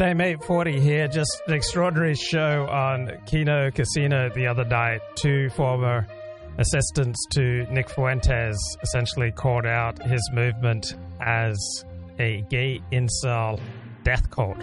G'day, 0.00 0.16
mate. 0.16 0.42
Forty 0.44 0.80
here. 0.80 1.08
Just 1.08 1.42
an 1.46 1.52
extraordinary 1.52 2.14
show 2.14 2.66
on 2.70 3.10
Kino 3.26 3.70
Casino 3.70 4.30
the 4.34 4.46
other 4.46 4.64
night. 4.64 5.02
Two 5.14 5.50
former 5.50 6.06
assistants 6.56 7.22
to 7.32 7.66
Nick 7.70 7.90
Fuentes 7.90 8.56
essentially 8.82 9.30
called 9.30 9.66
out 9.66 10.02
his 10.02 10.26
movement 10.32 10.94
as 11.20 11.84
a 12.18 12.40
gay 12.48 12.80
incel 12.90 13.60
death 14.02 14.30
cult. 14.30 14.56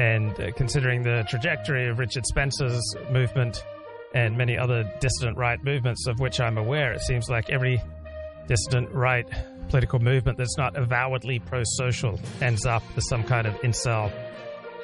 And 0.00 0.32
uh, 0.40 0.50
considering 0.56 1.04
the 1.04 1.24
trajectory 1.28 1.88
of 1.88 2.00
Richard 2.00 2.26
Spencer's 2.26 2.82
movement 3.12 3.64
and 4.12 4.36
many 4.36 4.58
other 4.58 4.92
dissident 4.98 5.38
right 5.38 5.62
movements 5.62 6.04
of 6.08 6.18
which 6.18 6.40
I'm 6.40 6.58
aware, 6.58 6.92
it 6.92 7.02
seems 7.02 7.28
like 7.28 7.48
every 7.48 7.80
dissident 8.48 8.90
right 8.90 9.28
political 9.68 9.98
movement 9.98 10.38
that's 10.38 10.56
not 10.56 10.76
avowedly 10.76 11.38
pro 11.38 11.62
social 11.64 12.18
ends 12.40 12.66
up 12.66 12.82
as 12.96 13.08
some 13.08 13.24
kind 13.24 13.46
of 13.46 13.54
incel 13.62 14.12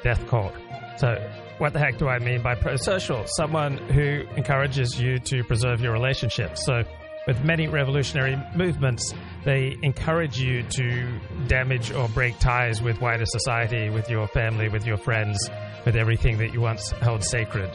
death 0.03 0.25
cult. 0.27 0.53
So, 0.97 1.15
what 1.57 1.73
the 1.73 1.79
heck 1.79 1.97
do 1.97 2.07
I 2.07 2.19
mean 2.19 2.41
by 2.41 2.55
pro 2.55 2.75
social? 2.75 3.25
Someone 3.25 3.77
who 3.77 4.23
encourages 4.35 4.99
you 5.01 5.17
to 5.19 5.43
preserve 5.43 5.81
your 5.81 5.93
relationships. 5.93 6.65
So, 6.65 6.83
with 7.25 7.43
many 7.43 7.67
revolutionary 7.67 8.37
movements, 8.55 9.13
they 9.45 9.77
encourage 9.81 10.39
you 10.39 10.63
to 10.63 11.19
damage 11.47 11.91
or 11.91 12.09
break 12.09 12.37
ties 12.39 12.81
with 12.81 12.99
wider 12.99 13.25
society, 13.25 13.89
with 13.89 14.09
your 14.09 14.27
family, 14.27 14.67
with 14.67 14.85
your 14.85 14.97
friends, 14.97 15.37
with 15.85 15.95
everything 15.95 16.37
that 16.39 16.53
you 16.53 16.59
once 16.59 16.91
held 16.91 17.23
sacred. 17.23 17.71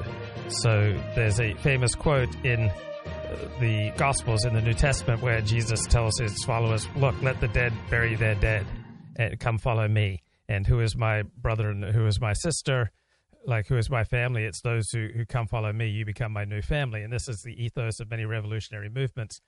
So, 0.49 0.95
there's 1.15 1.41
a 1.41 1.55
famous 1.55 1.95
quote 1.95 2.35
in 2.45 2.69
uh, 2.69 2.73
the 3.61 3.91
Gospels 3.97 4.45
in 4.45 4.55
the 4.55 4.63
New 4.63 4.75
Testament 4.75 5.23
where 5.23 5.41
Jesus 5.41 5.85
tells 5.87 6.19
his 6.19 6.45
followers, 6.45 6.87
Look, 6.95 7.21
let 7.23 7.41
the 7.41 7.49
dead 7.49 7.73
bury 7.91 8.15
their 8.15 8.35
dead 8.35 8.67
and 9.17 9.39
come 9.41 9.59
follow 9.59 9.89
me. 9.89 10.23
And 10.49 10.67
who 10.67 10.81
is 10.81 10.97
my 10.97 11.23
brother 11.23 11.71
and 11.71 11.85
who 11.85 12.07
is 12.07 12.21
my 12.21 12.33
sister? 12.33 12.91
Like, 13.47 13.69
who 13.69 13.77
is 13.77 13.91
my 13.91 14.05
family? 14.05 14.45
It's 14.45 14.61
those 14.61 14.91
who, 14.91 15.09
who 15.15 15.25
come 15.27 15.47
follow 15.47 15.73
me. 15.73 15.89
You 15.89 16.05
become 16.05 16.33
my 16.33 16.45
new 16.45 16.63
family. 16.63 17.03
And 17.03 17.13
this 17.13 17.29
is 17.29 17.43
the 17.43 17.63
ethos 17.63 18.01
of 18.01 18.11
many 18.11 18.25
revolutionary 18.25 18.89
movements. 18.89 19.41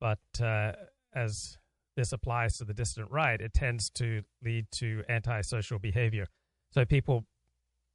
But 0.00 0.18
uh, 0.42 0.72
as 1.14 1.58
this 1.96 2.12
applies 2.12 2.58
to 2.58 2.64
the 2.64 2.74
dissident 2.74 3.10
right, 3.10 3.40
it 3.40 3.54
tends 3.54 3.90
to 3.90 4.22
lead 4.42 4.66
to 4.72 5.02
antisocial 5.08 5.78
behavior. 5.78 6.26
So 6.72 6.84
people 6.84 7.24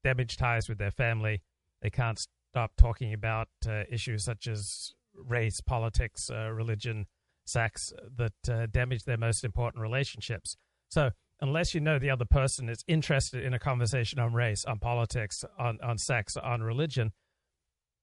damage 0.03 0.37
ties 0.37 0.69
with 0.69 0.77
their 0.77 0.91
family. 0.91 1.41
They 1.81 1.89
can't 1.89 2.19
stop 2.51 2.71
talking 2.77 3.13
about 3.13 3.49
uh, 3.67 3.83
issues 3.91 4.23
such 4.23 4.47
as 4.47 4.93
race, 5.13 5.61
politics, 5.61 6.29
uh, 6.29 6.49
religion, 6.51 7.05
sex 7.45 7.93
that 8.17 8.49
uh, 8.49 8.67
damage 8.67 9.03
their 9.03 9.17
most 9.17 9.43
important 9.43 9.81
relationships. 9.81 10.55
So, 10.89 11.11
unless 11.41 11.73
you 11.73 11.79
know 11.79 11.99
the 11.99 12.09
other 12.09 12.25
person 12.25 12.69
is 12.69 12.83
interested 12.87 13.43
in 13.43 13.53
a 13.53 13.59
conversation 13.59 14.19
on 14.19 14.33
race, 14.33 14.65
on 14.65 14.79
politics, 14.79 15.45
on, 15.57 15.79
on 15.81 15.97
sex, 15.97 16.35
on 16.35 16.61
religion, 16.61 17.11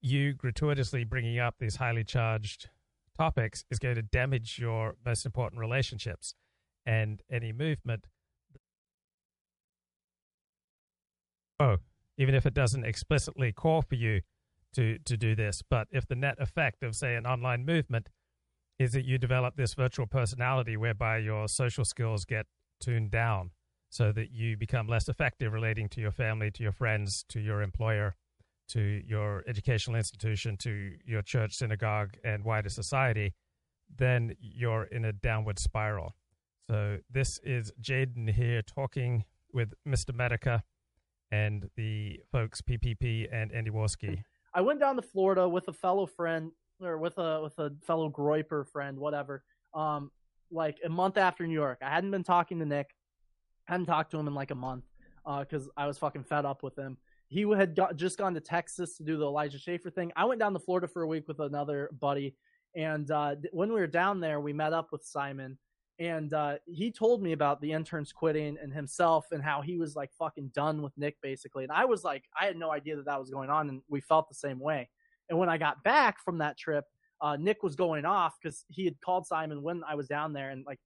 you 0.01 0.33
gratuitously 0.33 1.05
bringing 1.05 1.39
up 1.39 1.57
these 1.59 1.77
highly 1.77 2.05
charged 2.05 2.71
topics 3.17 3.65
is 3.71 3.79
going 3.79 3.95
to 3.95 4.03
damage 4.03 4.59
your 4.59 4.95
most 5.05 5.27
important 5.27 5.61
relationships. 5.61 6.35
And 6.85 7.21
any 7.31 7.53
movement, 7.53 8.07
oh, 11.59 11.79
even 12.17 12.35
if 12.35 12.47
it 12.47 12.55
doesn't 12.55 12.85
explicitly 12.85 13.53
call 13.53 13.83
for 13.83 13.97
you 13.97 14.21
to 14.75 14.99
to 15.05 15.17
do 15.17 15.35
this. 15.35 15.63
But 15.69 15.89
if 15.91 16.07
the 16.07 16.15
net 16.15 16.37
effect 16.39 16.85
of 16.85 16.95
say 16.95 17.17
an 17.17 17.27
online 17.27 17.67
movement 17.67 18.09
is 18.79 18.93
that 18.93 19.05
you 19.05 19.19
develop 19.19 19.57
this 19.57 19.75
virtual 19.75 20.07
personality 20.07 20.77
whereby 20.77 21.19
your 21.19 21.49
social 21.49 21.85
skills 21.85 22.25
get 22.25 22.47
tuned 22.81 23.11
down 23.11 23.51
so 23.89 24.13
that 24.13 24.31
you 24.31 24.57
become 24.57 24.87
less 24.87 25.09
effective 25.09 25.53
relating 25.53 25.89
to 25.91 26.01
your 26.01 26.11
family, 26.11 26.51
to 26.51 26.63
your 26.63 26.73
friends, 26.73 27.25
to 27.29 27.41
your 27.41 27.63
employer, 27.63 28.17
to 28.69 28.81
your 29.07 29.45
educational 29.47 29.97
institution, 29.97 30.57
to 30.59 30.93
your 31.05 31.23
church, 31.23 31.55
synagogue, 31.55 32.17
and 32.25 32.45
wider 32.45 32.69
society, 32.69 33.35
then 33.95 34.35
you're 34.41 34.85
in 34.85 35.05
a 35.05 35.13
downward 35.13 35.59
spiral. 35.59 36.15
So 36.69 36.99
this 37.11 37.39
is 37.45 37.73
Jaden 37.81 38.33
here 38.33 38.63
talking 38.63 39.25
with 39.53 39.73
Mr. 39.87 40.15
Medica 40.15 40.65
and 41.31 41.71
the 41.77 42.21
folks 42.33 42.61
PPP 42.61 43.29
and 43.33 43.53
Andy 43.53 43.71
Warski. 43.71 44.23
I 44.53 44.63
went 44.63 44.81
down 44.81 44.97
to 44.97 45.03
Florida 45.03 45.49
with 45.49 45.69
a 45.69 45.73
fellow 45.73 46.07
friend 46.07 46.51
or 46.81 46.99
with 46.99 47.19
a 47.19 47.43
with 47.43 47.59
a 47.59 47.71
fellow 47.87 48.11
Groyper 48.11 48.67
friend, 48.67 48.99
whatever. 48.99 49.43
Um, 49.75 50.11
like 50.51 50.79
a 50.85 50.89
month 50.89 51.17
after 51.17 51.47
New 51.47 51.55
York, 51.55 51.79
I 51.83 51.91
hadn't 51.91 52.11
been 52.11 52.25
talking 52.25 52.59
to 52.61 52.67
Nick, 52.67 52.95
I 53.69 53.73
hadn't 53.73 53.87
talked 53.87 54.11
to 54.13 54.19
him 54.19 54.29
in 54.29 54.35
like 54.35 54.51
a 54.51 54.57
month, 54.57 54.85
because 55.25 55.67
uh, 55.69 55.71
I 55.77 55.87
was 55.87 55.99
fucking 55.99 56.25
fed 56.25 56.45
up 56.45 56.63
with 56.63 56.79
him. 56.79 56.97
He 57.29 57.43
had 57.43 57.75
got, 57.75 57.97
just 57.97 58.19
gone 58.19 58.35
to 58.35 58.41
Texas 58.41 58.97
to 58.99 59.03
do 59.03 59.17
the 59.17 59.25
Elijah 59.25 59.59
Schaffer 59.59 59.91
thing. 59.91 60.13
I 60.15 60.25
went 60.25 60.39
down 60.39 60.53
to 60.53 60.61
Florida 60.61 60.87
for 60.87 61.03
a 61.03 61.07
week 61.09 61.27
with 61.27 61.41
another 61.41 61.91
buddy, 62.01 62.37
and 62.77 63.11
uh, 63.11 63.37
when 63.53 63.73
we 63.73 63.81
were 63.81 63.87
down 63.87 64.21
there, 64.21 64.41
we 64.41 64.53
met 64.53 64.73
up 64.73 64.93
with 64.93 65.05
Simon, 65.05 65.59
and 65.99 66.33
uh, 66.33 66.57
he 66.67 66.93
told 66.93 67.23
me 67.23 67.33
about 67.33 67.61
the 67.61 67.73
interns 67.73 68.13
quitting 68.13 68.57
and 68.63 68.73
himself 68.73 69.27
and 69.33 69.43
how 69.43 69.63
he 69.63 69.79
was 69.79 69.97
like 69.97 70.11
fucking 70.13 70.51
done 70.55 70.83
with 70.83 70.93
Nick 70.99 71.17
basically. 71.23 71.65
And 71.65 71.73
I 71.73 71.87
was 71.87 72.05
like, 72.05 72.25
I 72.39 72.45
had 72.45 72.57
no 72.57 72.71
idea 72.71 72.97
that 72.97 73.07
that 73.07 73.19
was 73.19 73.31
going 73.31 73.51
on, 73.51 73.69
and 73.69 73.83
we 73.89 74.01
felt 74.01 74.29
the 74.29 74.35
same 74.35 74.61
way. 74.61 74.89
And 75.29 75.39
when 75.39 75.49
I 75.49 75.59
got 75.59 75.83
back 75.83 76.23
from 76.23 76.39
that 76.39 76.57
trip, 76.57 76.85
uh, 77.21 77.37
Nick 77.37 77.63
was 77.63 77.77
going 77.77 78.05
off 78.05 78.37
because 78.41 78.65
he 78.69 78.85
had 78.85 79.01
called 79.01 79.27
Simon 79.27 79.63
when 79.63 79.83
I 79.89 79.95
was 79.95 80.07
down 80.07 80.33
there, 80.33 80.51
and 80.51 80.65
like 80.67 80.79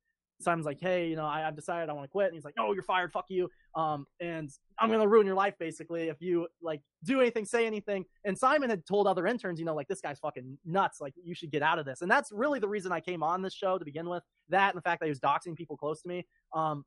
Simon's 0.42 0.66
like, 0.66 0.80
hey, 0.80 1.08
you 1.08 1.16
know, 1.16 1.26
I, 1.26 1.40
have 1.40 1.54
decided 1.54 1.88
I 1.88 1.92
want 1.92 2.04
to 2.04 2.08
quit. 2.10 2.26
And 2.26 2.34
he's 2.34 2.44
like, 2.44 2.54
no, 2.56 2.72
you're 2.72 2.82
fired. 2.82 3.12
Fuck 3.12 3.26
you. 3.28 3.48
Um, 3.74 4.06
and 4.20 4.50
I'm 4.78 4.90
to 4.90 5.06
ruin 5.06 5.26
your 5.26 5.34
life 5.34 5.54
basically 5.58 6.08
if 6.08 6.20
you 6.20 6.48
like 6.62 6.80
do 7.04 7.20
anything, 7.20 7.44
say 7.44 7.66
anything. 7.66 8.04
And 8.24 8.36
Simon 8.36 8.70
had 8.70 8.86
told 8.86 9.06
other 9.06 9.26
interns, 9.26 9.58
you 9.58 9.66
know, 9.66 9.74
like 9.74 9.88
this 9.88 10.00
guy's 10.00 10.18
fucking 10.18 10.58
nuts. 10.64 11.00
Like 11.00 11.14
you 11.22 11.34
should 11.34 11.50
get 11.50 11.62
out 11.62 11.78
of 11.78 11.84
this. 11.84 12.02
And 12.02 12.10
that's 12.10 12.32
really 12.32 12.58
the 12.58 12.68
reason 12.68 12.92
I 12.92 13.00
came 13.00 13.22
on 13.22 13.42
this 13.42 13.54
show 13.54 13.78
to 13.78 13.84
begin 13.84 14.08
with. 14.08 14.22
That 14.48 14.70
and 14.70 14.78
the 14.78 14.82
fact 14.82 15.00
that 15.00 15.06
he 15.06 15.10
was 15.10 15.20
doxing 15.20 15.54
people 15.54 15.76
close 15.76 16.02
to 16.02 16.08
me. 16.08 16.26
Um, 16.54 16.84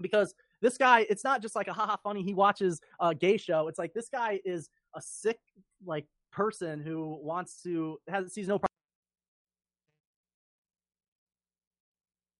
because 0.00 0.34
this 0.62 0.78
guy, 0.78 1.06
it's 1.10 1.24
not 1.24 1.42
just 1.42 1.56
like 1.56 1.68
a 1.68 1.72
haha 1.72 1.96
funny. 2.02 2.22
He 2.22 2.34
watches 2.34 2.80
a 3.00 3.14
gay 3.14 3.36
show. 3.36 3.68
It's 3.68 3.78
like 3.78 3.92
this 3.92 4.08
guy 4.08 4.40
is 4.44 4.70
a 4.94 5.00
sick 5.00 5.38
like 5.84 6.06
person 6.32 6.80
who 6.80 7.18
wants 7.22 7.62
to 7.62 7.98
has 8.08 8.32
sees 8.32 8.46
no 8.46 8.58
problem 8.58 8.70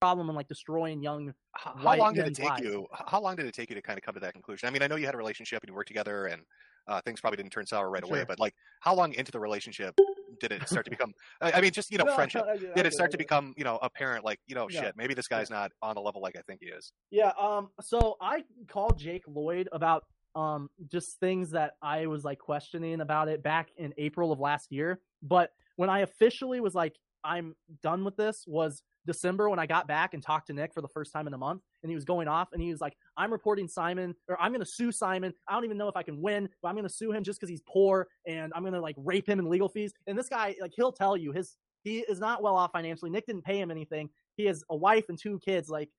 problem 0.01 0.29
in 0.29 0.35
like 0.35 0.49
destroying 0.49 1.03
young. 1.03 1.33
How, 1.53 1.75
how 1.77 1.97
long 1.97 2.15
did 2.15 2.27
it 2.27 2.35
take 2.35 2.49
lives. 2.49 2.63
you? 2.63 2.87
How 2.93 3.21
long 3.21 3.37
did 3.37 3.47
it 3.47 3.55
take 3.55 3.69
you 3.69 3.77
to 3.77 3.83
kind 3.83 3.99
of 3.99 4.03
come 4.03 4.15
to 4.15 4.21
that 4.21 4.33
conclusion? 4.33 4.69
I 4.69 4.73
mean, 4.73 4.83
I 4.83 4.87
know 4.87 4.97
you 4.97 5.07
had 5.07 5.15
a 5.15 5.19
relationship 5.19 5.63
and 5.63 5.69
you 5.69 5.75
worked 5.75 5.89
together, 5.89 6.27
and 6.27 6.43
uh, 6.89 7.01
things 7.03 7.21
probably 7.21 7.37
didn't 7.37 7.53
turn 7.53 7.67
sour 7.67 7.91
right 7.91 8.05
sure. 8.05 8.17
away. 8.17 8.25
But 8.27 8.41
like, 8.41 8.55
how 8.81 8.95
long 8.95 9.13
into 9.15 9.31
the 9.31 9.41
relationship 9.41 9.99
did 10.41 10.53
it 10.53 10.67
start 10.69 10.87
to 10.87 10.91
become? 10.97 11.13
I 11.41 11.61
mean, 11.61 11.71
just 11.71 11.91
you 11.91 11.99
know, 11.99 12.05
no, 12.05 12.15
friendship. 12.17 12.45
I, 12.47 12.51
I, 12.51 12.55
I, 12.55 12.75
did 12.75 12.87
it 12.87 12.93
start 12.93 13.11
to 13.13 13.19
become 13.19 13.55
you 13.57 13.65
know 13.65 13.79
apparent? 13.83 14.25
Like, 14.25 14.41
you 14.47 14.55
know, 14.55 14.69
yeah. 14.71 14.81
shit, 14.83 14.97
maybe 14.97 15.15
this 15.15 15.29
guy's 15.29 15.51
not 15.51 15.73
on 15.83 15.95
the 15.95 16.01
level 16.01 16.23
like 16.23 16.37
I 16.37 16.43
think 16.43 16.61
he 16.63 16.69
is. 16.69 16.93
Yeah. 17.11 17.33
Um. 17.41 17.69
So 17.81 18.17
I 18.21 18.45
called 18.69 18.99
Jake 18.99 19.25
Lloyd 19.27 19.69
about 19.73 20.05
um 20.37 20.71
just 20.89 21.19
things 21.19 21.51
that 21.51 21.73
I 21.83 22.07
was 22.07 22.25
like 22.25 22.39
questioning 22.39 23.01
about 23.01 23.29
it 23.29 23.43
back 23.43 23.69
in 23.77 23.93
April 23.99 24.33
of 24.33 24.41
last 24.41 24.73
year. 24.73 25.01
But 25.23 25.51
when 25.77 25.91
I 25.91 26.01
officially 26.01 26.61
was 26.61 26.75
like, 26.75 26.97
I'm 27.25 27.55
done 27.83 28.05
with 28.05 28.17
this, 28.17 28.45
was 28.47 28.83
December 29.11 29.49
when 29.49 29.59
I 29.59 29.67
got 29.67 29.89
back 29.89 30.15
and 30.15 30.23
talked 30.23 30.47
to 30.47 30.53
Nick 30.53 30.73
for 30.73 30.81
the 30.81 30.89
first 30.89 31.13
time 31.13 31.27
in 31.27 31.35
a 31.35 31.39
month, 31.39 31.63
and 31.83 31.91
he 31.91 31.95
was 31.95 32.05
going 32.05 32.29
off, 32.29 32.49
and 32.53 32.63
he 32.63 32.71
was 32.71 32.81
like, 32.81 32.95
"I'm 33.17 33.33
reporting 33.33 33.67
Simon, 33.67 34.15
or 34.29 34.41
I'm 34.41 34.53
going 34.53 34.61
to 34.61 34.71
sue 34.71 34.93
Simon. 34.93 35.33
I 35.49 35.55
don't 35.55 35.65
even 35.65 35.79
know 35.79 35.89
if 35.89 35.97
I 35.97 36.03
can 36.03 36.21
win, 36.21 36.49
but 36.63 36.69
I'm 36.69 36.75
going 36.75 36.87
to 36.87 36.95
sue 36.95 37.11
him 37.11 37.25
just 37.25 37.41
because 37.41 37.51
he's 37.51 37.63
poor, 37.67 38.07
and 38.27 38.53
I'm 38.55 38.63
going 38.63 38.75
to 38.75 38.81
like 38.81 38.97
rape 38.99 39.29
him 39.29 39.39
in 39.39 39.49
legal 39.49 39.69
fees." 39.69 39.93
And 40.07 40.17
this 40.17 40.29
guy, 40.29 40.55
like, 40.61 40.73
he'll 40.77 40.93
tell 40.93 41.17
you 41.17 41.33
his 41.33 41.57
he 41.83 42.01
is 42.01 42.21
not 42.21 42.43
well 42.43 42.57
off 42.57 42.73
financially. 42.73 43.11
Nick 43.11 43.27
didn't 43.27 43.43
pay 43.43 43.59
him 43.61 43.71
anything. 43.71 44.11
He 44.37 44.45
has 44.47 44.63
a 44.71 44.77
wife 44.77 45.07
and 45.09 45.19
two 45.19 45.39
kids. 45.41 45.69
Like, 45.69 45.91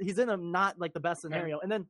he's 0.00 0.18
in 0.18 0.28
a 0.28 0.36
not 0.36 0.78
like 0.78 0.92
the 0.92 1.00
best 1.00 1.22
scenario. 1.22 1.60
And 1.60 1.70
then 1.70 1.86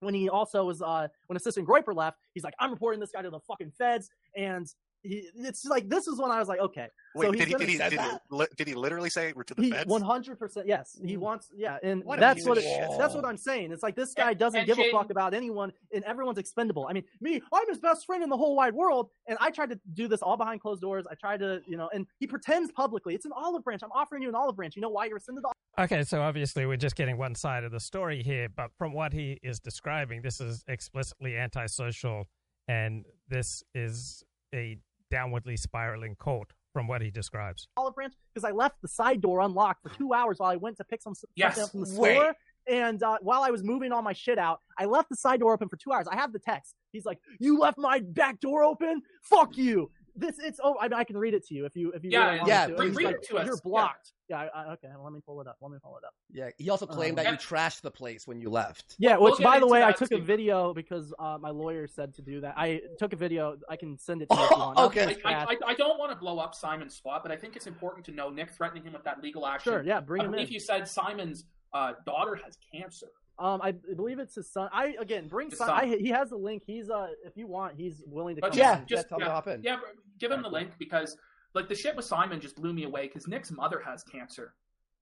when 0.00 0.14
he 0.14 0.28
also 0.28 0.64
was 0.64 0.82
uh 0.82 1.08
when 1.26 1.36
assistant 1.36 1.68
Groyper 1.68 1.94
left, 1.94 2.18
he's 2.34 2.44
like, 2.44 2.54
I'm 2.58 2.70
reporting 2.70 3.00
this 3.00 3.12
guy 3.12 3.22
to 3.22 3.30
the 3.30 3.40
fucking 3.40 3.72
feds, 3.78 4.10
and 4.36 4.66
he, 5.06 5.28
it's 5.36 5.64
like 5.64 5.88
this 5.88 6.06
is 6.06 6.18
when 6.18 6.30
I 6.30 6.38
was 6.38 6.48
like, 6.48 6.60
okay. 6.60 6.88
Wait, 7.14 7.26
so 7.26 7.32
did, 7.32 7.48
he, 7.48 7.54
did, 7.54 7.68
he, 7.68 7.78
did, 7.78 7.92
he, 7.92 8.46
did 8.56 8.68
he 8.68 8.74
literally 8.74 9.08
say 9.08 9.32
to 9.32 9.54
the 9.54 9.70
feds? 9.70 9.88
One 9.88 10.02
hundred 10.02 10.38
percent, 10.38 10.66
yes. 10.66 10.98
He 11.02 11.14
hmm. 11.14 11.20
wants, 11.20 11.48
yeah, 11.56 11.78
and 11.82 12.04
what 12.04 12.20
that's 12.20 12.44
what 12.44 12.58
it, 12.58 12.64
that's 12.98 13.14
what 13.14 13.24
I'm 13.24 13.38
saying. 13.38 13.72
It's 13.72 13.82
like 13.82 13.96
this 13.96 14.12
guy 14.12 14.34
doesn't 14.34 14.60
and 14.60 14.66
give 14.66 14.76
Jaden, 14.76 14.88
a 14.88 14.92
fuck 14.92 15.10
about 15.10 15.32
anyone, 15.32 15.72
and 15.92 16.04
everyone's 16.04 16.38
expendable. 16.38 16.86
I 16.88 16.92
mean, 16.92 17.04
me, 17.20 17.40
I'm 17.52 17.68
his 17.68 17.78
best 17.78 18.04
friend 18.04 18.22
in 18.22 18.28
the 18.28 18.36
whole 18.36 18.54
wide 18.54 18.74
world, 18.74 19.10
and 19.26 19.38
I 19.40 19.50
tried 19.50 19.70
to 19.70 19.80
do 19.94 20.08
this 20.08 20.20
all 20.20 20.36
behind 20.36 20.60
closed 20.60 20.82
doors. 20.82 21.06
I 21.10 21.14
tried 21.14 21.40
to, 21.40 21.62
you 21.66 21.76
know, 21.76 21.88
and 21.94 22.06
he 22.18 22.26
pretends 22.26 22.70
publicly. 22.72 23.14
It's 23.14 23.24
an 23.24 23.32
olive 23.34 23.64
branch. 23.64 23.82
I'm 23.82 23.92
offering 23.92 24.22
you 24.22 24.28
an 24.28 24.34
olive 24.34 24.56
branch. 24.56 24.76
You 24.76 24.82
know 24.82 24.90
why 24.90 25.06
you're 25.06 25.14
rescinded 25.14 25.44
the. 25.44 25.52
Okay, 25.82 26.02
so 26.04 26.22
obviously 26.22 26.66
we're 26.66 26.76
just 26.76 26.96
getting 26.96 27.18
one 27.18 27.34
side 27.34 27.64
of 27.64 27.72
the 27.72 27.80
story 27.80 28.22
here, 28.22 28.48
but 28.54 28.70
from 28.78 28.92
what 28.92 29.12
he 29.12 29.38
is 29.42 29.60
describing, 29.60 30.22
this 30.22 30.40
is 30.40 30.64
explicitly 30.68 31.36
antisocial, 31.36 32.26
and 32.68 33.04
this 33.28 33.62
is 33.74 34.24
a 34.54 34.78
downwardly 35.12 35.58
spiraling 35.58 36.16
cult 36.18 36.52
from 36.72 36.86
what 36.88 37.00
he 37.00 37.10
describes. 37.10 37.68
Olive 37.76 37.94
branch 37.94 38.14
because 38.34 38.44
I 38.44 38.52
left 38.52 38.82
the 38.82 38.88
side 38.88 39.20
door 39.20 39.40
unlocked 39.40 39.82
for 39.82 39.96
two 39.96 40.12
hours 40.12 40.38
while 40.38 40.50
I 40.50 40.56
went 40.56 40.76
to 40.76 40.84
pick 40.84 41.02
some 41.02 41.14
yes, 41.34 41.54
stuff 41.56 41.70
from 41.70 41.84
the 41.84 42.00
wait. 42.00 42.16
store. 42.16 42.34
And 42.68 43.02
uh, 43.02 43.18
while 43.22 43.42
I 43.42 43.50
was 43.50 43.62
moving 43.62 43.92
all 43.92 44.02
my 44.02 44.12
shit 44.12 44.38
out, 44.38 44.60
I 44.78 44.86
left 44.86 45.08
the 45.08 45.16
side 45.16 45.40
door 45.40 45.54
open 45.54 45.68
for 45.68 45.76
two 45.76 45.92
hours. 45.92 46.08
I 46.10 46.16
have 46.16 46.32
the 46.32 46.40
text. 46.40 46.74
He's 46.92 47.04
like, 47.04 47.18
"You 47.38 47.58
left 47.58 47.78
my 47.78 48.00
back 48.00 48.40
door 48.40 48.64
open? 48.64 49.02
Fuck 49.22 49.56
you!" 49.56 49.90
This 50.16 50.38
it's 50.38 50.58
oh 50.62 50.76
I, 50.80 50.88
I 50.94 51.04
can 51.04 51.16
read 51.16 51.34
it 51.34 51.46
to 51.48 51.54
you 51.54 51.66
if 51.66 51.76
you 51.76 51.92
if 51.92 52.02
you 52.02 52.10
Yeah, 52.10 52.24
really 52.26 52.38
want 52.38 52.48
yeah, 52.48 52.66
me 52.66 52.72
to. 52.72 52.76
please 52.78 52.96
He's 52.96 53.04
like, 53.04 53.14
it 53.16 53.22
to 53.28 53.36
us. 53.36 53.46
You're 53.46 53.54
Yeah. 53.56 53.60
blocked. 53.64 54.12
Yeah, 54.28 54.38
I, 54.38 54.62
I- 54.62 54.72
okay. 54.72 54.88
Let 54.98 55.12
me 55.12 55.20
pull 55.24 55.40
it 55.40 55.46
up. 55.46 55.56
Let 55.60 55.70
me 55.70 55.78
pull 55.82 55.96
it 55.98 56.04
up. 56.04 56.14
Yeah. 56.32 56.48
He 56.58 56.68
also 56.70 56.86
claimed 56.86 57.18
Um, 57.18 57.24
that 57.24 57.30
you 57.32 57.36
trashed 57.38 57.82
the 57.82 57.90
place 57.90 58.26
when 58.26 58.40
you 58.40 58.50
left. 58.50 58.96
Yeah, 58.98 59.18
We'll 59.18 59.32
which 59.32 59.40
by 59.42 59.60
the 59.60 59.66
way, 59.66 59.82
I 59.82 59.88
that 59.92 59.98
took 59.98 60.10
a 60.12 60.18
video 60.18 60.74
because 60.74 61.12
uh, 61.18 61.38
my 61.40 61.50
lawyer 61.50 61.86
said 61.86 62.14
to 62.14 62.22
do 62.22 62.40
that. 62.40 62.54
I 62.56 62.80
took 62.98 63.12
a 63.12 63.16
video. 63.16 63.56
I 63.68 63.76
can 63.76 63.98
send 63.98 64.22
it 64.22 64.28
to 64.30 64.36
you. 64.36 64.44
If 64.44 64.50
you 64.50 64.56
want. 64.58 64.78
Okay. 64.78 65.02
I'll 65.02 65.08
I, 65.08 65.12
I, 65.42 65.44
chat. 65.44 65.58
I, 65.64 65.70
I 65.70 65.74
don't 65.74 65.98
want 65.98 66.10
to 66.12 66.16
blow 66.16 66.38
up 66.38 66.54
Simon's 66.54 66.94
spot, 66.94 67.22
but 67.22 67.30
I 67.30 67.36
think 67.36 67.54
it's 67.56 67.66
important 67.66 68.04
to 68.06 68.12
know 68.12 68.30
Nick 68.30 68.50
threatening 68.50 68.84
him 68.84 68.94
with 68.94 69.04
that 69.04 69.22
legal 69.22 69.46
action. 69.46 69.72
Sure, 69.72 69.82
yeah, 69.84 70.00
bring 70.00 70.22
I 70.22 70.24
him 70.26 70.34
in. 70.34 70.40
If 70.40 70.50
you 70.50 70.60
said 70.60 70.88
Simon's 70.88 71.44
uh, 71.72 71.92
daughter 72.04 72.36
has 72.44 72.56
cancer. 72.74 73.08
Um, 73.38 73.60
I 73.62 73.72
believe 73.72 74.18
it's 74.18 74.34
his 74.34 74.50
son. 74.50 74.68
I 74.72 74.96
again 74.98 75.28
bring 75.28 75.50
His 75.50 75.58
son. 75.58 75.68
son. 75.68 75.78
I, 75.78 75.86
he 75.96 76.08
has 76.08 76.30
the 76.30 76.36
link. 76.36 76.62
He's 76.66 76.88
uh, 76.88 77.08
if 77.24 77.36
you 77.36 77.46
want, 77.46 77.74
he's 77.76 78.02
willing 78.06 78.34
to 78.36 78.40
But 78.40 78.52
come. 78.52 78.58
Yeah, 78.58 78.72
on. 78.78 78.86
just 78.86 79.08
tell 79.08 79.18
him 79.18 79.24
to 79.24 79.26
yeah, 79.26 79.32
hop 79.34 79.46
in. 79.48 79.62
yeah, 79.62 79.76
give 80.18 80.30
him 80.32 80.42
the 80.42 80.48
link 80.48 80.70
because 80.78 81.16
like 81.54 81.68
the 81.68 81.74
shit 81.74 81.94
with 81.96 82.04
Simon 82.06 82.40
just 82.40 82.56
blew 82.56 82.72
me 82.72 82.84
away 82.84 83.08
because 83.08 83.28
Nick's 83.28 83.50
mother 83.50 83.82
has 83.84 84.02
cancer, 84.04 84.54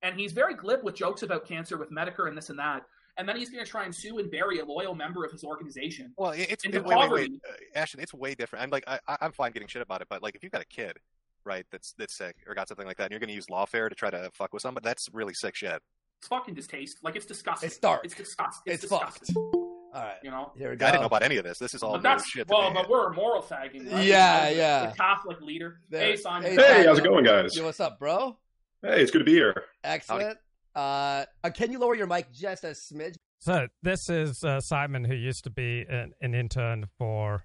and 0.02 0.18
he's 0.18 0.32
very 0.32 0.54
glib 0.54 0.80
with 0.82 0.94
jokes 0.96 1.22
about 1.22 1.46
cancer 1.46 1.76
with 1.78 1.90
Medicare 1.92 2.26
and 2.28 2.36
this 2.36 2.50
and 2.50 2.58
that, 2.58 2.82
and 3.18 3.28
then 3.28 3.36
he's 3.36 3.50
going 3.50 3.64
to 3.64 3.70
try 3.70 3.84
and 3.84 3.94
sue 3.94 4.18
and 4.18 4.30
bury 4.30 4.58
a 4.58 4.64
loyal 4.64 4.94
member 4.96 5.24
of 5.24 5.30
his 5.30 5.44
organization. 5.44 6.12
Well, 6.16 6.30
it's 6.32 6.64
Into 6.64 6.78
it, 6.78 6.84
wait, 6.86 6.98
wait, 6.98 7.10
wait, 7.12 7.32
uh, 7.48 7.78
Ashton. 7.78 8.00
It's 8.00 8.12
way 8.14 8.34
different. 8.34 8.64
I'm 8.64 8.70
like, 8.70 8.84
I, 8.88 8.98
I- 9.06 9.18
I'm 9.20 9.32
fine 9.32 9.52
getting 9.52 9.68
shit 9.68 9.82
about 9.82 10.00
it, 10.00 10.08
but 10.10 10.22
like, 10.22 10.34
if 10.34 10.42
you've 10.42 10.52
got 10.52 10.62
a 10.62 10.66
kid, 10.66 10.96
right, 11.44 11.64
that's 11.70 11.92
that's 11.98 12.14
sick 12.14 12.36
or 12.48 12.54
got 12.54 12.66
something 12.68 12.86
like 12.86 12.96
that, 12.96 13.04
and 13.04 13.10
you're 13.12 13.20
going 13.20 13.28
to 13.28 13.34
use 13.34 13.46
lawfare 13.46 13.88
to 13.88 13.94
try 13.94 14.10
to 14.10 14.28
fuck 14.34 14.52
with 14.52 14.62
somebody, 14.62 14.82
that's 14.84 15.08
really 15.12 15.34
sick 15.34 15.54
shit. 15.54 15.80
It's 16.18 16.28
fucking 16.28 16.54
distaste. 16.54 16.98
Like 17.02 17.16
it's 17.16 17.26
disgusting. 17.26 17.66
It's 17.66 17.78
dark. 17.78 18.04
It's 18.04 18.14
disgusting. 18.14 18.72
It's, 18.72 18.84
It's, 18.84 18.92
fucked. 18.92 19.20
disgusting. 19.20 19.36
All 19.54 19.90
right. 19.94 20.16
You 20.22 20.30
know. 20.30 20.52
Here 20.56 20.70
we 20.70 20.76
go. 20.76 20.86
I 20.86 20.90
didn't 20.90 21.02
know 21.02 21.06
about 21.06 21.22
any 21.22 21.36
of 21.36 21.44
this. 21.44 21.58
This 21.58 21.74
is 21.74 21.82
all 21.82 21.92
But 21.92 21.98
new 21.98 22.02
that's 22.02 22.28
shit. 22.28 22.48
well, 22.48 22.72
but 22.72 22.88
we're 22.88 23.12
moral 23.12 23.42
fagging. 23.42 23.92
Right? 23.92 24.04
Yeah, 24.04 24.48
The- 24.50 24.56
yeah. 24.56 24.86
The 24.90 24.96
Catholic 24.96 25.40
leader. 25.40 25.80
There- 25.90 26.00
Hey, 26.00 26.16
Simon. 26.16 26.50
hey, 26.52 26.56
Hey, 26.56 26.86
how's 26.86 26.98
it 26.98 27.04
going, 27.04 27.24
guys? 27.24 27.56
Yo, 27.56 27.64
what's 27.64 27.80
up, 27.80 27.98
bro? 27.98 28.36
Hey, 28.82 29.02
it's 29.02 29.10
good 29.10 29.20
to 29.20 29.24
be 29.24 29.32
here. 29.32 29.64
Excellent. 29.84 30.38
Uh, 30.74 31.24
uh, 31.44 31.50
can 31.54 31.70
you 31.70 31.78
lower 31.78 31.94
your 31.94 32.06
mic 32.08 32.32
just 32.32 32.64
a 32.64 32.68
smidge? 32.68 33.14
So 33.38 33.68
this 33.82 34.08
is 34.08 34.42
uh, 34.42 34.60
Simon, 34.60 35.04
who 35.04 35.14
used 35.14 35.44
to 35.44 35.50
be 35.50 35.84
an, 35.88 36.12
an 36.20 36.34
intern 36.34 36.86
for 36.98 37.44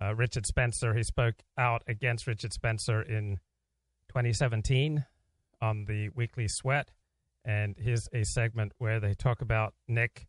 uh, 0.00 0.14
Richard 0.14 0.46
Spencer. 0.46 0.94
He 0.94 1.02
spoke 1.02 1.34
out 1.58 1.82
against 1.86 2.26
Richard 2.26 2.52
Spencer 2.52 3.02
in 3.02 3.38
2017 4.08 5.04
on 5.60 5.84
the 5.84 6.08
Weekly 6.10 6.48
Sweat, 6.48 6.90
and 7.44 7.74
here's 7.78 8.08
a 8.12 8.24
segment 8.24 8.72
where 8.78 9.00
they 9.00 9.14
talk 9.14 9.40
about 9.42 9.74
Nick 9.88 10.26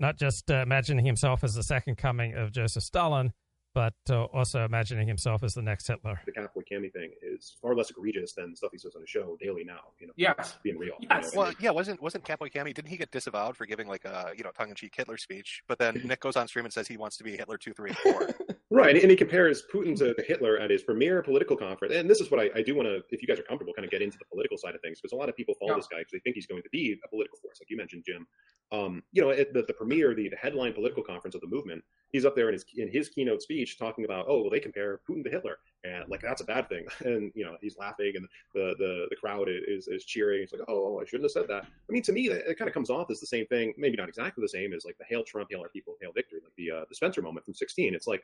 not 0.00 0.16
just 0.18 0.50
uh, 0.50 0.54
imagining 0.56 1.04
himself 1.04 1.44
as 1.44 1.54
the 1.54 1.62
second 1.62 1.96
coming 1.96 2.34
of 2.34 2.50
Joseph 2.50 2.82
Stalin, 2.82 3.32
but 3.72 3.94
uh, 4.10 4.24
also 4.24 4.64
imagining 4.64 5.06
himself 5.06 5.44
as 5.44 5.54
the 5.54 5.62
next 5.62 5.86
Hitler. 5.86 6.20
The 6.26 6.32
Catholic 6.32 6.66
Cami 6.68 6.92
thing 6.92 7.12
is 7.22 7.56
far 7.62 7.76
less 7.76 7.88
egregious 7.90 8.32
than 8.32 8.56
stuff 8.56 8.70
he 8.72 8.78
says 8.78 8.96
on 8.96 9.02
the 9.02 9.06
show 9.06 9.36
daily 9.40 9.62
now. 9.64 9.78
You 10.00 10.08
know, 10.08 10.12
Yes. 10.16 10.58
being 10.64 10.76
real. 10.76 10.94
Yes. 11.00 11.30
You 11.32 11.38
know, 11.38 11.42
Well, 11.44 11.52
yeah, 11.60 11.70
wasn't 11.70 12.02
wasn't 12.02 12.24
Catboy 12.24 12.52
Cammy? 12.52 12.74
Didn't 12.74 12.88
he 12.88 12.96
get 12.96 13.12
disavowed 13.12 13.56
for 13.56 13.64
giving 13.64 13.86
like 13.86 14.04
a 14.04 14.32
you 14.36 14.42
know 14.42 14.50
tongue 14.50 14.70
in 14.70 14.74
cheek 14.74 14.92
Hitler 14.96 15.16
speech? 15.16 15.62
But 15.68 15.78
then 15.78 16.02
Nick 16.04 16.20
goes 16.20 16.36
on 16.36 16.48
stream 16.48 16.64
and 16.64 16.74
says 16.74 16.88
he 16.88 16.96
wants 16.96 17.16
to 17.18 17.24
be 17.24 17.36
Hitler 17.36 17.56
two, 17.58 17.72
three, 17.72 17.90
and 17.90 17.98
four. 17.98 18.28
Right, 18.74 18.96
and 18.96 19.10
he 19.10 19.16
compares 19.16 19.62
Putin 19.72 19.94
to 19.98 20.14
Hitler 20.26 20.58
at 20.58 20.70
his 20.70 20.82
premier 20.82 21.22
political 21.22 21.56
conference. 21.56 21.94
And 21.94 22.08
this 22.08 22.20
is 22.22 22.30
what 22.30 22.40
I, 22.40 22.48
I 22.56 22.62
do 22.62 22.74
want 22.74 22.88
to, 22.88 23.02
if 23.10 23.20
you 23.20 23.28
guys 23.28 23.38
are 23.38 23.42
comfortable, 23.42 23.74
kind 23.74 23.84
of 23.84 23.90
get 23.90 24.00
into 24.00 24.16
the 24.16 24.24
political 24.32 24.56
side 24.56 24.74
of 24.74 24.80
things, 24.80 24.98
because 24.98 25.12
a 25.12 25.16
lot 25.16 25.28
of 25.28 25.36
people 25.36 25.54
follow 25.60 25.72
Yeah. 25.72 25.76
this 25.76 25.88
guy 25.88 25.98
because 25.98 26.12
they 26.12 26.20
think 26.20 26.36
he's 26.36 26.46
going 26.46 26.62
to 26.62 26.70
be 26.70 26.98
a 27.04 27.08
political 27.08 27.38
force, 27.42 27.58
like 27.60 27.68
you 27.68 27.76
mentioned, 27.76 28.04
Jim. 28.06 28.26
Um, 28.72 29.02
you 29.12 29.20
know, 29.20 29.30
at 29.30 29.52
the, 29.52 29.62
the 29.66 29.74
premier, 29.74 30.14
the, 30.14 30.30
the 30.30 30.36
headline 30.36 30.72
political 30.72 31.02
conference 31.02 31.34
of 31.34 31.42
the 31.42 31.48
movement, 31.48 31.84
he's 32.12 32.24
up 32.24 32.36
there 32.36 32.48
in 32.48 32.52
his 32.52 32.64
in 32.76 32.88
his 32.88 33.08
keynote 33.08 33.42
speech 33.42 33.78
talking 33.78 34.04
about, 34.04 34.26
oh, 34.28 34.42
well, 34.42 34.50
they 34.50 34.60
compare 34.60 35.00
Putin 35.08 35.24
to 35.24 35.30
Hitler, 35.30 35.56
and 35.84 36.08
like 36.08 36.20
that's 36.20 36.42
a 36.42 36.44
bad 36.44 36.68
thing. 36.68 36.86
And 37.04 37.32
you 37.34 37.44
know, 37.44 37.56
he's 37.60 37.76
laughing, 37.76 38.12
and 38.14 38.28
the 38.54 38.74
the, 38.78 39.06
the 39.10 39.16
crowd 39.16 39.48
is 39.48 39.88
is 39.88 40.04
cheering. 40.04 40.42
It's 40.42 40.52
like, 40.52 40.62
oh, 40.68 41.00
I 41.00 41.04
shouldn't 41.04 41.24
have 41.24 41.32
said 41.32 41.48
that. 41.48 41.64
I 41.64 41.92
mean, 41.92 42.02
to 42.02 42.12
me, 42.12 42.28
it, 42.28 42.44
it 42.46 42.58
kind 42.58 42.68
of 42.68 42.74
comes 42.74 42.90
off 42.90 43.10
as 43.10 43.20
the 43.20 43.26
same 43.26 43.46
thing, 43.46 43.74
maybe 43.76 43.96
not 43.96 44.08
exactly 44.08 44.42
the 44.42 44.48
same 44.48 44.72
as 44.72 44.84
like 44.84 44.98
the 44.98 45.04
"Hail 45.08 45.24
Trump, 45.24 45.48
Hail 45.50 45.60
Our 45.60 45.68
People, 45.68 45.96
Hail 46.00 46.12
Victory," 46.12 46.40
like 46.42 46.54
the 46.56 46.70
uh, 46.70 46.84
the 46.88 46.94
Spencer 46.94 47.22
moment 47.22 47.44
from 47.44 47.54
'16. 47.54 47.94
It's 47.94 48.06
like, 48.06 48.22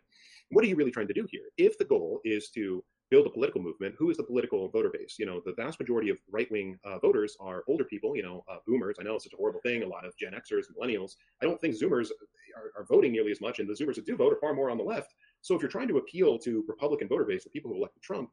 what 0.50 0.64
are 0.64 0.68
you 0.68 0.76
really 0.76 0.92
trying 0.92 1.08
to 1.08 1.14
do 1.14 1.26
here? 1.30 1.46
If 1.56 1.78
the 1.78 1.84
goal 1.84 2.20
is 2.24 2.50
to 2.50 2.84
build 3.10 3.26
a 3.26 3.30
political 3.30 3.60
movement, 3.60 3.94
who 3.98 4.10
is 4.10 4.16
the 4.16 4.22
political 4.22 4.68
voter 4.68 4.90
base? 4.90 5.16
You 5.18 5.26
know, 5.26 5.40
the 5.44 5.52
vast 5.54 5.80
majority 5.80 6.10
of 6.10 6.18
right 6.30 6.50
wing 6.50 6.78
uh, 6.84 6.98
voters 6.98 7.36
are 7.40 7.64
older 7.68 7.84
people, 7.84 8.16
you 8.16 8.22
know, 8.22 8.44
uh, 8.50 8.56
boomers. 8.66 8.96
I 9.00 9.04
know 9.04 9.14
it's 9.14 9.24
such 9.24 9.32
a 9.32 9.36
horrible 9.36 9.60
thing. 9.60 9.82
A 9.82 9.86
lot 9.86 10.04
of 10.04 10.16
Gen 10.16 10.32
Xers, 10.32 10.64
millennials. 10.76 11.16
I 11.42 11.46
don't 11.46 11.60
think 11.60 11.74
Zoomers 11.74 12.10
are, 12.56 12.80
are 12.80 12.84
voting 12.84 13.12
nearly 13.12 13.30
as 13.30 13.40
much, 13.40 13.58
and 13.58 13.68
the 13.68 13.74
Zoomers 13.74 13.96
that 13.96 14.06
do 14.06 14.16
vote 14.16 14.32
are 14.32 14.40
far 14.40 14.54
more 14.54 14.70
on 14.70 14.78
the 14.78 14.84
left. 14.84 15.14
So 15.40 15.54
if 15.54 15.62
you're 15.62 15.70
trying 15.70 15.88
to 15.88 15.98
appeal 15.98 16.38
to 16.40 16.64
Republican 16.68 17.08
voter 17.08 17.24
base, 17.24 17.44
the 17.44 17.50
people 17.50 17.70
who 17.70 17.76
elected 17.76 18.02
Trump, 18.02 18.30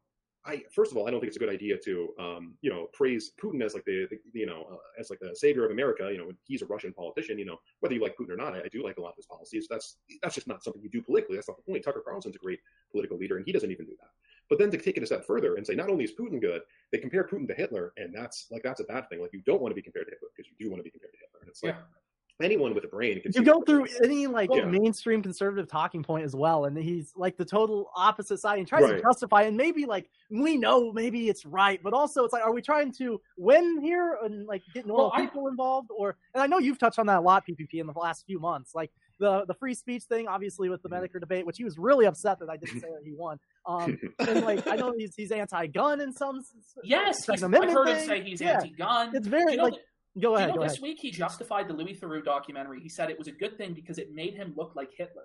I 0.48 0.62
first 0.72 0.92
of 0.92 0.98
all, 0.98 1.08
I 1.08 1.12
don't 1.12 1.20
think 1.20 1.30
it's 1.30 1.38
a 1.38 1.40
good 1.40 1.50
idea 1.50 1.76
to, 1.86 2.10
um, 2.20 2.56
you 2.62 2.70
know, 2.70 2.88
praise 2.94 3.32
Putin 3.42 3.64
as 3.64 3.74
like 3.74 3.84
the, 3.86 4.08
the 4.10 4.40
you 4.40 4.46
know, 4.46 4.68
uh, 4.72 5.00
as 5.00 5.10
like 5.10 5.20
the 5.20 5.36
savior 5.36 5.66
of 5.66 5.72
America. 5.72 6.10
You 6.12 6.20
know, 6.20 6.32
he's 6.44 6.62
a 6.62 6.68
Russian 6.68 6.94
politician. 6.94 7.40
You 7.40 7.46
know, 7.46 7.58
whether 7.80 7.96
you 7.96 8.02
like 8.02 8.16
Putin 8.16 8.30
or 8.32 8.38
not, 8.38 8.54
I, 8.54 8.60
I 8.60 8.68
do 8.72 8.84
like 8.84 8.98
a 8.98 9.02
lot 9.02 9.10
of 9.10 9.16
his 9.16 9.26
policies. 9.26 9.68
That's 9.68 9.98
that's 10.22 10.36
just 10.36 10.48
not 10.48 10.64
something 10.64 10.84
you 10.84 10.90
do 10.90 11.02
politically. 11.02 11.36
That's 11.36 11.48
not 11.48 11.58
the 11.58 11.64
point. 11.64 11.84
Tucker 11.84 12.04
Carlson's 12.06 12.36
a 12.36 12.40
great 12.40 12.60
political 12.92 13.18
leader, 13.18 13.38
and 13.38 13.46
he 13.46 13.52
doesn't 13.52 13.72
even 13.72 13.86
do 13.86 13.96
that. 14.00 14.10
But 14.50 14.60
then 14.60 14.70
to 14.72 14.78
take 14.78 14.98
it 14.98 15.04
a 15.04 15.06
step 15.06 15.26
further 15.26 15.56
and 15.56 15.66
say 15.66 15.74
not 15.76 15.90
only 15.90 16.04
is 16.04 16.12
Putin 16.20 16.40
good, 16.40 16.62
they 16.92 16.98
compare 17.00 17.24
Putin 17.28 17.48
to 17.48 17.54
Hitler, 17.56 17.94
and 17.98 18.14
that's 18.14 18.48
like 18.52 18.64
that's 18.64 18.80
a 18.80 18.84
bad 18.86 19.10
thing. 19.10 19.22
Like 19.22 19.34
you 19.34 19.42
don't 19.46 19.62
want 19.62 19.72
to 19.72 19.76
be 19.76 19.82
compared 19.82 20.06
to 20.08 20.12
Hitler 20.12 20.30
because 20.36 20.50
you 20.50 20.64
do 20.66 20.70
want 20.72 20.80
to 20.80 20.84
be 20.84 20.92
compared 20.92 21.14
to 21.14 21.18
Hitler. 21.20 21.40
And 21.42 21.50
it's 21.50 21.64
like 21.64 21.76
anyone 22.42 22.76
with 22.76 22.84
a 22.84 22.88
brain 22.88 23.14
can 23.22 23.32
you 23.34 23.40
see 23.40 23.44
go 23.46 23.60
that. 23.60 23.66
through 23.66 23.88
any 24.04 24.28
like 24.28 24.50
Yeah. 24.54 24.66
mainstream 24.66 25.24
conservative 25.24 25.68
talking 25.70 26.04
point 26.04 26.26
as 26.26 26.36
well, 26.36 26.66
and 26.66 26.78
he's 26.78 27.14
like 27.16 27.38
the 27.38 27.46
total 27.46 27.90
opposite 27.96 28.38
side 28.40 28.60
and 28.60 28.68
tries 28.68 28.84
to 28.84 29.02
justify. 29.02 29.44
And 29.44 29.56
maybe 29.58 29.86
like 29.86 30.10
we 30.30 30.58
know 30.58 30.92
maybe 30.92 31.30
it's 31.30 31.46
right, 31.46 31.82
but 31.82 31.94
also 31.94 32.24
it's 32.24 32.34
like, 32.34 32.44
are 32.44 32.54
we 32.54 32.62
trying 32.62 32.92
to 32.98 33.20
win 33.38 33.80
here 33.82 34.18
and 34.24 34.46
like 34.46 34.62
get 34.74 34.86
normal 34.86 35.06
Well, 35.06 35.14
I- 35.16 35.26
people 35.26 35.48
involved? 35.48 35.90
Or 35.98 36.18
and 36.36 36.44
I 36.44 36.48
know 36.48 36.60
you've 36.60 36.78
touched 36.78 37.00
on 37.00 37.08
that 37.08 37.18
a 37.20 37.22
lot, 37.22 37.48
PPP, 37.48 37.80
in 37.80 37.88
the 37.88 37.94
last 37.94 38.26
few 38.26 38.38
months, 38.40 38.76
like 38.76 38.92
the 39.20 39.46
the 39.46 39.54
free 39.54 39.74
speech 39.74 40.04
thing, 40.04 40.28
obviously 40.28 40.70
with 40.70 40.82
the 40.84 40.90
Mhm. 40.90 41.02
Medicare 41.08 41.20
debate, 41.20 41.46
which 41.46 41.58
he 41.58 41.64
was 41.64 41.78
really 41.78 42.06
upset 42.06 42.40
that 42.40 42.50
I 42.50 42.58
didn't 42.58 42.82
say 42.82 42.88
that 42.90 43.02
he 43.04 43.14
won. 43.14 43.38
Um, 43.66 43.98
and 44.20 44.44
like 44.44 44.68
I 44.68 44.76
know 44.76 44.94
he's 44.98 45.16
he's 45.16 45.32
anti-gun 45.32 46.02
in 46.02 46.12
some. 46.14 46.40
s- 46.40 46.54
Yes. 46.84 47.26
Second 47.26 47.34
he's- 47.34 47.44
I've 47.44 47.48
Amendment 47.50 47.74
heard 47.74 47.88
him 47.98 48.08
say 48.08 48.22
he's 48.24 48.42
Yeah. 48.42 48.54
anti-gun. 48.56 49.16
It's 49.16 49.28
very 49.28 49.52
you 49.54 49.58
know, 49.58 49.64
like. 49.66 49.74
Go 50.22 50.30
you 50.32 50.36
ahead. 50.38 50.50
know 50.52 50.56
Go 50.56 50.64
this 50.64 50.74
ahead. 50.74 50.82
week 50.84 51.00
he 51.02 51.12
justified 51.12 51.68
the 51.68 51.74
Louis 51.74 51.94
Theroux 52.00 52.24
documentary. 52.24 52.80
He 52.80 52.88
said 52.88 53.10
it 53.10 53.18
was 53.18 53.28
a 53.28 53.34
good 53.34 53.58
thing 53.58 53.74
because 53.74 53.98
it 53.98 54.14
made 54.14 54.34
him 54.34 54.54
look 54.56 54.74
like 54.74 54.90
Hitler. 54.98 55.24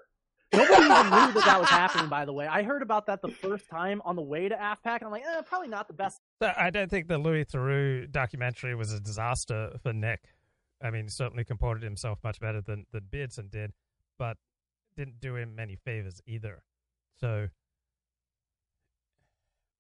Nobody 0.53 0.73
even 0.73 0.89
knew 0.89 1.33
that 1.33 1.43
that 1.47 1.61
was 1.61 1.69
happening. 1.83 2.09
By 2.09 2.25
the 2.25 2.33
way, 2.33 2.49
I 2.49 2.65
heard 2.65 2.83
about 2.83 3.07
that 3.07 3.23
the 3.23 3.29
first 3.29 3.69
time 3.71 4.03
on 4.05 4.17
the 4.17 4.23
way 4.23 4.49
to 4.49 4.57
AFPAC, 4.57 4.97
and 4.97 5.05
I'm 5.05 5.13
like, 5.13 5.23
eh, 5.25 5.43
probably 5.43 5.69
not 5.69 5.87
the 5.87 5.95
best. 5.95 6.21
I 6.41 6.71
don't 6.71 6.91
think 6.91 7.07
the 7.07 7.19
Louis 7.19 7.45
Theroux 7.45 8.11
documentary 8.11 8.75
was 8.75 8.93
a 8.93 8.99
disaster 8.99 9.79
for 9.81 9.93
Nick. 9.93 10.25
I 10.83 10.91
mean, 10.91 11.09
certainly 11.09 11.45
comported 11.45 11.83
himself 11.83 12.19
much 12.25 12.41
better 12.41 12.61
than, 12.61 12.87
than 12.93 13.05
Beardson 13.11 13.49
did, 13.51 13.73
but 14.19 14.37
didn't 14.97 15.21
do 15.21 15.37
him 15.37 15.55
many 15.55 15.77
favors 15.77 16.21
either. 16.27 16.63
So 17.21 17.49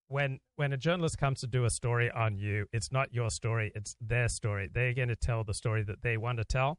when 0.08 0.40
when 0.56 0.72
a 0.72 0.76
journalist 0.76 1.18
comes 1.18 1.40
to 1.40 1.46
do 1.46 1.64
a 1.64 1.70
story 1.70 2.10
on 2.10 2.36
you, 2.36 2.66
it's 2.72 2.92
not 2.92 3.14
your 3.14 3.30
story, 3.30 3.72
it's 3.74 3.96
their 4.00 4.28
story. 4.28 4.68
They're 4.72 4.92
going 4.92 5.08
to 5.08 5.16
tell 5.16 5.44
the 5.44 5.54
story 5.54 5.82
that 5.84 6.02
they 6.02 6.16
want 6.16 6.38
to 6.38 6.44
tell, 6.44 6.78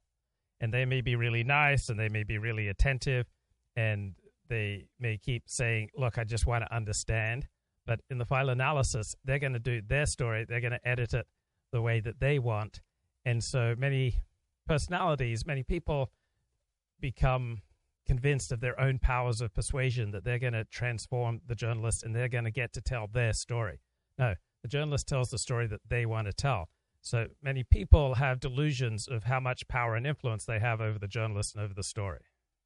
and 0.59 0.73
they 0.73 0.85
may 0.85 1.01
be 1.01 1.15
really 1.15 1.43
nice 1.43 1.89
and 1.89 1.99
they 1.99 2.09
may 2.09 2.23
be 2.23 2.37
really 2.37 2.67
attentive, 2.67 3.25
and 3.75 4.15
they 4.49 4.87
may 4.99 5.17
keep 5.17 5.43
saying, 5.47 5.89
"Look, 5.95 6.17
I 6.17 6.25
just 6.25 6.45
want 6.45 6.65
to 6.65 6.75
understand." 6.75 7.47
But 7.87 8.01
in 8.09 8.17
the 8.17 8.25
file 8.25 8.49
analysis, 8.49 9.15
they're 9.23 9.39
going 9.39 9.53
to 9.53 9.59
do 9.59 9.81
their 9.81 10.05
story. 10.05 10.45
They're 10.47 10.61
going 10.61 10.73
to 10.73 10.87
edit 10.87 11.13
it 11.13 11.25
the 11.71 11.81
way 11.81 11.99
that 12.01 12.19
they 12.19 12.37
want. 12.37 12.81
And 13.25 13.43
so 13.43 13.75
many 13.77 14.23
personalities, 14.67 15.45
many 15.45 15.63
people 15.63 16.11
become 16.99 17.61
convinced 18.07 18.51
of 18.51 18.59
their 18.59 18.79
own 18.79 18.99
powers 18.99 19.41
of 19.41 19.53
persuasion 19.53 20.11
that 20.11 20.23
they're 20.23 20.39
going 20.39 20.53
to 20.53 20.65
transform 20.65 21.41
the 21.47 21.55
journalist 21.55 22.03
and 22.03 22.15
they're 22.15 22.27
going 22.27 22.45
to 22.45 22.51
get 22.51 22.73
to 22.73 22.81
tell 22.81 23.07
their 23.07 23.33
story. 23.33 23.79
No, 24.17 24.33
the 24.63 24.67
journalist 24.67 25.07
tells 25.07 25.29
the 25.29 25.37
story 25.37 25.67
that 25.67 25.81
they 25.87 26.05
want 26.05 26.27
to 26.27 26.33
tell. 26.33 26.69
So 27.01 27.27
many 27.41 27.63
people 27.63 28.15
have 28.15 28.39
delusions 28.39 29.07
of 29.07 29.23
how 29.23 29.39
much 29.39 29.67
power 29.67 29.95
and 29.95 30.05
influence 30.05 30.45
they 30.45 30.59
have 30.59 30.81
over 30.81 30.99
the 30.99 31.07
journalist 31.07 31.55
and 31.55 31.63
over 31.63 31.73
the 31.73 31.83
story. 31.83 32.19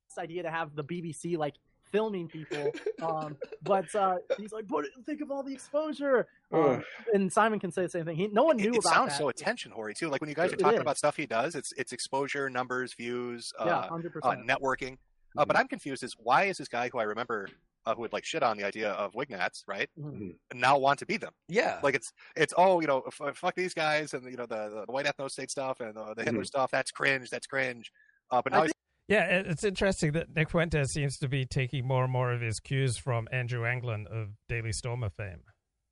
This 0.10 0.18
idea 0.18 0.44
to 0.44 0.52
have 0.52 0.76
the 0.76 0.84
BBC 0.84 1.38
like 1.38 1.56
filming 1.92 2.28
people. 2.28 2.72
Um, 3.02 3.38
but 3.64 3.94
uh, 3.96 4.18
he's 4.38 4.52
like, 4.52 4.68
but 4.68 4.86
think 5.06 5.22
of 5.22 5.32
all 5.32 5.44
the 5.44 5.54
exposure. 5.54 6.28
Um, 6.52 6.84
and 7.14 7.32
Simon 7.32 7.60
can 7.60 7.72
say 7.72 7.84
the 7.84 7.90
same 7.90 8.06
thing. 8.06 8.16
He, 8.16 8.28
no 8.28 8.44
one 8.44 8.58
knew 8.58 8.70
It, 8.72 8.76
it 8.76 8.80
about 8.80 8.94
sounds 8.94 9.10
that. 9.12 9.18
so 9.20 9.30
attention 9.30 9.72
whory 9.72 9.96
too. 9.96 10.10
Like 10.10 10.22
when 10.22 10.30
you 10.30 10.36
guys 10.36 10.52
are 10.54 10.58
talking 10.58 10.80
about 10.80 10.98
stuff 10.98 11.16
he 11.18 11.26
does, 11.26 11.56
it's 11.56 11.72
it's 11.74 11.92
exposure, 11.94 12.50
numbers, 12.50 12.94
views, 12.94 13.52
yeah, 13.60 13.66
uh, 13.80 13.88
hundred 13.90 14.14
uh, 14.24 14.30
percent. 14.32 14.48
networking. 14.48 14.98
Uh, 15.38 15.44
but 15.46 15.58
I'm 15.58 15.68
confused. 15.68 16.04
Is 16.04 16.16
why 16.18 16.46
is 16.46 16.58
this 16.58 16.68
guy 16.70 16.90
who 16.92 17.00
I 17.00 17.04
remember 17.04 17.50
uh, 17.86 17.94
who 17.94 18.02
would 18.02 18.14
like 18.14 18.24
shit 18.26 18.42
on 18.42 18.58
the 18.58 18.64
idea 18.64 18.92
of 18.92 19.14
Wignats, 19.16 19.64
right? 19.68 19.90
Mhm. 20.00 20.36
Now 20.54 20.78
want 20.78 20.98
to 21.00 21.06
be 21.06 21.18
them. 21.18 21.34
Yeah. 21.50 21.80
Like 21.84 21.94
it's 21.96 22.14
it's 22.36 22.54
oh 22.58 22.80
you 22.80 22.88
know 22.88 23.04
f- 23.08 23.36
fuck 23.38 23.54
these 23.56 23.74
guys 23.74 24.14
and 24.14 24.24
you 24.30 24.38
know 24.38 24.46
the 24.46 24.86
the 24.88 24.92
white 24.92 25.06
ethno 25.06 25.30
state 25.30 25.52
stuff 25.52 25.82
and 25.82 25.94
the, 25.96 26.14
the 26.16 26.24
Hitler 26.24 26.42
Mhm. 26.42 26.46
stuff. 26.48 26.72
That's 26.72 26.90
cringe. 26.92 27.30
That's 27.30 27.48
cringe. 27.48 27.92
Uh, 28.32 28.42
but 28.42 28.54
I 28.54 28.58
now 28.58 28.64
he's 28.64 28.72
Yeah, 29.08 29.24
it's 29.26 29.64
interesting 29.64 30.14
that 30.14 30.36
Nick 30.36 30.50
Fuentes 30.50 30.92
seems 30.92 31.20
to 31.20 31.28
be 31.28 31.46
taking 31.46 31.86
more 31.86 32.04
and 32.06 32.12
more 32.12 32.32
of 32.32 32.42
his 32.42 32.60
cues 32.60 32.98
from 32.98 33.28
Andrew 33.32 33.64
Anglin 33.66 34.08
of 34.08 34.30
Daily 34.50 34.72
Stormer 34.72 35.12
fame. 35.12 35.42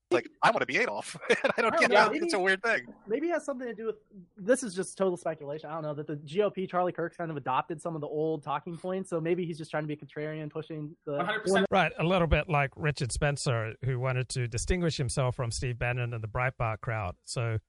like 0.10 0.28
I 0.42 0.50
want 0.50 0.62
to 0.62 0.66
be 0.66 0.78
Adolf. 0.78 1.16
and 1.30 1.52
I 1.56 1.62
don't 1.62 1.80
get 1.80 1.92
yeah, 1.92 2.06
how 2.06 2.10
maybe- 2.12 2.26
it's 2.26 2.34
a 2.34 2.40
weird 2.40 2.64
thing. 2.64 2.82
maybe 3.08 3.28
it 3.28 3.34
has 3.34 3.46
something 3.46 3.68
to 3.68 3.74
do 3.76 3.86
with 3.86 3.96
this 4.36 4.64
is 4.64 4.74
just 4.74 4.98
total 4.98 5.16
speculation. 5.16 5.70
I 5.70 5.74
don't 5.74 5.84
know 5.84 5.94
that 5.94 6.08
the 6.08 6.16
GOP 6.16 6.68
Charlie 6.68 6.92
Kirk's 6.92 7.16
kind 7.16 7.30
of 7.30 7.38
adopted 7.38 7.80
some 7.82 7.94
of 7.94 8.02
the 8.02 8.08
old 8.08 8.42
talking 8.44 8.78
points, 8.78 9.12
so 9.12 9.22
maybe 9.22 9.46
he's 9.46 9.60
just 9.60 9.70
trying 9.70 9.84
to 9.84 9.88
be 9.88 9.96
contrarian, 9.96 10.50
pushing 10.50 10.96
the 11.06 11.20
100%. 11.20 11.66
Right, 11.70 11.92
a 12.00 12.04
little 12.04 12.28
bit 12.28 12.50
like 12.50 12.72
Richard 12.76 13.12
Spencer, 13.12 13.74
who 13.86 14.00
wanted 14.00 14.28
to 14.30 14.48
distinguish 14.48 14.98
himself 14.98 15.36
from 15.36 15.52
Steve 15.52 15.78
Bannon 15.78 16.14
and 16.16 16.24
the 16.24 16.28
Breitbart 16.28 16.82
crowd. 16.82 17.16
So 17.26 17.60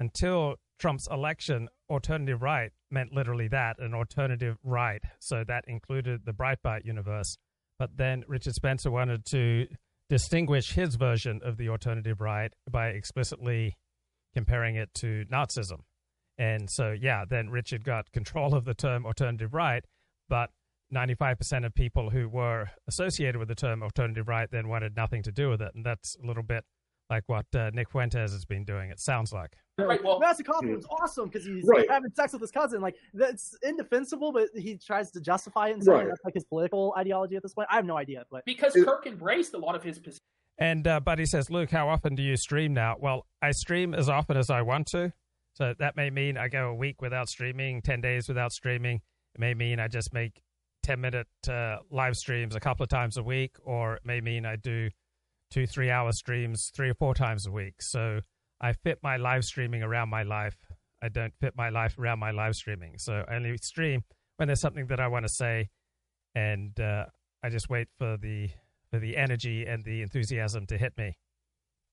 until 0.00 0.56
Trump's 0.82 1.06
election, 1.12 1.68
alternative 1.88 2.42
right 2.42 2.72
meant 2.90 3.12
literally 3.12 3.46
that 3.46 3.76
an 3.78 3.94
alternative 3.94 4.56
right. 4.64 5.00
So 5.20 5.44
that 5.46 5.64
included 5.68 6.22
the 6.26 6.32
Breitbart 6.32 6.84
universe. 6.84 7.38
But 7.78 7.96
then 7.96 8.24
Richard 8.26 8.54
Spencer 8.54 8.90
wanted 8.90 9.24
to 9.26 9.68
distinguish 10.10 10.72
his 10.72 10.96
version 10.96 11.40
of 11.44 11.56
the 11.56 11.68
alternative 11.68 12.20
right 12.20 12.52
by 12.68 12.88
explicitly 12.88 13.76
comparing 14.34 14.74
it 14.74 14.92
to 14.94 15.24
Nazism. 15.32 15.82
And 16.36 16.68
so, 16.68 16.90
yeah, 16.90 17.26
then 17.30 17.50
Richard 17.50 17.84
got 17.84 18.10
control 18.10 18.52
of 18.52 18.64
the 18.64 18.74
term 18.74 19.06
alternative 19.06 19.54
right, 19.54 19.84
but 20.28 20.50
95% 20.92 21.64
of 21.64 21.76
people 21.76 22.10
who 22.10 22.28
were 22.28 22.70
associated 22.88 23.38
with 23.38 23.46
the 23.46 23.54
term 23.54 23.84
alternative 23.84 24.26
right 24.26 24.50
then 24.50 24.66
wanted 24.66 24.96
nothing 24.96 25.22
to 25.22 25.30
do 25.30 25.48
with 25.48 25.62
it. 25.62 25.70
And 25.76 25.86
that's 25.86 26.16
a 26.20 26.26
little 26.26 26.42
bit 26.42 26.64
like 27.12 27.24
what 27.26 27.44
uh, 27.54 27.70
Nick 27.74 27.90
Fuentes 27.90 28.32
has 28.32 28.44
been 28.46 28.64
doing, 28.64 28.90
it 28.90 28.98
sounds 28.98 29.32
like. 29.32 29.52
Right, 29.78 30.02
well- 30.02 30.18
Master 30.18 30.42
Coffee 30.44 30.74
was 30.74 30.86
awesome 30.86 31.28
because 31.28 31.46
he's 31.46 31.64
Right. 31.66 31.86
having 31.90 32.10
sex 32.14 32.32
with 32.32 32.40
his 32.42 32.50
cousin. 32.50 32.80
Like 32.80 32.96
that's 33.12 33.54
indefensible, 33.62 34.32
but 34.32 34.48
he 34.56 34.76
tries 34.78 35.10
to 35.12 35.20
justify 35.20 35.68
it 35.68 35.74
and 35.74 35.84
say 35.84 35.92
Right. 35.92 36.06
that's 36.08 36.24
like 36.24 36.34
his 36.34 36.44
political 36.44 36.94
ideology 36.96 37.36
at 37.36 37.42
this 37.42 37.52
point. 37.54 37.68
I 37.70 37.76
have 37.76 37.84
no 37.84 37.96
idea, 37.96 38.24
but 38.30 38.44
Because 38.46 38.74
It- 38.74 38.86
Kirk 38.86 39.06
embraced 39.06 39.52
a 39.54 39.58
lot 39.58 39.74
of 39.74 39.82
his 39.82 39.98
positions. 39.98 40.20
And 40.58 40.86
uh, 40.86 41.00
Buddy 41.00 41.26
says, 41.26 41.50
Luke, 41.50 41.70
how 41.70 41.88
often 41.88 42.14
do 42.14 42.22
you 42.22 42.36
stream 42.36 42.72
now? 42.74 42.96
Well, 42.98 43.26
I 43.42 43.50
stream 43.52 43.94
as 43.94 44.08
often 44.08 44.36
as 44.36 44.48
I 44.50 44.62
want 44.62 44.86
to. 44.88 45.12
So 45.54 45.74
that 45.78 45.96
may 45.96 46.08
mean 46.10 46.36
I 46.38 46.48
go 46.48 46.68
a 46.70 46.74
week 46.74 47.02
without 47.02 47.28
streaming, 47.28 47.82
10 47.82 48.00
days 48.00 48.28
without 48.28 48.52
streaming. 48.52 48.96
It 49.34 49.40
may 49.40 49.52
mean 49.54 49.78
I 49.80 49.88
just 49.88 50.12
make 50.14 50.40
10 50.84 51.00
minute 51.00 51.26
uh, 51.48 51.76
live 51.90 52.16
streams 52.16 52.54
a 52.56 52.60
couple 52.60 52.84
of 52.84 52.88
times 52.90 53.16
a 53.16 53.22
week, 53.22 53.56
or 53.64 53.94
it 53.96 54.02
may 54.04 54.20
mean 54.20 54.44
I 54.46 54.56
do 54.56 54.90
two, 55.52 55.66
three 55.66 55.90
hour 55.90 56.10
streams 56.12 56.70
three 56.74 56.88
or 56.90 56.94
four 56.94 57.14
times 57.14 57.46
a 57.46 57.50
week. 57.50 57.82
So 57.82 58.20
I 58.60 58.72
fit 58.72 58.98
my 59.02 59.16
live 59.18 59.44
streaming 59.44 59.82
around 59.82 60.08
my 60.08 60.22
life. 60.22 60.56
I 61.02 61.08
don't 61.08 61.34
fit 61.40 61.54
my 61.56 61.68
life 61.68 61.98
around 61.98 62.18
my 62.20 62.30
live 62.30 62.56
streaming. 62.56 62.96
So 62.98 63.24
I 63.28 63.34
only 63.34 63.56
stream 63.58 64.02
when 64.36 64.46
there's 64.48 64.60
something 64.60 64.86
that 64.86 65.00
I 65.00 65.08
want 65.08 65.24
to 65.26 65.28
say, 65.32 65.68
and 66.34 66.78
uh, 66.80 67.04
I 67.42 67.50
just 67.50 67.68
wait 67.68 67.88
for 67.98 68.16
the 68.16 68.48
for 68.90 68.98
the 68.98 69.16
energy 69.16 69.66
and 69.66 69.84
the 69.84 70.02
enthusiasm 70.02 70.66
to 70.66 70.78
hit 70.78 70.92
me. 70.96 71.16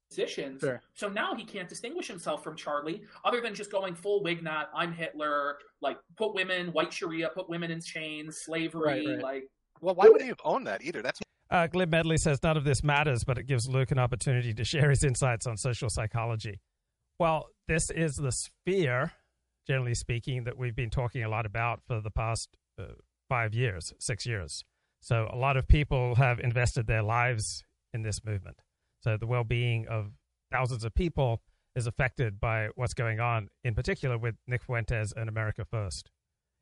positions. 0.10 0.62
Sure. 0.62 0.82
So 0.94 1.08
now 1.10 1.34
he 1.36 1.44
can't 1.44 1.68
distinguish 1.70 2.08
himself 2.08 2.44
from 2.44 2.56
Charlie, 2.56 3.04
other 3.24 3.42
than 3.42 3.54
just 3.56 3.72
going 3.72 3.96
full 3.96 4.24
Wignat, 4.24 4.68
I'm 4.76 4.92
Hitler, 4.92 5.58
like 5.82 5.98
put 6.18 6.34
women, 6.34 6.68
white 6.72 6.92
Sharia, 6.94 7.30
put 7.30 7.50
women 7.50 7.72
in 7.72 7.82
chains, 7.82 8.38
slavery, 8.38 8.82
Right, 8.82 9.08
right. 9.08 9.24
like 9.24 9.44
Well, 9.82 9.96
why 9.96 10.08
would 10.10 10.22
he 10.22 10.28
have 10.28 10.42
owned 10.44 10.68
that 10.68 10.84
either? 10.84 11.02
That's 11.02 11.20
Uh, 11.52 11.66
Glib 11.68 11.90
Medley 11.90 12.18
says 12.18 12.44
none 12.44 12.58
of 12.58 12.64
this 12.64 12.84
matters, 12.84 13.24
but 13.24 13.38
it 13.38 13.48
gives 13.48 13.68
Luke 13.68 13.92
an 13.92 13.98
opportunity 13.98 14.54
to 14.54 14.64
share 14.64 14.90
his 14.90 15.04
insights 15.04 15.48
on 15.48 15.58
social 15.58 15.90
psychology. 15.90 16.60
Well, 17.18 17.48
this 17.68 17.90
is 17.90 18.16
the 18.16 18.32
sphere, 18.32 19.14
generally 19.68 19.96
speaking, 19.96 20.44
that 20.44 20.58
we've 20.58 20.76
been 20.76 20.92
talking 20.92 21.24
a 21.24 21.30
lot 21.30 21.46
about 21.46 21.82
for 21.88 22.02
the 22.02 22.12
past 22.12 22.56
uh, 22.80 22.94
five 23.30 23.54
years, 23.56 23.94
six 24.00 24.26
years. 24.26 24.64
So 25.02 25.28
a 25.32 25.38
lot 25.38 25.58
of 25.58 25.68
people 25.68 26.16
have 26.16 26.40
invested 26.40 26.86
their 26.86 27.04
lives 27.04 27.64
in 27.94 28.04
this 28.04 28.24
movement. 28.24 28.62
So 29.02 29.18
the 29.18 29.28
well-being 29.28 29.88
of 29.88 30.12
thousands 30.52 30.84
of 30.84 30.94
people 30.94 31.42
is 31.76 31.88
affected 31.88 32.40
by 32.40 32.68
what's 32.76 32.94
going 32.94 33.20
on, 33.20 33.50
in 33.64 33.74
particular 33.74 34.18
with 34.18 34.36
Nick 34.46 34.64
Fuentes 34.64 35.14
and 35.16 35.30
America 35.30 35.66
First, 35.66 36.12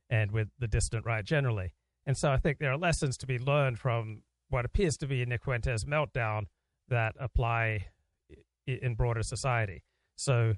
and 0.09 0.31
with 0.31 0.49
the 0.59 0.67
dissident 0.67 1.05
right 1.05 1.25
generally. 1.25 1.73
And 2.05 2.17
so 2.17 2.31
I 2.31 2.37
think 2.37 2.59
there 2.59 2.71
are 2.71 2.77
lessons 2.77 3.17
to 3.17 3.27
be 3.27 3.37
learned 3.37 3.79
from 3.79 4.21
what 4.49 4.65
appears 4.65 4.97
to 4.97 5.07
be 5.07 5.21
a 5.21 5.25
Nick 5.25 5.43
Fuentes 5.43 5.85
meltdown 5.85 6.43
that 6.89 7.13
apply 7.19 7.87
in 8.65 8.95
broader 8.95 9.23
society. 9.23 9.83
So, 10.15 10.53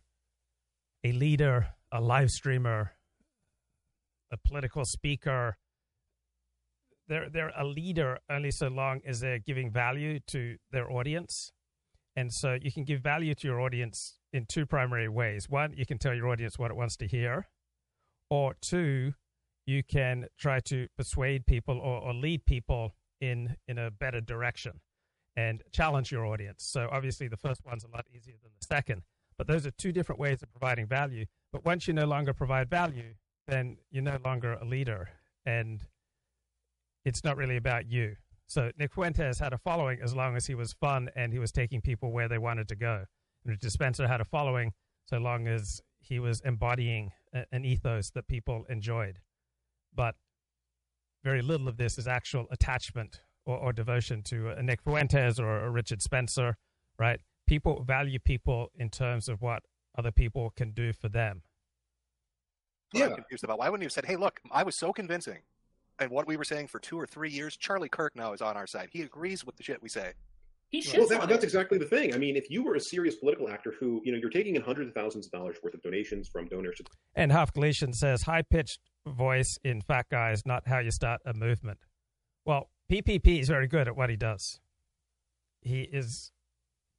a 1.04 1.12
leader, 1.12 1.68
a 1.92 2.02
live 2.02 2.30
streamer, 2.30 2.92
a 4.32 4.38
political 4.38 4.86
speaker, 4.86 5.58
they're, 7.08 7.30
they're 7.30 7.52
a 7.58 7.66
leader 7.66 8.20
only 8.30 8.52
so 8.52 8.68
long 8.68 9.02
as 9.06 9.20
they're 9.20 9.40
giving 9.40 9.72
value 9.72 10.20
to 10.28 10.58
their 10.72 10.92
audience. 10.92 11.52
And 12.16 12.32
so 12.32 12.58
you 12.62 12.72
can 12.72 12.84
give 12.84 13.02
value 13.02 13.34
to 13.34 13.48
your 13.48 13.62
audience 13.62 14.20
in 14.32 14.46
two 14.46 14.66
primary 14.66 15.10
ways. 15.10 15.50
One, 15.50 15.74
you 15.76 15.86
can 15.86 15.98
tell 15.98 16.14
your 16.14 16.28
audience 16.28 16.60
what 16.60 16.70
it 16.70 16.78
wants 16.78 16.98
to 16.98 17.08
hear, 17.08 17.48
or 18.30 18.56
two, 18.62 19.14
you 19.66 19.84
can 19.84 20.28
try 20.38 20.60
to 20.66 20.88
persuade 20.98 21.46
people 21.46 21.80
or, 21.80 22.02
or 22.02 22.14
lead 22.14 22.46
people 22.46 22.96
in 23.22 23.56
in 23.68 23.78
a 23.78 23.92
better 23.92 24.22
direction 24.22 24.80
and 25.36 25.64
challenge 25.72 26.12
your 26.12 26.26
audience. 26.26 26.64
So 26.64 26.90
obviously 26.92 27.28
the 27.28 27.38
first 27.38 27.66
one's 27.66 27.84
a 27.84 27.88
lot 27.90 28.06
easier 28.14 28.36
than 28.42 28.52
the 28.60 28.66
second, 28.66 29.04
but 29.38 29.48
those 29.48 29.66
are 29.66 29.72
two 29.72 29.92
different 29.92 30.20
ways 30.20 30.42
of 30.42 30.52
providing 30.52 30.86
value. 30.88 31.26
But 31.52 31.66
once 31.66 31.88
you 31.88 31.94
no 31.94 32.06
longer 32.06 32.34
provide 32.34 32.70
value, 32.70 33.14
then 33.48 33.78
you're 33.90 34.04
no 34.04 34.20
longer 34.24 34.54
a 34.54 34.66
leader 34.66 35.10
and 35.46 35.82
it's 37.06 37.24
not 37.24 37.38
really 37.38 37.58
about 37.58 37.90
you. 37.90 38.16
So 38.48 38.72
Nick 38.78 38.94
Fuentes 38.94 39.40
had 39.40 39.54
a 39.54 39.58
following 39.58 40.00
as 40.02 40.16
long 40.16 40.36
as 40.36 40.48
he 40.48 40.56
was 40.56 40.74
fun 40.74 41.10
and 41.16 41.32
he 41.32 41.40
was 41.40 41.52
taking 41.52 41.82
people 41.82 42.12
where 42.12 42.28
they 42.28 42.38
wanted 42.38 42.68
to 42.70 42.76
go. 42.76 43.06
And 43.44 43.52
Richard 43.52 43.72
Spencer 43.72 44.08
had 44.08 44.22
a 44.22 44.26
following 44.26 44.74
so 45.06 45.18
long 45.18 45.48
as 45.48 45.82
he 46.00 46.20
was 46.20 46.42
embodying 46.42 47.12
a, 47.34 47.46
an 47.52 47.66
ethos 47.66 48.10
that 48.12 48.28
people 48.28 48.66
enjoyed. 48.70 49.20
But 49.96 50.16
very 51.24 51.42
little 51.42 51.68
of 51.68 51.78
this 51.78 51.98
is 51.98 52.08
actual 52.08 52.48
attachment 52.52 53.22
or, 53.46 53.58
or 53.58 53.74
devotion 53.74 54.24
to 54.24 54.50
a 54.50 54.62
Nick 54.64 54.82
Fuentes 54.82 55.40
or 55.40 55.60
a 55.66 55.70
Richard 55.70 56.02
Spencer, 56.02 56.58
right? 56.98 57.20
People 57.48 57.84
value 57.84 58.20
people 58.20 58.72
in 58.76 58.90
terms 58.90 59.28
of 59.28 59.42
what 59.42 59.64
other 59.98 60.12
people 60.12 60.52
can 60.56 60.72
do 60.72 60.94
for 60.94 61.10
them. 61.10 61.42
what 62.92 63.04
I'm 63.04 63.10
Yeah. 63.10 63.16
confused 63.16 63.44
about. 63.44 63.60
Why 63.60 63.70
wouldn't 63.70 63.84
you 63.84 63.88
have 63.88 63.92
said, 63.94 64.06
"Hey, 64.06 64.16
look, 64.16 64.40
I 64.52 64.64
was 64.64 64.76
so 64.76 64.92
convincing," 64.92 65.44
and 66.00 66.10
what 66.10 66.26
we 66.26 66.38
were 66.38 66.44
saying 66.44 66.68
for 66.70 66.80
two 66.80 67.00
or 67.00 67.06
three 67.06 67.30
years, 67.30 67.56
Charlie 67.56 67.90
Kirk 67.90 68.16
now 68.16 68.34
is 68.34 68.42
on 68.42 68.58
our 68.58 68.66
side. 68.66 68.90
He 68.92 69.02
agrees 69.04 69.46
with 69.46 69.58
the 69.58 69.64
shit 69.64 69.82
we 69.82 69.90
say. 69.90 70.14
he 70.72 70.82
shits 70.82 70.98
Well, 71.00 71.08
that, 71.08 71.28
that's 71.30 71.44
exactly 71.44 71.80
the 71.80 71.86
thing. 71.86 72.14
I 72.14 72.20
mean, 72.20 72.36
if 72.36 72.50
you 72.52 72.64
were 72.64 72.76
a 72.76 72.80
serious 72.80 73.16
political 73.16 73.50
actor 73.50 73.72
who, 73.80 74.02
you 74.06 74.12
know, 74.12 74.20
you're 74.20 74.30
taking 74.30 74.56
in 74.56 74.62
hundreds 74.62 74.90
of 74.90 74.94
thousands 74.94 75.26
of 75.26 75.32
dollars 75.32 75.58
worth 75.64 75.74
of 75.74 75.82
donations 75.82 76.28
from 76.30 76.48
donors 76.48 76.78
to 76.78 76.84
And 77.16 77.32
Half 77.32 77.54
Galatian 77.54 77.92
says 77.94 78.22
high 78.22 78.44
pitched 78.44 78.80
voice 79.08 79.58
in 79.64 79.82
fat 79.82 80.08
guy 80.10 80.32
is 80.32 80.46
not 80.46 80.68
how 80.68 80.80
you 80.80 80.92
start 80.92 81.22
a 81.26 81.34
movement. 81.34 81.80
Well, 82.46 82.70
PPP 82.92 83.40
is 83.40 83.48
very 83.48 83.68
good 83.68 83.88
at 83.88 83.96
what 83.96 84.10
he 84.10 84.16
does. 84.16 84.60
He 85.62 85.82
is 85.82 86.32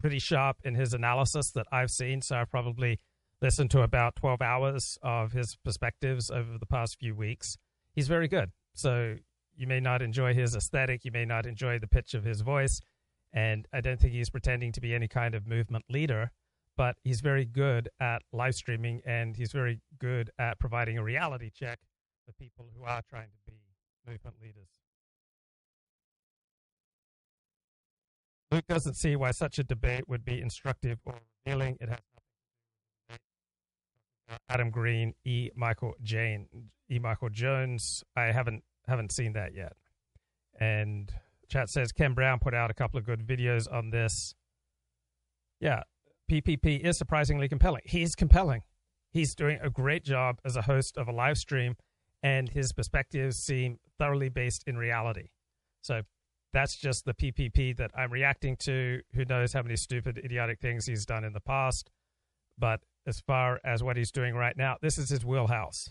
pretty 0.00 0.18
sharp 0.18 0.58
in 0.64 0.74
his 0.74 0.94
analysis 0.94 1.50
that 1.52 1.66
I've 1.72 1.90
seen. 1.90 2.22
So 2.22 2.36
I've 2.36 2.50
probably 2.50 2.98
listened 3.42 3.70
to 3.72 3.82
about 3.82 4.16
12 4.16 4.42
hours 4.42 4.98
of 5.02 5.32
his 5.32 5.56
perspectives 5.64 6.30
over 6.30 6.58
the 6.58 6.66
past 6.66 6.98
few 6.98 7.14
weeks. 7.14 7.56
He's 7.94 8.08
very 8.08 8.28
good. 8.28 8.50
So 8.74 9.16
you 9.56 9.66
may 9.66 9.80
not 9.80 10.02
enjoy 10.02 10.34
his 10.34 10.54
aesthetic, 10.54 11.04
you 11.04 11.10
may 11.10 11.24
not 11.24 11.46
enjoy 11.46 11.78
the 11.78 11.86
pitch 11.86 12.14
of 12.14 12.24
his 12.24 12.40
voice. 12.40 12.80
And 13.32 13.66
I 13.72 13.80
don't 13.80 14.00
think 14.00 14.12
he's 14.12 14.30
pretending 14.30 14.72
to 14.72 14.80
be 14.80 14.94
any 14.94 15.08
kind 15.08 15.34
of 15.34 15.46
movement 15.46 15.84
leader 15.88 16.30
but 16.80 16.96
he's 17.04 17.20
very 17.20 17.44
good 17.44 17.90
at 18.00 18.22
live 18.32 18.54
streaming 18.54 19.02
and 19.04 19.36
he's 19.36 19.52
very 19.52 19.82
good 19.98 20.30
at 20.38 20.58
providing 20.58 20.96
a 20.96 21.02
reality 21.02 21.50
check 21.50 21.78
for 22.30 22.44
people 22.44 22.66
who 22.76 22.84
are 22.84 23.02
trying 23.08 23.28
to 23.28 23.38
be 23.46 23.58
movement 24.06 24.36
leaders. 24.40 24.68
Luke 28.50 28.64
doesn't 28.68 28.94
see 28.94 29.16
why 29.16 29.30
such 29.30 29.58
a 29.58 29.64
debate 29.64 30.08
would 30.08 30.24
be 30.24 30.40
instructive 30.40 30.98
or 31.04 31.20
revealing. 31.46 31.76
It 31.80 31.88
has. 31.88 31.98
Adam 34.48 34.70
Green, 34.70 35.14
E. 35.24 35.50
Michael 35.56 35.94
Jane, 36.02 36.46
E. 36.88 36.98
Michael 36.98 37.30
Jones. 37.30 38.04
I 38.16 38.26
haven't 38.26 38.62
haven't 38.86 39.12
seen 39.12 39.32
that 39.32 39.54
yet. 39.54 39.72
And 40.58 41.12
chat 41.48 41.68
says 41.68 41.92
Ken 41.92 42.14
Brown 42.14 42.38
put 42.38 42.54
out 42.54 42.70
a 42.70 42.74
couple 42.74 42.98
of 42.98 43.04
good 43.04 43.26
videos 43.26 43.72
on 43.72 43.90
this. 43.90 44.34
Yeah, 45.60 45.82
PPP 46.30 46.80
is 46.80 46.96
surprisingly 46.96 47.48
compelling. 47.48 47.82
He's 47.84 48.14
compelling. 48.14 48.62
He's 49.12 49.34
doing 49.34 49.58
a 49.60 49.70
great 49.70 50.04
job 50.04 50.40
as 50.44 50.54
a 50.56 50.62
host 50.62 50.96
of 50.96 51.08
a 51.08 51.12
live 51.12 51.38
stream, 51.38 51.76
and 52.22 52.48
his 52.48 52.72
perspectives 52.72 53.36
seem 53.36 53.78
thoroughly 53.98 54.28
based 54.28 54.64
in 54.66 54.76
reality. 54.76 55.28
So 55.82 56.02
that's 56.52 56.76
just 56.76 57.04
the 57.04 57.14
PPP 57.14 57.76
that 57.76 57.90
I'm 57.96 58.12
reacting 58.12 58.56
to. 58.58 59.00
Who 59.14 59.24
knows 59.24 59.52
how 59.52 59.62
many 59.62 59.76
stupid, 59.76 60.18
idiotic 60.18 60.60
things 60.60 60.86
he's 60.86 61.06
done 61.06 61.24
in 61.24 61.32
the 61.32 61.40
past. 61.40 61.90
But 62.58 62.80
as 63.06 63.20
far 63.20 63.60
as 63.64 63.82
what 63.82 63.96
he's 63.96 64.12
doing 64.12 64.34
right 64.34 64.56
now, 64.56 64.76
this 64.82 64.98
is 64.98 65.08
his 65.08 65.24
wheelhouse. 65.24 65.90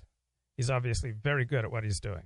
He's 0.58 0.70
obviously 0.70 1.12
very 1.12 1.46
good 1.46 1.66
at 1.66 1.72
what 1.72 1.84
he's 1.84 2.00
doing 2.00 2.24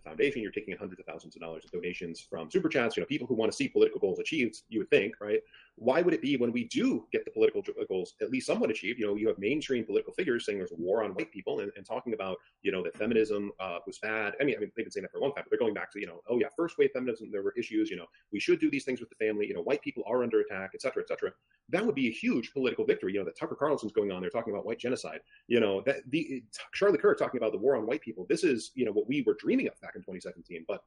foundation. 0.00 0.42
You're 0.42 0.52
taking 0.52 0.76
hundreds 0.76 1.00
of 1.00 1.06
thousands 1.06 1.36
of 1.36 1.42
dollars 1.42 1.64
of 1.64 1.70
donations 1.70 2.20
from 2.20 2.50
super 2.50 2.68
chats. 2.68 2.96
You 2.96 3.02
know, 3.02 3.06
people 3.06 3.26
who 3.26 3.34
want 3.34 3.50
to 3.50 3.56
see 3.56 3.68
political 3.68 4.00
goals 4.00 4.18
achieved. 4.18 4.62
You 4.68 4.80
would 4.80 4.90
think, 4.90 5.14
right? 5.20 5.40
Why 5.76 6.02
would 6.02 6.14
it 6.14 6.22
be 6.22 6.36
when 6.36 6.52
we 6.52 6.64
do 6.64 7.06
get 7.12 7.24
the 7.24 7.30
political 7.30 7.62
goals 7.88 8.14
at 8.20 8.30
least 8.30 8.46
somewhat 8.46 8.70
achieved? 8.70 9.00
You 9.00 9.06
know, 9.06 9.16
you 9.16 9.26
have 9.28 9.38
mainstream 9.38 9.84
political 9.84 10.12
figures 10.12 10.46
saying 10.46 10.58
there's 10.58 10.72
a 10.72 10.76
war 10.76 11.02
on 11.02 11.10
white 11.12 11.32
people 11.32 11.60
and, 11.60 11.72
and 11.76 11.84
talking 11.84 12.14
about 12.14 12.38
you 12.62 12.70
know 12.70 12.82
that 12.82 12.96
feminism 12.96 13.50
uh, 13.60 13.78
was 13.86 13.98
bad. 13.98 14.34
I 14.40 14.44
mean, 14.44 14.56
I 14.56 14.60
mean 14.60 14.70
they've 14.76 14.84
been 14.84 14.92
saying 14.92 15.02
that 15.02 15.12
for 15.12 15.18
a 15.18 15.20
long 15.20 15.32
time, 15.32 15.44
but 15.44 15.50
they're 15.50 15.58
going 15.58 15.74
back 15.74 15.90
to 15.92 16.00
you 16.00 16.06
know, 16.06 16.20
oh 16.28 16.38
yeah, 16.38 16.48
first 16.56 16.78
wave 16.78 16.90
feminism. 16.92 17.30
There 17.32 17.42
were 17.42 17.54
issues. 17.56 17.90
You 17.90 17.96
know, 17.96 18.06
we 18.32 18.40
should 18.40 18.60
do 18.60 18.70
these 18.70 18.84
things 18.84 19.00
with 19.00 19.08
the 19.08 19.16
family. 19.16 19.46
You 19.46 19.54
know, 19.54 19.62
white 19.62 19.82
people 19.82 20.04
are 20.06 20.22
under 20.22 20.40
attack, 20.40 20.70
et 20.74 20.82
cetera, 20.82 21.02
et 21.02 21.08
cetera. 21.08 21.32
That 21.70 21.84
would 21.84 21.94
be 21.94 22.08
a 22.08 22.12
huge 22.12 22.52
political 22.52 22.84
victory. 22.84 23.12
You 23.12 23.20
know, 23.20 23.24
that 23.24 23.38
Tucker 23.38 23.56
Carlson's 23.56 23.92
going 23.92 24.12
on. 24.12 24.20
They're 24.20 24.30
talking 24.30 24.52
about 24.52 24.66
white 24.66 24.78
genocide. 24.78 25.20
You 25.48 25.60
know, 25.60 25.82
that 25.86 26.08
the 26.10 26.42
Charlie 26.72 26.98
Kirk 26.98 27.18
talking 27.18 27.38
about 27.38 27.52
the 27.52 27.58
war 27.58 27.76
on 27.76 27.86
white 27.86 28.00
people. 28.00 28.26
This 28.28 28.44
is 28.44 28.70
you 28.74 28.84
know 28.84 28.92
what 28.92 29.08
we 29.08 29.22
were 29.22 29.36
dreaming 29.38 29.66
of 29.66 29.74
back 29.84 29.94
in 29.94 30.02
2017. 30.02 30.64
But 30.66 30.80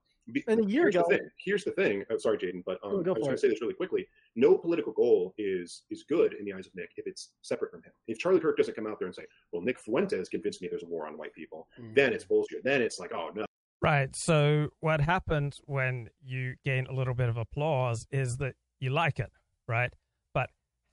and 0.48 0.66
a 0.66 0.70
year 0.70 0.84
here's 0.84 0.96
ago, 0.96 1.06
the 1.08 1.18
thing. 1.18 1.30
Here's 1.38 1.64
the 1.64 1.72
thing. 1.72 2.04
Oh, 2.12 2.18
sorry, 2.18 2.38
Jaden, 2.38 2.64
but 2.66 2.80
um, 2.84 3.04
go 3.04 3.12
I 3.12 3.18
was 3.18 3.28
going 3.28 3.36
to 3.36 3.38
say 3.38 3.50
this 3.50 3.62
really 3.62 3.74
quickly. 3.74 4.06
No 4.36 4.58
political 4.58 4.92
goal 4.92 5.34
is 5.38 5.84
is 5.90 6.04
good 6.10 6.34
in 6.34 6.46
the 6.46 6.54
eyes 6.54 6.68
of 6.68 6.76
Nick 6.76 6.90
if 6.98 7.08
it's 7.08 7.32
separate 7.42 7.72
from 7.72 7.82
him. 7.84 7.92
If 8.08 8.20
Charlie 8.20 8.40
Kirk 8.40 8.58
doesn't 8.58 8.76
come 8.76 8.88
out 8.88 9.00
there 9.00 9.08
and 9.08 9.16
say, 9.16 9.26
"Well, 9.54 9.62
Nick 9.62 9.80
Fuentes 9.80 10.28
convinced 10.28 10.62
me 10.62 10.68
there's 10.68 10.84
a 10.84 10.88
war 10.88 11.08
on 11.08 11.18
white 11.18 11.34
people," 11.34 11.68
then 11.96 12.12
it's 12.14 12.26
bullshit. 12.26 12.64
Then 12.64 12.82
it's 12.82 13.00
like, 13.00 13.14
"Oh 13.14 13.30
no, 13.34 13.46
Right. 13.82 14.16
So 14.16 14.70
what 14.80 15.00
happens 15.02 15.62
when 15.66 16.10
you 16.24 16.56
gain 16.66 16.88
a 16.88 16.94
little 16.94 17.14
bit 17.14 17.30
of 17.30 17.38
applause 17.38 18.08
is 18.12 18.38
that 18.38 18.56
you 18.80 18.90
like 18.90 19.20
it, 19.20 19.32
right? 19.68 19.94
But 20.34 20.50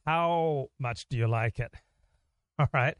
how 0.06 0.68
much 0.78 1.08
do 1.08 1.16
you 1.16 1.26
like 1.26 1.58
it? 1.58 1.72
All 2.58 2.68
right. 2.72 2.96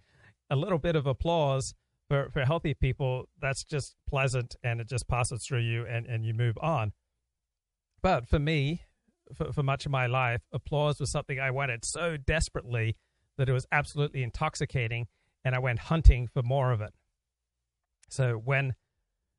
A 0.51 0.57
little 0.57 0.79
bit 0.79 0.97
of 0.97 1.07
applause 1.07 1.75
for, 2.09 2.29
for 2.31 2.45
healthy 2.45 2.75
people, 2.75 3.29
that's 3.41 3.65
just 3.65 3.97
pleasant 4.09 4.57
and 4.63 4.81
it 4.81 4.89
just 4.89 5.09
passes 5.09 5.45
through 5.45 5.61
you 5.61 5.87
and, 5.87 6.07
and 6.07 6.25
you 6.25 6.35
move 6.35 6.57
on. 6.61 6.93
But 8.03 8.29
for 8.29 8.39
me, 8.39 8.83
for, 9.35 9.53
for 9.53 9.63
much 9.63 9.87
of 9.87 9.93
my 9.93 10.07
life, 10.07 10.43
applause 10.53 11.01
was 11.01 11.11
something 11.11 11.41
I 11.41 11.51
wanted 11.51 11.85
so 11.85 12.17
desperately 12.17 12.97
that 13.39 13.49
it 13.49 13.53
was 13.53 13.67
absolutely 13.73 14.23
intoxicating 14.23 15.07
and 15.45 15.55
I 15.55 15.59
went 15.59 15.79
hunting 15.79 16.27
for 16.27 16.43
more 16.43 16.73
of 16.73 16.81
it. 16.81 16.93
So 18.11 18.35
when 18.35 18.75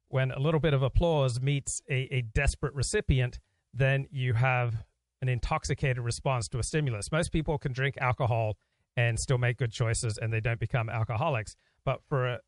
when 0.10 0.31
a 0.31 0.39
little 0.39 0.60
bit 0.60 0.74
of 0.74 0.84
applause 0.84 1.41
meets 1.41 1.81
a, 1.89 2.07
a 2.13 2.22
desperate 2.22 2.74
recipient, 2.74 3.39
then 3.74 4.05
you 4.12 4.34
have 4.34 4.84
an 5.22 5.29
intoxicated 5.29 6.00
response 6.00 6.48
to 6.50 6.60
a 6.60 6.63
stimulus. 6.63 7.12
Most 7.12 7.31
people 7.31 7.57
can 7.57 7.74
drink 7.74 7.98
alcohol 8.00 8.53
and 8.95 9.19
still 9.19 9.39
make 9.39 9.57
good 9.57 9.72
choices 9.72 10.17
and 10.17 10.31
they 10.31 10.39
don't 10.39 10.60
become 10.60 10.89
alcoholics. 10.89 11.55
But 11.84 12.01
for 12.07 12.27
a, 12.27 12.39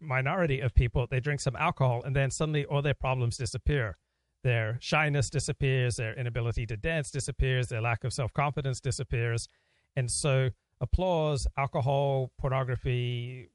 minority 0.00 0.60
of 0.60 0.74
people, 0.74 1.06
they 1.10 1.20
drink 1.20 1.40
some 1.40 1.56
alcohol 1.56 2.02
and 2.04 2.14
then 2.14 2.30
suddenly 2.30 2.64
all 2.64 2.82
their 2.82 2.94
problems 2.94 3.36
disappear. 3.36 3.96
Their 4.44 4.78
shyness 4.80 5.30
disappears, 5.30 5.96
their 5.96 6.14
inability 6.14 6.66
to 6.66 6.76
dance 6.76 7.10
disappears, 7.10 7.68
their 7.68 7.80
lack 7.80 8.04
of 8.04 8.12
self 8.12 8.32
confidence 8.32 8.80
disappears. 8.80 9.48
And 9.96 10.10
so, 10.10 10.50
applause, 10.80 11.46
alcohol, 11.56 12.30
pornography, 12.38 13.50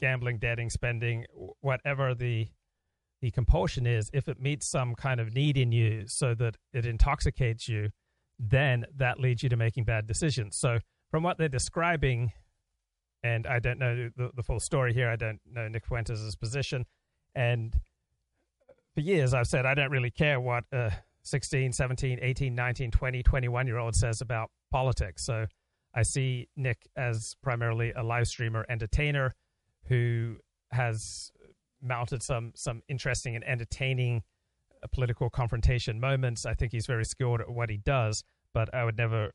gambling, 0.00 0.38
debting, 0.38 0.70
spending, 0.70 1.24
whatever 1.60 2.14
the 2.14 2.48
the 3.20 3.30
compulsion 3.30 3.86
is, 3.86 4.10
if 4.12 4.28
it 4.28 4.38
meets 4.38 4.66
some 4.66 4.94
kind 4.94 5.18
of 5.18 5.32
need 5.32 5.56
in 5.56 5.72
you 5.72 6.06
so 6.06 6.34
that 6.34 6.58
it 6.74 6.84
intoxicates 6.84 7.66
you, 7.68 7.88
then 8.38 8.84
that 8.94 9.18
leads 9.18 9.42
you 9.42 9.48
to 9.48 9.56
making 9.56 9.84
bad 9.84 10.06
decisions. 10.06 10.56
So, 10.56 10.78
from 11.10 11.22
what 11.22 11.38
they're 11.38 11.48
describing, 11.48 12.32
and 13.24 13.46
I 13.46 13.58
don't 13.58 13.78
know 13.78 14.10
the, 14.16 14.30
the 14.36 14.42
full 14.42 14.60
story 14.60 14.92
here, 14.94 15.08
I 15.08 15.16
don't 15.16 15.40
know 15.50 15.66
Nick 15.66 15.86
Fuentes' 15.86 16.36
position. 16.36 16.84
And 17.34 17.74
for 18.94 19.00
years, 19.00 19.34
I've 19.34 19.48
said 19.48 19.66
I 19.66 19.74
don't 19.74 19.90
really 19.90 20.10
care 20.10 20.38
what 20.38 20.64
a 20.70 20.92
16, 21.22 21.72
17, 21.72 22.18
18, 22.20 22.54
19, 22.54 22.90
20, 22.92 23.22
21 23.22 23.66
year 23.66 23.78
old 23.78 23.96
says 23.96 24.20
about 24.20 24.50
politics. 24.70 25.24
So, 25.24 25.46
I 25.94 26.02
see 26.02 26.48
Nick 26.56 26.88
as 26.96 27.36
primarily 27.42 27.92
a 27.92 28.02
live 28.02 28.26
streamer 28.26 28.66
entertainer 28.68 29.34
who 29.84 30.36
has 30.72 31.30
mounted 31.80 32.22
some 32.22 32.52
some 32.56 32.82
interesting 32.88 33.36
and 33.36 33.44
entertaining 33.44 34.22
uh, 34.82 34.86
political 34.92 35.30
confrontation 35.30 36.00
moments. 36.00 36.46
I 36.46 36.54
think 36.54 36.72
he's 36.72 36.86
very 36.86 37.04
skilled 37.04 37.40
at 37.40 37.48
what 37.48 37.70
he 37.70 37.76
does, 37.76 38.24
but 38.52 38.74
I 38.74 38.84
would 38.84 38.96
never 38.96 39.30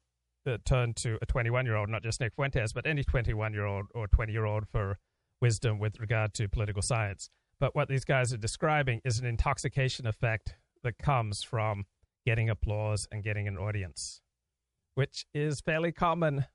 uh, 0.45 0.57
turn 0.65 0.93
to 0.95 1.17
a 1.21 1.25
21 1.25 1.65
year 1.65 1.75
old, 1.75 1.89
not 1.89 2.03
just 2.03 2.19
Nick 2.19 2.33
Fuentes, 2.35 2.73
but 2.73 2.85
any 2.85 3.03
21 3.03 3.53
year 3.53 3.65
old 3.65 3.85
or 3.93 4.07
20 4.07 4.31
year 4.31 4.45
old 4.45 4.67
for 4.67 4.97
wisdom 5.41 5.79
with 5.79 5.99
regard 5.99 6.33
to 6.35 6.47
political 6.47 6.81
science. 6.81 7.29
But 7.59 7.75
what 7.75 7.89
these 7.89 8.05
guys 8.05 8.33
are 8.33 8.37
describing 8.37 9.01
is 9.03 9.19
an 9.19 9.25
intoxication 9.25 10.07
effect 10.07 10.55
that 10.83 10.97
comes 10.97 11.43
from 11.43 11.85
getting 12.25 12.49
applause 12.49 13.07
and 13.11 13.23
getting 13.23 13.47
an 13.47 13.57
audience, 13.57 14.21
which 14.95 15.25
is 15.33 15.61
fairly 15.61 15.91
common 15.91 16.45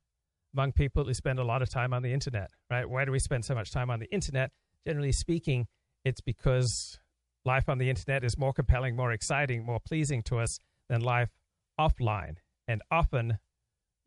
among 0.54 0.72
people 0.72 1.04
who 1.04 1.12
spend 1.12 1.38
a 1.38 1.44
lot 1.44 1.62
of 1.62 1.68
time 1.68 1.92
on 1.92 2.02
the 2.02 2.12
internet, 2.12 2.50
right? 2.70 2.88
Why 2.88 3.04
do 3.04 3.12
we 3.12 3.18
spend 3.18 3.44
so 3.44 3.54
much 3.54 3.70
time 3.72 3.90
on 3.90 3.98
the 3.98 4.10
internet? 4.12 4.50
Generally 4.86 5.12
speaking, 5.12 5.66
it's 6.04 6.20
because 6.20 6.98
life 7.44 7.68
on 7.68 7.78
the 7.78 7.90
internet 7.90 8.24
is 8.24 8.38
more 8.38 8.52
compelling, 8.52 8.96
more 8.96 9.12
exciting, 9.12 9.64
more 9.64 9.80
pleasing 9.80 10.22
to 10.22 10.38
us 10.38 10.58
than 10.88 11.00
life 11.00 11.30
offline. 11.78 12.36
And 12.68 12.82
often 12.90 13.38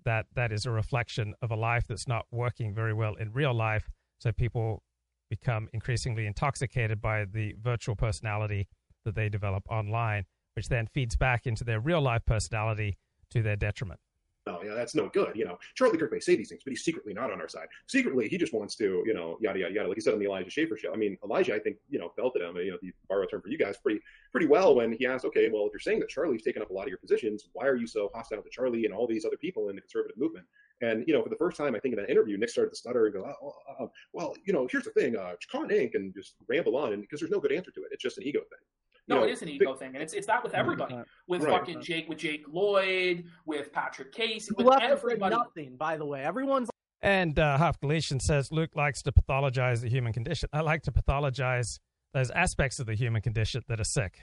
that 0.08 0.26
that 0.36 0.54
is 0.54 0.66
a 0.66 0.72
reflection 0.72 1.34
of 1.42 1.52
a 1.52 1.56
life 1.56 1.86
that's 1.86 2.08
not 2.08 2.26
working 2.32 2.74
very 2.74 2.94
well 2.94 3.16
in 3.16 3.34
real 3.34 3.54
life. 3.54 3.90
So 4.20 4.32
people 4.32 4.82
become 5.30 5.68
increasingly 5.74 6.26
intoxicated 6.26 7.02
by 7.02 7.26
the 7.26 7.56
virtual 7.62 7.94
personality 7.94 8.70
that 9.04 9.16
they 9.16 9.28
develop 9.28 9.64
online, 9.70 10.24
which 10.56 10.70
then 10.70 10.88
feeds 10.88 11.18
back 11.18 11.46
into 11.46 11.66
their 11.66 11.82
real 11.82 12.00
life 12.00 12.22
personality 12.26 12.98
to 13.32 13.42
their 13.42 13.58
detriment. 13.58 14.00
No, 14.48 14.64
yeah, 14.64 14.74
that's 14.74 14.96
no 14.96 15.10
good. 15.10 15.36
You 15.36 15.46
know, 15.46 15.58
Charlie 15.76 15.98
Kirk 15.98 16.12
may 16.12 16.20
say 16.20 16.36
these 16.36 16.50
things, 16.50 16.62
but 16.64 16.72
he's 16.72 16.84
secretly 16.84 17.14
not 17.14 17.32
on 17.32 17.42
our 17.42 17.48
side. 17.48 17.68
Secretly, 17.88 18.28
he 18.28 18.38
just 18.38 18.54
wants 18.54 18.76
to, 18.78 19.04
you 19.06 19.14
know, 19.14 19.38
yada 19.42 19.60
yada 19.60 19.74
yada. 19.74 19.88
Like 19.88 19.98
he 19.98 20.02
said 20.02 20.14
on 20.14 20.20
the 20.20 20.26
Elijah 20.26 20.50
Schaffer 20.50 20.78
show. 20.78 20.94
I 20.94 20.96
mean, 20.96 21.18
Elijah, 21.24 21.54
I 21.54 21.60
think, 21.60 21.78
you 21.90 22.00
know, 22.00 22.14
belted 22.16 22.42
him. 22.42 22.56
You 22.58 22.72
know, 22.72 22.78
the 22.82 22.94
borrow 23.10 23.26
term 23.26 23.42
for 23.42 23.50
you 23.50 23.58
guys, 23.58 23.78
pretty 23.78 24.00
pretty 24.32 24.48
well 24.48 24.76
when 24.76 24.94
he 24.94 25.06
asked, 25.06 25.26
okay, 25.26 25.50
well, 25.52 25.66
if 25.66 25.74
you're 25.74 25.80
saying 25.80 26.00
that 26.00 26.10
Charlie's 26.10 26.44
taken 26.44 26.62
up 26.62 26.70
a 26.70 26.74
lot 26.74 26.84
of 26.84 26.90
your 26.90 26.98
positions, 26.98 27.50
why 27.54 27.66
are 27.66 27.76
you 27.76 27.88
so 27.88 28.10
hostile 28.14 28.42
to 28.42 28.50
Charlie 28.50 28.86
and 28.86 28.94
all 28.94 29.08
these 29.08 29.26
other 29.26 29.38
people 29.38 29.70
in 29.70 29.76
the 29.76 29.82
conservative 29.82 30.18
movement? 30.18 30.46
And 30.82 31.04
you 31.08 31.14
know, 31.14 31.24
for 31.24 31.30
the 31.30 31.36
first 31.36 31.58
time, 31.58 31.76
I 31.76 31.80
think 31.80 31.94
in 31.94 32.00
that 32.02 32.10
interview, 32.10 32.38
Nick 32.38 32.50
started 32.50 32.70
to 32.70 32.76
stutter 32.76 33.06
and 33.06 33.14
go, 33.14 33.26
oh, 33.26 33.54
oh, 33.70 33.76
oh, 33.80 33.92
well, 34.14 34.36
you 34.46 34.54
know, 34.54 34.68
here's 34.72 34.84
the 34.84 34.92
thing, 34.92 35.18
uh, 35.18 35.34
Con 35.52 35.70
Inc. 35.70 35.96
and 35.96 36.14
just 36.14 36.36
ramble 36.48 36.78
on, 36.78 36.94
and 36.94 37.02
because 37.02 37.20
there's 37.20 37.32
no 37.32 37.40
good 37.40 37.52
answer 37.52 37.72
to 37.72 37.82
it, 37.82 37.90
it's 37.92 38.04
just 38.04 38.18
an 38.18 38.24
ego 38.24 38.40
thing. 38.40 38.60
You 39.08 39.16
No, 39.16 39.22
know, 39.22 39.28
it 39.28 39.32
is 39.32 39.42
an 39.42 39.48
ego 39.50 39.74
thing, 39.74 39.94
and 39.96 40.04
it's 40.04 40.14
it's 40.14 40.28
that 40.28 40.44
with 40.44 40.54
everybody. 40.54 40.98
With 41.28 41.42
Right. 41.44 41.60
fucking 41.60 41.82
Jake, 41.82 42.10
with 42.10 42.18
Jake 42.18 42.44
Lloyd, 42.48 43.26
with 43.46 43.72
Patrick 43.72 44.12
Casey, 44.12 44.52
with 44.58 44.66
left 44.68 44.84
us 44.84 44.90
with 44.92 45.00
everybody. 45.14 45.36
nothing, 45.36 45.78
by 45.78 45.96
the 45.98 46.06
way. 46.06 46.24
Everyone's 46.24 46.70
And 47.02 47.40
uh, 47.40 47.58
Half 47.58 47.80
Galatian 47.80 48.20
says 48.20 48.52
Luke 48.52 48.72
likes 48.76 49.02
to 49.04 49.12
pathologize 49.14 49.82
the 49.82 49.90
human 49.90 50.12
condition. 50.12 50.50
I 50.52 50.62
like 50.62 50.82
to 50.84 50.92
pathologize 50.92 51.80
those 52.14 52.32
aspects 52.32 52.80
of 52.80 52.86
the 52.86 52.96
human 52.96 53.22
condition 53.22 53.62
that 53.70 53.80
are 53.80 53.86
sick. 53.86 54.20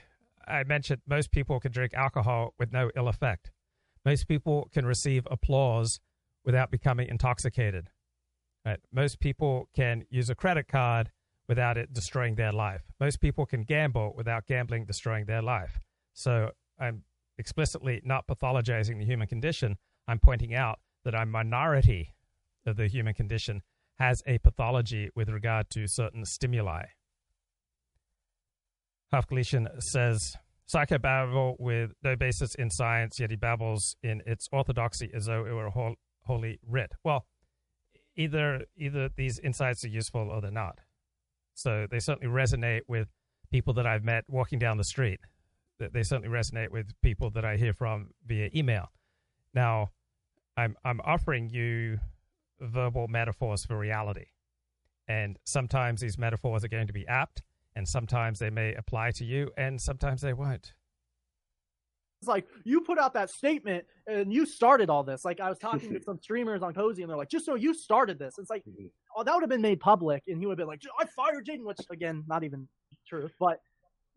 I 0.47 0.63
mentioned 0.65 1.01
most 1.07 1.31
people 1.31 1.59
can 1.59 1.71
drink 1.71 1.93
alcohol 1.95 2.53
with 2.59 2.71
no 2.71 2.91
ill 2.95 3.07
effect. 3.07 3.51
Most 4.03 4.27
people 4.27 4.69
can 4.71 4.85
receive 4.85 5.27
applause 5.31 5.99
without 6.43 6.69
becoming 6.69 7.07
intoxicated. 7.07 7.89
Right? 8.63 8.79
Most 8.91 9.19
people 9.19 9.67
can 9.75 10.03
use 10.11 10.29
a 10.29 10.35
credit 10.35 10.67
card 10.67 11.09
without 11.47 11.77
it 11.77 11.93
destroying 11.93 12.35
their 12.35 12.51
life. 12.51 12.81
Most 12.99 13.21
people 13.21 13.45
can 13.45 13.63
gamble 13.63 14.13
without 14.15 14.47
gambling 14.47 14.85
destroying 14.85 15.25
their 15.25 15.41
life. 15.41 15.79
So 16.13 16.51
I'm 16.79 17.03
explicitly 17.37 18.01
not 18.03 18.27
pathologizing 18.27 18.99
the 18.99 19.05
human 19.05 19.27
condition. 19.27 19.77
I'm 20.07 20.19
pointing 20.19 20.53
out 20.53 20.79
that 21.03 21.13
a 21.13 21.25
minority 21.25 22.13
of 22.65 22.77
the 22.77 22.87
human 22.87 23.13
condition 23.13 23.61
has 23.99 24.21
a 24.25 24.37
pathology 24.39 25.09
with 25.15 25.29
regard 25.29 25.69
to 25.71 25.87
certain 25.87 26.25
stimuli. 26.25 26.83
Half 29.11 29.27
Galatian 29.27 29.67
says 29.79 30.35
Psycho 30.67 30.97
babble 30.97 31.55
with 31.59 31.91
no 32.03 32.15
basis 32.15 32.55
in 32.55 32.71
science, 32.71 33.19
yet 33.19 33.29
he 33.29 33.35
babbles 33.35 33.95
in 34.01 34.23
its 34.25 34.47
orthodoxy 34.51 35.11
as 35.13 35.25
though 35.25 35.45
it 35.45 35.51
were 35.51 35.69
hol- 35.69 35.95
holy 36.23 36.59
writ. 36.67 36.91
Well, 37.03 37.27
either 38.15 38.65
either 38.75 39.09
these 39.15 39.39
insights 39.43 39.85
are 39.85 39.89
useful 39.89 40.29
or 40.31 40.41
they're 40.41 40.49
not. 40.49 40.79
So 41.55 41.87
they 41.89 41.99
certainly 41.99 42.31
resonate 42.31 42.81
with 42.87 43.07
people 43.49 43.73
that 43.73 43.87
I've 43.87 44.03
met 44.03 44.25
walking 44.27 44.59
down 44.59 44.77
the 44.77 44.83
street. 44.83 45.19
They- 45.79 46.03
certainly 46.03 46.29
resonate 46.29 46.69
with 46.69 46.93
people 47.01 47.29
that 47.31 47.43
I 47.43 47.57
hear 47.57 47.73
from 47.73 48.13
via 48.25 48.49
email. 48.55 48.91
Now, 49.53 49.91
I'm 50.57 50.77
I'm 50.85 51.01
offering 51.01 51.49
you 51.49 51.99
verbal 52.59 53.07
metaphors 53.07 53.65
for 53.65 53.77
reality. 53.77 54.27
And 55.07 55.37
sometimes 55.43 56.01
these 56.01 56.17
metaphors 56.17 56.63
are 56.63 56.69
going 56.69 56.87
to 56.87 56.93
be 56.93 57.07
apt, 57.07 57.41
and 57.75 57.87
sometimes 57.87 58.39
they 58.39 58.49
may 58.49 58.73
apply 58.73 59.11
to 59.11 59.25
you, 59.25 59.51
and 59.57 59.81
sometimes 59.81 60.21
they 60.21 60.33
won't. 60.33 60.73
It's 62.21 62.27
like 62.27 62.47
you 62.63 62.81
put 62.81 62.97
out 62.97 63.13
that 63.13 63.29
statement 63.29 63.85
and 64.07 64.31
you 64.33 64.45
started 64.45 64.89
all 64.89 65.03
this. 65.03 65.25
Like 65.25 65.39
I 65.39 65.49
was 65.49 65.59
talking 65.59 65.93
to 65.93 66.01
some 66.05 66.19
streamers 66.19 66.63
on 66.63 66.73
Cozy 66.73 67.03
and 67.03 67.09
they're 67.09 67.17
like, 67.17 67.29
just 67.29 67.45
so 67.45 67.55
you 67.55 67.73
started 67.73 68.17
this. 68.17 68.35
It's 68.37 68.49
like, 68.49 68.63
Mhm. 68.65 68.89
oh, 69.15 69.23
that 69.23 69.33
would 69.33 69.43
have 69.43 69.49
been 69.49 69.61
made 69.61 69.79
public 69.79 70.23
and 70.27 70.39
he 70.39 70.45
would 70.45 70.53
have 70.53 70.57
been 70.57 70.67
like, 70.67 70.81
I 70.99 71.05
fired 71.05 71.45
Jaden, 71.45 71.63
which 71.65 71.77
again, 71.91 72.23
not 72.27 72.43
even 72.43 72.67
true, 73.07 73.29
but 73.39 73.61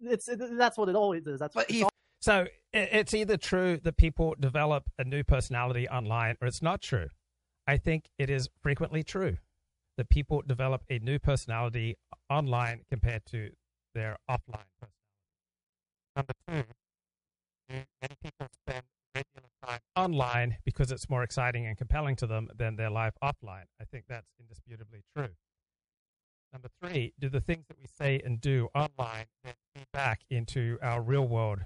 it's 0.00 0.28
it, 0.28 0.40
that's 0.56 0.78
what 0.78 0.88
it 0.88 0.94
always 0.94 1.26
is. 1.26 1.38
That's 1.40 1.54
what 1.54 1.70
he 1.70 1.84
So 2.20 2.46
it's 2.72 3.14
either 3.14 3.36
true 3.36 3.78
that 3.82 3.96
people 3.96 4.34
develop 4.38 4.84
a 4.98 5.04
new 5.04 5.24
personality 5.24 5.88
online 5.88 6.36
or 6.40 6.48
it's 6.48 6.62
not 6.62 6.80
true. 6.80 7.08
I 7.66 7.76
think 7.76 8.08
it 8.18 8.30
is 8.30 8.48
frequently 8.62 9.02
true 9.02 9.36
that 9.96 10.08
people 10.08 10.42
develop 10.46 10.82
a 10.88 10.98
new 11.00 11.18
personality 11.18 11.96
online 12.30 12.82
compared 12.88 13.26
to 13.26 13.50
their 13.94 14.16
offline 14.30 14.64
personality. 14.78 14.94
Number 16.16 16.32
two, 16.46 16.62
do 17.68 17.74
many 18.00 18.14
people 18.22 18.46
spend 18.52 18.82
regular 19.14 19.48
time 19.64 19.80
online 20.14 20.56
because 20.64 20.90
it's 20.92 21.08
more 21.08 21.22
exciting 21.22 21.66
and 21.66 21.76
compelling 21.76 22.16
to 22.16 22.26
them 22.26 22.48
than 22.56 22.76
their 22.76 22.90
life 22.90 23.14
offline. 23.22 23.64
I 23.80 23.84
think 23.90 24.04
that's 24.08 24.28
indisputably 24.40 25.02
true. 25.16 25.28
Number 26.52 26.68
three, 26.82 27.12
do 27.18 27.28
the 27.28 27.40
things 27.40 27.66
that 27.68 27.76
we 27.78 27.86
say 27.86 28.20
and 28.24 28.40
do 28.40 28.68
online 28.74 29.26
then 29.44 29.52
feed 29.74 29.84
back 29.92 30.20
into 30.30 30.78
our 30.82 31.02
real 31.02 31.26
world 31.26 31.60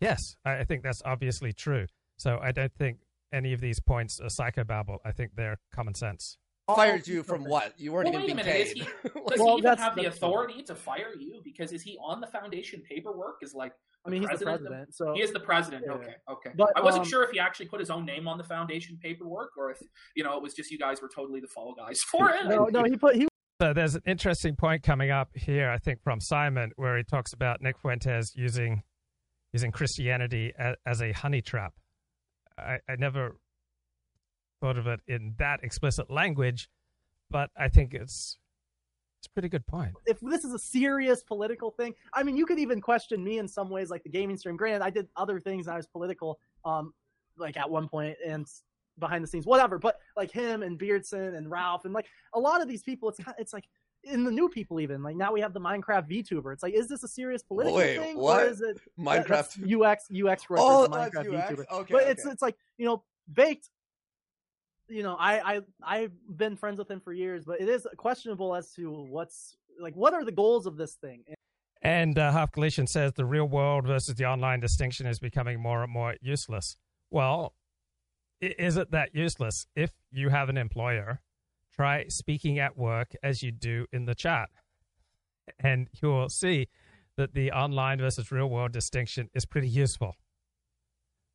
Yes, 0.00 0.20
I 0.44 0.58
I 0.58 0.64
think 0.64 0.82
that's 0.84 1.02
obviously 1.04 1.52
true. 1.52 1.86
So 2.18 2.38
I 2.40 2.52
don't 2.52 2.72
think 2.72 2.98
any 3.32 3.52
of 3.52 3.60
these 3.60 3.80
points 3.80 4.20
are 4.20 4.28
psychobabble. 4.28 4.98
I 5.04 5.12
think 5.12 5.32
they're 5.36 5.58
common 5.74 5.94
sense. 5.94 6.38
fired 6.66 7.06
you 7.08 7.22
from 7.24 7.42
what? 7.44 7.72
You 7.78 7.92
weren't 7.92 8.06
Well, 8.12 8.22
even 8.22 8.36
being 8.36 8.46
minute. 8.46 8.60
Is 8.60 8.74
paid. 8.74 8.76
he, 9.02 9.08
does 9.28 9.38
Well, 9.38 9.56
he 9.56 9.58
even 9.62 9.76
have 9.78 9.94
the 9.96 10.02
that's- 10.02 10.16
authority 10.16 10.62
to 10.62 10.74
fire 10.76 11.12
you? 11.18 11.40
Because 11.42 11.72
is 11.72 11.82
he 11.82 11.98
on 12.00 12.20
the 12.20 12.26
foundation 12.28 12.80
paperwork? 12.88 13.38
Is 13.42 13.54
like 13.54 13.72
I 14.08 14.10
mean, 14.10 14.22
he's 14.22 14.38
the 14.38 14.44
president 14.44 14.66
of- 14.66 14.72
president, 14.72 14.94
so 14.94 15.12
he 15.14 15.22
is 15.22 15.32
the 15.32 15.40
president. 15.40 15.84
Yeah. 15.86 15.92
Okay, 15.92 16.14
okay. 16.30 16.50
But, 16.56 16.68
I 16.76 16.80
wasn't 16.80 17.04
um, 17.04 17.10
sure 17.10 17.22
if 17.22 17.30
he 17.30 17.38
actually 17.38 17.66
put 17.66 17.80
his 17.80 17.90
own 17.90 18.04
name 18.04 18.26
on 18.26 18.38
the 18.38 18.44
foundation 18.44 18.98
paperwork, 19.00 19.50
or 19.56 19.70
if 19.70 19.78
you 20.16 20.24
know 20.24 20.36
it 20.36 20.42
was 20.42 20.54
just 20.54 20.70
you 20.70 20.78
guys 20.78 21.00
were 21.02 21.10
totally 21.14 21.40
the 21.40 21.48
fall 21.48 21.74
guys 21.74 22.00
for 22.10 22.30
it. 22.30 22.46
no, 22.46 22.64
no, 22.66 22.84
he 22.84 22.96
put 22.96 23.14
he 23.16 23.28
So 23.60 23.72
there's 23.72 23.94
an 23.94 24.02
interesting 24.06 24.56
point 24.56 24.82
coming 24.82 25.10
up 25.10 25.28
here, 25.34 25.70
I 25.70 25.78
think, 25.78 26.02
from 26.02 26.20
Simon, 26.20 26.72
where 26.76 26.96
he 26.96 27.04
talks 27.04 27.32
about 27.32 27.60
Nick 27.60 27.78
Fuentes 27.78 28.32
using 28.34 28.82
using 29.52 29.70
Christianity 29.70 30.52
as, 30.58 30.76
as 30.86 31.02
a 31.02 31.12
honey 31.12 31.40
trap. 31.40 31.74
I, 32.58 32.78
I 32.88 32.96
never 32.98 33.36
thought 34.60 34.78
of 34.78 34.86
it 34.86 35.00
in 35.06 35.34
that 35.38 35.60
explicit 35.62 36.10
language, 36.10 36.68
but 37.30 37.50
I 37.56 37.68
think 37.68 37.94
it's 37.94 38.38
it's 39.18 39.26
a 39.26 39.30
pretty 39.30 39.48
good 39.48 39.66
point. 39.66 39.92
if 40.06 40.20
this 40.20 40.44
is 40.44 40.54
a 40.54 40.58
serious 40.58 41.22
political 41.22 41.70
thing, 41.70 41.94
I 42.12 42.22
mean, 42.22 42.36
you 42.36 42.46
could 42.46 42.58
even 42.58 42.80
question 42.80 43.22
me 43.24 43.38
in 43.38 43.48
some 43.48 43.68
ways, 43.68 43.90
like 43.90 44.04
the 44.04 44.08
gaming 44.08 44.36
stream. 44.36 44.56
Granted, 44.56 44.82
I 44.82 44.90
did 44.90 45.08
other 45.16 45.40
things 45.40 45.66
and 45.66 45.74
I 45.74 45.76
was 45.76 45.86
political, 45.88 46.38
um, 46.64 46.94
like 47.36 47.56
at 47.56 47.68
one 47.68 47.88
point 47.88 48.16
and 48.24 48.46
behind 48.98 49.24
the 49.24 49.28
scenes, 49.28 49.44
whatever. 49.46 49.78
But 49.78 49.98
like 50.16 50.30
him 50.30 50.62
and 50.62 50.78
Beardson 50.78 51.34
and 51.34 51.50
Ralph 51.50 51.84
and 51.84 51.92
like 51.92 52.06
a 52.32 52.38
lot 52.38 52.62
of 52.62 52.68
these 52.68 52.82
people, 52.82 53.08
it's 53.08 53.18
kind 53.18 53.34
it's 53.38 53.52
like 53.52 53.64
in 54.04 54.22
the 54.22 54.30
new 54.30 54.48
people 54.48 54.78
even 54.78 55.02
like 55.02 55.16
now 55.16 55.32
we 55.32 55.40
have 55.40 55.52
the 55.52 55.60
Minecraft 55.60 56.08
VTuber. 56.08 56.52
It's 56.52 56.62
like, 56.62 56.74
is 56.74 56.88
this 56.88 57.02
a 57.02 57.08
serious 57.08 57.42
political 57.42 57.76
Wait, 57.78 57.98
thing 57.98 58.16
what? 58.16 58.44
or 58.44 58.48
is 58.48 58.60
it 58.60 58.80
Minecraft. 58.98 59.26
that's 59.26 59.58
UX 59.58 60.08
UX 60.14 60.44
for 60.44 60.56
Oh, 60.60 60.86
that's 60.86 61.16
Minecraft 61.16 61.36
UX? 61.36 61.52
VTuber? 61.52 61.64
Okay, 61.72 61.92
but 61.92 62.04
it's 62.04 62.24
it's 62.24 62.42
like 62.42 62.56
you 62.76 62.86
know 62.86 63.02
baked 63.34 63.70
you 64.88 65.02
know, 65.02 65.16
I, 65.18 65.56
I 65.56 65.60
I've 65.82 66.12
been 66.36 66.56
friends 66.56 66.78
with 66.78 66.90
him 66.90 67.00
for 67.00 67.12
years, 67.12 67.44
but 67.44 67.60
it 67.60 67.68
is 67.68 67.86
questionable 67.96 68.54
as 68.54 68.72
to 68.72 68.90
what's 68.90 69.56
like 69.80 69.94
what 69.94 70.14
are 70.14 70.24
the 70.24 70.32
goals 70.32 70.66
of 70.66 70.76
this 70.76 70.94
thing. 70.94 71.24
And 71.82 72.18
uh, 72.18 72.32
Half 72.32 72.52
Galician 72.52 72.86
says 72.86 73.12
the 73.12 73.24
real 73.24 73.46
world 73.46 73.86
versus 73.86 74.16
the 74.16 74.24
online 74.24 74.60
distinction 74.60 75.06
is 75.06 75.20
becoming 75.20 75.60
more 75.60 75.82
and 75.82 75.92
more 75.92 76.16
useless. 76.20 76.76
Well, 77.10 77.54
is 78.40 78.76
it 78.76 78.90
that 78.90 79.14
useless? 79.14 79.66
If 79.76 79.92
you 80.10 80.30
have 80.30 80.48
an 80.48 80.56
employer, 80.56 81.20
try 81.74 82.06
speaking 82.08 82.58
at 82.58 82.76
work 82.76 83.14
as 83.22 83.42
you 83.42 83.52
do 83.52 83.86
in 83.92 84.06
the 84.06 84.14
chat, 84.14 84.48
and 85.60 85.88
you'll 86.02 86.28
see 86.28 86.68
that 87.16 87.34
the 87.34 87.52
online 87.52 87.98
versus 87.98 88.30
real 88.30 88.48
world 88.48 88.72
distinction 88.72 89.28
is 89.34 89.44
pretty 89.44 89.68
useful. 89.68 90.14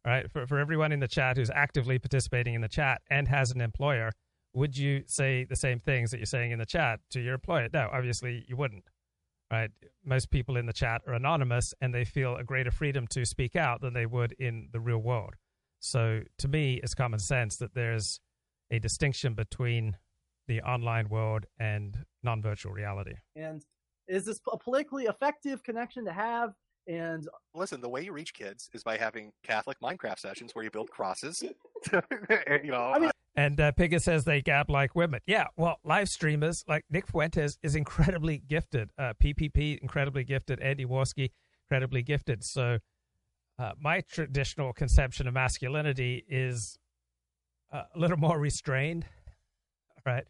Right, 0.05 0.29
for 0.29 0.45
for 0.45 0.59
everyone 0.59 0.91
in 0.91 0.99
the 0.99 1.07
chat 1.07 1.37
who's 1.37 1.49
actively 1.49 1.97
participating 1.97 2.55
in 2.55 2.61
the 2.61 2.67
chat 2.67 3.01
and 3.09 3.27
has 3.29 3.51
an 3.51 3.61
employer, 3.61 4.11
would 4.53 4.77
you 4.77 5.03
say 5.07 5.45
the 5.45 5.55
same 5.55 5.79
things 5.79 6.11
that 6.11 6.17
you're 6.17 6.25
saying 6.25 6.51
in 6.51 6.59
the 6.59 6.65
chat 6.65 6.99
to 7.11 7.21
your 7.21 7.35
employer? 7.35 7.69
No, 7.71 7.89
obviously 7.91 8.43
you 8.47 8.57
wouldn't 8.57 8.83
right? 9.53 9.69
Most 10.03 10.31
people 10.31 10.57
in 10.57 10.65
the 10.65 10.73
chat 10.73 11.01
are 11.07 11.13
anonymous 11.13 11.75
and 11.79 11.93
they 11.93 12.05
feel 12.05 12.35
a 12.37 12.43
greater 12.43 12.71
freedom 12.71 13.05
to 13.07 13.23
speak 13.23 13.55
out 13.55 13.81
than 13.81 13.93
they 13.93 14.07
would 14.07 14.33
in 14.39 14.69
the 14.71 14.79
real 14.79 14.97
world. 14.97 15.35
So 15.79 16.21
to 16.39 16.47
me, 16.47 16.79
it's 16.81 16.95
common 16.95 17.19
sense 17.19 17.57
that 17.57 17.75
there's 17.75 18.19
a 18.71 18.79
distinction 18.79 19.35
between 19.35 19.97
the 20.47 20.61
online 20.61 21.07
world 21.07 21.45
and 21.59 21.95
non 22.23 22.41
virtual 22.41 22.73
reality. 22.73 23.13
And 23.35 23.63
is 24.07 24.25
this 24.25 24.39
a 24.51 24.57
politically 24.57 25.03
effective 25.03 25.63
connection 25.63 26.05
to 26.05 26.13
have? 26.13 26.53
And 26.88 27.28
Listen, 27.56 27.82
the 27.82 27.89
way 27.89 28.04
you 28.04 28.12
reach 28.12 28.34
kids 28.34 28.69
is 28.74 28.84
by 28.84 28.98
having 28.98 29.32
Catholic 29.43 29.80
Minecraft 29.80 30.19
sessions 30.19 30.54
where 30.54 30.63
you 30.63 30.72
build 30.72 30.89
crosses. 30.89 31.43
you 31.91 32.72
know, 32.72 32.91
I 32.96 33.00
mean, 33.00 33.12
And 33.36 33.60
uh, 33.60 33.72
Pigga 33.74 34.02
says 34.02 34.26
they 34.26 34.41
gab 34.41 34.69
like 34.69 34.96
women. 34.96 35.19
Yeah, 35.28 35.48
well, 35.56 35.80
live 35.84 36.10
streamers 36.10 36.63
like 36.67 36.86
Nick 36.89 37.08
Fuentes 37.08 37.58
is 37.62 37.76
incredibly 37.76 38.38
gifted. 38.38 38.89
Uh, 38.98 39.13
PPP, 39.22 39.80
incredibly 39.80 40.24
gifted. 40.24 40.60
Andy 40.62 40.86
Warski, 40.86 41.30
incredibly 41.65 42.02
gifted. 42.02 42.43
So 42.43 42.80
uh, 43.60 43.72
my 43.80 44.02
traditional 44.02 44.74
conception 44.74 45.28
of 45.28 45.34
masculinity 45.34 46.26
is 46.28 46.78
uh, 47.72 47.84
a 47.93 48.00
little 48.00 48.17
more 48.17 48.39
restrained, 48.39 49.06
right? 50.06 50.26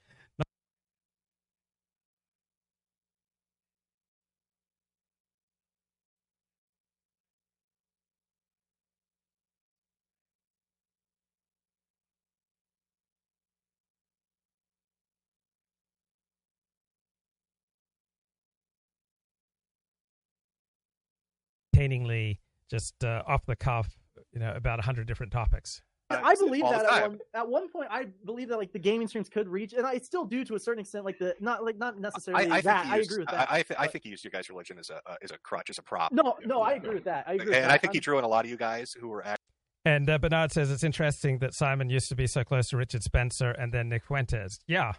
Entertainingly, 21.83 22.39
just 22.69 23.03
uh, 23.03 23.23
off 23.27 23.45
the 23.45 23.55
cuff, 23.55 23.89
you 24.31 24.39
know, 24.39 24.53
about 24.55 24.79
a 24.79 24.81
hundred 24.81 25.07
different 25.07 25.31
topics. 25.31 25.81
I 26.09 26.35
believe 26.35 26.63
that 26.63 26.85
at 26.85 27.09
one, 27.09 27.19
at 27.33 27.47
one 27.47 27.69
point 27.69 27.87
I 27.89 28.05
believe 28.25 28.49
that 28.49 28.57
like 28.57 28.71
the 28.71 28.79
gaming 28.79 29.07
streams 29.07 29.29
could 29.29 29.47
reach, 29.47 29.73
and 29.73 29.85
I 29.85 29.97
still 29.97 30.25
do 30.25 30.45
to 30.45 30.55
a 30.55 30.59
certain 30.59 30.81
extent. 30.81 31.05
Like 31.05 31.17
the 31.17 31.35
not 31.39 31.63
like 31.63 31.77
not 31.77 31.99
necessarily 31.99 32.51
I, 32.51 32.57
I 32.57 32.61
that. 32.61 32.83
think 32.83 32.93
he 32.93 32.99
I 32.99 33.01
agree 33.01 33.19
with 33.19 33.29
I, 33.29 33.35
that. 33.35 33.51
I, 33.51 33.61
th- 33.63 33.79
I 33.79 33.87
think 33.87 34.03
he 34.03 34.09
used 34.11 34.23
your 34.23 34.31
guys' 34.31 34.49
religion 34.49 34.77
as 34.77 34.89
a 34.89 34.97
uh, 35.09 35.15
as 35.23 35.31
a 35.31 35.37
crutch, 35.39 35.69
as 35.69 35.77
a 35.79 35.81
prop. 35.81 36.11
no, 36.11 36.35
no, 36.45 36.61
I 36.61 36.73
agree 36.73 36.93
with 36.93 37.05
that. 37.05 37.25
I 37.27 37.33
agree. 37.33 37.47
with 37.47 37.55
and 37.55 37.65
that. 37.65 37.71
I 37.71 37.77
think 37.77 37.93
he 37.93 37.99
drew 37.99 38.17
in 38.19 38.23
a 38.23 38.27
lot 38.27 38.45
of 38.45 38.51
you 38.51 38.57
guys 38.57 38.93
who 38.93 39.07
were 39.07 39.25
act- 39.25 39.41
And 39.85 40.09
uh, 40.09 40.19
Bernard 40.19 40.51
says 40.51 40.69
it's 40.71 40.83
interesting 40.83 41.39
that 41.39 41.53
Simon 41.53 41.89
used 41.89 42.09
to 42.09 42.15
be 42.15 42.27
so 42.27 42.43
close 42.43 42.69
to 42.69 42.77
Richard 42.77 43.01
Spencer 43.01 43.51
and 43.51 43.73
then 43.73 43.89
Nick 43.89 44.05
Fuentes. 44.05 44.59
Yeah. 44.67 44.93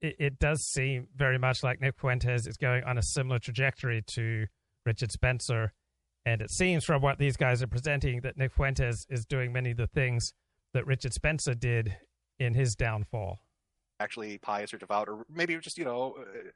It, 0.00 0.16
it 0.18 0.38
does 0.38 0.64
seem 0.64 1.08
very 1.14 1.38
much 1.38 1.62
like 1.62 1.80
Nick 1.80 1.96
Fuentes 1.98 2.46
is 2.46 2.56
going 2.56 2.84
on 2.84 2.98
a 2.98 3.02
similar 3.02 3.38
trajectory 3.38 4.02
to 4.08 4.46
Richard 4.86 5.12
Spencer. 5.12 5.72
And 6.24 6.40
it 6.40 6.50
seems 6.50 6.84
from 6.84 7.02
what 7.02 7.18
these 7.18 7.36
guys 7.36 7.62
are 7.62 7.66
presenting 7.68 8.20
that 8.22 8.36
Nick 8.36 8.52
Fuentes 8.52 9.06
is 9.10 9.24
doing 9.26 9.52
many 9.52 9.72
of 9.72 9.76
the 9.76 9.86
things 9.86 10.32
that 10.74 10.86
Richard 10.86 11.12
Spencer 11.12 11.54
did 11.54 11.96
in 12.38 12.54
his 12.54 12.74
downfall. 12.76 13.38
actually 14.00 14.36
pious 14.38 14.74
or 14.74 14.78
devout, 14.78 15.08
or 15.08 15.24
maybe 15.32 15.56
just 15.58 15.78
you 15.78 15.84
know 15.84 16.14
uh, 16.20 16.50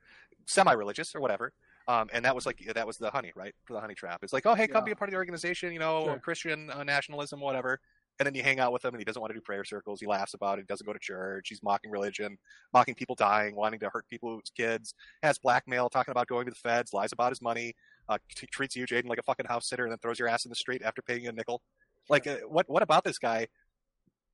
semi-religious 0.47 1.14
or 1.14 1.21
whatever. 1.21 1.53
Um, 1.88 2.09
and 2.12 2.25
that 2.25 2.35
was 2.35 2.47
like 2.47 2.61
that 2.75 2.87
was 2.87 2.99
the 2.99 3.11
honey, 3.11 3.33
right? 3.35 3.55
For 3.64 3.73
the 3.75 3.81
honey 3.81 3.95
trap. 3.95 4.21
It's 4.23 4.33
like, 4.33 4.47
oh, 4.47 4.55
hey, 4.55 4.66
come 4.66 4.83
Yeah. 4.83 4.87
be 4.87 4.90
a 4.93 4.97
part 4.97 5.09
of 5.09 5.12
the 5.12 5.19
organization. 5.19 5.73
You 5.73 5.79
know, 5.79 6.05
Sure. 6.05 6.19
Christian 6.19 6.71
uh, 6.71 6.85
nationalism, 6.85 7.40
whatever. 7.40 7.81
And 8.19 8.27
then 8.27 8.35
you 8.35 8.43
hang 8.43 8.61
out 8.61 8.71
with 8.75 8.85
him, 8.85 8.93
and 8.93 9.01
he 9.01 9.05
doesn't 9.07 9.19
want 9.23 9.31
to 9.31 9.35
do 9.35 9.40
prayer 9.40 9.64
circles. 9.64 9.99
He 9.99 10.07
laughs 10.07 10.35
about 10.35 10.59
it. 10.59 10.62
He 10.62 10.66
doesn't 10.66 10.85
go 10.87 10.93
to 10.93 10.99
church. 10.99 11.49
He's 11.49 11.62
mocking 11.62 11.90
religion, 11.90 12.37
mocking 12.75 12.95
people 12.95 13.14
dying, 13.14 13.57
wanting 13.57 13.81
to 13.81 13.88
hurt 13.88 14.07
people's 14.09 14.53
kids. 14.55 14.93
Has 15.23 15.38
blackmail, 15.38 15.88
talking 15.88 16.12
about 16.12 16.27
going 16.27 16.45
to 16.45 16.51
the 16.51 16.57
feds, 16.57 16.93
lies 16.93 17.12
about 17.12 17.31
his 17.31 17.40
money. 17.40 17.75
Uh, 18.11 18.18
t- 18.35 18.46
treats 18.49 18.75
you, 18.75 18.85
Jaden, 18.87 19.07
like 19.07 19.20
a 19.20 19.23
fucking 19.23 19.46
house 19.46 19.68
sitter, 19.68 19.85
and 19.85 19.92
then 19.92 19.99
throws 19.99 20.18
your 20.18 20.27
ass 20.27 20.44
in 20.44 20.49
the 20.49 20.57
street 20.57 20.83
after 20.85 21.01
paying 21.01 21.23
you 21.23 21.29
a 21.29 21.33
nickel. 21.33 21.62
Like, 22.09 22.27
uh, 22.27 22.38
what? 22.49 22.68
What 22.68 22.83
about 22.83 23.05
this 23.05 23.18
guy? 23.18 23.46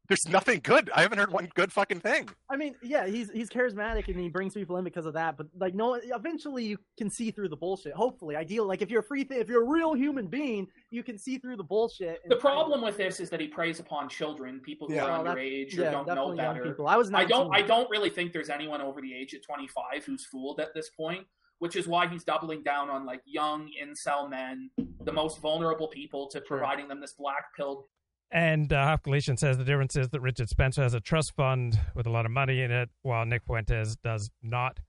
There's 0.08 0.26
nothing 0.28 0.60
good. 0.62 0.88
I 0.94 1.02
haven't 1.02 1.18
heard 1.18 1.32
one 1.32 1.48
good 1.56 1.72
fucking 1.72 1.98
thing. 2.00 2.28
I 2.48 2.56
mean, 2.56 2.74
yeah, 2.80 3.06
he's 3.06 3.28
he's 3.32 3.50
charismatic 3.50 4.06
and 4.06 4.18
he 4.18 4.28
brings 4.30 4.54
people 4.54 4.76
in 4.78 4.84
because 4.84 5.04
of 5.04 5.12
that. 5.14 5.36
But 5.36 5.48
like, 5.58 5.74
no, 5.74 5.94
eventually 5.94 6.64
you 6.64 6.78
can 6.96 7.10
see 7.10 7.30
through 7.32 7.48
the 7.50 7.56
bullshit. 7.56 7.92
Hopefully, 7.92 8.34
ideal. 8.34 8.64
Like, 8.66 8.80
if 8.80 8.88
you're 8.90 9.00
a 9.00 9.04
free, 9.04 9.24
th- 9.24 9.40
if 9.42 9.48
you're 9.48 9.64
a 9.64 9.68
real 9.68 9.92
human 9.94 10.28
being, 10.28 10.68
you 10.90 11.02
can 11.02 11.18
see 11.18 11.36
through 11.36 11.56
the 11.58 11.64
bullshit. 11.64 12.20
The 12.28 12.36
problem 12.36 12.80
with 12.82 12.96
this 12.96 13.20
is 13.20 13.28
that 13.30 13.40
he 13.40 13.48
preys 13.48 13.78
upon 13.80 14.08
children, 14.08 14.60
people 14.60 14.86
who 14.88 14.94
Yeah. 14.94 15.04
are 15.06 15.20
Oh, 15.20 15.24
that's- 15.24 15.36
underage 15.44 15.76
or 15.76 15.82
yeah, 15.82 15.90
don't 15.90 16.06
know 16.06 16.14
definitely 16.14 16.36
young 16.38 16.54
better. 16.54 16.68
people. 16.70 16.86
I 16.88 16.96
was. 16.96 17.12
I 17.12 17.24
don't. 17.26 17.54
I 17.54 17.60
don't 17.62 17.90
really 17.90 18.08
think 18.10 18.32
there's 18.32 18.48
anyone 18.48 18.80
over 18.80 19.02
the 19.02 19.12
age 19.12 19.34
of 19.34 19.42
25 19.44 20.04
who's 20.06 20.24
fooled 20.24 20.60
at 20.60 20.72
this 20.72 20.88
point, 20.88 21.26
which 21.58 21.76
is 21.76 21.86
why 21.86 22.06
he's 22.06 22.24
doubling 22.24 22.62
down 22.62 22.90
on 22.90 23.06
like 23.06 23.20
young 23.24 23.70
incel 23.82 24.28
men 24.28 24.70
the 25.04 25.12
most 25.12 25.40
vulnerable 25.40 25.88
people 25.88 26.28
to 26.28 26.40
providing 26.40 26.88
them 26.88 27.00
this 27.00 27.12
black 27.12 27.54
pill. 27.56 27.88
And 28.30 28.72
uh, 28.72 28.84
Half 28.84 29.04
Galician 29.04 29.36
says 29.36 29.56
the 29.56 29.64
difference 29.64 29.96
is 29.96 30.08
that 30.08 30.20
Richard 30.20 30.48
Spencer 30.48 30.82
has 30.82 30.94
a 30.94 31.00
trust 31.00 31.34
fund 31.36 31.78
with 31.94 32.06
a 32.06 32.10
lot 32.10 32.26
of 32.26 32.32
money 32.32 32.60
in 32.60 32.72
it, 32.72 32.88
while 33.02 33.24
Nick 33.24 33.44
Fuentes 33.46 33.96
does 34.02 34.30
not. 34.42 34.80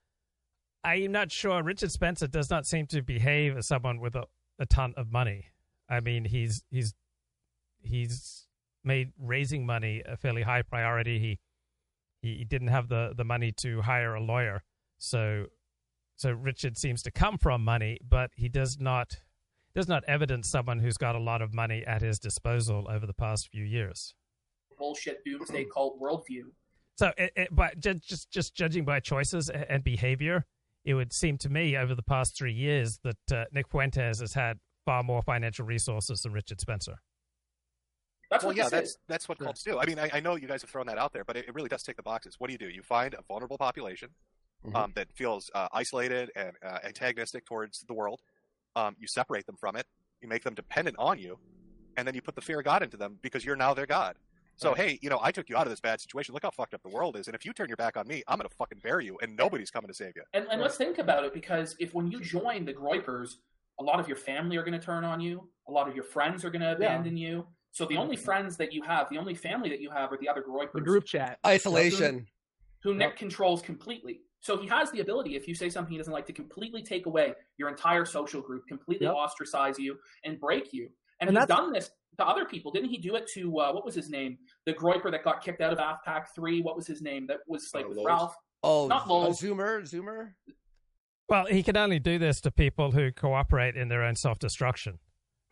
I'm 0.82 1.12
not 1.12 1.30
sure. 1.30 1.62
Richard 1.62 1.92
Spencer 1.92 2.26
does 2.26 2.50
not 2.50 2.66
seem 2.66 2.86
to 2.88 3.00
behave 3.00 3.56
as 3.56 3.66
someone 3.66 4.00
with 4.00 4.16
a, 4.16 4.24
a 4.58 4.66
ton 4.66 4.92
of 4.96 5.12
money. 5.12 5.46
I 5.88 6.00
mean, 6.00 6.24
he's 6.24 6.64
he's 6.70 6.94
he's 7.80 8.46
made 8.84 9.12
raising 9.18 9.64
money 9.64 10.02
a 10.04 10.16
fairly 10.16 10.42
high 10.42 10.62
priority. 10.62 11.18
He 11.18 11.38
he 12.20 12.44
didn't 12.44 12.68
have 12.68 12.88
the, 12.88 13.12
the 13.16 13.24
money 13.24 13.52
to 13.58 13.82
hire 13.82 14.14
a 14.14 14.20
lawyer, 14.20 14.64
so 14.98 15.46
so 16.18 16.32
Richard 16.32 16.76
seems 16.76 17.00
to 17.04 17.12
come 17.12 17.38
from 17.38 17.64
money, 17.64 17.98
but 18.06 18.32
he 18.34 18.48
does 18.48 18.78
not 18.80 19.16
does 19.74 19.86
not 19.86 20.02
evidence 20.08 20.50
someone 20.50 20.80
who's 20.80 20.96
got 20.96 21.14
a 21.14 21.20
lot 21.20 21.40
of 21.40 21.54
money 21.54 21.84
at 21.86 22.02
his 22.02 22.18
disposal 22.18 22.88
over 22.90 23.06
the 23.06 23.14
past 23.14 23.48
few 23.48 23.62
years. 23.62 24.14
Bullshit 24.76 25.24
doomsday 25.24 25.66
cult 25.72 26.00
worldview. 26.00 26.50
So, 26.96 27.12
it, 27.16 27.32
it, 27.36 27.48
but 27.52 27.78
just 27.78 28.32
just 28.32 28.56
judging 28.56 28.84
by 28.84 28.98
choices 28.98 29.48
eh, 29.48 29.64
and 29.68 29.84
behavior, 29.84 30.44
it 30.84 30.94
would 30.94 31.12
seem 31.12 31.38
to 31.38 31.48
me 31.48 31.76
over 31.76 31.94
the 31.94 32.02
past 32.02 32.36
three 32.36 32.52
years 32.52 32.98
that 33.04 33.32
uh, 33.32 33.44
Nick 33.52 33.68
Fuentes 33.68 34.18
has 34.18 34.34
had 34.34 34.58
far 34.84 35.04
more 35.04 35.22
financial 35.22 35.66
resources 35.66 36.22
than 36.22 36.32
Richard 36.32 36.60
Spencer. 36.60 36.96
That's 38.28 38.42
well, 38.42 38.50
what 38.50 38.56
yeah, 38.56 38.68
that's 38.68 38.90
is. 38.90 38.98
that's 39.06 39.28
what 39.28 39.38
cults 39.38 39.62
do. 39.62 39.78
I 39.78 39.86
mean, 39.86 40.00
I, 40.00 40.10
I 40.14 40.20
know 40.20 40.34
you 40.34 40.48
guys 40.48 40.62
have 40.62 40.70
thrown 40.70 40.88
that 40.88 40.98
out 40.98 41.12
there, 41.12 41.24
but 41.24 41.36
it, 41.36 41.46
it 41.46 41.54
really 41.54 41.68
does 41.68 41.84
tick 41.84 41.96
the 41.96 42.02
boxes. 42.02 42.34
What 42.38 42.48
do 42.48 42.52
you 42.54 42.58
do? 42.58 42.68
You 42.68 42.82
find 42.82 43.14
a 43.14 43.22
vulnerable 43.28 43.56
population 43.56 44.08
Mhm. 44.66 44.76
um, 44.76 44.92
that 44.96 45.08
feels 45.14 45.50
uh, 45.54 45.68
isolated 45.72 46.30
and 46.34 46.52
uh, 46.64 46.78
antagonistic 46.84 47.44
towards 47.44 47.84
the 47.86 47.94
world. 47.94 48.20
Um, 48.76 48.96
you 48.98 49.06
separate 49.06 49.46
them 49.46 49.56
from 49.56 49.76
it. 49.76 49.86
You 50.20 50.28
make 50.28 50.42
them 50.42 50.54
dependent 50.54 50.96
on 50.98 51.18
you, 51.18 51.38
and 51.96 52.06
then 52.06 52.14
you 52.14 52.22
put 52.22 52.34
the 52.34 52.40
fear 52.40 52.58
of 52.58 52.64
God 52.64 52.82
into 52.82 52.96
them 52.96 53.18
because 53.22 53.44
you're 53.44 53.56
now 53.56 53.72
their 53.74 53.86
God. 53.86 54.16
So 54.56 54.74
hey, 54.74 54.98
you 55.00 55.08
know, 55.08 55.20
I 55.22 55.30
took 55.30 55.48
you 55.48 55.56
out 55.56 55.66
of 55.68 55.70
this 55.70 55.80
bad 55.80 56.00
situation. 56.00 56.34
Look 56.34 56.42
how 56.42 56.50
fucked 56.50 56.74
up 56.74 56.82
the 56.82 56.88
world 56.88 57.16
is, 57.16 57.28
and 57.28 57.36
if 57.36 57.44
you 57.44 57.52
turn 57.52 57.68
your 57.68 57.76
back 57.76 57.96
on 57.96 58.08
me, 58.08 58.24
I'm 58.26 58.38
gonna 58.38 58.48
fucking 58.58 58.80
bury 58.82 59.04
you, 59.04 59.16
and 59.22 59.36
nobody's 59.36 59.70
coming 59.70 59.86
to 59.88 59.94
save 59.94 60.14
you. 60.16 60.22
And, 60.32 60.46
and 60.50 60.60
let's 60.60 60.76
think 60.76 60.98
about 60.98 61.24
it 61.24 61.32
because 61.32 61.76
if 61.78 61.94
when 61.94 62.10
you 62.10 62.20
join 62.20 62.64
the 62.64 62.74
Groypers, 62.74 63.34
a 63.78 63.84
lot 63.84 64.00
of 64.00 64.08
your 64.08 64.16
family 64.16 64.56
are 64.56 64.64
going 64.64 64.78
to 64.78 64.84
turn 64.84 65.04
on 65.04 65.20
you, 65.20 65.48
a 65.68 65.70
lot 65.70 65.88
of 65.88 65.94
your 65.94 66.02
friends 66.02 66.44
are 66.44 66.50
going 66.50 66.62
to 66.62 66.72
abandon 66.72 67.16
you. 67.16 67.46
So 67.70 67.84
the 67.84 67.96
only 67.96 68.16
friends 68.16 68.56
that 68.56 68.72
you 68.72 68.82
have, 68.82 69.08
the 69.08 69.18
only 69.18 69.36
family 69.36 69.68
that 69.68 69.80
you 69.80 69.90
have, 69.90 70.10
are 70.12 70.18
the 70.20 70.28
other 70.28 70.42
Groypers. 70.42 70.72
The 70.74 70.80
group 70.80 71.04
chat. 71.04 71.38
Isolation. 71.46 72.26
who 72.82 72.94
Nick 72.94 73.10
Yep. 73.10 73.16
controls 73.16 73.62
completely. 73.62 74.22
So 74.40 74.56
he 74.56 74.68
has 74.68 74.90
the 74.90 75.00
ability, 75.00 75.36
if 75.36 75.48
you 75.48 75.54
say 75.54 75.68
something 75.68 75.90
he 75.92 75.98
doesn't 75.98 76.12
like, 76.12 76.26
to 76.26 76.32
completely 76.32 76.82
take 76.82 77.06
away 77.06 77.34
your 77.56 77.68
entire 77.68 78.04
social 78.04 78.40
group, 78.40 78.66
completely 78.68 79.06
Yep. 79.06 79.14
ostracize 79.14 79.78
you, 79.78 79.98
and 80.24 80.38
break 80.38 80.72
you. 80.72 80.88
And, 81.20 81.28
And 81.30 81.38
he's 81.38 81.46
done 81.48 81.72
this 81.72 81.90
to 82.18 82.26
other 82.26 82.44
people. 82.44 82.70
Didn't 82.70 82.90
he 82.90 82.98
do 82.98 83.16
it 83.16 83.28
to 83.34 83.58
uh, 83.58 83.72
what 83.72 83.84
was 83.84 83.94
his 83.94 84.08
name? 84.10 84.38
The 84.66 84.74
Groyper 84.74 85.10
that 85.10 85.24
got 85.24 85.42
kicked 85.42 85.60
out 85.60 85.72
of 85.72 85.78
AFPAC 85.78 86.26
three. 86.34 86.62
What 86.62 86.76
was 86.76 86.86
his 86.86 87.02
name? 87.02 87.26
That 87.26 87.38
was 87.48 87.68
like 87.74 87.88
with 87.88 87.96
Lowe's? 87.96 88.06
Ralph. 88.06 88.34
Oh, 88.62 88.86
Not 88.86 89.06
uh, 89.06 89.30
Zoomer, 89.30 89.82
Zoomer. 89.82 90.32
Well, 91.28 91.46
he 91.46 91.62
can 91.62 91.76
only 91.76 91.98
do 91.98 92.18
this 92.18 92.40
to 92.42 92.50
people 92.50 92.92
who 92.92 93.12
cooperate 93.12 93.76
in 93.76 93.88
their 93.88 94.02
own 94.02 94.16
self 94.16 94.38
destruction, 94.38 94.98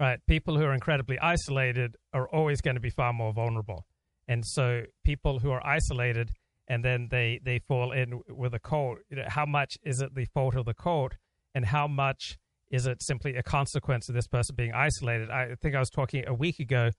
right? 0.01 0.18
People 0.27 0.57
who 0.57 0.64
are 0.64 0.72
incredibly 0.72 1.18
isolated 1.18 1.96
are 2.12 2.29
always 2.29 2.61
going 2.61 2.77
to 2.77 2.81
be 2.81 2.90
far 2.90 3.12
more 3.12 3.33
vulnerable. 3.33 3.87
And 4.29 4.44
so 4.44 4.83
people 5.05 5.38
who 5.40 5.51
are 5.51 5.64
isolated 5.64 6.31
and 6.68 6.85
then 6.85 7.09
they, 7.11 7.40
they 7.44 7.59
fall 7.59 7.92
in 7.92 8.20
with 8.29 8.55
a 8.55 8.59
cult, 8.59 8.98
you 9.09 9.16
know, 9.16 9.24
how 9.29 9.46
much 9.46 9.79
is 9.83 10.00
it 10.00 10.14
the 10.14 10.26
fault 10.26 10.55
of 10.57 10.64
the 10.66 10.74
cult 10.74 11.12
and 11.55 11.66
how 11.66 11.87
much 11.87 12.38
is 12.70 12.87
it 12.87 13.02
simply 13.02 13.37
a 13.37 13.42
consequence 13.42 14.09
of 14.09 14.14
this 14.14 14.26
person 14.26 14.57
being 14.57 14.72
isolated? 14.74 15.31
I 15.31 15.55
think 15.62 15.74
I 15.74 15.79
was 15.79 15.90
talking 15.90 16.24
a 16.26 16.35
week 16.35 16.59
ago. 16.59 16.90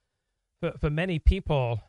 For, 0.61 0.71
for 0.79 0.89
many 0.89 1.19
people, 1.19 1.81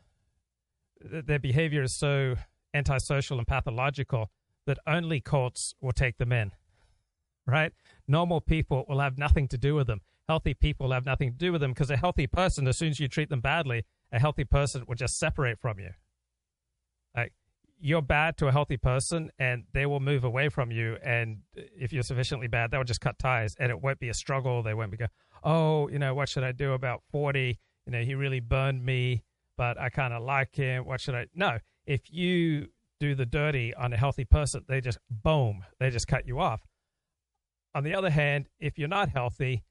their 1.01 1.39
behavior 1.39 1.83
is 1.83 1.97
so 1.97 2.35
antisocial 2.75 3.39
and 3.39 3.47
pathological 3.47 4.31
that 4.67 4.79
only 4.87 5.21
cults 5.21 5.75
will 5.81 5.93
take 5.93 6.19
them 6.19 6.33
in 6.33 6.53
right? 7.49 7.73
Normal 8.07 8.41
people 8.41 8.85
will 8.89 9.01
have 9.01 9.19
nothing 9.19 9.49
to 9.49 9.59
do 9.59 9.75
with 9.75 9.87
them. 9.87 10.03
Healthy 10.29 10.55
people 10.55 10.93
have 10.93 11.07
nothing 11.07 11.33
to 11.33 11.39
do 11.39 11.51
with 11.51 11.63
them 11.63 11.73
because 11.73 11.91
a 11.91 11.97
healthy 11.97 12.27
person, 12.27 12.69
as 12.69 12.77
soon 12.77 12.91
as 12.91 13.01
you 13.01 13.09
treat 13.09 13.31
them 13.31 13.41
badly, 13.41 13.85
a 14.13 14.21
healthy 14.21 14.45
person 14.45 14.85
will 14.87 14.95
just 14.95 15.17
separate 15.17 15.59
from 15.59 15.79
you. 15.81 15.91
You're 17.81 18.03
bad 18.03 18.37
to 18.39 18.49
a 18.49 18.53
healthy 18.53 18.77
person, 18.77 19.31
and 19.39 19.65
they 19.73 19.87
will 19.87 20.01
move 20.01 20.25
away 20.25 20.49
from 20.49 20.71
you. 20.71 20.97
And 21.03 21.39
if 21.55 21.93
you're 21.93 22.03
sufficiently 22.03 22.49
bad, 22.49 22.71
they'll 22.71 22.85
just 22.85 23.01
cut 23.01 23.19
ties, 23.19 23.55
and 23.59 23.71
it 23.71 23.81
won't 23.81 24.01
be 24.01 24.09
a 24.09 24.15
struggle. 24.15 24.63
They 24.63 24.75
won't 24.75 24.91
be 24.91 24.97
go, 24.97 25.07
oh, 25.45 25.89
you 25.89 25.99
know, 25.99 26.15
what 26.15 26.29
should 26.29 26.45
I 26.45 26.53
do 26.53 26.73
about 26.73 27.03
forty? 27.11 27.59
You 27.87 27.93
know, 27.93 28.03
he 28.03 28.15
really 28.15 28.41
burned 28.41 28.85
me, 28.85 29.23
but 29.57 29.79
I 29.81 29.89
kind 29.91 30.13
of 30.13 30.23
like 30.23 30.55
him. 30.57 30.85
What 30.85 31.01
should 31.01 31.15
I? 31.15 31.27
No, 31.35 31.59
if 31.87 32.13
you 32.13 32.69
do 33.01 33.15
the 33.15 33.27
dirty 33.27 33.73
on 33.75 33.93
a 33.93 33.97
healthy 33.97 34.25
person, 34.25 34.65
they 34.69 34.81
just 34.81 34.99
boom, 35.09 35.65
they 35.79 35.91
just 35.91 36.09
cut 36.09 36.27
you 36.27 36.41
off 36.41 36.67
on 37.75 37.85
the 37.85 37.95
other 37.95 38.11
hand, 38.11 38.49
if 38.59 38.79
you're 38.79 38.89
not 38.89 39.09
healthy, 39.09 39.65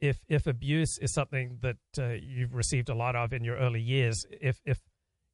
if 0.00 0.18
if 0.28 0.46
abuse 0.46 0.98
is 0.98 1.12
something 1.12 1.58
that 1.62 1.76
uh, 1.98 2.08
you've 2.08 2.54
received 2.54 2.88
a 2.88 2.94
lot 2.94 3.16
of 3.16 3.32
in 3.32 3.44
your 3.44 3.56
early 3.56 3.80
years, 3.80 4.26
if 4.30 4.60
if 4.64 4.80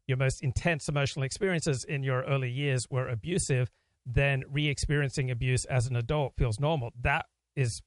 your 0.07 0.17
most 0.17 0.43
intense 0.43 0.89
emotional 0.89 1.25
experiences 1.25 1.85
in 1.85 2.03
your 2.03 2.23
early 2.25 2.51
years 2.51 2.87
were 2.91 3.09
abusive, 3.09 3.71
then 4.05 4.43
re-experiencing 4.51 5.31
abuse 5.31 5.65
as 5.67 5.87
an 5.87 5.97
adult 5.97 6.35
feels 6.37 6.59
normal. 6.59 6.91
That 7.01 7.27
is 7.55 7.83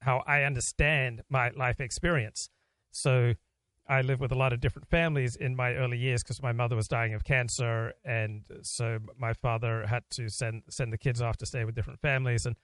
how 0.00 0.22
I 0.26 0.44
understand 0.44 1.22
my 1.28 1.50
life 1.50 1.80
experience. 1.80 2.48
So 2.90 3.34
I 3.88 4.02
lived 4.02 4.20
with 4.20 4.32
a 4.32 4.36
lot 4.36 4.52
of 4.52 4.60
different 4.60 4.88
families 4.88 5.36
in 5.36 5.56
my 5.56 5.74
early 5.74 5.98
years 5.98 6.22
because 6.22 6.42
my 6.42 6.52
mother 6.52 6.76
was 6.76 6.88
dying 6.88 7.14
of 7.14 7.24
cancer, 7.24 7.92
and 8.04 8.42
so 8.62 8.98
my 9.18 9.32
father 9.32 9.86
had 9.86 10.02
to 10.10 10.28
send 10.28 10.62
send 10.68 10.92
the 10.92 10.98
kids 10.98 11.22
off 11.22 11.38
to 11.38 11.46
stay 11.46 11.64
with 11.64 11.74
different 11.74 12.00
families 12.00 12.44
and 12.44 12.56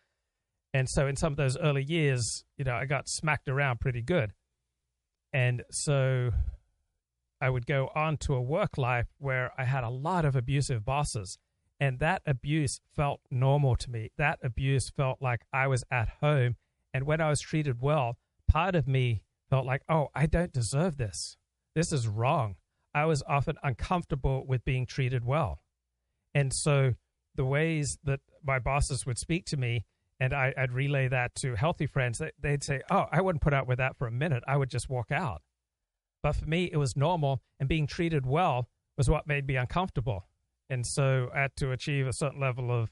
and 0.75 0.89
so 0.89 1.07
in 1.07 1.15
some 1.15 1.33
of 1.33 1.37
those 1.37 1.57
early 1.57 1.85
years, 1.85 2.45
you 2.59 2.65
know, 2.65 2.75
I 2.75 2.85
got 2.85 3.09
smacked 3.09 3.49
around 3.49 3.79
pretty 3.79 4.03
good. 4.03 4.33
And 5.33 5.63
so 5.71 6.33
I 7.45 7.51
would 7.51 7.67
go 7.67 7.91
on 7.95 8.17
to 8.17 8.35
a 8.35 8.41
work 8.41 8.79
life 8.79 9.09
where 9.19 9.53
I 9.59 9.65
had 9.65 9.85
a 9.85 9.91
lot 9.91 10.25
of 10.25 10.35
abusive 10.35 10.83
bosses. 10.83 11.37
And 11.79 11.99
that 11.99 12.23
abuse 12.25 12.81
felt 12.97 13.21
normal 13.31 13.77
to 13.77 13.91
me. 13.91 14.13
That 14.17 14.39
abuse 14.43 14.89
felt 14.89 15.21
like 15.21 15.43
I 15.53 15.67
was 15.67 15.85
at 15.91 16.09
home. 16.23 16.57
And 16.95 17.05
when 17.05 17.21
I 17.21 17.29
was 17.29 17.43
treated 17.43 17.83
well, 17.83 18.17
part 18.51 18.75
of 18.75 18.89
me 18.89 19.25
felt 19.51 19.67
like, 19.67 19.83
oh, 19.91 20.09
I 20.15 20.25
don't 20.25 20.55
deserve 20.55 20.97
this. 20.97 21.37
This 21.75 21.93
is 21.93 22.09
wrong. 22.09 22.57
I 22.95 23.05
was 23.05 23.23
often 23.29 23.57
uncomfortable 23.63 24.47
with 24.47 24.65
being 24.65 24.87
treated 24.87 25.27
well. 25.27 25.61
And 26.35 26.51
so 26.51 26.95
the 27.35 27.45
ways 27.45 27.99
that 28.05 28.21
my 28.43 28.59
bosses 28.59 29.05
would 29.05 29.19
speak 29.19 29.45
to 29.47 29.59
me, 29.59 29.85
and 30.19 30.33
I, 30.33 30.55
would 30.57 30.73
relay 30.73 31.09
that 31.09 31.35
to 31.37 31.57
healthy 31.57 31.85
friends, 31.85 32.23
they'd 32.41 32.65
say, 32.65 32.81
oh, 32.91 33.05
I 33.13 33.21
wouldn't 33.21 33.43
put 33.43 33.53
up 33.53 33.69
with 33.69 33.77
that 33.77 33.99
for 33.99 34.07
a 34.07 34.11
minute. 34.11 34.43
I 34.49 34.57
would 34.57 34.71
just 34.71 34.89
walk 34.89 35.13
out. 35.13 35.43
But 36.25 36.37
for 36.37 36.47
me, 36.47 36.71
it 36.73 36.79
was 36.79 36.97
normal, 36.97 37.43
and 37.61 37.69
being 37.69 37.87
treated 37.87 38.25
well 38.25 38.71
was 38.97 39.11
what 39.11 39.27
made 39.27 39.47
me 39.47 39.57
uncomfortable. 39.57 40.27
And 40.71 40.87
so 40.87 41.29
I 41.35 41.43
had 41.43 41.57
to 41.57 41.71
achieve 41.73 42.07
a 42.07 42.15
certain 42.15 42.41
level 42.41 42.73
of, 42.73 42.91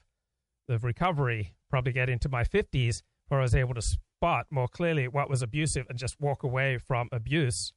of 0.69 0.83
recovery, 0.83 1.55
probably 1.67 1.93
get 1.93 2.09
into 2.09 2.29
my 2.29 2.43
50s, 2.43 3.01
where 3.29 3.39
I 3.39 3.43
was 3.43 3.55
able 3.55 3.73
to 3.73 3.81
spot 3.81 4.45
more 4.51 4.67
clearly 4.67 5.07
what 5.07 5.31
was 5.31 5.41
abusive 5.41 5.87
and 5.89 5.97
just 5.97 6.21
walk 6.21 6.43
away 6.43 6.77
from 6.77 7.09
abuse 7.11 7.73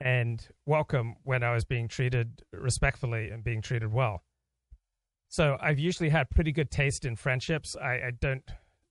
and 0.00 0.46
welcome 0.66 1.16
when 1.24 1.42
I 1.42 1.52
was 1.52 1.64
being 1.64 1.88
treated 1.88 2.44
respectfully 2.52 3.30
and 3.30 3.42
being 3.42 3.60
treated 3.60 3.92
well. 3.92 4.22
So 5.28 5.58
I've 5.60 5.80
usually 5.80 6.10
had 6.10 6.30
pretty 6.30 6.52
good 6.52 6.70
taste 6.70 7.04
in 7.04 7.16
friendships. 7.16 7.74
I, 7.74 7.94
I 7.94 8.12
don't 8.20 8.44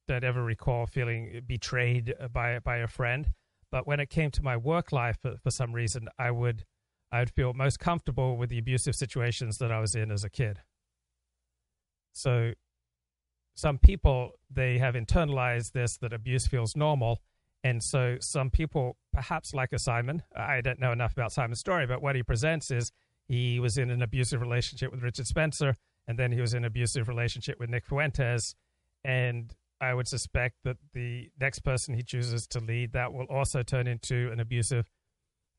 don't 0.10 0.26
ever 0.26 0.44
recall 0.44 0.88
feeling 0.88 1.42
betrayed 1.48 2.14
by 2.34 2.60
by 2.60 2.80
a 2.80 2.88
friend. 2.88 3.30
But 3.72 3.86
when 3.86 4.00
it 4.00 4.10
came 4.10 4.32
to 4.32 4.44
my 4.44 4.58
work 4.58 4.92
life, 4.92 5.18
for, 5.22 5.36
for 5.38 5.52
some 5.52 5.74
reason, 5.74 6.08
I 6.18 6.32
would 6.32 6.66
I 7.12 7.20
would 7.20 7.30
feel 7.30 7.54
most 7.54 7.80
comfortable 7.80 8.36
with 8.36 8.50
the 8.50 8.60
abusive 8.60 8.96
situations 8.96 9.60
that 9.60 9.72
I 9.72 9.80
was 9.80 9.96
in 9.96 10.12
as 10.12 10.26
a 10.26 10.30
kid. 10.30 10.60
So 12.12 12.52
some 13.56 13.78
people 13.78 14.32
they 14.50 14.78
have 14.78 14.96
internalized 14.96 15.72
this 15.72 15.98
that 15.98 16.14
abuse 16.14 16.48
feels 16.48 16.76
normal, 16.76 17.22
and 17.64 17.82
so 17.84 18.18
some 18.20 18.50
people, 18.50 18.98
perhaps 19.14 19.54
like 19.54 19.74
a 19.74 19.80
Simon, 19.80 20.24
I 20.36 20.62
don't 20.62 20.80
know 20.80 20.92
enough 20.92 21.14
about 21.14 21.32
Simon's 21.32 21.60
story, 21.60 21.86
but 21.86 22.02
what 22.02 22.16
he 22.16 22.24
presents 22.24 22.72
is 22.72 22.92
he 23.28 23.60
was 23.60 23.78
in 23.78 23.90
an 23.90 24.02
abusive 24.02 24.42
relationship 24.42 24.92
with 24.92 25.04
Richard 25.04 25.28
Spencer 25.28 25.76
and 26.08 26.18
then 26.18 26.32
he 26.32 26.40
was 26.40 26.54
in 26.54 26.60
an 26.60 26.66
abusive 26.66 27.08
relationship 27.08 27.60
with 27.60 27.70
Nick 27.70 27.86
Fuentes. 27.86 28.56
And 29.04 29.54
I 29.80 29.94
would 29.94 30.08
suspect 30.08 30.56
that 30.64 30.78
the 30.94 31.30
next 31.40 31.60
person 31.60 31.94
he 31.94 32.04
chooses 32.04 32.48
to 32.48 32.60
lead, 32.60 32.94
that 32.94 33.14
will 33.14 33.26
also 33.26 33.64
turn 33.64 33.88
into 33.88 34.30
an 34.32 34.40
abusive 34.40 34.90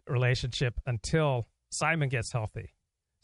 relationship 0.08 0.80
until 0.86 1.46
Simon 1.70 2.08
gets 2.08 2.32
healthy. 2.32 2.74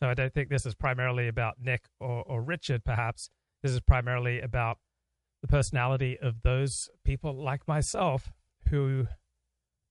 So 0.01 0.09
I 0.09 0.15
don't 0.15 0.33
think 0.33 0.49
this 0.49 0.67
is 0.67 0.75
primarily 0.75 1.29
about 1.29 1.55
Nick 1.61 1.85
or, 2.01 2.23
or 2.25 2.43
Richard, 2.43 2.85
perhaps. 2.85 3.31
This 3.63 3.73
is 3.73 3.81
primarily 3.81 4.41
about 4.41 4.79
the 5.43 5.49
personality 5.49 6.19
of 6.21 6.43
those 6.43 6.89
people 7.05 7.35
like 7.35 7.67
myself 7.67 8.33
who 8.69 9.07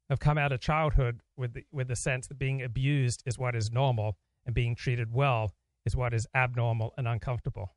have 0.09 0.19
come 0.19 0.37
out 0.37 0.51
of 0.51 0.59
childhood 0.59 1.21
with 1.37 1.53
the, 1.53 1.63
with 1.71 1.87
the 1.87 1.95
sense 1.95 2.27
that 2.27 2.37
being 2.37 2.61
abused 2.61 3.23
is 3.25 3.37
what 3.37 3.55
is 3.55 3.71
normal 3.71 4.17
and 4.45 4.53
being 4.53 4.75
treated 4.75 5.11
well 5.11 5.53
is 5.85 5.95
what 5.95 6.13
is 6.13 6.27
abnormal 6.35 6.93
and 6.97 7.07
uncomfortable. 7.07 7.75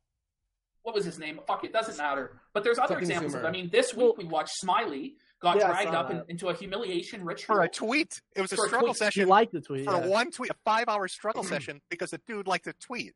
What 0.87 0.95
was 0.95 1.03
his 1.03 1.19
name? 1.19 1.37
Fuck 1.45 1.65
it, 1.65 1.73
doesn't 1.73 1.97
matter. 1.97 2.39
But 2.53 2.63
there's 2.63 2.79
other 2.79 2.93
Something 2.93 3.09
examples 3.09 3.35
of. 3.35 3.43
I 3.43 3.51
mean, 3.51 3.69
this 3.69 3.93
week 3.93 4.17
we 4.17 4.23
watched 4.23 4.53
Smiley 4.55 5.15
got 5.41 5.57
yeah, 5.57 5.67
dragged 5.67 5.93
up 5.93 6.11
in, 6.11 6.23
into 6.29 6.47
a 6.47 6.53
humiliation 6.53 7.25
ritual 7.25 7.57
for 7.57 7.63
a 7.63 7.67
tweet. 7.67 8.21
It 8.37 8.41
was 8.41 8.53
a 8.53 8.55
struggle 8.55 8.91
a 8.91 8.95
session. 8.95 9.23
He 9.23 9.25
liked 9.25 9.51
the 9.51 9.59
tweet 9.59 9.83
for 9.83 9.91
yeah. 9.91 10.07
one 10.07 10.31
tweet, 10.31 10.49
a 10.49 10.55
five-hour 10.63 11.09
struggle 11.09 11.43
session 11.43 11.81
because 11.89 12.11
the 12.11 12.21
dude 12.25 12.47
liked 12.47 12.63
the 12.63 12.73
tweet. 12.79 13.11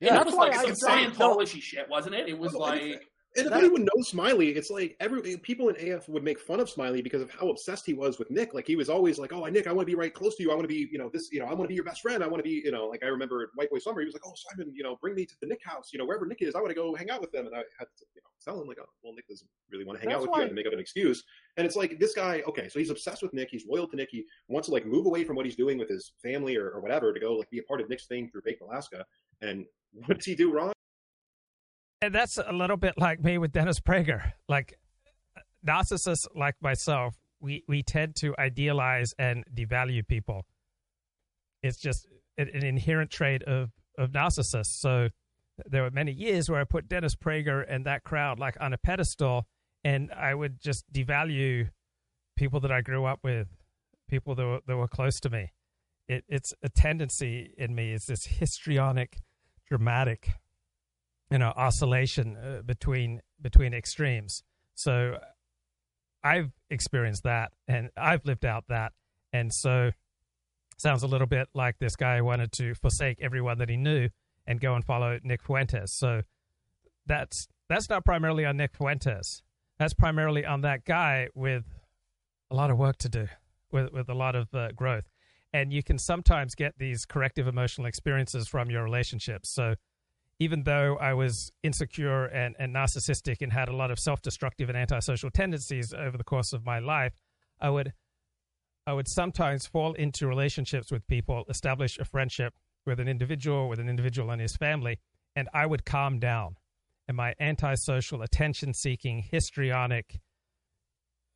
Yeah, 0.00 0.14
that 0.14 0.24
was 0.24 0.34
like 0.34 0.54
some 0.54 0.70
Scientology 0.70 1.60
shit, 1.60 1.86
wasn't 1.90 2.14
it? 2.14 2.30
It 2.30 2.38
was 2.38 2.54
like 2.54 3.06
and 3.36 3.46
if 3.46 3.52
anyone 3.52 3.88
knows 3.94 4.08
Smiley, 4.08 4.50
it's 4.50 4.70
like 4.70 4.94
every 5.00 5.36
people 5.38 5.70
in 5.70 5.92
AF 5.92 6.08
would 6.08 6.22
make 6.22 6.38
fun 6.38 6.60
of 6.60 6.68
Smiley 6.68 7.00
because 7.00 7.22
of 7.22 7.30
how 7.30 7.48
obsessed 7.48 7.86
he 7.86 7.94
was 7.94 8.18
with 8.18 8.30
Nick. 8.30 8.52
Like 8.52 8.66
he 8.66 8.76
was 8.76 8.90
always 8.90 9.18
like, 9.18 9.32
"Oh, 9.32 9.44
Nick, 9.46 9.66
I 9.66 9.72
want 9.72 9.86
to 9.88 9.90
be 9.90 9.98
right 9.98 10.12
close 10.12 10.36
to 10.36 10.42
you. 10.42 10.50
I 10.50 10.54
want 10.54 10.64
to 10.64 10.74
be, 10.74 10.88
you 10.92 10.98
know, 10.98 11.08
this, 11.08 11.32
you 11.32 11.40
know, 11.40 11.46
I 11.46 11.54
want 11.54 11.62
to 11.62 11.68
be 11.68 11.74
your 11.74 11.84
best 11.84 12.02
friend. 12.02 12.22
I 12.22 12.26
want 12.26 12.40
to 12.40 12.48
be, 12.48 12.62
you 12.64 12.70
know." 12.70 12.86
Like 12.86 13.02
I 13.02 13.06
remember 13.06 13.50
White 13.54 13.70
Boy 13.70 13.78
Summer, 13.78 14.00
he 14.00 14.06
was 14.06 14.14
like, 14.14 14.26
"Oh, 14.26 14.34
Simon, 14.34 14.74
you 14.74 14.82
know, 14.82 14.96
bring 15.00 15.14
me 15.14 15.24
to 15.24 15.34
the 15.40 15.46
Nick 15.46 15.64
house. 15.64 15.90
You 15.92 15.98
know, 15.98 16.04
wherever 16.04 16.26
Nick 16.26 16.42
is, 16.42 16.54
I 16.54 16.58
want 16.58 16.70
to 16.70 16.74
go 16.74 16.94
hang 16.94 17.10
out 17.10 17.20
with 17.20 17.32
them." 17.32 17.46
And 17.46 17.54
I 17.54 17.60
had 17.78 17.86
to, 17.86 18.04
you 18.14 18.20
know, 18.20 18.30
tell 18.44 18.60
him 18.60 18.68
like, 18.68 18.78
"Oh, 18.80 18.88
well, 19.02 19.14
Nick 19.14 19.28
doesn't 19.28 19.48
really 19.70 19.84
want 19.84 19.98
to 19.98 20.06
hang 20.06 20.14
out 20.14 20.20
with 20.20 20.30
why... 20.30 20.40
you," 20.40 20.46
and 20.46 20.54
make 20.54 20.66
up 20.66 20.74
an 20.74 20.80
excuse. 20.80 21.24
And 21.56 21.66
it's 21.66 21.76
like 21.76 21.98
this 21.98 22.14
guy, 22.14 22.42
okay, 22.46 22.68
so 22.68 22.78
he's 22.78 22.90
obsessed 22.90 23.22
with 23.22 23.32
Nick. 23.32 23.48
He's 23.50 23.66
loyal 23.66 23.86
to 23.88 23.96
Nick. 23.96 24.10
He 24.10 24.26
wants 24.48 24.68
to 24.68 24.74
like 24.74 24.84
move 24.84 25.06
away 25.06 25.24
from 25.24 25.36
what 25.36 25.46
he's 25.46 25.56
doing 25.56 25.78
with 25.78 25.88
his 25.88 26.12
family 26.22 26.56
or, 26.56 26.70
or 26.70 26.80
whatever 26.80 27.14
to 27.14 27.20
go 27.20 27.36
like 27.36 27.48
be 27.50 27.58
a 27.58 27.62
part 27.62 27.80
of 27.80 27.88
Nick's 27.88 28.06
thing 28.06 28.28
through 28.28 28.42
Baked 28.44 28.60
Alaska. 28.60 29.06
And 29.40 29.64
what 30.06 30.18
does 30.18 30.26
he 30.26 30.34
do 30.34 30.52
wrong? 30.52 30.72
And 32.02 32.12
that's 32.12 32.36
a 32.36 32.52
little 32.52 32.76
bit 32.76 32.94
like 32.98 33.22
me 33.22 33.38
with 33.38 33.52
Dennis 33.52 33.78
Prager. 33.78 34.32
Like 34.48 34.76
narcissists 35.64 36.26
like 36.34 36.56
myself, 36.60 37.14
we, 37.40 37.62
we 37.68 37.84
tend 37.84 38.16
to 38.16 38.34
idealize 38.40 39.14
and 39.20 39.44
devalue 39.54 40.06
people. 40.06 40.44
It's 41.62 41.78
just 41.78 42.08
an, 42.36 42.50
an 42.52 42.64
inherent 42.64 43.12
trait 43.12 43.44
of, 43.44 43.70
of 43.96 44.10
narcissists. 44.10 44.80
So 44.80 45.10
there 45.64 45.84
were 45.84 45.92
many 45.92 46.10
years 46.10 46.50
where 46.50 46.60
I 46.60 46.64
put 46.64 46.88
Dennis 46.88 47.14
Prager 47.14 47.64
and 47.68 47.86
that 47.86 48.02
crowd 48.02 48.40
like 48.40 48.56
on 48.60 48.72
a 48.72 48.78
pedestal, 48.78 49.46
and 49.84 50.10
I 50.10 50.34
would 50.34 50.60
just 50.60 50.84
devalue 50.92 51.70
people 52.36 52.58
that 52.60 52.72
I 52.72 52.80
grew 52.80 53.04
up 53.04 53.20
with, 53.22 53.46
people 54.08 54.34
that 54.34 54.44
were, 54.44 54.60
that 54.66 54.76
were 54.76 54.88
close 54.88 55.20
to 55.20 55.30
me. 55.30 55.52
It, 56.08 56.24
it's 56.28 56.52
a 56.64 56.68
tendency 56.68 57.54
in 57.56 57.76
me. 57.76 57.92
It's 57.92 58.06
this 58.06 58.26
histrionic, 58.26 59.18
dramatic 59.68 60.30
you 61.32 61.38
know 61.38 61.52
oscillation 61.56 62.36
uh, 62.36 62.62
between 62.62 63.22
between 63.40 63.72
extremes. 63.72 64.42
So 64.74 65.18
I've 66.22 66.52
experienced 66.70 67.24
that, 67.24 67.52
and 67.66 67.90
I've 67.96 68.24
lived 68.24 68.44
out 68.44 68.64
that, 68.68 68.92
and 69.32 69.52
so 69.52 69.90
sounds 70.76 71.02
a 71.02 71.06
little 71.06 71.26
bit 71.26 71.48
like 71.54 71.78
this 71.78 71.96
guy 71.96 72.20
wanted 72.20 72.52
to 72.52 72.74
forsake 72.74 73.18
everyone 73.20 73.58
that 73.58 73.68
he 73.68 73.76
knew 73.76 74.08
and 74.46 74.60
go 74.60 74.74
and 74.74 74.84
follow 74.84 75.18
Nick 75.22 75.42
Fuentes. 75.42 75.96
So 75.96 76.22
that's 77.06 77.48
that's 77.68 77.88
not 77.88 78.04
primarily 78.04 78.44
on 78.44 78.58
Nick 78.58 78.76
Fuentes. 78.76 79.42
That's 79.78 79.94
primarily 79.94 80.44
on 80.44 80.60
that 80.60 80.84
guy 80.84 81.28
with 81.34 81.64
a 82.50 82.54
lot 82.54 82.70
of 82.70 82.78
work 82.78 82.98
to 82.98 83.08
do, 83.08 83.26
with 83.70 83.90
with 83.92 84.10
a 84.10 84.14
lot 84.14 84.36
of 84.36 84.54
uh, 84.54 84.72
growth. 84.72 85.08
And 85.54 85.72
you 85.72 85.82
can 85.82 85.98
sometimes 85.98 86.54
get 86.54 86.78
these 86.78 87.04
corrective 87.04 87.46
emotional 87.46 87.86
experiences 87.86 88.48
from 88.48 88.70
your 88.70 88.82
relationships. 88.82 89.50
So 89.50 89.74
even 90.38 90.64
though 90.64 90.96
I 90.96 91.14
was 91.14 91.52
insecure 91.62 92.26
and, 92.26 92.54
and 92.58 92.74
narcissistic 92.74 93.42
and 93.42 93.52
had 93.52 93.68
a 93.68 93.76
lot 93.76 93.90
of 93.90 93.98
self 93.98 94.22
destructive 94.22 94.68
and 94.68 94.76
antisocial 94.76 95.30
tendencies 95.30 95.92
over 95.92 96.16
the 96.16 96.24
course 96.24 96.52
of 96.52 96.64
my 96.64 96.78
life, 96.78 97.12
I 97.60 97.70
would 97.70 97.92
I 98.86 98.92
would 98.92 99.08
sometimes 99.08 99.66
fall 99.66 99.92
into 99.94 100.26
relationships 100.26 100.90
with 100.90 101.06
people, 101.06 101.44
establish 101.48 101.98
a 101.98 102.04
friendship 102.04 102.54
with 102.84 102.98
an 102.98 103.06
individual, 103.06 103.68
with 103.68 103.78
an 103.78 103.88
individual 103.88 104.30
and 104.30 104.40
his 104.40 104.56
family, 104.56 104.98
and 105.36 105.48
I 105.54 105.66
would 105.66 105.84
calm 105.84 106.18
down. 106.18 106.56
And 107.06 107.16
my 107.16 107.34
antisocial, 107.38 108.22
attention 108.22 108.74
seeking, 108.74 109.22
histrionic 109.22 110.20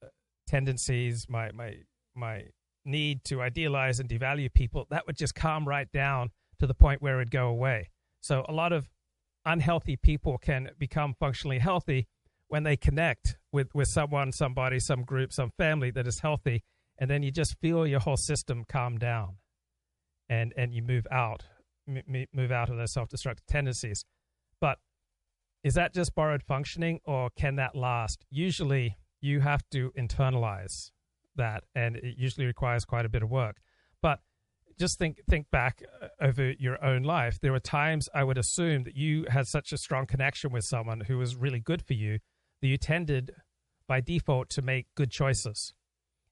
uh, 0.03 0.09
tendencies, 0.49 1.29
my, 1.29 1.53
my, 1.53 1.75
my 2.15 2.47
need 2.85 3.25
to 3.25 3.43
idealize 3.43 4.01
and 4.01 4.09
devalue 4.09 4.53
people, 4.53 4.87
that 4.91 5.07
would 5.07 5.17
just 5.17 5.35
calm 5.35 5.69
right 5.69 5.91
down 5.93 6.31
to 6.59 6.67
the 6.67 6.75
point 6.75 7.03
where 7.03 7.17
it 7.17 7.19
would 7.19 7.31
go 7.31 7.47
away. 7.47 7.91
So 8.27 8.45
a 8.49 8.53
lot 8.53 8.73
of 8.73 8.91
unhealthy 9.45 9.97
people 9.97 10.37
can 10.37 10.71
become 10.79 11.15
functionally 11.15 11.61
healthy 11.61 12.09
when 12.49 12.65
they 12.65 12.77
connect 12.77 13.37
with, 13.53 13.73
with 13.73 13.87
someone, 13.87 14.33
somebody, 14.33 14.81
some 14.81 15.05
group, 15.05 15.33
some 15.33 15.53
family 15.57 15.93
that 15.93 16.09
is 16.09 16.19
healthy, 16.19 16.65
and 16.99 17.09
then 17.09 17.23
you 17.23 17.31
just 17.31 17.57
feel 17.61 17.87
your 17.87 18.01
whole 18.01 18.17
system 18.17 18.65
calm 18.69 18.99
down, 18.99 19.37
and 20.29 20.53
and 20.57 20.75
you 20.75 20.83
move 20.83 21.07
out, 21.13 21.45
m- 21.89 22.27
move 22.33 22.51
out 22.51 22.69
of 22.69 22.77
those 22.77 22.93
self-destructive 22.93 23.47
tendencies. 23.47 24.05
But 24.61 24.79
is 25.63 25.75
that 25.75 25.95
just 25.95 26.13
borrowed 26.17 26.43
functioning, 26.43 26.99
or 27.05 27.31
can 27.31 27.55
that 27.57 27.77
last? 27.77 28.25
Usually, 28.29 28.97
you 29.21 29.41
have 29.41 29.63
to 29.71 29.93
internalize 29.97 30.91
that, 31.37 31.63
and 31.77 31.95
it 31.97 32.17
usually 32.19 32.47
requires 32.47 32.85
quite 32.85 33.05
a 33.05 33.09
bit 33.09 33.23
of 33.23 33.31
work. 33.31 33.59
But 34.03 34.19
just 34.79 34.99
think 34.99 35.21
think 35.29 35.51
back 35.51 35.83
uh, 36.03 36.09
over 36.21 36.53
your 36.59 36.83
own 36.85 37.03
life. 37.03 37.39
There 37.41 37.53
were 37.53 37.61
times 37.61 38.09
I 38.15 38.25
would 38.25 38.39
assume 38.39 38.85
that 38.85 38.97
you 38.97 39.27
had 39.29 39.47
such 39.47 39.73
a 39.73 39.79
strong 39.79 40.07
connection 40.07 40.53
with 40.53 40.65
someone 40.65 41.01
who 41.01 41.19
was 41.19 41.37
really 41.37 41.61
good 41.61 41.83
for 41.83 41.95
you 41.95 42.19
that 42.61 42.69
you 42.69 42.77
tended 42.77 43.33
by 43.87 44.01
default 44.01 44.49
to 44.51 44.63
make 44.63 44.87
good 44.95 45.11
choices. 45.11 45.73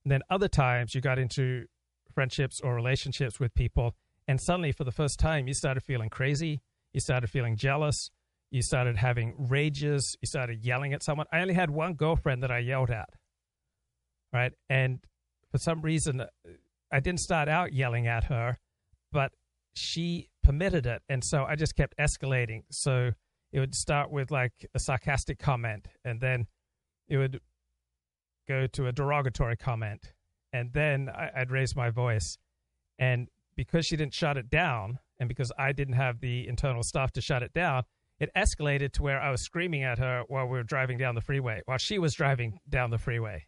And 0.03 0.11
then 0.11 0.21
other 0.29 0.47
times 0.47 0.93
you 0.93 1.01
got 1.01 1.17
into 1.17 1.65
friendships 2.13 2.61
or 2.61 2.75
relationships 2.75 3.39
with 3.39 3.53
people 3.55 3.95
and 4.27 4.41
suddenly 4.41 4.71
for 4.71 4.83
the 4.83 4.91
first 4.91 5.19
time 5.19 5.47
you 5.47 5.53
started 5.53 5.81
feeling 5.81 6.09
crazy, 6.09 6.61
you 6.93 6.99
started 6.99 7.29
feeling 7.29 7.57
jealous, 7.57 8.09
you 8.51 8.61
started 8.61 8.97
having 8.97 9.35
rages, 9.49 10.17
you 10.21 10.27
started 10.27 10.63
yelling 10.63 10.93
at 10.93 11.03
someone. 11.03 11.27
I 11.31 11.41
only 11.41 11.53
had 11.53 11.69
one 11.69 11.93
girlfriend 11.93 12.43
that 12.43 12.51
I 12.51 12.59
yelled 12.59 12.89
at. 12.89 13.09
Right? 14.33 14.53
And 14.69 14.99
for 15.51 15.57
some 15.57 15.81
reason 15.81 16.23
I 16.91 16.99
didn't 16.99 17.19
start 17.19 17.49
out 17.49 17.73
yelling 17.73 18.07
at 18.07 18.25
her, 18.25 18.59
but 19.11 19.31
she 19.73 20.29
permitted 20.43 20.85
it. 20.85 21.01
And 21.09 21.23
so 21.23 21.43
I 21.43 21.55
just 21.55 21.75
kept 21.75 21.97
escalating. 21.97 22.63
So 22.71 23.11
it 23.51 23.59
would 23.59 23.75
start 23.75 24.11
with 24.11 24.31
like 24.31 24.53
a 24.73 24.79
sarcastic 24.79 25.39
comment, 25.39 25.87
and 26.03 26.19
then 26.21 26.47
it 27.07 27.17
would 27.17 27.39
go 28.47 28.67
to 28.67 28.87
a 28.87 28.91
derogatory 28.91 29.57
comment. 29.57 30.13
And 30.53 30.71
then 30.73 31.09
I, 31.09 31.39
would 31.39 31.51
raise 31.51 31.75
my 31.75 31.89
voice. 31.89 32.37
And 32.97 33.27
because 33.55 33.85
she 33.85 33.97
didn't 33.97 34.13
shut 34.13 34.37
it 34.37 34.49
down, 34.49 34.99
and 35.19 35.27
because 35.27 35.51
I 35.57 35.71
didn't 35.71 35.95
have 35.95 36.19
the 36.19 36.47
internal 36.47 36.83
stuff 36.83 37.11
to 37.13 37.21
shut 37.21 37.43
it 37.43 37.53
down, 37.53 37.83
it 38.19 38.29
escalated 38.35 38.93
to 38.93 39.03
where 39.03 39.19
I 39.19 39.31
was 39.31 39.41
screaming 39.41 39.83
at 39.83 39.99
her 39.99 40.23
while 40.27 40.45
we 40.45 40.57
were 40.57 40.63
driving 40.63 40.97
down 40.97 41.15
the 41.15 41.21
freeway, 41.21 41.61
while 41.65 41.77
she 41.77 41.99
was 41.99 42.13
driving 42.13 42.59
down 42.69 42.89
the 42.89 42.97
freeway. 42.97 43.45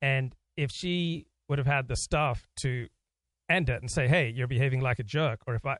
And 0.00 0.34
if 0.56 0.70
she 0.70 1.26
would 1.48 1.58
have 1.58 1.66
had 1.66 1.88
the 1.88 1.96
stuff 1.96 2.48
to 2.56 2.88
end 3.48 3.68
it 3.68 3.80
and 3.80 3.90
say, 3.90 4.08
"Hey, 4.08 4.28
you're 4.28 4.46
behaving 4.46 4.80
like 4.80 4.98
a 4.98 5.02
jerk," 5.02 5.40
or 5.46 5.54
if 5.54 5.64
I 5.64 5.78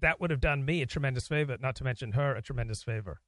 that 0.00 0.20
would 0.20 0.30
have 0.30 0.40
done 0.40 0.64
me 0.64 0.82
a 0.82 0.86
tremendous 0.86 1.28
favor, 1.28 1.56
not 1.60 1.76
to 1.76 1.84
mention 1.84 2.12
her 2.12 2.34
a 2.34 2.42
tremendous 2.42 2.82
favor. 2.82 3.20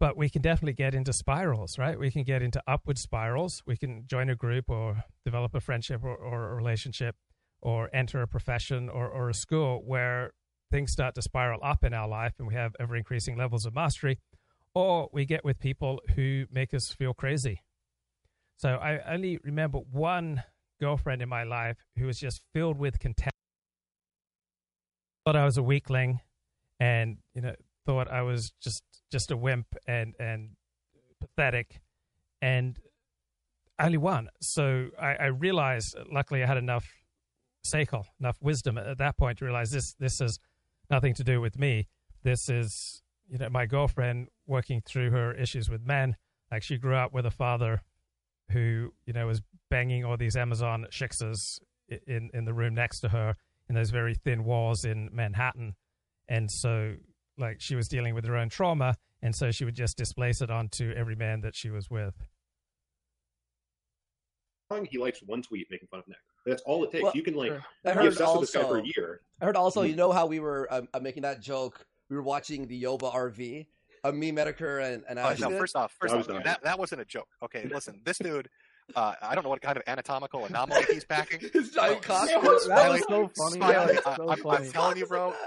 But 0.00 0.16
we 0.16 0.28
can 0.28 0.42
definitely 0.42 0.74
get 0.74 0.94
into 0.94 1.12
spirals, 1.12 1.76
right? 1.76 1.98
We 1.98 2.10
can 2.10 2.22
get 2.22 2.40
into 2.40 2.62
upward 2.68 2.98
spirals. 2.98 3.62
We 3.66 3.76
can 3.76 4.06
join 4.06 4.30
a 4.30 4.36
group 4.36 4.70
or 4.70 5.02
develop 5.24 5.54
a 5.54 5.60
friendship 5.60 6.04
or, 6.04 6.14
or 6.14 6.52
a 6.52 6.54
relationship 6.54 7.16
or 7.60 7.90
enter 7.92 8.22
a 8.22 8.28
profession 8.28 8.88
or, 8.88 9.08
or 9.08 9.28
a 9.28 9.34
school 9.34 9.82
where 9.84 10.32
things 10.70 10.92
start 10.92 11.16
to 11.16 11.22
spiral 11.22 11.58
up 11.64 11.82
in 11.82 11.92
our 11.92 12.06
life 12.06 12.34
and 12.38 12.46
we 12.46 12.54
have 12.54 12.76
ever 12.78 12.94
increasing 12.94 13.36
levels 13.36 13.66
of 13.66 13.74
mastery. 13.74 14.20
Or 14.72 15.08
we 15.12 15.24
get 15.24 15.44
with 15.44 15.58
people 15.58 16.00
who 16.14 16.46
make 16.52 16.72
us 16.72 16.92
feel 16.92 17.12
crazy 17.12 17.62
so 18.58 18.70
I 18.70 19.00
only 19.14 19.38
remember 19.44 19.78
one 19.78 20.42
girlfriend 20.80 21.22
in 21.22 21.28
my 21.28 21.44
life 21.44 21.76
who 21.96 22.06
was 22.06 22.18
just 22.18 22.42
filled 22.52 22.76
with 22.76 22.98
contempt. 22.98 23.36
Thought 25.24 25.36
I 25.36 25.44
was 25.44 25.58
a 25.58 25.62
weakling, 25.62 26.20
and 26.80 27.18
you 27.34 27.42
know 27.42 27.54
thought 27.86 28.10
I 28.10 28.22
was 28.22 28.52
just 28.60 28.82
just 29.12 29.30
a 29.30 29.36
wimp 29.36 29.66
and 29.86 30.14
and 30.18 30.50
pathetic, 31.20 31.80
and 32.42 32.76
only 33.78 33.98
one. 33.98 34.28
So 34.40 34.88
I, 35.00 35.14
I 35.14 35.26
realized, 35.26 35.96
luckily, 36.10 36.42
I 36.42 36.46
had 36.46 36.56
enough 36.56 36.86
seichel, 37.64 38.06
enough 38.18 38.38
wisdom 38.40 38.76
at 38.76 38.98
that 38.98 39.16
point 39.16 39.38
to 39.38 39.44
realize 39.44 39.70
this 39.70 39.94
this 40.00 40.18
has 40.18 40.40
nothing 40.90 41.14
to 41.14 41.22
do 41.24 41.40
with 41.40 41.58
me. 41.58 41.86
This 42.24 42.48
is 42.48 43.02
you 43.28 43.38
know 43.38 43.50
my 43.50 43.66
girlfriend 43.66 44.28
working 44.46 44.82
through 44.84 45.10
her 45.10 45.32
issues 45.34 45.70
with 45.70 45.86
men. 45.86 46.16
Like 46.50 46.64
she 46.64 46.76
grew 46.76 46.96
up 46.96 47.12
with 47.12 47.24
a 47.24 47.30
father 47.30 47.82
who 48.50 48.92
you 49.06 49.12
know 49.12 49.26
was 49.26 49.42
banging 49.70 50.04
all 50.04 50.16
these 50.16 50.36
Amazon 50.36 50.86
shiksas 50.90 51.60
in 52.06 52.30
in 52.32 52.44
the 52.44 52.52
room 52.54 52.74
next 52.74 53.00
to 53.00 53.08
her 53.08 53.36
in 53.68 53.74
those 53.74 53.90
very 53.90 54.14
thin 54.14 54.44
walls 54.44 54.84
in 54.84 55.10
Manhattan, 55.12 55.74
and 56.28 56.50
so 56.50 56.94
like 57.36 57.60
she 57.60 57.76
was 57.76 57.88
dealing 57.88 58.14
with 58.14 58.24
her 58.24 58.36
own 58.36 58.48
trauma, 58.48 58.96
and 59.22 59.34
so 59.34 59.50
she 59.50 59.64
would 59.64 59.74
just 59.74 59.96
displace 59.96 60.40
it 60.40 60.50
onto 60.50 60.92
every 60.92 61.16
man 61.16 61.40
that 61.42 61.54
she 61.54 61.70
was 61.70 61.90
with. 61.90 62.14
He 64.90 64.98
likes 64.98 65.22
one 65.22 65.42
tweet 65.42 65.66
making 65.70 65.88
fun 65.88 66.00
of 66.00 66.08
Nick. 66.08 66.18
That's 66.44 66.62
all 66.62 66.84
it 66.84 66.92
takes. 66.92 67.02
Well, 67.02 67.12
you 67.14 67.22
can 67.22 67.34
like 67.34 67.50
sure. 67.52 67.64
I 67.84 67.90
be 67.90 67.94
heard 67.96 68.06
obsessed 68.08 68.32
with 68.32 68.40
this 68.52 68.62
guy 68.62 68.68
for 68.68 68.78
a 68.78 68.84
year. 68.84 69.20
I 69.40 69.46
heard 69.46 69.56
also. 69.56 69.82
Mhm. 69.82 69.90
You 69.90 69.96
know 69.96 70.12
how 70.12 70.26
we 70.26 70.40
were 70.40 70.72
um, 70.72 70.88
uh, 70.92 71.00
making 71.00 71.22
that 71.22 71.40
joke. 71.40 71.86
We 72.08 72.16
were 72.16 72.22
watching 72.22 72.66
the 72.66 72.82
Yoba 72.82 73.12
RV. 73.14 73.66
Uh, 74.04 74.12
me, 74.12 74.32
Medicare, 74.32 74.92
and, 74.94 75.02
and 75.08 75.18
Oh, 75.18 75.22
Ash 75.22 75.40
no, 75.40 75.50
first 75.50 75.76
off, 75.76 75.92
first 76.00 76.14
I 76.14 76.18
off, 76.18 76.26
done. 76.28 76.42
that, 76.44 76.62
that 76.62 76.78
wasn't 76.78 77.00
a 77.00 77.04
joke. 77.04 77.28
Okay, 77.42 77.68
listen, 77.72 78.00
this 78.04 78.18
dude, 78.18 78.48
uh, 78.96 79.14
I 79.20 79.34
don't 79.34 79.44
know 79.44 79.50
what 79.50 79.60
kind 79.60 79.76
of 79.76 79.82
anatomical 79.86 80.44
anomaly 80.46 80.84
he's 80.90 81.04
packing. 81.04 81.40
his 81.52 81.70
giant 81.70 82.02
cock. 82.02 82.28
It 82.30 82.40
was- 82.42 82.66
That 82.68 82.88
was 82.90 83.00
Smiley- 83.02 83.26
so 83.26 83.30
funny. 83.36 83.56
Smiley, 83.56 83.94
was 83.96 84.06
I- 84.06 84.16
so 84.16 84.30
I'm, 84.30 84.38
funny. 84.38 84.66
I'm 84.66 84.72
telling 84.72 84.96
you, 84.98 85.06
bro. 85.06 85.34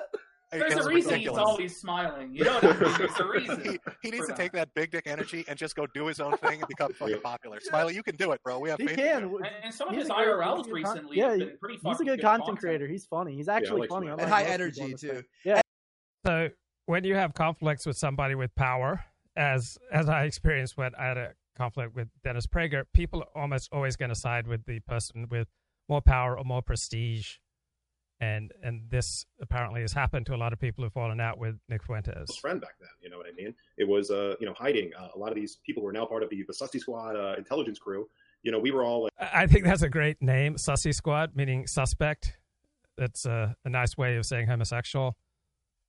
There's 0.54 0.74
a 0.86 0.90
reason 0.90 1.12
ridiculous. 1.14 1.40
he's 1.40 1.48
always 1.48 1.78
smiling. 1.78 2.34
You 2.36 2.44
know 2.44 2.56
what 2.56 2.64
I 2.66 2.68
mean? 2.82 2.94
There's 2.98 3.20
a 3.22 3.26
reason. 3.30 3.62
He, 3.64 3.80
he 4.04 4.12
needs 4.12 4.26
for 4.26 4.34
to 4.34 4.38
take 4.38 4.52
that 4.52 4.68
big 4.74 4.92
dick 4.92 5.04
energy 5.06 5.46
and 5.48 5.58
just 5.58 5.78
go 5.78 5.88
do 5.94 6.08
his 6.08 6.20
own 6.20 6.36
thing 6.40 6.60
and 6.60 6.68
become 6.68 6.92
fucking 6.92 7.22
popular. 7.22 7.62
Smiley, 7.62 7.96
you 7.96 8.04
can 8.04 8.18
do 8.18 8.34
it, 8.34 8.44
bro. 8.44 8.60
We 8.60 8.70
have 8.70 8.78
He 8.78 8.88
faith 8.88 8.98
in 9.00 9.04
can. 9.06 9.22
you. 9.30 9.38
And, 9.38 9.48
and 9.64 9.74
some 9.74 9.88
of 9.88 9.96
his 9.96 10.10
good- 10.10 10.18
IRLs 10.18 10.58
he's 10.58 10.66
good 10.66 10.84
con- 10.84 10.94
recently 10.94 11.18
yeah, 11.20 11.30
have 11.30 11.40
been 11.40 11.58
pretty 11.58 11.80
He's 11.82 12.00
a 12.02 12.04
good 12.04 12.20
content 12.22 12.40
content. 12.48 12.60
creator. 12.60 12.86
He's 12.90 13.06
funny. 13.06 13.34
He's 13.34 13.48
actually 13.48 13.80
like 13.80 13.90
funny. 13.92 14.08
Smiley. 14.08 14.24
unlike 14.24 14.42
And 14.42 14.48
high 14.50 14.54
energy, 14.54 14.74
people 14.82 14.86
on 14.88 14.92
this 14.92 15.02
too. 15.02 15.24
Yeah, 15.46 15.62
So 16.26 16.50
when 16.92 17.06
you 17.06 17.16
have 17.16 17.34
conflicts 17.34 17.86
with 17.86 17.96
somebody 17.96 18.36
with 18.36 18.54
power, 18.54 19.06
as 19.38 19.78
as 19.94 20.10
I 20.10 20.26
experienced 20.26 20.76
when 20.76 20.92
I 21.00 21.06
had 21.06 21.18
a 21.18 21.32
conflict 21.56 21.96
with 21.96 22.10
Dennis 22.22 22.46
Prager, 22.46 22.84
people 22.94 23.22
are 23.22 23.42
almost 23.42 23.70
always 23.72 23.96
going 23.96 24.10
to 24.10 24.16
side 24.16 24.46
with 24.46 24.66
the 24.66 24.82
person 24.82 25.28
with 25.32 25.48
more 25.88 26.02
power 26.02 26.38
or 26.38 26.44
more 26.44 26.62
prestige, 26.62 27.38
and 28.20 28.52
and 28.62 28.90
this 28.90 29.26
apparently 29.42 29.80
has 29.80 29.94
happened 29.94 30.26
to 30.26 30.36
a 30.36 30.40
lot 30.44 30.52
of 30.52 30.60
people 30.60 30.84
who've 30.84 30.92
fallen 30.92 31.22
out 31.22 31.38
with 31.38 31.56
Nick 31.70 31.82
Fuentes. 31.82 32.36
Friend 32.42 32.60
back 32.60 32.76
then. 32.82 32.90
You 33.02 33.10
know 33.10 33.18
what 33.18 33.26
I 33.26 33.42
mean? 33.42 33.56
It 33.78 33.88
was 33.88 34.12
uh, 34.12 34.36
you 34.42 34.46
know 34.46 34.54
hiding. 34.54 34.92
Uh, 34.94 35.08
a 35.16 35.18
lot 35.18 35.30
of 35.30 35.36
these 35.36 35.60
people 35.66 35.84
were 35.84 35.94
now 35.94 36.06
part 36.06 36.24
of 36.24 36.30
the 36.30 36.44
Sussy 36.52 36.82
Squad 36.82 37.16
uh, 37.16 37.36
intelligence 37.38 37.80
crew. 37.80 38.10
You 38.44 38.52
know, 38.52 38.60
we 38.60 38.72
were 38.72 38.84
all 38.84 39.04
like, 39.04 39.14
I 39.18 39.44
I 39.44 39.48
think 39.48 39.64
that's 39.64 39.82
a 39.82 39.90
great 39.90 40.22
name, 40.22 40.56
Sussy 40.56 40.94
Squad, 40.94 41.38
meaning 41.38 41.68
suspect. 41.68 42.36
That's 42.98 43.26
a, 43.26 43.56
a 43.64 43.70
nice 43.70 43.98
way 43.98 44.18
of 44.18 44.26
saying 44.26 44.48
homosexual. 44.48 45.16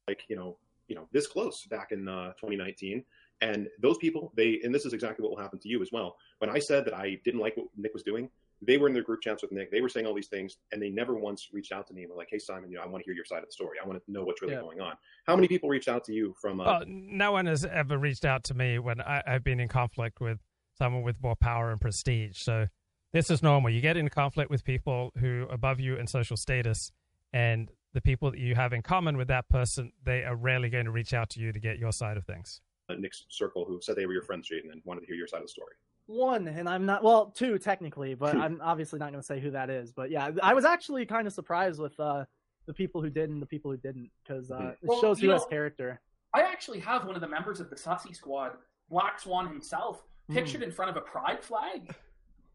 like 0.06 0.22
you 0.28 0.36
know 0.36 0.58
you 0.92 0.98
know 0.98 1.08
this 1.10 1.26
close 1.26 1.64
back 1.70 1.90
in 1.90 2.06
uh, 2.06 2.32
2019 2.32 3.02
and 3.40 3.66
those 3.80 3.96
people 3.96 4.30
they 4.36 4.60
and 4.62 4.74
this 4.74 4.84
is 4.84 4.92
exactly 4.92 5.22
what 5.22 5.30
will 5.30 5.42
happen 5.42 5.58
to 5.58 5.66
you 5.66 5.80
as 5.80 5.90
well 5.90 6.16
when 6.40 6.50
i 6.50 6.58
said 6.58 6.84
that 6.84 6.92
i 6.94 7.18
didn't 7.24 7.40
like 7.40 7.56
what 7.56 7.66
nick 7.78 7.94
was 7.94 8.02
doing 8.02 8.28
they 8.60 8.76
were 8.76 8.88
in 8.88 8.92
their 8.92 9.02
group 9.02 9.22
chats 9.22 9.40
with 9.42 9.52
nick 9.52 9.70
they 9.70 9.80
were 9.80 9.88
saying 9.88 10.04
all 10.04 10.12
these 10.14 10.28
things 10.28 10.58
and 10.70 10.82
they 10.82 10.90
never 10.90 11.14
once 11.14 11.48
reached 11.50 11.72
out 11.72 11.86
to 11.86 11.94
me 11.94 12.02
and 12.02 12.10
were 12.10 12.16
like 12.18 12.28
hey 12.30 12.38
simon 12.38 12.70
you 12.70 12.76
know 12.76 12.82
i 12.82 12.86
want 12.86 13.02
to 13.02 13.08
hear 13.08 13.14
your 13.14 13.24
side 13.24 13.38
of 13.38 13.46
the 13.46 13.52
story 13.52 13.78
i 13.82 13.86
want 13.88 13.98
to 14.04 14.12
know 14.12 14.22
what's 14.22 14.42
really 14.42 14.52
Yeah. 14.52 14.60
going 14.60 14.82
on 14.82 14.92
how 15.26 15.34
many 15.34 15.48
people 15.48 15.70
reached 15.70 15.88
out 15.88 16.04
to 16.04 16.12
you 16.12 16.34
from 16.38 16.60
uh, 16.60 16.64
Well, 16.64 16.82
no 16.86 17.32
one 17.32 17.46
has 17.46 17.64
ever 17.64 17.96
reached 17.96 18.26
out 18.26 18.44
to 18.44 18.54
me 18.54 18.78
when 18.78 19.00
I, 19.00 19.22
I've 19.26 19.44
been 19.44 19.60
in 19.60 19.68
conflict 19.68 20.20
with 20.20 20.40
someone 20.76 21.02
with 21.02 21.16
more 21.22 21.36
power 21.36 21.70
and 21.70 21.80
prestige. 21.80 22.38
So 22.38 22.66
this 23.12 23.30
is 23.30 23.42
normal. 23.42 23.70
You 23.70 23.80
get 23.80 23.96
in 23.96 24.08
conflict 24.08 24.50
with 24.50 24.62
people 24.64 25.12
who 25.18 25.42
are 25.44 25.52
above 25.54 25.80
you 25.80 25.96
in 25.96 26.06
social 26.06 26.36
status, 26.36 26.90
and 27.32 27.70
the 27.92 28.00
people 28.00 28.30
that 28.30 28.40
you 28.40 28.54
have 28.54 28.72
in 28.72 28.82
common 28.82 29.16
with 29.16 29.28
that 29.28 29.48
person, 29.48 29.92
they 30.04 30.24
are 30.24 30.36
rarely 30.36 30.70
going 30.70 30.86
to 30.86 30.90
reach 30.90 31.12
out 31.12 31.30
to 31.30 31.40
you 31.40 31.52
to 31.52 31.60
get 31.60 31.78
your 31.78 31.92
side 31.92 32.16
of 32.16 32.24
things. 32.24 32.60
nick's 32.98 33.24
circle 33.28 33.64
who 33.64 33.80
said 33.80 33.96
they 33.96 34.06
were 34.06 34.12
your 34.12 34.22
friends 34.22 34.48
Jade, 34.48 34.62
and 34.64 34.70
then 34.70 34.82
wanted 34.84 35.00
to 35.00 35.06
hear 35.06 35.16
your 35.16 35.26
side 35.26 35.38
of 35.38 35.44
the 35.44 35.48
story 35.48 35.72
one, 36.06 36.48
and 36.48 36.68
I'm 36.68 36.84
not 36.84 37.02
well, 37.02 37.26
two 37.26 37.58
technically, 37.58 38.14
but 38.14 38.36
I'm 38.36 38.60
obviously 38.60 38.98
not 38.98 39.12
going 39.12 39.20
to 39.20 39.26
say 39.26 39.40
who 39.40 39.52
that 39.52 39.70
is. 39.70 39.92
But 39.92 40.10
yeah, 40.10 40.30
I 40.42 40.52
was 40.52 40.64
actually 40.64 41.06
kind 41.06 41.26
of 41.26 41.32
surprised 41.32 41.80
with 41.80 41.98
uh, 41.98 42.24
the 42.66 42.74
people 42.74 43.00
who 43.00 43.08
did 43.08 43.30
and 43.30 43.40
the 43.40 43.46
people 43.46 43.70
who 43.70 43.76
didn't, 43.76 44.10
because 44.22 44.50
uh, 44.50 44.56
Mhm. 44.56 44.72
it 44.72 44.78
Well, 44.82 45.00
shows 45.00 45.22
you 45.22 45.28
who 45.28 45.34
has 45.34 45.46
character. 45.46 46.00
I 46.34 46.42
actually 46.42 46.80
have 46.80 47.06
one 47.06 47.14
of 47.14 47.20
the 47.20 47.28
members 47.28 47.60
of 47.60 47.70
the 47.70 47.76
Sussy 47.76 48.14
Squad, 48.14 48.58
Black 48.90 49.20
Swan 49.20 49.46
himself, 49.48 50.04
pictured 50.28 50.62
in 50.62 50.72
front 50.72 50.90
of 50.90 50.96
a 50.96 51.02
pride 51.02 51.42
flag. 51.42 51.94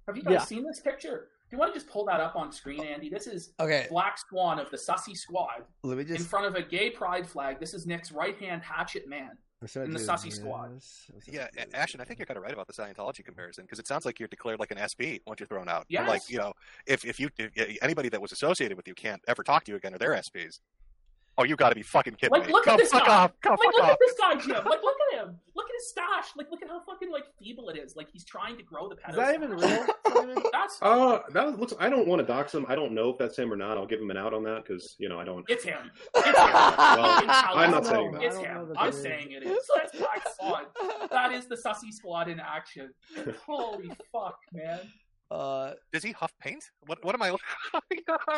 Have 0.07 0.17
you 0.17 0.23
guys 0.23 0.33
Yeah. 0.33 0.39
seen 0.43 0.63
this 0.63 0.81
picture? 0.81 1.29
Do 1.49 1.55
you 1.55 1.59
want 1.59 1.73
to 1.73 1.79
just 1.79 1.89
pull 1.91 2.03
that 2.05 2.19
up 2.19 2.35
on 2.35 2.51
screen, 2.51 2.83
Andy? 2.83 3.09
This 3.09 3.25
is 3.25 3.51
Okay, 3.59 3.87
Black 3.89 4.17
Swan 4.17 4.59
of 4.59 4.69
the 4.69 4.77
Sussy 4.77 5.15
Squad 5.15 5.63
let 5.83 5.97
me 5.97 6.03
in 6.15 6.21
front 6.21 6.45
of 6.45 6.55
a 6.55 6.61
gay 6.61 6.89
pride 6.89 7.25
flag. 7.27 7.59
This 7.59 7.73
is 7.73 7.85
Nick's 7.87 8.11
right 8.11 8.37
hand 8.37 8.61
hatchet 8.61 9.07
man. 9.07 9.31
in 9.75 9.91
the 9.91 9.99
Sussy 9.99 10.31
Squad. 10.31 10.81
Yeah, 11.25 11.47
A- 11.57 11.75
Ashton, 11.75 12.01
I 12.01 12.03
think 12.03 12.19
you're 12.19 12.25
kind 12.25 12.37
of 12.37 12.43
right 12.43 12.51
about 12.53 12.67
the 12.67 12.73
Scientology 12.73 13.23
comparison 13.23 13.63
because 13.63 13.79
it 13.79 13.87
sounds 13.87 14.05
like 14.05 14.19
you're 14.19 14.27
declared 14.27 14.59
like 14.59 14.71
an 14.71 14.77
SP 14.77 15.23
once 15.25 15.39
you're 15.39 15.47
thrown 15.47 15.69
out. 15.69 15.81
And, 15.81 15.85
Yes. 15.91 16.09
Like 16.09 16.29
you 16.29 16.37
know, 16.37 16.51
if 16.85 17.05
if 17.05 17.17
you 17.19 17.29
if 17.37 17.77
anybody 17.81 18.09
that 18.09 18.21
was 18.21 18.33
associated 18.33 18.75
with 18.75 18.87
you 18.87 18.93
can't 18.93 19.21
ever 19.27 19.41
talk 19.41 19.63
to 19.65 19.71
you 19.71 19.77
again, 19.77 19.93
or 19.93 19.97
they're 19.99 20.11
SPs. 20.15 20.59
Oh, 21.39 21.43
you 21.43 21.55
got 21.55 21.69
to 21.69 21.75
be 21.75 21.83
fucking 21.83 22.15
kidding 22.15 22.31
Like, 22.31 22.47
me! 22.47 22.51
look 22.51 22.65
Go 22.65 22.71
at 22.73 22.77
this 22.79 22.89
fuck 22.89 23.05
guy. 23.05 23.15
off! 23.15 23.31
Go 23.41 23.51
Like, 23.51 23.59
fuck 23.59 23.73
look 23.73 23.83
off! 23.83 23.91
at 23.91 23.99
this 23.99 24.15
guy, 24.19 24.35
Jim. 24.37 24.65
Like, 24.65 24.81
look 24.81 24.95
at 25.13 25.19
him. 25.27 25.39
Look 25.77 26.05
at 26.05 26.15
his 26.15 26.25
stash. 26.25 26.35
Like, 26.35 26.51
look 26.51 26.61
at 26.61 26.69
how 26.69 26.81
fucking 26.81 27.11
like 27.11 27.25
feeble 27.39 27.69
it 27.69 27.77
is. 27.77 27.95
Like, 27.95 28.09
he's 28.11 28.23
trying 28.25 28.57
to 28.57 28.63
grow 28.63 28.89
the 28.89 28.95
pedo. 28.95 29.09
Is 29.09 29.15
that 29.15 29.33
even 29.35 29.51
real? 29.51 29.85
Simon? 30.17 30.37
That's 30.51 30.79
uh 30.81 31.19
that 31.33 31.59
looks 31.59 31.73
i 31.79 31.89
don't 31.89 32.07
want 32.07 32.19
to 32.19 32.25
dox 32.25 32.53
him 32.53 32.65
i 32.67 32.75
don't 32.75 32.93
know 32.93 33.09
if 33.09 33.17
that's 33.17 33.37
him 33.37 33.51
or 33.51 33.55
not 33.55 33.77
i'll 33.77 33.85
give 33.85 34.01
him 34.01 34.09
an 34.11 34.17
out 34.17 34.33
on 34.33 34.43
that 34.43 34.63
because 34.65 34.95
you 34.99 35.09
know 35.09 35.19
i 35.19 35.23
don't 35.23 35.45
it's 35.47 35.63
him. 35.63 35.91
It's 36.15 36.37
well, 36.37 37.57
i'm 37.57 37.71
not 37.71 37.85
saying 37.85 38.11
that 38.11 38.23
It's 38.23 38.37
him. 38.37 38.73
I'm 38.77 38.91
saying 38.91 39.31
it 39.31 39.43
is. 39.43 39.59
That's 39.75 39.97
Black 39.97 40.21
Swan. 40.39 40.63
That 41.11 41.31
is 41.31 41.45
the 41.47 41.55
Sussy 41.55 41.91
Squad 41.91 42.27
in 42.29 42.39
action. 42.39 42.91
Holy 43.45 43.89
fuck, 44.11 44.37
man. 44.51 44.79
Uh, 45.29 45.73
Does 45.91 46.03
he 46.03 46.11
huff 46.11 46.33
paint? 46.39 46.63
What 46.85 47.03
what 47.03 47.15
am 47.15 47.21
I? 47.21 47.35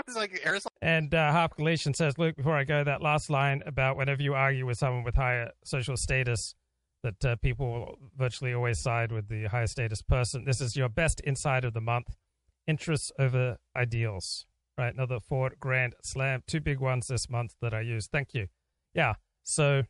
it's 0.07 0.15
like 0.15 0.41
aerosol. 0.43 0.67
And 0.81 1.13
uh, 1.13 1.31
Harp 1.31 1.55
Galatian 1.55 1.93
says, 1.93 2.17
Luke, 2.17 2.35
before 2.35 2.55
I 2.55 2.63
go, 2.63 2.83
that 2.83 3.01
last 3.01 3.29
line 3.29 3.61
about 3.65 3.95
whenever 3.97 4.21
you 4.21 4.33
argue 4.33 4.65
with 4.65 4.77
someone 4.77 5.03
with 5.03 5.15
higher 5.15 5.51
social 5.63 5.97
status, 5.97 6.55
that 7.03 7.25
uh, 7.25 7.35
people 7.37 7.97
virtually 8.17 8.53
always 8.53 8.79
side 8.79 9.11
with 9.11 9.27
the 9.29 9.45
higher 9.45 9.67
status 9.67 10.01
person. 10.01 10.45
This 10.45 10.61
is 10.61 10.75
your 10.75 10.89
best 10.89 11.21
insight 11.25 11.63
of 11.63 11.73
the 11.73 11.81
month. 11.81 12.17
Interests 12.67 13.11
over 13.17 13.57
ideals. 13.75 14.45
Right, 14.77 14.93
another 14.93 15.19
four 15.19 15.51
grand 15.59 15.95
slam. 16.01 16.43
Two 16.47 16.61
big 16.61 16.79
ones 16.79 17.07
this 17.07 17.29
month 17.29 17.55
that 17.61 17.73
I 17.73 17.81
used. 17.81 18.11
Thank 18.11 18.33
you. 18.33 18.47
Yeah, 18.93 19.15
so 19.43 19.83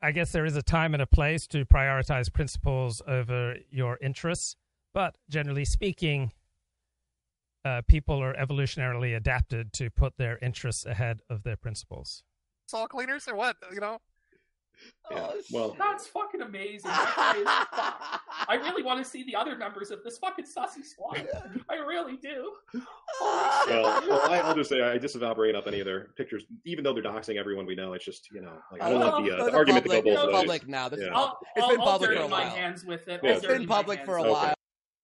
I 0.00 0.12
guess 0.12 0.30
there 0.30 0.44
is 0.44 0.54
a 0.54 0.62
time 0.62 0.94
and 0.94 1.02
a 1.02 1.06
place 1.06 1.46
to 1.48 1.64
prioritize 1.64 2.32
principles 2.32 3.02
over 3.06 3.56
your 3.68 3.98
interests, 4.00 4.54
but 4.94 5.16
generally 5.28 5.64
speaking, 5.64 6.32
uh, 7.64 7.82
people 7.88 8.22
are 8.22 8.34
evolutionarily 8.34 9.16
adapted 9.16 9.72
to 9.72 9.90
put 9.90 10.16
their 10.16 10.38
interests 10.38 10.86
ahead 10.86 11.22
of 11.28 11.42
their 11.42 11.56
principles. 11.56 12.22
Salt 12.66 12.90
cleaners 12.90 13.26
or 13.26 13.34
what? 13.34 13.56
You 13.72 13.80
know? 13.80 14.00
Yeah, 15.10 15.26
oh, 15.32 15.40
well- 15.52 15.76
That's 15.78 16.06
fucking 16.06 16.42
amazing. 16.42 16.90
That 16.90 17.66
fuck. 17.72 18.46
I 18.48 18.56
really 18.56 18.82
want 18.82 19.02
to 19.02 19.10
see 19.10 19.22
the 19.24 19.34
other 19.34 19.56
members 19.56 19.90
of 19.90 20.04
this 20.04 20.18
fucking 20.18 20.44
Sussy 20.44 20.84
Squad. 20.84 21.26
I 21.70 21.76
really 21.76 22.16
do. 22.16 22.52
well, 23.20 24.02
well 24.06 24.30
I, 24.30 24.38
I'll 24.40 24.54
just 24.54 24.68
say 24.68 24.82
I 24.82 24.98
disavow 24.98 25.32
bringing 25.34 25.56
up 25.56 25.66
any 25.66 25.80
of 25.80 25.86
their 25.86 26.08
pictures, 26.16 26.44
even 26.66 26.84
though 26.84 26.92
they're 26.92 27.02
doxing 27.02 27.36
everyone 27.36 27.64
we 27.64 27.74
know. 27.74 27.94
It's 27.94 28.04
just 28.04 28.30
you 28.32 28.42
know, 28.42 28.52
like, 28.70 28.82
I 28.82 28.90
don't 28.90 29.00
want 29.00 29.24
the, 29.24 29.32
uh, 29.34 29.36
Those 29.38 29.50
the 29.52 29.56
argument 29.56 29.84
public, 29.86 30.04
to 30.04 30.10
go 30.10 30.16
those 30.16 30.18
both 30.18 30.24
are 30.24 30.32
ways. 30.32 30.40
public 30.42 30.68
now. 30.68 30.88
This 30.90 31.00
is 31.00 31.06
Yeah. 31.06 31.14
I'll, 31.16 31.38
It's 31.56 31.64
I'll, 31.64 31.70
been 31.70 31.80
I'll 31.80 31.86
public 31.86 32.10
dirty 32.10 32.20
for 32.20 32.26
a 32.26 32.28
my 32.28 32.40
while. 32.44 32.50
hands 32.50 32.84
with 32.84 33.08
it. 33.08 33.20
Yeah. 33.22 33.30
I'll 33.30 33.36
It's 33.36 33.46
dirty 33.46 33.58
been 33.60 33.68
public 33.68 34.04
for 34.04 34.16
a 34.16 34.20
with 34.22 34.28
it. 34.28 34.32
while. 34.32 34.54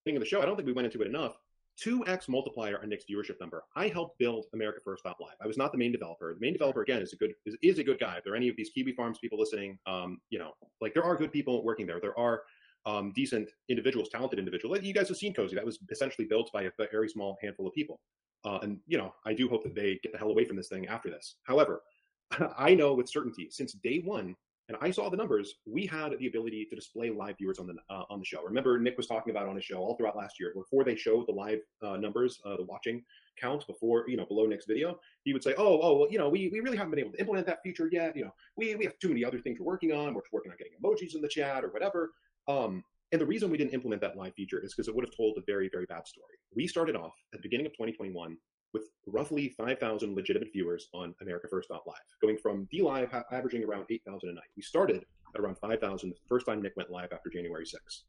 beginning 0.05 0.17
of 0.19 0.23
the 0.25 0.29
show, 0.29 0.43
I 0.43 0.45
don't 0.45 0.57
think 0.57 0.67
we 0.67 0.73
went 0.75 0.85
into 0.87 1.01
it 1.03 1.07
enough. 1.09 1.37
2x 1.83 2.29
multiplier 2.29 2.81
on 2.81 2.89
Nick's 2.89 3.05
viewership 3.11 3.41
number. 3.41 3.65
I 3.75 3.89
helped 3.89 4.19
build 4.19 4.47
America 4.53 4.81
First 4.85 5.01
Stop 5.01 5.19
Live. 5.21 5.35
I 5.43 5.47
was 5.47 5.57
not 5.57 5.73
the 5.73 5.79
main 5.79 5.93
developer. 5.93 6.33
The 6.35 6.41
main 6.41 6.53
developer, 6.53 6.83
again, 6.83 7.03
is 7.03 7.13
a 7.13 7.17
good 7.17 7.35
is, 7.47 7.57
is 7.63 7.79
a 7.79 7.85
good 7.85 7.99
guy. 7.99 8.17
If 8.17 8.25
there 8.25 8.33
are 8.33 8.37
any 8.37 8.49
of 8.49 8.57
these 8.57 8.71
Kiwi 8.71 8.93
Farms 8.93 9.19
people 9.19 9.39
listening, 9.39 9.79
um, 9.87 10.21
you 10.31 10.39
know, 10.39 10.53
like 10.81 10.95
there 10.95 11.05
are 11.05 11.17
good 11.17 11.33
people 11.33 11.65
working 11.65 11.87
there. 11.87 12.01
There 12.01 12.19
are 12.19 12.43
um, 12.87 13.13
decent 13.15 13.51
individuals, 13.69 14.09
talented 14.09 14.39
individuals. 14.39 14.79
You 14.83 14.95
guys 14.95 15.09
have 15.09 15.17
seen 15.17 15.35
Cozy. 15.35 15.55
That 15.55 15.65
was 15.65 15.79
essentially 15.91 16.27
built 16.27 16.53
by 16.53 16.63
a 16.63 16.71
very 16.91 17.09
small 17.09 17.39
handful 17.43 17.67
of 17.67 17.75
people. 17.75 18.01
Uh, 18.45 18.59
and 18.63 18.79
you 18.87 18.99
know, 18.99 19.15
I 19.25 19.35
do 19.35 19.49
hope 19.49 19.63
that 19.65 19.75
they 19.75 19.99
get 20.03 20.13
the 20.13 20.19
hell 20.19 20.31
away 20.31 20.45
from 20.45 20.57
this 20.57 20.69
thing 20.69 20.87
after 20.87 21.11
this. 21.11 21.37
However, 21.45 21.83
I 22.59 22.75
know 22.75 22.95
with 22.95 23.09
certainty 23.09 23.49
since 23.51 23.73
day 23.73 24.01
one, 24.05 24.37
and 24.69 24.79
I 24.81 24.91
saw 24.91 25.11
the 25.11 25.17
numbers, 25.17 25.57
we 25.67 25.85
had 25.85 26.13
the 26.19 26.27
ability 26.27 26.67
to 26.71 26.77
display 26.77 27.11
live 27.11 27.37
viewers 27.37 27.59
on 27.59 27.67
the 27.67 27.75
uh, 27.91 28.05
on 28.09 28.19
the 28.19 28.25
show. 28.25 28.43
Remember, 28.43 28.79
Nick 28.79 28.97
was 28.97 29.07
talking 29.07 29.31
about 29.31 29.47
on 29.47 29.57
his 29.57 29.65
show 29.65 29.77
all 29.77 29.95
throughout 29.97 30.17
last 30.17 30.41
year 30.41 30.53
before 30.55 30.85
they 30.85 30.97
showed 30.97 31.27
the 31.27 31.33
live 31.33 31.61
uh, 31.83 31.97
numbers, 31.97 32.41
uh, 32.47 32.57
the 32.57 32.65
watching 32.65 33.05
count 33.39 33.67
before 33.67 34.05
you 34.09 34.17
know 34.17 34.25
below 34.25 34.47
Nick's 34.47 34.65
video. 34.65 34.99
He 35.25 35.35
would 35.35 35.43
say, 35.43 35.55
"Oh, 35.59 35.81
oh, 35.83 35.99
well, 35.99 36.09
you 36.11 36.19
know, 36.19 36.31
we, 36.31 36.49
we 36.49 36.61
really 36.61 36.79
haven't 36.79 36.93
been 36.93 37.01
able 37.01 37.13
to 37.13 37.21
implement 37.21 37.47
that 37.47 37.63
feature 37.63 37.91
yet. 37.93 38.17
You 38.17 38.25
know, 38.25 38.35
we 38.57 38.75
we 38.75 38.85
have 38.85 38.99
too 38.99 39.09
many 39.09 39.23
other 39.23 39.39
things 39.39 39.61
we're 39.61 39.67
working 39.67 39.93
on. 39.93 40.15
We're 40.15 40.23
working 40.33 40.51
on 40.51 40.57
getting 40.57 40.73
emojis 40.83 41.15
in 41.15 41.21
the 41.21 41.29
chat 41.29 41.63
or 41.63 41.69
whatever." 41.69 42.13
Um, 42.49 42.83
and 43.13 43.21
the 43.21 43.27
reason 43.27 43.51
we 43.51 43.59
didn't 43.59 43.75
implement 43.75 44.01
that 44.01 44.17
live 44.17 44.35
feature 44.35 44.65
is 44.65 44.75
because 44.75 44.89
it 44.89 44.95
would 44.95 45.05
have 45.05 45.15
told 45.15 45.37
a 45.37 45.43
very 45.47 45.69
very 45.69 45.85
bad 45.87 46.09
story. 46.09 46.39
We 46.57 46.67
started 46.67 46.97
off 46.97 47.13
at 47.35 47.41
the 47.41 47.43
beginning 47.43 47.67
of 47.67 47.73
2021 47.73 48.37
with 48.75 48.91
roughly 49.07 49.49
5,000 49.57 50.15
legitimate 50.15 50.53
viewers 50.53 50.89
on 50.93 51.15
America 51.23 51.49
First 51.49 51.71
Live, 51.71 51.81
going 52.21 52.37
from 52.37 52.69
DLive 52.75 53.11
ha- 53.11 53.25
averaging 53.33 53.65
around 53.65 53.87
8,000 53.89 54.29
a 54.29 54.33
night. 54.35 54.51
We 54.57 54.63
started 54.63 55.07
at 55.35 55.41
around 55.41 55.57
5,000 55.59 56.11
the 56.11 56.17
first 56.29 56.45
time 56.45 56.61
Nick 56.61 56.77
went 56.77 56.91
live 56.91 57.13
after 57.13 57.31
January 57.31 57.65
6th. 57.65 58.03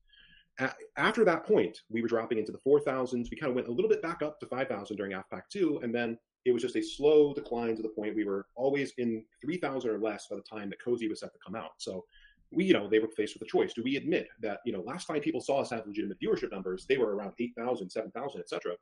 A- 0.60 0.74
after 0.98 1.24
that 1.24 1.46
point, 1.46 1.78
we 1.90 2.02
were 2.02 2.08
dropping 2.08 2.40
into 2.40 2.52
the 2.52 2.58
4,000s. 2.58 3.30
We 3.30 3.38
kind 3.38 3.52
of 3.52 3.56
went 3.56 3.68
a 3.68 3.72
little 3.72 3.90
bit 3.90 4.02
back 4.02 4.22
up 4.22 4.40
to 4.40 4.48
5,000 4.48 4.98
during 4.98 5.14
AFPAC 5.14 5.44
2, 5.50 5.82
and 5.84 5.94
then 5.94 6.18
it 6.46 6.52
was 6.52 6.62
just 6.62 6.76
a 6.76 6.82
slow 6.82 7.34
decline 7.34 7.76
to 7.76 7.82
the 7.82 7.90
point 7.90 8.16
we 8.16 8.26
were 8.26 8.48
always 8.56 8.94
in 8.98 9.24
3,000 9.42 9.90
or 9.90 10.00
less 10.00 10.28
by 10.28 10.36
the 10.36 10.42
time 10.44 10.70
that 10.70 10.82
Cozy 10.84 11.08
was 11.08 11.20
set 11.20 11.34
to 11.34 11.40
come 11.46 11.56
out. 11.56 11.72
So 11.78 12.06
we, 12.52 12.66
you 12.66 12.74
know, 12.74 12.88
they 12.88 13.00
were 13.00 13.08
faced 13.08 13.36
with 13.36 13.48
a 13.48 13.52
choice. 13.52 13.74
Do 13.74 13.84
we 13.84 13.98
admit 13.98 14.28
that, 14.42 14.60
you 14.66 14.72
know, 14.72 14.82
last 14.82 15.08
time 15.08 15.20
people 15.22 15.42
saw 15.42 15.62
us 15.62 15.72
have 15.72 15.88
legitimate 15.88 16.18
viewership 16.20 16.52
numbers, 16.52 16.86
they 16.88 16.98
were 16.98 17.16
around 17.16 17.34
8,000, 17.40 17.90
7,000, 17.90 18.40
et 18.40 18.50
cetera. 18.50 18.74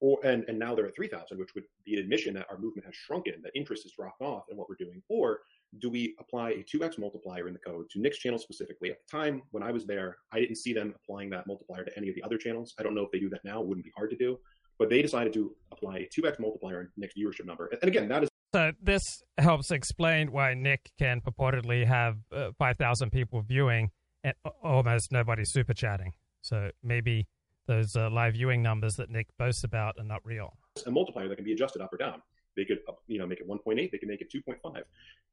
Or, 0.00 0.18
and, 0.24 0.44
and 0.48 0.58
now 0.58 0.74
they're 0.74 0.86
at 0.86 0.94
3,000, 0.94 1.38
which 1.38 1.54
would 1.54 1.64
be 1.84 1.94
an 1.94 2.00
admission 2.00 2.34
that 2.34 2.46
our 2.50 2.58
movement 2.58 2.84
has 2.84 2.94
shrunken, 2.94 3.34
that 3.42 3.52
interest 3.54 3.84
has 3.84 3.92
dropped 3.92 4.20
off 4.20 4.44
in 4.50 4.56
what 4.56 4.68
we're 4.68 4.76
doing. 4.76 5.02
Or 5.08 5.40
do 5.78 5.88
we 5.88 6.14
apply 6.20 6.50
a 6.50 6.64
2x 6.64 6.98
multiplier 6.98 7.48
in 7.48 7.54
the 7.54 7.60
code 7.60 7.88
to 7.90 8.00
Nick's 8.00 8.18
channel 8.18 8.38
specifically? 8.38 8.90
At 8.90 8.98
the 8.98 9.16
time 9.16 9.42
when 9.52 9.62
I 9.62 9.72
was 9.72 9.86
there, 9.86 10.18
I 10.32 10.40
didn't 10.40 10.56
see 10.56 10.72
them 10.72 10.94
applying 10.94 11.30
that 11.30 11.46
multiplier 11.46 11.84
to 11.84 11.96
any 11.96 12.08
of 12.08 12.14
the 12.14 12.22
other 12.22 12.36
channels. 12.36 12.74
I 12.78 12.82
don't 12.82 12.94
know 12.94 13.04
if 13.04 13.10
they 13.10 13.20
do 13.20 13.30
that 13.30 13.44
now. 13.44 13.60
It 13.62 13.66
wouldn't 13.66 13.84
be 13.84 13.92
hard 13.96 14.10
to 14.10 14.16
do. 14.16 14.38
But 14.78 14.90
they 14.90 15.00
decided 15.00 15.32
to 15.32 15.56
apply 15.72 15.98
a 15.98 16.08
2x 16.20 16.38
multiplier 16.38 16.82
in 16.82 16.88
Nick's 16.98 17.14
viewership 17.18 17.46
number. 17.46 17.70
And 17.80 17.88
again, 17.88 18.08
that 18.08 18.24
is 18.24 18.28
so 18.54 18.72
this 18.80 19.22
helps 19.36 19.70
explain 19.70 20.32
why 20.32 20.54
Nick 20.54 20.90
can 20.98 21.20
purportedly 21.20 21.84
have 21.86 22.16
uh, 22.34 22.52
5,000 22.58 23.10
people 23.10 23.42
viewing 23.42 23.90
and 24.24 24.34
almost 24.62 25.12
nobody 25.12 25.44
super 25.44 25.74
chatting. 25.74 26.12
So 26.40 26.70
maybe 26.82 27.26
those 27.66 27.96
uh, 27.96 28.10
live 28.10 28.34
viewing 28.34 28.62
numbers 28.62 28.96
that 28.96 29.10
Nick 29.10 29.26
boasts 29.38 29.64
about 29.64 29.98
are 29.98 30.04
not 30.04 30.24
real. 30.24 30.56
A 30.86 30.90
multiplier 30.90 31.28
that 31.28 31.36
can 31.36 31.44
be 31.44 31.52
adjusted 31.52 31.82
up 31.82 31.92
or 31.92 31.96
down. 31.96 32.22
They 32.56 32.64
could, 32.64 32.80
you 33.06 33.18
know, 33.18 33.26
make 33.26 33.40
it 33.40 33.48
1.8. 33.48 33.90
They 33.90 33.98
could 33.98 34.08
make 34.08 34.22
it 34.22 34.32
2.5. 34.32 34.82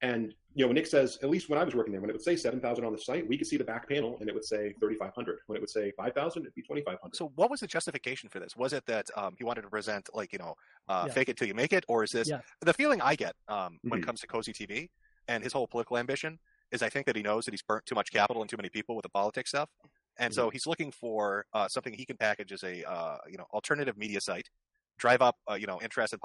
And 0.01 0.33
you 0.53 0.63
know, 0.63 0.67
when 0.67 0.75
Nick 0.75 0.85
says, 0.85 1.17
at 1.23 1.29
least 1.29 1.49
when 1.49 1.57
I 1.57 1.63
was 1.63 1.73
working 1.73 1.93
there, 1.93 2.01
when 2.01 2.09
it 2.09 2.13
would 2.13 2.21
say 2.21 2.35
7,000 2.35 2.83
on 2.83 2.91
the 2.91 2.99
site, 2.99 3.27
we 3.27 3.37
could 3.37 3.47
see 3.47 3.55
the 3.55 3.63
back 3.63 3.87
panel 3.87 4.17
and 4.19 4.27
it 4.27 4.35
would 4.35 4.43
say 4.43 4.73
3,500. 4.79 5.39
When 5.47 5.55
it 5.55 5.61
would 5.61 5.69
say 5.69 5.91
5,000, 5.95 6.41
it'd 6.41 6.53
be 6.53 6.61
2,500. 6.61 7.15
So, 7.15 7.31
what 7.35 7.49
was 7.49 7.61
the 7.61 7.67
justification 7.67 8.29
for 8.29 8.39
this? 8.39 8.57
Was 8.57 8.73
it 8.73 8.85
that 8.87 9.07
um, 9.15 9.35
he 9.37 9.45
wanted 9.45 9.61
to 9.61 9.69
present 9.69 10.09
like 10.13 10.33
you 10.33 10.39
know, 10.39 10.55
uh, 10.89 11.07
fake 11.07 11.29
it 11.29 11.37
till 11.37 11.47
you 11.47 11.53
make 11.53 11.71
it, 11.71 11.85
or 11.87 12.03
is 12.03 12.11
this 12.11 12.29
the 12.59 12.73
feeling 12.73 13.01
I 13.01 13.15
get 13.15 13.33
um, 13.47 13.79
when 13.83 13.91
mm-hmm. 13.91 14.03
it 14.03 14.05
comes 14.05 14.19
to 14.21 14.27
Cozy 14.27 14.51
TV 14.51 14.89
and 15.29 15.41
his 15.43 15.53
whole 15.53 15.67
political 15.67 15.97
ambition? 15.97 16.37
Is 16.71 16.81
I 16.81 16.89
think 16.89 17.05
that 17.05 17.15
he 17.15 17.21
knows 17.21 17.45
that 17.45 17.51
he's 17.51 17.61
burnt 17.61 17.85
too 17.85 17.95
much 17.95 18.11
capital 18.11 18.41
and 18.41 18.49
too 18.49 18.57
many 18.57 18.69
people 18.69 18.95
with 18.95 19.03
the 19.03 19.09
politics 19.09 19.51
stuff, 19.51 19.69
and 20.17 20.31
mm-hmm. 20.31 20.41
so 20.41 20.49
he's 20.49 20.67
looking 20.67 20.91
for 20.91 21.45
uh, 21.53 21.67
something 21.67 21.93
he 21.93 22.05
can 22.05 22.17
package 22.17 22.51
as 22.51 22.63
a 22.63 22.89
uh, 22.89 23.17
you 23.29 23.37
know 23.37 23.45
alternative 23.53 23.97
media 23.97 24.21
site, 24.21 24.49
drive 24.97 25.21
up 25.21 25.37
uh, 25.49 25.55
you 25.55 25.67
know 25.67 25.79
interest 25.81 26.13
in 26.13 26.19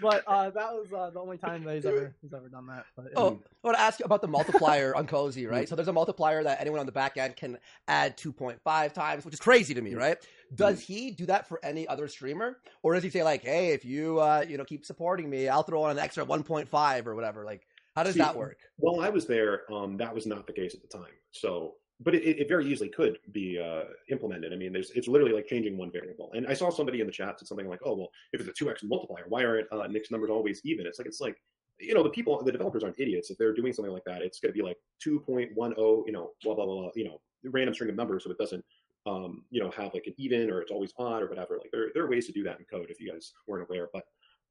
but 0.00 0.22
uh, 0.26 0.50
that 0.50 0.72
was 0.72 0.92
uh, 0.92 1.10
the 1.10 1.20
only 1.20 1.38
time 1.38 1.64
that 1.64 1.74
he's 1.74 1.86
ever 1.86 2.14
he's 2.22 2.32
ever 2.32 2.48
done 2.48 2.66
that. 2.68 2.86
But, 2.96 3.06
oh, 3.16 3.40
I 3.64 3.66
want 3.66 3.76
to 3.76 3.80
ask 3.80 3.98
you 3.98 4.04
about 4.04 4.22
the 4.22 4.28
multiplier 4.28 4.94
on 4.94 5.06
Cozy, 5.06 5.46
right? 5.46 5.68
So 5.68 5.74
there's 5.74 5.88
a 5.88 5.92
multiplier 5.92 6.42
that 6.44 6.60
anyone 6.60 6.80
on 6.80 6.86
the 6.86 6.92
back 6.92 7.16
end 7.16 7.36
can 7.36 7.58
add 7.88 8.16
2.5 8.16 8.92
times, 8.92 9.24
which 9.24 9.34
is 9.34 9.40
crazy 9.40 9.74
to 9.74 9.82
me, 9.82 9.94
right? 9.94 10.16
Does 10.54 10.80
he 10.80 11.10
do 11.10 11.26
that 11.26 11.48
for 11.48 11.60
any 11.64 11.86
other 11.88 12.08
streamer, 12.08 12.58
or 12.82 12.94
does 12.94 13.02
he 13.02 13.10
say 13.10 13.22
like, 13.22 13.42
"Hey, 13.42 13.72
if 13.72 13.84
you 13.84 14.20
uh, 14.20 14.44
you 14.48 14.56
know 14.56 14.64
keep 14.64 14.84
supporting 14.86 15.28
me, 15.28 15.48
I'll 15.48 15.62
throw 15.62 15.82
on 15.82 15.90
an 15.90 15.98
extra 15.98 16.24
1.5 16.24 17.06
or 17.06 17.14
whatever"? 17.14 17.44
Like, 17.44 17.66
how 17.94 18.02
does 18.02 18.14
See, 18.14 18.20
that 18.20 18.36
work? 18.36 18.58
While 18.76 19.00
I 19.00 19.08
was 19.08 19.26
there, 19.26 19.70
um, 19.72 19.96
that 19.98 20.14
was 20.14 20.26
not 20.26 20.46
the 20.46 20.52
case 20.52 20.74
at 20.74 20.80
the 20.80 20.88
time. 20.88 21.12
So 21.32 21.74
but 22.00 22.14
it, 22.14 22.40
it, 22.40 22.48
very 22.48 22.66
easily 22.66 22.88
could 22.88 23.18
be 23.32 23.58
uh, 23.58 23.84
implemented. 24.08 24.52
I 24.52 24.56
mean, 24.56 24.72
there's 24.72 24.90
it's 24.92 25.08
literally 25.08 25.32
like 25.32 25.46
changing 25.46 25.76
one 25.76 25.90
variable. 25.90 26.30
And 26.34 26.46
I 26.46 26.54
saw 26.54 26.70
somebody 26.70 27.00
in 27.00 27.06
the 27.06 27.12
chat 27.12 27.38
said 27.38 27.48
something 27.48 27.68
like, 27.68 27.80
"Oh, 27.84 27.94
well, 27.94 28.10
if 28.32 28.40
it's 28.40 28.48
a 28.48 28.52
two 28.52 28.70
x 28.70 28.82
multiplier, 28.84 29.24
why 29.28 29.44
aren't 29.44 29.72
uh, 29.72 29.86
Nick's 29.88 30.10
numbers 30.10 30.30
always 30.30 30.60
even?" 30.64 30.86
It's 30.86 30.98
like 30.98 31.06
it's 31.06 31.20
like 31.20 31.36
you 31.80 31.94
know 31.94 32.02
the 32.02 32.10
people, 32.10 32.42
the 32.42 32.52
developers 32.52 32.84
aren't 32.84 33.00
idiots. 33.00 33.30
If 33.30 33.38
they're 33.38 33.54
doing 33.54 33.72
something 33.72 33.92
like 33.92 34.04
that, 34.04 34.22
it's 34.22 34.38
going 34.38 34.52
to 34.52 34.56
be 34.56 34.64
like 34.64 34.76
two 35.02 35.20
point 35.20 35.50
one 35.54 35.74
zero, 35.74 36.04
you 36.06 36.12
know, 36.12 36.30
blah 36.42 36.54
blah 36.54 36.66
blah, 36.66 36.82
blah 36.82 36.90
you 36.94 37.04
know, 37.04 37.20
random 37.44 37.74
string 37.74 37.90
of 37.90 37.96
numbers, 37.96 38.24
so 38.24 38.30
it 38.30 38.38
doesn't. 38.38 38.64
Um, 39.06 39.44
you 39.50 39.62
know, 39.62 39.70
have 39.70 39.94
like 39.94 40.06
an 40.06 40.12
even 40.18 40.50
or 40.50 40.60
it's 40.60 40.70
always 40.70 40.92
odd 40.98 41.22
or 41.22 41.28
whatever. 41.28 41.56
Like 41.56 41.70
there, 41.72 41.86
there 41.94 42.04
are 42.04 42.10
ways 42.10 42.26
to 42.26 42.32
do 42.32 42.42
that 42.42 42.58
in 42.58 42.66
code 42.66 42.90
if 42.90 43.00
you 43.00 43.10
guys 43.10 43.32
weren't 43.46 43.66
aware. 43.66 43.88
But 43.90 44.04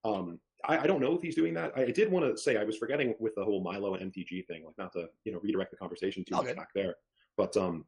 um, 0.04 0.40
I, 0.66 0.80
I, 0.80 0.88
don't 0.88 1.00
know 1.00 1.14
if 1.16 1.22
he's 1.22 1.36
doing 1.36 1.54
that. 1.54 1.74
I, 1.76 1.84
I 1.84 1.92
did 1.92 2.12
want 2.12 2.26
to 2.26 2.42
say 2.42 2.58
I 2.58 2.64
was 2.64 2.76
forgetting 2.76 3.14
with 3.20 3.36
the 3.36 3.44
whole 3.44 3.62
Milo 3.62 3.94
and 3.94 4.12
MTG 4.12 4.48
thing, 4.48 4.66
like 4.66 4.78
not 4.80 4.94
to 4.94 5.10
you 5.26 5.32
know 5.32 5.40
redirect 5.44 5.70
the 5.70 5.78
conversation 5.78 6.24
too 6.26 6.36
okay. 6.36 6.48
much 6.48 6.56
back 6.56 6.70
there. 6.74 6.96
But 7.38 7.56
um, 7.56 7.86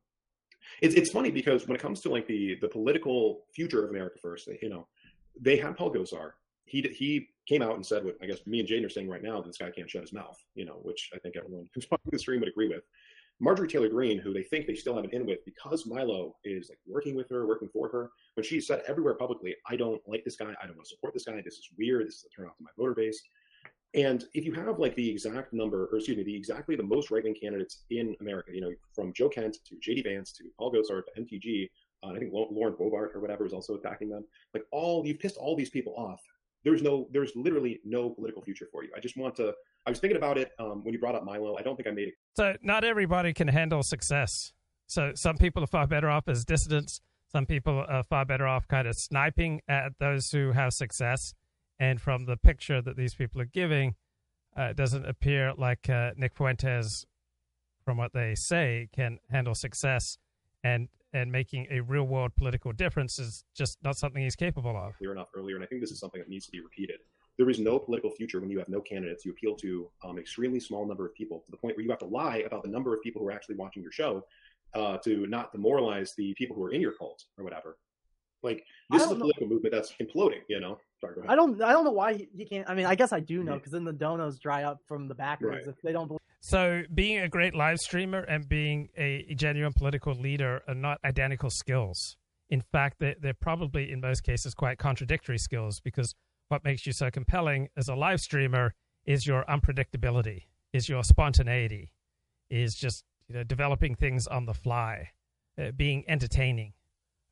it's 0.81 0.95
it's 0.95 1.11
funny 1.11 1.31
because 1.31 1.67
when 1.67 1.75
it 1.75 1.81
comes 1.81 2.01
to 2.01 2.09
like 2.09 2.27
the 2.27 2.55
the 2.61 2.69
political 2.69 3.41
future 3.53 3.83
of 3.83 3.89
America 3.89 4.17
First, 4.21 4.47
you 4.61 4.69
know, 4.69 4.87
they 5.39 5.57
had 5.57 5.75
Paul 5.75 5.93
Gosar. 5.93 6.31
He 6.65 6.81
he 6.81 7.29
came 7.47 7.61
out 7.61 7.75
and 7.75 7.85
said 7.85 8.05
what 8.05 8.15
I 8.21 8.27
guess 8.27 8.45
me 8.45 8.59
and 8.59 8.67
Jane 8.67 8.85
are 8.85 8.89
saying 8.89 9.09
right 9.09 9.23
now 9.23 9.37
that 9.37 9.47
this 9.47 9.57
guy 9.57 9.71
can't 9.71 9.89
shut 9.89 10.01
his 10.03 10.13
mouth. 10.13 10.37
You 10.55 10.65
know, 10.65 10.79
which 10.83 11.09
I 11.13 11.17
think 11.17 11.35
everyone 11.35 11.67
who's 11.73 11.87
watching 11.91 12.11
the 12.11 12.19
stream 12.19 12.39
would 12.41 12.49
agree 12.49 12.69
with. 12.69 12.83
Marjorie 13.41 13.69
Taylor 13.69 13.87
Greene, 13.87 14.19
who 14.19 14.33
they 14.33 14.43
think 14.43 14.67
they 14.67 14.75
still 14.75 14.95
have 14.95 15.05
an 15.05 15.11
in 15.13 15.25
with 15.25 15.45
because 15.45 15.85
Milo 15.85 16.35
is 16.43 16.69
like 16.69 16.79
working 16.85 17.15
with 17.15 17.29
her, 17.29 17.47
working 17.47 17.69
for 17.69 17.87
her, 17.87 18.11
when 18.33 18.43
she 18.43 18.59
said 18.59 18.83
everywhere 18.85 19.13
publicly, 19.13 19.55
I 19.65 19.77
don't 19.77 20.01
like 20.05 20.25
this 20.25 20.35
guy, 20.35 20.53
I 20.61 20.67
don't 20.67 20.75
want 20.75 20.89
to 20.89 20.95
support 20.95 21.13
this 21.13 21.23
guy, 21.23 21.41
this 21.41 21.53
is 21.53 21.69
weird, 21.77 22.05
this 22.05 22.15
is 22.15 22.25
a 22.25 22.29
turn 22.29 22.47
off 22.47 22.57
to 22.57 22.63
my 22.63 22.69
voter 22.77 22.93
base. 22.93 23.21
And 23.95 24.23
if 24.33 24.45
you 24.45 24.53
have 24.53 24.77
like 24.77 24.95
the 24.95 25.09
exact 25.09 25.51
number, 25.51 25.87
or 25.91 25.97
excuse 25.97 26.17
me, 26.17 26.23
the 26.23 26.35
exactly 26.35 26.75
the 26.75 26.83
most 26.83 27.09
right 27.09 27.23
wing 27.23 27.35
candidates 27.39 27.85
in 27.89 28.15
America, 28.21 28.51
you 28.53 28.61
know, 28.61 28.71
from 28.93 29.11
Joe 29.13 29.29
Kent 29.29 29.57
to 29.65 29.75
J.D. 29.81 30.03
Vance 30.03 30.31
to 30.33 30.43
Paul 30.59 30.71
Gosar 30.71 31.01
to 31.05 31.21
MTG, 31.21 31.69
uh, 32.03 32.11
I 32.15 32.19
think 32.19 32.31
Lauren 32.31 32.73
Boebert 32.73 33.15
or 33.15 33.19
whatever 33.19 33.45
is 33.45 33.53
also 33.53 33.75
attacking 33.75 34.09
them. 34.09 34.25
Like 34.53 34.63
all, 34.71 35.05
you've 35.05 35.19
pissed 35.19 35.37
all 35.37 35.55
these 35.55 35.71
people 35.71 35.95
off. 35.97 36.21
There's 36.63 36.83
no, 36.83 37.07
there's 37.11 37.31
literally 37.35 37.79
no 37.83 38.09
political 38.11 38.43
future 38.43 38.67
for 38.71 38.83
you. 38.83 38.91
I 38.95 38.99
just 38.99 39.17
want 39.17 39.35
to. 39.37 39.53
I 39.87 39.89
was 39.89 39.99
thinking 39.99 40.17
about 40.17 40.37
it 40.37 40.51
um, 40.59 40.83
when 40.83 40.93
you 40.93 40.99
brought 40.99 41.15
up 41.15 41.23
Milo. 41.23 41.57
I 41.57 41.61
don't 41.61 41.75
think 41.75 41.87
I 41.87 41.91
made 41.91 42.09
it. 42.09 42.13
So 42.35 42.55
not 42.61 42.83
everybody 42.83 43.33
can 43.33 43.47
handle 43.47 43.81
success. 43.81 44.51
So 44.87 45.13
some 45.15 45.37
people 45.37 45.63
are 45.63 45.67
far 45.67 45.87
better 45.87 46.09
off 46.09 46.27
as 46.27 46.45
dissidents. 46.45 47.01
Some 47.31 47.45
people 47.45 47.85
are 47.87 48.03
far 48.03 48.25
better 48.25 48.45
off 48.45 48.67
kind 48.67 48.87
of 48.87 48.95
sniping 48.95 49.61
at 49.67 49.93
those 49.99 50.31
who 50.31 50.51
have 50.51 50.73
success 50.73 51.33
and 51.80 52.01
from 52.01 52.25
the 52.25 52.38
picture 52.38 52.82
that 52.82 52.97
these 52.97 53.13
people 53.13 53.41
are 53.41 53.45
giving, 53.45 53.95
uh, 54.57 54.63
it 54.63 54.75
doesn't 54.75 55.05
appear 55.05 55.53
like 55.57 55.89
uh, 55.89 56.11
Nick 56.17 56.36
Fuentes, 56.36 57.05
from 57.86 57.97
what 57.97 58.13
they 58.13 58.36
say, 58.36 58.89
can 58.93 59.19
handle 59.30 59.55
success 59.55 60.17
and 60.63 60.89
and 61.11 61.32
making 61.32 61.65
a 61.71 61.80
real 61.80 62.03
world 62.03 62.32
political 62.36 62.71
difference 62.71 63.17
is 63.17 63.43
just 63.55 63.80
not 63.84 63.97
something 63.97 64.21
he's 64.21 64.36
capable 64.36 64.77
of. 64.77 64.95
Clear 64.97 65.11
enough 65.11 65.30
earlier, 65.36 65.55
and 65.55 65.63
I 65.63 65.67
think 65.67 65.82
this 65.82 65.91
is 65.91 65.99
something 65.99 66.19
that 66.19 66.30
needs 66.30 66.45
to 66.45 66.51
be 66.51 66.59
repeated. 66.59 66.97
There 67.38 67.49
is 67.49 67.57
no 67.57 67.80
political 67.80 68.11
future 68.11 68.39
when 68.39 68.49
you 68.49 68.59
have 68.59 68.69
no 68.69 68.82
candidates. 68.82 69.25
You 69.25 69.32
appeal 69.32 69.55
to 69.55 69.89
um, 70.03 70.11
an 70.11 70.19
extremely 70.19 70.59
small 70.59 70.86
number 70.86 71.05
of 71.05 71.15
people 71.15 71.39
to 71.45 71.51
the 71.51 71.57
point 71.57 71.75
where 71.77 71.84
you 71.84 71.89
have 71.89 71.99
to 71.99 72.05
lie 72.05 72.43
about 72.45 72.63
the 72.63 72.69
number 72.69 72.93
of 72.93 73.01
people 73.01 73.21
who 73.21 73.27
are 73.30 73.32
actually 73.32 73.55
watching 73.55 73.82
your 73.82 73.91
show 73.91 74.23
uh, 74.75 74.97
to 74.97 75.25
not 75.27 75.51
demoralize 75.51 76.13
the 76.15 76.34
people 76.36 76.55
who 76.55 76.63
are 76.63 76.71
in 76.71 76.82
your 76.82 76.91
cult 76.91 77.23
or 77.38 77.43
whatever. 77.43 77.77
Like 78.43 78.65
this 78.89 79.03
is 79.03 79.11
a 79.11 79.15
political 79.15 79.47
know. 79.47 79.53
movement 79.53 79.73
that's 79.73 79.93
imploding. 80.01 80.41
You 80.47 80.59
know, 80.59 80.77
Sorry, 81.01 81.15
I 81.27 81.35
don't. 81.35 81.61
I 81.61 81.71
don't 81.71 81.85
know 81.85 81.91
why 81.91 82.13
he, 82.13 82.29
he 82.35 82.45
can't. 82.45 82.69
I 82.69 82.75
mean, 82.75 82.85
I 82.85 82.95
guess 82.95 83.13
I 83.13 83.19
do 83.21 83.43
know 83.43 83.55
because 83.55 83.71
then 83.71 83.85
the 83.85 83.93
donos 83.93 84.39
dry 84.39 84.63
up 84.63 84.81
from 84.85 85.07
the 85.07 85.15
backwards 85.15 85.65
right. 85.65 85.75
if 85.75 85.81
they 85.81 85.93
don't 85.93 86.07
believe. 86.07 86.19
So, 86.41 86.83
being 86.93 87.19
a 87.19 87.29
great 87.29 87.55
live 87.55 87.79
streamer 87.79 88.19
and 88.19 88.47
being 88.47 88.89
a 88.97 89.33
genuine 89.35 89.73
political 89.73 90.13
leader 90.13 90.61
are 90.67 90.75
not 90.75 90.99
identical 91.05 91.49
skills. 91.49 92.17
In 92.49 92.61
fact, 92.61 92.97
they're, 92.99 93.15
they're 93.21 93.33
probably 93.33 93.91
in 93.91 94.01
most 94.01 94.23
cases 94.23 94.53
quite 94.53 94.77
contradictory 94.77 95.37
skills 95.37 95.79
because 95.79 96.15
what 96.47 96.63
makes 96.63 96.85
you 96.85 96.93
so 96.93 97.11
compelling 97.11 97.69
as 97.77 97.87
a 97.87 97.95
live 97.95 98.19
streamer 98.19 98.73
is 99.05 99.25
your 99.25 99.45
unpredictability, 99.45 100.43
is 100.73 100.89
your 100.89 101.03
spontaneity, 101.03 101.91
is 102.49 102.75
just 102.75 103.03
you 103.27 103.35
know 103.35 103.43
developing 103.43 103.95
things 103.95 104.27
on 104.27 104.45
the 104.45 104.53
fly, 104.53 105.09
uh, 105.61 105.71
being 105.71 106.03
entertaining, 106.07 106.73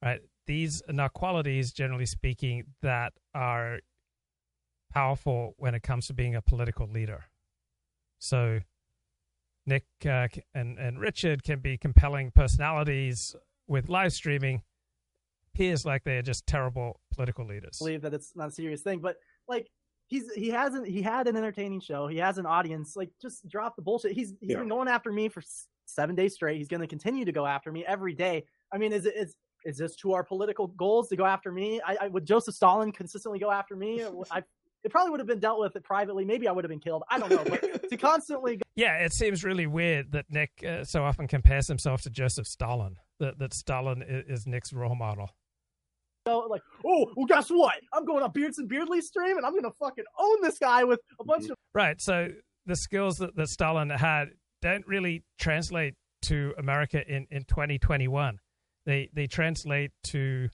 right? 0.01 0.22
These 0.48 0.82
are 0.89 0.93
not 0.93 1.14
qualities, 1.14 1.72
generally 1.72 2.06
speaking, 2.06 2.64
that 2.82 3.14
are 3.34 3.80
powerful 4.91 5.54
when 5.58 5.76
it 5.76 5.84
comes 5.84 6.08
to 6.08 6.14
being 6.14 6.36
a 6.36 6.41
political 6.41 6.88
leader. 6.88 7.26
So, 8.20 8.62
Nick 9.66 9.86
uh, 10.06 10.28
and 10.56 10.80
and 10.80 11.00
Richard 11.00 11.43
can 11.43 11.60
be 11.60 11.78
compelling 11.78 12.32
personalities 12.32 13.36
with 13.68 13.89
live 13.89 14.14
streaming. 14.14 14.64
Appears 15.54 15.86
like 15.86 16.04
they 16.04 16.18
are 16.18 16.24
just 16.24 16.48
terrible 16.48 17.00
political 17.14 17.45
leaders. 17.45 17.80
I 17.82 17.86
believe 17.86 18.02
that 18.02 18.14
it's 18.14 18.36
not 18.36 18.50
a 18.50 18.52
serious 18.52 18.82
thing, 18.82 19.00
but 19.00 19.18
like 19.48 19.68
he's 20.08 20.32
he 20.34 20.50
hasn't 20.50 20.88
he 20.88 21.02
had 21.02 21.28
an 21.28 21.36
entertaining 21.36 21.82
show. 21.82 22.08
He 22.08 22.18
has 22.18 22.38
an 22.38 22.45
audience. 22.45 22.95
Like 22.95 23.12
just 23.22 23.48
drop 23.48 23.76
the 23.76 23.82
bullshit. 23.82 24.14
He's 24.14 24.34
he's 24.39 24.52
yeah. 24.52 24.60
been 24.60 24.70
going 24.70 24.88
after 24.88 25.12
me 25.12 25.30
for 25.30 25.43
seven 25.86 26.16
days 26.16 26.34
straight. 26.34 26.58
He's 26.58 26.68
going 26.68 26.82
to 26.82 26.88
continue 26.88 27.26
to 27.26 27.32
go 27.32 27.45
after 27.45 27.72
me 27.72 27.86
every 27.86 28.14
day. 28.14 28.45
I 28.72 28.78
mean, 28.78 28.93
is 28.93 29.06
it 29.06 29.16
is 29.16 29.36
is 29.66 29.78
this 29.78 29.95
to 29.97 30.14
our 30.14 30.24
political 30.24 30.68
goals 30.68 31.10
to 31.10 31.16
go 31.16 31.26
after 31.26 31.51
me? 31.51 31.82
I, 31.86 31.97
I 32.01 32.08
would 32.08 32.26
Joseph 32.26 32.55
Stalin 32.55 32.91
consistently 32.91 33.39
go 33.39 33.51
after 33.51 33.76
me? 33.76 34.03
I, 34.32 34.43
it 34.84 34.91
probably 34.91 35.12
would 35.12 35.20
have 35.20 35.28
been 35.28 35.39
dealt 35.39 35.60
with 35.60 35.76
it 35.76 35.84
privately. 35.84 36.24
Maybe 36.24 36.47
I 36.47 36.51
would 36.51 36.64
have 36.64 36.70
been 36.70 36.80
killed. 36.80 37.03
I 37.10 37.20
don't 37.20 37.30
know. 37.30 37.43
But 37.43 37.89
to 37.89 37.97
constantly, 37.97 38.58
go- 38.58 38.64
yeah, 38.76 38.97
it 38.97 39.14
seems 39.14 39.43
really 39.43 39.68
weird 39.68 40.12
that 40.14 40.26
Nick 40.30 40.64
uh, 40.68 40.84
so 40.84 41.03
often 41.03 41.28
compares 41.28 41.68
himself 41.68 42.03
to 42.03 42.10
Joseph 42.10 42.47
Stalin. 42.47 42.95
That 43.20 43.39
that 43.39 43.53
Stalin 43.53 44.03
is, 44.08 44.41
is 44.41 44.47
Nick's 44.47 44.72
role 44.72 44.95
model. 44.95 45.30
So 46.28 46.39
like, 46.49 46.62
oh, 46.86 47.12
well, 47.16 47.26
guess 47.26 47.49
what? 47.49 47.76
I'm 47.93 48.05
going 48.05 48.24
on 48.24 48.32
Beardson 48.32 48.68
Beardly 48.68 49.01
stream, 49.01 49.38
and 49.38 49.45
I'm 49.45 49.55
gonna 49.55 49.74
fucking 49.80 50.05
own 50.20 50.41
this 50.41 50.60
guy 50.60 50.84
with 50.84 50.99
a 51.20 51.24
bunch 51.24 51.49
of 51.49 51.55
right. 51.74 51.99
So 51.99 52.30
the 52.66 52.76
skills 52.76 53.18
that, 53.18 53.36
that 53.36 53.49
Stalin 53.49 53.89
had 53.89 54.30
don't 54.62 54.86
really 54.88 55.24
translate 55.39 55.95
to 56.24 56.53
America 56.58 57.01
in 57.08 57.28
in 57.32 57.43
2021 57.45 58.39
they 58.88 59.10
they 59.14 59.28
translate 59.28 59.92
to 60.06 60.50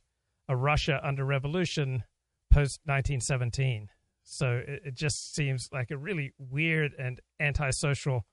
a 0.49 0.55
Russia 0.55 0.99
under 1.01 1.23
revolution 1.23 2.03
post 2.51 2.81
1917. 2.83 3.87
So 4.23 4.61
it, 4.67 4.81
it, 4.85 4.95
just 4.95 5.35
seems 5.35 5.69
like 5.71 5.91
a 5.91 5.97
really 5.97 6.33
weird 6.37 6.93
and 6.97 7.19
antisocial 7.39 8.25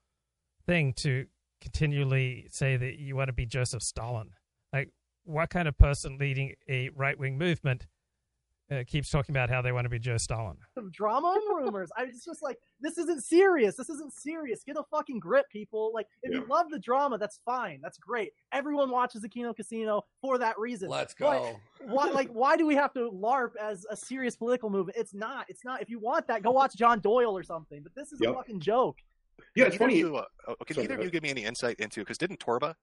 thing 0.66 0.92
to 0.94 1.26
continually 1.60 2.46
say 2.50 2.76
that 2.76 2.98
you 2.98 3.14
want 3.14 3.28
to 3.28 3.32
be 3.32 3.46
Joseph 3.46 3.82
Stalin. 3.82 4.30
Like, 4.72 4.90
what 5.24 5.50
kind 5.50 5.68
of 5.68 5.76
person 5.76 6.16
leading 6.18 6.54
a 6.68 6.90
right 6.90 7.18
wing 7.18 7.38
movement 7.38 7.86
uh, 8.70 8.84
keeps 8.86 9.10
talking 9.10 9.32
about 9.34 9.50
how 9.50 9.60
they 9.62 9.72
want 9.72 9.84
to 9.84 9.88
be 9.88 9.98
Joe 9.98 10.16
Stalin? 10.16 10.56
Some 10.74 10.90
drama 10.90 11.36
and 11.36 11.56
rumors. 11.64 11.90
I 11.96 12.04
was 12.04 12.24
just 12.24 12.42
like, 12.42 12.58
this 12.80 12.98
isn't 12.98 13.24
serious. 13.24 13.76
This 13.76 13.88
isn't 13.90 14.12
serious. 14.12 14.62
Get 14.64 14.76
a 14.76 14.82
fucking 14.90 15.18
grip, 15.18 15.46
people. 15.50 15.90
Like, 15.92 16.06
if 16.22 16.32
Yeah. 16.32 16.38
you 16.40 16.46
love 16.46 16.70
the 16.70 16.78
drama, 16.78 17.18
that's 17.18 17.40
fine. 17.44 17.80
That's 17.82 17.98
great. 17.98 18.32
Everyone 18.52 18.90
watches 18.90 19.22
the 19.22 19.28
Kino 19.28 19.52
Casino 19.52 20.02
for 20.20 20.38
that 20.38 20.58
reason. 20.58 20.88
Let's 20.88 21.14
But 21.18 21.40
go. 21.40 21.60
why 21.86 22.10
like 22.10 22.28
why 22.28 22.56
do 22.56 22.66
we 22.66 22.74
have 22.74 22.92
to 22.92 23.10
larp 23.10 23.52
as 23.60 23.86
a 23.90 23.96
serious 23.96 24.36
political 24.36 24.68
movement 24.68 24.98
it's 24.98 25.14
not 25.14 25.46
it's 25.48 25.64
not 25.64 25.80
if 25.80 25.88
you 25.88 25.98
want 25.98 26.26
that 26.26 26.42
go 26.42 26.50
watch 26.50 26.76
john 26.76 27.00
doyle 27.00 27.34
or 27.34 27.42
something 27.42 27.82
but 27.82 27.94
this 27.94 28.12
is 28.12 28.20
a 28.20 28.34
fucking 28.34 28.60
joke 28.60 28.98
Yeah, 29.56 29.64
it's 29.64 29.76
funny. 29.76 29.96
You, 29.96 30.16
uh, 30.18 30.24
can 30.66 30.74
Sorry, 30.74 30.84
either 30.84 30.96
of 30.98 31.02
you 31.04 31.10
give 31.10 31.22
me 31.22 31.30
any 31.30 31.44
insight 31.44 31.80
into 31.80 32.00
because 32.00 32.18
didn't 32.18 32.38
Torba 32.38 32.74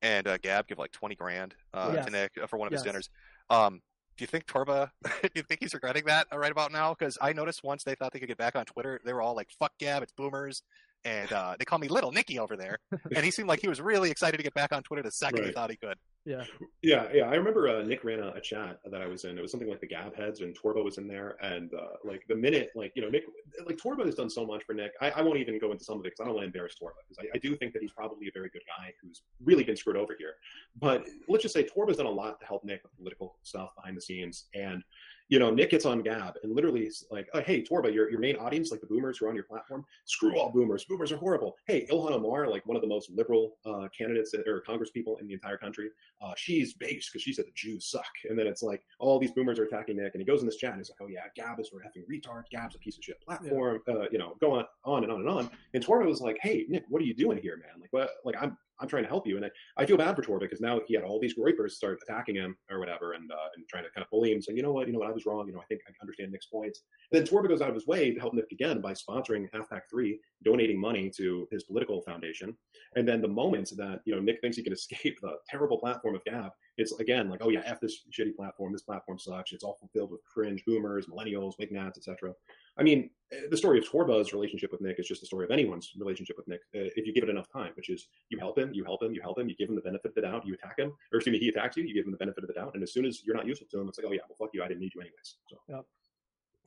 and 0.00 0.26
uh, 0.26 0.38
Gab 0.38 0.66
give 0.68 0.78
like 0.78 0.90
twenty 0.90 1.14
grand 1.14 1.54
uh, 1.74 1.90
Yes. 1.94 2.06
to 2.06 2.10
Nick 2.10 2.32
uh, 2.42 2.46
for 2.46 2.56
one 2.56 2.66
of 2.66 2.72
his 2.72 2.80
dinners? 2.82 3.10
Um, 3.50 3.82
do 4.16 4.22
you 4.22 4.26
think 4.26 4.46
Torba? 4.46 4.90
do 5.22 5.30
you 5.34 5.42
think 5.42 5.60
he's 5.60 5.74
regretting 5.74 6.04
that 6.06 6.26
right 6.32 6.52
about 6.52 6.72
now? 6.72 6.94
Because 6.94 7.18
I 7.20 7.32
noticed 7.32 7.62
once 7.62 7.84
they 7.84 7.94
thought 7.94 8.12
they 8.12 8.18
could 8.18 8.28
get 8.28 8.38
back 8.38 8.56
on 8.56 8.64
Twitter, 8.64 9.00
they 9.04 9.12
were 9.12 9.22
all 9.22 9.36
like, 9.36 9.50
"Fuck 9.58 9.72
Gab, 9.78 10.02
it's 10.02 10.12
boomers," 10.12 10.62
and 11.06 11.32
uh, 11.32 11.54
they 11.58 11.64
call 11.64 11.78
me 11.78 11.86
Little 11.88 12.10
Nicky 12.10 12.38
over 12.38 12.56
there. 12.56 12.78
and 13.14 13.24
he 13.24 13.30
seemed 13.30 13.48
like 13.48 13.60
he 13.60 13.68
was 13.68 13.80
really 13.80 14.10
excited 14.10 14.36
to 14.36 14.42
get 14.42 14.54
back 14.54 14.72
on 14.72 14.82
Twitter 14.82 15.02
the 15.02 15.10
second 15.10 15.44
he 15.44 15.52
thought 15.52 15.70
he 15.70 15.76
could. 15.76 15.96
yeah 16.24 16.42
Yeah, 16.82 17.06
yeah. 17.14 17.24
I 17.30 17.36
remember 17.36 17.68
uh, 17.68 17.82
Nick 17.82 18.02
ran 18.02 18.18
a, 18.18 18.30
a 18.30 18.40
chat 18.40 18.80
that 18.90 19.00
I 19.00 19.06
was 19.06 19.24
in. 19.24 19.38
It 19.38 19.40
was 19.40 19.52
something 19.52 19.70
like 19.70 19.80
the 19.80 19.86
Gab 19.86 20.16
heads, 20.16 20.40
and 20.40 20.56
Torba 20.58 20.82
was 20.82 20.98
in 20.98 21.06
there. 21.06 21.36
And 21.40 21.72
uh, 21.72 21.96
like 22.04 22.24
the 22.28 22.34
minute, 22.34 22.70
like 22.74 22.92
you 22.96 23.02
know, 23.02 23.08
Nick, 23.08 23.24
like 23.64 23.76
Torba 23.76 24.04
has 24.04 24.16
done 24.16 24.28
so 24.28 24.44
much 24.44 24.64
for 24.64 24.74
Nick. 24.74 24.92
I, 25.00 25.10
I 25.10 25.22
won't 25.22 25.38
even 25.38 25.58
go 25.60 25.70
into 25.70 25.84
some 25.84 26.00
of 26.00 26.00
it 26.00 26.10
because 26.10 26.20
I 26.20 26.24
don't 26.24 26.34
want 26.34 26.42
to 26.42 26.46
embarrass 26.46 26.74
Torba 26.74 26.98
because 27.08 27.24
I, 27.24 27.36
I 27.36 27.38
do 27.38 27.54
think 27.54 27.72
that 27.74 27.82
he's 27.82 27.92
probably 27.92 28.26
a 28.26 28.32
very 28.34 28.48
good 28.48 28.62
guy 28.66 28.92
who's 29.00 29.22
really 29.44 29.62
been 29.62 29.76
screwed 29.76 29.96
over 29.96 30.16
here. 30.18 30.34
But 30.80 31.06
let's 31.28 31.42
just 31.42 31.54
say 31.54 31.62
Torba's 31.64 31.98
done 31.98 32.06
a 32.06 32.10
lot 32.10 32.40
to 32.40 32.46
help 32.46 32.64
Nick 32.64 32.82
with 32.82 32.96
political 32.96 33.36
stuff 33.42 33.70
behind 33.76 33.96
the 33.96 34.02
scenes, 34.02 34.46
and 34.54 34.82
you 35.28 35.38
know, 35.38 35.50
Nick 35.50 35.70
gets 35.70 35.84
on 35.84 36.02
Gab 36.02 36.34
and 36.42 36.54
literally 36.54 36.90
like, 37.10 37.28
oh, 37.34 37.40
hey, 37.40 37.62
Torba, 37.62 37.92
your, 37.92 38.10
your 38.10 38.20
main 38.20 38.36
audience, 38.36 38.70
like 38.70 38.80
the 38.80 38.86
boomers 38.86 39.18
who 39.18 39.26
are 39.26 39.28
on 39.28 39.34
your 39.34 39.44
platform, 39.44 39.84
screw 40.04 40.38
all 40.38 40.50
boomers. 40.52 40.84
Boomers 40.84 41.10
are 41.10 41.16
horrible. 41.16 41.56
Hey, 41.66 41.86
Ilhan 41.90 42.12
Omar, 42.12 42.48
like 42.48 42.64
one 42.66 42.76
of 42.76 42.82
the 42.82 42.88
most 42.88 43.10
liberal 43.10 43.56
uh, 43.64 43.88
candidates 43.96 44.34
or 44.34 44.60
Congress 44.60 44.90
people 44.90 45.16
in 45.18 45.26
the 45.26 45.34
entire 45.34 45.56
country, 45.56 45.88
uh, 46.22 46.32
she's 46.36 46.74
base 46.74 47.08
because 47.08 47.22
she 47.22 47.32
said 47.32 47.46
the 47.46 47.52
Jews 47.54 47.86
suck. 47.86 48.04
And 48.28 48.38
then 48.38 48.46
it's 48.46 48.62
like 48.62 48.82
all 48.98 49.18
these 49.18 49.32
boomers 49.32 49.58
are 49.58 49.64
attacking 49.64 49.96
Nick, 49.96 50.14
and 50.14 50.20
he 50.20 50.26
goes 50.26 50.40
in 50.40 50.46
this 50.46 50.56
chat 50.56 50.70
and 50.70 50.80
he's 50.80 50.90
like, 50.90 51.00
"Oh 51.00 51.08
yeah, 51.08 51.24
Gab 51.34 51.58
is 51.60 51.68
for 51.68 51.80
effing 51.80 52.04
retard. 52.10 52.44
Gab's 52.50 52.74
a 52.74 52.78
piece 52.78 52.96
of 52.96 53.04
shit 53.04 53.20
platform." 53.20 53.80
Uh, 53.88 54.08
you 54.10 54.18
know, 54.18 54.36
go 54.40 54.52
on, 54.52 54.64
on 54.84 55.02
and 55.02 55.12
on 55.12 55.20
and 55.20 55.28
on. 55.28 55.50
And 55.74 55.84
Torba 55.84 56.06
was 56.06 56.20
like, 56.20 56.38
"Hey 56.40 56.66
Nick, 56.68 56.84
what 56.88 57.02
are 57.02 57.04
you 57.04 57.14
doing 57.14 57.38
here, 57.38 57.56
man? 57.56 57.80
Like, 57.80 57.92
what? 57.92 58.10
Like, 58.24 58.36
I'm 58.40 58.56
I'm 58.80 58.88
trying 58.88 59.04
to 59.04 59.08
help 59.08 59.26
you." 59.26 59.36
And 59.36 59.46
I, 59.46 59.50
I 59.76 59.86
feel 59.86 59.96
bad 59.96 60.16
for 60.16 60.22
Torba 60.22 60.40
because 60.40 60.60
now 60.60 60.80
he 60.86 60.94
had 60.94 61.04
all 61.04 61.20
these 61.20 61.34
groypers 61.34 61.72
start 61.72 61.98
attacking 62.02 62.34
him 62.34 62.56
or 62.70 62.78
whatever, 62.78 63.12
and 63.12 63.30
uh, 63.30 63.48
and 63.56 63.66
trying 63.68 63.84
to 63.84 63.90
kind 63.90 64.04
of 64.04 64.10
bully 64.10 64.32
him, 64.32 64.40
saying, 64.40 64.56
"You 64.56 64.62
know 64.62 64.72
what? 64.72 64.86
You 64.86 64.92
know 64.92 65.00
what? 65.00 65.08
I 65.08 65.12
was 65.12 65.26
wrong. 65.26 65.46
You 65.46 65.54
know, 65.54 65.60
I 65.60 65.64
think 65.64 65.80
I 65.88 65.92
understand 66.00 66.32
Nick's 66.32 66.46
points." 66.46 66.82
And 67.12 67.20
then 67.20 67.26
Torba 67.26 67.48
goes 67.48 67.60
out 67.60 67.68
of 67.68 67.74
his 67.74 67.86
way 67.86 68.12
to 68.12 68.20
help 68.20 68.34
Nick 68.34 68.50
again 68.52 68.80
by 68.80 68.92
sponsoring 68.92 69.48
AFPAC 69.52 69.82
Three, 69.90 70.20
donating 70.44 70.80
money 70.80 71.10
to 71.16 71.48
his 71.50 71.64
political 71.64 72.02
foundation. 72.02 72.56
And 72.96 73.06
then 73.06 73.20
the 73.20 73.28
moment 73.28 73.72
that 73.76 74.00
you 74.04 74.14
know 74.14 74.20
Nick 74.20 74.40
thinks 74.40 74.56
he 74.56 74.62
can 74.62 74.72
escape 74.80 75.18
the 75.20 75.36
terrible 75.48 75.78
platform 75.78 76.14
of 76.14 76.24
Gab, 76.24 76.52
it's 76.78 76.98
again 77.00 77.28
like, 77.28 77.40
oh 77.42 77.50
yeah, 77.50 77.62
f 77.64 77.80
this 77.80 78.04
shitty 78.12 78.34
platform. 78.36 78.72
This 78.72 78.82
platform 78.82 79.18
sucks. 79.18 79.52
It's 79.52 79.64
all 79.64 79.78
filled 79.92 80.10
with 80.10 80.20
cringe 80.24 80.64
boomers, 80.66 81.06
millennials, 81.06 81.54
wignats, 81.58 81.98
etc. 81.98 82.32
I 82.78 82.82
mean, 82.82 83.10
eh, 83.32 83.36
the 83.50 83.56
story 83.56 83.78
of 83.78 83.84
Torba's 83.84 84.32
relationship 84.32 84.72
with 84.72 84.80
Nick 84.80 84.98
is 84.98 85.06
just 85.06 85.20
the 85.20 85.26
story 85.26 85.44
of 85.44 85.50
anyone's 85.50 85.92
relationship 85.98 86.36
with 86.36 86.48
Nick 86.48 86.60
uh, 86.74 86.90
if 86.96 87.06
you 87.06 87.12
give 87.12 87.24
it 87.24 87.30
enough 87.30 87.46
time, 87.52 87.72
which 87.76 87.90
is 87.90 88.08
you 88.28 88.38
help 88.38 88.58
him, 88.58 88.72
you 88.72 88.84
help 88.84 89.02
him, 89.02 89.12
you 89.12 89.20
help 89.22 89.38
him, 89.38 89.48
you 89.48 89.56
give 89.56 89.68
him 89.68 89.74
the 89.74 89.82
benefit 89.82 90.10
of 90.10 90.14
the 90.14 90.22
doubt, 90.22 90.46
you 90.46 90.54
attack 90.54 90.78
him, 90.78 90.92
or 91.12 91.18
excuse 91.18 91.32
me, 91.32 91.38
he 91.38 91.48
attacks 91.48 91.76
you, 91.76 91.84
you 91.84 91.94
give 91.94 92.04
him 92.04 92.12
the 92.12 92.18
benefit 92.18 92.44
of 92.44 92.48
the 92.48 92.54
doubt, 92.54 92.72
and 92.74 92.82
as 92.82 92.92
soon 92.92 93.04
as 93.04 93.22
you're 93.24 93.36
not 93.36 93.46
useful 93.46 93.66
to 93.70 93.80
him, 93.80 93.88
it's 93.88 93.98
like, 93.98 94.06
oh 94.06 94.12
yeah, 94.12 94.20
well 94.28 94.36
fuck 94.38 94.50
you, 94.52 94.62
I 94.62 94.68
didn't 94.68 94.80
need 94.80 94.92
you 94.94 95.00
anyways. 95.00 95.36
So. 95.48 95.56
Yep. 95.68 95.84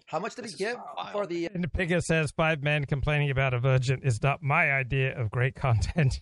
How 0.10 0.18
much 0.18 0.34
did 0.34 0.46
this 0.46 0.54
he 0.54 0.66
give 0.66 0.78
wild. 0.98 1.12
for 1.12 1.28
the? 1.28 1.50
And 1.54 1.72
Pigga 1.72 2.02
says 2.02 2.32
five 2.32 2.64
men 2.64 2.86
complaining 2.86 3.30
about 3.30 3.54
a 3.54 3.60
virgin 3.60 4.02
is 4.04 4.22
not 4.24 4.42
my 4.42 4.72
idea 4.72 5.16
of 5.16 5.30
great 5.30 5.54
content. 5.54 6.22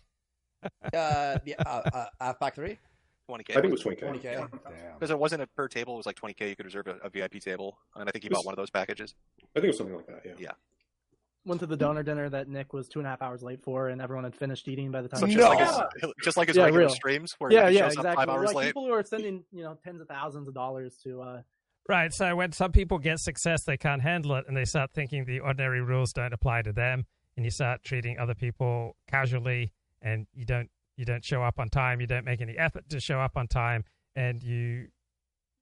uh, 0.94 1.38
yeah, 1.46 1.56
uh, 1.66 1.82
uh, 1.94 2.06
uh, 2.20 2.34
factory. 2.34 2.80
20k. 3.30 3.52
I 3.52 3.62
think 3.62 3.66
it 3.66 3.72
was 3.72 3.84
20k. 3.84 4.24
20k. 4.24 4.50
Because 4.94 5.12
it 5.12 5.20
wasn't 5.20 5.42
a 5.42 5.48
per 5.48 5.68
table; 5.68 5.96
it 5.96 5.98
was 5.98 6.06
like 6.06 6.20
20k. 6.20 6.50
You 6.50 6.56
could 6.56 6.66
reserve 6.66 6.88
a, 6.88 6.96
a 7.04 7.10
VIP 7.10 7.40
table, 7.42 7.78
and 7.96 8.08
I 8.08 8.12
think 8.12 8.24
he 8.24 8.30
was, 8.30 8.38
bought 8.38 8.46
one 8.46 8.54
of 8.54 8.58
those 8.58 8.70
packages. 8.70 9.16
I 9.56 9.60
think 9.60 9.66
it 9.66 9.68
was 9.68 9.78
something 9.78 9.96
like 9.96 10.08
that. 10.08 10.22
Yeah. 10.26 10.34
Yeah. 10.40 10.52
Went 11.46 11.62
to 11.62 11.66
the 11.66 11.78
donor 11.78 12.04
dinner 12.04 12.30
that 12.30 12.50
Nick 12.50 12.74
was 12.74 12.90
two 12.90 13.00
and 13.00 13.08
a 13.08 13.10
half 13.10 13.22
hours 13.22 13.42
late 13.42 13.64
for, 13.64 13.88
and 13.88 14.02
everyone 14.02 14.26
had 14.26 14.36
finished 14.36 14.68
eating 14.68 14.92
by 14.92 15.02
the 15.02 15.08
time. 15.08 15.22
So 15.22 15.28
just, 15.28 15.38
no! 15.38 15.50
like 15.50 15.60
his, 16.02 16.12
just 16.24 16.38
like 16.38 16.48
his 16.50 16.58
yeah, 16.58 16.64
regular 16.64 16.88
real. 16.88 16.90
streams, 16.90 17.36
where 17.38 17.52
yeah, 17.52 17.70
yeah, 17.70 17.86
exactly. 17.86 18.16
five 18.16 18.30
hours 18.30 18.48
like 18.48 18.56
late. 18.56 18.66
People 18.68 18.86
who 18.86 18.92
are 18.92 19.04
sending 19.04 19.44
you 19.52 19.64
know 19.64 19.78
tens 19.84 20.02
of 20.02 20.08
thousands 20.08 20.48
of 20.48 20.54
dollars 20.54 20.98
to. 21.04 21.22
Uh, 21.22 21.42
right. 21.88 22.14
So 22.14 22.36
when 22.36 22.52
some 22.52 22.72
people 22.72 22.98
get 22.98 23.20
success, 23.20 23.64
they 23.64 23.78
can't 23.78 24.02
handle 24.02 24.36
it, 24.36 24.46
and 24.48 24.58
they 24.58 24.66
start 24.66 24.92
thinking 24.94 25.26
the 25.26 25.40
ordinary 25.40 25.82
rules 25.82 26.12
don't 26.12 26.34
apply 26.34 26.64
to 26.64 26.74
them, 26.74 27.06
and 27.38 27.46
you 27.46 27.52
start 27.52 27.82
treating 27.84 28.20
other 28.20 28.36
people 28.36 28.98
casually, 29.08 29.72
and 30.02 30.28
you 30.34 30.44
don't 30.44 30.70
you 30.98 31.06
don't 31.06 31.24
show 31.24 31.44
up 31.44 31.60
on 31.60 31.70
time, 31.70 32.02
you 32.02 32.08
don't 32.08 32.26
make 32.26 32.42
any 32.42 32.58
effort 32.58 32.90
to 32.90 33.00
show 33.00 33.20
up 33.20 33.38
on 33.38 33.48
time, 33.48 33.86
and 34.16 34.44
you 34.44 34.88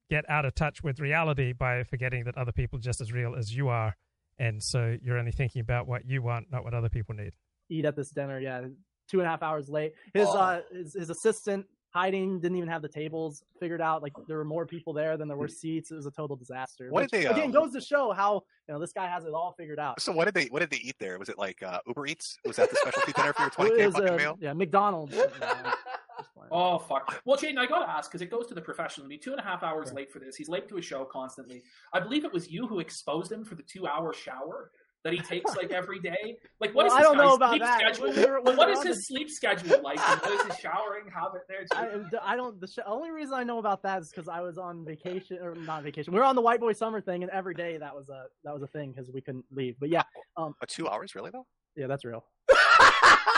get 0.10 0.24
out 0.30 0.46
of 0.46 0.56
touch 0.56 0.84
with 0.84 1.00
reality 1.00 1.52
by 1.54 1.84
forgetting 1.84 2.24
that 2.26 2.38
other 2.38 2.52
people 2.52 2.78
are 2.80 2.82
just 2.82 3.02
as 3.02 3.12
real 3.12 3.36
as 3.36 3.56
you 3.56 3.68
are, 3.70 3.96
and 4.40 4.62
so 4.64 4.98
you're 5.02 5.18
only 5.18 5.32
thinking 5.32 5.60
about 5.62 5.88
what 5.88 6.06
you 6.06 6.22
want, 6.22 6.52
not 6.52 6.64
what 6.64 6.74
other 6.74 6.90
people 6.90 7.16
need. 7.16 7.32
eat 7.70 7.86
at 7.86 7.96
this 7.96 8.10
dinner 8.12 8.40
yeah 8.40 8.62
two 9.10 9.20
and 9.20 9.28
a 9.28 9.30
half 9.30 9.42
hours 9.44 9.70
late 9.70 9.94
his 10.14 10.28
Oh. 10.28 10.38
uh 10.38 10.62
his, 10.72 10.94
his 10.94 11.10
assistant 11.10 11.66
hiding 11.96 12.42
didn't 12.42 12.58
even 12.58 12.68
have 12.68 12.82
the 12.82 12.90
tables 12.90 13.42
figured 13.58 13.80
out 13.80 14.04
like 14.04 14.12
there 14.28 14.36
were 14.38 14.44
more 14.44 14.66
people 14.66 14.92
there 14.92 15.16
than 15.16 15.30
there 15.30 15.38
were 15.38 15.48
seats 15.48 15.92
it 15.92 15.96
was 15.96 16.06
a 16.06 16.12
total 16.12 16.36
disaster 16.36 16.90
What 16.90 17.04
Which, 17.04 17.12
did 17.12 17.24
they, 17.24 17.28
again 17.28 17.46
um, 17.46 17.52
goes 17.52 17.72
to 17.72 17.80
show 17.80 18.12
how 18.12 18.44
you 18.68 18.74
know 18.74 18.82
this 18.82 18.92
guy 18.92 19.08
has 19.08 19.24
it 19.24 19.34
all 19.34 19.56
figured 19.58 19.80
out 19.80 20.02
So 20.02 20.12
what 20.12 20.26
did 20.26 20.34
they 20.34 20.48
what 20.48 20.60
did 20.60 20.72
they 20.72 20.78
eat 20.78 20.96
there? 21.00 21.18
Was 21.18 21.30
it 21.30 21.38
like 21.38 21.64
uh, 21.64 21.80
Uber 21.88 22.06
Eats? 22.08 22.38
Was 22.46 22.58
that 22.58 22.70
the 22.70 22.76
specialty 22.76 23.14
dinner 23.14 23.32
for 23.32 23.44
your 23.44 23.50
twenty 23.58 23.72
It 23.72 23.78
k 23.78 23.92
fucking 23.92 24.10
uh, 24.10 24.18
meal? 24.18 24.38
yeah 24.42 24.52
mcdonald's 24.52 25.14
you 25.14 25.20
know, 25.20 25.28
just 26.18 26.34
playing. 26.34 26.50
Oh 26.52 26.80
fuck! 26.80 27.22
Well, 27.26 27.38
Jaden, 27.38 27.58
I 27.58 27.66
gotta 27.66 27.90
ask 27.90 28.10
because 28.10 28.22
it 28.22 28.30
goes 28.30 28.48
to 28.48 28.54
the 28.54 28.62
professional. 28.62 29.08
I 29.12 29.18
two 29.18 29.32
and 29.32 29.40
a 29.40 29.44
half 29.44 29.64
hours 29.64 29.94
late 29.94 30.12
for 30.12 30.20
this. 30.20 30.36
He's 30.36 30.50
late 30.50 30.68
to 30.70 30.76
his 30.76 30.86
show 30.86 31.06
constantly. 31.06 31.64
I 31.94 32.00
believe 32.00 32.26
it 32.26 32.34
was 32.34 32.50
you 32.50 32.68
who 32.68 32.80
exposed 32.80 33.32
him 33.32 33.44
for 33.44 33.56
the 33.56 33.64
two-hour 33.64 34.14
shower 34.14 34.72
that 35.06 35.14
he 35.14 35.20
takes 35.20 35.56
like 35.56 35.72
every 35.82 36.00
day. 36.00 36.36
Like, 36.60 36.76
what 36.76 36.86
is 36.86 36.92
Well, 36.92 37.00
I 37.00 37.04
don't 37.04 37.16
know 37.18 37.36
about 37.36 37.52
sleep 37.52 37.62
that. 37.62 37.80
schedule? 37.80 38.08
When 38.08 38.16
we 38.18 38.26
were- 38.26 38.42
when 38.42 38.58
what 38.58 38.68
we 38.68 38.74
is 38.74 38.78
were 38.80 38.82
on 38.82 38.88
his 38.88 39.08
sleep 39.08 39.30
schedule 39.30 39.82
like? 39.82 39.98
and 40.10 40.20
what 40.20 40.32
is 40.34 40.48
his 40.48 40.58
showering 40.60 41.06
habit 41.14 41.44
there? 41.48 41.64
Jaden? 41.72 42.10
I, 42.22 42.34
I 42.34 42.36
don't. 42.36 42.60
The 42.60 42.68
sh- 42.68 42.80
only 42.86 43.12
reason 43.12 43.36
I 43.36 43.44
know 43.44 43.60
about 43.60 43.82
that 43.84 44.02
is 44.02 44.10
because 44.10 44.28
I 44.28 44.42
was 44.42 44.58
on 44.58 44.84
vacation 44.84 45.38
or 45.42 45.56
not 45.56 45.84
vacation. 45.84 46.12
We 46.12 46.20
were 46.20 46.26
on 46.26 46.36
the 46.36 46.42
White 46.42 46.60
Boy 46.60 46.74
Summer 46.74 47.00
thing, 47.00 47.24
and 47.24 47.32
every 47.32 47.54
day 47.54 47.78
that 47.78 47.96
was 47.96 48.10
a 48.10 48.26
that 48.44 48.54
was 48.54 48.64
a 48.64 48.68
thing 48.68 48.92
because 48.92 49.10
we 49.12 49.22
couldn't 49.22 49.46
leave. 49.52 49.76
But 49.80 49.90
yeah, 49.90 50.04
Uh, 50.36 50.50
two 50.68 50.90
hours, 50.90 51.16
really 51.16 51.30
though? 51.32 51.46
yeah, 51.78 51.88
that's 51.88 52.04
real. 52.04 52.26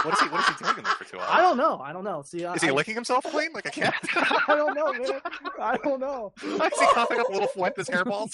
What 0.04 0.14
is 0.14 0.20
he 0.22 0.28
what 0.30 0.42
is 0.42 0.56
he 0.56 0.64
doing 0.64 0.78
in 0.78 0.84
there 0.84 0.94
for 0.94 1.04
two 1.06 1.18
hours? 1.20 1.28
I 1.32 1.42
don't 1.42 1.58
know. 1.58 1.80
I 1.80 1.92
don't 1.92 2.04
know. 2.04 2.22
See, 2.22 2.46
uh, 2.46 2.54
Is 2.54 2.62
he 2.62 2.70
I, 2.70 2.72
licking 2.72 2.94
himself 2.94 3.26
clean 3.26 3.52
like 3.52 3.66
a 3.66 3.72
cat? 3.72 3.96
I 4.16 4.56
don't 4.56 4.76
know, 4.76 4.94
man. 4.94 5.20
I 5.60 5.76
don't 5.84 6.00
know. 6.00 6.34
is 6.44 6.80
he 6.80 6.86
coughing 6.94 7.20
up 7.20 7.30
little 7.32 7.48
Fuentes 7.48 7.90
hairballs? 7.90 8.32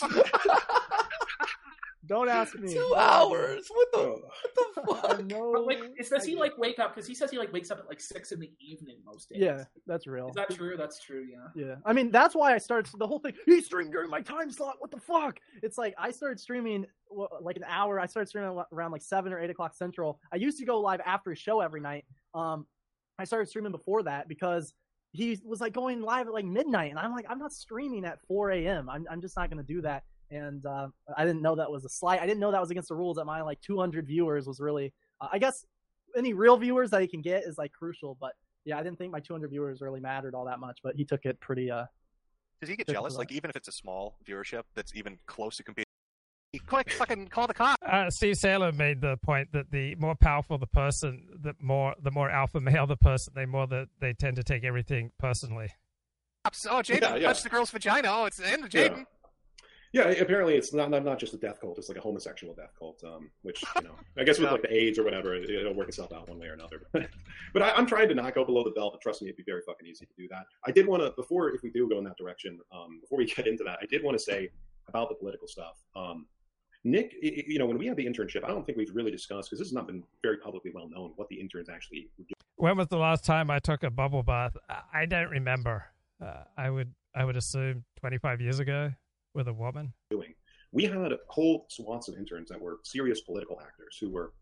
Don't 2.06 2.28
ask 2.28 2.58
me. 2.60 2.74
Two 2.74 2.94
hours. 2.98 3.68
What 3.74 3.88
the? 3.94 4.00
What 4.00 4.76
the 4.76 4.92
I 4.92 5.02
fuck? 5.14 5.26
know. 5.26 5.52
But 5.54 5.66
like, 5.66 5.80
does 6.10 6.26
he 6.26 6.36
like 6.36 6.58
wake 6.58 6.78
up? 6.80 6.94
Because 6.94 7.08
he 7.08 7.16
says 7.16 7.32
he 7.32 7.38
like 7.38 7.54
wakes 7.54 7.72
up 7.72 7.80
at 7.80 7.88
like 7.88 8.02
six 8.02 8.32
in 8.34 8.40
the 8.40 8.52
evening 8.60 8.98
most 9.06 9.30
days. 9.30 9.42
Yeah, 9.42 9.64
that's 9.88 10.06
real. 10.06 10.28
Is 10.28 10.36
that 10.36 10.50
true? 10.54 10.76
That's 10.78 11.00
true. 11.00 11.26
Yeah. 11.30 11.48
Yeah, 11.56 11.76
I 11.86 11.94
mean 11.94 12.12
that's 12.12 12.36
why 12.36 12.54
I 12.54 12.58
started 12.58 12.92
the 12.98 13.08
whole 13.08 13.20
thing. 13.20 13.34
He 13.46 13.62
streamed 13.62 13.92
during 13.92 14.10
my 14.10 14.22
time 14.22 14.52
slot. 14.52 14.76
What 14.80 14.92
the 14.92 15.00
fuck? 15.00 15.40
It's 15.62 15.78
like 15.78 15.96
I 15.98 16.12
started 16.12 16.40
streaming 16.40 16.86
like 17.42 17.56
an 17.58 17.64
hour. 17.68 18.00
I 18.00 18.06
started 18.06 18.28
streaming 18.28 18.62
around 18.74 18.92
like 18.92 19.02
seven 19.02 19.32
or 19.32 19.40
eight 19.40 19.50
o'clock 19.50 19.74
central. 19.76 20.20
I 20.32 20.38
used 20.38 20.58
to 20.60 20.66
go 20.66 20.82
live 20.82 21.00
after 21.06 21.32
a 21.32 21.36
show 21.36 21.62
every 21.62 21.80
night. 21.80 22.06
Um, 22.34 22.66
I 23.18 23.24
started 23.26 23.48
streaming 23.48 23.72
before 23.72 24.04
that 24.04 24.28
because 24.28 24.74
he 25.12 25.40
was 25.46 25.62
like 25.62 25.74
going 25.74 26.02
live 26.02 26.28
at 26.28 26.34
like 26.34 26.46
midnight, 26.46 26.90
and 26.90 27.00
I'm 27.00 27.14
like, 27.14 27.28
I'm 27.30 27.38
not 27.38 27.54
streaming 27.54 28.04
at 28.04 28.20
4 28.28 28.52
a.m. 28.52 28.90
I'm 28.90 29.06
I'm 29.10 29.22
just 29.22 29.38
not 29.38 29.50
gonna 29.50 29.64
do 29.64 29.82
that. 29.84 30.04
And 30.34 30.66
uh, 30.66 30.88
I 31.16 31.26
didn't 31.26 31.42
know 31.44 31.56
that 31.56 31.72
was 31.72 31.86
a 31.86 31.90
slight. 31.90 32.20
I 32.20 32.26
didn't 32.26 32.40
know 32.40 32.52
that 32.52 32.60
was 32.60 32.72
against 32.72 32.90
the 32.90 32.96
rules. 32.96 33.18
That 33.18 33.26
my 33.26 33.42
like 33.42 33.62
200 33.62 34.08
viewers 34.08 34.48
was 34.48 34.60
really. 34.60 34.92
Uh, 35.22 35.28
I 35.32 35.38
guess 35.38 35.66
any 36.18 36.34
real 36.34 36.58
viewers 36.58 36.90
that 36.90 37.02
he 37.02 37.08
can 37.08 37.22
get 37.22 37.44
is 37.44 37.58
like 37.58 37.72
crucial, 37.72 38.18
but 38.20 38.32
yeah, 38.66 38.80
I 38.80 38.84
didn't 38.84 38.98
think 38.98 39.12
my 39.12 39.20
200 39.20 39.50
viewers 39.50 39.82
really 39.82 40.00
mattered 40.00 40.34
all 40.34 40.46
that 40.46 40.60
much, 40.60 40.80
but 40.84 40.96
he 40.96 41.06
took 41.06 41.26
it 41.26 41.40
pretty. 41.40 41.70
Uh, 41.70 41.86
Does 42.62 42.70
he 42.70 42.76
get 42.76 42.88
jealous? 42.88 43.16
Like 43.16 43.32
even 43.32 43.50
if 43.50 43.56
it's 43.56 43.68
a 43.68 43.72
small 43.72 44.18
viewership 44.28 44.64
that's 44.74 44.96
even 44.96 45.20
close 45.28 45.58
to 45.58 45.64
competing. 45.64 45.86
Quick, 46.68 46.92
fucking 46.98 47.28
call 47.28 47.48
the 47.48 47.54
cops. 47.54 47.78
Uh, 47.86 48.10
Steve 48.10 48.38
Sailer 48.38 48.72
made 48.72 49.02
the 49.02 49.18
point 49.18 49.52
that 49.54 49.72
the 49.72 49.96
more 49.96 50.16
powerful 50.16 50.58
the 50.58 50.68
person, 50.68 51.28
the 51.42 51.54
more 51.60 51.96
the 52.02 52.12
more 52.12 52.30
alpha 52.30 52.60
male 52.60 52.88
the 52.88 52.98
person, 52.98 53.34
the 53.36 53.46
more 53.46 53.68
that 53.68 53.88
they 54.00 54.14
tend 54.14 54.36
to 54.38 54.44
take 54.44 54.64
everything 54.64 55.12
personally. 55.20 55.70
Oh, 56.46 56.50
Jaden 56.82 57.02
Yeah, 57.02 57.16
yeah. 57.16 57.28
touched 57.28 57.44
the 57.44 57.50
girl's 57.50 57.72
vagina. 57.72 58.10
Oh, 58.12 58.26
it's 58.26 58.40
in 58.40 58.64
Jaden. 58.64 58.98
Yeah, 58.98 59.04
apparently 60.02 60.56
it's 60.56 60.74
not 60.74 60.90
not 60.90 61.20
just 61.20 61.34
a 61.34 61.38
death 61.38 61.62
cult; 61.62 61.78
it's 61.78 61.88
like 61.88 61.98
a 61.98 62.02
homosexual 62.02 62.56
death 62.56 62.74
cult. 62.78 63.04
Um, 63.04 63.30
which 63.44 63.64
you 63.76 63.84
know, 63.84 63.96
I 64.18 64.24
guess 64.24 64.40
with 64.40 64.52
like 64.52 64.64
the 64.64 64.74
AIDS 64.74 64.98
or 64.98 65.04
whatever, 65.04 65.36
it, 65.36 65.64
will 65.64 65.74
work 65.76 65.88
itself 65.88 66.12
out 66.12 66.28
one 66.28 66.40
way 66.40 66.48
or 66.48 66.54
another. 66.54 66.82
but 67.54 67.62
I, 67.62 67.78
am 67.78 67.86
trying 67.86 68.10
to 68.10 68.16
not 68.16 68.34
go 68.34 68.44
below 68.44 68.64
the 68.64 68.72
belt. 68.72 68.94
But 68.94 69.02
trust 69.02 69.22
me, 69.22 69.28
it'd 69.28 69.38
be 69.38 69.44
very 69.44 69.62
fucking 69.66 69.88
easy 69.88 70.06
to 70.06 70.14
do 70.18 70.28
that. 70.30 70.46
I 70.66 70.72
did 70.72 70.88
want 70.88 71.04
to 71.04 71.12
before, 71.16 71.50
if 71.52 71.62
we 71.62 71.70
do 71.70 71.88
go 71.88 72.00
in 72.00 72.04
that 72.06 72.18
direction, 72.18 72.60
um, 72.72 73.00
before 73.02 73.20
we 73.20 73.26
get 73.36 73.46
into 73.46 73.64
that, 73.66 73.78
I 73.82 73.86
did 73.86 74.04
want 74.04 74.18
to 74.18 74.24
say 74.24 74.50
about 74.88 75.10
the 75.10 75.16
political 75.16 75.48
stuff. 75.48 75.84
Um, 75.96 76.26
Nick, 76.84 77.14
you 77.22 77.60
know, 77.60 77.66
when 77.66 77.78
we 77.78 77.86
had 77.86 77.96
the 77.96 78.06
internship, 78.06 78.44
I 78.44 78.48
don't 78.48 78.66
think 78.66 78.78
we've 78.78 78.94
really 78.94 79.12
discussed 79.12 79.50
because 79.50 79.60
this 79.60 79.70
has 79.70 79.74
not 79.74 79.88
been 79.88 80.04
very 80.22 80.38
publicly 80.38 80.72
well 80.74 80.90
known 80.90 81.14
what 81.16 81.30
the 81.30 81.40
interns 81.40 81.70
actually 81.70 82.10
doing. 82.18 82.34
When 82.56 82.78
was 82.78 82.88
the 82.88 82.98
last 82.98 83.24
time 83.24 83.50
I 83.50 83.60
took 83.60 83.84
a 83.84 83.90
bubble 83.90 84.24
bath? 84.24 84.58
I 84.94 85.06
don't 85.06 85.30
remember. 85.30 85.86
Uh, 86.22 86.44
I 86.58 86.70
would 86.70 86.94
I 87.16 87.26
would 87.26 87.38
assume 87.38 87.84
25 88.00 88.42
years 88.42 88.60
ago 88.60 88.92
with 89.34 89.48
a 89.48 89.54
woman. 89.54 89.94
Doing. 90.10 90.34
We 90.72 90.86
had 90.86 91.12
a 91.12 91.18
whole 91.30 91.66
swaths 91.70 92.08
of 92.08 92.18
interns 92.18 92.50
that 92.50 92.60
were 92.60 92.80
serious 92.84 93.22
political 93.22 93.60
actors 93.62 93.98
who 94.00 94.10
were 94.10 94.34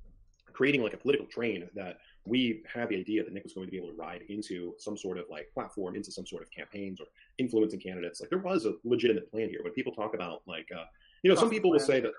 creating 0.53 0.83
like 0.83 0.93
a 0.93 0.97
political 0.97 1.25
train 1.27 1.67
that 1.75 1.97
we 2.25 2.61
had 2.71 2.89
the 2.89 2.97
idea 2.97 3.23
that 3.23 3.33
Nick 3.33 3.43
was 3.43 3.53
going 3.53 3.67
to 3.67 3.71
be 3.71 3.77
able 3.77 3.89
to 3.89 3.95
ride 3.95 4.23
into 4.29 4.73
some 4.77 4.97
sort 4.97 5.17
of 5.17 5.25
like 5.29 5.47
platform, 5.53 5.95
into 5.95 6.11
some 6.11 6.25
sort 6.25 6.43
of 6.43 6.51
campaigns 6.51 6.99
or 6.99 7.07
influencing 7.37 7.79
candidates. 7.79 8.21
Like 8.21 8.29
there 8.29 8.39
was 8.39 8.65
a 8.65 8.73
legitimate 8.83 9.31
plan 9.31 9.49
here. 9.49 9.61
When 9.63 9.73
people 9.73 9.93
talk 9.93 10.13
about 10.13 10.41
like 10.45 10.67
uh, 10.75 10.85
you 11.23 11.29
know, 11.29 11.35
some 11.35 11.49
people 11.49 11.71
will 11.71 11.79
say 11.79 11.99
that 11.99 12.11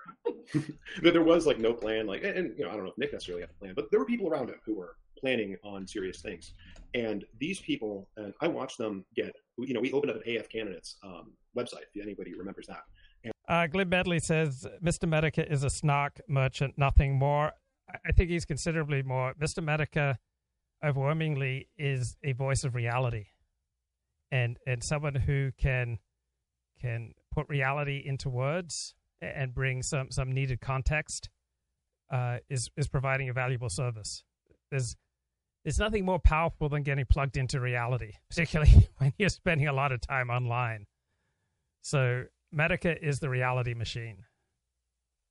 that 1.01 1.11
there 1.11 1.23
was 1.23 1.45
like 1.45 1.59
no 1.59 1.73
plan, 1.73 2.07
like, 2.07 2.23
and, 2.23 2.37
and, 2.37 2.57
you 2.57 2.63
know, 2.63 2.71
I 2.71 2.75
don't 2.75 2.85
know 2.85 2.91
if 2.91 2.97
Nick 2.97 3.11
necessarily 3.11 3.41
had 3.41 3.49
a 3.49 3.53
plan, 3.53 3.73
but 3.75 3.91
there 3.91 3.99
were 3.99 4.05
people 4.05 4.29
around 4.29 4.49
him 4.49 4.59
who 4.65 4.75
were 4.75 4.95
planning 5.19 5.57
on 5.63 5.85
serious 5.87 6.21
things. 6.21 6.53
And 6.93 7.25
these 7.39 7.59
people, 7.59 8.09
and 8.17 8.33
I 8.41 8.47
watched 8.47 8.77
them 8.77 9.05
get, 9.15 9.33
you 9.57 9.73
know, 9.73 9.79
we 9.79 9.91
opened 9.91 10.11
up 10.11 10.21
an 10.23 10.35
AF 10.35 10.49
candidates 10.49 10.97
um, 11.03 11.33
website. 11.57 11.83
If 11.93 12.03
anybody 12.03 12.33
remembers 12.37 12.67
that. 12.67 12.81
And- 13.23 13.33
uh, 13.47 13.67
Glib 13.67 13.89
Medley 13.89 14.19
says 14.19 14.67
Mr. 14.83 15.07
Medica 15.07 15.49
is 15.51 15.63
a 15.63 15.69
snark 15.69 16.21
merchant, 16.27 16.75
nothing 16.77 17.17
more. 17.17 17.51
I 18.05 18.11
think 18.11 18.29
he's 18.29 18.45
considerably 18.45 19.03
more. 19.03 19.33
Mr. 19.41 19.63
Medica, 19.63 20.17
overwhelmingly, 20.83 21.67
is 21.77 22.15
a 22.23 22.31
voice 22.33 22.63
of 22.63 22.75
reality, 22.75 23.25
and 24.31 24.57
and 24.65 24.83
someone 24.83 25.15
who 25.15 25.51
can 25.57 25.99
can 26.81 27.13
put 27.31 27.47
reality 27.49 28.01
into 28.05 28.29
words 28.29 28.95
and 29.21 29.53
bring 29.53 29.81
some 29.83 30.11
some 30.11 30.31
needed 30.31 30.61
context 30.61 31.29
uh, 32.11 32.37
is 32.49 32.69
is 32.77 32.87
providing 32.87 33.29
a 33.29 33.33
valuable 33.33 33.69
service. 33.69 34.23
There's 34.71 34.95
there's 35.63 35.79
nothing 35.79 36.05
more 36.05 36.19
powerful 36.19 36.69
than 36.69 36.83
getting 36.83 37.05
plugged 37.05 37.37
into 37.37 37.59
reality, 37.59 38.13
particularly 38.29 38.89
when 38.97 39.13
you're 39.17 39.29
spending 39.29 39.67
a 39.67 39.73
lot 39.73 39.91
of 39.91 40.01
time 40.01 40.29
online. 40.29 40.85
So 41.81 42.25
Medica 42.51 43.03
is 43.03 43.19
the 43.19 43.29
reality 43.29 43.73
machine 43.73 44.25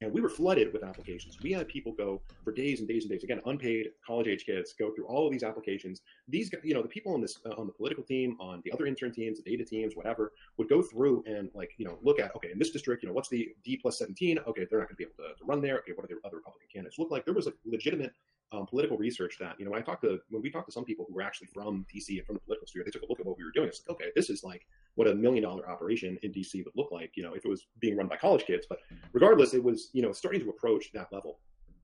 and 0.03 0.13
we 0.13 0.21
were 0.21 0.29
flooded 0.29 0.73
with 0.73 0.83
applications. 0.83 1.39
We 1.43 1.53
had 1.53 1.69
people 1.69 1.93
go 1.93 2.21
for 2.45 2.53
days 2.53 2.81
and 2.81 2.89
days 2.89 3.05
and 3.05 3.11
days. 3.11 3.25
Again, 3.25 3.41
unpaid 3.47 3.89
college 4.05 4.27
age 4.27 4.45
kids 4.45 4.75
go 4.79 4.91
through 4.91 5.07
all 5.07 5.27
of 5.27 5.33
these 5.33 5.43
applications. 5.43 6.03
These, 6.29 6.51
you 6.65 6.75
know, 6.75 6.83
the 6.83 6.89
people 6.89 7.15
on 7.15 7.21
this 7.21 7.39
uh, 7.47 7.55
on 7.57 7.67
the 7.67 7.73
political 7.73 8.03
team, 8.03 8.37
on 8.41 8.61
the 8.65 8.73
other 8.73 8.87
intern 8.87 9.13
teams, 9.13 9.41
the 9.43 9.51
data 9.51 9.65
teams, 9.65 9.95
whatever, 9.95 10.33
would 10.59 10.69
go 10.69 10.83
through 10.83 11.23
and 11.27 11.51
like, 11.55 11.71
you 11.79 11.87
know, 11.87 11.99
look 12.03 12.19
at 12.19 12.35
okay, 12.37 12.51
in 12.51 12.59
this 12.59 12.71
district, 12.71 13.03
you 13.03 13.09
know, 13.09 13.15
what's 13.15 13.29
the 13.29 13.49
D 13.65 13.77
plus 13.77 13.99
seventeen? 13.99 14.39
Okay, 14.47 14.67
they're 14.69 14.81
not 14.81 14.89
going 14.89 14.97
to 14.97 15.05
be 15.05 15.05
able 15.05 15.15
to, 15.17 15.39
to, 15.39 15.45
run 15.45 15.61
there. 15.61 15.79
Okay, 15.79 15.93
what 15.95 16.05
are 16.05 16.09
the 16.09 16.21
other 16.25 16.37
Republican 16.37 16.69
candidates 16.73 16.99
look 16.99 17.11
like? 17.11 17.25
There 17.25 17.35
was 17.35 17.47
a 17.47 17.53
legitimate 17.65 18.13
um, 18.53 18.67
political 18.67 18.97
research 18.97 19.37
that 19.41 19.57
you 19.59 19.65
know 19.65 19.71
when 19.71 19.81
I 19.81 19.85
talked 19.85 20.03
to 20.03 20.19
when 20.31 20.43
we 20.43 20.51
talked 20.51 20.67
to 20.67 20.73
some 20.73 20.85
people 20.85 21.07
who 21.09 21.15
were 21.15 21.23
actually 21.23 21.49
from 21.49 21.87
DC 21.93 22.19
and 22.19 22.27
from 22.27 22.35
the 22.35 22.41
political 22.41 22.67
sphere, 22.67 22.83
they 22.85 22.91
took 22.91 23.03
a 23.03 23.07
look 23.09 23.21
at 23.21 23.27
what 23.27 23.39
we 23.39 23.45
were 23.45 23.51
doing. 23.51 23.69
It's 23.69 23.83
like, 23.87 23.97
okay, 23.97 24.11
this 24.15 24.31
is 24.31 24.45
like 24.45 24.67
what 24.95 25.09
a 25.09 25.15
million 25.15 25.43
dollar 25.43 25.69
operation 25.69 26.19
in 26.23 26.33
DC 26.33 26.65
would 26.65 26.75
look 26.77 26.93
like, 26.93 27.13
you 27.15 27.23
know, 27.23 27.35
if 27.35 27.45
it 27.45 27.49
was 27.49 27.67
being 27.81 27.97
run 27.97 28.09
by 28.09 28.17
college 28.17 28.45
kids. 28.45 28.67
But 28.69 28.81
regardless, 29.13 29.55
it 29.55 29.63
was 29.63 29.91
you 29.93 30.03
know 30.03 30.13
starting 30.13 30.41
to 30.43 30.51
approach 30.51 30.93
that 30.93 31.13
level. 31.13 31.39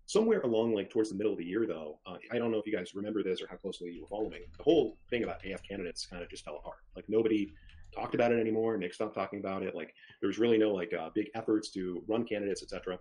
Somewhere 0.07 0.41
along 0.41 0.75
like 0.75 0.89
towards 0.89 1.11
the 1.11 1.17
middle 1.17 1.33
of 1.33 1.39
the 1.39 1.45
year, 1.45 1.67
though, 1.67 1.99
uh, 2.07 2.17
I 2.33 2.39
don't 2.39 2.51
know 2.51 2.59
if 2.59 2.67
you 2.67 2.75
guys 2.75 2.95
remember 2.95 3.23
this 3.23 3.43
or 3.43 3.47
how 3.47 3.57
closely 3.57 3.91
you 3.91 4.03
were 4.03 4.09
following. 4.09 4.41
The 4.57 4.63
whole 4.63 4.97
thing 5.11 5.23
about 5.23 5.45
AF 5.45 5.63
candidates 5.63 6.07
kind 6.07 6.23
of 6.23 6.31
just 6.31 6.45
fell 6.45 6.57
apart. 6.57 6.79
Like 6.97 7.05
nobody 7.09 7.53
talked 7.95 8.15
about 8.15 8.33
it 8.33 8.41
anymore. 8.41 8.77
Nick 8.77 8.95
stopped 8.95 9.15
talking 9.15 9.39
about 9.39 9.63
it. 9.63 9.75
Like 9.75 9.95
there 10.21 10.29
was 10.29 10.39
really 10.39 10.59
no 10.59 10.73
like 10.73 10.93
uh, 10.95 11.11
big 11.15 11.29
efforts 11.35 11.71
to 11.73 12.03
run 12.09 12.25
candidates, 12.25 12.63
etc. 12.63 12.99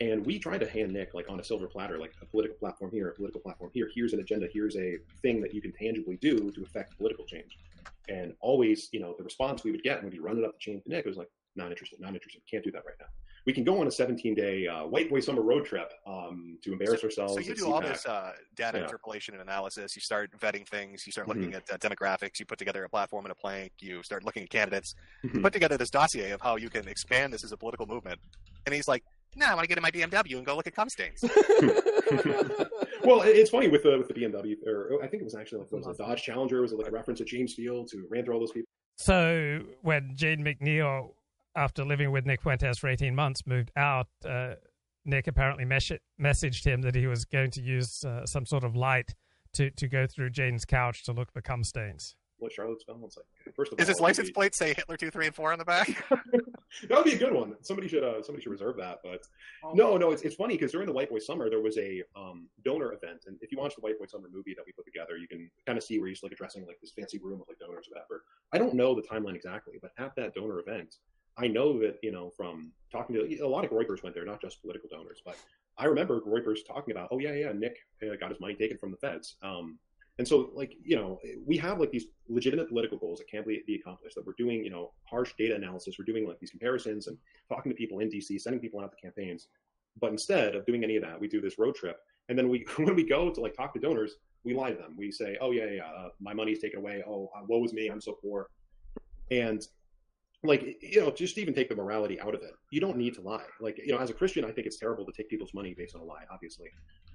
And 0.00 0.26
we 0.26 0.38
try 0.38 0.58
to 0.58 0.68
hand 0.68 0.92
Nick 0.92 1.14
like 1.14 1.30
on 1.30 1.40
a 1.40 1.44
silver 1.44 1.66
platter, 1.66 1.98
like 1.98 2.12
a 2.20 2.26
political 2.26 2.56
platform 2.56 2.90
here, 2.92 3.08
a 3.08 3.14
political 3.14 3.40
platform 3.40 3.70
here. 3.72 3.88
Here's 3.94 4.12
an 4.12 4.20
agenda. 4.20 4.46
Here's 4.52 4.76
a 4.76 4.98
thing 5.22 5.40
that 5.40 5.54
you 5.54 5.62
can 5.62 5.72
tangibly 5.72 6.16
do 6.16 6.50
to 6.50 6.62
affect 6.62 6.96
political 6.98 7.24
change. 7.24 7.56
And 8.08 8.34
always, 8.40 8.88
you 8.92 9.00
know, 9.00 9.14
the 9.16 9.24
response 9.24 9.64
we 9.64 9.70
would 9.70 9.82
get 9.82 10.02
when 10.02 10.12
we 10.12 10.18
run 10.18 10.38
it 10.38 10.44
up 10.44 10.52
the 10.52 10.58
chain 10.58 10.82
to 10.82 10.88
Nick 10.88 11.06
was 11.06 11.16
like, 11.16 11.28
not 11.56 11.70
interested, 11.70 12.00
not 12.00 12.12
interested. 12.12 12.42
Can't 12.48 12.62
do 12.62 12.70
that 12.72 12.84
right 12.84 12.94
now. 13.00 13.06
We 13.46 13.52
can 13.52 13.62
go 13.64 13.80
on 13.80 13.86
a 13.86 13.90
17 13.90 14.34
day 14.34 14.66
uh, 14.66 14.86
white 14.86 15.08
boy 15.08 15.20
summer 15.20 15.40
road 15.40 15.64
trip 15.64 15.92
um, 16.06 16.58
to 16.62 16.72
embarrass 16.72 17.00
so, 17.00 17.06
ourselves. 17.06 17.34
So 17.34 17.40
you 17.40 17.54
do 17.54 17.72
all 17.72 17.80
this 17.80 18.04
uh, 18.04 18.32
data 18.56 18.78
yeah. 18.78 18.84
interpolation 18.84 19.34
and 19.34 19.42
analysis. 19.42 19.94
You 19.94 20.02
start 20.02 20.30
vetting 20.38 20.66
things. 20.66 21.06
You 21.06 21.12
start 21.12 21.28
looking 21.28 21.52
mm-hmm. 21.52 21.72
at 21.72 21.84
uh, 21.84 21.88
demographics. 21.88 22.40
You 22.40 22.44
put 22.46 22.58
together 22.58 22.84
a 22.84 22.88
platform 22.88 23.24
and 23.24 23.32
a 23.32 23.36
plank. 23.36 23.72
You 23.78 24.02
start 24.02 24.24
looking 24.24 24.42
at 24.42 24.50
candidates. 24.50 24.94
Mm-hmm. 25.24 25.42
Put 25.42 25.52
together 25.52 25.76
this 25.76 25.90
dossier 25.90 26.32
of 26.32 26.40
how 26.40 26.56
you 26.56 26.68
can 26.68 26.88
expand 26.88 27.32
this 27.32 27.44
as 27.44 27.52
a 27.52 27.56
political 27.56 27.86
movement. 27.86 28.18
And 28.66 28.74
he's 28.74 28.88
like, 28.88 29.04
no, 29.36 29.46
I 29.46 29.54
want 29.54 29.64
to 29.64 29.68
get 29.68 29.78
in 29.78 29.82
my 29.82 29.90
BMW 29.90 30.36
and 30.36 30.46
go 30.46 30.56
look 30.56 30.66
at 30.66 30.74
cum 30.74 30.88
stains. 30.88 31.22
well, 33.04 33.22
it's 33.22 33.50
funny 33.50 33.68
with 33.68 33.82
the 33.82 33.98
with 33.98 34.08
the 34.08 34.14
BMW, 34.14 34.56
or 34.66 35.02
I 35.02 35.06
think 35.06 35.22
it 35.22 35.24
was 35.24 35.34
actually 35.34 35.60
like 35.60 35.72
was 35.72 35.86
a 35.86 35.94
Dodge 35.94 36.22
Challenger. 36.22 36.62
Was 36.62 36.72
it 36.72 36.78
like 36.78 36.88
a 36.88 36.90
reference 36.90 37.18
to 37.18 37.24
James 37.24 37.54
Fields 37.54 37.92
who 37.92 38.06
ran 38.10 38.24
through 38.24 38.34
all 38.34 38.40
those 38.40 38.52
people? 38.52 38.68
So 38.96 39.60
when 39.82 40.14
Jaden 40.16 40.40
McNeil, 40.40 41.10
after 41.54 41.84
living 41.84 42.10
with 42.10 42.26
Nick 42.26 42.42
Fuentes 42.42 42.78
for 42.78 42.88
eighteen 42.88 43.14
months, 43.14 43.46
moved 43.46 43.70
out, 43.76 44.08
uh, 44.24 44.54
Nick 45.04 45.26
apparently 45.26 45.64
mes- 45.64 46.00
messaged 46.20 46.64
him 46.64 46.82
that 46.82 46.94
he 46.94 47.06
was 47.06 47.24
going 47.24 47.50
to 47.52 47.62
use 47.62 48.04
uh, 48.04 48.24
some 48.26 48.46
sort 48.46 48.64
of 48.64 48.74
light 48.74 49.14
to 49.54 49.70
to 49.72 49.88
go 49.88 50.06
through 50.06 50.30
Jane's 50.30 50.64
couch 50.64 51.04
to 51.04 51.12
look 51.12 51.30
for 51.32 51.40
cum 51.40 51.62
stains 51.62 52.16
what 52.38 52.52
Charlottesville. 52.52 53.00
It's 53.04 53.16
like 53.16 53.54
first 53.54 53.72
of 53.72 53.78
all, 53.78 53.82
is 53.82 53.88
all, 53.88 53.94
his 53.94 54.00
license 54.00 54.28
be... 54.28 54.32
plate 54.32 54.54
say 54.54 54.74
Hitler 54.74 54.96
two, 54.96 55.10
three, 55.10 55.26
and 55.26 55.34
four 55.34 55.52
on 55.52 55.58
the 55.58 55.64
back? 55.64 56.04
that 56.10 56.90
would 56.90 57.04
be 57.04 57.14
a 57.14 57.18
good 57.18 57.32
one. 57.32 57.54
Somebody 57.62 57.88
should 57.88 58.04
uh, 58.04 58.22
somebody 58.22 58.42
should 58.42 58.52
reserve 58.52 58.76
that. 58.76 58.98
But 59.02 59.22
oh, 59.64 59.72
no, 59.72 59.96
no, 59.96 60.10
it's 60.10 60.22
it's 60.22 60.36
funny 60.36 60.54
because 60.54 60.72
during 60.72 60.86
the 60.86 60.92
White 60.92 61.10
Boy 61.10 61.18
Summer 61.18 61.48
there 61.50 61.60
was 61.60 61.76
a 61.78 62.02
um, 62.14 62.48
donor 62.64 62.92
event, 62.92 63.24
and 63.26 63.36
if 63.40 63.52
you 63.52 63.58
watch 63.58 63.74
the 63.74 63.80
White 63.80 63.98
Boy 63.98 64.06
Summer 64.06 64.28
movie 64.32 64.54
that 64.56 64.64
we 64.66 64.72
put 64.72 64.84
together, 64.84 65.16
you 65.16 65.28
can 65.28 65.50
kind 65.66 65.78
of 65.78 65.84
see 65.84 65.98
where 65.98 66.08
he's 66.08 66.22
like 66.22 66.32
addressing 66.32 66.66
like 66.66 66.80
this 66.80 66.92
fancy 66.92 67.18
room 67.18 67.40
of 67.40 67.48
like 67.48 67.58
donors 67.58 67.86
or 67.88 67.94
whatever. 67.94 68.24
I 68.52 68.58
don't 68.58 68.74
know 68.74 68.94
the 68.94 69.02
timeline 69.02 69.34
exactly, 69.34 69.74
but 69.80 69.92
at 69.98 70.14
that 70.16 70.34
donor 70.34 70.60
event. 70.60 70.96
I 71.38 71.48
know 71.48 71.78
that 71.80 71.98
you 72.02 72.12
know 72.12 72.32
from 72.34 72.72
talking 72.90 73.14
to 73.16 73.44
a 73.44 73.46
lot 73.46 73.64
of 73.64 73.70
Groypers 73.70 74.02
went 74.02 74.14
there, 74.14 74.24
not 74.24 74.40
just 74.40 74.62
political 74.62 74.88
donors, 74.90 75.20
but 75.22 75.36
I 75.78 75.84
remember 75.84 76.20
Groypers 76.20 76.60
talking 76.66 76.92
about, 76.92 77.08
oh 77.10 77.18
yeah, 77.18 77.34
yeah, 77.34 77.52
Nick 77.52 77.76
uh, 78.02 78.16
got 78.18 78.30
his 78.30 78.40
money 78.40 78.54
taken 78.54 78.78
from 78.78 78.90
the 78.90 78.96
feds. 78.96 79.36
Um, 79.42 79.78
and 80.18 80.26
so, 80.26 80.50
like, 80.54 80.74
you 80.82 80.96
know, 80.96 81.18
we 81.44 81.58
have 81.58 81.78
like 81.78 81.90
these 81.90 82.06
legitimate 82.28 82.68
political 82.68 82.96
goals 82.96 83.18
that 83.18 83.30
can't 83.30 83.46
be, 83.46 83.62
accomplished. 83.74 84.14
That 84.14 84.26
we're 84.26 84.34
doing, 84.38 84.64
you 84.64 84.70
know, 84.70 84.92
harsh 85.04 85.34
data 85.38 85.54
analysis. 85.54 85.96
We're 85.98 86.06
doing 86.06 86.26
like 86.26 86.38
these 86.40 86.50
comparisons 86.50 87.06
and 87.06 87.18
talking 87.50 87.70
to 87.70 87.76
people 87.76 87.98
in 87.98 88.08
DC, 88.08 88.40
sending 88.40 88.60
people 88.60 88.80
out 88.80 88.92
to 88.92 88.96
campaigns. 88.96 89.48
But 90.00 90.12
instead 90.12 90.54
of 90.54 90.64
doing 90.64 90.84
any 90.84 90.96
of 90.96 91.02
that, 91.02 91.20
we 91.20 91.28
do 91.28 91.40
this 91.40 91.58
road 91.58 91.74
trip. 91.74 91.98
And 92.30 92.38
then 92.38 92.48
we, 92.48 92.64
when 92.76 92.94
we 92.94 93.04
go 93.06 93.30
to 93.30 93.40
like 93.40 93.54
talk 93.54 93.74
to 93.74 93.80
donors, 93.80 94.14
we 94.42 94.54
lie 94.54 94.70
to 94.70 94.76
them. 94.76 94.94
We 94.96 95.10
say, 95.10 95.36
"Oh 95.40 95.50
yeah, 95.50 95.66
yeah, 95.66 95.86
uh, 95.86 96.08
my 96.20 96.32
money's 96.32 96.60
taken 96.60 96.78
away. 96.78 97.02
Oh, 97.06 97.30
uh, 97.36 97.42
woe 97.46 97.64
is 97.64 97.72
me. 97.72 97.88
I'm 97.88 98.00
so 98.00 98.12
poor." 98.22 98.48
And 99.30 99.66
like 100.44 100.76
you 100.82 101.00
know 101.00 101.10
just 101.10 101.38
even 101.38 101.54
take 101.54 101.68
the 101.68 101.74
morality 101.74 102.20
out 102.20 102.34
of 102.34 102.42
it 102.42 102.52
you 102.70 102.80
don't 102.80 102.96
need 102.96 103.14
to 103.14 103.20
lie 103.20 103.44
like 103.60 103.78
you 103.78 103.92
know 103.92 103.98
as 103.98 104.10
a 104.10 104.14
christian 104.14 104.44
i 104.44 104.50
think 104.50 104.66
it's 104.66 104.78
terrible 104.78 105.04
to 105.04 105.12
take 105.12 105.28
people's 105.28 105.54
money 105.54 105.74
based 105.76 105.94
on 105.94 106.02
a 106.02 106.04
lie 106.04 106.24
obviously 106.30 106.68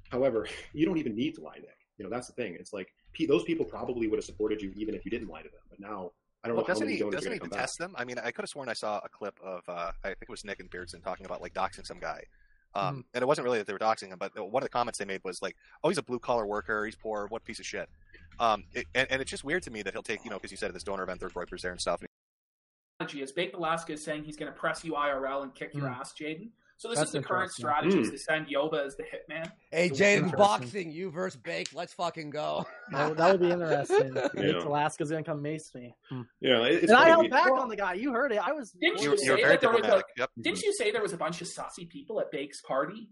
however 0.09 0.47
you 0.73 0.85
don't 0.85 0.97
even 0.97 1.15
need 1.15 1.35
to 1.35 1.41
lie 1.41 1.55
nick 1.55 1.77
you 1.97 2.03
know, 2.03 2.09
that's 2.09 2.27
the 2.27 2.33
thing. 2.33 2.55
It's 2.59 2.73
like 2.73 2.93
those 3.27 3.43
people 3.43 3.65
probably 3.65 4.07
would 4.07 4.17
have 4.17 4.25
supported 4.25 4.61
you 4.61 4.71
even 4.75 4.95
if 4.95 5.05
you 5.05 5.11
didn't 5.11 5.27
lie 5.27 5.41
to 5.41 5.49
them. 5.49 5.61
But 5.69 5.79
now 5.79 6.11
I 6.43 6.47
don't 6.47 6.57
well, 6.57 6.63
know 6.63 6.67
doesn't 6.67 6.87
how 6.87 6.91
many 6.91 6.97
he, 6.97 7.09
doesn't 7.09 7.31
he 7.31 7.39
detest 7.39 7.77
them? 7.77 7.93
I 7.97 8.03
mean, 8.03 8.17
I 8.17 8.31
could 8.31 8.43
have 8.43 8.49
sworn 8.49 8.69
I 8.69 8.73
saw 8.73 8.99
a 9.03 9.09
clip 9.09 9.39
of 9.43 9.61
uh, 9.67 9.91
I 10.03 10.07
think 10.07 10.23
it 10.23 10.29
was 10.29 10.43
Nick 10.43 10.59
and 10.59 10.69
Beardson 10.69 11.01
talking 11.01 11.25
about 11.25 11.41
like 11.41 11.53
doxing 11.53 11.85
some 11.85 11.99
guy. 11.99 12.23
Um, 12.73 12.97
mm. 12.97 13.03
And 13.13 13.21
it 13.21 13.27
wasn't 13.27 13.45
really 13.45 13.57
that 13.57 13.67
they 13.67 13.73
were 13.73 13.79
doxing 13.79 14.07
him, 14.07 14.17
but 14.17 14.31
one 14.49 14.63
of 14.63 14.65
the 14.65 14.69
comments 14.69 14.97
they 14.97 15.05
made 15.05 15.21
was 15.23 15.41
like, 15.41 15.55
"Oh, 15.83 15.89
he's 15.89 15.97
a 15.97 16.03
blue 16.03 16.19
collar 16.19 16.45
worker. 16.45 16.85
He's 16.85 16.95
poor. 16.95 17.27
What 17.27 17.43
piece 17.43 17.59
of 17.59 17.65
shit." 17.65 17.89
Um, 18.39 18.63
it, 18.73 18.87
and, 18.95 19.11
and, 19.11 19.21
it's 19.21 19.29
just 19.29 19.43
weird 19.43 19.61
to 19.63 19.71
me 19.71 19.83
that 19.83 19.93
he'll 19.93 20.01
take, 20.01 20.23
you 20.23 20.31
know, 20.31 20.37
because 20.37 20.51
you 20.51 20.57
said 20.57 20.69
at 20.69 20.73
this 20.73 20.83
donor 20.83 21.03
event, 21.03 21.19
there's 21.19 21.33
Groypers 21.33 21.61
there 21.61 21.71
and 21.71 21.81
stuff. 21.81 22.01
Is 23.13 23.31
Bake 23.31 23.55
Alaska 23.55 23.93
is 23.93 24.03
saying 24.03 24.23
he's 24.23 24.37
going 24.37 24.51
to 24.51 24.57
press 24.57 24.83
you 24.85 24.93
IRL 24.93 25.43
and 25.43 25.53
kick 25.53 25.73
mm. 25.73 25.79
your 25.79 25.89
ass, 25.89 26.13
Jaden? 26.13 26.49
So 26.81 26.87
this 26.89 26.97
That's 26.97 27.09
is 27.09 27.13
the 27.13 27.21
current 27.21 27.51
strategy 27.51 27.99
mm. 27.99 28.09
to 28.09 28.17
send 28.17 28.47
Yoba 28.47 28.83
as 28.87 28.97
the 28.97 29.03
hitman. 29.03 29.51
Hey, 29.69 29.91
Jaden, 29.91 30.35
boxing, 30.35 30.91
you 30.91 31.11
versus 31.11 31.39
Bake. 31.39 31.69
Let's 31.75 31.93
fucking 31.93 32.31
go. 32.31 32.65
that, 32.91 33.15
that 33.17 33.31
would 33.33 33.39
be 33.39 33.51
interesting. 33.51 34.15
yeah. 34.35 34.63
Alaska's 34.63 35.11
gonna 35.11 35.23
come 35.23 35.43
mace 35.43 35.69
me. 35.75 35.93
Hmm. 36.09 36.21
Yeah, 36.39 36.63
it's 36.63 36.89
and 36.89 36.97
I 36.97 37.09
held 37.09 37.29
back 37.29 37.51
on 37.51 37.69
the 37.69 37.75
guy. 37.75 37.93
You 37.93 38.11
heard 38.11 38.31
it. 38.31 38.39
I 38.39 38.51
was. 38.53 38.71
Didn't 38.71 38.99
you, 38.99 39.11
you 39.11 39.17
say 39.19 39.43
that 39.43 39.61
there 39.61 39.71
was 39.71 39.85
a? 39.85 40.01
Yep. 40.17 40.31
Didn't 40.41 40.63
you 40.63 40.73
say 40.73 40.89
there 40.89 41.03
was 41.03 41.13
a 41.13 41.17
bunch 41.17 41.39
of 41.41 41.49
saucy 41.49 41.85
people 41.85 42.19
at 42.19 42.31
Bake's 42.31 42.61
party? 42.61 43.11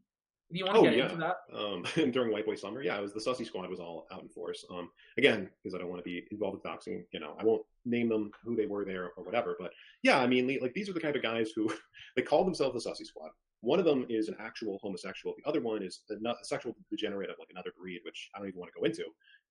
Do 0.52 0.58
you 0.58 0.66
want 0.66 0.78
to 0.78 0.82
Oh, 0.82 0.84
get 0.86 0.98
yeah. 0.98 1.04
into 1.04 1.18
that? 1.18 1.36
um, 1.56 2.12
during 2.12 2.32
White 2.32 2.48
Boy 2.48 2.56
Summer. 2.56 2.82
Yeah, 2.82 2.98
it 2.98 3.04
was 3.04 3.14
the 3.14 3.20
Sussy 3.20 3.46
Squad 3.46 3.70
was 3.70 3.80
all 3.80 4.08
out 4.12 4.24
in 4.24 4.30
force. 4.30 4.66
Um, 4.72 4.90
again, 5.20 5.48
because 5.62 5.76
I 5.76 5.78
don't 5.78 5.90
want 5.90 6.04
to 6.04 6.10
be 6.10 6.26
involved 6.32 6.56
with 6.56 6.64
doxing, 6.64 7.04
you 7.12 7.20
know, 7.20 7.36
I 7.40 7.44
won't 7.44 7.62
name 7.86 8.10
them 8.10 8.32
who 8.44 8.56
they 8.56 8.66
were 8.66 8.84
there 8.84 9.12
or 9.16 9.24
whatever. 9.24 9.56
But 9.60 9.70
yeah, 10.02 10.18
I 10.20 10.26
mean, 10.26 10.48
like 10.60 10.74
these 10.74 10.90
are 10.90 10.94
the 10.94 11.00
kind 11.00 11.16
of 11.16 11.22
guys 11.22 11.52
who 11.56 11.72
they 12.16 12.24
call 12.24 12.46
themselves 12.46 12.84
the 12.84 12.90
Sussy 12.90 13.06
Squad. 13.06 13.30
One 13.62 13.80
of 13.80 13.86
them 13.86 14.06
is 14.10 14.30
an 14.30 14.36
actual 14.40 14.80
homosexual. 14.82 15.36
The 15.44 15.50
other 15.50 15.60
one 15.62 15.84
is 15.84 16.02
a, 16.10 16.14
a 16.14 16.34
sexual 16.44 16.76
degenerate 16.90 17.30
of 17.30 17.36
like 17.40 17.50
another 17.52 17.72
breed, 17.78 18.00
which 18.06 18.30
I 18.34 18.40
don't 18.40 18.48
even 18.48 18.60
want 18.60 18.72
to 18.74 18.80
go 18.80 18.86
into. 18.86 19.04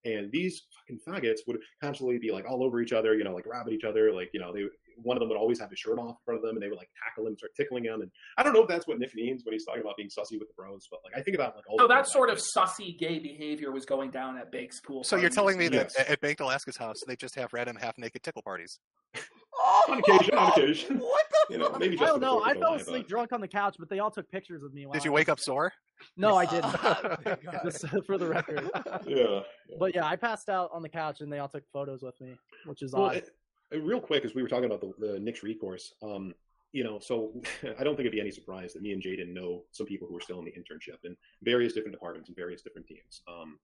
And 0.05 0.31
these 0.33 0.63
fucking 0.79 1.01
faggots 1.07 1.41
would 1.47 1.59
constantly 1.83 2.19
be 2.19 2.31
like 2.31 2.49
all 2.49 2.63
over 2.65 2.81
each 2.81 2.93
other, 2.93 3.15
you 3.15 3.25
know, 3.25 3.35
like 3.35 3.45
grabbing 3.45 3.75
each 3.75 3.85
other. 3.85 4.13
Like, 4.13 4.31
you 4.33 4.41
know, 4.41 4.53
they 4.53 4.65
one 5.03 5.17
of 5.17 5.21
them 5.21 5.29
would 5.29 5.39
always 5.39 5.61
have 5.61 5.71
his 5.71 5.79
shirt 5.79 5.99
off 5.99 6.11
in 6.11 6.17
front 6.25 6.39
of 6.39 6.43
them, 6.43 6.57
and 6.57 6.63
they 6.63 6.69
would 6.69 6.79
like 6.79 6.91
tackle 7.05 7.27
him, 7.27 7.37
start 7.37 7.53
tickling 7.57 7.85
him. 7.85 8.01
And 8.01 8.11
I 8.37 8.43
don't 8.43 8.53
know 8.53 8.63
if 8.63 8.69
that's 8.69 8.87
what 8.89 8.99
Nick 8.99 9.15
means 9.15 9.45
when 9.45 9.53
he's 9.53 9.65
talking 9.65 9.83
about 9.83 9.97
being 9.97 10.09
sussy 10.09 10.39
with 10.39 10.49
the 10.49 10.55
bros, 10.57 10.89
but 10.91 11.01
like 11.05 11.17
I 11.17 11.23
think 11.23 11.35
about 11.37 11.55
like 11.57 11.65
all 11.69 11.79
So 11.79 11.87
that 11.89 12.09
sort 12.09 12.31
of 12.31 12.39
sussy 12.39 12.99
gay 12.99 13.19
behavior 13.19 13.71
was 13.73 13.85
going 13.85 14.11
down 14.11 14.39
at 14.39 14.51
Bake's 14.51 14.81
pool. 14.81 15.05
So 15.05 15.17
you're 15.17 15.31
telling 15.31 15.59
me 15.59 15.69
Yes. 15.71 15.95
that 15.97 16.09
at 16.09 16.21
Baked 16.21 16.41
Alaska's 16.41 16.77
house 16.77 16.97
they 17.07 17.15
just 17.17 17.35
have 17.35 17.53
random 17.53 17.77
half 17.77 17.99
naked 17.99 18.23
tickle 18.23 18.43
parties? 18.43 18.79
Oh, 19.61 19.85
on 19.89 19.99
occasion, 19.99 20.35
on 20.39 20.53
occasion. 20.53 20.99
What 21.01 21.27
the 21.31 21.38
You 21.51 21.59
know, 21.59 21.71
fuck? 21.71 21.81
maybe 21.81 21.99
I 21.99 22.07
don't 22.07 22.21
know. 22.21 22.43
I 22.43 22.55
fell 22.55 22.75
asleep 22.75 23.03
but- 23.05 23.09
drunk 23.09 23.33
on 23.33 23.41
the 23.41 23.49
couch, 23.49 23.77
but 23.79 23.89
they 23.89 23.99
all 23.99 24.11
took 24.11 24.31
pictures 24.31 24.63
of 24.63 24.73
me. 24.75 24.87
While 24.87 24.95
Did 24.95 25.05
you 25.05 25.13
wake 25.13 25.29
up 25.29 25.41
sore? 25.41 25.73
No, 26.17 26.37
I 26.37 26.47
didn't. 26.47 26.73
Just 27.65 27.87
for 28.07 28.19
the 28.19 28.27
record. 28.27 28.71
Yeah. 29.07 29.41
But 29.79 29.95
yeah, 29.95 30.07
I 30.07 30.17
passed 30.17 30.49
out 30.49 30.71
on 30.73 30.83
the 30.83 30.89
couch 30.89 31.21
and 31.21 31.33
they 31.33 31.39
all 31.39 31.49
took 31.49 31.65
photos 31.73 32.03
with 32.03 32.21
me, 32.21 32.35
which 32.67 32.83
is 32.83 32.93
Well, 32.93 33.05
odd. 33.05 33.17
it- 33.17 33.31
it- 33.73 33.83
real 33.83 34.01
quick, 34.01 34.25
as 34.25 34.35
we 34.35 34.43
were 34.43 34.49
talking 34.49 34.65
about 34.67 34.81
the, 34.81 34.93
the 35.07 35.19
Nick's 35.21 35.43
recourse, 35.43 35.93
um, 36.03 36.35
you 36.73 36.85
know, 36.85 36.99
so 36.99 37.33
I 37.79 37.83
don't 37.85 37.97
think 37.97 38.01
it'd 38.01 38.13
be 38.13 38.21
any 38.21 38.31
surprise 38.31 38.73
that 38.75 38.83
me 38.83 38.93
and 38.93 39.03
Jaden 39.03 39.33
know 39.33 39.65
some 39.73 39.87
people 39.87 40.07
who 40.09 40.17
are 40.17 40.21
still 40.21 40.39
in 40.39 40.45
the 40.45 40.53
internship 40.53 40.99
in 41.05 41.17
various 41.43 41.73
different 41.73 41.93
departments 41.93 42.29
and 42.29 42.37
various 42.37 42.63
different 42.63 42.87
teams. 42.87 43.23
Um, 43.27 43.59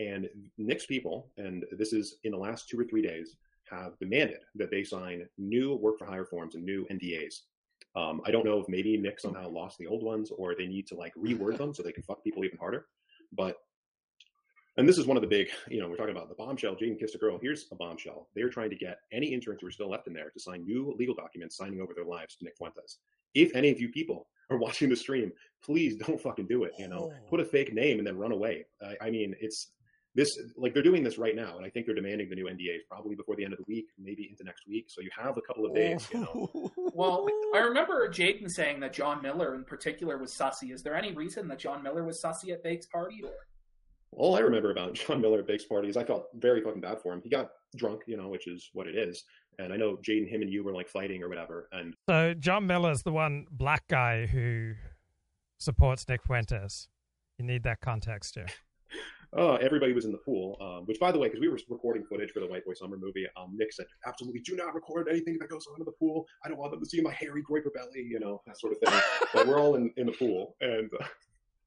and 0.00 0.28
Nick's 0.58 0.86
people, 0.86 1.28
and 1.36 1.64
this 1.76 1.92
is 1.92 2.16
in 2.24 2.32
the 2.32 2.38
last 2.38 2.68
two 2.68 2.78
or 2.80 2.84
three 2.84 3.02
days, 3.02 3.36
have 3.72 3.98
demanded 3.98 4.38
that 4.54 4.70
they 4.70 4.84
sign 4.84 5.26
new 5.38 5.74
work 5.76 5.98
for 5.98 6.06
hire 6.06 6.24
forms 6.24 6.54
and 6.54 6.64
new 6.64 6.86
NDAs. 6.90 7.40
Um, 7.96 8.22
I 8.24 8.30
don't 8.30 8.44
know 8.46 8.60
if 8.60 8.68
maybe 8.68 8.96
Nick 8.96 9.20
somehow 9.20 9.48
lost 9.48 9.78
the 9.78 9.86
old 9.86 10.02
ones 10.02 10.30
or 10.30 10.54
they 10.54 10.66
need 10.66 10.86
to 10.88 10.94
like 10.94 11.14
reword 11.14 11.58
them 11.58 11.74
so 11.74 11.82
they 11.82 11.92
can 11.92 12.02
fuck 12.02 12.22
people 12.24 12.44
even 12.44 12.58
harder. 12.58 12.86
But 13.32 13.56
and 14.78 14.88
this 14.88 14.96
is 14.96 15.06
one 15.06 15.18
of 15.18 15.20
the 15.20 15.26
big, 15.28 15.48
you 15.68 15.80
know, 15.80 15.88
we're 15.88 15.96
talking 15.96 16.16
about 16.16 16.30
the 16.30 16.34
bombshell. 16.34 16.74
Jaden 16.74 16.98
kissed 16.98 17.14
a 17.14 17.18
girl. 17.18 17.38
Here's 17.40 17.66
a 17.72 17.74
bombshell. 17.74 18.28
They're 18.34 18.48
trying 18.48 18.70
to 18.70 18.76
get 18.76 19.00
any 19.12 19.26
interns 19.26 19.58
who 19.60 19.66
are 19.66 19.70
still 19.70 19.90
left 19.90 20.06
in 20.06 20.14
there 20.14 20.30
to 20.30 20.40
sign 20.40 20.64
new 20.64 20.94
legal 20.98 21.14
documents 21.14 21.56
signing 21.58 21.82
over 21.82 21.92
their 21.94 22.06
lives 22.06 22.36
to 22.36 22.44
Nick 22.44 22.56
Fuentes. 22.56 22.98
If 23.34 23.54
any 23.54 23.70
of 23.70 23.78
you 23.80 23.90
people 23.90 24.28
are 24.48 24.56
watching 24.66 24.88
the 24.88 24.96
stream, 24.96 25.30
please 25.62 25.96
don't 25.96 26.18
fucking 26.20 26.46
do 26.46 26.64
it. 26.64 26.72
You 26.78 26.88
know, 26.88 27.12
Oh. 27.12 27.28
put 27.28 27.40
a 27.40 27.44
fake 27.44 27.74
name 27.74 27.98
and 27.98 28.06
then 28.06 28.16
run 28.16 28.32
away. 28.32 28.64
I, 28.82 29.08
I 29.08 29.10
mean, 29.10 29.34
it's 29.40 29.72
this 30.14 30.28
like 30.56 30.74
they're 30.74 30.82
doing 30.82 31.02
this 31.02 31.18
right 31.18 31.34
now, 31.34 31.56
and 31.56 31.64
I 31.64 31.70
think 31.70 31.86
they're 31.86 31.94
demanding 31.94 32.28
the 32.28 32.34
new 32.34 32.46
NDAs 32.46 32.80
probably 32.88 33.14
before 33.14 33.36
the 33.36 33.44
end 33.44 33.54
of 33.54 33.58
the 33.58 33.64
week, 33.66 33.86
maybe 33.98 34.28
into 34.30 34.44
next 34.44 34.66
week. 34.68 34.86
So 34.88 35.00
you 35.00 35.10
have 35.16 35.36
a 35.38 35.40
couple 35.42 35.64
of 35.64 35.74
days. 35.74 36.06
You 36.12 36.20
know, 36.20 36.72
Well, 36.94 37.26
I 37.54 37.58
remember 37.60 38.08
Jaden 38.10 38.50
saying 38.50 38.80
that 38.80 38.92
John 38.92 39.22
Miller 39.22 39.54
in 39.54 39.64
particular 39.64 40.18
was 40.18 40.34
sussy. 40.34 40.72
Is 40.72 40.82
there 40.82 40.94
any 40.94 41.12
reason 41.12 41.48
that 41.48 41.58
John 41.58 41.82
Miller 41.82 42.04
was 42.04 42.20
sussy 42.22 42.52
at 42.52 42.62
Bake's 42.62 42.86
party? 42.86 43.22
Or? 43.24 43.32
all 44.16 44.36
I 44.36 44.40
remember 44.40 44.70
about 44.70 44.94
John 45.06 45.20
Miller 45.20 45.40
at 45.40 45.46
Bake's 45.46 45.64
party 45.64 45.88
is 45.88 45.96
I 45.96 46.04
felt 46.04 46.26
very 46.34 46.60
fucking 46.60 46.80
bad 46.80 47.00
for 47.02 47.12
him. 47.12 47.20
He 47.22 47.30
got 47.30 47.50
drunk, 47.76 48.02
you 48.06 48.16
know, 48.16 48.28
which 48.28 48.46
is 48.46 48.70
what 48.72 48.86
it 48.86 48.96
is. 48.96 49.24
And 49.58 49.72
I 49.72 49.76
know 49.76 49.96
Jaden, 49.96 50.28
him, 50.28 50.42
and 50.42 50.50
you 50.50 50.64
were 50.64 50.72
like 50.72 50.88
fighting 50.88 51.22
or 51.22 51.28
whatever. 51.28 51.68
And 51.72 51.94
So 52.08 52.34
John 52.34 52.66
Miller's 52.66 53.02
the 53.02 53.12
one 53.12 53.46
black 53.50 53.86
guy 53.88 54.26
who 54.26 54.74
supports 55.58 56.06
Nick 56.08 56.22
Fuentes. 56.24 56.88
You 57.38 57.44
need 57.44 57.62
that 57.64 57.80
context 57.80 58.34
here. 58.34 58.46
Uh, 59.36 59.54
everybody 59.54 59.92
was 59.92 60.04
in 60.04 60.12
the 60.12 60.18
pool. 60.18 60.56
Um, 60.60 60.84
which, 60.86 61.00
by 61.00 61.10
the 61.10 61.18
way, 61.18 61.28
because 61.28 61.40
we 61.40 61.48
were 61.48 61.58
recording 61.68 62.04
footage 62.04 62.32
for 62.32 62.40
the 62.40 62.46
White 62.46 62.64
Boy 62.64 62.74
Summer 62.74 62.96
movie, 62.96 63.26
um, 63.36 63.56
Nick 63.56 63.72
said, 63.72 63.86
"Absolutely, 64.06 64.40
do 64.40 64.56
not 64.56 64.74
record 64.74 65.08
anything 65.08 65.38
that 65.38 65.48
goes 65.48 65.66
on 65.66 65.80
in 65.80 65.84
the 65.84 65.92
pool. 65.92 66.26
I 66.44 66.48
don't 66.48 66.58
want 66.58 66.72
them 66.72 66.80
to 66.80 66.86
see 66.86 67.00
my 67.00 67.12
hairy 67.12 67.42
groyper 67.42 67.72
belly, 67.74 68.02
you 68.02 68.20
know, 68.20 68.42
that 68.46 68.58
sort 68.58 68.74
of 68.74 68.78
thing." 68.80 69.00
but 69.34 69.46
we're 69.46 69.58
all 69.58 69.76
in, 69.76 69.92
in 69.96 70.06
the 70.06 70.12
pool, 70.12 70.56
and 70.60 70.90
uh, 71.00 71.06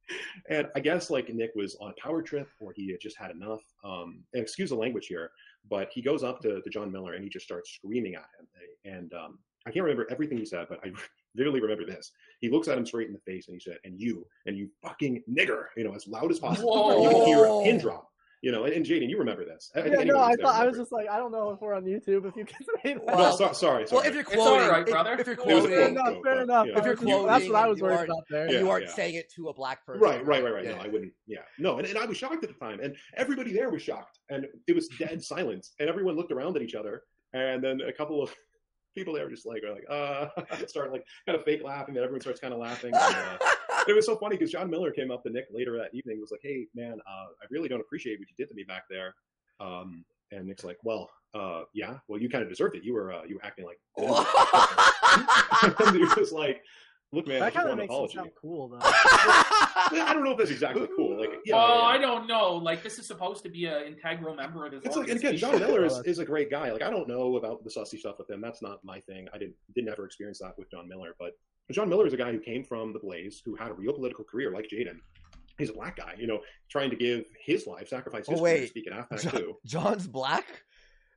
and 0.50 0.68
I 0.76 0.80
guess 0.80 1.10
like 1.10 1.34
Nick 1.34 1.52
was 1.56 1.76
on 1.82 1.92
a 1.92 2.02
power 2.02 2.22
trip, 2.22 2.48
or 2.60 2.74
he 2.76 2.92
had 2.92 3.00
just 3.02 3.18
had 3.18 3.32
enough. 3.32 3.62
Um, 3.84 4.24
and 4.34 4.44
excuse 4.44 4.70
the 4.70 4.76
language 4.76 5.08
here, 5.08 5.32
but 5.70 5.90
he 5.92 6.02
goes 6.02 6.24
up 6.24 6.42
to, 6.42 6.62
to 6.62 6.70
John 6.70 6.92
Miller 6.92 7.14
and 7.14 7.24
he 7.24 7.30
just 7.30 7.46
starts 7.46 7.72
screaming 7.72 8.16
at 8.16 8.26
him. 8.40 8.48
And 8.86 9.14
um, 9.14 9.40
I 9.66 9.72
can't 9.72 9.84
remember 9.84 10.08
everything 10.12 10.38
he 10.38 10.46
said, 10.46 10.68
but 10.70 10.80
I 10.84 10.92
vividly 11.36 11.62
remember 11.62 11.86
this. 11.86 12.12
He 12.42 12.50
looks 12.50 12.68
at 12.68 12.78
him 12.78 12.86
straight 12.86 13.08
in 13.08 13.14
the 13.14 13.20
face 13.20 13.48
and 13.48 13.56
he 13.56 13.60
said, 13.60 13.78
"And 13.84 14.00
you, 14.00 14.26
and 14.46 14.58
you 14.58 14.70
fucking 14.82 15.24
nigger," 15.30 15.66
you 15.78 15.84
know, 15.84 15.94
as 15.94 16.08
loud 16.08 16.32
as 16.32 16.40
possible. 16.40 16.70
Whoa. 16.72 17.04
You 17.04 17.10
can 17.10 17.26
hear 17.26 17.46
a 17.46 17.64
pin 17.64 17.78
drop. 17.80 18.10
You 18.42 18.52
know, 18.52 18.66
and, 18.66 18.74
and 18.76 18.86
Jaden, 18.86 19.10
you 19.10 19.18
remember 19.18 19.44
this. 19.44 19.72
I, 19.76 19.80
I 19.80 19.86
yeah, 19.86 20.04
no, 20.04 20.20
I 20.20 20.28
who's 20.28 20.38
there 20.38 20.46
thought 20.46 20.62
I 20.62 20.68
was 20.68 20.78
just 20.78 20.92
like, 20.92 21.10
I 21.10 21.18
don't 21.18 21.32
know 21.32 21.50
if 21.50 21.62
we're 21.62 21.74
on 21.74 21.84
YouTube. 21.84 22.28
If 22.28 22.36
you 22.36 22.46
can 22.46 22.58
say 22.84 22.94
that. 22.94 23.06
No, 23.08 23.16
Well- 23.16 23.36
so, 23.38 23.52
sorry, 23.54 23.88
sorry. 23.88 23.88
Well, 23.92 24.02
if 24.02 24.14
you're 24.14 24.22
It's 24.22 24.30
quoting, 24.36 24.64
all 24.66 24.70
right, 24.70 24.82
if- 24.88 24.92
brother. 24.94 25.14
if, 25.18 25.26
you're 25.26 25.36
It 25.36 25.46
was 25.56 25.66
a 25.66 25.68
fair 25.68 25.90
quote. 25.90 25.96
quoting, 25.96 25.96
enough, 25.96 26.24
fair 26.24 26.36
but, 26.36 26.44
enough. 26.44 26.68
yeah. 26.68 26.78
if 26.78 26.86
you're 26.86 26.96
quoting, 26.96 27.26
that's 27.26 27.46
what 27.48 27.56
I 27.56 27.68
was 27.68 27.82
worried 27.82 28.10
about 28.10 28.24
there. 28.30 28.52
Yeah, 28.52 28.60
you 28.60 28.70
aren't 28.70 28.86
yeah. 28.86 28.92
saying 28.94 29.16
it 29.16 29.32
to 29.38 29.48
a 29.50 29.54
black 29.56 29.84
person, 29.84 30.00
Right, 30.02 30.24
right, 30.24 30.44
right, 30.44 30.54
right. 30.54 30.64
Yeah. 30.66 30.72
No, 30.76 30.78
I 30.78 30.88
wouldn't. 30.90 31.14
Yeah, 31.26 31.40
no, 31.58 31.80
and, 31.80 31.88
and 31.88 31.98
I 31.98 32.06
was 32.06 32.18
shocked 32.18 32.44
at 32.44 32.50
the 32.54 32.60
time, 32.64 32.80
and 32.84 32.96
everybody 33.18 33.52
there 33.52 33.72
was 33.72 33.82
shocked, 33.82 34.20
and 34.30 34.46
it 34.68 34.76
was 34.76 34.90
dead 35.00 35.24
silence, 35.24 35.74
and 35.80 35.90
everyone 35.90 36.16
looked 36.16 36.32
around 36.32 36.56
at 36.56 36.62
each 36.62 36.76
other, 36.76 37.02
and 37.34 37.64
then 37.64 37.82
a 37.82 37.92
couple 37.94 38.22
of 38.22 38.32
people 38.96 39.14
there 39.14 39.26
were 39.26 39.30
just 39.30 39.46
like, 39.46 39.64
are 39.64 39.74
like, 39.74 39.86
uh, 39.90 40.28
start 40.68 40.92
like 40.92 41.06
kind 41.26 41.38
of 41.38 41.44
fake 41.46 41.64
laughing, 41.64 41.96
and 41.96 42.04
everyone 42.04 42.22
starts 42.22 42.40
kind 42.40 42.54
of 42.54 42.60
laughing. 42.60 42.94
And, 43.06 43.16
uh, 43.16 43.38
it 43.88 43.96
was 43.96 44.06
so 44.06 44.16
funny 44.16 44.36
because 44.36 44.52
John 44.52 44.70
Miller 44.70 44.90
came 44.92 45.12
up 45.12 45.22
to 45.24 45.30
Nick 45.30 45.46
later 45.52 45.78
that 45.78 45.94
evening, 45.94 46.14
and 46.14 46.22
was 46.22 46.32
like, 46.32 46.42
"Hey, 46.42 46.66
man, 46.74 46.98
uh, 47.08 47.26
I 47.42 47.46
really 47.52 47.70
don't 47.70 47.82
appreciate 47.82 48.20
what 48.20 48.28
you 48.28 48.36
did 48.38 48.50
to 48.50 48.56
me 48.56 48.64
back 48.64 48.84
there." 48.90 49.14
Um, 49.60 50.04
and 50.32 50.48
Nick's 50.48 50.64
like, 50.64 50.78
"Well, 50.84 51.10
uh, 51.36 51.64
yeah, 51.74 51.98
well, 52.08 52.20
you 52.20 52.30
kind 52.30 52.44
of 52.44 52.50
deserved 52.50 52.76
it. 52.76 52.84
You 52.84 52.94
were 52.94 53.14
uh, 53.14 53.24
you 53.28 53.36
were 53.36 53.46
acting 53.46 53.66
like." 53.66 53.80
and 53.98 55.96
he 55.96 56.04
was 56.20 56.32
like, 56.32 56.64
"Look, 57.12 57.28
man, 57.28 57.44
I 57.44 57.52
That 57.52 57.54
just 57.54 57.66
kind 57.66 57.70
of 57.70 57.78
want 57.78 57.92
an 57.92 58.02
makes 58.02 58.14
it 58.14 58.18
sound 58.18 58.32
cool, 58.42 58.70
though. 58.70 58.80
I 59.62 60.12
don't 60.14 60.24
know 60.24 60.32
if 60.32 60.38
that's 60.38 60.52
exactly 60.52 60.88
cool. 60.96 61.20
Like, 61.20 61.30
yeah, 61.46 61.56
well, 61.56 61.78
yeah, 61.80 61.84
I 61.86 61.98
don't 61.98 62.28
know. 62.28 62.54
Like 62.56 62.84
this 62.84 63.00
is 63.00 63.08
supposed 63.08 63.44
to 63.44 63.50
be 63.50 63.66
an 63.66 63.84
integral 63.86 64.36
member 64.36 64.66
of 64.66 64.74
his. 64.74 64.84
It's 64.84 64.96
like, 64.96 65.10
and 65.10 65.20
again. 65.20 65.38
John 65.38 65.60
Miller 65.60 65.86
is, 65.86 66.00
is 66.06 66.20
a 66.20 66.26
great 66.26 66.50
guy. 66.52 66.72
Like, 66.72 66.82
I 66.82 66.90
don't 66.90 67.08
know 67.08 67.38
about 67.38 67.64
the 67.64 67.70
sussy 67.70 67.98
stuff 68.00 68.18
with 68.18 68.30
him. 68.30 68.42
That's 68.42 68.62
not 68.62 68.84
my 68.84 69.00
thing. 69.02 69.28
I 69.34 69.38
didn't 69.38 69.56
didn't 69.76 69.90
ever 69.92 70.06
experience 70.06 70.40
that 70.40 70.58
with 70.58 70.70
John 70.72 70.88
Miller. 70.88 71.16
But 71.20 71.32
John 71.72 71.90
Miller 71.90 72.06
is 72.08 72.14
a 72.14 72.18
guy 72.18 72.32
who 72.32 72.40
came 72.40 72.64
from 72.64 72.94
the 72.94 73.00
Blaze, 73.00 73.42
who 73.46 73.56
had 73.56 73.70
a 73.72 73.74
real 73.74 73.94
political 73.94 74.24
career, 74.24 74.52
like 74.52 74.68
Jaden. 74.72 75.00
He's 75.58 75.70
a 75.70 75.74
black 75.74 75.96
guy, 75.96 76.16
you 76.18 76.28
know, 76.28 76.40
trying 76.70 76.90
to 76.90 76.98
give 76.98 77.24
his 77.46 77.66
life, 77.66 77.88
sacrifice 77.88 78.28
his 78.28 78.38
Oh, 78.40 78.42
career, 78.44 78.56
wait. 78.56 78.70
speaking 78.70 78.92
halfback 78.92 79.22
John, 79.22 79.32
too. 79.32 79.58
John's 79.66 80.06
black. 80.06 80.46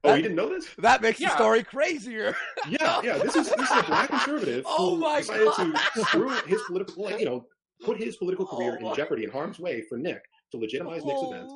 Oh, 0.05 0.11
that- 0.11 0.17
you 0.19 0.23
didn't 0.23 0.37
know 0.37 0.49
this? 0.49 0.69
That 0.79 1.03
makes 1.03 1.19
the 1.19 1.29
story 1.31 1.65
crazier. 1.65 2.37
Yeah, 2.69 3.01
yeah. 3.03 3.19
This 3.19 3.35
is 3.35 3.49
this 3.51 3.69
is 3.71 3.77
a 3.79 3.83
black 3.83 4.09
conservative 4.11 4.63
Oh 4.69 4.95
who 4.95 5.01
my 5.01 5.19
decided 5.23 5.47
God. 5.57 5.75
to 5.95 6.01
screw 6.05 6.29
his 6.47 6.63
political, 6.69 7.03
like, 7.03 7.19
you 7.19 7.25
know, 7.27 7.47
put 7.83 7.99
his 7.99 8.17
political 8.17 8.47
career 8.47 8.79
Oh 8.83 8.91
in 8.91 8.95
jeopardy, 8.97 9.25
in 9.25 9.31
harm's 9.31 9.59
way 9.59 9.83
for 9.83 9.97
Nick 9.99 10.23
to 10.53 10.57
legitimize 10.59 11.05
Nick's 11.05 11.21
event. 11.23 11.51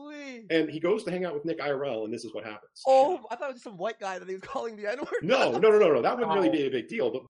And 0.51 0.69
he 0.71 0.81
goes 0.81 1.05
to 1.05 1.11
hang 1.11 1.25
out 1.25 1.35
with 1.35 1.45
Nick 1.45 1.59
IRL, 1.61 2.05
and 2.05 2.13
this 2.13 2.25
is 2.25 2.35
what 2.35 2.45
happens. 2.45 2.83
Oh, 2.87 3.21
I 3.31 3.37
thought 3.37 3.51
it 3.51 3.55
was 3.55 3.63
some 3.63 3.77
white 3.77 3.99
guy 4.01 4.19
that 4.19 4.29
he 4.29 4.35
was 4.35 4.43
calling 4.43 4.77
the 4.77 4.91
N 4.91 4.99
word. 4.99 5.09
No, 5.23 5.53
no, 5.53 5.71
no, 5.71 5.79
no, 5.79 5.93
no. 5.93 6.03
That 6.03 6.17
wouldn't 6.19 6.35
really 6.35 6.49
Oh. 6.49 6.53
be 6.53 6.67
a 6.67 6.71
big 6.71 6.89
deal. 6.89 7.11
But 7.11 7.23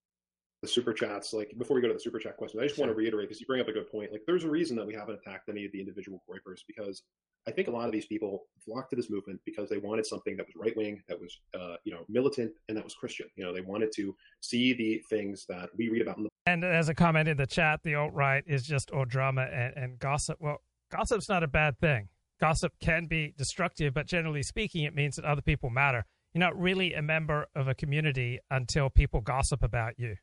the 0.63 0.69
super 0.69 0.93
chats, 0.93 1.33
like 1.33 1.53
before 1.59 1.75
we 1.75 1.81
go 1.81 1.89
to 1.89 1.95
the 1.95 2.01
super 2.01 2.19
chat 2.19 2.37
question, 2.37 2.61
I 2.61 2.67
just 2.67 2.79
want 2.79 2.91
to 2.91 2.95
reiterate 2.95 3.29
because 3.29 3.41
you 3.41 3.47
bring 3.47 3.61
up 3.61 3.69
a 3.69 3.73
good 3.73 3.91
point. 3.91 4.13
Like, 4.13 4.23
there's 4.27 4.45
a 4.45 4.51
reason 4.51 4.77
that 4.77 4.87
we 4.87 4.95
haven't 4.95 5.17
attacked 5.17 5.49
any 5.49 5.65
of 5.67 5.73
the 5.73 5.81
individual 5.81 6.23
groypers 6.29 6.61
because 6.67 7.03
I 7.49 7.51
think 7.51 7.67
a 7.67 7.73
lot 7.73 7.87
of 7.87 7.93
these 7.93 8.07
people 8.07 8.45
flocked 8.65 8.91
to 8.91 8.97
this 8.97 9.11
movement 9.11 9.41
because 9.45 9.69
they 9.69 9.79
wanted 9.79 10.07
something 10.07 10.37
that 10.37 10.47
was 10.47 10.55
right 10.55 10.77
wing, 10.77 11.03
that 11.09 11.21
was, 11.21 11.41
uh, 11.59 11.75
you 11.83 11.93
know, 11.93 12.05
militant, 12.09 12.53
and 12.69 12.77
that 12.77 12.85
was 12.85 12.95
Christian. 12.95 13.27
You 13.35 13.43
know, 13.45 13.53
they 13.53 13.61
wanted 13.63 13.91
to 13.97 14.15
see 14.41 14.73
the 14.75 15.03
things 15.11 15.45
that 15.49 15.71
we 15.77 15.89
read 15.89 16.03
about 16.03 16.19
in 16.19 16.23
the 16.23 16.31
And 16.45 16.65
as 16.65 16.89
a 16.89 16.95
comment 16.95 17.29
in 17.29 17.37
the 17.37 17.47
chat, 17.47 17.81
the 17.85 17.95
alt 17.95 18.13
right 18.13 18.43
is 18.47 18.65
just 18.65 18.91
all 18.91 19.05
drama 19.05 19.43
and, 19.43 19.77
and 19.77 19.99
gossip. 19.99 20.39
Well, 20.41 20.59
gossip's 20.91 21.29
not 21.29 21.43
a 21.43 21.49
bad 21.49 21.79
thing. 21.79 22.09
Gossip 22.41 22.73
can 22.81 23.07
be 23.07 23.33
destructive, 23.39 23.95
but 23.95 24.07
generally 24.07 24.43
speaking, 24.43 24.83
it 24.83 24.95
means 24.95 25.17
that 25.17 25.25
other 25.25 25.43
people 25.43 25.71
matter. 25.71 26.05
You're 26.35 26.41
not 26.41 26.59
really 26.59 26.95
a 26.95 27.03
member 27.03 27.47
of 27.55 27.69
a 27.69 27.75
community 27.75 28.41
until 28.51 28.91
people 28.91 29.21
gossip 29.21 29.63
about 29.63 29.99
you. 29.99 30.17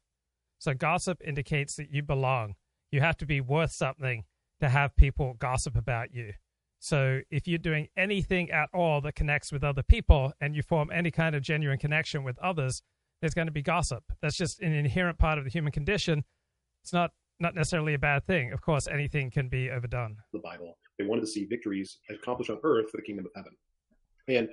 So, 0.57 0.73
gossip 0.73 1.21
indicates 1.25 1.75
that 1.75 1.91
you 1.91 2.03
belong. 2.03 2.55
You 2.91 2.99
have 2.99 3.15
to 3.17 3.25
be 3.25 3.39
worth 3.39 3.71
something 3.71 4.25
to 4.59 4.67
have 4.67 4.95
people 4.97 5.35
gossip 5.39 5.77
about 5.77 6.13
you. 6.13 6.33
So, 6.79 7.21
if 7.29 7.47
you're 7.47 7.57
doing 7.57 7.87
anything 7.95 8.51
at 8.51 8.67
all 8.73 8.99
that 9.01 9.15
connects 9.15 9.53
with 9.53 9.63
other 9.63 9.83
people 9.83 10.33
and 10.41 10.55
you 10.55 10.61
form 10.61 10.89
any 10.91 11.11
kind 11.11 11.35
of 11.35 11.41
genuine 11.41 11.77
connection 11.77 12.23
with 12.23 12.37
others, 12.39 12.81
there's 13.21 13.33
going 13.33 13.47
to 13.47 13.53
be 13.53 13.61
gossip. 13.61 14.03
That's 14.21 14.37
just 14.37 14.61
an 14.61 14.73
inherent 14.73 15.17
part 15.17 15.37
of 15.37 15.43
the 15.43 15.49
human 15.49 15.71
condition. 15.71 16.23
It's 16.83 16.93
not 16.93 17.11
not 17.39 17.55
necessarily 17.55 17.93
a 17.93 17.99
bad 17.99 18.25
thing. 18.25 18.51
Of 18.51 18.61
course, 18.61 18.87
anything 18.87 19.31
can 19.31 19.47
be 19.47 19.69
overdone. 19.69 20.17
the 20.33 20.39
Bible. 20.39 20.77
They 20.97 21.05
wanted 21.05 21.21
to 21.21 21.27
see 21.27 21.45
victories 21.45 21.99
accomplished 22.09 22.49
on 22.49 22.59
earth 22.63 22.89
for 22.91 22.97
the 22.97 23.03
kingdom 23.03 23.25
of 23.25 23.31
heaven. 23.35 23.53
And 24.27 24.49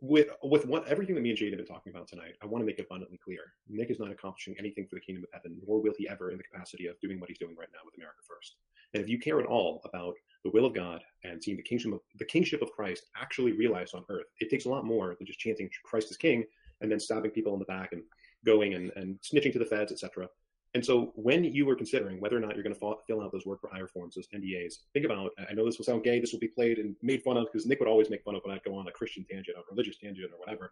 with 0.00 0.28
with 0.42 0.66
what 0.66 0.86
everything 0.86 1.14
that 1.14 1.22
me 1.22 1.30
and 1.30 1.38
Jade 1.38 1.52
have 1.52 1.58
been 1.58 1.66
talking 1.66 1.92
about 1.92 2.06
tonight, 2.08 2.34
I 2.42 2.46
want 2.46 2.62
to 2.62 2.66
make 2.66 2.78
it 2.78 2.86
abundantly 2.86 3.18
clear: 3.24 3.40
Nick 3.68 3.90
is 3.90 3.98
not 3.98 4.10
accomplishing 4.10 4.54
anything 4.58 4.86
for 4.86 4.96
the 4.96 5.00
kingdom 5.00 5.24
of 5.24 5.30
heaven, 5.32 5.58
nor 5.66 5.80
will 5.80 5.94
he 5.96 6.08
ever 6.08 6.30
in 6.30 6.36
the 6.36 6.44
capacity 6.44 6.86
of 6.86 7.00
doing 7.00 7.18
what 7.18 7.28
he's 7.28 7.38
doing 7.38 7.56
right 7.58 7.68
now 7.72 7.80
with 7.84 7.94
America 7.96 8.20
First. 8.28 8.56
And 8.94 9.02
if 9.02 9.08
you 9.08 9.18
care 9.18 9.40
at 9.40 9.46
all 9.46 9.82
about 9.84 10.14
the 10.44 10.50
will 10.50 10.64
of 10.64 10.74
God 10.74 11.02
and 11.24 11.42
seeing 11.42 11.56
the 11.56 11.62
kingship 11.62 11.92
of 11.92 12.00
the 12.18 12.24
kingship 12.24 12.62
of 12.62 12.70
Christ 12.72 13.04
actually 13.16 13.52
realized 13.52 13.94
on 13.94 14.04
earth, 14.10 14.26
it 14.40 14.50
takes 14.50 14.66
a 14.66 14.68
lot 14.68 14.84
more 14.84 15.14
than 15.18 15.26
just 15.26 15.38
chanting 15.38 15.68
Christ 15.84 16.10
is 16.10 16.16
king 16.16 16.44
and 16.80 16.90
then 16.90 17.00
stabbing 17.00 17.30
people 17.30 17.52
in 17.52 17.58
the 17.58 17.64
back 17.64 17.92
and 17.92 18.02
going 18.44 18.74
and, 18.74 18.92
and 18.96 19.18
snitching 19.20 19.52
to 19.52 19.58
the 19.58 19.64
feds, 19.64 19.92
etc. 19.92 20.28
And 20.74 20.84
so 20.84 21.12
when 21.14 21.44
you 21.44 21.64
were 21.64 21.74
considering 21.74 22.20
whether 22.20 22.36
or 22.36 22.40
not 22.40 22.54
you're 22.54 22.62
going 22.62 22.74
to 22.74 22.96
fill 23.06 23.22
out 23.22 23.32
those 23.32 23.46
work 23.46 23.60
for 23.60 23.70
hire 23.72 23.86
forms, 23.86 24.14
those 24.14 24.28
NDAs, 24.34 24.74
think 24.92 25.06
about, 25.06 25.30
I 25.38 25.54
know 25.54 25.64
this 25.64 25.78
will 25.78 25.86
sound 25.86 26.04
gay, 26.04 26.20
this 26.20 26.32
will 26.32 26.40
be 26.40 26.48
played 26.48 26.78
and 26.78 26.94
made 27.02 27.22
fun 27.22 27.38
of 27.38 27.46
because 27.46 27.66
Nick 27.66 27.80
would 27.80 27.88
always 27.88 28.10
make 28.10 28.22
fun 28.22 28.34
of 28.34 28.42
when 28.44 28.54
I'd 28.54 28.64
go 28.64 28.74
on 28.74 28.86
a 28.86 28.92
Christian 28.92 29.24
tangent, 29.28 29.56
a 29.56 29.62
religious 29.70 29.96
tangent 29.96 30.30
or 30.30 30.38
whatever. 30.38 30.70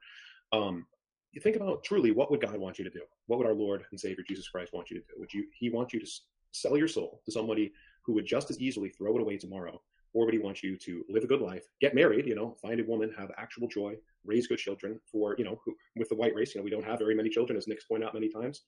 Um, 0.53 0.87
you 1.33 1.41
think 1.41 1.57
about 1.57 1.83
truly 1.83 2.13
what 2.13 2.31
would 2.31 2.41
God 2.41 2.57
want 2.59 2.79
you 2.79 2.85
to 2.85 2.91
do? 2.91 3.03
What 3.27 3.39
would 3.39 3.47
our 3.47 3.55
Lord 3.55 3.85
and 3.91 3.99
Savior 3.99 4.25
Jesus 4.27 4.49
Christ 4.49 4.73
want 4.73 4.91
you 4.91 5.01
to 5.01 5.03
do? 5.03 5.15
Would 5.19 5.33
you, 5.33 5.47
he 5.59 5.71
want 5.71 5.93
you 5.93 6.01
to 6.01 6.07
sell 6.53 6.77
your 6.77 6.89
soul 6.89 7.23
to 7.25 7.33
somebody 7.33 7.73
who 8.05 8.13
would 8.15 8.27
just 8.27 8.51
as 8.51 8.61
easily 8.61 8.91
throw 8.91 9.17
it 9.17 9.23
away 9.23 9.39
tomorrow? 9.39 9.81
Or 10.17 10.25
would 10.25 10.35
he 10.35 10.41
want 10.41 10.63
you 10.63 10.79
to 10.79 11.05
live 11.11 11.25
a 11.25 11.27
good 11.27 11.43
life, 11.43 11.65
get 11.79 11.95
married, 11.95 12.27
you 12.27 12.35
know, 12.35 12.57
find 12.63 12.81
a 12.81 12.85
woman, 12.85 13.13
have 13.19 13.31
actual 13.37 13.69
joy, 13.69 13.97
raise 14.25 14.47
good 14.47 14.59
children 14.59 14.99
for, 15.13 15.35
you 15.37 15.45
know, 15.45 15.61
who, 15.63 15.75
with 15.95 16.09
the 16.09 16.15
white 16.15 16.35
race, 16.35 16.55
you 16.55 16.61
know, 16.61 16.65
we 16.65 16.71
don't 16.71 16.87
have 16.87 16.99
very 16.99 17.15
many 17.15 17.29
children, 17.29 17.57
as 17.57 17.69
Nick's 17.69 17.85
pointed 17.85 18.07
out 18.07 18.15
many 18.15 18.31
times 18.31 18.63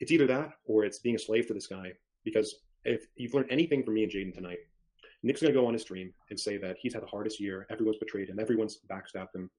it's 0.00 0.12
either 0.12 0.26
that 0.26 0.52
or 0.64 0.84
it's 0.84 0.98
being 0.98 1.16
a 1.16 1.18
slave 1.18 1.46
to 1.48 1.54
this 1.54 1.66
guy. 1.66 1.92
Because 2.24 2.54
if 2.84 3.06
you've 3.16 3.34
learned 3.34 3.50
anything 3.50 3.82
from 3.82 3.94
me 3.94 4.04
and 4.04 4.12
Jaden 4.12 4.34
tonight, 4.34 4.58
Nick's 5.22 5.40
going 5.40 5.52
to 5.52 5.58
go 5.58 5.66
on 5.66 5.72
his 5.72 5.82
stream 5.82 6.12
and 6.30 6.38
say 6.38 6.56
that 6.58 6.76
he's 6.78 6.94
had 6.94 7.02
the 7.02 7.08
hardest 7.08 7.40
year. 7.40 7.66
Everyone's 7.70 7.98
betrayed 7.98 8.28
him. 8.28 8.38
Everyone's 8.38 8.78
backstabbed 8.90 9.34
him. 9.34 9.50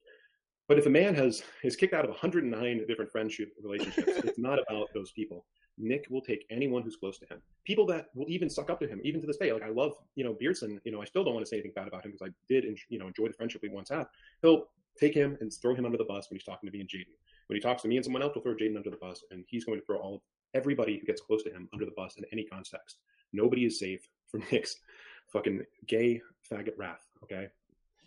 But 0.68 0.78
if 0.78 0.86
a 0.86 0.90
man 0.90 1.16
has 1.16 1.44
is 1.64 1.76
kicked 1.76 1.94
out 1.94 2.04
of 2.04 2.10
109 2.10 2.86
different 2.88 3.12
friendship 3.12 3.54
relationships, 3.62 4.12
it's 4.24 4.40
not 4.40 4.60
about 4.60 4.88
those 4.94 5.12
people. 5.12 5.46
Nick 5.78 6.08
will 6.10 6.22
take 6.22 6.46
anyone 6.50 6.82
who's 6.82 6.96
close 6.96 7.18
to 7.20 7.26
him. 7.26 7.42
People 7.66 7.86
that 7.88 8.08
will 8.16 8.26
even 8.30 8.50
suck 8.50 8.70
up 8.70 8.80
to 8.80 8.88
him, 8.88 9.00
even 9.04 9.22
to 9.22 9.28
this 9.28 9.38
day. 9.38 9.54
Like 9.54 9.64
I 9.64 9.70
love, 9.70 9.94
you 10.16 10.24
know, 10.24 10.34
Beardson. 10.34 10.80
You 10.84 10.92
know, 10.92 11.02
I 11.02 11.06
still 11.06 11.24
don't 11.24 11.34
want 11.34 11.46
to 11.46 11.50
say 11.50 11.58
anything 11.58 11.74
bad 11.76 11.88
about 11.88 12.06
him 12.06 12.12
because 12.12 12.28
I 12.28 12.34
did, 12.48 12.66
you 12.90 13.00
know, 13.00 13.08
enjoy 13.08 13.28
the 13.28 13.34
friendship 13.34 13.62
we 13.62 13.70
once 13.70 13.90
had. 13.90 14.08
He'll 14.42 14.66
take 15.00 15.14
him 15.14 15.38
and 15.40 15.54
throw 15.54 15.76
him 15.76 15.86
under 15.86 15.98
the 15.98 16.06
bus 16.06 16.30
when 16.30 16.38
he's 16.38 16.46
talking 16.46 16.70
to 16.70 16.74
me 16.74 16.82
and 16.82 16.90
Jaden. 16.90 17.14
When 17.48 17.56
he 17.56 17.62
talks 17.62 17.84
to 17.84 17.88
me 17.88 17.96
and 17.96 18.04
someone 18.04 18.22
else, 18.22 18.34
he'll 18.34 18.44
throw 18.44 18.56
Jaden 18.56 18.76
under 18.76 18.90
the 18.90 18.98
bus, 18.98 19.24
and 19.32 19.46
he's 19.48 19.64
going 19.64 19.80
to 19.80 19.86
throw 19.86 19.98
all 19.98 20.24
everybody 20.54 20.98
who 20.98 21.06
gets 21.06 21.22
close 21.22 21.44
to 21.44 21.52
him 21.52 21.70
under 21.74 21.86
the 21.86 21.92
bus 21.96 22.16
in 22.18 22.26
any 22.32 22.44
context. 22.44 22.98
Nobody 23.34 23.66
is 23.66 23.80
safe 23.80 24.08
from 24.28 24.44
Nick's 24.52 24.78
fucking 25.32 25.64
gay 25.88 26.22
faggot 26.52 26.78
wrath. 26.78 27.06
Okay. 27.24 27.48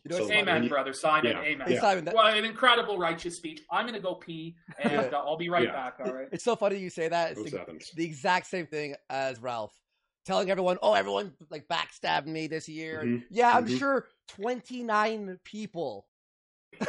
You 0.04 0.18
know, 0.18 0.26
so, 0.26 0.32
amen, 0.32 0.64
you, 0.64 0.68
brother 0.68 0.92
Simon. 0.92 1.32
Yeah. 1.32 1.42
Amen. 1.42 1.66
Yeah. 1.70 1.80
Simon, 1.80 2.04
that, 2.06 2.14
well, 2.14 2.26
an 2.26 2.44
incredible 2.44 2.98
righteous 2.98 3.36
speech. 3.36 3.62
I'm 3.70 3.84
going 3.84 3.94
to 3.94 4.00
go 4.00 4.14
pee, 4.14 4.56
and 4.78 5.12
uh, 5.12 5.18
I'll 5.18 5.36
be 5.36 5.50
right 5.50 5.70
back. 5.70 5.96
All 6.02 6.12
right. 6.12 6.28
It's 6.32 6.44
so 6.44 6.56
funny 6.56 6.78
you 6.78 6.90
say 6.90 7.08
that. 7.08 7.32
It's 7.32 7.50
the, 7.50 7.80
the, 7.96 8.04
exact 8.04 8.46
same 8.46 8.66
thing 8.66 8.94
as 9.10 9.40
Ralph 9.40 9.74
telling 10.24 10.50
everyone, 10.50 10.78
"Oh, 10.82 10.94
everyone 10.94 11.32
like 11.50 11.68
backstabbed 11.68 12.26
me 12.26 12.46
this 12.46 12.68
year." 12.68 13.02
Mm-hmm. 13.04 13.24
Yeah, 13.30 13.52
I'm 13.54 13.66
mm-hmm. 13.66 13.76
sure 13.76 14.08
29 14.28 15.38
people. 15.44 16.06
no, 16.80 16.86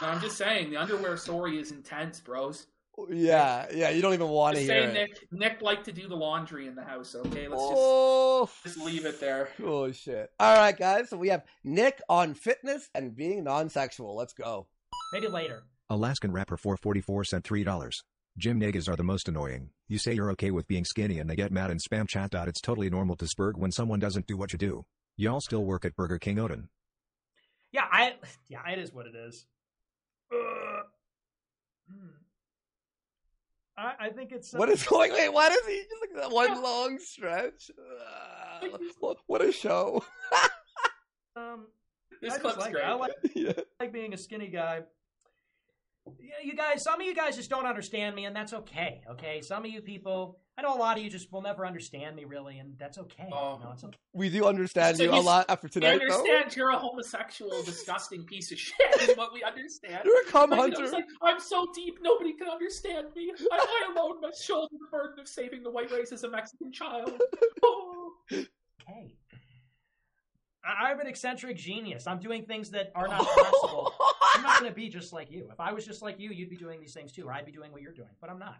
I'm 0.00 0.20
just 0.20 0.36
saying 0.36 0.70
the 0.70 0.76
underwear 0.76 1.16
story 1.16 1.58
is 1.58 1.70
intense, 1.70 2.20
bros. 2.20 2.66
Yeah, 3.08 3.66
yeah, 3.74 3.90
you 3.90 4.02
don't 4.02 4.12
even 4.12 4.28
want 4.28 4.56
to 4.56 4.62
hear 4.62 4.92
Nick, 4.92 5.12
it. 5.12 5.18
Nick 5.30 5.62
liked 5.62 5.86
to 5.86 5.92
do 5.92 6.08
the 6.08 6.16
laundry 6.16 6.66
in 6.66 6.74
the 6.74 6.84
house. 6.84 7.14
Okay, 7.14 7.48
let's 7.48 7.62
oh. 7.64 8.50
just, 8.64 8.76
just 8.76 8.86
leave 8.86 9.06
it 9.06 9.18
there. 9.18 9.48
Oh 9.64 9.90
shit! 9.92 10.30
All 10.38 10.56
right, 10.56 10.76
guys. 10.76 11.08
So 11.08 11.16
we 11.16 11.28
have 11.28 11.44
Nick 11.64 12.00
on 12.08 12.34
fitness 12.34 12.90
and 12.94 13.16
being 13.16 13.44
non-sexual. 13.44 14.14
Let's 14.14 14.34
go. 14.34 14.66
Maybe 15.12 15.28
later. 15.28 15.64
Alaskan 15.88 16.32
rapper 16.32 16.56
444 16.56 17.24
sent 17.24 17.44
three 17.44 17.64
dollars. 17.64 18.02
Gym 18.38 18.60
niggas 18.60 18.88
are 18.88 18.96
the 18.96 19.02
most 19.02 19.28
annoying. 19.28 19.70
You 19.88 19.98
say 19.98 20.14
you're 20.14 20.30
okay 20.32 20.50
with 20.50 20.66
being 20.66 20.84
skinny 20.84 21.18
and 21.18 21.28
they 21.28 21.36
get 21.36 21.52
mad 21.52 21.70
and 21.70 21.80
spam 21.80 22.08
chat. 22.08 22.32
It's 22.32 22.60
totally 22.60 22.88
normal 22.88 23.16
to 23.16 23.26
spurg 23.26 23.56
when 23.56 23.72
someone 23.72 24.00
doesn't 24.00 24.26
do 24.26 24.36
what 24.36 24.52
you 24.52 24.58
do. 24.58 24.84
Y'all 25.16 25.40
still 25.40 25.64
work 25.64 25.84
at 25.84 25.94
Burger 25.96 26.18
King 26.18 26.38
Odin. 26.38 26.68
Yeah, 27.72 27.86
I 27.90 28.14
yeah, 28.48 28.68
it 28.70 28.78
is 28.78 28.92
what 28.92 29.06
it 29.06 29.14
is. 29.14 29.46
Uh. 30.32 30.82
I, 33.76 33.92
I 34.00 34.08
think 34.10 34.32
it's. 34.32 34.52
What 34.52 34.68
is 34.68 34.82
going? 34.82 35.12
Wait, 35.12 35.32
why 35.32 35.48
does 35.48 35.66
he? 35.66 35.82
Just 35.88 36.00
like 36.00 36.22
that 36.22 36.30
one 36.30 36.62
long 36.62 36.98
stretch. 36.98 37.70
Uh, 37.70 38.68
what 39.26 39.42
a 39.42 39.50
show! 39.50 40.04
um, 41.36 41.66
this 42.20 42.36
clip's 42.38 42.58
like 42.58 42.72
great. 42.72 42.84
I 42.84 42.94
like, 42.94 43.12
yeah. 43.34 43.52
like 43.80 43.92
being 43.92 44.14
a 44.14 44.18
skinny 44.18 44.48
guy. 44.48 44.80
Yeah, 46.20 46.34
you 46.42 46.54
guys, 46.54 46.82
some 46.82 47.00
of 47.00 47.06
you 47.06 47.14
guys 47.14 47.36
just 47.36 47.48
don't 47.48 47.66
understand 47.66 48.14
me, 48.14 48.24
and 48.26 48.34
that's 48.34 48.52
okay. 48.52 49.02
Okay, 49.10 49.40
some 49.40 49.64
of 49.64 49.70
you 49.70 49.80
people, 49.80 50.40
I 50.58 50.62
know 50.62 50.74
a 50.74 50.76
lot 50.76 50.98
of 50.98 51.02
you 51.02 51.08
just 51.08 51.32
will 51.32 51.40
never 51.40 51.66
understand 51.66 52.14
me 52.14 52.24
really, 52.24 52.58
and 52.58 52.74
that's 52.78 52.98
okay. 52.98 53.28
Oh. 53.32 53.34
You 53.34 53.36
um, 53.36 53.60
know, 53.62 53.88
okay. 53.88 53.96
We 54.12 54.28
do 54.28 54.44
understand 54.44 54.98
so 54.98 55.04
you 55.04 55.10
a 55.10 55.16
lot 55.16 55.46
after 55.48 55.66
tonight. 55.66 56.00
We 56.00 56.02
understand 56.02 56.50
though. 56.50 56.56
you're 56.56 56.70
a 56.70 56.78
homosexual, 56.78 57.62
disgusting 57.62 58.24
piece 58.24 58.52
of 58.52 58.58
shit. 58.58 58.76
Is 59.00 59.16
what 59.16 59.32
we 59.32 59.42
understand. 59.42 60.02
You're 60.04 60.20
a 60.20 60.24
cum 60.26 60.50
like, 60.50 60.60
hunter. 60.60 60.84
You 60.84 60.90
know, 60.90 60.96
like, 60.98 61.06
I'm 61.22 61.40
so 61.40 61.66
deep, 61.74 61.98
nobody 62.02 62.34
can 62.34 62.48
understand 62.48 63.08
me. 63.16 63.32
I, 63.50 63.56
I 63.58 63.92
alone 63.92 64.20
must 64.20 64.44
shoulder 64.44 64.68
the 64.72 64.86
burden 64.90 65.20
of 65.20 65.26
saving 65.26 65.62
the 65.62 65.70
white 65.70 65.90
race 65.90 66.12
as 66.12 66.24
a 66.24 66.30
Mexican 66.30 66.72
child. 66.72 67.12
Oh. 67.62 68.12
Okay. 68.90 69.14
I'm 70.64 71.00
an 71.00 71.06
eccentric 71.06 71.56
genius. 71.56 72.06
I'm 72.06 72.20
doing 72.20 72.44
things 72.44 72.70
that 72.70 72.92
are 72.94 73.08
not 73.08 73.20
possible. 73.36 73.92
I'm 74.34 74.42
not 74.42 74.60
going 74.60 74.70
to 74.70 74.74
be 74.74 74.88
just 74.88 75.12
like 75.12 75.30
you. 75.30 75.48
If 75.52 75.60
I 75.60 75.72
was 75.72 75.84
just 75.84 76.02
like 76.02 76.20
you, 76.20 76.30
you'd 76.30 76.50
be 76.50 76.56
doing 76.56 76.80
these 76.80 76.94
things 76.94 77.12
too, 77.12 77.26
or 77.26 77.32
I'd 77.32 77.46
be 77.46 77.52
doing 77.52 77.72
what 77.72 77.82
you're 77.82 77.92
doing. 77.92 78.10
But 78.20 78.30
I'm 78.30 78.38
not. 78.38 78.58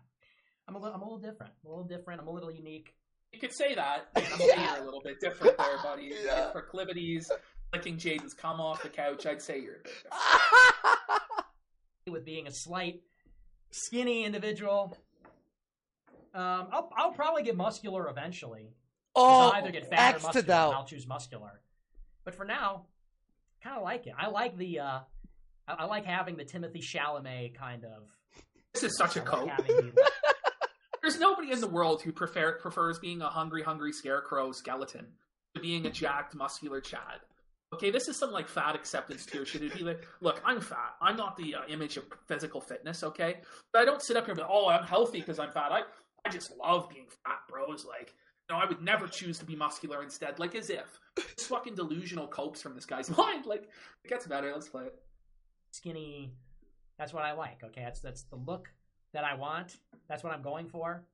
I'm 0.69 0.75
a 0.75 0.79
little, 0.79 0.95
I'm 0.95 1.03
a 1.03 1.05
little 1.05 1.19
different. 1.19 1.53
I'm 1.65 1.71
a 1.71 1.75
little 1.75 1.89
different. 1.89 2.21
I'm 2.21 2.29
a 2.29 2.33
little 2.33 2.51
unique. 2.51 2.95
You 3.33 3.41
could 3.41 3.55
say 3.55 3.75
that. 3.75 4.09
I'm 4.17 4.23
yeah. 4.41 4.83
a 4.83 4.85
little 4.85 5.03
bit 5.03 5.21
different 5.21 5.57
there, 5.57 5.79
buddy. 5.83 6.13
Yeah. 6.25 6.51
Proclivities, 6.53 7.31
licking 7.73 7.97
Jaden's 7.97 8.35
come 8.35 8.61
off 8.61 8.83
the 8.83 8.89
couch. 8.89 9.27
I'd 9.27 9.43
say 9.43 9.61
you're 9.61 9.77
a 9.77 9.83
bit 9.83 9.93
different. 10.05 11.03
With 12.11 12.25
being 12.25 12.47
a 12.47 12.53
slight, 12.53 13.03
skinny 13.71 14.25
individual, 14.25 14.97
um, 16.35 16.69
I'll, 16.73 16.91
I'll 16.97 17.13
probably 17.13 17.43
get 17.43 17.57
muscular 17.57 18.09
eventually. 18.09 18.75
Oh, 19.15 19.51
I'll 19.51 19.53
either 19.53 19.71
get 19.71 19.89
fat 19.89 20.17
or 20.17 20.21
muscular. 20.21 20.55
I'll 20.55 20.85
choose 20.85 21.07
muscular. 21.07 21.61
But 22.25 22.35
for 22.35 22.45
now, 22.45 22.87
kind 23.63 23.77
of 23.77 23.83
like 23.83 24.07
it. 24.07 24.15
I 24.19 24.29
like 24.29 24.57
the 24.57 24.81
uh, 24.81 25.01
I, 25.69 25.73
I, 25.73 25.85
like 25.85 26.05
having 26.05 26.37
the 26.37 26.45
Timothée 26.45 26.83
Chalamet 26.83 27.55
kind 27.55 27.85
of. 27.85 28.05
This 28.75 28.85
is 28.85 28.97
such 28.97 29.17
a 29.17 29.21
cope. 29.21 29.51
There's 31.03 31.19
nobody 31.19 31.51
in 31.51 31.61
the 31.61 31.69
world 31.69 32.03
who 32.03 32.13
prefer, 32.13 32.53
prefers 32.53 32.99
being 32.99 33.23
a 33.23 33.29
hungry, 33.29 33.63
hungry 33.63 33.93
scarecrow 33.93 34.53
skeleton 34.53 35.07
to 35.55 35.61
being 35.61 35.85
a 35.87 35.91
jacked, 35.91 36.35
muscular 36.35 36.81
Chad. 36.81 37.21
Okay, 37.75 37.91
this 37.91 38.07
is 38.07 38.17
some 38.17 38.31
like 38.31 38.49
fat 38.49 38.75
acceptance 38.75 39.25
tier 39.25 39.47
Should 39.47 39.63
it 39.63 39.75
be 39.75 39.83
like, 39.83 40.07
look, 40.21 40.41
I'm 40.45 40.61
fat. 40.61 40.95
I'm 41.01 41.17
not 41.17 41.37
the 41.37 41.55
uh, 41.55 41.61
image 41.69 41.97
of 41.97 42.05
physical 42.29 42.61
fitness. 42.61 43.03
Okay, 43.03 43.39
but 43.73 43.83
I 43.83 43.85
don't 43.85 44.03
sit 44.03 44.17
up 44.17 44.25
here 44.27 44.33
and 44.33 44.41
be, 44.41 44.47
oh, 44.49 44.69
I'm 44.69 44.85
healthy 44.85 45.21
because 45.21 45.39
I'm 45.39 45.51
fat. 45.51 45.73
I 45.73 45.83
I 46.25 46.31
just 46.31 46.57
love 46.57 46.89
being 46.89 47.07
fat, 47.25 47.41
bros. 47.49 47.85
Like 47.87 48.15
no, 48.51 48.57
I 48.57 48.67
would 48.67 48.83
never 48.83 49.09
choose 49.09 49.39
to 49.39 49.45
be 49.45 49.57
muscular 49.57 50.03
instead. 50.03 50.39
Like 50.39 50.55
as 50.55 50.71
if 50.71 51.01
it's 51.17 51.47
fucking 51.47 51.75
delusional 51.75 52.27
copes 52.29 52.61
from 52.61 52.75
this 52.75 52.85
guy's 52.85 53.11
mind. 53.17 53.47
Like 53.47 53.63
it 54.05 54.09
gets 54.09 54.27
better. 54.27 54.53
Let's 54.53 54.69
play 54.69 54.85
it. 54.85 54.95
Skinny. 55.73 56.35
That's 56.99 57.13
what 57.13 57.25
I 57.25 57.33
like. 57.33 57.63
Okay, 57.65 57.83
that's 57.83 58.01
that's 58.01 58.25
the 58.25 58.37
look 58.37 58.69
that 59.15 59.25
I 59.25 59.35
want. 59.35 59.77
That's 60.13 60.23
what 60.23 60.35
I'm 60.35 60.43
going 60.43 60.69
for. 60.69 61.07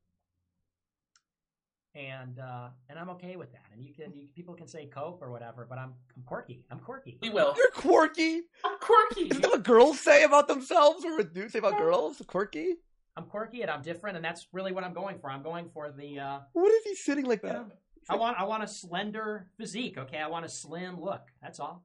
And 1.94 2.40
uh, 2.40 2.70
and 2.88 2.99
I'm 2.99 3.11
okay 3.11 3.36
with 3.36 3.53
that. 3.53 3.66
And 3.72 3.80
you 3.80 3.94
can 3.94 4.12
you, 4.12 4.26
people 4.34 4.55
can 4.55 4.66
say 4.66 4.86
cope 4.86 5.22
or 5.22 5.30
whatever, 5.30 5.68
but 5.70 5.78
I'm 5.78 5.94
I'm 6.16 6.24
quirky. 6.24 6.64
I'm 6.68 6.80
quirky. 6.80 7.16
We 7.22 7.30
will. 7.30 7.55
You're 7.57 7.70
quirky. 7.70 8.40
I'm 8.64 8.76
quirky. 8.80 9.28
Isn't 9.28 9.42
that 9.42 9.53
what 9.53 9.62
girls 9.62 10.01
say 10.01 10.24
about 10.24 10.49
themselves, 10.49 11.05
or 11.05 11.16
what 11.16 11.32
dudes 11.32 11.53
say 11.53 11.61
about 11.61 11.78
girls? 11.78 12.20
Quirky. 12.26 12.74
I'm 13.16 13.26
quirky 13.26 13.62
and 13.62 13.70
I'm 13.70 13.82
different, 13.82 14.16
and 14.16 14.24
that's 14.24 14.49
really 14.53 14.72
what 14.72 14.82
I'm 14.82 14.94
going 14.94 15.20
for. 15.20 15.30
I'm 15.30 15.44
going 15.44 15.70
for 15.72 15.92
the. 15.92 16.18
Uh, 16.18 16.38
what 16.55 16.72
is 16.72 16.82
he 16.82 16.96
sitting 16.96 17.24
like 17.24 17.42
that? 17.42 17.66
I 18.11 18.16
want 18.16 18.36
I 18.36 18.42
want 18.42 18.64
a 18.64 18.66
slender 18.66 19.46
physique. 19.59 19.96
Okay, 19.96 20.18
I 20.18 20.26
want 20.26 20.44
a 20.44 20.49
slim 20.49 21.01
look. 21.01 21.22
That's 21.40 21.61
all. 21.61 21.84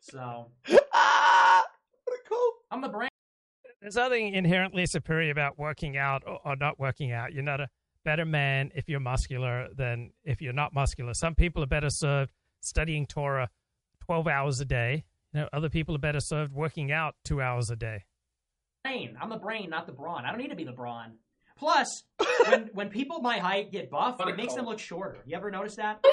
So. 0.00 0.50
ah, 0.94 1.64
what 2.04 2.18
a 2.18 2.26
cool. 2.26 2.52
I'm 2.70 2.80
the 2.80 2.88
brain. 2.88 3.10
There's 3.86 3.94
nothing 3.94 4.34
inherently 4.34 4.84
superior 4.84 5.30
about 5.30 5.60
working 5.60 5.96
out 5.96 6.24
or, 6.26 6.40
or 6.44 6.56
not 6.56 6.76
working 6.80 7.12
out. 7.12 7.32
You're 7.32 7.44
not 7.44 7.60
a 7.60 7.68
better 8.04 8.24
man 8.24 8.72
if 8.74 8.88
you're 8.88 8.98
muscular 8.98 9.68
than 9.76 10.10
if 10.24 10.42
you're 10.42 10.52
not 10.52 10.74
muscular. 10.74 11.14
Some 11.14 11.36
people 11.36 11.62
are 11.62 11.68
better 11.68 11.88
served 11.88 12.32
studying 12.58 13.06
Torah 13.06 13.48
12 14.00 14.26
hours 14.26 14.60
a 14.60 14.64
day. 14.64 15.04
You 15.32 15.42
know, 15.42 15.48
other 15.52 15.68
people 15.68 15.94
are 15.94 16.00
better 16.00 16.18
served 16.18 16.52
working 16.52 16.90
out 16.90 17.14
two 17.24 17.40
hours 17.40 17.70
a 17.70 17.76
day 17.76 18.02
brain. 18.86 19.16
I'm 19.20 19.30
the 19.30 19.36
brain, 19.36 19.70
not 19.70 19.86
the 19.86 19.92
brawn. 19.92 20.24
I 20.24 20.30
don't 20.30 20.38
need 20.38 20.50
to 20.50 20.56
be 20.56 20.64
the 20.64 20.72
brawn. 20.72 21.12
Plus, 21.58 22.02
when 22.48 22.70
when 22.74 22.88
people 22.88 23.20
my 23.20 23.38
height 23.38 23.72
get 23.72 23.90
buff, 23.90 24.16
it 24.20 24.36
makes 24.36 24.54
them 24.54 24.66
look 24.66 24.78
shorter. 24.78 25.22
You 25.26 25.36
ever 25.36 25.50
notice 25.50 25.76
that? 25.76 26.04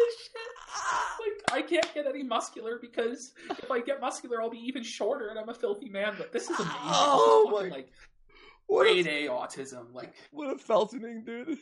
Like, 0.00 0.08
this 0.08 0.16
shit. 0.22 1.52
Like, 1.52 1.64
I 1.64 1.66
can't 1.66 1.94
get 1.94 2.06
any 2.06 2.22
muscular 2.22 2.78
because 2.80 3.32
if 3.50 3.70
I 3.70 3.80
get 3.80 4.00
muscular, 4.00 4.40
I'll 4.40 4.50
be 4.50 4.58
even 4.58 4.82
shorter, 4.82 5.28
and 5.28 5.38
I'm 5.38 5.48
a 5.48 5.54
filthy 5.54 5.88
man. 5.88 6.14
But 6.16 6.32
this 6.32 6.44
is 6.44 6.58
amazing. 6.58 6.74
Oh 6.82 7.50
this 7.50 7.66
is 7.66 7.70
oh 7.70 7.70
my! 7.70 7.76
Like, 7.76 7.92
what 8.66 8.82
grade 8.84 9.06
a, 9.06 9.26
A 9.26 9.30
autism. 9.30 9.92
Like, 9.92 10.14
what 10.30 10.50
a 10.50 10.54
feltoning, 10.54 11.26
dude. 11.26 11.58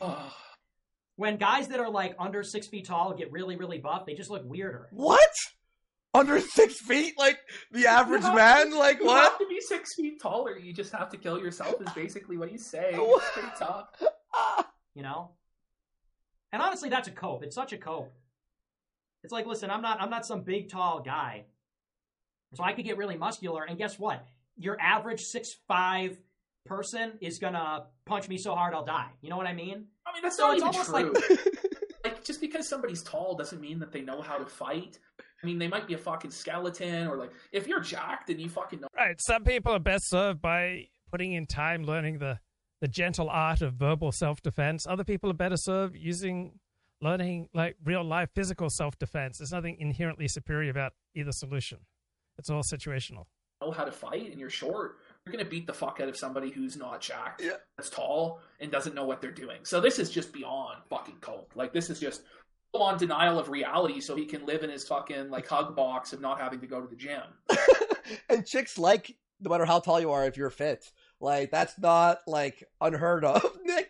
When 1.15 1.35
guys 1.37 1.67
that 1.69 1.79
are 1.79 1.89
like 1.89 2.15
under 2.17 2.43
six 2.43 2.67
feet 2.67 2.85
tall 2.87 3.13
get 3.13 3.31
really, 3.31 3.57
really 3.57 3.79
buff, 3.79 4.05
they 4.05 4.13
just 4.13 4.29
look 4.29 4.43
weirder. 4.45 4.87
What? 4.91 5.29
Under 6.13 6.39
six 6.39 6.79
feet, 6.79 7.15
like 7.19 7.39
the 7.71 7.87
average 7.87 8.23
man, 8.23 8.75
like 8.75 8.99
you 8.99 9.05
what? 9.05 9.23
have 9.23 9.37
to 9.37 9.45
be 9.47 9.59
six 9.59 9.95
feet 9.95 10.21
taller. 10.21 10.57
You 10.57 10.73
just 10.73 10.93
have 10.93 11.09
to 11.09 11.17
kill 11.17 11.39
yourself. 11.39 11.75
Is 11.81 11.91
basically 11.93 12.37
what 12.37 12.49
he's 12.49 12.69
saying. 12.69 12.95
It's 12.99 13.31
pretty 13.31 13.49
tough. 13.57 13.87
You 14.95 15.03
know. 15.03 15.31
And 16.51 16.61
honestly, 16.61 16.89
that's 16.89 17.07
a 17.07 17.11
cope. 17.11 17.43
It's 17.43 17.55
such 17.55 17.73
a 17.73 17.77
cope. 17.77 18.11
It's 19.23 19.33
like, 19.33 19.45
listen, 19.45 19.69
I'm 19.69 19.81
not, 19.81 20.01
I'm 20.01 20.09
not 20.09 20.25
some 20.25 20.41
big 20.41 20.69
tall 20.69 21.01
guy, 21.01 21.45
so 22.53 22.63
I 22.63 22.73
could 22.73 22.85
get 22.85 22.97
really 22.97 23.17
muscular. 23.17 23.63
And 23.63 23.77
guess 23.77 23.99
what? 23.99 24.25
Your 24.57 24.77
average 24.79 25.21
six 25.21 25.55
five 25.67 26.17
person 26.65 27.13
is 27.21 27.39
gonna 27.39 27.85
punch 28.05 28.27
me 28.29 28.37
so 28.37 28.53
hard 28.55 28.73
I'll 28.73 28.85
die. 28.85 29.09
You 29.21 29.29
know 29.29 29.37
what 29.37 29.47
I 29.47 29.53
mean? 29.53 29.85
I 30.05 30.13
mean, 30.13 30.23
that's 30.23 30.37
So 30.37 30.47
not 30.47 30.53
it's 30.57 30.63
even 30.63 30.67
almost 30.75 30.89
true. 30.89 31.13
like- 31.29 31.39
Like, 32.05 32.23
just 32.23 32.39
because 32.39 32.65
somebody's 32.67 33.03
tall 33.03 33.35
doesn't 33.35 33.59
mean 33.59 33.77
that 33.79 33.91
they 33.91 33.99
know 33.99 34.21
how 34.21 34.37
to 34.37 34.45
fight. 34.45 34.97
I 35.19 35.45
mean, 35.45 35.59
they 35.59 35.67
might 35.67 35.85
be 35.85 35.95
a 35.95 35.97
fucking 35.97 36.31
skeleton, 36.31 37.07
or 37.07 37.17
like, 37.17 37.31
if 37.51 37.67
you're 37.67 37.81
jacked 37.81 38.29
and 38.29 38.39
you 38.39 38.47
fucking 38.47 38.79
know. 38.79 38.87
Right. 38.95 39.19
Some 39.19 39.43
people 39.43 39.73
are 39.73 39.79
best 39.79 40.07
served 40.07 40.41
by 40.41 40.87
putting 41.11 41.33
in 41.33 41.45
time 41.45 41.83
learning 41.83 42.19
the, 42.19 42.39
the 42.79 42.87
gentle 42.87 43.29
art 43.29 43.61
of 43.61 43.73
verbal 43.73 44.13
self 44.13 44.41
defense. 44.41 44.87
Other 44.87 45.03
people 45.03 45.29
are 45.29 45.33
better 45.33 45.57
served 45.57 45.97
using 45.97 46.53
learning 47.01 47.49
like 47.53 47.75
real 47.83 48.03
life 48.03 48.29
physical 48.35 48.69
self 48.69 48.97
defense. 48.99 49.37
There's 49.37 49.51
nothing 49.51 49.77
inherently 49.79 50.27
superior 50.27 50.71
about 50.71 50.93
either 51.15 51.31
solution. 51.31 51.79
It's 52.37 52.49
all 52.49 52.63
situational. 52.63 53.25
know 53.61 53.71
how 53.71 53.83
to 53.85 53.91
fight 53.91 54.31
and 54.31 54.39
you're 54.39 54.49
short, 54.49 54.97
you're 55.25 55.33
gonna 55.33 55.43
beat 55.49 55.67
the 55.67 55.73
fuck 55.73 55.99
out 56.01 56.07
of 56.09 56.15
somebody 56.17 56.49
who's 56.49 56.77
not 56.77 57.01
jacked, 57.01 57.41
Yeah. 57.43 57.57
that's 57.77 57.89
tall, 57.89 58.39
and 58.59 58.71
doesn't 58.71 58.95
know 58.95 59.03
what 59.05 59.19
they're 59.21 59.31
doing. 59.31 59.59
So 59.63 59.81
this 59.81 59.99
is 59.99 60.09
just 60.09 60.31
beyond 60.31 60.77
fucking 60.89 61.17
cope. 61.21 61.51
Like 61.55 61.73
this 61.73 61.89
is 61.89 61.99
just 61.99 62.21
full 62.71 62.83
on 62.83 62.97
denial 62.97 63.37
of 63.39 63.49
reality, 63.49 63.99
so 63.99 64.15
he 64.15 64.25
can 64.25 64.45
live 64.45 64.63
in 64.63 64.69
his 64.69 64.87
fucking 64.87 65.29
like 65.29 65.47
hug 65.47 65.75
box 65.75 66.13
of 66.13 66.21
not 66.21 66.39
having 66.39 66.61
to 66.61 66.67
go 66.67 66.79
to 66.79 66.87
the 66.87 66.95
gym. 66.95 67.21
and 68.29 68.45
chicks 68.45 68.77
like 68.77 69.15
no 69.41 69.49
matter 69.49 69.65
how 69.65 69.79
tall 69.79 69.99
you 69.99 70.11
are 70.11 70.25
if 70.25 70.37
you're 70.37 70.49
fit. 70.49 70.89
Like 71.21 71.51
that's 71.51 71.77
not 71.79 72.19
like 72.27 72.63
unheard 72.79 73.25
of, 73.25 73.43
Nick. 73.65 73.88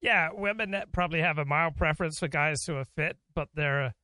Yeah, 0.00 0.30
women 0.32 0.70
that 0.72 0.92
probably 0.92 1.20
have 1.20 1.38
a 1.38 1.44
mild 1.44 1.76
preference 1.76 2.18
for 2.18 2.28
guys 2.28 2.64
who 2.64 2.76
are 2.76 2.84
fit, 2.84 3.16
but 3.34 3.48
there 3.54 3.84
are, 3.84 3.94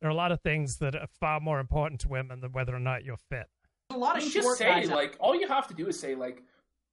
there 0.00 0.10
are 0.10 0.12
a 0.12 0.16
lot 0.16 0.32
of 0.32 0.40
things 0.40 0.78
that 0.78 0.94
are 0.94 1.08
far 1.20 1.40
more 1.40 1.60
important 1.60 2.00
to 2.02 2.08
women 2.08 2.40
than 2.40 2.52
whether 2.52 2.74
or 2.74 2.80
not 2.80 3.04
you're 3.04 3.16
fit. 3.16 3.46
A 3.90 3.96
lot 3.96 4.16
of 4.16 4.22
mean, 4.22 4.32
short 4.32 4.44
just 4.44 4.58
say 4.58 4.66
guys. 4.66 4.90
like 4.90 5.16
all 5.20 5.34
you 5.34 5.48
have 5.48 5.66
to 5.68 5.74
do 5.74 5.86
is 5.86 5.98
say 5.98 6.14
like, 6.14 6.42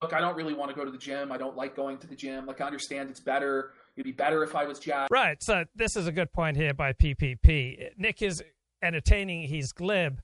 look, 0.02 0.14
I 0.14 0.20
don't 0.20 0.36
really 0.36 0.54
want 0.54 0.70
to 0.70 0.76
go 0.76 0.86
to 0.86 0.92
the 0.92 0.98
gym. 0.98 1.32
I 1.32 1.38
don't 1.38 1.56
like 1.56 1.76
going 1.76 1.98
to 2.00 2.08
the 2.08 2.16
gym. 2.16 2.46
Like 2.46 2.62
I 2.62 2.66
understand 2.66 3.10
it's 3.10 3.20
better. 3.20 3.72
It'd 3.96 4.06
be 4.06 4.12
better 4.12 4.44
if 4.44 4.56
I 4.56 4.66
was 4.66 4.80
jacked. 4.80 5.12
Right. 5.12 5.42
So 5.42 5.66
this 5.76 5.96
is 5.96 6.08
a 6.08 6.12
good 6.12 6.32
point 6.32 6.58
here 6.58 6.74
by 6.74 6.94
PPP. 6.94 7.98
Nick 7.98 8.22
is 8.22 8.44
entertaining. 8.82 9.48
He's 9.48 9.72
glib, 9.72 10.22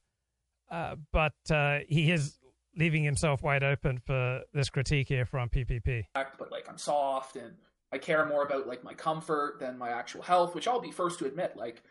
uh, 0.69 0.95
but 1.11 1.33
uh, 1.49 1.79
he 1.87 2.11
is 2.11 2.37
leaving 2.75 3.03
himself 3.03 3.41
wide 3.41 3.63
open 3.63 3.99
for 3.99 4.41
this 4.53 4.69
critique 4.69 5.07
here 5.07 5.25
from 5.25 5.49
PPP. 5.49 6.03
but 6.13 6.51
like 6.51 6.69
I'm 6.69 6.77
soft 6.77 7.35
and 7.35 7.53
I 7.91 7.97
care 7.97 8.25
more 8.25 8.43
about 8.43 8.67
like 8.67 8.83
my 8.83 8.93
comfort 8.93 9.59
than 9.59 9.77
my 9.77 9.89
actual 9.89 10.21
health, 10.21 10.53
which 10.55 10.67
I'll 10.67 10.79
be 10.81 10.91
first 10.91 11.19
to 11.19 11.25
admit. 11.25 11.53
Like 11.55 11.81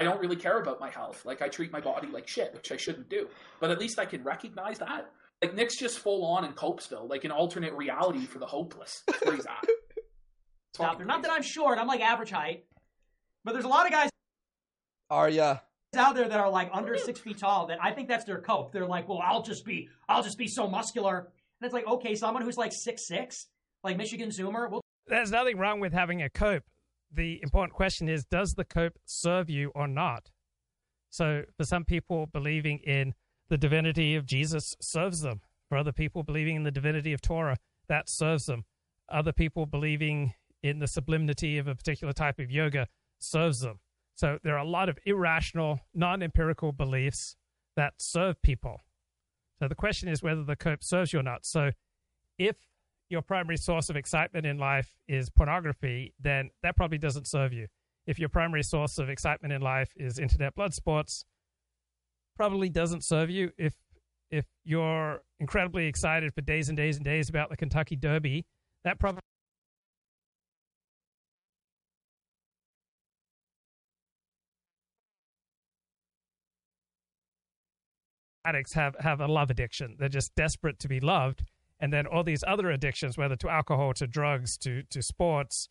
I 0.00 0.04
don't 0.04 0.20
really 0.20 0.36
care 0.36 0.60
about 0.60 0.80
my 0.80 0.90
health. 0.90 1.24
Like 1.24 1.42
I 1.42 1.48
treat 1.48 1.72
my 1.72 1.80
body 1.80 2.08
like 2.08 2.28
shit, 2.28 2.52
which 2.54 2.72
I 2.72 2.76
shouldn't 2.76 3.08
do. 3.08 3.28
But 3.60 3.70
at 3.70 3.78
least 3.78 3.98
I 3.98 4.04
can 4.06 4.22
recognize 4.24 4.78
that. 4.78 5.10
Like 5.42 5.54
Nick's 5.54 5.76
just 5.76 5.98
full 5.98 6.24
on 6.24 6.44
in 6.44 6.52
Copesville, 6.52 7.08
like 7.08 7.24
an 7.24 7.30
alternate 7.30 7.74
reality 7.74 8.26
for 8.26 8.38
the 8.38 8.46
hopeless. 8.46 9.02
That's 9.06 9.24
where 9.24 9.34
he's 9.36 9.46
at. 9.46 9.64
It's 9.64 10.80
out 10.80 10.92
fucking 10.92 10.98
there. 10.98 11.06
Not 11.06 11.22
that. 11.22 11.30
I'm 11.30 11.42
short. 11.42 11.78
I'm 11.78 11.86
like 11.86 12.00
average 12.00 12.30
height, 12.30 12.64
but 13.44 13.52
there's 13.52 13.64
a 13.64 13.68
lot 13.68 13.86
of 13.86 13.92
guys 13.92 14.10
Are 15.10 15.28
ya? 15.28 15.58
out 15.96 16.14
there 16.14 16.28
that 16.28 16.38
are 16.40 16.50
like 16.50 16.68
under 16.74 16.98
six 16.98 17.20
feet 17.20 17.38
tall. 17.38 17.66
That 17.68 17.78
I 17.82 17.92
think 17.92 18.08
that's 18.08 18.24
their 18.24 18.40
cope. 18.40 18.72
They're 18.72 18.86
like, 18.86 19.08
well, 19.08 19.20
I'll 19.24 19.42
just 19.42 19.64
be, 19.64 19.88
I'll 20.08 20.22
just 20.22 20.36
be 20.36 20.48
so 20.48 20.68
muscular. 20.68 21.18
And 21.18 21.66
it's 21.66 21.72
like, 21.72 21.86
okay, 21.86 22.14
someone 22.14 22.42
who's 22.42 22.58
like 22.58 22.72
six 22.72 23.06
six, 23.06 23.46
like 23.82 23.96
Michigan 23.96 24.28
Zoomer, 24.28 24.70
well, 24.70 24.82
There's 25.08 25.30
nothing 25.30 25.56
wrong 25.56 25.78
with 25.78 25.92
having 25.92 26.22
a 26.22 26.28
cope. 26.28 26.64
The 27.12 27.40
important 27.42 27.74
question 27.74 28.08
is 28.08 28.24
does 28.24 28.54
the 28.54 28.64
cope 28.64 28.98
serve 29.04 29.48
you 29.48 29.70
or 29.74 29.86
not? 29.86 30.30
So, 31.10 31.44
for 31.56 31.64
some 31.64 31.84
people, 31.84 32.26
believing 32.26 32.78
in 32.80 33.14
the 33.48 33.56
divinity 33.56 34.16
of 34.16 34.26
Jesus 34.26 34.76
serves 34.80 35.20
them. 35.20 35.40
For 35.68 35.78
other 35.78 35.92
people, 35.92 36.22
believing 36.22 36.56
in 36.56 36.62
the 36.64 36.70
divinity 36.70 37.12
of 37.12 37.20
Torah, 37.20 37.56
that 37.88 38.08
serves 38.08 38.46
them. 38.46 38.64
Other 39.08 39.32
people 39.32 39.66
believing 39.66 40.34
in 40.62 40.80
the 40.80 40.88
sublimity 40.88 41.58
of 41.58 41.68
a 41.68 41.74
particular 41.76 42.12
type 42.12 42.40
of 42.40 42.50
yoga 42.50 42.88
serves 43.18 43.60
them. 43.60 43.78
So, 44.16 44.38
there 44.42 44.54
are 44.54 44.64
a 44.64 44.68
lot 44.68 44.88
of 44.88 44.98
irrational, 45.06 45.80
non 45.94 46.22
empirical 46.22 46.72
beliefs 46.72 47.36
that 47.76 47.94
serve 47.98 48.42
people. 48.42 48.82
So, 49.60 49.68
the 49.68 49.76
question 49.76 50.08
is 50.08 50.22
whether 50.22 50.42
the 50.42 50.56
cope 50.56 50.82
serves 50.82 51.12
you 51.12 51.20
or 51.20 51.22
not. 51.22 51.46
So, 51.46 51.70
if 52.38 52.56
your 53.08 53.22
primary 53.22 53.56
source 53.56 53.88
of 53.88 53.96
excitement 53.96 54.46
in 54.46 54.58
life 54.58 54.96
is 55.08 55.30
pornography, 55.30 56.12
then 56.20 56.50
that 56.62 56.76
probably 56.76 56.98
doesn't 56.98 57.26
serve 57.26 57.52
you. 57.52 57.68
If 58.06 58.18
your 58.18 58.28
primary 58.28 58.62
source 58.62 58.98
of 58.98 59.08
excitement 59.08 59.52
in 59.52 59.60
life 59.60 59.92
is 59.96 60.18
internet 60.18 60.54
blood 60.54 60.74
sports, 60.74 61.24
probably 62.36 62.68
doesn't 62.68 63.04
serve 63.04 63.30
you. 63.30 63.52
If 63.58 63.74
if 64.30 64.46
you're 64.64 65.22
incredibly 65.38 65.86
excited 65.86 66.34
for 66.34 66.40
days 66.40 66.68
and 66.68 66.76
days 66.76 66.96
and 66.96 67.04
days 67.04 67.28
about 67.28 67.48
the 67.48 67.56
Kentucky 67.56 67.96
Derby, 67.96 68.44
that 68.84 68.98
probably 68.98 69.20
addicts 78.44 78.72
have 78.74 78.94
have 79.00 79.20
a 79.20 79.26
love 79.26 79.50
addiction. 79.50 79.96
They're 79.98 80.08
just 80.08 80.34
desperate 80.34 80.78
to 80.80 80.88
be 80.88 81.00
loved, 81.00 81.44
and 81.80 81.92
then 81.92 82.06
all 82.06 82.24
these 82.24 82.44
other 82.46 82.70
addictions, 82.70 83.18
whether 83.18 83.36
to 83.36 83.48
alcohol, 83.48 83.92
to 83.94 84.06
drugs, 84.06 84.56
to 84.58 84.82
to 84.90 85.02
sports, 85.02 85.68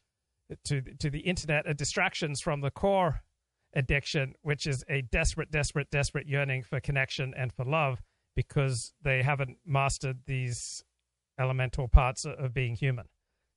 to 0.65 0.81
to 0.99 1.09
the 1.09 1.19
internet, 1.19 1.67
are 1.67 1.73
distractions 1.73 2.41
from 2.41 2.61
the 2.61 2.71
core 2.71 3.21
addiction, 3.75 4.33
which 4.41 4.67
is 4.67 4.83
a 4.89 5.01
desperate, 5.01 5.51
desperate, 5.51 5.89
desperate 5.91 6.27
yearning 6.27 6.63
for 6.63 6.79
connection 6.79 7.33
and 7.37 7.51
for 7.51 7.65
love, 7.65 8.01
because 8.35 8.93
they 9.01 9.21
haven't 9.21 9.57
mastered 9.65 10.19
these 10.25 10.83
elemental 11.39 11.87
parts 11.87 12.25
of 12.25 12.53
being 12.53 12.75
human. 12.75 13.05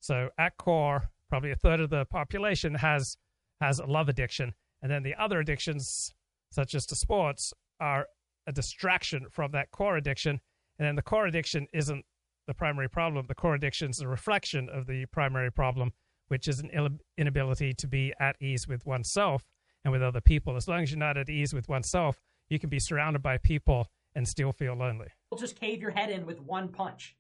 So 0.01 0.31
at 0.39 0.57
core, 0.57 1.11
probably 1.29 1.53
a 1.53 1.57
third 1.57 1.81
of 1.81 1.91
the 1.91 2.05
population 2.07 2.75
has 2.75 3.17
has 3.61 3.79
a 3.79 3.87
love 3.87 4.09
addiction, 4.09 4.55
and 4.83 4.91
then 4.91 5.03
the 5.03 5.15
other 5.17 5.41
addictions, 5.41 6.15
such 6.51 6.75
as 6.75 6.87
to 6.87 6.97
sports, 6.97 7.53
are 7.81 8.07
a 8.47 8.53
distraction 8.53 9.27
from 9.31 9.53
that 9.53 9.71
core 9.71 9.97
addiction. 9.97 10.41
And 10.79 10.87
then 10.87 10.97
the 10.97 11.03
core 11.03 11.27
addiction 11.27 11.67
isn't 11.73 12.05
the 12.49 12.55
primary 12.55 12.89
problem. 12.91 13.27
The 13.29 13.35
core 13.37 13.55
addiction 13.55 13.91
is 13.91 14.01
a 14.01 14.09
reflection 14.09 14.69
of 14.69 14.87
the 14.89 15.07
primary 15.07 15.53
problem, 15.53 15.93
which 16.27 16.49
is 16.49 16.59
an 16.59 16.71
Ill- 16.73 16.99
inability 17.17 17.75
to 17.75 17.87
be 17.87 18.13
at 18.19 18.35
ease 18.41 18.67
with 18.67 18.85
oneself 18.85 19.45
and 19.85 19.93
with 19.93 20.03
other 20.03 20.21
people. 20.21 20.57
As 20.57 20.67
long 20.67 20.83
as 20.83 20.91
you're 20.91 20.99
not 20.99 21.17
at 21.17 21.29
ease 21.31 21.55
with 21.55 21.69
oneself, 21.69 22.19
you 22.49 22.59
can 22.59 22.71
be 22.71 22.81
surrounded 22.81 23.23
by 23.23 23.37
people 23.39 23.87
and 24.17 24.27
still 24.27 24.51
feel 24.51 24.75
lonely. 24.75 25.09
will 25.31 25.39
just 25.39 25.61
cave 25.61 25.81
your 25.81 25.91
head 25.93 26.11
in 26.11 26.27
with 26.27 26.41
one 26.41 26.69
punch. 26.69 27.15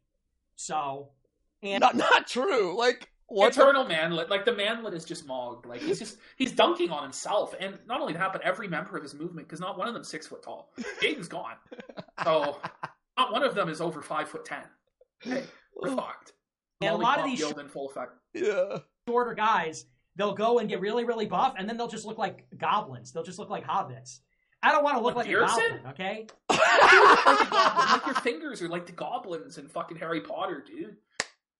So, 0.56 1.10
and 1.62 1.80
Not 1.80 1.94
not 1.94 2.26
true. 2.26 2.76
Like 2.76 3.10
what? 3.26 3.52
the- 3.52 3.60
Eternal 3.60 3.84
manlet, 3.84 4.30
like 4.30 4.44
the 4.46 4.54
manlet 4.54 4.94
is 4.94 5.04
just 5.04 5.26
mogged. 5.26 5.66
Like 5.66 5.82
he's 5.82 5.98
just 5.98 6.16
he's 6.36 6.52
dunking 6.52 6.90
on 6.90 7.02
himself, 7.02 7.54
and 7.60 7.78
not 7.86 8.00
only 8.00 8.14
that, 8.14 8.32
but 8.32 8.40
every 8.42 8.66
member 8.66 8.96
of 8.96 9.02
his 9.02 9.14
movement, 9.14 9.46
because 9.46 9.60
not 9.60 9.78
one 9.78 9.86
of 9.86 9.94
them's 9.94 10.08
six 10.08 10.26
foot 10.26 10.42
tall. 10.42 10.72
Jaden's 11.02 11.28
gone, 11.28 11.56
so 12.24 12.58
not 13.18 13.32
one 13.32 13.42
of 13.44 13.54
them 13.54 13.68
is 13.68 13.80
over 13.80 14.00
five 14.02 14.28
foot 14.28 14.44
ten. 14.46 14.62
Hey, 15.20 15.44
we're 15.76 15.94
fucked. 15.94 16.32
And 16.80 16.94
a 16.94 16.96
lot 16.96 17.18
of 17.18 17.24
these 17.26 17.40
yield 17.40 17.58
in 17.58 17.68
full 17.68 17.88
effect. 17.88 18.12
yeah. 18.34 18.78
shorter 19.08 19.34
guys, 19.34 19.86
they'll 20.16 20.34
go 20.34 20.58
and 20.58 20.68
get 20.68 20.80
really, 20.80 21.04
really 21.04 21.26
buff, 21.26 21.54
and 21.58 21.68
then 21.68 21.76
they'll 21.76 21.88
just 21.88 22.04
look 22.04 22.18
like 22.18 22.46
goblins. 22.56 23.12
They'll 23.12 23.24
just 23.24 23.38
look 23.38 23.50
like 23.50 23.66
hobbits. 23.66 24.20
I 24.62 24.72
don't 24.72 24.82
want 24.82 24.96
to 24.96 25.02
look 25.02 25.14
Like 25.14 25.26
like 25.26 25.36
a 25.36 25.46
goblin, 25.46 25.86
okay? 25.90 26.26
like, 26.50 27.52
like 27.52 28.06
your 28.06 28.14
fingers 28.16 28.60
are 28.60 28.68
like 28.68 28.86
the 28.86 28.92
goblins 28.92 29.58
in 29.58 29.68
fucking 29.68 29.98
Harry 29.98 30.20
Potter, 30.20 30.64
dude. 30.66 30.96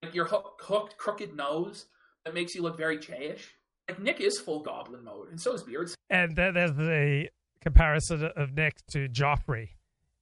Like 0.03 0.13
your 0.13 0.25
hook, 0.25 0.59
hooked, 0.61 0.97
crooked 0.97 1.35
nose 1.35 1.85
that 2.25 2.33
makes 2.33 2.55
you 2.55 2.61
look 2.61 2.77
very 2.77 2.97
Jayish. 2.97 3.41
Like 3.87 3.99
Nick 3.99 4.19
is 4.19 4.39
full 4.39 4.61
goblin 4.61 5.03
mode, 5.03 5.29
and 5.29 5.39
so 5.39 5.53
is 5.53 5.63
Beards. 5.63 5.95
And 6.09 6.35
then 6.35 6.53
there's 6.53 6.73
the 6.73 7.29
comparison 7.61 8.29
of 8.35 8.53
Nick 8.53 8.85
to 8.91 9.07
Joffrey. 9.07 9.69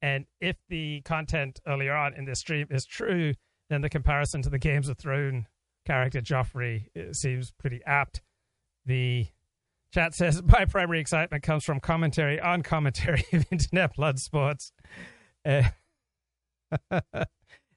And 0.07 0.25
if 0.39 0.55
the 0.69 1.01
content 1.01 1.59
earlier 1.67 1.93
on 1.93 2.13
in 2.13 2.23
this 2.23 2.39
stream 2.39 2.67
is 2.69 2.85
true, 2.85 3.34
then 3.69 3.81
the 3.81 3.89
comparison 3.89 4.41
to 4.43 4.49
the 4.49 4.57
Games 4.57 4.88
of 4.88 4.97
Thrones 4.97 5.47
character 5.85 6.21
Joffrey 6.21 6.85
uh, 6.95 7.11
seems 7.11 7.51
pretty 7.51 7.81
apt. 7.85 8.21
The 8.85 9.27
chat 9.93 10.15
says 10.15 10.41
my 10.45 10.63
primary 10.63 11.01
excitement 11.01 11.43
comes 11.43 11.65
from 11.65 11.81
commentary 11.81 12.39
on 12.39 12.61
commentary 12.61 13.25
of 13.34 13.45
internet 13.51 13.95
blood 13.95 14.17
sports. 14.17 14.71
Uh, 15.45 15.63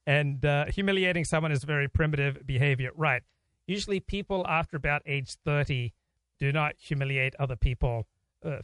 and 0.06 0.44
uh, 0.44 0.66
humiliating 0.66 1.24
someone 1.24 1.50
is 1.50 1.64
very 1.64 1.88
primitive 1.88 2.46
behavior. 2.46 2.90
Right. 2.94 3.22
usually 3.66 3.98
people 3.98 4.46
after 4.46 4.76
about 4.76 5.02
age 5.04 5.34
30 5.44 5.92
do 6.38 6.52
not 6.52 6.76
humiliate 6.78 7.34
other 7.40 7.56
people 7.56 8.06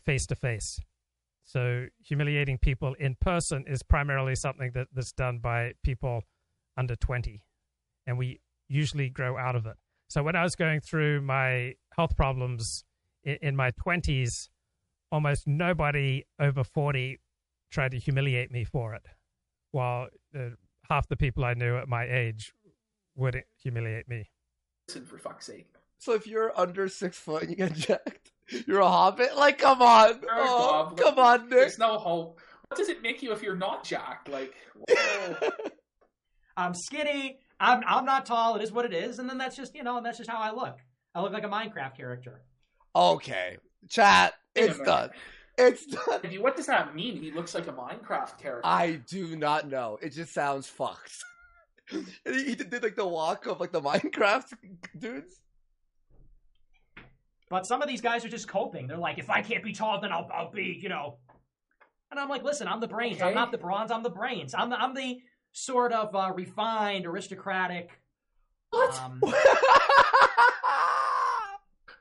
face 0.05 0.25
to 0.27 0.37
face. 0.37 0.81
So 1.47 1.87
humiliating 2.05 2.59
people 2.59 2.95
in 2.99 3.17
person 3.21 3.65
is 3.69 3.83
primarily 3.83 4.35
something 4.35 4.73
that, 4.75 4.89
that's 4.93 5.13
done 5.13 5.39
by 5.39 5.73
people 5.85 6.23
under 6.77 6.97
20. 6.97 7.43
And 8.07 8.19
we 8.19 8.41
usually 8.69 9.09
grow 9.09 9.39
out 9.39 9.55
of 9.55 9.65
it. 9.65 9.77
So 10.09 10.23
when 10.23 10.35
I 10.37 10.43
was 10.43 10.57
going 10.57 10.81
through 10.81 11.23
my 11.23 11.75
health 11.97 12.17
problems 12.17 12.85
in, 13.23 13.39
in 13.43 13.57
my 13.57 13.71
20s, 13.71 14.49
almost 15.13 15.47
nobody 15.47 16.25
over 16.41 16.65
40 16.65 17.21
tried 17.71 17.93
to 17.93 17.99
humiliate 17.99 18.51
me 18.51 18.65
for 18.65 18.95
it, 18.95 19.07
while 19.71 20.09
uh, 20.37 20.51
half 20.89 21.09
the 21.09 21.17
people 21.17 21.45
I 21.45 21.55
knew 21.55 21.77
at 21.77 21.89
my 21.89 22.05
age 22.05 22.53
would 23.15 23.43
humiliate 23.63 24.09
me. 24.09 24.31
Listen, 24.89 25.05
for 25.05 25.19
fuck's 25.19 25.47
sake. 25.47 25.69
So 25.99 26.13
if 26.13 26.27
you're 26.27 26.59
under 26.59 26.89
six 26.89 27.19
foot 27.19 27.43
and 27.43 27.51
you 27.51 27.57
get 27.57 27.75
jacked, 27.75 28.33
you're 28.67 28.81
a 28.81 28.89
hobbit? 28.89 29.37
Like, 29.37 29.59
come 29.59 29.83
on. 29.83 30.21
Oh, 30.31 30.93
come 30.97 31.19
on, 31.19 31.43
Nick. 31.43 31.51
There's 31.51 31.79
no 31.79 31.99
hope. 31.99 32.41
What 32.69 32.79
does 32.79 32.89
it 32.89 33.03
make 33.03 33.23
you 33.23 33.33
if 33.33 33.43
you're 33.43 33.57
not 33.57 33.85
Jack? 33.85 34.29
Like, 34.31 34.55
I'm 36.57 36.75
skinny. 36.75 37.39
I'm 37.59 37.83
I'm 37.87 38.05
not 38.05 38.27
tall. 38.27 38.57
It 38.57 38.63
is 38.63 38.73
what 38.73 38.85
it 38.85 38.93
is, 38.93 39.19
and 39.19 39.29
then 39.29 39.39
that's 39.39 39.57
just 39.57 39.75
you 39.75 39.83
know, 39.83 39.97
and 39.97 40.05
that's 40.05 40.19
just 40.19 40.31
how 40.31 40.39
I 40.39 40.53
look. 40.53 40.79
I 41.15 41.23
look 41.23 41.33
like 41.33 41.45
a 41.45 41.49
Minecraft 41.49 41.97
character. 41.97 42.43
Okay, 42.95 43.57
chat. 43.89 44.35
It's 44.55 44.79
done. 44.79 45.11
It's 45.59 45.87
done. 45.87 46.21
What 46.41 46.57
does 46.57 46.67
that 46.67 46.95
mean? 46.95 47.17
He 47.17 47.31
looks 47.31 47.55
like 47.55 47.67
a 47.67 47.73
Minecraft 47.73 48.39
character. 48.39 48.61
I 48.65 49.01
do 49.09 49.37
not 49.37 49.69
know. 49.69 49.99
It 50.03 50.11
just 50.11 50.35
sounds 50.35 50.69
fucked. 50.69 51.25
he, 51.89 52.03
he 52.25 52.55
did 52.55 52.83
like 52.83 52.97
the 52.97 53.07
walk 53.07 53.47
of 53.47 53.61
like 53.61 53.73
the 53.73 53.81
Minecraft 53.81 54.53
dudes. 54.99 55.41
But 57.49 57.67
some 57.67 57.81
of 57.83 57.89
these 57.89 58.01
guys 58.01 58.25
are 58.25 58.29
just 58.29 58.49
coping. 58.49 58.87
They're 58.87 58.97
like, 58.97 59.19
if 59.19 59.31
I 59.31 59.43
can't 59.43 59.63
be 59.63 59.73
tall, 59.73 60.01
then 60.01 60.13
I'll, 60.13 60.29
I'll 60.33 60.51
be, 60.51 60.79
you 60.81 60.89
know. 60.89 61.19
And 62.11 62.19
I'm 62.19 62.29
like, 62.29 62.43
listen, 62.43 62.67
I'm 62.69 62.81
the 62.81 62.89
brains. 62.89 63.17
Okay. 63.17 63.29
I'm 63.29 63.35
not 63.35 63.53
the 63.53 63.59
bronze. 63.59 63.91
I'm 63.91 64.03
the 64.03 64.11
brains. 64.11 64.55
I'm 64.55 64.71
the, 64.71 64.81
I'm 64.81 64.95
the 64.95 65.21
sort 65.53 65.93
of 65.93 66.15
uh, 66.15 66.33
refined, 66.35 67.07
aristocratic. 67.07 67.91
What? 68.71 69.01
Um, 69.01 69.21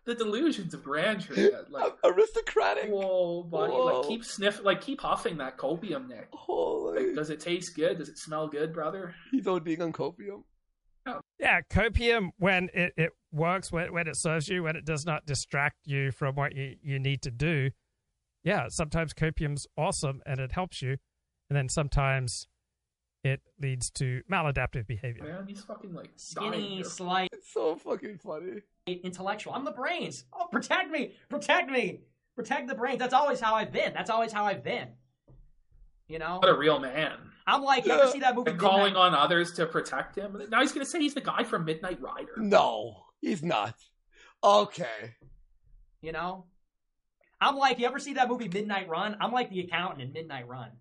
the 0.06 0.16
delusions 0.16 0.74
of 0.74 0.84
grandeur. 0.84 1.66
Like 1.70 1.94
aristocratic. 2.04 2.90
Whoa, 2.90 3.44
buddy! 3.44 3.74
Whoa. 3.74 4.00
Like 4.00 4.08
keep 4.08 4.26
sniff, 4.26 4.64
like 4.64 4.82
keep 4.82 5.02
huffing 5.02 5.38
that 5.38 5.58
copium, 5.58 6.08
Nick. 6.08 6.30
Holy! 6.32 7.08
Like, 7.08 7.16
does 7.16 7.30
it 7.30 7.40
taste 7.40 7.76
good? 7.76 7.98
Does 7.98 8.10
it 8.10 8.18
smell 8.18 8.48
good, 8.48 8.74
brother? 8.74 9.16
He's 9.32 9.46
ODing 9.46 9.82
on 9.82 9.94
copium. 9.94 10.44
Oh. 11.06 11.22
Yeah, 11.40 11.62
copium 11.70 12.30
when 12.38 12.70
it, 12.74 12.94
it 12.98 13.12
works, 13.32 13.72
when, 13.72 13.94
when 13.94 14.08
it 14.08 14.16
serves 14.16 14.48
you, 14.50 14.64
when 14.64 14.76
it 14.76 14.86
does 14.86 15.06
not 15.06 15.26
distract 15.26 15.78
you 15.86 16.12
from 16.12 16.36
what 16.36 16.56
you, 16.56 16.76
you 16.82 17.00
need 17.00 17.22
to 17.24 17.32
do. 17.32 17.72
Yeah, 18.44 18.68
sometimes 18.70 19.14
copium's 19.14 19.68
awesome 19.78 20.22
and 20.26 20.40
it 20.40 20.52
helps 20.52 20.82
you. 20.82 20.98
And 21.50 21.58
then 21.58 21.70
sometimes 21.70 22.48
it 23.24 23.42
leads 23.60 23.90
to 23.92 24.22
maladaptive 24.32 24.88
behavior. 24.88 25.24
Man, 25.24 25.46
he's 25.48 25.64
fucking 25.64 25.94
like 25.94 26.12
skinny, 26.16 26.84
slight. 26.84 27.30
It's 27.34 27.52
so 27.52 27.76
fucking 27.76 28.20
funny. 28.20 28.62
Intellectual. 28.88 29.54
I'm 29.54 29.66
the 29.66 29.72
brains. 29.72 30.26
Oh, 30.32 30.48
protect 30.52 30.92
me! 30.92 31.14
Protect 31.30 31.70
me! 31.70 32.02
Protect 32.36 32.68
the 32.68 32.76
brains. 32.76 33.00
That's 33.00 33.14
always 33.14 33.40
how 33.40 33.56
I've 33.56 33.72
been. 33.72 33.94
That's 33.94 34.10
always 34.10 34.32
how 34.32 34.46
I've 34.46 34.64
been. 34.64 34.90
You 36.08 36.20
know? 36.20 36.38
What 36.38 36.50
a 36.50 36.58
real 36.58 36.80
man. 36.80 37.14
I'm 37.48 37.64
like, 37.64 37.86
you 37.86 37.92
ever 37.92 38.08
see 38.08 38.20
that 38.20 38.36
movie? 38.36 38.52
And 38.52 38.60
calling 38.60 38.96
on 38.96 39.14
others 39.14 39.54
to 39.54 39.66
protect 39.66 40.16
him. 40.16 40.42
Now 40.50 40.62
he's 40.62 40.72
gonna 40.72 40.86
say 40.86 41.00
he's 41.00 41.14
the 41.14 41.22
guy 41.22 41.44
from 41.44 41.66
Midnight 41.66 42.02
Rider. 42.02 42.34
No, 42.38 43.04
he's 43.22 43.44
not. 43.44 43.76
Okay. 44.44 45.16
You 46.02 46.12
know? 46.12 46.46
I'm 47.40 47.56
like, 47.56 47.80
you 47.80 47.86
ever 47.86 48.00
see 48.00 48.14
that 48.14 48.30
movie 48.30 48.48
Midnight 48.48 48.90
Run? 48.90 49.18
I'm 49.20 49.32
like 49.32 49.50
the 49.50 49.60
accountant 49.60 50.02
in 50.02 50.14
Midnight 50.14 50.48
Run. 50.48 50.72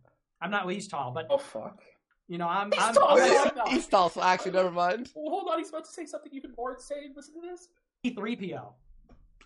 I'm 0.41 0.51
not 0.51 0.67
well, 0.67 0.75
he's 0.75 0.89
tall, 0.89 1.13
but 1.13 1.27
Oh 1.31 1.39
fuck. 1.39 1.81
You 2.29 2.39
know, 2.39 2.49
I'm 2.49 2.73
he's 2.73 2.83
I'm, 2.83 2.95
tall. 2.95 3.21
I'm 3.21 3.67
he's 3.69 3.87
tall, 3.87 4.09
so 4.09 4.23
actually 4.23 4.53
never 4.53 4.71
mind. 4.71 5.11
Well, 5.15 5.31
hold 5.31 5.51
on, 5.51 5.59
he's 5.59 5.69
about 5.69 5.85
to 5.85 5.93
say 5.93 6.07
something 6.07 6.33
even 6.33 6.53
more 6.57 6.73
insane. 6.73 7.13
Listen 7.15 7.35
to 7.35 7.49
this. 7.49 7.69
C3PO. 8.05 8.73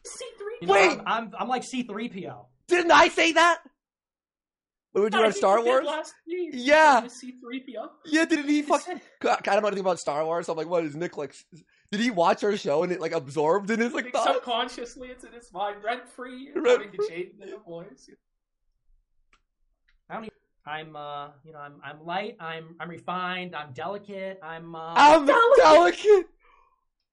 C3PO. 0.06 0.68
Wait, 0.68 0.90
I'm, 0.90 1.02
I'm, 1.06 1.32
I'm 1.38 1.48
like 1.48 1.62
C3PO. 1.62 2.46
Didn't 2.68 2.92
I 2.92 3.08
say 3.08 3.32
that? 3.32 3.62
When 4.92 5.04
we 5.04 5.10
do 5.10 5.18
our 5.18 5.32
Star 5.32 5.62
Wars? 5.62 5.86
Yeah. 6.26 7.02
C3PO. 7.02 7.88
Yeah, 8.06 8.24
didn't 8.24 8.48
he 8.48 8.62
fuck? 8.62 8.82
I 9.22 9.36
don't 9.42 9.62
know 9.62 9.68
anything 9.68 9.80
about 9.80 10.00
Star 10.00 10.24
Wars. 10.24 10.46
So 10.46 10.52
I'm 10.52 10.58
like, 10.58 10.68
what 10.68 10.84
is 10.84 10.96
Nick 10.96 11.16
like? 11.16 11.34
Did 11.90 12.00
he 12.00 12.10
watch 12.10 12.42
our 12.44 12.56
show 12.56 12.82
and 12.82 12.92
it 12.92 13.00
like 13.00 13.12
absorbed 13.12 13.70
in 13.70 13.80
his 13.80 13.92
like 13.92 14.12
thoughts? 14.12 14.34
Subconsciously, 14.34 15.08
it's 15.08 15.24
in 15.24 15.32
his 15.32 15.52
mind, 15.52 15.76
rent 15.84 16.08
free, 16.08 16.50
rent 16.56 16.94
free. 16.94 17.32
the 17.38 17.58
voice. 17.66 18.08
I 20.10 20.14
don't. 20.14 20.24
Even, 20.24 20.34
I'm, 20.66 20.96
uh, 20.96 21.28
you 21.44 21.52
know, 21.52 21.60
I'm, 21.60 21.80
I'm 21.82 22.04
light. 22.04 22.36
I'm, 22.40 22.76
I'm 22.78 22.90
refined. 22.90 23.56
I'm 23.56 23.72
delicate. 23.72 24.38
I'm, 24.42 24.74
uh, 24.74 24.94
I'm 24.96 25.24
delicate. 25.24 25.62
delicate. 25.62 26.26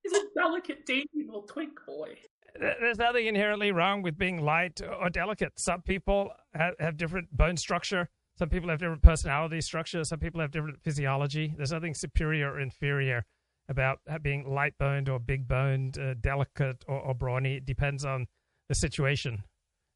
He's 0.03 0.13
a 0.13 0.23
delicate, 0.35 0.85
dainty 0.85 1.23
little 1.25 1.43
twink 1.43 1.71
boy 1.87 2.15
there's 2.59 2.97
nothing 2.97 3.27
inherently 3.27 3.71
wrong 3.71 4.01
with 4.01 4.17
being 4.17 4.41
light 4.41 4.81
or 4.81 5.09
delicate. 5.09 5.53
Some 5.57 5.81
people 5.81 6.31
have, 6.53 6.75
have 6.79 6.97
different 6.97 7.35
bone 7.35 7.57
structure. 7.57 8.09
Some 8.37 8.49
people 8.49 8.69
have 8.69 8.79
different 8.79 9.01
personality 9.01 9.61
structure. 9.61 10.03
Some 10.03 10.19
people 10.19 10.41
have 10.41 10.51
different 10.51 10.81
physiology. 10.81 11.53
There's 11.55 11.71
nothing 11.71 11.93
superior 11.93 12.51
or 12.51 12.59
inferior 12.59 13.25
about 13.67 13.99
being 14.21 14.47
light 14.47 14.77
boned 14.77 15.09
or 15.09 15.19
big 15.19 15.47
boned, 15.47 15.97
uh, 15.97 16.13
delicate 16.19 16.83
or, 16.87 16.99
or 16.99 17.13
brawny. 17.13 17.55
It 17.55 17.65
depends 17.65 18.05
on 18.05 18.27
the 18.69 18.75
situation 18.75 19.43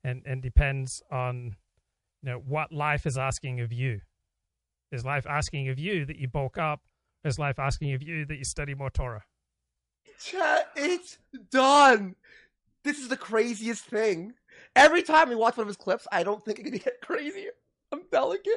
and, 0.04 0.24
and 0.26 0.42
depends 0.42 1.02
on 1.12 1.56
you 2.22 2.32
know 2.32 2.38
what 2.38 2.72
life 2.72 3.06
is 3.06 3.18
asking 3.18 3.60
of 3.62 3.72
you. 3.72 4.02
Is 4.92 5.06
life 5.06 5.28
asking 5.28 5.70
of 5.70 5.78
you 5.78 6.06
that 6.06 6.18
you 6.18 6.28
bulk 6.28 6.58
up? 6.58 6.82
Is 7.24 7.38
life 7.38 7.60
asking 7.60 7.94
of 7.94 8.02
you 8.02 8.26
that 8.26 8.38
you 8.38 8.44
study 8.44 8.74
more 8.74 8.90
Torah? 8.90 9.24
Chat, 10.20 10.72
it's 10.76 11.18
done. 11.52 12.16
This 12.84 13.00
is 13.00 13.10
the 13.10 13.18
craziest 13.18 13.86
thing. 13.86 14.34
Every 14.76 15.04
time 15.04 15.30
we 15.30 15.36
watch 15.36 15.58
one 15.58 15.64
of 15.64 15.68
his 15.68 15.78
clips, 15.78 16.08
I 16.12 16.24
don't 16.24 16.44
think 16.44 16.60
it 16.60 16.64
can 16.64 16.78
get 16.78 17.02
crazier. 17.02 17.52
I'm 17.92 18.02
delicate. 18.12 18.54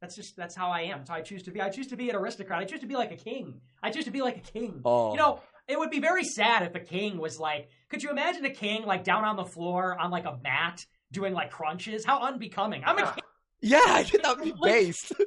That's 0.00 0.16
just 0.16 0.36
that's 0.36 0.56
how 0.56 0.70
I 0.70 0.82
am. 0.82 0.98
That's 0.98 1.10
how 1.10 1.16
I 1.16 1.20
choose 1.20 1.44
to 1.44 1.52
be. 1.52 1.60
I 1.60 1.68
choose 1.68 1.86
to 1.88 1.96
be 1.96 2.10
an 2.10 2.16
aristocrat. 2.16 2.58
I 2.58 2.64
choose 2.64 2.80
to 2.80 2.86
be 2.86 2.96
like 2.96 3.12
a 3.12 3.16
king. 3.16 3.60
I 3.82 3.90
choose 3.90 4.04
to 4.06 4.10
be 4.10 4.20
like 4.20 4.36
a 4.36 4.40
king. 4.40 4.80
Oh. 4.84 5.12
You 5.12 5.18
know, 5.18 5.40
it 5.68 5.78
would 5.78 5.90
be 5.90 6.00
very 6.00 6.24
sad 6.24 6.62
if 6.64 6.74
a 6.74 6.80
king 6.80 7.18
was 7.18 7.38
like. 7.38 7.68
Could 7.88 8.02
you 8.02 8.10
imagine 8.10 8.44
a 8.44 8.50
king 8.50 8.84
like 8.84 9.04
down 9.04 9.24
on 9.24 9.36
the 9.36 9.44
floor 9.44 9.96
on 9.96 10.10
like 10.10 10.24
a 10.24 10.38
mat 10.42 10.84
doing 11.12 11.34
like 11.34 11.52
crunches? 11.52 12.04
How 12.04 12.20
unbecoming! 12.20 12.82
I'm 12.84 12.98
a 12.98 13.12
king. 13.12 13.24
Yeah, 13.60 13.80
I 13.86 14.02
think 14.02 14.24
that 14.24 14.36
would 14.36 14.44
be 14.44 14.54
based. 14.60 15.12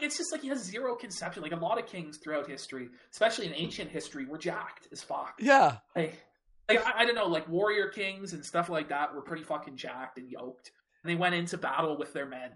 It's 0.00 0.18
just 0.18 0.32
like 0.32 0.42
he 0.42 0.48
has 0.48 0.62
zero 0.62 0.96
conception. 0.96 1.42
Like 1.42 1.52
a 1.52 1.56
lot 1.56 1.78
of 1.78 1.86
kings 1.86 2.18
throughout 2.18 2.48
history, 2.48 2.88
especially 3.12 3.46
in 3.46 3.54
ancient 3.54 3.90
history, 3.90 4.26
were 4.26 4.38
jacked 4.38 4.88
as 4.90 5.02
fuck. 5.02 5.38
Yeah. 5.38 5.76
Like, 5.94 6.20
like 6.68 6.86
I, 6.86 7.02
I, 7.02 7.04
don't 7.04 7.14
know, 7.14 7.26
like 7.26 7.48
warrior 7.48 7.88
kings 7.88 8.32
and 8.32 8.44
stuff 8.44 8.68
like 8.68 8.88
that 8.88 9.14
were 9.14 9.22
pretty 9.22 9.42
fucking 9.42 9.76
jacked 9.76 10.18
and 10.18 10.30
yoked, 10.30 10.70
and 11.02 11.10
they 11.10 11.16
went 11.16 11.34
into 11.34 11.58
battle 11.58 11.96
with 11.98 12.12
their 12.12 12.26
men. 12.26 12.50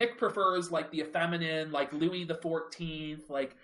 Nick 0.00 0.18
prefers 0.18 0.72
like 0.72 0.90
the 0.90 1.00
effeminate, 1.00 1.70
like 1.70 1.92
Louis 1.92 2.24
the 2.24 2.34
Fourteenth, 2.34 3.30
like. 3.30 3.56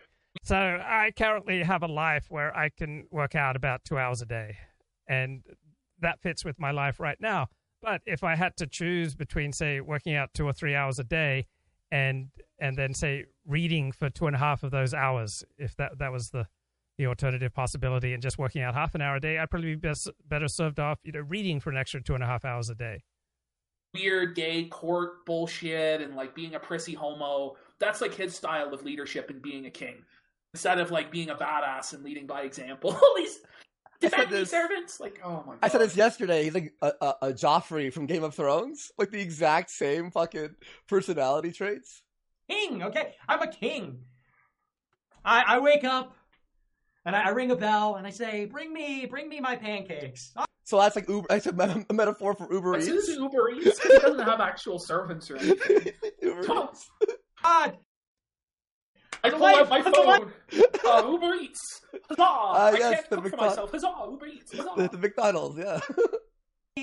So 0.45 0.57
I 0.57 1.11
currently 1.16 1.62
have 1.62 1.83
a 1.83 1.89
life 1.89 2.27
where 2.29 2.57
I 2.57 2.69
can 2.69 3.07
work 3.11 3.35
out 3.35 3.57
about 3.57 3.85
two 3.85 3.99
hours 3.99 4.23
a 4.23 4.27
day, 4.27 4.57
and 5.09 5.43
that 6.01 6.20
fits 6.20 6.45
with 6.45 6.61
my 6.61 6.70
life 6.70 7.01
right 7.01 7.19
now. 7.20 7.49
But 7.83 8.03
if 8.07 8.25
I 8.25 8.37
had 8.37 8.57
to 8.57 8.66
choose 8.66 9.15
between, 9.15 9.53
say, 9.53 9.81
working 9.81 10.15
out 10.15 10.31
two 10.35 10.47
or 10.47 10.53
three 10.53 10.75
hours 10.75 10.99
a 10.99 11.05
day, 11.05 11.47
and 11.91 12.29
and 12.61 12.77
then 12.77 12.95
say 12.95 13.25
reading 13.47 13.93
for 13.93 14.11
two 14.11 14.27
and 14.27 14.37
a 14.37 14.39
half 14.39 14.62
of 14.62 14.70
those 14.70 14.95
hours, 14.95 15.45
if 15.59 15.77
that 15.77 15.99
that 15.99 16.12
was 16.12 16.31
the 16.31 16.47
the 16.99 17.07
alternative 17.07 17.55
possibility 17.55 18.12
and 18.12 18.23
just 18.23 18.39
working 18.39 18.61
out 18.61 18.75
half 18.75 18.95
an 18.95 19.01
hour 19.01 19.16
a 19.16 19.20
day, 19.20 19.39
I'd 19.39 19.51
probably 19.51 19.75
be 19.75 19.77
best, 19.77 20.11
better 20.29 20.49
served 20.49 20.81
off, 20.81 20.99
you 21.05 21.12
know, 21.12 21.20
reading 21.20 21.61
for 21.61 21.70
an 21.70 21.77
extra 21.77 22.03
two 22.03 22.15
and 22.15 22.23
a 22.23 22.27
half 22.27 22.45
hours 22.45 22.69
a 22.69 22.75
day. 22.75 23.05
Weird 23.95 24.35
gay 24.35 24.65
court 24.65 25.25
bullshit 25.25 26.03
and 26.03 26.15
like 26.15 26.35
being 26.35 26.55
a 26.55 26.59
prissy 26.59 26.95
homo. 26.95 27.57
That's 27.79 28.01
like 28.01 28.15
his 28.15 28.35
style 28.35 28.75
of 28.75 28.83
leadership 28.83 29.31
and 29.31 29.41
being 29.41 29.65
a 29.66 29.70
king. 29.70 30.03
Instead 30.53 30.79
of 30.79 30.91
like 30.91 31.11
being 31.11 31.31
a 31.31 31.35
badass 31.35 31.95
and 31.95 32.03
leading 32.03 32.27
by 32.27 32.43
example. 32.43 32.99
These 33.16 33.39
defending 34.01 34.45
servants, 34.45 34.99
like 34.99 35.20
oh 35.25 35.45
my 35.47 35.53
god. 35.53 35.59
I 35.62 35.69
said 35.69 35.81
this 35.81 35.97
yesterday. 35.97 36.45
He's 36.45 36.55
like 36.55 36.75
a, 36.83 36.93
a, 37.01 37.15
a 37.23 37.33
Joffrey 37.33 37.93
from 37.93 38.07
Game 38.07 38.25
of 38.25 38.35
Thrones, 38.35 38.91
like 38.99 39.11
the 39.11 39.20
exact 39.20 39.70
same 39.70 40.11
fucking 40.11 40.57
personality 40.89 41.53
traits. 41.53 42.03
King, 42.51 42.83
okay, 42.83 43.15
I'm 43.29 43.43
a 43.43 43.49
king. 43.49 44.01
I, 45.25 45.43
I 45.47 45.59
wake 45.59 45.85
up 45.85 46.15
and 47.05 47.16
I, 47.16 47.27
I, 47.27 47.29
ring 47.31 47.51
a 47.51 47.57
bell 47.57 47.97
and 47.97 48.07
I 48.07 48.11
say, 48.11 48.47
"Bring 48.47 48.73
me, 48.73 49.07
bring 49.07 49.29
me 49.29 49.41
my 49.41 49.57
pancakes." 49.57 50.33
So 50.65 50.79
that's 50.79 50.97
like 50.97 51.09
Uber. 51.09 51.27
That's 51.29 51.47
a, 51.47 51.53
meta- 51.53 51.87
a 51.89 51.95
metaphor 51.95 52.35
for 52.35 52.53
Uber 52.53 52.77
Eats. 52.77 52.87
This 52.87 53.09
is 53.09 53.16
Uber 53.16 53.51
Eats. 53.51 53.83
He 53.83 53.99
doesn't 53.99 54.27
have 54.27 54.41
actual 54.41 54.79
servants 54.79 55.31
or 55.31 55.37
anything. 55.37 55.93
Uber 56.23 56.43
Eats. 56.43 56.91
God, 57.43 57.79
I 59.25 59.31
pull 59.31 59.45
out 59.47 59.69
my 59.69 59.83
phone. 59.83 60.33
uh, 60.87 61.11
Uber 61.11 61.35
Eats. 61.35 61.81
Huzzah! 62.09 62.23
Uh, 62.23 62.70
I 62.75 62.79
can't 62.79 63.11
cook 63.11 63.29
for 63.29 63.37
myself. 63.37 63.70
Huzzah! 63.70 63.95
Uber 64.11 64.27
Eats. 64.27 64.53
Huzzah! 64.57 64.70
The, 64.77 64.89
the 64.89 64.99
McDonald's, 64.99 65.59
yeah. 65.59 65.81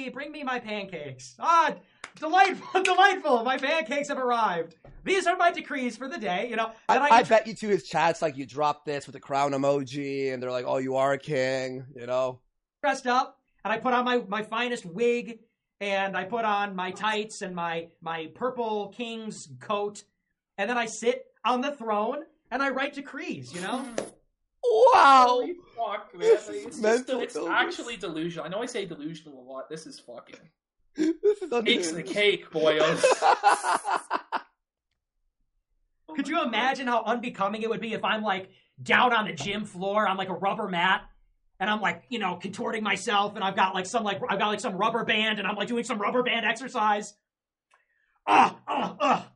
Bring 0.09 0.31
me 0.31 0.43
my 0.43 0.59
pancakes. 0.59 1.35
Ah, 1.39 1.75
delightful, 2.15 2.83
delightful. 2.83 3.43
My 3.43 3.57
pancakes 3.57 4.09
have 4.09 4.17
arrived. 4.17 4.75
These 5.03 5.27
are 5.27 5.37
my 5.37 5.51
decrees 5.51 5.95
for 5.95 6.07
the 6.07 6.17
day. 6.17 6.47
You 6.49 6.55
know, 6.55 6.71
I, 6.89 6.97
I, 6.97 7.09
I 7.17 7.23
bet 7.23 7.47
you 7.47 7.53
to 7.55 7.67
his 7.67 7.83
chats 7.83 8.21
like 8.21 8.37
you 8.37 8.45
drop 8.45 8.85
this 8.85 9.05
with 9.07 9.13
the 9.13 9.19
crown 9.19 9.51
emoji, 9.51 10.33
and 10.33 10.41
they're 10.41 10.51
like, 10.51 10.65
"Oh, 10.67 10.77
you 10.77 10.95
are 10.95 11.13
a 11.13 11.17
king," 11.17 11.85
you 11.95 12.07
know. 12.07 12.39
Dressed 12.81 13.07
up, 13.07 13.39
and 13.63 13.71
I 13.71 13.77
put 13.77 13.93
on 13.93 14.05
my 14.05 14.23
my 14.27 14.43
finest 14.43 14.85
wig, 14.85 15.39
and 15.79 16.17
I 16.17 16.23
put 16.23 16.45
on 16.45 16.75
my 16.75 16.91
tights 16.91 17.41
and 17.41 17.55
my 17.55 17.87
my 18.01 18.27
purple 18.35 18.89
king's 18.89 19.49
coat, 19.59 20.03
and 20.57 20.69
then 20.69 20.77
I 20.77 20.87
sit 20.87 21.25
on 21.43 21.61
the 21.61 21.71
throne 21.71 22.23
and 22.51 22.61
I 22.61 22.69
write 22.69 22.93
decrees. 22.93 23.53
You 23.53 23.61
know. 23.61 23.87
Wow. 24.93 25.47
Holy 25.75 25.97
fuck, 25.97 26.13
man. 26.17 26.31
It's, 26.31 26.79
just, 26.79 27.09
it's 27.09 27.37
actually 27.37 27.97
delusional. 27.97 28.45
I 28.45 28.49
know 28.49 28.61
I 28.61 28.65
say 28.65 28.85
delusional 28.85 29.39
a 29.39 29.45
lot. 29.51 29.69
This 29.69 29.85
is 29.85 29.99
fucking. 29.99 30.39
This 30.95 31.41
is 31.41 31.49
Takes 31.63 31.91
the 31.91 32.03
cake, 32.03 32.49
boyos. 32.51 33.03
Could 36.15 36.27
you 36.29 36.41
imagine 36.43 36.87
how 36.87 37.03
unbecoming 37.03 37.61
it 37.61 37.69
would 37.69 37.81
be 37.81 37.93
if 37.93 38.05
I'm 38.05 38.23
like 38.23 38.49
down 38.81 39.13
on 39.13 39.25
the 39.25 39.33
gym 39.33 39.65
floor 39.65 40.07
on 40.07 40.15
like 40.17 40.29
a 40.29 40.33
rubber 40.33 40.69
mat 40.69 41.03
and 41.59 41.69
I'm 41.69 41.81
like, 41.81 42.03
you 42.09 42.19
know, 42.19 42.35
contorting 42.35 42.83
myself 42.83 43.35
and 43.35 43.43
I've 43.43 43.55
got 43.55 43.73
like 43.73 43.85
some 43.85 44.03
like 44.03 44.21
I've 44.29 44.39
got 44.39 44.47
like 44.47 44.61
some 44.61 44.77
rubber 44.77 45.03
band 45.03 45.39
and 45.39 45.47
I'm 45.47 45.55
like 45.55 45.67
doing 45.67 45.83
some 45.83 45.99
rubber 45.99 46.23
band 46.23 46.45
exercise. 46.45 47.13
Ah, 48.25 48.57
ah, 48.67 48.95
ah. 48.99 49.31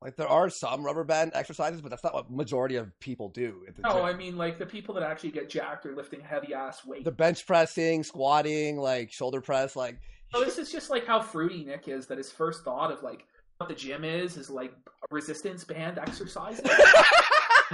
Like 0.00 0.14
there 0.14 0.28
are 0.28 0.48
some 0.48 0.84
rubber 0.84 1.02
band 1.02 1.32
exercises, 1.34 1.80
but 1.80 1.90
that's 1.90 2.04
not 2.04 2.14
what 2.14 2.30
majority 2.30 2.76
of 2.76 2.98
people 3.00 3.30
do. 3.30 3.64
no, 3.82 3.94
gym. 3.94 4.04
I 4.04 4.12
mean 4.12 4.36
like 4.36 4.58
the 4.58 4.66
people 4.66 4.94
that 4.94 5.02
actually 5.02 5.32
get 5.32 5.50
jacked 5.50 5.86
are 5.86 5.94
lifting 5.94 6.20
heavy 6.20 6.54
ass 6.54 6.86
weight. 6.86 7.04
The 7.04 7.10
bench 7.10 7.44
pressing, 7.46 8.04
squatting, 8.04 8.76
like 8.76 9.10
shoulder 9.10 9.40
press, 9.40 9.74
like. 9.74 9.98
Oh, 10.34 10.44
this 10.44 10.58
is 10.58 10.70
just 10.70 10.90
like 10.90 11.06
how 11.06 11.20
fruity 11.20 11.64
Nick 11.64 11.88
is. 11.88 12.06
That 12.06 12.18
his 12.18 12.30
first 12.30 12.62
thought 12.62 12.92
of 12.92 13.02
like 13.02 13.24
what 13.56 13.68
the 13.68 13.74
gym 13.74 14.04
is 14.04 14.36
is 14.36 14.48
like 14.48 14.72
resistance 15.10 15.64
band 15.64 15.98
exercise. 15.98 16.60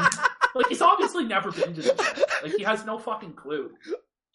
like 0.55 0.67
he's 0.69 0.81
obviously 0.81 1.25
never 1.25 1.53
been 1.53 1.75
to 1.75 1.83
the 1.83 1.95
gym. 1.95 2.25
Like 2.43 2.53
he 2.57 2.63
has 2.63 2.87
no 2.87 2.99
fucking 2.99 3.35
clue. 3.35 3.71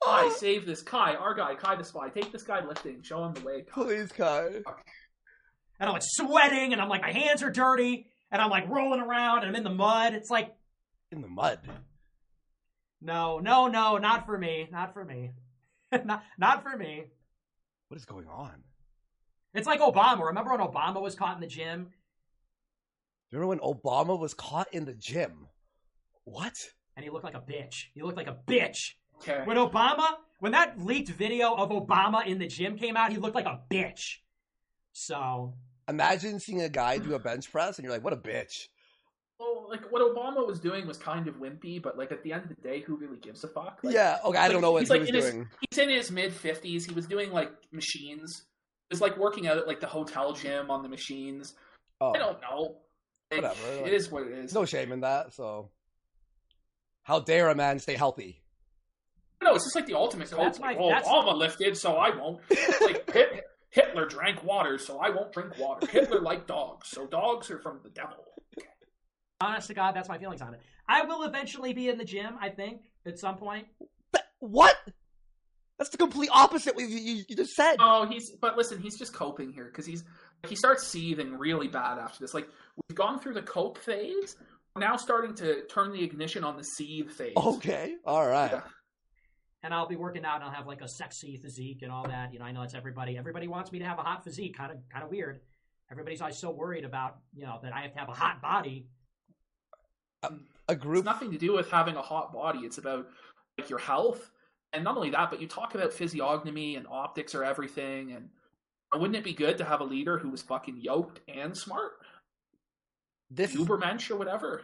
Kai, 0.03 0.26
oh. 0.26 0.36
save 0.38 0.66
this 0.68 0.84
Kai, 0.84 1.16
our 1.16 1.34
guy, 1.34 1.56
Kai 1.56 1.76
the 1.76 1.84
spy. 1.84 2.10
Take 2.10 2.32
this 2.32 2.44
guy 2.44 2.64
lifting. 2.64 3.02
Show 3.02 3.26
him 3.26 3.34
the 3.34 3.41
way. 3.41 3.64
Kai. 3.64 3.84
Please, 3.84 4.11
Kai 4.11 4.61
and 5.80 5.88
I'm 5.88 5.93
like 5.93 6.03
sweating 6.03 6.73
and 6.73 6.81
I'm 6.81 6.89
like 6.89 7.01
my 7.01 7.11
hands 7.11 7.41
are 7.43 7.49
dirty 7.49 8.07
and 8.31 8.41
I'm 8.41 8.49
like 8.49 8.69
rolling 8.69 8.99
around 8.99 9.39
and 9.39 9.49
I'm 9.49 9.56
in 9.56 9.64
the 9.64 9.69
mud. 9.69 10.14
It's 10.14 10.30
like 10.30 10.56
in 11.11 11.22
the 11.22 11.27
mud. 11.27 11.60
No, 13.01 13.39
no, 13.39 13.68
no, 13.68 13.97
not 13.97 14.26
for 14.26 14.38
me. 14.38 14.68
Not 14.72 14.93
for 14.93 15.06
me. 15.06 15.31
not 16.06 16.23
not 16.38 16.64
for 16.64 16.76
me. 16.77 17.06
What 17.88 17.97
is 17.97 18.06
going 18.06 18.27
on? 18.27 18.64
It's 19.53 19.68
like 19.68 19.80
Obama. 19.80 20.26
Remember 20.26 20.51
when 20.51 20.60
Obama 20.60 21.01
was 21.01 21.15
caught 21.15 21.35
in 21.35 21.41
the 21.41 21.47
gym? 21.47 21.89
Remember 23.31 23.47
when 23.47 23.60
Obama 23.60 24.19
was 24.19 24.34
caught 24.34 24.72
in 24.73 24.85
the 24.85 24.93
gym? 24.93 25.47
What? 26.23 26.53
And 26.95 27.03
he 27.03 27.10
looked 27.10 27.23
like 27.23 27.35
a 27.35 27.41
bitch. 27.41 27.85
He 27.93 28.01
looked 28.01 28.18
like 28.18 28.27
a 28.27 28.38
bitch. 28.47 28.77
Okay. 29.22 29.41
When 29.45 29.57
Obama, 29.57 30.07
when 30.39 30.51
that 30.51 30.80
leaked 30.80 31.10
video 31.10 31.53
of 31.56 31.69
Obama 31.69 32.26
in 32.26 32.38
the 32.38 32.47
gym 32.47 32.77
came 32.77 32.95
out, 32.95 33.11
he 33.11 33.18
looked 33.18 33.35
like 33.35 33.45
a 33.45 33.60
bitch. 33.72 34.18
So 34.93 35.56
imagine 35.90 36.40
seeing 36.40 36.61
a 36.61 36.70
guy 36.70 36.98
do 36.98 37.16
a 37.16 37.20
bench 37.30 37.52
press 37.52 37.78
and 37.78 37.84
you're 37.84 37.94
like, 37.94 38.03
what 38.03 38.14
a 38.14 38.18
bitch. 38.18 38.68
Well, 39.40 39.68
like 39.70 39.90
what 39.91 40.02
Obama 40.02 40.45
was 40.45 40.60
doing 40.60 40.86
was 40.86 40.98
kind 40.98 41.28
of 41.28 41.36
wimpy, 41.36 41.82
but 41.82 41.98
like 41.98 42.11
at 42.11 42.24
the 42.24 42.34
end 42.34 42.44
of 42.44 42.49
the 42.49 42.56
day, 42.56 42.82
who 42.82 42.98
really 42.98 43.18
gives 43.18 43.44
a 43.44 43.48
fuck? 43.48 43.80
Like, 43.84 43.94
yeah, 43.94 44.18
okay, 44.26 44.38
I 44.38 44.44
like, 44.44 44.52
don't 44.52 44.61
know 44.61 44.74
what 44.74 44.82
he's 44.82 44.90
he 44.90 44.99
like 44.99 45.02
was 45.02 45.11
doing. 45.11 45.38
His, 45.40 45.48
he's 45.72 45.78
in 45.78 45.90
his 45.90 46.11
mid 46.11 46.34
fifties. 46.34 46.86
He 46.86 46.94
was 46.94 47.06
doing 47.06 47.32
like 47.32 47.52
machines. 47.72 48.44
He 48.90 48.94
was 48.94 49.02
like 49.02 49.18
working 49.18 49.48
out 49.48 49.57
at 49.57 49.66
like 49.66 49.80
the 49.80 49.88
hotel 49.88 50.34
gym 50.34 50.70
on 50.70 50.84
the 50.84 50.90
machines. 50.90 51.53
Oh. 52.02 52.11
I 52.14 52.18
don't 52.18 52.41
know. 52.41 52.78
Like, 53.32 53.44
Whatever. 53.44 53.88
It 53.88 53.94
is 53.94 54.11
what 54.11 54.24
it 54.24 54.34
is. 54.34 54.53
No 54.53 54.66
shame 54.66 54.91
in 54.91 55.02
that. 55.02 55.34
So, 55.34 55.70
how 57.03 57.20
dare 57.20 57.49
a 57.49 57.56
man 57.56 57.80
stay 57.80 57.95
healthy? 57.95 58.41
No, 59.41 59.56
it's 59.56 59.64
just 59.64 59.76
like 59.76 59.86
the 59.86 59.95
ultimate 59.95 60.28
so 60.28 60.36
cult. 60.36 60.60
Like, 60.60 60.78
oh, 60.80 60.91
Obama 60.91 61.38
lifted, 61.38 61.78
so 61.78 61.95
I 61.95 62.10
won't. 62.10 62.41
It's 62.49 62.82
like 62.82 63.06
Hitler 63.71 64.05
drank 64.05 64.43
water, 64.43 64.77
so 64.77 64.99
I 64.99 65.09
won't 65.09 65.31
drink 65.31 65.57
water. 65.59 65.85
Hitler 65.87 66.21
liked 66.21 66.47
dogs, 66.47 66.89
so 66.89 67.05
dogs 67.05 67.51
are 67.51 67.59
from 67.59 67.79
the 67.83 67.89
devil. 67.89 68.25
Honest 69.41 69.67
to 69.67 69.73
God, 69.73 69.95
that's 69.95 70.09
my 70.09 70.17
feelings 70.17 70.41
on 70.41 70.53
it. 70.53 70.61
I 70.87 71.03
will 71.03 71.23
eventually 71.23 71.73
be 71.73 71.87
in 71.87 71.97
the 71.97 72.03
gym, 72.03 72.35
I 72.41 72.49
think, 72.49 72.81
at 73.05 73.19
some 73.19 73.37
point. 73.37 73.67
But 74.11 74.23
what? 74.39 74.75
That's 75.77 75.91
the 75.91 75.97
complete 75.97 76.29
opposite 76.33 76.75
what 76.75 76.89
you, 76.89 77.23
you 77.27 77.35
just 77.35 77.53
said. 77.53 77.77
Oh, 77.79 78.05
he's 78.05 78.31
but 78.31 78.57
listen, 78.57 78.81
he's 78.81 78.97
just 78.97 79.13
coping 79.13 79.53
here 79.53 79.65
because 79.65 79.85
he's 79.85 80.03
he 80.47 80.55
starts 80.55 80.85
seething 80.85 81.37
really 81.37 81.69
bad 81.69 81.99
after 81.99 82.19
this. 82.19 82.33
Like 82.33 82.49
we've 82.75 82.97
gone 82.97 83.19
through 83.19 83.35
the 83.35 83.43
cope 83.43 83.77
phase, 83.77 84.35
we're 84.75 84.81
now 84.81 84.97
starting 84.97 85.33
to 85.35 85.65
turn 85.67 85.93
the 85.93 86.03
ignition 86.03 86.43
on 86.43 86.57
the 86.57 86.63
seethe 86.63 87.09
phase. 87.09 87.33
Okay, 87.37 87.95
all 88.05 88.27
right. 88.27 88.51
Yeah 88.51 88.61
and 89.64 89.73
I'll 89.73 89.88
be 89.88 89.95
working 89.95 90.26
out 90.26 90.36
and 90.36 90.45
I'll 90.45 90.52
have 90.52 90.68
like 90.68 90.81
a 90.81 90.88
sexy 90.88 91.38
physique 91.38 91.81
and 91.81 91.91
all 91.91 92.07
that. 92.07 92.31
You 92.31 92.40
know, 92.40 92.45
I 92.45 92.52
know 92.52 92.61
it's 92.61 92.73
everybody. 92.73 93.18
Everybody 93.18 93.48
wants 93.48 93.72
me 93.72 93.80
to 93.80 93.86
have 93.86 93.99
a 93.99 94.03
hot 94.03 94.23
physique. 94.23 94.57
Kind 94.57 94.72
of, 94.72 94.77
kind 94.90 95.03
of 95.03 95.10
weird. 95.10 95.41
Everybody's 95.91 96.22
always 96.22 96.38
so 96.38 96.52
worried 96.52 96.86
about 96.86 97.18
you 97.34 97.45
know 97.45 97.60
that 97.64 97.73
I 97.73 97.81
have 97.81 97.94
to 97.94 97.99
have 97.99 98.10
a 98.10 98.14
hot 98.14 98.41
body. 98.41 98.88
A, 100.23 100.31
a 100.69 100.76
group. 100.76 100.99
It's 100.99 101.06
nothing 101.06 101.31
to 101.31 101.38
do 101.38 101.53
with 101.53 101.69
having 101.69 101.95
a 101.95 102.02
hot 102.02 102.31
body. 102.31 102.60
It's 102.60 102.77
about 102.77 103.07
like 103.57 103.69
your 103.69 103.80
health, 103.80 104.30
and 104.72 104.84
not 104.84 104.95
only 104.95 105.10
that, 105.10 105.30
but 105.31 105.41
you 105.41 105.48
talk 105.48 105.76
about 105.76 105.91
physiognomy 105.91 106.76
and 106.76 106.86
optics 106.88 107.34
are 107.34 107.44
everything. 107.44 108.11
And 108.11 108.30
wouldn't 108.94 109.15
it 109.15 109.23
be 109.23 109.34
good 109.34 109.57
to 109.57 109.65
have 109.65 109.81
a 109.81 109.86
leader 109.86 110.19
who 110.19 110.30
was 110.30 110.41
fucking 110.44 110.77
yoked 110.77 111.22
and 111.27 111.57
smart? 111.57 111.94
This 113.31 113.56
Ubermensch 113.56 114.10
or 114.11 114.15
whatever. 114.15 114.61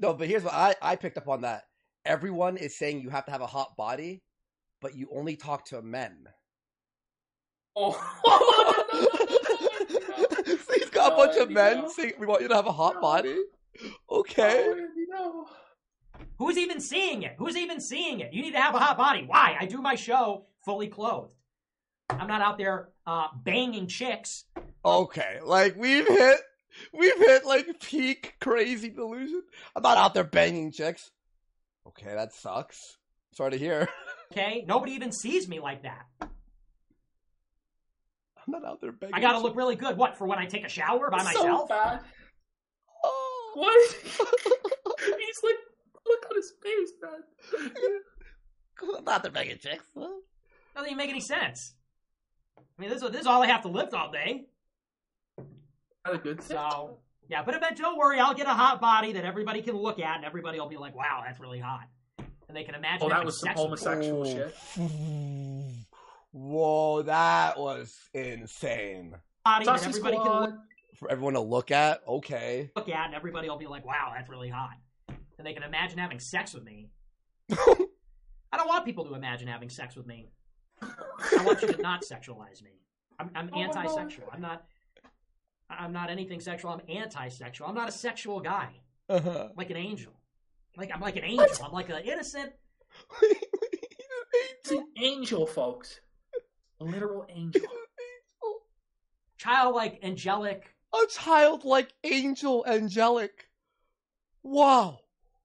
No, 0.00 0.14
but 0.14 0.26
here's 0.26 0.42
what 0.42 0.54
I 0.54 0.74
I 0.80 0.96
picked 0.96 1.18
up 1.18 1.28
on 1.28 1.42
that 1.42 1.66
everyone 2.06 2.56
is 2.56 2.76
saying 2.76 3.00
you 3.00 3.10
have 3.10 3.26
to 3.26 3.32
have 3.32 3.42
a 3.42 3.46
hot 3.46 3.76
body, 3.76 4.22
but 4.80 4.94
you 4.94 5.08
only 5.14 5.36
talk 5.36 5.66
to 5.66 5.82
men. 5.82 6.26
Oh. 7.74 7.92
so 10.66 10.72
he's 10.74 10.90
got 10.90 11.12
a 11.12 11.16
bunch 11.16 11.36
of 11.36 11.50
men 11.50 11.82
know. 11.82 11.88
saying 11.88 12.14
we 12.18 12.26
want 12.26 12.42
you 12.42 12.48
to 12.48 12.54
have 12.54 12.66
a 12.66 12.72
hot 12.72 13.00
body. 13.00 13.36
Okay. 14.10 14.74
Who's 16.38 16.56
even 16.56 16.80
seeing 16.80 17.22
it? 17.22 17.34
Who's 17.38 17.56
even 17.56 17.80
seeing 17.80 18.20
it? 18.20 18.32
You 18.32 18.42
need 18.42 18.52
to 18.52 18.60
have 18.60 18.74
a 18.74 18.78
hot 18.78 18.96
body. 18.96 19.24
Why? 19.26 19.56
I 19.58 19.66
do 19.66 19.82
my 19.82 19.94
show 19.94 20.46
fully 20.64 20.88
clothed. 20.88 21.32
I'm 22.08 22.28
not 22.28 22.40
out 22.40 22.58
there 22.58 22.90
uh, 23.06 23.28
banging 23.44 23.88
chicks. 23.88 24.44
Okay, 24.84 25.40
like 25.44 25.76
we've 25.76 26.06
hit, 26.06 26.40
we've 26.92 27.18
hit 27.18 27.44
like 27.44 27.80
peak 27.80 28.34
crazy 28.40 28.90
delusion. 28.90 29.42
I'm 29.74 29.82
not 29.82 29.98
out 29.98 30.14
there 30.14 30.24
banging 30.24 30.72
chicks. 30.72 31.10
Okay, 31.88 32.14
that 32.14 32.32
sucks. 32.32 32.78
Sorry 33.32 33.52
to 33.52 33.58
hear. 33.58 33.88
Okay, 34.32 34.64
nobody 34.66 34.90
even 34.90 35.12
sees 35.12 35.46
me 35.48 35.60
like 35.60 35.84
that. 35.84 36.04
I'm 36.20 36.28
not 38.48 38.64
out 38.64 38.80
there 38.80 38.90
begging. 38.90 39.14
I 39.14 39.20
gotta 39.20 39.38
look 39.38 39.54
really 39.54 39.76
good. 39.76 39.96
What 39.96 40.18
for 40.18 40.26
when 40.26 40.36
I 40.36 40.46
take 40.46 40.64
a 40.64 40.68
shower 40.68 41.08
by 41.12 41.22
myself? 41.22 41.60
So 41.60 41.66
bad. 41.68 42.00
Oh, 43.04 43.52
what? 43.54 43.92
He's 44.02 45.40
like, 45.44 45.54
look 46.04 46.26
at 46.28 46.36
his 46.36 46.52
face, 46.60 46.92
man. 47.00 48.00
I'm 48.98 49.04
not 49.04 49.22
there 49.22 49.30
begging 49.30 49.58
chicks. 49.58 49.84
Huh? 49.96 50.08
Doesn't 50.74 50.88
even 50.88 50.96
make 50.98 51.10
any 51.10 51.20
sense. 51.20 51.74
I 52.58 52.62
mean, 52.82 52.90
this 52.90 53.00
is, 53.00 53.10
this 53.10 53.20
is 53.20 53.26
all 53.28 53.44
I 53.44 53.46
have 53.46 53.62
to 53.62 53.68
lift 53.68 53.94
all 53.94 54.10
day. 54.10 54.46
Not 56.04 56.16
a 56.16 56.18
good 56.18 56.42
so. 56.42 56.98
Yeah, 57.28 57.42
but 57.42 57.54
eventually, 57.54 57.82
don't 57.82 57.98
worry, 57.98 58.20
I'll 58.20 58.34
get 58.34 58.46
a 58.46 58.54
hot 58.54 58.80
body 58.80 59.12
that 59.12 59.24
everybody 59.24 59.62
can 59.62 59.76
look 59.76 59.98
at, 59.98 60.16
and 60.16 60.24
everybody 60.24 60.60
will 60.60 60.68
be 60.68 60.76
like, 60.76 60.94
"Wow, 60.94 61.22
that's 61.24 61.40
really 61.40 61.58
hot," 61.58 61.88
and 62.18 62.56
they 62.56 62.62
can 62.62 62.74
imagine. 62.74 63.06
Oh, 63.06 63.08
that 63.08 63.24
was 63.24 63.40
some 63.40 63.54
homosexual 63.54 64.24
shit. 64.24 64.54
Whoa, 66.32 67.02
that 67.02 67.58
was 67.58 67.98
insane. 68.14 69.14
Body 69.44 69.64
that 69.64 69.86
everybody 69.86 70.16
can 70.16 70.40
look 70.40 70.54
for 70.96 71.10
everyone 71.10 71.34
to 71.34 71.40
look 71.40 71.70
at. 71.70 72.02
Okay, 72.06 72.70
look 72.76 72.88
at, 72.88 73.06
and 73.06 73.14
everybody 73.14 73.48
will 73.48 73.58
be 73.58 73.66
like, 73.66 73.84
"Wow, 73.84 74.12
that's 74.14 74.28
really 74.28 74.48
hot," 74.48 74.76
and 75.08 75.46
they 75.46 75.52
can 75.52 75.64
imagine 75.64 75.98
having 75.98 76.20
sex 76.20 76.54
with 76.54 76.64
me. 76.64 76.90
I 77.50 78.56
don't 78.56 78.68
want 78.68 78.84
people 78.84 79.04
to 79.06 79.14
imagine 79.14 79.48
having 79.48 79.68
sex 79.68 79.96
with 79.96 80.06
me. 80.06 80.30
I 80.82 81.42
want 81.44 81.62
you 81.62 81.72
to 81.72 81.82
not 81.82 82.02
sexualize 82.02 82.62
me. 82.62 82.70
I'm, 83.18 83.30
I'm 83.34 83.50
oh 83.52 83.60
anti-sexual. 83.60 84.28
I'm 84.32 84.40
not. 84.40 84.64
I'm 85.68 85.92
not 85.92 86.10
anything 86.10 86.40
sexual. 86.40 86.70
I'm 86.70 86.80
anti-sexual. 86.88 87.66
I'm 87.66 87.74
not 87.74 87.88
a 87.88 87.92
sexual 87.92 88.40
guy. 88.40 88.68
Uh-huh. 89.08 89.48
Like 89.56 89.70
an 89.70 89.76
angel. 89.76 90.12
Like 90.76 90.90
I'm 90.94 91.00
like 91.00 91.16
an 91.16 91.24
angel. 91.24 91.46
What? 91.46 91.62
I'm 91.64 91.72
like 91.72 91.88
an 91.90 92.02
innocent. 92.04 92.52
He's 94.64 94.72
an 94.72 94.86
angel, 95.00 95.46
folks. 95.46 96.00
A 96.80 96.84
literal 96.84 97.26
angel. 97.28 97.62
angel. 97.62 98.60
Childlike, 99.38 100.00
angelic. 100.02 100.74
A 100.94 101.06
childlike 101.10 101.92
angel, 102.04 102.64
angelic. 102.66 103.48
Wow. 104.42 105.00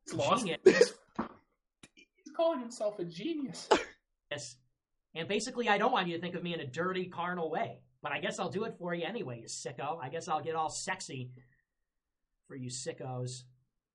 He's 0.05 0.13
lost. 0.13 0.45
He's, 0.45 0.57
he's 1.93 2.33
calling 2.35 2.59
himself 2.59 2.99
a 2.99 3.05
genius. 3.05 3.67
Yes. 4.31 4.55
And 5.13 5.27
basically, 5.27 5.67
I 5.67 5.77
don't 5.77 5.91
want 5.91 6.07
you 6.07 6.15
to 6.15 6.21
think 6.21 6.35
of 6.35 6.41
me 6.41 6.53
in 6.53 6.61
a 6.61 6.65
dirty, 6.65 7.07
carnal 7.07 7.51
way. 7.51 7.79
But 8.01 8.11
I 8.11 8.19
guess 8.19 8.39
I'll 8.39 8.49
do 8.49 8.63
it 8.63 8.75
for 8.79 8.93
you 8.93 9.05
anyway, 9.05 9.41
you 9.41 9.47
sicko. 9.47 9.99
I 10.01 10.09
guess 10.09 10.27
I'll 10.27 10.41
get 10.41 10.55
all 10.55 10.69
sexy 10.69 11.29
for 12.47 12.55
you 12.55 12.69
sickos. 12.69 13.43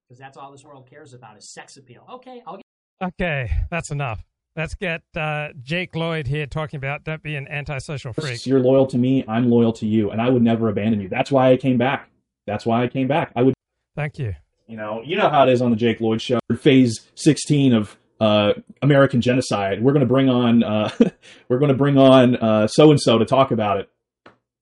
Because 0.06 0.20
that's 0.20 0.36
all 0.36 0.52
this 0.52 0.64
world 0.64 0.88
cares 0.88 1.12
about 1.14 1.36
is 1.36 1.52
sex 1.52 1.76
appeal. 1.76 2.06
Okay, 2.14 2.40
I'll 2.46 2.56
get. 2.56 2.64
Okay, 3.02 3.50
that's 3.70 3.90
enough. 3.90 4.24
Let's 4.54 4.74
get 4.74 5.02
uh, 5.16 5.48
Jake 5.62 5.94
Lloyd 5.96 6.28
here 6.28 6.46
talking 6.46 6.78
about 6.78 7.04
don't 7.04 7.22
be 7.22 7.34
an 7.34 7.46
antisocial 7.48 8.12
freak. 8.12 8.46
You're 8.46 8.60
loyal 8.60 8.86
to 8.86 8.96
me. 8.96 9.24
I'm 9.28 9.50
loyal 9.50 9.72
to 9.74 9.86
you, 9.86 10.10
and 10.10 10.22
I 10.22 10.30
would 10.30 10.42
never 10.42 10.68
abandon 10.68 11.00
you. 11.00 11.08
That's 11.08 11.30
why 11.30 11.50
I 11.50 11.56
came 11.56 11.76
back. 11.76 12.08
That's 12.46 12.64
why 12.64 12.84
I 12.84 12.88
came 12.88 13.08
back. 13.08 13.32
I 13.34 13.42
would. 13.42 13.54
Thank 13.96 14.18
you. 14.18 14.34
You 14.68 14.76
know, 14.76 15.02
you 15.04 15.16
know 15.16 15.28
how 15.28 15.46
it 15.46 15.52
is 15.52 15.60
on 15.60 15.70
the 15.70 15.76
Jake 15.76 16.00
Lloyd 16.00 16.22
show. 16.22 16.38
Phase 16.58 17.06
16 17.16 17.74
of 17.74 17.96
uh, 18.20 18.52
American 18.80 19.20
genocide. 19.20 19.82
We're 19.82 19.92
going 19.92 20.00
to 20.00 20.12
bring 20.12 20.28
on. 20.28 20.62
Uh, 20.62 20.90
we're 21.48 21.58
going 21.58 21.72
to 21.72 21.76
bring 21.76 21.98
on 21.98 22.68
so 22.68 22.90
and 22.90 23.00
so 23.00 23.18
to 23.18 23.24
talk 23.24 23.50
about 23.50 23.78
it. 23.80 23.90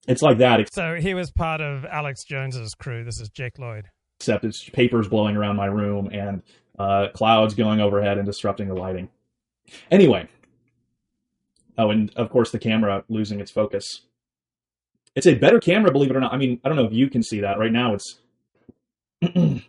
It's 0.07 0.21
like 0.21 0.37
that. 0.37 0.71
So 0.73 0.95
he 0.95 1.13
was 1.13 1.31
part 1.31 1.61
of 1.61 1.85
Alex 1.85 2.23
Jones's 2.23 2.75
crew. 2.75 3.03
This 3.03 3.19
is 3.19 3.29
Jake 3.29 3.57
Lloyd. 3.57 3.89
Except 4.19 4.45
it's 4.45 4.69
papers 4.69 5.07
blowing 5.07 5.35
around 5.35 5.55
my 5.55 5.65
room 5.65 6.09
and 6.11 6.41
uh, 6.77 7.07
clouds 7.13 7.53
going 7.53 7.81
overhead 7.81 8.17
and 8.17 8.25
disrupting 8.25 8.67
the 8.67 8.75
lighting. 8.75 9.09
Anyway. 9.89 10.27
Oh, 11.77 11.89
and 11.89 12.11
of 12.15 12.29
course 12.29 12.51
the 12.51 12.59
camera 12.59 13.03
losing 13.09 13.39
its 13.39 13.51
focus. 13.51 14.01
It's 15.15 15.27
a 15.27 15.35
better 15.35 15.59
camera, 15.59 15.91
believe 15.91 16.11
it 16.11 16.15
or 16.15 16.19
not. 16.19 16.33
I 16.33 16.37
mean, 16.37 16.59
I 16.63 16.69
don't 16.69 16.77
know 16.77 16.85
if 16.85 16.93
you 16.93 17.09
can 17.09 17.23
see 17.23 17.41
that 17.41 17.57
right 17.57 17.71
now. 17.71 17.95
It's 17.95 18.19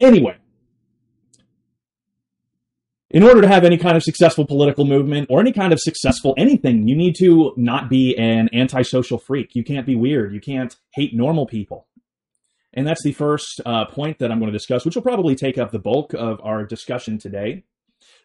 anyway. 0.00 0.36
In 3.12 3.22
order 3.22 3.42
to 3.42 3.48
have 3.48 3.64
any 3.64 3.76
kind 3.76 3.94
of 3.94 4.02
successful 4.02 4.46
political 4.46 4.86
movement 4.86 5.26
or 5.28 5.38
any 5.38 5.52
kind 5.52 5.74
of 5.74 5.78
successful 5.78 6.34
anything, 6.38 6.88
you 6.88 6.96
need 6.96 7.14
to 7.16 7.52
not 7.58 7.90
be 7.90 8.16
an 8.16 8.48
antisocial 8.54 9.18
freak. 9.18 9.54
You 9.54 9.62
can't 9.62 9.84
be 9.84 9.94
weird. 9.94 10.32
You 10.32 10.40
can't 10.40 10.74
hate 10.94 11.14
normal 11.14 11.46
people. 11.46 11.86
And 12.72 12.86
that's 12.86 13.02
the 13.02 13.12
first 13.12 13.60
uh, 13.66 13.84
point 13.84 14.18
that 14.18 14.32
I'm 14.32 14.38
going 14.38 14.50
to 14.50 14.58
discuss, 14.58 14.86
which 14.86 14.94
will 14.94 15.02
probably 15.02 15.34
take 15.34 15.58
up 15.58 15.72
the 15.72 15.78
bulk 15.78 16.14
of 16.14 16.40
our 16.42 16.64
discussion 16.64 17.18
today. 17.18 17.64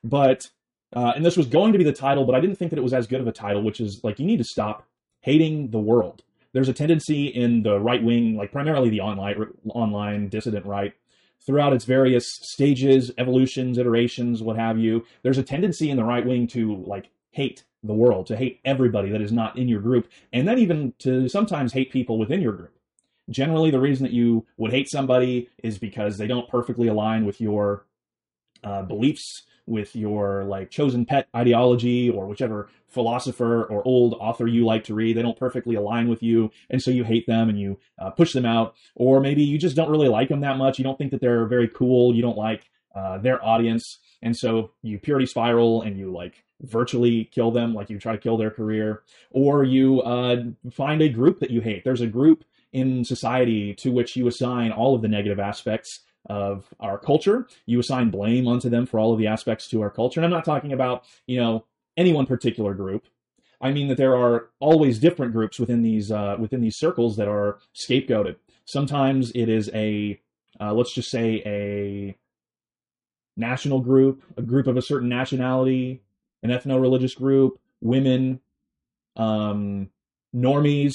But 0.05 0.49
uh, 0.95 1.11
and 1.17 1.25
this 1.25 1.35
was 1.35 1.47
going 1.47 1.73
to 1.73 1.77
be 1.77 1.83
the 1.83 1.91
title, 1.91 2.23
but 2.23 2.33
I 2.33 2.39
didn't 2.39 2.55
think 2.55 2.69
that 2.69 2.79
it 2.79 2.83
was 2.83 2.93
as 2.93 3.07
good 3.07 3.19
of 3.19 3.27
a 3.27 3.33
title, 3.33 3.61
which 3.61 3.81
is 3.81 3.99
like 4.05 4.19
you 4.19 4.25
need 4.25 4.37
to 4.37 4.45
stop 4.45 4.87
hating 5.19 5.71
the 5.71 5.79
world. 5.79 6.23
There's 6.53 6.69
a 6.69 6.73
tendency 6.73 7.27
in 7.27 7.63
the 7.63 7.77
right 7.77 8.01
wing, 8.01 8.37
like 8.37 8.53
primarily 8.53 8.89
the 8.89 9.01
online 9.01 9.35
online 9.67 10.29
dissident 10.29 10.65
right, 10.65 10.93
throughout 11.47 11.73
its 11.73 11.85
various 11.85 12.27
stages, 12.41 13.09
evolutions, 13.17 13.77
iterations, 13.77 14.43
what 14.43 14.57
have 14.57 14.77
you. 14.77 15.05
There's 15.23 15.37
a 15.37 15.43
tendency 15.43 15.89
in 15.89 15.97
the 15.97 16.03
right 16.03 16.25
wing 16.25 16.45
to 16.47 16.75
like 16.85 17.09
hate 17.31 17.63
the 17.83 17.93
world, 17.93 18.27
to 18.27 18.35
hate 18.35 18.59
everybody 18.65 19.09
that 19.09 19.21
is 19.21 19.31
not 19.31 19.57
in 19.57 19.69
your 19.69 19.79
group, 19.79 20.09
and 20.33 20.47
then 20.47 20.59
even 20.59 20.93
to 20.99 21.29
sometimes 21.29 21.73
hate 21.73 21.91
people 21.91 22.19
within 22.19 22.41
your 22.41 22.51
group. 22.51 22.73
Generally, 23.29 23.71
the 23.71 23.79
reason 23.79 24.03
that 24.03 24.13
you 24.13 24.45
would 24.57 24.71
hate 24.71 24.89
somebody 24.89 25.49
is 25.63 25.77
because 25.77 26.17
they 26.17 26.27
don't 26.27 26.49
perfectly 26.49 26.87
align 26.87 27.25
with 27.25 27.41
your 27.41 27.85
uh, 28.63 28.81
beliefs 28.81 29.43
with 29.67 29.95
your 29.95 30.45
like 30.45 30.71
chosen 30.71 31.05
pet 31.05 31.27
ideology 31.35 32.09
or 32.09 32.25
whichever 32.25 32.69
philosopher 32.87 33.65
or 33.65 33.85
old 33.85 34.15
author 34.19 34.47
you 34.47 34.65
like 34.65 34.85
to 34.85 34.95
read. 34.95 35.15
They 35.15 35.21
don't 35.21 35.37
perfectly 35.37 35.75
align 35.75 36.07
with 36.07 36.23
you, 36.23 36.49
and 36.69 36.81
so 36.81 36.89
you 36.89 37.03
hate 37.03 37.27
them 37.27 37.49
and 37.49 37.59
you 37.59 37.77
uh, 37.99 38.09
push 38.11 38.33
them 38.33 38.45
out. 38.45 38.75
Or 38.95 39.19
maybe 39.19 39.43
you 39.43 39.57
just 39.57 39.75
don't 39.75 39.91
really 39.91 40.07
like 40.07 40.29
them 40.29 40.41
that 40.41 40.57
much. 40.57 40.79
You 40.79 40.83
don't 40.83 40.97
think 40.97 41.11
that 41.11 41.21
they're 41.21 41.45
very 41.45 41.67
cool. 41.67 42.15
You 42.15 42.21
don't 42.21 42.37
like 42.37 42.69
uh, 42.95 43.19
their 43.19 43.43
audience, 43.43 43.99
and 44.23 44.35
so 44.35 44.71
you 44.81 44.97
purity 44.97 45.27
spiral 45.27 45.83
and 45.83 45.97
you 45.97 46.11
like 46.11 46.43
virtually 46.61 47.25
kill 47.25 47.51
them, 47.51 47.73
like 47.73 47.89
you 47.89 47.99
try 47.99 48.13
to 48.13 48.17
kill 48.17 48.37
their 48.37 48.49
career. 48.49 49.03
Or 49.29 49.63
you 49.63 50.01
uh, 50.01 50.43
find 50.71 51.01
a 51.01 51.09
group 51.09 51.39
that 51.41 51.51
you 51.51 51.61
hate. 51.61 51.83
There's 51.83 52.01
a 52.01 52.07
group 52.07 52.43
in 52.73 53.03
society 53.03 53.73
to 53.75 53.91
which 53.91 54.15
you 54.15 54.27
assign 54.27 54.71
all 54.71 54.95
of 54.95 55.01
the 55.01 55.07
negative 55.07 55.39
aspects 55.39 56.01
of 56.27 56.65
our 56.79 56.97
culture. 56.97 57.47
You 57.65 57.79
assign 57.79 58.09
blame 58.09 58.47
onto 58.47 58.69
them 58.69 58.85
for 58.85 58.99
all 58.99 59.13
of 59.13 59.19
the 59.19 59.27
aspects 59.27 59.67
to 59.69 59.81
our 59.81 59.89
culture. 59.89 60.19
And 60.19 60.25
I'm 60.25 60.31
not 60.31 60.45
talking 60.45 60.73
about, 60.73 61.03
you 61.25 61.39
know, 61.39 61.65
any 61.95 62.13
one 62.13 62.25
particular 62.25 62.73
group. 62.73 63.07
I 63.59 63.71
mean 63.71 63.87
that 63.87 63.97
there 63.97 64.15
are 64.15 64.49
always 64.59 64.99
different 64.99 65.33
groups 65.33 65.59
within 65.59 65.81
these 65.81 66.11
uh, 66.11 66.35
within 66.37 66.61
these 66.61 66.77
circles 66.77 67.15
that 67.17 67.27
are 67.27 67.57
scapegoated. 67.75 68.35
Sometimes 68.65 69.31
it 69.33 69.49
is 69.49 69.69
a 69.73 70.19
uh, 70.59 70.73
let's 70.73 70.93
just 70.93 71.09
say 71.09 71.41
a 71.45 72.15
national 73.35 73.79
group, 73.81 74.23
a 74.35 74.41
group 74.41 74.67
of 74.67 74.77
a 74.77 74.81
certain 74.81 75.09
nationality, 75.09 76.01
an 76.43 76.49
ethno-religious 76.49 77.15
group, 77.15 77.59
women, 77.81 78.39
um, 79.15 79.89
normies, 80.35 80.93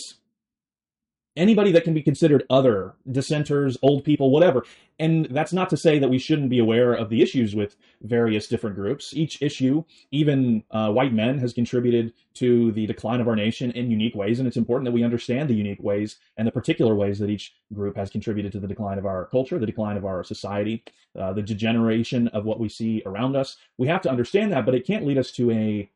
anybody 1.36 1.72
that 1.72 1.84
can 1.84 1.94
be 1.94 2.02
considered 2.02 2.44
other, 2.50 2.94
dissenters, 3.10 3.78
old 3.82 4.04
people, 4.04 4.30
whatever. 4.30 4.64
And 4.98 5.26
that's 5.30 5.52
not 5.52 5.70
to 5.70 5.76
say 5.76 5.98
that 5.98 6.10
we 6.10 6.18
shouldn't 6.18 6.50
be 6.50 6.58
aware 6.58 6.92
of 6.92 7.08
the 7.08 7.22
issues 7.22 7.54
with 7.54 7.76
various 8.02 8.46
different 8.46 8.76
groups. 8.76 9.14
Each 9.14 9.40
issue, 9.40 9.84
even 10.10 10.62
uh, 10.70 10.92
white 10.92 11.12
men, 11.12 11.38
has 11.38 11.52
contributed 11.52 12.12
to 12.34 12.72
the 12.72 12.86
decline 12.86 13.20
of 13.20 13.28
our 13.28 13.36
nation 13.36 13.70
in 13.72 13.90
unique 13.90 14.14
ways. 14.14 14.38
And 14.38 14.46
it's 14.46 14.56
important 14.58 14.84
that 14.86 14.92
we 14.92 15.02
understand 15.02 15.48
the 15.48 15.54
unique 15.54 15.82
ways 15.82 16.16
and 16.36 16.46
the 16.46 16.52
particular 16.52 16.94
ways 16.94 17.18
that 17.18 17.30
each 17.30 17.54
group 17.72 17.96
has 17.96 18.10
contributed 18.10 18.52
to 18.52 18.60
the 18.60 18.68
decline 18.68 18.98
of 18.98 19.06
our 19.06 19.26
culture, 19.26 19.58
the 19.58 19.66
decline 19.66 19.96
of 19.96 20.04
our 20.04 20.22
society, 20.22 20.84
uh, 21.18 21.32
the 21.32 21.42
degeneration 21.42 22.28
of 22.28 22.44
what 22.44 22.60
we 22.60 22.68
see 22.68 23.02
around 23.06 23.36
us. 23.36 23.56
We 23.78 23.88
have 23.88 24.02
to 24.02 24.10
understand 24.10 24.52
that, 24.52 24.66
but 24.66 24.74
it 24.74 24.86
can't 24.86 25.06
lead 25.06 25.18
us 25.18 25.32
to 25.32 25.50
a, 25.50 25.90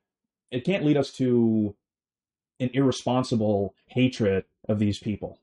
it 0.51 0.65
can't 0.65 0.85
lead 0.85 0.97
us 0.97 1.11
to 1.13 1.75
an 2.61 2.71
irresponsible 2.73 3.75
hatred 3.87 4.45
of 4.69 4.79
these 4.79 4.99
people. 4.99 5.39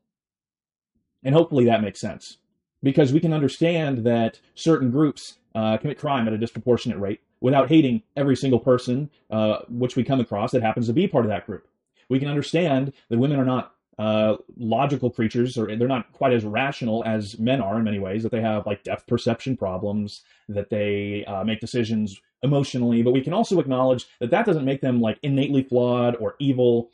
And 1.23 1.33
hopefully 1.33 1.65
that 1.65 1.81
makes 1.81 1.99
sense. 1.99 2.37
Because 2.81 3.13
we 3.13 3.19
can 3.19 3.33
understand 3.33 3.99
that 3.99 4.39
certain 4.55 4.91
groups 4.91 5.37
uh, 5.55 5.77
commit 5.77 5.97
crime 5.97 6.27
at 6.27 6.33
a 6.33 6.37
disproportionate 6.37 6.99
rate 6.99 7.21
without 7.39 7.69
hating 7.69 8.01
every 8.17 8.35
single 8.35 8.59
person 8.59 9.09
uh, 9.29 9.59
which 9.69 9.95
we 9.95 10.03
come 10.03 10.19
across 10.19 10.51
that 10.51 10.61
happens 10.61 10.87
to 10.87 10.93
be 10.93 11.07
part 11.07 11.25
of 11.25 11.29
that 11.29 11.45
group. 11.45 11.67
We 12.09 12.19
can 12.19 12.27
understand 12.27 12.93
that 13.09 13.19
women 13.19 13.39
are 13.39 13.45
not 13.45 13.73
uh, 13.99 14.37
logical 14.57 15.09
creatures, 15.09 15.57
or 15.57 15.75
they're 15.75 15.87
not 15.87 16.11
quite 16.13 16.33
as 16.33 16.43
rational 16.43 17.03
as 17.05 17.37
men 17.37 17.61
are 17.61 17.77
in 17.77 17.83
many 17.83 17.99
ways, 17.99 18.23
that 18.23 18.31
they 18.31 18.41
have 18.41 18.65
like 18.65 18.83
depth 18.83 19.05
perception 19.07 19.55
problems, 19.55 20.23
that 20.49 20.69
they 20.69 21.23
uh, 21.25 21.43
make 21.43 21.59
decisions 21.59 22.19
emotionally, 22.43 23.01
but 23.01 23.11
we 23.11 23.21
can 23.21 23.33
also 23.33 23.59
acknowledge 23.59 24.05
that 24.19 24.29
that 24.31 24.45
doesn't 24.45 24.65
make 24.65 24.81
them 24.81 25.01
like 25.01 25.17
innately 25.23 25.63
flawed 25.63 26.15
or 26.17 26.35
evil 26.39 26.91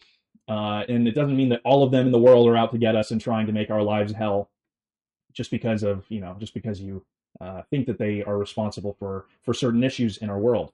uh, 0.50 0.84
and 0.90 1.08
it 1.08 1.14
doesn't 1.14 1.38
mean 1.38 1.50
that 1.50 1.62
all 1.64 1.84
of 1.84 1.92
them 1.92 2.08
in 2.08 2.12
the 2.12 2.20
world 2.20 2.48
are 2.48 2.58
out 2.58 2.72
to 2.72 2.78
get 2.80 2.96
us 2.96 3.12
and 3.12 3.22
trying 3.22 3.46
to 3.46 3.54
make 3.54 3.70
our 3.70 3.84
lives 3.84 4.14
hell 4.14 4.50
just 5.32 5.52
because 5.52 5.84
of, 5.84 6.06
you 6.10 6.20
know, 6.20 6.36
just 6.40 6.56
because 6.56 6.82
you 6.82 7.06
uh, 7.40 7.62
think 7.70 7.86
that 7.86 8.00
they 8.00 8.24
are 8.24 8.36
responsible 8.36 8.96
for, 8.98 9.28
for 9.44 9.54
certain 9.54 9.84
issues 9.84 10.18
in 10.18 10.30
our 10.30 10.40
world. 10.40 10.74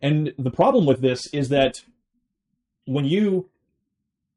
And 0.00 0.32
the 0.38 0.50
problem 0.50 0.86
with 0.86 1.02
this 1.02 1.26
is 1.26 1.50
that 1.50 1.82
when 2.86 3.04
you 3.04 3.50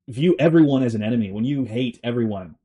view 0.09 0.35
everyone 0.38 0.84
as 0.84 0.93
an 0.93 1.01
enemy, 1.01 1.31
when 1.31 1.45
you 1.45 1.63
hate 1.63 1.97
everyone 2.03 2.55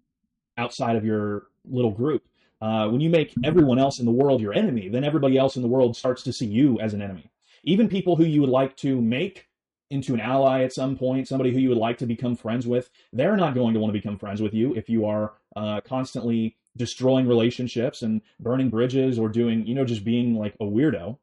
outside 0.58 0.96
of 0.96 1.04
your 1.04 1.44
little 1.64 1.92
group, 1.92 2.24
uh, 2.60 2.88
when 2.88 3.00
you 3.00 3.10
make 3.10 3.34
everyone 3.44 3.78
else 3.78 3.98
in 3.98 4.06
the 4.06 4.10
world 4.12 4.40
your 4.40 4.52
enemy, 4.52 4.88
then 4.88 5.04
everybody 5.04 5.38
else 5.38 5.56
in 5.56 5.62
the 5.62 5.68
world 5.68 5.96
starts 5.96 6.22
to 6.22 6.32
see 6.32 6.46
you 6.46 6.78
as 6.80 6.94
an 6.94 7.02
enemy. 7.02 7.30
Even 7.64 7.88
people 7.88 8.16
who 8.16 8.24
you 8.24 8.40
would 8.40 8.50
like 8.50 8.76
to 8.78 9.00
make 9.00 9.46
into 9.90 10.14
an 10.14 10.20
ally 10.20 10.62
at 10.62 10.72
some 10.72 10.96
point, 10.96 11.26
somebody 11.26 11.52
who 11.52 11.58
you 11.58 11.68
would 11.68 11.78
like 11.78 11.98
to 11.98 12.06
become 12.06 12.36
friends 12.36 12.66
with, 12.66 12.90
they're 13.12 13.36
not 13.36 13.54
going 13.54 13.74
to 13.74 13.80
want 13.80 13.92
to 13.92 13.98
become 13.98 14.18
friends 14.18 14.40
with 14.40 14.54
you 14.54 14.74
if 14.74 14.88
you 14.88 15.04
are 15.04 15.32
uh, 15.56 15.80
constantly 15.80 16.56
destroying 16.76 17.26
relationships 17.26 18.02
and 18.02 18.22
burning 18.38 18.70
bridges 18.70 19.18
or 19.18 19.28
doing, 19.28 19.66
you 19.66 19.74
know, 19.74 19.84
just 19.84 20.04
being 20.04 20.36
like 20.36 20.54
a 20.60 20.64
weirdo. 20.64 21.18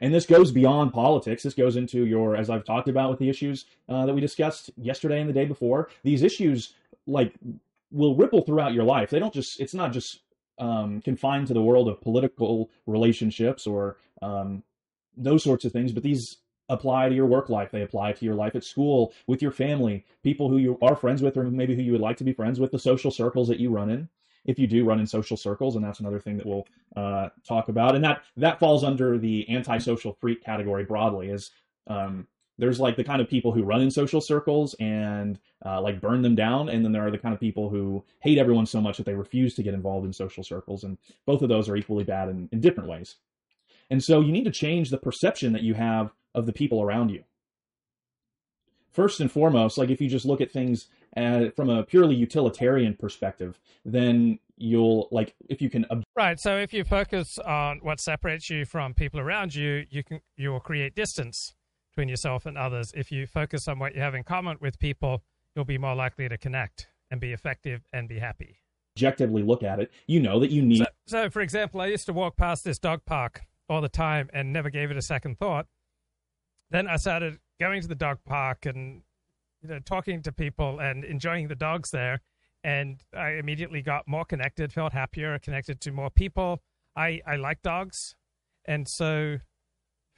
And 0.00 0.14
this 0.14 0.26
goes 0.26 0.52
beyond 0.52 0.92
politics. 0.92 1.42
This 1.42 1.54
goes 1.54 1.76
into 1.76 2.06
your, 2.06 2.36
as 2.36 2.50
I've 2.50 2.64
talked 2.64 2.88
about 2.88 3.10
with 3.10 3.18
the 3.18 3.28
issues 3.28 3.64
uh, 3.88 4.06
that 4.06 4.14
we 4.14 4.20
discussed 4.20 4.70
yesterday 4.76 5.20
and 5.20 5.28
the 5.28 5.34
day 5.34 5.44
before. 5.44 5.88
These 6.04 6.22
issues, 6.22 6.74
like, 7.06 7.34
will 7.90 8.16
ripple 8.16 8.42
throughout 8.42 8.74
your 8.74 8.84
life. 8.84 9.10
They 9.10 9.18
don't 9.18 9.34
just, 9.34 9.60
it's 9.60 9.74
not 9.74 9.92
just 9.92 10.20
um, 10.58 11.00
confined 11.00 11.46
to 11.48 11.54
the 11.54 11.62
world 11.62 11.88
of 11.88 12.00
political 12.00 12.70
relationships 12.86 13.66
or 13.66 13.96
um, 14.22 14.62
those 15.16 15.44
sorts 15.44 15.64
of 15.64 15.72
things, 15.72 15.92
but 15.92 16.02
these 16.02 16.38
apply 16.68 17.08
to 17.08 17.14
your 17.14 17.26
work 17.26 17.48
life. 17.48 17.70
They 17.70 17.82
apply 17.82 18.12
to 18.12 18.24
your 18.24 18.34
life 18.34 18.54
at 18.54 18.64
school, 18.64 19.12
with 19.26 19.40
your 19.40 19.50
family, 19.50 20.04
people 20.22 20.48
who 20.48 20.58
you 20.58 20.78
are 20.82 20.96
friends 20.96 21.22
with, 21.22 21.36
or 21.36 21.44
maybe 21.44 21.74
who 21.74 21.82
you 21.82 21.92
would 21.92 22.00
like 22.00 22.18
to 22.18 22.24
be 22.24 22.32
friends 22.32 22.60
with, 22.60 22.72
the 22.72 22.78
social 22.78 23.10
circles 23.10 23.48
that 23.48 23.60
you 23.60 23.70
run 23.70 23.90
in. 23.90 24.08
If 24.44 24.58
you 24.58 24.66
do 24.66 24.84
run 24.84 25.00
in 25.00 25.06
social 25.06 25.36
circles, 25.36 25.76
and 25.76 25.84
that's 25.84 26.00
another 26.00 26.20
thing 26.20 26.36
that 26.38 26.46
we'll 26.46 26.66
uh, 26.96 27.28
talk 27.46 27.68
about, 27.68 27.94
and 27.94 28.04
that 28.04 28.22
that 28.36 28.58
falls 28.58 28.82
under 28.84 29.18
the 29.18 29.48
antisocial 29.50 30.16
freak 30.20 30.42
category 30.42 30.84
broadly. 30.84 31.28
Is 31.28 31.50
um, 31.86 32.28
there's 32.58 32.80
like 32.80 32.96
the 32.96 33.04
kind 33.04 33.20
of 33.20 33.28
people 33.28 33.52
who 33.52 33.62
run 33.62 33.80
in 33.80 33.90
social 33.90 34.20
circles 34.20 34.74
and 34.80 35.38
uh, 35.64 35.80
like 35.80 36.00
burn 36.00 36.22
them 36.22 36.34
down 36.34 36.68
and 36.68 36.84
then 36.84 36.92
there 36.92 37.06
are 37.06 37.10
the 37.10 37.18
kind 37.18 37.32
of 37.32 37.40
people 37.40 37.68
who 37.68 38.04
hate 38.20 38.38
everyone 38.38 38.66
so 38.66 38.80
much 38.80 38.96
that 38.96 39.06
they 39.06 39.14
refuse 39.14 39.54
to 39.54 39.62
get 39.62 39.74
involved 39.74 40.06
in 40.06 40.12
social 40.12 40.42
circles 40.42 40.84
and 40.84 40.98
both 41.24 41.42
of 41.42 41.48
those 41.48 41.68
are 41.68 41.76
equally 41.76 42.04
bad 42.04 42.28
in, 42.28 42.48
in 42.52 42.60
different 42.60 42.88
ways. 42.88 43.16
And 43.90 44.02
so 44.02 44.20
you 44.20 44.32
need 44.32 44.44
to 44.44 44.50
change 44.50 44.90
the 44.90 44.98
perception 44.98 45.52
that 45.52 45.62
you 45.62 45.74
have 45.74 46.12
of 46.34 46.46
the 46.46 46.52
people 46.52 46.82
around 46.82 47.10
you. 47.10 47.24
First 48.92 49.20
and 49.20 49.30
foremost 49.30 49.78
like 49.78 49.90
if 49.90 50.00
you 50.00 50.08
just 50.08 50.26
look 50.26 50.40
at 50.40 50.50
things 50.50 50.88
uh, 51.16 51.50
from 51.56 51.70
a 51.70 51.84
purely 51.84 52.14
utilitarian 52.14 52.94
perspective 52.94 53.58
then 53.84 54.38
you'll 54.56 55.08
like 55.10 55.34
if 55.48 55.62
you 55.62 55.70
can 55.70 55.86
ob- 55.90 56.02
right 56.16 56.38
so 56.38 56.56
if 56.56 56.72
you 56.72 56.84
focus 56.84 57.38
on 57.38 57.78
what 57.82 58.00
separates 58.00 58.50
you 58.50 58.64
from 58.64 58.92
people 58.92 59.20
around 59.20 59.54
you 59.54 59.86
you 59.88 60.02
can 60.02 60.20
you 60.36 60.50
will 60.50 60.60
create 60.60 60.94
distance 60.94 61.54
between 61.98 62.08
yourself 62.08 62.46
and 62.46 62.56
others. 62.56 62.92
If 62.94 63.10
you 63.10 63.26
focus 63.26 63.66
on 63.66 63.80
what 63.80 63.92
you 63.92 64.00
have 64.00 64.14
in 64.14 64.22
common 64.22 64.56
with 64.60 64.78
people, 64.78 65.24
you'll 65.56 65.64
be 65.64 65.78
more 65.78 65.96
likely 65.96 66.28
to 66.28 66.38
connect 66.38 66.86
and 67.10 67.20
be 67.20 67.32
effective 67.32 67.82
and 67.92 68.08
be 68.08 68.20
happy. 68.20 68.60
Objectively 68.96 69.42
look 69.42 69.64
at 69.64 69.80
it, 69.80 69.90
you 70.06 70.20
know 70.20 70.38
that 70.38 70.52
you 70.52 70.62
need. 70.62 70.78
So, 70.78 70.86
so, 71.08 71.30
for 71.30 71.40
example, 71.40 71.80
I 71.80 71.86
used 71.86 72.06
to 72.06 72.12
walk 72.12 72.36
past 72.36 72.62
this 72.62 72.78
dog 72.78 73.00
park 73.04 73.42
all 73.68 73.80
the 73.80 73.88
time 73.88 74.30
and 74.32 74.52
never 74.52 74.70
gave 74.70 74.92
it 74.92 74.96
a 74.96 75.02
second 75.02 75.40
thought. 75.40 75.66
Then 76.70 76.86
I 76.86 76.98
started 76.98 77.40
going 77.58 77.82
to 77.82 77.88
the 77.88 77.96
dog 77.96 78.18
park 78.24 78.64
and 78.64 79.02
you 79.60 79.68
know 79.68 79.80
talking 79.80 80.22
to 80.22 80.30
people 80.30 80.78
and 80.78 81.04
enjoying 81.04 81.48
the 81.48 81.56
dogs 81.56 81.90
there, 81.90 82.20
and 82.62 83.02
I 83.12 83.30
immediately 83.30 83.82
got 83.82 84.06
more 84.06 84.24
connected, 84.24 84.72
felt 84.72 84.92
happier, 84.92 85.36
connected 85.40 85.80
to 85.80 85.90
more 85.90 86.10
people. 86.10 86.60
I 86.94 87.22
I 87.26 87.34
like 87.34 87.60
dogs, 87.62 88.14
and 88.66 88.86
so 88.86 89.38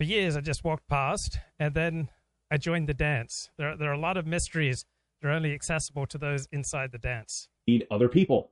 for 0.00 0.04
years 0.04 0.34
I 0.34 0.40
just 0.40 0.64
walked 0.64 0.88
past 0.88 1.38
and 1.58 1.74
then 1.74 2.08
I 2.50 2.56
joined 2.56 2.88
the 2.88 2.94
dance. 2.94 3.50
There, 3.58 3.76
there 3.76 3.90
are 3.90 3.92
a 3.92 3.98
lot 3.98 4.16
of 4.16 4.26
mysteries 4.26 4.86
that 5.20 5.28
are 5.28 5.30
only 5.30 5.52
accessible 5.52 6.06
to 6.06 6.16
those 6.16 6.48
inside 6.52 6.90
the 6.90 6.96
dance. 6.96 7.50
Need 7.66 7.86
other 7.90 8.08
people 8.08 8.50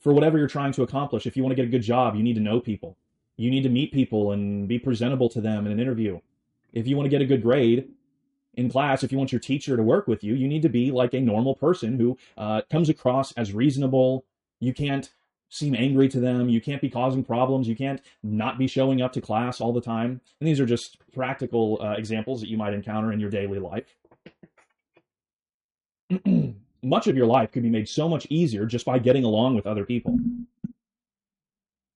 for 0.00 0.12
whatever 0.12 0.36
you're 0.36 0.48
trying 0.48 0.74
to 0.74 0.82
accomplish. 0.82 1.24
If 1.24 1.34
you 1.34 1.42
want 1.42 1.52
to 1.52 1.56
get 1.56 1.64
a 1.64 1.70
good 1.70 1.80
job, 1.80 2.14
you 2.14 2.22
need 2.22 2.34
to 2.34 2.42
know 2.42 2.60
people. 2.60 2.98
You 3.38 3.50
need 3.50 3.62
to 3.62 3.70
meet 3.70 3.90
people 3.90 4.32
and 4.32 4.68
be 4.68 4.78
presentable 4.78 5.30
to 5.30 5.40
them 5.40 5.64
in 5.64 5.72
an 5.72 5.80
interview. 5.80 6.20
If 6.74 6.86
you 6.86 6.94
want 6.94 7.06
to 7.06 7.10
get 7.10 7.22
a 7.22 7.26
good 7.26 7.40
grade 7.40 7.88
in 8.52 8.68
class, 8.68 9.02
if 9.02 9.10
you 9.10 9.16
want 9.16 9.32
your 9.32 9.40
teacher 9.40 9.78
to 9.78 9.82
work 9.82 10.06
with 10.06 10.22
you, 10.22 10.34
you 10.34 10.46
need 10.46 10.60
to 10.60 10.68
be 10.68 10.90
like 10.90 11.14
a 11.14 11.20
normal 11.20 11.54
person 11.54 11.98
who 11.98 12.18
uh, 12.36 12.60
comes 12.70 12.90
across 12.90 13.32
as 13.32 13.54
reasonable. 13.54 14.26
You 14.60 14.74
can't 14.74 15.10
seem 15.52 15.74
angry 15.74 16.08
to 16.08 16.18
them. 16.18 16.48
You 16.48 16.60
can't 16.60 16.80
be 16.80 16.88
causing 16.88 17.22
problems. 17.22 17.68
You 17.68 17.76
can't 17.76 18.00
not 18.22 18.58
be 18.58 18.66
showing 18.66 19.02
up 19.02 19.12
to 19.12 19.20
class 19.20 19.60
all 19.60 19.72
the 19.72 19.82
time. 19.82 20.22
And 20.40 20.48
these 20.48 20.58
are 20.60 20.66
just 20.66 20.96
practical 21.12 21.78
uh, 21.82 21.92
examples 21.92 22.40
that 22.40 22.48
you 22.48 22.56
might 22.56 22.72
encounter 22.72 23.12
in 23.12 23.20
your 23.20 23.28
daily 23.28 23.58
life. 23.58 23.94
Much 26.82 27.06
of 27.06 27.16
your 27.16 27.26
life 27.26 27.52
could 27.52 27.62
be 27.62 27.70
made 27.70 27.88
so 27.88 28.08
much 28.08 28.26
easier 28.28 28.66
just 28.66 28.84
by 28.84 28.98
getting 28.98 29.22
along 29.22 29.54
with 29.54 29.68
other 29.68 29.84
people. 29.84 30.18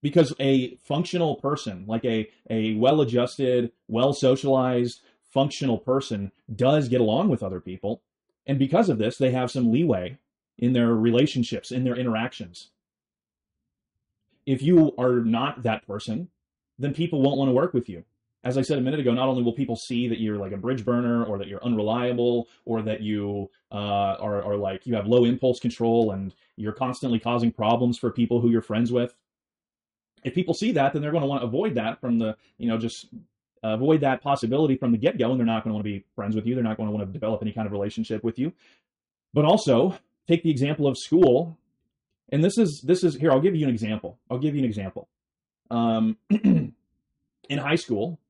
Because 0.01 0.33
a 0.39 0.77
functional 0.77 1.35
person, 1.37 1.87
like 1.89 2.05
a, 2.05 2.31
a 2.49 2.74
well 2.74 3.01
adjusted, 3.01 3.73
well 3.89 4.12
socialized, 4.12 5.01
functional 5.33 5.78
person, 5.78 6.31
does 6.55 6.89
get 6.89 7.01
along 7.01 7.31
with 7.31 7.43
other 7.43 7.61
people. 7.61 8.03
And 8.47 8.61
because 8.61 8.89
of 8.89 8.99
this, 8.99 9.16
they 9.16 9.33
have 9.33 9.51
some 9.51 9.73
leeway 9.73 10.19
in 10.57 10.73
their 10.73 10.95
relationships, 10.95 11.73
in 11.73 11.83
their 11.83 11.97
interactions 11.97 12.69
if 14.47 14.62
you 14.62 14.94
are 14.97 15.20
not 15.20 15.64
that 15.64 15.86
person, 15.86 16.28
then 16.78 16.94
people 16.94 17.20
won't 17.20 17.36
want 17.36 17.48
to 17.48 17.52
work 17.52 17.74
with 17.74 17.89
you. 17.89 18.05
As 18.44 18.56
I 18.56 18.62
said 18.62 18.78
a 18.78 18.81
minute 18.81 19.01
ago, 19.01 19.12
not 19.12 19.28
only 19.28 19.43
will 19.43 19.52
people 19.52 19.74
see 19.74 20.06
that 20.06 20.20
you're 20.20 20.36
like 20.36 20.52
a 20.52 20.56
bridge 20.56 20.85
burner 20.85 21.24
or 21.24 21.36
that 21.39 21.48
you're 21.48 21.64
unreliable 21.64 22.47
or 22.64 22.81
that 22.82 23.01
you 23.01 23.51
uh, 23.73 23.74
are, 24.20 24.40
are 24.43 24.56
like 24.56 24.86
you 24.86 24.94
have 24.94 25.09
low 25.09 25.24
impulse 25.24 25.59
control 25.59 26.12
and 26.12 26.32
you're 26.55 26.73
constantly 26.73 27.18
causing 27.18 27.51
problems 27.51 27.98
for 27.98 28.12
people 28.12 28.40
who 28.40 28.51
you're 28.51 28.62
friends 28.62 28.93
with. 28.93 29.16
If 30.23 30.32
people 30.32 30.55
see 30.55 30.70
that, 30.73 30.93
then 30.93 31.02
they're 31.02 31.10
going 31.10 31.23
to 31.23 31.28
want 31.28 31.43
to 31.43 31.47
avoid 31.47 31.74
that 31.74 32.01
from 32.01 32.20
the, 32.20 32.36
you 32.59 32.68
know, 32.68 32.78
just 32.78 33.06
avoid 33.64 34.01
that 34.02 34.23
possibility 34.23 34.77
from 34.77 34.93
the 34.93 34.98
get 34.98 35.18
go 35.18 35.31
and 35.31 35.40
they're 35.40 35.47
not 35.47 35.64
going 35.64 35.70
to 35.70 35.74
want 35.74 35.85
to 35.85 35.90
be 35.90 36.05
friends 36.14 36.36
with 36.36 36.47
you. 36.47 36.55
They're 36.55 36.62
not 36.62 36.77
going 36.77 36.89
to 36.89 36.94
want 36.94 37.05
to 37.05 37.12
develop 37.12 37.43
any 37.43 37.52
kind 37.52 37.66
of 37.66 37.73
relationship 37.73 38.23
with 38.23 38.39
you. 38.39 38.52
But 39.35 39.44
also, 39.44 39.98
take 40.28 40.44
the 40.44 40.51
example 40.51 40.86
of 40.86 40.97
school 40.97 41.59
and 42.31 42.43
this 42.43 42.59
is 42.59 42.81
this 42.82 43.05
is 43.05 43.15
here. 43.15 43.31
I'll 43.31 43.40
give 43.40 43.55
you 43.55 43.66
an 43.66 43.73
example. 43.73 44.19
I'll 44.31 44.39
give 44.39 44.55
you 44.55 44.61
an 44.61 44.66
example. 44.66 45.09
Um, 45.70 46.16
in 46.31 46.74
high 47.51 47.77
school, 47.77 48.20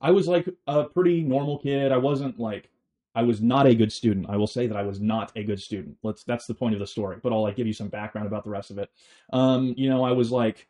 I 0.00 0.10
was 0.10 0.28
like 0.28 0.48
a 0.66 0.84
pretty 0.84 1.22
normal 1.22 1.58
kid. 1.58 1.92
I 1.92 1.98
wasn't 1.98 2.38
like 2.38 2.70
I 3.14 3.22
was 3.22 3.40
not 3.40 3.66
a 3.66 3.74
good 3.74 3.92
student. 3.92 4.26
I 4.28 4.36
will 4.36 4.46
say 4.46 4.66
that 4.66 4.76
I 4.76 4.82
was 4.82 5.00
not 5.00 5.32
a 5.36 5.42
good 5.42 5.60
student. 5.60 5.96
Let's 6.02 6.24
that's 6.24 6.46
the 6.46 6.54
point 6.54 6.74
of 6.74 6.80
the 6.80 6.86
story. 6.86 7.18
But 7.22 7.32
I'll 7.32 7.42
like 7.42 7.56
give 7.56 7.66
you 7.66 7.72
some 7.72 7.88
background 7.88 8.26
about 8.26 8.44
the 8.44 8.50
rest 8.50 8.70
of 8.70 8.78
it. 8.78 8.90
Um, 9.32 9.74
you 9.76 9.88
know, 9.88 10.04
I 10.04 10.12
was 10.12 10.30
like, 10.30 10.68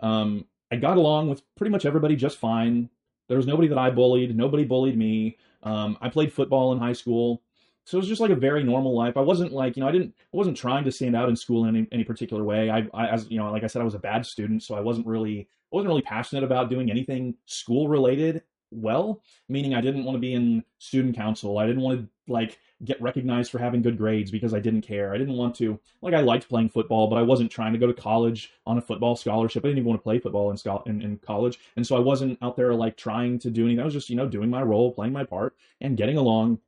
um, 0.00 0.46
I 0.70 0.76
got 0.76 0.96
along 0.96 1.30
with 1.30 1.42
pretty 1.56 1.70
much 1.70 1.84
everybody 1.84 2.16
just 2.16 2.38
fine. 2.38 2.90
There 3.28 3.36
was 3.36 3.46
nobody 3.46 3.68
that 3.68 3.78
I 3.78 3.90
bullied. 3.90 4.36
Nobody 4.36 4.64
bullied 4.64 4.96
me. 4.96 5.38
Um, 5.62 5.96
I 6.00 6.10
played 6.10 6.32
football 6.32 6.72
in 6.72 6.78
high 6.78 6.92
school. 6.92 7.42
So 7.84 7.98
it 7.98 8.00
was 8.00 8.08
just 8.08 8.20
like 8.20 8.30
a 8.30 8.36
very 8.36 8.64
normal 8.64 8.96
life. 8.96 9.16
I 9.16 9.20
wasn't 9.20 9.52
like, 9.52 9.76
you 9.76 9.82
know, 9.82 9.88
I 9.88 9.92
didn't, 9.92 10.14
I 10.32 10.36
wasn't 10.36 10.56
trying 10.56 10.84
to 10.84 10.92
stand 10.92 11.14
out 11.14 11.28
in 11.28 11.36
school 11.36 11.64
in 11.64 11.76
any, 11.76 11.86
any 11.92 12.04
particular 12.04 12.42
way. 12.42 12.70
I, 12.70 12.86
I, 12.94 13.08
as 13.08 13.30
you 13.30 13.38
know, 13.38 13.50
like 13.50 13.64
I 13.64 13.66
said, 13.66 13.82
I 13.82 13.84
was 13.84 13.94
a 13.94 13.98
bad 13.98 14.24
student, 14.24 14.62
so 14.62 14.74
I 14.74 14.80
wasn't 14.80 15.06
really, 15.06 15.48
I 15.72 15.76
wasn't 15.76 15.88
really 15.88 16.02
passionate 16.02 16.44
about 16.44 16.70
doing 16.70 16.90
anything 16.90 17.34
school 17.46 17.88
related 17.88 18.42
well, 18.70 19.22
meaning 19.48 19.74
I 19.74 19.80
didn't 19.80 20.04
want 20.04 20.16
to 20.16 20.20
be 20.20 20.34
in 20.34 20.64
student 20.78 21.16
council. 21.16 21.58
I 21.58 21.66
didn't 21.66 21.82
want 21.82 22.00
to 22.00 22.32
like 22.32 22.58
get 22.82 23.00
recognized 23.00 23.50
for 23.50 23.58
having 23.58 23.82
good 23.82 23.96
grades 23.96 24.30
because 24.30 24.52
I 24.52 24.60
didn't 24.60 24.82
care. 24.82 25.14
I 25.14 25.18
didn't 25.18 25.36
want 25.36 25.54
to, 25.56 25.78
like, 26.02 26.14
I 26.14 26.20
liked 26.20 26.48
playing 26.48 26.70
football, 26.70 27.08
but 27.08 27.16
I 27.16 27.22
wasn't 27.22 27.50
trying 27.50 27.72
to 27.72 27.78
go 27.78 27.86
to 27.86 27.92
college 27.92 28.52
on 28.66 28.78
a 28.78 28.82
football 28.82 29.16
scholarship. 29.16 29.64
I 29.64 29.68
didn't 29.68 29.78
even 29.78 29.88
want 29.88 30.00
to 30.00 30.04
play 30.04 30.18
football 30.18 30.50
in, 30.50 30.58
in, 30.86 31.02
in 31.02 31.18
college. 31.18 31.58
And 31.76 31.86
so 31.86 31.96
I 31.96 32.00
wasn't 32.00 32.38
out 32.42 32.56
there 32.56 32.74
like 32.74 32.96
trying 32.96 33.38
to 33.40 33.50
do 33.50 33.64
anything. 33.64 33.80
I 33.80 33.84
was 33.84 33.94
just, 33.94 34.10
you 34.10 34.16
know, 34.16 34.28
doing 34.28 34.50
my 34.50 34.62
role, 34.62 34.92
playing 34.92 35.12
my 35.12 35.24
part 35.24 35.54
and 35.80 35.96
getting 35.96 36.16
along 36.16 36.58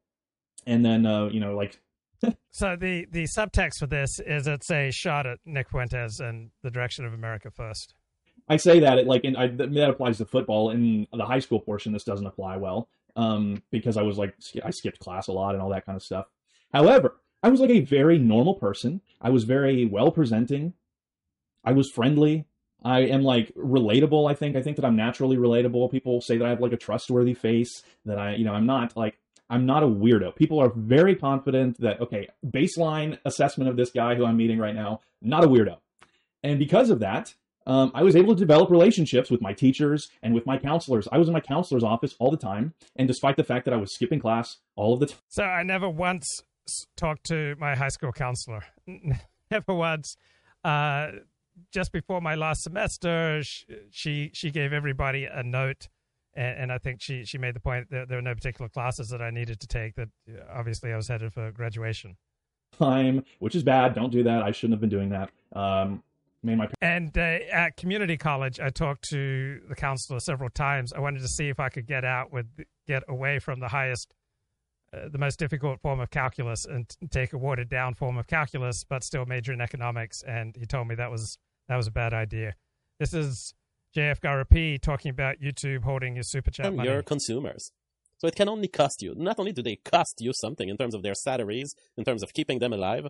and 0.66 0.84
then 0.84 1.06
uh, 1.06 1.26
you 1.26 1.40
know 1.40 1.56
like 1.56 1.80
so 2.50 2.76
the 2.76 3.06
the 3.10 3.24
subtext 3.24 3.78
for 3.78 3.86
this 3.86 4.20
is 4.20 4.46
it's 4.46 4.70
a 4.70 4.90
shot 4.90 5.26
at 5.26 5.38
Nick 5.44 5.68
Fuentes 5.70 6.20
and 6.20 6.50
the 6.62 6.70
direction 6.70 7.04
of 7.04 7.12
America 7.12 7.50
first. 7.50 7.94
I 8.48 8.56
say 8.56 8.80
that 8.80 8.98
it 8.98 9.06
like 9.06 9.24
in, 9.24 9.36
I, 9.36 9.48
that 9.48 9.90
applies 9.90 10.18
to 10.18 10.24
football. 10.24 10.70
In 10.70 11.06
the 11.12 11.24
high 11.24 11.40
school 11.40 11.60
portion, 11.60 11.92
this 11.92 12.04
doesn't 12.04 12.26
apply 12.26 12.56
well 12.56 12.88
um, 13.16 13.62
because 13.70 13.96
I 13.96 14.02
was 14.02 14.18
like 14.18 14.34
I 14.64 14.70
skipped 14.70 14.98
class 15.00 15.28
a 15.28 15.32
lot 15.32 15.54
and 15.54 15.62
all 15.62 15.70
that 15.70 15.84
kind 15.84 15.96
of 15.96 16.02
stuff. 16.02 16.26
However, 16.72 17.16
I 17.42 17.48
was 17.48 17.60
like 17.60 17.70
a 17.70 17.80
very 17.80 18.18
normal 18.18 18.54
person. 18.54 19.00
I 19.20 19.30
was 19.30 19.44
very 19.44 19.84
well 19.84 20.10
presenting. 20.10 20.74
I 21.64 21.72
was 21.72 21.90
friendly. 21.90 22.46
I 22.84 23.00
am 23.00 23.22
like 23.22 23.52
relatable. 23.54 24.30
I 24.30 24.34
think 24.34 24.54
I 24.54 24.62
think 24.62 24.76
that 24.76 24.84
I'm 24.84 24.96
naturally 24.96 25.36
relatable. 25.36 25.90
People 25.90 26.20
say 26.20 26.36
that 26.36 26.44
I 26.46 26.50
have 26.50 26.60
like 26.60 26.72
a 26.72 26.76
trustworthy 26.76 27.34
face. 27.34 27.82
That 28.04 28.18
I 28.18 28.36
you 28.36 28.44
know 28.44 28.52
I'm 28.52 28.66
not 28.66 28.96
like 28.96 29.18
I'm 29.48 29.66
not 29.66 29.82
a 29.82 29.86
weirdo. 29.86 30.34
People 30.34 30.60
are 30.60 30.70
very 30.74 31.14
confident 31.14 31.80
that, 31.80 32.00
okay, 32.00 32.28
baseline 32.46 33.18
assessment 33.24 33.70
of 33.70 33.76
this 33.76 33.90
guy 33.90 34.14
who 34.14 34.24
I'm 34.24 34.36
meeting 34.36 34.58
right 34.58 34.74
now, 34.74 35.00
not 35.22 35.44
a 35.44 35.48
weirdo. 35.48 35.78
And 36.42 36.58
because 36.58 36.90
of 36.90 37.00
that, 37.00 37.34
um, 37.66 37.90
I 37.94 38.02
was 38.02 38.14
able 38.14 38.34
to 38.34 38.38
develop 38.38 38.70
relationships 38.70 39.30
with 39.30 39.40
my 39.40 39.52
teachers 39.52 40.08
and 40.22 40.34
with 40.34 40.46
my 40.46 40.56
counselors. 40.56 41.08
I 41.10 41.18
was 41.18 41.28
in 41.28 41.34
my 41.34 41.40
counselor's 41.40 41.82
office 41.82 42.14
all 42.18 42.30
the 42.30 42.36
time. 42.36 42.74
And 42.94 43.08
despite 43.08 43.36
the 43.36 43.44
fact 43.44 43.64
that 43.64 43.74
I 43.74 43.76
was 43.76 43.92
skipping 43.92 44.20
class 44.20 44.58
all 44.76 44.94
of 44.94 45.00
the 45.00 45.06
time. 45.06 45.18
So 45.28 45.42
I 45.42 45.62
never 45.62 45.88
once 45.88 46.42
talked 46.96 47.24
to 47.26 47.56
my 47.58 47.74
high 47.74 47.88
school 47.88 48.12
counselor. 48.12 48.64
never 49.50 49.74
once. 49.74 50.16
Uh, 50.64 51.08
just 51.72 51.92
before 51.92 52.20
my 52.20 52.34
last 52.34 52.62
semester, 52.62 53.42
she 53.90 54.30
she 54.34 54.50
gave 54.50 54.72
everybody 54.72 55.24
a 55.24 55.42
note 55.42 55.88
and, 56.36 56.58
and, 56.58 56.72
I 56.72 56.78
think 56.78 57.00
she 57.00 57.24
she 57.24 57.38
made 57.38 57.54
the 57.54 57.60
point 57.60 57.90
that 57.90 58.08
there 58.08 58.18
were 58.18 58.22
no 58.22 58.34
particular 58.34 58.68
classes 58.68 59.08
that 59.08 59.22
I 59.22 59.30
needed 59.30 59.60
to 59.60 59.66
take. 59.66 59.94
That 59.96 60.08
obviously 60.52 60.92
I 60.92 60.96
was 60.96 61.08
headed 61.08 61.32
for 61.32 61.50
graduation. 61.50 62.16
Time, 62.78 63.24
which 63.38 63.54
is 63.54 63.62
bad. 63.62 63.94
Don't 63.94 64.10
do 64.10 64.22
that. 64.24 64.42
I 64.42 64.52
shouldn't 64.52 64.74
have 64.74 64.80
been 64.80 64.90
doing 64.90 65.08
that. 65.10 65.30
Um, 65.52 66.02
made 66.42 66.58
my 66.58 66.68
and 66.80 67.16
uh, 67.16 67.38
at 67.52 67.76
community 67.76 68.16
college, 68.16 68.60
I 68.60 68.70
talked 68.70 69.08
to 69.10 69.60
the 69.68 69.74
counselor 69.74 70.20
several 70.20 70.50
times. 70.50 70.92
I 70.92 71.00
wanted 71.00 71.20
to 71.20 71.28
see 71.28 71.48
if 71.48 71.58
I 71.58 71.68
could 71.68 71.86
get 71.86 72.04
out 72.04 72.32
with 72.32 72.46
get 72.86 73.02
away 73.08 73.38
from 73.38 73.60
the 73.60 73.68
highest. 73.68 74.12
Uh, 74.92 75.08
the 75.10 75.18
most 75.18 75.36
difficult 75.40 75.80
form 75.80 75.98
of 75.98 76.10
calculus 76.10 76.64
and 76.64 76.88
take 77.10 77.32
a 77.32 77.38
watered 77.38 77.68
down 77.68 77.92
form 77.92 78.16
of 78.16 78.28
calculus, 78.28 78.84
but 78.88 79.02
still 79.02 79.26
major 79.26 79.52
in 79.52 79.60
economics. 79.60 80.22
And 80.22 80.54
he 80.56 80.64
told 80.64 80.86
me 80.86 80.94
that 80.94 81.10
was 81.10 81.38
that 81.68 81.76
was 81.76 81.88
a 81.88 81.90
bad 81.90 82.14
idea. 82.14 82.54
This 83.00 83.12
is 83.12 83.52
JF 83.96 84.20
Gariépy 84.20 84.80
talking 84.80 85.10
about 85.10 85.40
YouTube 85.40 85.82
holding 85.84 86.14
your 86.14 86.22
super 86.22 86.50
chat 86.50 86.74
money. 86.74 86.88
Your 86.88 87.02
consumers. 87.02 87.70
So 88.18 88.28
it 88.28 88.36
can 88.36 88.48
only 88.48 88.68
cost 88.68 89.02
you. 89.02 89.14
Not 89.16 89.38
only 89.38 89.52
do 89.52 89.62
they 89.62 89.76
cost 89.76 90.16
you 90.20 90.32
something 90.34 90.68
in 90.68 90.76
terms 90.76 90.94
of 90.94 91.02
their 91.02 91.14
salaries, 91.14 91.74
in 91.96 92.04
terms 92.04 92.22
of 92.22 92.32
keeping 92.32 92.58
them 92.58 92.72
alive. 92.72 93.06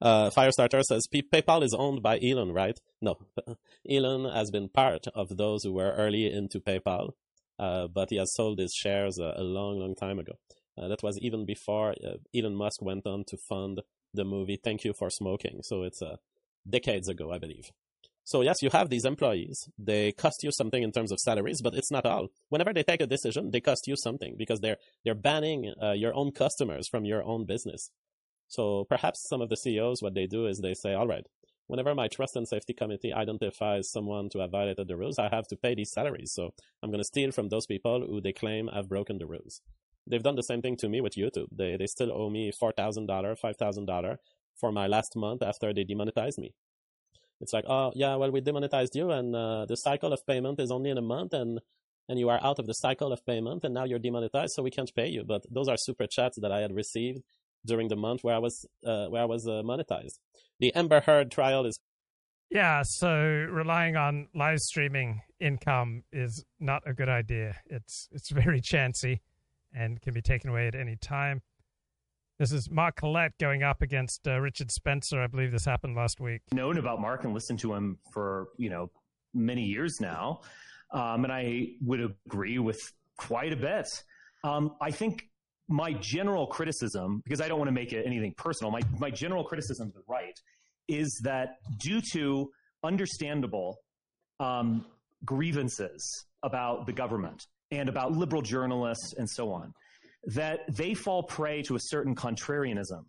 Uh, 0.00 0.30
Firestarter 0.30 0.82
says 0.82 1.06
PayPal 1.12 1.62
is 1.62 1.74
owned 1.74 2.02
by 2.02 2.18
Elon, 2.20 2.52
right? 2.52 2.78
No, 3.00 3.18
Elon 3.90 4.32
has 4.32 4.50
been 4.50 4.68
part 4.68 5.06
of 5.14 5.36
those 5.36 5.62
who 5.62 5.72
were 5.72 5.92
early 5.92 6.32
into 6.32 6.58
PayPal. 6.60 7.10
uh, 7.58 7.86
but 7.86 8.10
he 8.10 8.16
has 8.16 8.34
sold 8.34 8.58
his 8.58 8.74
shares 8.74 9.18
a, 9.18 9.34
a 9.36 9.44
long, 9.44 9.78
long 9.78 9.94
time 9.94 10.18
ago. 10.18 10.32
Uh, 10.76 10.88
that 10.88 11.02
was 11.02 11.18
even 11.20 11.44
before 11.44 11.90
uh, 12.04 12.14
Elon 12.34 12.56
Musk 12.56 12.82
went 12.82 13.06
on 13.06 13.24
to 13.28 13.36
fund 13.36 13.82
the 14.12 14.24
movie 14.24 14.58
Thank 14.62 14.84
You 14.84 14.92
for 14.98 15.10
Smoking. 15.10 15.60
So 15.62 15.82
it's 15.82 16.02
uh, 16.02 16.16
decades 16.68 17.08
ago, 17.08 17.30
I 17.30 17.38
believe. 17.38 17.70
So 18.24 18.42
yes, 18.42 18.62
you 18.62 18.70
have 18.70 18.88
these 18.88 19.04
employees. 19.04 19.68
They 19.78 20.12
cost 20.12 20.44
you 20.44 20.52
something 20.52 20.82
in 20.82 20.92
terms 20.92 21.10
of 21.10 21.18
salaries, 21.18 21.60
but 21.60 21.74
it's 21.74 21.90
not 21.90 22.06
all. 22.06 22.28
Whenever 22.50 22.72
they 22.72 22.84
take 22.84 23.00
a 23.00 23.06
decision, 23.06 23.50
they 23.50 23.60
cost 23.60 23.88
you 23.88 23.96
something 23.96 24.36
because 24.38 24.60
they're 24.60 24.76
they're 25.04 25.14
banning 25.14 25.72
uh, 25.82 25.92
your 25.92 26.14
own 26.14 26.30
customers 26.32 26.88
from 26.88 27.04
your 27.04 27.24
own 27.24 27.46
business. 27.46 27.90
So 28.48 28.84
perhaps 28.84 29.26
some 29.28 29.40
of 29.40 29.48
the 29.48 29.56
CEOs, 29.56 30.02
what 30.02 30.14
they 30.14 30.26
do 30.26 30.46
is 30.46 30.58
they 30.58 30.74
say, 30.74 30.94
all 30.94 31.06
right, 31.06 31.26
whenever 31.66 31.94
my 31.94 32.06
trust 32.06 32.36
and 32.36 32.46
safety 32.46 32.74
committee 32.74 33.12
identifies 33.12 33.90
someone 33.90 34.28
to 34.30 34.40
have 34.40 34.50
violated 34.50 34.88
the 34.88 34.96
rules, 34.96 35.18
I 35.18 35.28
have 35.30 35.48
to 35.48 35.56
pay 35.56 35.74
these 35.74 35.90
salaries. 35.90 36.32
So 36.34 36.52
I'm 36.82 36.90
going 36.90 37.00
to 37.00 37.04
steal 37.04 37.32
from 37.32 37.48
those 37.48 37.66
people 37.66 38.06
who 38.06 38.20
they 38.20 38.32
claim 38.32 38.68
have 38.68 38.88
broken 38.88 39.18
the 39.18 39.26
rules. 39.26 39.62
They've 40.06 40.22
done 40.22 40.36
the 40.36 40.42
same 40.42 40.62
thing 40.62 40.76
to 40.78 40.88
me 40.88 41.00
with 41.00 41.14
YouTube. 41.14 41.46
They 41.50 41.76
they 41.76 41.86
still 41.86 42.12
owe 42.12 42.30
me 42.30 42.52
four 42.52 42.72
thousand 42.72 43.06
dollar, 43.06 43.34
five 43.36 43.56
thousand 43.56 43.86
dollar 43.86 44.18
for 44.54 44.70
my 44.70 44.86
last 44.86 45.16
month 45.16 45.42
after 45.42 45.72
they 45.72 45.84
demonetized 45.84 46.38
me. 46.38 46.54
It's 47.42 47.52
like, 47.52 47.64
oh 47.68 47.92
yeah, 47.94 48.14
well 48.14 48.30
we 48.30 48.40
demonetized 48.40 48.94
you, 48.94 49.10
and 49.10 49.34
uh, 49.34 49.66
the 49.66 49.76
cycle 49.76 50.12
of 50.12 50.24
payment 50.26 50.60
is 50.60 50.70
only 50.70 50.90
in 50.90 50.96
a 50.96 51.02
month, 51.02 51.34
and 51.34 51.60
and 52.08 52.18
you 52.18 52.28
are 52.28 52.40
out 52.42 52.58
of 52.58 52.66
the 52.66 52.74
cycle 52.74 53.12
of 53.12 53.24
payment, 53.26 53.64
and 53.64 53.74
now 53.74 53.84
you're 53.84 53.98
demonetized, 53.98 54.54
so 54.54 54.62
we 54.62 54.70
can't 54.70 54.94
pay 54.94 55.08
you. 55.08 55.24
But 55.24 55.42
those 55.50 55.68
are 55.68 55.76
super 55.76 56.06
chats 56.06 56.38
that 56.40 56.52
I 56.52 56.60
had 56.60 56.72
received 56.72 57.22
during 57.66 57.88
the 57.88 57.96
month 57.96 58.22
where 58.22 58.34
I 58.34 58.38
was 58.38 58.64
uh, 58.86 59.06
where 59.06 59.22
I 59.22 59.24
was 59.24 59.46
uh, 59.46 59.62
monetized. 59.64 60.18
The 60.60 60.72
Amber 60.74 61.00
Heard 61.00 61.30
trial 61.30 61.66
is. 61.66 61.78
Yeah, 62.50 62.82
so 62.84 63.10
relying 63.50 63.96
on 63.96 64.28
live 64.34 64.58
streaming 64.58 65.22
income 65.40 66.04
is 66.12 66.44
not 66.60 66.82
a 66.86 66.92
good 66.92 67.08
idea. 67.08 67.56
It's 67.66 68.08
it's 68.12 68.30
very 68.30 68.60
chancy, 68.72 69.20
and 69.74 70.00
can 70.00 70.14
be 70.14 70.22
taken 70.22 70.50
away 70.50 70.68
at 70.68 70.76
any 70.76 70.96
time. 70.96 71.42
This 72.38 72.50
is 72.50 72.70
Mark 72.70 72.96
Collett 72.96 73.32
going 73.38 73.62
up 73.62 73.82
against 73.82 74.26
uh, 74.26 74.40
Richard 74.40 74.70
Spencer. 74.70 75.20
I 75.20 75.26
believe 75.26 75.52
this 75.52 75.64
happened 75.64 75.94
last 75.94 76.20
week. 76.20 76.40
Known 76.52 76.78
about 76.78 77.00
Mark 77.00 77.24
and 77.24 77.34
listened 77.34 77.58
to 77.60 77.74
him 77.74 77.98
for 78.12 78.48
you 78.56 78.70
know 78.70 78.90
many 79.34 79.62
years 79.62 80.00
now, 80.00 80.40
um, 80.92 81.24
and 81.24 81.32
I 81.32 81.68
would 81.82 82.00
agree 82.00 82.58
with 82.58 82.80
quite 83.18 83.52
a 83.52 83.56
bit. 83.56 83.86
Um, 84.44 84.74
I 84.80 84.90
think 84.90 85.22
my 85.68 85.92
general 85.92 86.46
criticism, 86.46 87.20
because 87.24 87.40
I 87.40 87.48
don't 87.48 87.58
want 87.58 87.68
to 87.68 87.72
make 87.72 87.92
it 87.92 88.04
anything 88.06 88.34
personal, 88.36 88.70
my 88.70 88.80
my 88.98 89.10
general 89.10 89.44
criticism 89.44 89.88
of 89.88 89.94
the 89.94 90.02
right 90.08 90.34
is 90.88 91.20
that 91.24 91.56
due 91.80 92.00
to 92.14 92.50
understandable 92.82 93.76
um, 94.40 94.86
grievances 95.24 96.26
about 96.42 96.86
the 96.86 96.92
government 96.92 97.46
and 97.70 97.88
about 97.88 98.12
liberal 98.12 98.42
journalists 98.42 99.14
and 99.16 99.28
so 99.28 99.52
on 99.52 99.72
that 100.24 100.60
they 100.68 100.94
fall 100.94 101.22
prey 101.22 101.62
to 101.62 101.74
a 101.74 101.80
certain 101.80 102.14
contrarianism 102.14 103.04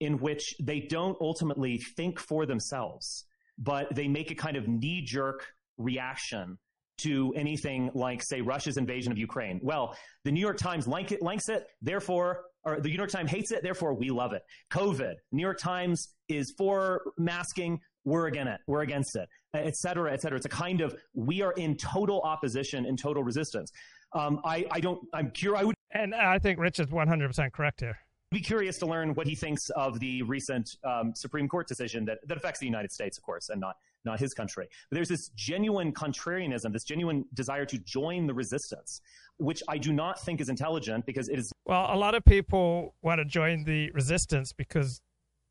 in 0.00 0.18
which 0.18 0.54
they 0.60 0.80
don't 0.80 1.16
ultimately 1.20 1.78
think 1.78 2.18
for 2.18 2.44
themselves, 2.44 3.24
but 3.58 3.94
they 3.94 4.08
make 4.08 4.30
a 4.30 4.34
kind 4.34 4.56
of 4.56 4.68
knee 4.68 5.00
jerk 5.02 5.46
reaction 5.78 6.58
to 6.98 7.32
anything 7.36 7.90
like, 7.94 8.22
say, 8.22 8.40
Russia's 8.40 8.78
invasion 8.78 9.12
of 9.12 9.18
Ukraine. 9.18 9.60
Well, 9.62 9.96
the 10.24 10.32
New 10.32 10.40
York 10.40 10.56
Times 10.56 10.88
like 10.88 11.12
it, 11.12 11.22
likes 11.22 11.48
it, 11.48 11.66
therefore, 11.82 12.44
or 12.64 12.80
the 12.80 12.88
New 12.88 12.96
York 12.96 13.10
Times 13.10 13.30
hates 13.30 13.52
it, 13.52 13.62
therefore 13.62 13.94
we 13.94 14.10
love 14.10 14.32
it. 14.32 14.42
COVID, 14.72 15.14
New 15.30 15.42
York 15.42 15.58
Times 15.58 16.08
is 16.28 16.54
for 16.58 17.02
masking, 17.16 17.78
we're 18.04 18.26
against 18.26 18.54
it, 18.54 18.60
we're 18.66 18.82
against 18.82 19.14
it, 19.14 19.28
et 19.54 19.76
cetera, 19.76 20.12
et 20.12 20.22
cetera. 20.22 20.36
It's 20.36 20.46
a 20.46 20.48
kind 20.48 20.80
of 20.80 20.96
we 21.14 21.42
are 21.42 21.52
in 21.52 21.76
total 21.76 22.22
opposition 22.22 22.86
and 22.86 22.98
total 22.98 23.22
resistance. 23.22 23.70
Um, 24.14 24.40
I, 24.44 24.66
I 24.70 24.80
don't, 24.80 25.00
I'm 25.12 25.30
curious. 25.30 25.60
I 25.60 25.64
would. 25.64 25.75
And 25.96 26.14
I 26.14 26.38
think 26.38 26.58
Rich 26.58 26.78
is 26.80 26.88
100% 26.88 27.52
correct 27.52 27.80
here. 27.80 27.98
I'd 28.32 28.36
be 28.36 28.40
curious 28.40 28.78
to 28.78 28.86
learn 28.86 29.14
what 29.14 29.26
he 29.26 29.34
thinks 29.34 29.70
of 29.70 29.98
the 30.00 30.22
recent 30.22 30.76
um, 30.84 31.14
Supreme 31.14 31.48
Court 31.48 31.66
decision 31.66 32.04
that, 32.06 32.18
that 32.26 32.36
affects 32.36 32.60
the 32.60 32.66
United 32.66 32.92
States, 32.92 33.16
of 33.16 33.24
course, 33.24 33.48
and 33.48 33.60
not 33.60 33.76
not 34.04 34.20
his 34.20 34.34
country. 34.34 34.68
But 34.88 34.96
there's 34.96 35.08
this 35.08 35.30
genuine 35.34 35.92
contrarianism, 35.92 36.72
this 36.72 36.84
genuine 36.84 37.24
desire 37.34 37.66
to 37.66 37.78
join 37.78 38.28
the 38.28 38.34
resistance, 38.34 39.00
which 39.38 39.64
I 39.68 39.78
do 39.78 39.92
not 39.92 40.20
think 40.20 40.40
is 40.40 40.48
intelligent 40.48 41.06
because 41.06 41.28
it 41.28 41.40
is. 41.40 41.52
Well, 41.64 41.88
a 41.92 41.96
lot 41.96 42.14
of 42.14 42.24
people 42.24 42.94
want 43.02 43.18
to 43.18 43.24
join 43.24 43.64
the 43.64 43.90
resistance 43.90 44.52
because 44.52 45.00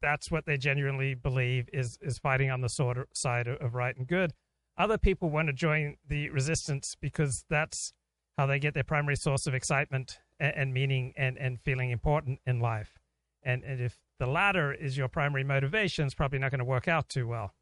that's 0.02 0.32
what 0.32 0.46
they 0.46 0.58
genuinely 0.58 1.16
believe 1.16 1.68
is 1.74 1.98
is 2.02 2.18
fighting 2.18 2.50
on 2.50 2.62
the 2.62 2.70
sort 2.70 2.98
side 3.14 3.48
of 3.48 3.76
right 3.76 3.96
and 3.98 4.08
good. 4.08 4.32
Other 4.78 4.98
people 4.98 5.30
want 5.30 5.48
to 5.48 5.54
join 5.54 5.98
the 6.08 6.30
resistance 6.30 6.96
because 7.00 7.44
that's 7.50 7.94
how 8.38 8.46
they 8.46 8.60
get 8.60 8.74
their 8.74 8.84
primary 8.84 9.16
source 9.16 9.48
of 9.48 9.54
excitement 9.54 10.20
and, 10.40 10.54
and 10.56 10.74
meaning 10.74 11.14
and, 11.18 11.38
and 11.38 11.60
feeling 11.62 11.92
important 11.92 12.40
in 12.46 12.60
life. 12.60 12.98
And, 13.44 13.64
and 13.64 13.80
if 13.80 13.98
the 14.20 14.26
latter 14.26 14.74
is 14.74 14.98
your 14.98 15.08
primary 15.08 15.44
motivation, 15.44 16.06
it's 16.06 16.16
probably 16.16 16.40
not 16.40 16.52
going 16.52 16.60
to 16.60 16.66
work 16.66 16.88
out 16.88 17.10
too 17.10 17.28
well. 17.28 17.54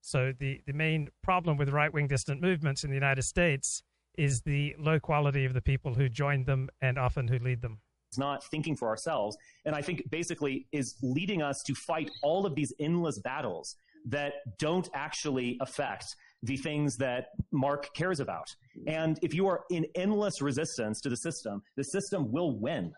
So 0.00 0.32
the, 0.38 0.60
the 0.66 0.72
main 0.72 1.08
problem 1.22 1.56
with 1.56 1.68
right 1.70 1.92
wing 1.92 2.06
dissident 2.06 2.40
movements 2.40 2.84
in 2.84 2.90
the 2.90 2.96
United 2.96 3.22
States 3.22 3.82
is 4.16 4.42
the 4.42 4.74
low 4.78 4.98
quality 4.98 5.44
of 5.44 5.52
the 5.52 5.60
people 5.60 5.94
who 5.94 6.08
join 6.08 6.44
them 6.44 6.68
and 6.80 6.98
often 6.98 7.28
who 7.28 7.38
lead 7.38 7.60
them. 7.60 7.80
It's 8.08 8.18
not 8.18 8.44
thinking 8.44 8.76
for 8.76 8.88
ourselves. 8.88 9.36
And 9.64 9.74
I 9.74 9.82
think 9.82 10.08
basically 10.10 10.68
is 10.72 10.94
leading 11.02 11.42
us 11.42 11.62
to 11.64 11.74
fight 11.74 12.10
all 12.22 12.46
of 12.46 12.54
these 12.54 12.72
endless 12.78 13.18
battles 13.18 13.76
that 14.06 14.34
don't 14.58 14.88
actually 14.94 15.58
affect 15.60 16.14
the 16.42 16.56
things 16.56 16.96
that 16.98 17.30
Mark 17.50 17.92
cares 17.94 18.20
about. 18.20 18.54
And 18.86 19.18
if 19.22 19.34
you 19.34 19.46
are 19.46 19.64
in 19.70 19.86
endless 19.94 20.42
resistance 20.42 21.00
to 21.00 21.08
the 21.08 21.16
system, 21.16 21.62
the 21.76 21.84
system 21.84 22.30
will 22.30 22.58
win. 22.58 22.92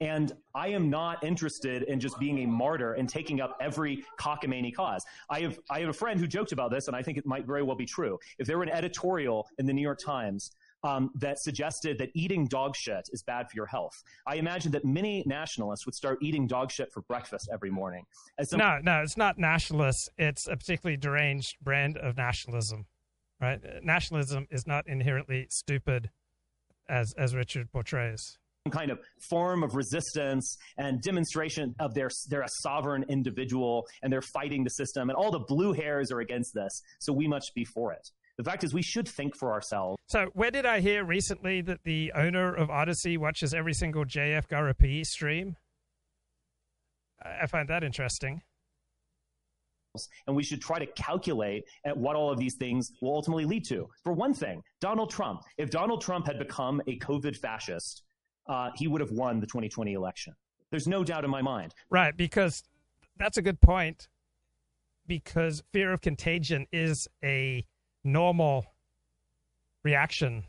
And 0.00 0.32
I 0.54 0.68
am 0.68 0.90
not 0.90 1.22
interested 1.22 1.84
in 1.84 2.00
just 2.00 2.18
being 2.18 2.40
a 2.40 2.46
martyr 2.46 2.94
and 2.94 3.08
taking 3.08 3.40
up 3.40 3.56
every 3.60 4.04
cockamamie 4.18 4.74
cause. 4.74 5.04
I 5.30 5.40
have, 5.40 5.58
I 5.70 5.80
have 5.80 5.88
a 5.88 5.94
friend 5.94 6.18
who 6.18 6.26
joked 6.26 6.52
about 6.52 6.70
this, 6.70 6.88
and 6.88 6.96
I 6.96 7.02
think 7.02 7.16
it 7.16 7.26
might 7.26 7.46
very 7.46 7.62
well 7.62 7.76
be 7.76 7.86
true. 7.86 8.18
If 8.38 8.46
there 8.46 8.56
were 8.58 8.64
an 8.64 8.70
editorial 8.70 9.48
in 9.58 9.66
the 9.66 9.72
New 9.72 9.82
York 9.82 9.98
Times 9.98 10.50
um, 10.84 11.10
that 11.16 11.38
suggested 11.40 11.98
that 11.98 12.10
eating 12.14 12.46
dog 12.46 12.76
shit 12.76 13.08
is 13.12 13.22
bad 13.22 13.46
for 13.50 13.56
your 13.56 13.66
health. 13.66 13.94
I 14.26 14.36
imagine 14.36 14.70
that 14.72 14.84
many 14.84 15.24
nationalists 15.26 15.86
would 15.86 15.94
start 15.94 16.18
eating 16.22 16.46
dog 16.46 16.70
shit 16.70 16.92
for 16.92 17.00
breakfast 17.02 17.48
every 17.52 17.70
morning. 17.70 18.04
Some- 18.42 18.58
no, 18.58 18.78
no, 18.82 19.00
it's 19.02 19.16
not 19.16 19.38
nationalists. 19.38 20.08
It's 20.18 20.46
a 20.46 20.56
particularly 20.56 20.98
deranged 20.98 21.56
brand 21.62 21.96
of 21.96 22.16
nationalism, 22.16 22.84
right? 23.40 23.60
Nationalism 23.82 24.46
is 24.50 24.66
not 24.66 24.86
inherently 24.86 25.46
stupid, 25.50 26.10
as 26.88 27.14
as 27.16 27.34
Richard 27.34 27.72
portrays 27.72 28.38
some 28.66 28.72
kind 28.72 28.90
of 28.90 28.98
form 29.28 29.62
of 29.62 29.74
resistance 29.74 30.56
and 30.78 31.02
demonstration 31.02 31.74
of 31.80 31.92
their 31.92 32.08
they're 32.28 32.40
a 32.40 32.48
sovereign 32.62 33.04
individual 33.10 33.86
and 34.02 34.10
they're 34.10 34.22
fighting 34.22 34.64
the 34.64 34.70
system 34.70 35.10
and 35.10 35.16
all 35.16 35.30
the 35.30 35.44
blue 35.48 35.74
hairs 35.74 36.10
are 36.10 36.20
against 36.20 36.54
this 36.54 36.80
so 36.98 37.12
we 37.12 37.28
must 37.28 37.52
be 37.54 37.62
for 37.62 37.92
it 37.92 38.10
the 38.36 38.44
fact 38.44 38.64
is, 38.64 38.74
we 38.74 38.82
should 38.82 39.08
think 39.08 39.36
for 39.36 39.52
ourselves. 39.52 39.98
So, 40.08 40.30
where 40.34 40.50
did 40.50 40.66
I 40.66 40.80
hear 40.80 41.04
recently 41.04 41.60
that 41.62 41.84
the 41.84 42.12
owner 42.14 42.52
of 42.52 42.68
Odysee 42.68 43.16
watches 43.16 43.54
every 43.54 43.74
single 43.74 44.04
JF 44.04 44.48
Gariépy 44.48 45.06
stream? 45.06 45.56
I 47.22 47.46
find 47.46 47.68
that 47.68 47.84
interesting. 47.84 48.42
And 50.26 50.34
we 50.34 50.42
should 50.42 50.60
try 50.60 50.80
to 50.80 50.86
calculate 50.86 51.64
at 51.84 51.96
what 51.96 52.16
all 52.16 52.28
of 52.28 52.38
these 52.38 52.56
things 52.56 52.90
will 53.00 53.14
ultimately 53.14 53.44
lead 53.44 53.64
to. 53.66 53.88
For 54.02 54.12
one 54.12 54.34
thing, 54.34 54.60
Donald 54.80 55.10
Trump. 55.10 55.42
If 55.56 55.70
Donald 55.70 56.00
Trump 56.00 56.26
had 56.26 56.38
become 56.38 56.82
a 56.88 56.98
COVID 56.98 57.36
fascist, 57.36 58.02
uh, 58.48 58.70
he 58.74 58.88
would 58.88 59.00
have 59.00 59.12
won 59.12 59.38
the 59.38 59.46
2020 59.46 59.92
election. 59.92 60.34
There's 60.70 60.88
no 60.88 61.04
doubt 61.04 61.24
in 61.24 61.30
my 61.30 61.40
mind. 61.40 61.72
Right, 61.90 62.16
because 62.16 62.64
that's 63.16 63.36
a 63.36 63.42
good 63.42 63.60
point. 63.60 64.08
Because 65.06 65.62
fear 65.72 65.92
of 65.92 66.00
contagion 66.00 66.66
is 66.72 67.06
a 67.22 67.64
normal 68.04 68.66
reaction 69.82 70.44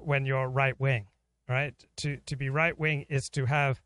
when 0.00 0.26
you're 0.26 0.48
right 0.48 0.78
wing, 0.78 1.06
right? 1.48 1.74
To 1.98 2.18
to 2.26 2.36
be 2.36 2.50
right 2.50 2.78
wing 2.78 3.06
is 3.08 3.28
to 3.30 3.46
have 3.46 3.80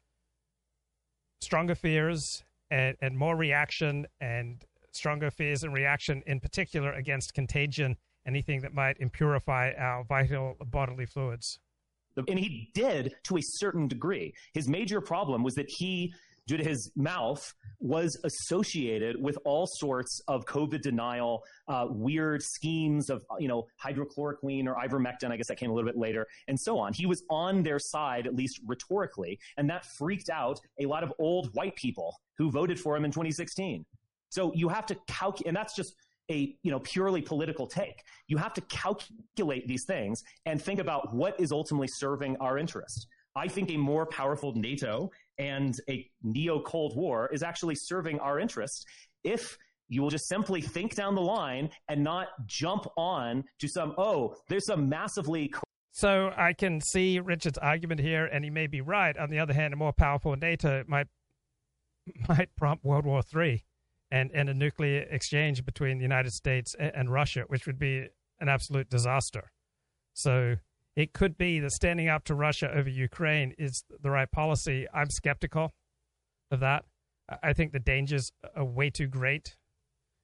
stronger 1.41 1.75
fears 1.75 2.45
and, 2.71 2.97
and 3.01 3.17
more 3.17 3.37
reaction 3.37 4.07
and 4.21 4.65
stronger 4.93 5.31
fears 5.31 5.63
and 5.63 5.73
reaction 5.75 6.23
in 6.27 6.41
particular 6.41 6.93
against 6.93 7.35
contagion, 7.35 7.97
anything 8.27 8.61
that 8.61 8.75
might 8.75 8.99
impurify 9.01 9.79
our 9.81 10.05
vital 10.05 10.57
bodily 10.67 11.07
fluids. 11.07 11.59
And 12.29 12.39
he 12.39 12.71
did 12.75 13.15
to 13.25 13.39
a 13.39 13.43
certain 13.43 13.89
degree. 13.89 14.35
His 14.53 14.69
major 14.69 15.01
problem 15.01 15.43
was 15.43 15.55
that 15.55 15.69
he 15.69 16.13
due 16.47 16.57
to 16.57 16.65
his 16.65 16.91
mouth 16.97 17.53
was 17.81 18.17
associated 18.25 19.21
with 19.21 19.37
all 19.45 19.67
sorts 19.67 20.21
of 20.29 20.45
COVID 20.45 20.83
denial, 20.83 21.43
uh, 21.69 21.87
weird 21.89 22.43
schemes 22.43 23.11
of, 23.11 23.25
you 23.39 23.49
know, 23.49 23.67
hydrochloroquine 23.83 24.67
or 24.67 24.75
ivermectin. 24.77 25.31
I 25.31 25.37
guess 25.37 25.49
that 25.49 25.59
came 25.59 25.71
a 25.71 25.75
little 25.75 25.89
bit 25.89 25.99
later 25.99 26.27
and 26.49 26.59
so 26.59 26.79
on. 26.79 26.93
He 26.93 27.07
was 27.07 27.23
on 27.31 27.63
their 27.63 27.79
side, 27.79 28.27
at 28.27 28.35
least 28.35 28.61
rhetorically, 28.67 29.39
and 29.57 29.69
that 29.71 29.85
freaked 29.99 30.31
out 30.31 30.61
a 30.81 30.87
lot 30.87 31.03
of 31.03 31.13
old 31.19 31.51
white 31.55 31.77
people 31.77 32.21
who 32.39 32.51
voted 32.51 32.79
for 32.79 32.97
him 32.97 33.05
in 33.05 33.11
2016. 33.11 33.85
So 34.29 34.53
you 34.55 34.69
have 34.69 34.87
to 34.87 34.97
calculate, 35.07 35.49
and 35.49 35.57
that's 35.57 35.75
just, 35.75 35.95
a 36.31 36.57
you 36.63 36.71
know 36.71 36.79
purely 36.81 37.21
political 37.21 37.67
take. 37.67 38.03
You 38.29 38.37
have 38.37 38.55
to 38.55 38.61
calculate 38.63 39.67
these 39.67 39.85
things 39.85 40.23
and 40.47 40.63
think 40.63 40.79
about 40.79 41.15
what 41.15 41.39
is 41.39 41.53
ultimately 41.53 41.89
serving 41.89 42.37
our 42.39 42.59
interest. 42.59 43.09
I 43.35 43.49
think 43.49 43.71
a 43.71 43.77
more 43.77 44.07
powerful 44.07 44.53
NATO 44.55 45.11
and 45.39 45.75
a 45.89 46.09
neo 46.23 46.61
Cold 46.61 46.97
War 46.97 47.29
is 47.33 47.43
actually 47.43 47.75
serving 47.75 48.19
our 48.21 48.39
interest 48.39 48.87
if 49.25 49.57
you 49.89 50.01
will 50.03 50.11
just 50.11 50.29
simply 50.29 50.61
think 50.61 50.95
down 50.95 51.15
the 51.15 51.21
line 51.21 51.69
and 51.89 52.03
not 52.03 52.29
jump 52.47 52.87
on 52.97 53.45
to 53.61 53.69
some 53.69 53.95
oh 53.99 54.35
there's 54.49 54.67
some 54.67 54.89
massively 54.89 55.51
so 55.93 56.33
I 56.35 56.55
can 56.55 56.81
see 56.81 57.21
Richard's 57.21 57.59
argument 57.59 58.01
here, 58.01 58.25
and 58.25 58.43
he 58.43 58.51
may 58.51 58.67
be 58.67 58.81
right. 58.81 59.15
On 59.19 59.29
the 59.29 59.39
other 59.39 59.53
hand, 59.53 59.75
a 59.75 59.77
more 59.77 59.93
powerful 59.93 60.35
NATO 60.37 60.85
might 60.89 61.07
might 62.29 62.49
prompt 62.57 62.85
World 62.85 63.05
War 63.05 63.23
III 63.35 63.65
and, 64.11 64.31
and 64.33 64.49
a 64.49 64.55
nuclear 64.55 65.07
exchange 65.11 65.65
between 65.65 65.99
the 65.99 66.03
United 66.03 66.33
States 66.33 66.75
and, 66.79 66.93
and 66.95 67.13
Russia, 67.13 67.45
which 67.47 67.67
would 67.67 67.79
be 67.79 68.07
an 68.41 68.49
absolute 68.49 68.91
disaster. 68.91 69.53
So 70.15 70.57
it 70.95 71.13
could 71.13 71.39
be 71.39 71.59
that 71.61 71.73
standing 71.73 72.09
up 72.09 72.25
to 72.25 72.35
Russia 72.35 72.71
over 72.73 72.89
Ukraine 72.89 73.55
is 73.59 73.85
the 74.03 74.11
right 74.11 74.31
policy. 74.31 74.87
I'm 74.93 75.11
skeptical 75.11 75.73
of 76.51 76.61
that. 76.61 76.85
I 77.43 77.53
think 77.53 77.73
the 77.73 77.79
dangers 77.79 78.33
are 78.55 78.65
way 78.65 78.91
too 78.91 79.07
great. 79.07 79.57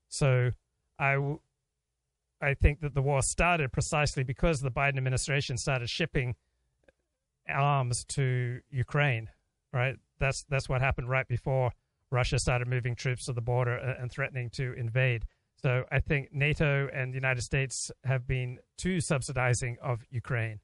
So 0.09 0.51
I, 0.99 1.37
I 2.41 2.55
think 2.55 2.81
that 2.81 2.95
the 2.95 3.03
war 3.03 3.23
started 3.23 3.73
precisely 3.73 4.25
because 4.25 4.61
the 4.61 4.71
Biden 4.71 4.99
administration 4.99 5.57
started 5.57 5.89
shipping 5.89 6.35
arms 7.49 8.05
to 8.09 8.61
Ukraine. 8.71 9.29
Right? 9.73 9.97
That's 10.19 10.45
that's 10.49 10.69
what 10.69 10.81
happened 10.81 11.09
right 11.09 11.29
before 11.29 11.73
Russia 12.11 12.39
started 12.39 12.69
moving 12.69 12.95
troops 12.95 13.27
to 13.27 13.33
the 13.33 13.41
border 13.41 13.77
and 13.77 14.11
threatening 14.11 14.51
to 14.51 14.73
invade. 14.75 15.25
So 15.63 15.85
I 15.91 16.01
think 16.01 16.29
NATO 16.33 16.89
and 16.93 17.13
the 17.13 17.17
United 17.17 17.43
States 17.43 17.91
have 18.05 18.27
been 18.27 18.59
too 18.77 19.01
subsidizing 19.01 19.77
of 19.83 20.05
Ukraine, 20.11 20.61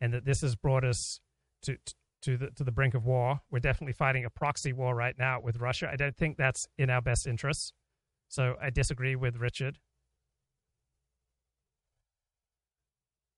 and 0.00 0.14
that 0.14 0.24
this 0.24 0.40
has 0.42 0.54
brought 0.54 0.84
us 0.84 1.20
to 1.62 1.76
to 2.22 2.36
the 2.36 2.50
to 2.52 2.62
the 2.62 2.70
brink 2.70 2.94
of 2.94 3.04
war. 3.04 3.40
We're 3.50 3.58
definitely 3.58 3.94
fighting 3.94 4.24
a 4.24 4.30
proxy 4.30 4.72
war 4.72 4.94
right 4.94 5.16
now 5.18 5.40
with 5.40 5.58
Russia. 5.58 5.88
I 5.92 5.96
don't 5.96 6.16
think 6.16 6.36
that's 6.36 6.68
in 6.78 6.90
our 6.90 7.02
best 7.02 7.26
interests. 7.26 7.72
So 8.28 8.54
I 8.62 8.70
disagree 8.70 9.16
with 9.16 9.36
Richard. 9.36 9.78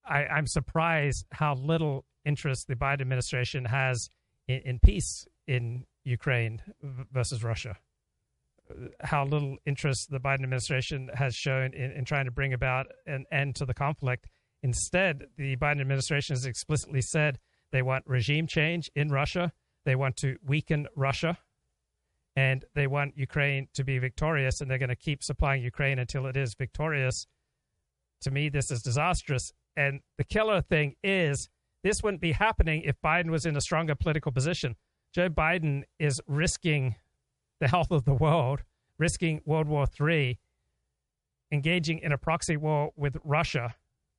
I, 0.05 0.25
I'm 0.25 0.47
surprised 0.47 1.25
how 1.31 1.53
little 1.53 2.05
interest 2.25 2.67
the 2.67 2.75
Biden 2.75 3.01
administration 3.01 3.65
has 3.65 4.09
in, 4.47 4.61
in 4.65 4.79
peace 4.79 5.27
in 5.47 5.85
Ukraine 6.03 6.61
versus 6.81 7.43
Russia 7.43 7.77
how 9.01 9.25
little 9.25 9.57
interest 9.65 10.09
the 10.09 10.19
Biden 10.19 10.43
administration 10.43 11.09
has 11.13 11.35
shown 11.35 11.73
in, 11.73 11.91
in 11.91 12.05
trying 12.05 12.25
to 12.25 12.31
bring 12.31 12.53
about 12.53 12.87
an 13.05 13.25
end 13.31 13.55
to 13.55 13.65
the 13.65 13.73
conflict. 13.73 14.27
Instead, 14.63 15.23
the 15.37 15.55
Biden 15.55 15.81
administration 15.81 16.35
has 16.35 16.45
explicitly 16.45 17.01
said 17.01 17.39
they 17.71 17.81
want 17.81 18.03
regime 18.07 18.47
change 18.47 18.89
in 18.95 19.09
Russia, 19.09 19.51
they 19.85 19.95
want 19.95 20.17
to 20.17 20.37
weaken 20.43 20.87
Russia, 20.95 21.37
and 22.35 22.65
they 22.75 22.87
want 22.87 23.17
Ukraine 23.17 23.67
to 23.73 23.83
be 23.83 23.97
victorious, 23.99 24.61
and 24.61 24.69
they're 24.69 24.77
going 24.77 24.89
to 24.89 24.95
keep 24.95 25.23
supplying 25.23 25.63
Ukraine 25.63 25.99
until 25.99 26.25
it 26.25 26.37
is 26.37 26.55
victorious. 26.55 27.27
To 28.21 28.31
me, 28.31 28.49
this 28.49 28.71
is 28.71 28.81
disastrous. 28.81 29.51
And 29.75 30.01
the 30.17 30.23
killer 30.23 30.61
thing 30.61 30.95
is, 31.03 31.49
this 31.83 32.03
wouldn't 32.03 32.21
be 32.21 32.33
happening 32.33 32.81
if 32.83 32.95
Biden 33.03 33.29
was 33.29 33.45
in 33.45 33.55
a 33.55 33.61
stronger 33.61 33.95
political 33.95 34.31
position. 34.31 34.75
Joe 35.13 35.29
Biden 35.29 35.83
is 35.99 36.21
risking 36.27 36.95
the 37.59 37.67
health 37.67 37.91
of 37.91 38.05
the 38.05 38.13
world, 38.13 38.63
risking 38.97 39.41
World 39.45 39.67
War 39.67 39.87
III, 39.99 40.39
engaging 41.51 41.99
in 41.99 42.11
a 42.11 42.17
proxy 42.17 42.57
war 42.57 42.91
with 42.95 43.17
Russia, 43.23 43.75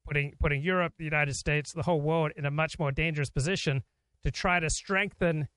putting 0.07 0.35
putting 0.41 0.63
Europe, 0.63 0.95
the 0.99 1.05
United 1.05 1.35
States, 1.37 1.73
the 1.73 1.83
whole 1.83 2.01
world 2.01 2.33
in 2.37 2.45
a 2.45 2.51
much 2.51 2.79
more 2.79 2.93
dangerous 2.93 3.31
position 3.31 3.83
to 4.23 4.31
try 4.31 4.61
to 4.61 4.69
strengthen 4.69 5.49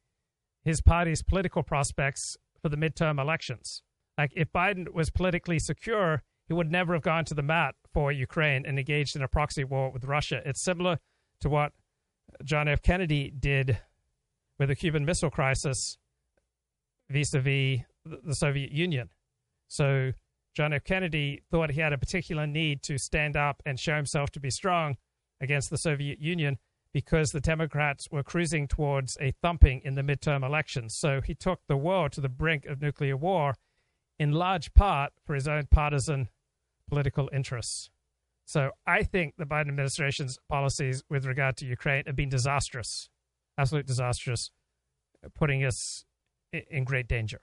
his 0.64 0.82
party's 0.82 1.22
political 1.22 1.64
prospects 1.64 2.38
for 2.62 2.70
the 2.70 2.78
midterm 2.78 3.20
elections. 3.20 3.84
Like 4.18 4.32
if 4.36 4.52
Biden 4.52 4.94
was 4.94 5.10
politically 5.10 5.60
secure, 5.60 6.24
he 6.48 6.54
would 6.54 6.72
never 6.72 6.94
have 6.94 7.02
gone 7.02 7.26
to 7.26 7.34
the 7.34 7.42
mat 7.42 7.76
for 7.94 8.12
Ukraine 8.12 8.66
and 8.66 8.78
engaged 8.78 9.16
in 9.16 9.22
a 9.22 9.28
proxy 9.28 9.64
war 9.64 9.92
with 9.92 10.06
Russia. 10.06 10.42
It's 10.46 10.62
similar 10.62 11.00
to 11.42 11.50
what 11.50 11.74
John 12.44 12.68
F. 12.68 12.82
Kennedy 12.82 13.32
did 13.38 13.80
with 14.60 14.70
the 14.70 14.76
Cuban 14.76 15.04
Missile 15.04 15.30
Crisis 15.30 15.98
vis-a-vis 17.14 17.82
the 18.06 18.36
Soviet 18.36 18.72
Union. 18.72 19.10
So 19.68 20.12
John 20.56 20.74
F. 20.74 20.84
Kennedy 20.84 21.42
thought 21.50 21.72
he 21.72 21.80
had 21.80 21.94
a 21.94 21.98
particular 21.98 22.46
need 22.46 22.84
to 22.84 22.98
stand 22.98 23.38
up 23.38 23.62
and 23.66 23.80
show 23.80 23.96
himself 23.96 24.32
to 24.32 24.40
be 24.40 24.50
strong 24.50 24.98
against 25.40 25.70
the 25.70 25.78
Soviet 25.78 26.20
Union 26.20 26.58
because 26.94 27.32
the 27.32 27.40
Democrats 27.40 28.10
were 28.12 28.24
cruising 28.24 28.68
towards 28.68 29.18
a 29.20 29.32
thumping 29.42 29.82
in 29.84 29.96
the 29.96 30.02
midterm 30.02 30.46
elections. 30.46 30.96
So 30.96 31.22
he 31.22 31.34
took 31.34 31.62
the 31.68 31.78
world 31.78 32.12
to 32.14 32.22
the 32.22 32.30
brink 32.30 32.66
of 32.66 32.82
nuclear 32.82 33.18
war 33.18 33.56
in 34.20 34.32
large 34.32 34.74
part 34.74 35.14
for 35.26 35.34
his 35.34 35.48
own 35.48 35.68
partisan 35.72 36.30
political 36.88 37.30
interests. 37.34 37.90
So 38.46 38.72
I 38.86 39.04
think 39.04 39.36
the 39.38 39.46
Biden 39.46 39.70
administration's 39.70 40.38
policies 40.50 41.04
with 41.10 41.26
regard 41.26 41.58
to 41.58 41.66
Ukraine 41.66 42.04
have 42.06 42.16
been 42.16 42.30
disastrous, 42.30 43.10
absolute 43.58 43.88
disastrous, 43.88 44.52
putting 45.34 45.64
us 45.64 46.06
in 46.54 46.84
great 46.84 47.08
danger. 47.08 47.40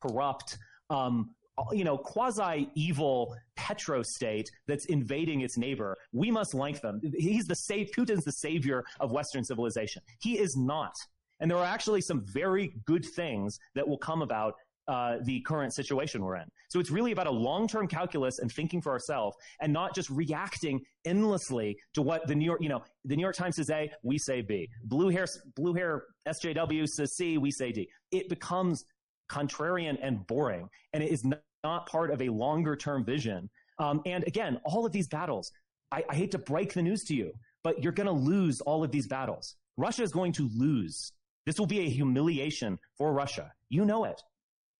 Corrupt, 0.00 0.58
um, 0.90 1.30
you 1.72 1.84
know, 1.84 1.96
quasi 1.96 2.70
evil 2.74 3.34
petro 3.56 4.02
state 4.02 4.50
that's 4.66 4.86
invading 4.86 5.40
its 5.40 5.56
neighbor. 5.56 5.96
We 6.12 6.30
must 6.30 6.54
like 6.54 6.80
them. 6.80 7.00
He's 7.16 7.46
the 7.46 7.54
save. 7.54 7.90
Putin's 7.96 8.24
the 8.24 8.32
savior 8.32 8.84
of 9.00 9.12
Western 9.12 9.44
civilization. 9.44 10.02
He 10.20 10.38
is 10.38 10.56
not. 10.56 10.94
And 11.40 11.50
there 11.50 11.58
are 11.58 11.66
actually 11.66 12.00
some 12.00 12.24
very 12.24 12.74
good 12.86 13.04
things 13.04 13.58
that 13.74 13.86
will 13.86 13.98
come 13.98 14.22
about 14.22 14.54
uh, 14.88 15.16
the 15.24 15.40
current 15.40 15.74
situation 15.74 16.22
we're 16.22 16.36
in. 16.36 16.44
So 16.68 16.78
it's 16.80 16.90
really 16.90 17.12
about 17.12 17.26
a 17.26 17.30
long-term 17.32 17.88
calculus 17.88 18.38
and 18.38 18.50
thinking 18.50 18.80
for 18.80 18.92
ourselves, 18.92 19.36
and 19.60 19.72
not 19.72 19.94
just 19.94 20.10
reacting 20.10 20.80
endlessly 21.04 21.76
to 21.94 22.02
what 22.02 22.26
the 22.26 22.34
New 22.34 22.44
York, 22.44 22.62
you 22.62 22.68
know, 22.68 22.82
the 23.04 23.16
New 23.16 23.22
York 23.22 23.36
Times 23.36 23.56
says 23.56 23.70
A, 23.70 23.90
we 24.02 24.18
say 24.18 24.42
B. 24.42 24.68
Blue 24.84 25.08
hair, 25.08 25.26
blue 25.54 25.74
hair 25.74 26.04
SJW 26.28 26.86
says 26.88 27.16
C, 27.16 27.38
we 27.38 27.50
say 27.50 27.72
D. 27.72 27.88
It 28.12 28.28
becomes 28.28 28.84
contrarian 29.30 29.98
and 30.02 30.26
boring, 30.26 30.68
and 30.92 31.02
it 31.02 31.10
is 31.10 31.24
not 31.64 31.86
part 31.86 32.10
of 32.10 32.22
a 32.22 32.28
longer-term 32.28 33.04
vision. 33.04 33.50
Um, 33.78 34.02
and 34.06 34.24
again, 34.26 34.60
all 34.64 34.86
of 34.86 34.92
these 34.92 35.08
battles, 35.08 35.50
I, 35.90 36.04
I 36.08 36.14
hate 36.14 36.30
to 36.32 36.38
break 36.38 36.72
the 36.72 36.82
news 36.82 37.04
to 37.04 37.14
you, 37.14 37.32
but 37.64 37.82
you're 37.82 37.92
going 37.92 38.06
to 38.06 38.12
lose 38.12 38.60
all 38.60 38.84
of 38.84 38.90
these 38.90 39.06
battles. 39.06 39.56
Russia 39.76 40.02
is 40.02 40.12
going 40.12 40.32
to 40.32 40.48
lose. 40.54 41.12
This 41.44 41.58
will 41.58 41.66
be 41.66 41.80
a 41.80 41.88
humiliation 41.88 42.78
for 42.96 43.12
Russia. 43.12 43.52
You 43.68 43.84
know 43.84 44.04
it. 44.04 44.20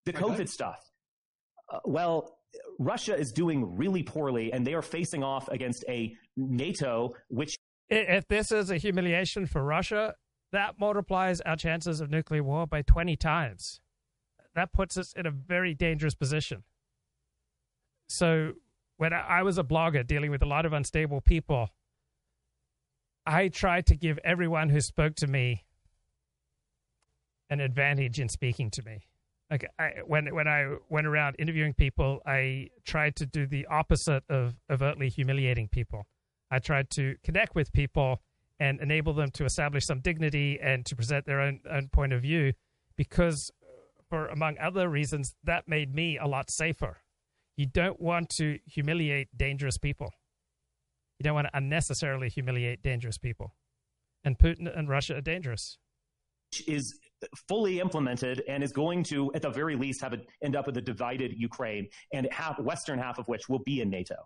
The 0.06 0.12
COVID 0.12 0.34
okay. 0.34 0.46
stuff. 0.46 0.78
Uh, 1.68 1.80
well, 1.84 2.38
Russia 2.78 3.14
is 3.14 3.32
doing 3.32 3.76
really 3.76 4.02
poorly, 4.02 4.52
and 4.52 4.66
they 4.66 4.72
are 4.72 4.82
facing 4.82 5.22
off 5.22 5.48
against 5.48 5.84
a 5.88 6.14
NATO 6.36 7.14
which. 7.28 7.56
If 7.88 8.26
this 8.28 8.50
is 8.50 8.70
a 8.70 8.76
humiliation 8.76 9.46
for 9.46 9.62
Russia, 9.62 10.14
that 10.52 10.78
multiplies 10.78 11.40
our 11.42 11.56
chances 11.56 12.00
of 12.00 12.10
nuclear 12.10 12.42
war 12.42 12.66
by 12.66 12.82
20 12.82 13.16
times. 13.16 13.80
That 14.54 14.72
puts 14.72 14.96
us 14.96 15.12
in 15.12 15.26
a 15.26 15.30
very 15.30 15.74
dangerous 15.74 16.14
position. 16.14 16.62
So, 18.08 18.52
when 18.96 19.12
I 19.12 19.42
was 19.42 19.58
a 19.58 19.64
blogger 19.64 20.06
dealing 20.06 20.30
with 20.30 20.42
a 20.42 20.46
lot 20.46 20.64
of 20.64 20.72
unstable 20.72 21.20
people, 21.20 21.68
I 23.26 23.48
tried 23.48 23.86
to 23.86 23.96
give 23.96 24.18
everyone 24.24 24.70
who 24.70 24.80
spoke 24.80 25.16
to 25.16 25.26
me 25.26 25.64
an 27.50 27.60
advantage 27.60 28.18
in 28.20 28.28
speaking 28.28 28.70
to 28.70 28.82
me 28.82 29.02
like 29.50 29.68
I, 29.78 29.92
when 30.06 30.34
when 30.34 30.48
I 30.48 30.76
went 30.88 31.06
around 31.06 31.36
interviewing 31.38 31.74
people, 31.74 32.20
I 32.26 32.70
tried 32.84 33.16
to 33.16 33.26
do 33.26 33.46
the 33.46 33.66
opposite 33.66 34.24
of 34.28 34.56
overtly 34.70 35.08
humiliating 35.08 35.68
people. 35.68 36.06
I 36.50 36.58
tried 36.58 36.90
to 36.90 37.16
connect 37.22 37.54
with 37.54 37.72
people 37.72 38.20
and 38.58 38.80
enable 38.80 39.12
them 39.12 39.30
to 39.32 39.44
establish 39.44 39.84
some 39.84 40.00
dignity 40.00 40.58
and 40.60 40.86
to 40.86 40.96
present 40.96 41.26
their 41.26 41.40
own, 41.40 41.60
own 41.70 41.88
point 41.88 42.12
of 42.12 42.22
view, 42.22 42.54
because 42.96 43.50
uh, 43.62 43.66
for 44.08 44.26
among 44.28 44.56
other 44.58 44.88
reasons, 44.88 45.34
that 45.44 45.68
made 45.68 45.94
me 45.94 46.18
a 46.18 46.26
lot 46.26 46.50
safer. 46.50 46.98
You 47.56 47.66
don't 47.66 48.00
want 48.00 48.30
to 48.30 48.58
humiliate 48.66 49.36
dangerous 49.36 49.78
people. 49.78 50.12
You 51.18 51.24
don't 51.24 51.34
want 51.34 51.48
to 51.48 51.56
unnecessarily 51.56 52.28
humiliate 52.28 52.82
dangerous 52.82 53.18
people. 53.18 53.54
And 54.24 54.38
Putin 54.38 54.76
and 54.76 54.88
Russia 54.88 55.16
are 55.16 55.20
dangerous. 55.20 55.78
Is 56.66 56.98
fully 57.48 57.80
implemented 57.80 58.42
and 58.48 58.62
is 58.62 58.72
going 58.72 59.02
to, 59.04 59.32
at 59.34 59.42
the 59.42 59.50
very 59.50 59.76
least, 59.76 60.00
have 60.02 60.12
a, 60.12 60.18
end 60.42 60.56
up 60.56 60.66
with 60.66 60.76
a 60.76 60.80
divided 60.80 61.32
Ukraine 61.36 61.88
and 62.12 62.28
half, 62.30 62.58
western 62.58 62.98
half 62.98 63.18
of 63.18 63.26
which 63.28 63.48
will 63.48 63.60
be 63.60 63.80
in 63.80 63.90
NATO. 63.90 64.16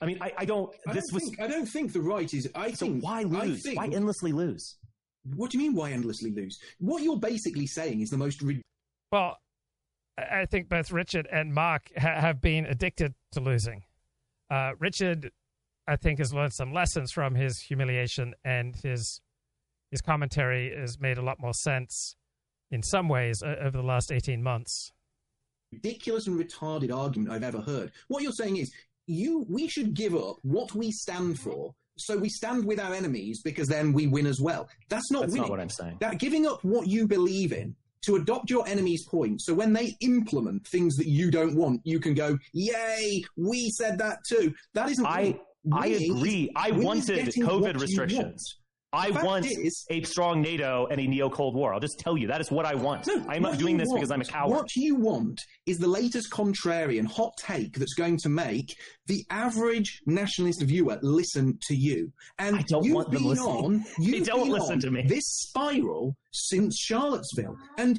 I 0.00 0.06
mean, 0.06 0.18
I, 0.20 0.32
I 0.38 0.44
don't. 0.44 0.74
I 0.86 0.92
this 0.92 1.04
don't 1.06 1.14
was. 1.14 1.24
Think, 1.24 1.40
I 1.40 1.46
don't 1.46 1.66
think 1.66 1.92
the 1.92 2.00
right 2.00 2.32
is. 2.32 2.48
I 2.54 2.72
so 2.72 2.86
think. 2.86 3.04
why 3.04 3.22
lose? 3.22 3.62
Think, 3.62 3.78
why 3.78 3.86
endlessly 3.86 4.32
lose? 4.32 4.76
What 5.34 5.50
do 5.50 5.58
you 5.58 5.64
mean? 5.64 5.74
Why 5.74 5.92
endlessly 5.92 6.30
lose? 6.30 6.58
What 6.78 7.02
you're 7.02 7.18
basically 7.18 7.66
saying 7.66 8.00
is 8.00 8.10
the 8.10 8.18
most. 8.18 8.42
well, 9.12 9.38
I 10.18 10.46
think 10.46 10.68
both 10.68 10.92
Richard 10.92 11.28
and 11.30 11.54
Mark 11.54 11.90
ha- 11.96 12.20
have 12.20 12.40
been 12.40 12.66
addicted 12.66 13.14
to 13.32 13.40
losing. 13.40 13.84
Uh, 14.50 14.72
Richard, 14.78 15.30
I 15.86 15.96
think, 15.96 16.18
has 16.18 16.34
learned 16.34 16.52
some 16.52 16.72
lessons 16.72 17.10
from 17.10 17.34
his 17.34 17.60
humiliation, 17.60 18.34
and 18.44 18.76
his 18.76 19.20
his 19.94 20.00
commentary 20.00 20.74
has 20.76 20.98
made 20.98 21.18
a 21.18 21.22
lot 21.22 21.38
more 21.38 21.54
sense 21.54 22.16
in 22.72 22.82
some 22.82 23.08
ways 23.08 23.44
uh, 23.44 23.54
over 23.60 23.76
the 23.76 23.82
last 23.84 24.10
eighteen 24.10 24.42
months. 24.42 24.90
Ridiculous 25.72 26.26
and 26.26 26.36
retarded 26.36 26.92
argument 26.92 27.30
I've 27.30 27.44
ever 27.44 27.60
heard. 27.60 27.92
What 28.08 28.24
you're 28.24 28.32
saying 28.32 28.56
is 28.56 28.72
you 29.06 29.46
we 29.48 29.68
should 29.68 29.94
give 29.94 30.16
up 30.16 30.38
what 30.42 30.74
we 30.74 30.90
stand 30.90 31.38
for 31.38 31.72
so 31.96 32.18
we 32.18 32.28
stand 32.28 32.64
with 32.64 32.80
our 32.80 32.92
enemies 32.92 33.40
because 33.42 33.68
then 33.68 33.92
we 33.92 34.08
win 34.08 34.26
as 34.26 34.40
well. 34.40 34.68
That's 34.88 35.12
not 35.12 35.20
That's 35.20 35.34
winning. 35.34 35.42
not 35.42 35.50
what 35.50 35.60
I'm 35.60 35.70
saying. 35.70 35.98
That 36.00 36.18
giving 36.18 36.44
up 36.44 36.64
what 36.64 36.88
you 36.88 37.06
believe 37.06 37.52
in 37.52 37.76
to 38.06 38.16
adopt 38.16 38.50
your 38.50 38.66
enemy's 38.66 39.06
point. 39.06 39.42
So 39.42 39.54
when 39.54 39.72
they 39.72 39.96
implement 40.00 40.66
things 40.66 40.96
that 40.96 41.06
you 41.06 41.30
don't 41.30 41.54
want, 41.54 41.82
you 41.84 42.00
can 42.00 42.14
go, 42.14 42.36
"Yay, 42.52 43.22
we 43.36 43.70
said 43.70 43.96
that 43.98 44.18
too." 44.28 44.52
That 44.72 44.90
isn't. 44.90 45.06
I 45.06 45.38
winning. 45.62 45.72
I 45.72 45.86
agree. 45.86 46.50
I 46.56 46.72
wanted 46.72 47.28
COVID 47.28 47.74
you 47.74 47.78
restrictions. 47.78 48.56
I 48.94 49.10
want 49.24 49.46
is- 49.46 49.84
a 49.90 50.02
strong 50.02 50.40
NATO 50.40 50.86
and 50.90 51.00
a 51.00 51.06
neo 51.06 51.28
Cold 51.28 51.54
War. 51.54 51.74
I'll 51.74 51.80
just 51.80 51.98
tell 51.98 52.16
you 52.16 52.28
that 52.28 52.40
is 52.40 52.50
what 52.50 52.64
I 52.64 52.74
want. 52.74 53.08
I'm 53.28 53.42
not 53.42 53.58
doing 53.58 53.74
you 53.78 53.84
this 53.84 53.92
because 53.92 54.10
I'm 54.10 54.20
a 54.20 54.24
want- 54.24 54.28
coward. 54.30 54.50
What 54.56 54.76
you 54.76 54.94
want 54.96 55.40
is 55.66 55.78
the 55.78 55.88
latest 55.88 56.30
contrarian 56.30 57.06
hot 57.06 57.32
take 57.38 57.76
that's 57.78 57.94
going 57.94 58.18
to 58.18 58.28
make 58.28 58.74
the 59.06 59.24
average 59.30 60.00
nationalist 60.06 60.62
viewer 60.62 60.98
listen 61.02 61.58
to 61.68 61.74
you. 61.74 62.12
And 62.38 62.56
I 62.56 62.62
don't 62.68 62.84
you've 62.84 62.94
want 62.94 63.10
them 63.10 63.22
been 63.22 63.30
listening. 63.30 63.64
on, 63.64 63.84
you've 63.98 64.26
don't 64.26 64.48
listen 64.48 64.80
to 64.80 64.90
me. 64.90 65.02
This 65.06 65.24
spiral 65.26 66.16
since 66.32 66.78
Charlottesville, 66.78 67.56
and 67.78 67.98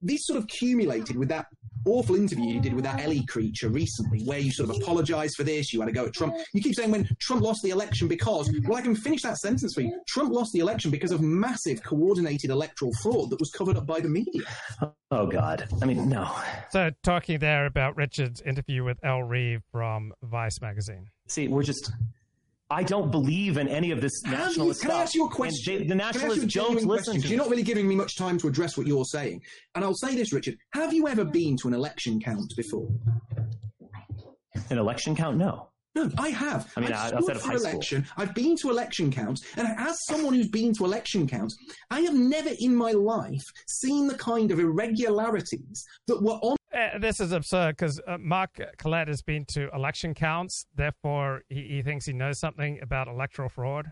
this 0.00 0.26
sort 0.26 0.38
of 0.38 0.44
accumulated 0.44 1.16
with 1.16 1.28
that 1.28 1.46
awful 1.86 2.16
interview 2.16 2.46
you 2.46 2.60
did 2.60 2.74
with 2.74 2.84
that 2.84 3.00
Ellie 3.00 3.24
creature 3.26 3.68
recently, 3.68 4.22
where 4.24 4.38
you 4.38 4.50
sort 4.50 4.70
of 4.70 4.76
apologised 4.76 5.36
for 5.36 5.44
this, 5.44 5.72
you 5.72 5.80
had 5.80 5.86
to 5.86 5.92
go 5.92 6.06
at 6.06 6.12
Trump. 6.12 6.34
You 6.52 6.62
keep 6.62 6.74
saying 6.74 6.90
when 6.90 7.08
Trump 7.18 7.42
lost 7.42 7.62
the 7.62 7.70
election 7.70 8.08
because, 8.08 8.50
well, 8.64 8.78
I 8.78 8.82
can 8.82 8.94
finish 8.94 9.22
that 9.22 9.38
sentence 9.38 9.74
for 9.74 9.82
you. 9.82 10.00
Trump 10.06 10.32
lost 10.32 10.52
the 10.52 10.60
election 10.60 10.90
because 10.90 11.12
of 11.12 11.20
massive 11.20 11.82
coordinated 11.82 12.50
electoral 12.50 12.92
fraud 13.02 13.30
that 13.30 13.40
was 13.40 13.50
covered 13.50 13.76
up 13.76 13.86
by 13.86 14.00
the 14.00 14.08
media. 14.08 14.42
Oh 15.10 15.26
God! 15.26 15.66
I 15.80 15.86
mean, 15.86 16.08
no. 16.08 16.30
So, 16.70 16.90
talking 17.02 17.38
there 17.38 17.64
about 17.64 17.96
Richard's 17.96 18.42
interview 18.42 18.84
with 18.84 18.98
Elle 19.02 19.22
Reeve 19.22 19.62
from 19.72 20.12
Vice 20.22 20.60
magazine. 20.60 21.06
See, 21.28 21.48
we're 21.48 21.62
just. 21.62 21.92
I 22.70 22.82
don't 22.82 23.10
believe 23.10 23.56
in 23.56 23.66
any 23.66 23.92
of 23.92 24.00
this 24.02 24.20
Have 24.24 24.32
you- 24.32 24.38
nationalist 24.46 24.82
can 24.82 24.90
I 24.90 25.02
ask 25.02 25.14
you 25.14 25.24
a 25.24 25.30
question? 25.30 25.86
the 25.88 25.94
ask 26.04 26.16
nationalists 26.16 26.52
don't 26.52 26.84
listen 26.84 27.18
You're 27.22 27.38
not 27.38 27.48
really 27.48 27.62
giving 27.62 27.88
me 27.88 27.94
much 27.94 28.16
time 28.16 28.36
to 28.38 28.46
address 28.48 28.76
what 28.76 28.86
you're 28.86 29.06
saying. 29.06 29.40
And 29.74 29.84
I'll 29.84 29.94
say 29.94 30.14
this, 30.14 30.32
Richard. 30.34 30.58
Have 30.74 30.92
you 30.92 31.08
ever 31.08 31.24
been 31.24 31.56
to 31.58 31.68
an 31.68 31.74
election 31.74 32.20
count 32.20 32.52
before? 32.56 32.88
an 34.70 34.76
election 34.76 35.16
count. 35.16 35.36
No. 35.38 35.68
No, 35.98 36.10
I 36.16 36.28
have. 36.28 36.72
I 36.76 36.80
mean, 36.80 36.92
I've 36.92 37.12
outside 37.12 37.22
stood 37.24 37.36
of 37.36 37.42
for 37.42 37.48
high 37.48 37.56
school. 37.56 37.70
election. 37.72 38.06
I've 38.16 38.34
been 38.34 38.56
to 38.58 38.70
election 38.70 39.10
counts, 39.10 39.42
and 39.56 39.66
as 39.78 39.96
someone 40.04 40.32
who's 40.32 40.48
been 40.48 40.72
to 40.74 40.84
election 40.84 41.26
counts, 41.26 41.56
I 41.90 42.00
have 42.00 42.14
never 42.14 42.50
in 42.60 42.74
my 42.74 42.92
life 42.92 43.42
seen 43.66 44.06
the 44.06 44.14
kind 44.14 44.52
of 44.52 44.60
irregularities 44.60 45.84
that 46.06 46.22
were 46.22 46.34
on. 46.34 46.56
Uh, 46.72 46.98
this 46.98 47.18
is 47.18 47.32
absurd 47.32 47.76
because 47.76 48.00
uh, 48.06 48.16
Mark 48.18 48.60
Collett 48.76 49.08
has 49.08 49.22
been 49.22 49.44
to 49.46 49.68
election 49.74 50.14
counts. 50.14 50.66
Therefore, 50.74 51.42
he, 51.48 51.62
he 51.62 51.82
thinks 51.82 52.06
he 52.06 52.12
knows 52.12 52.38
something 52.38 52.78
about 52.80 53.08
electoral 53.08 53.48
fraud. 53.48 53.90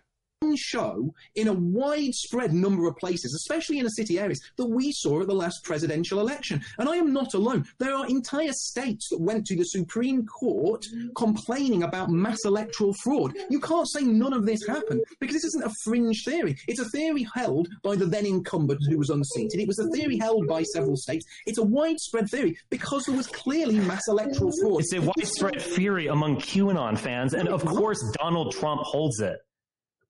Show 0.54 1.14
in 1.34 1.48
a 1.48 1.52
widespread 1.52 2.52
number 2.52 2.86
of 2.86 2.96
places, 2.96 3.34
especially 3.34 3.78
in 3.78 3.84
the 3.84 3.90
city 3.90 4.18
areas, 4.18 4.40
that 4.56 4.66
we 4.66 4.92
saw 4.92 5.20
at 5.20 5.28
the 5.28 5.34
last 5.34 5.64
presidential 5.64 6.20
election. 6.20 6.60
And 6.78 6.88
I 6.88 6.96
am 6.96 7.12
not 7.12 7.34
alone. 7.34 7.64
There 7.78 7.94
are 7.94 8.06
entire 8.06 8.52
states 8.52 9.08
that 9.10 9.20
went 9.20 9.46
to 9.46 9.56
the 9.56 9.64
Supreme 9.64 10.26
Court 10.26 10.84
complaining 11.16 11.82
about 11.82 12.10
mass 12.10 12.44
electoral 12.44 12.94
fraud. 13.02 13.34
You 13.50 13.60
can't 13.60 13.88
say 13.88 14.02
none 14.02 14.32
of 14.32 14.46
this 14.46 14.66
happened 14.66 15.02
because 15.20 15.34
this 15.34 15.44
isn't 15.44 15.64
a 15.64 15.72
fringe 15.84 16.22
theory. 16.24 16.56
It's 16.68 16.80
a 16.80 16.88
theory 16.90 17.26
held 17.34 17.68
by 17.82 17.96
the 17.96 18.06
then 18.06 18.26
incumbent 18.26 18.80
who 18.88 18.98
was 18.98 19.10
unseated. 19.10 19.60
It 19.60 19.68
was 19.68 19.78
a 19.78 19.88
theory 19.88 20.18
held 20.18 20.46
by 20.46 20.62
several 20.62 20.96
states. 20.96 21.24
It's 21.46 21.58
a 21.58 21.64
widespread 21.64 22.28
theory 22.30 22.58
because 22.70 23.04
there 23.04 23.16
was 23.16 23.26
clearly 23.26 23.78
mass 23.78 24.02
electoral 24.08 24.52
fraud. 24.60 24.80
It's 24.80 24.92
a 24.92 25.00
widespread 25.00 25.60
theory 25.60 26.08
among 26.08 26.36
QAnon 26.36 26.98
fans, 26.98 27.34
and 27.34 27.48
of 27.48 27.64
course, 27.64 28.02
Donald 28.18 28.52
Trump 28.52 28.82
holds 28.82 29.20
it. 29.20 29.38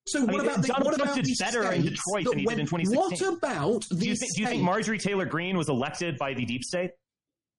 So 0.09 0.21
I 0.21 0.25
what 0.25 0.31
mean, 0.31 0.41
about 0.43 0.63
the, 0.63 0.69
Donald 0.69 0.85
what 0.87 0.95
Trump 0.95 1.11
about 1.11 1.17
did 1.17 1.25
these 1.25 1.39
better 1.39 1.73
in 1.73 1.83
Detroit 1.83 2.27
than 2.27 2.39
he 2.39 2.47
did 2.47 2.59
in 2.61 2.67
2016? 2.67 3.29
What 3.29 3.39
about 3.39 3.87
Do 3.89 3.97
you, 3.97 4.01
these 4.01 4.21
think, 4.21 4.35
do 4.37 4.43
you 4.43 4.49
think 4.49 4.63
Marjorie 4.63 4.99
Taylor 4.99 5.25
Greene 5.25 5.57
was 5.57 5.69
elected 5.69 6.17
by 6.17 6.35
the 6.35 6.45
deep 6.45 6.63
state? 6.63 6.93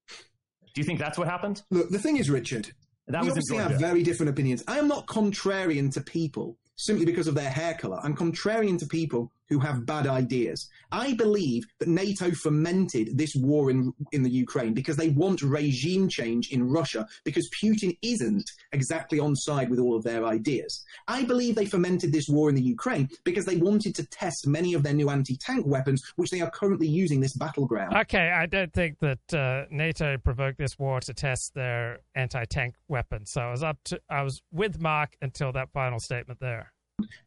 Do 0.07 0.81
you 0.81 0.83
think 0.83 0.99
that's 0.99 1.17
what 1.17 1.27
happened? 1.27 1.63
Look, 1.71 1.89
the 1.89 1.99
thing 1.99 2.17
is, 2.17 2.29
Richard, 2.29 2.71
That 3.07 3.21
we 3.21 3.29
was 3.29 3.31
obviously 3.31 3.57
have 3.57 3.79
very 3.79 4.03
different 4.03 4.29
opinions. 4.29 4.63
I 4.67 4.79
am 4.79 4.87
not 4.87 5.07
contrarian 5.07 5.91
to 5.93 6.01
people 6.01 6.57
simply 6.77 7.05
because 7.05 7.27
of 7.27 7.35
their 7.35 7.49
hair 7.49 7.73
color. 7.73 7.99
I'm 8.01 8.15
contrarian 8.15 8.79
to 8.79 8.85
people 8.85 9.31
who 9.49 9.59
have 9.59 9.85
bad 9.85 10.07
ideas. 10.07 10.69
I 10.91 11.13
believe 11.13 11.63
that 11.79 11.87
NATO 11.87 12.31
fomented 12.31 13.17
this 13.17 13.35
war 13.35 13.69
in 13.69 13.93
in 14.11 14.23
the 14.23 14.29
Ukraine 14.29 14.73
because 14.73 14.97
they 14.97 15.09
want 15.09 15.41
regime 15.41 16.07
change 16.07 16.51
in 16.51 16.69
Russia 16.69 17.05
because 17.23 17.49
Putin 17.61 17.97
isn't 18.01 18.49
exactly 18.71 19.19
on 19.19 19.35
side 19.35 19.69
with 19.69 19.79
all 19.79 19.95
of 19.95 20.03
their 20.03 20.25
ideas. 20.25 20.83
I 21.07 21.23
believe 21.23 21.55
they 21.55 21.65
fomented 21.65 22.11
this 22.11 22.27
war 22.29 22.49
in 22.49 22.55
the 22.55 22.61
Ukraine 22.61 23.09
because 23.23 23.45
they 23.45 23.57
wanted 23.57 23.95
to 23.95 24.05
test 24.07 24.47
many 24.47 24.73
of 24.73 24.83
their 24.83 24.93
new 24.93 25.09
anti-tank 25.09 25.65
weapons 25.65 26.01
which 26.15 26.29
they 26.29 26.41
are 26.41 26.51
currently 26.51 26.87
using 26.87 27.19
this 27.19 27.33
battleground. 27.33 27.95
Okay, 27.95 28.31
I 28.31 28.45
don't 28.45 28.73
think 28.73 28.99
that 28.99 29.33
uh, 29.33 29.65
NATO 29.69 30.17
provoked 30.17 30.57
this 30.57 30.77
war 30.79 30.99
to 31.01 31.13
test 31.13 31.53
their 31.53 31.99
anti-tank 32.15 32.75
weapons. 32.87 33.31
So 33.31 33.41
I 33.41 33.51
was 33.51 33.63
up 33.63 33.77
to, 33.85 33.99
I 34.09 34.23
was 34.23 34.41
with 34.51 34.79
Mark 34.79 35.15
until 35.21 35.51
that 35.53 35.71
final 35.71 35.99
statement 35.99 36.39
there. 36.39 36.73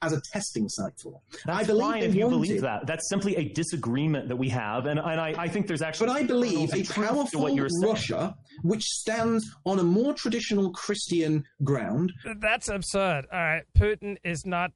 As 0.02 0.12
a 0.12 0.20
testing 0.20 0.68
site 0.68 0.98
for. 0.98 1.20
That's 1.46 1.58
I 1.58 1.64
believe 1.64 1.82
fine 1.82 2.00
they 2.00 2.06
if 2.06 2.14
you 2.14 2.24
wanted- 2.26 2.36
believe 2.36 2.60
that. 2.62 2.86
That's 2.86 3.08
simply 3.08 3.36
a 3.36 3.48
disagreement 3.50 4.28
that 4.28 4.36
we 4.36 4.48
have, 4.48 4.86
and, 4.86 4.98
and 4.98 5.20
I, 5.20 5.34
I 5.36 5.48
think 5.48 5.66
there's 5.66 5.82
actually. 5.82 6.08
But 6.08 6.16
I 6.16 6.22
believe 6.24 6.72
a 6.74 6.82
kernels 6.82 6.88
to 6.88 6.92
powerful 7.38 7.42
what 7.42 7.54
you're 7.54 7.68
saying. 7.68 7.82
Russia, 7.92 8.34
which 8.62 8.82
stands 8.84 9.48
on 9.64 9.78
a 9.78 9.82
more 9.84 10.12
traditional 10.14 10.70
Christian 10.72 11.44
ground, 11.62 12.12
That's 12.40 12.68
absurd. 12.68 13.26
All 13.32 13.38
right, 13.38 13.62
Putin 13.78 14.16
is 14.24 14.44
not 14.44 14.72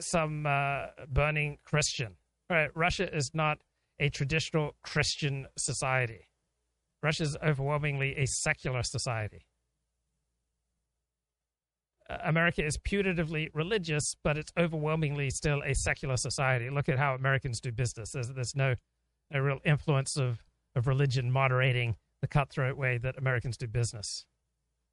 some 0.00 0.46
uh, 0.46 0.86
burning 1.08 1.58
Christian. 1.64 2.16
All 2.50 2.56
right, 2.56 2.70
Russia 2.74 3.14
is 3.14 3.30
not 3.34 3.58
a 4.00 4.08
traditional 4.08 4.74
Christian 4.82 5.46
society. 5.56 6.28
Russia 7.02 7.24
is 7.24 7.36
overwhelmingly 7.44 8.16
a 8.16 8.26
secular 8.26 8.82
society. 8.82 9.46
America 12.24 12.64
is 12.64 12.76
putatively 12.78 13.50
religious, 13.54 14.14
but 14.22 14.36
it's 14.36 14.52
overwhelmingly 14.58 15.30
still 15.30 15.62
a 15.64 15.74
secular 15.74 16.16
society. 16.16 16.70
Look 16.70 16.88
at 16.88 16.98
how 16.98 17.14
Americans 17.14 17.60
do 17.60 17.72
business. 17.72 18.12
There's, 18.12 18.28
there's 18.28 18.54
no, 18.56 18.74
no 19.30 19.40
real 19.40 19.58
influence 19.64 20.16
of, 20.16 20.42
of 20.74 20.86
religion 20.86 21.30
moderating 21.30 21.96
the 22.20 22.28
cutthroat 22.28 22.76
way 22.76 22.98
that 22.98 23.18
Americans 23.18 23.56
do 23.56 23.66
business. 23.66 24.24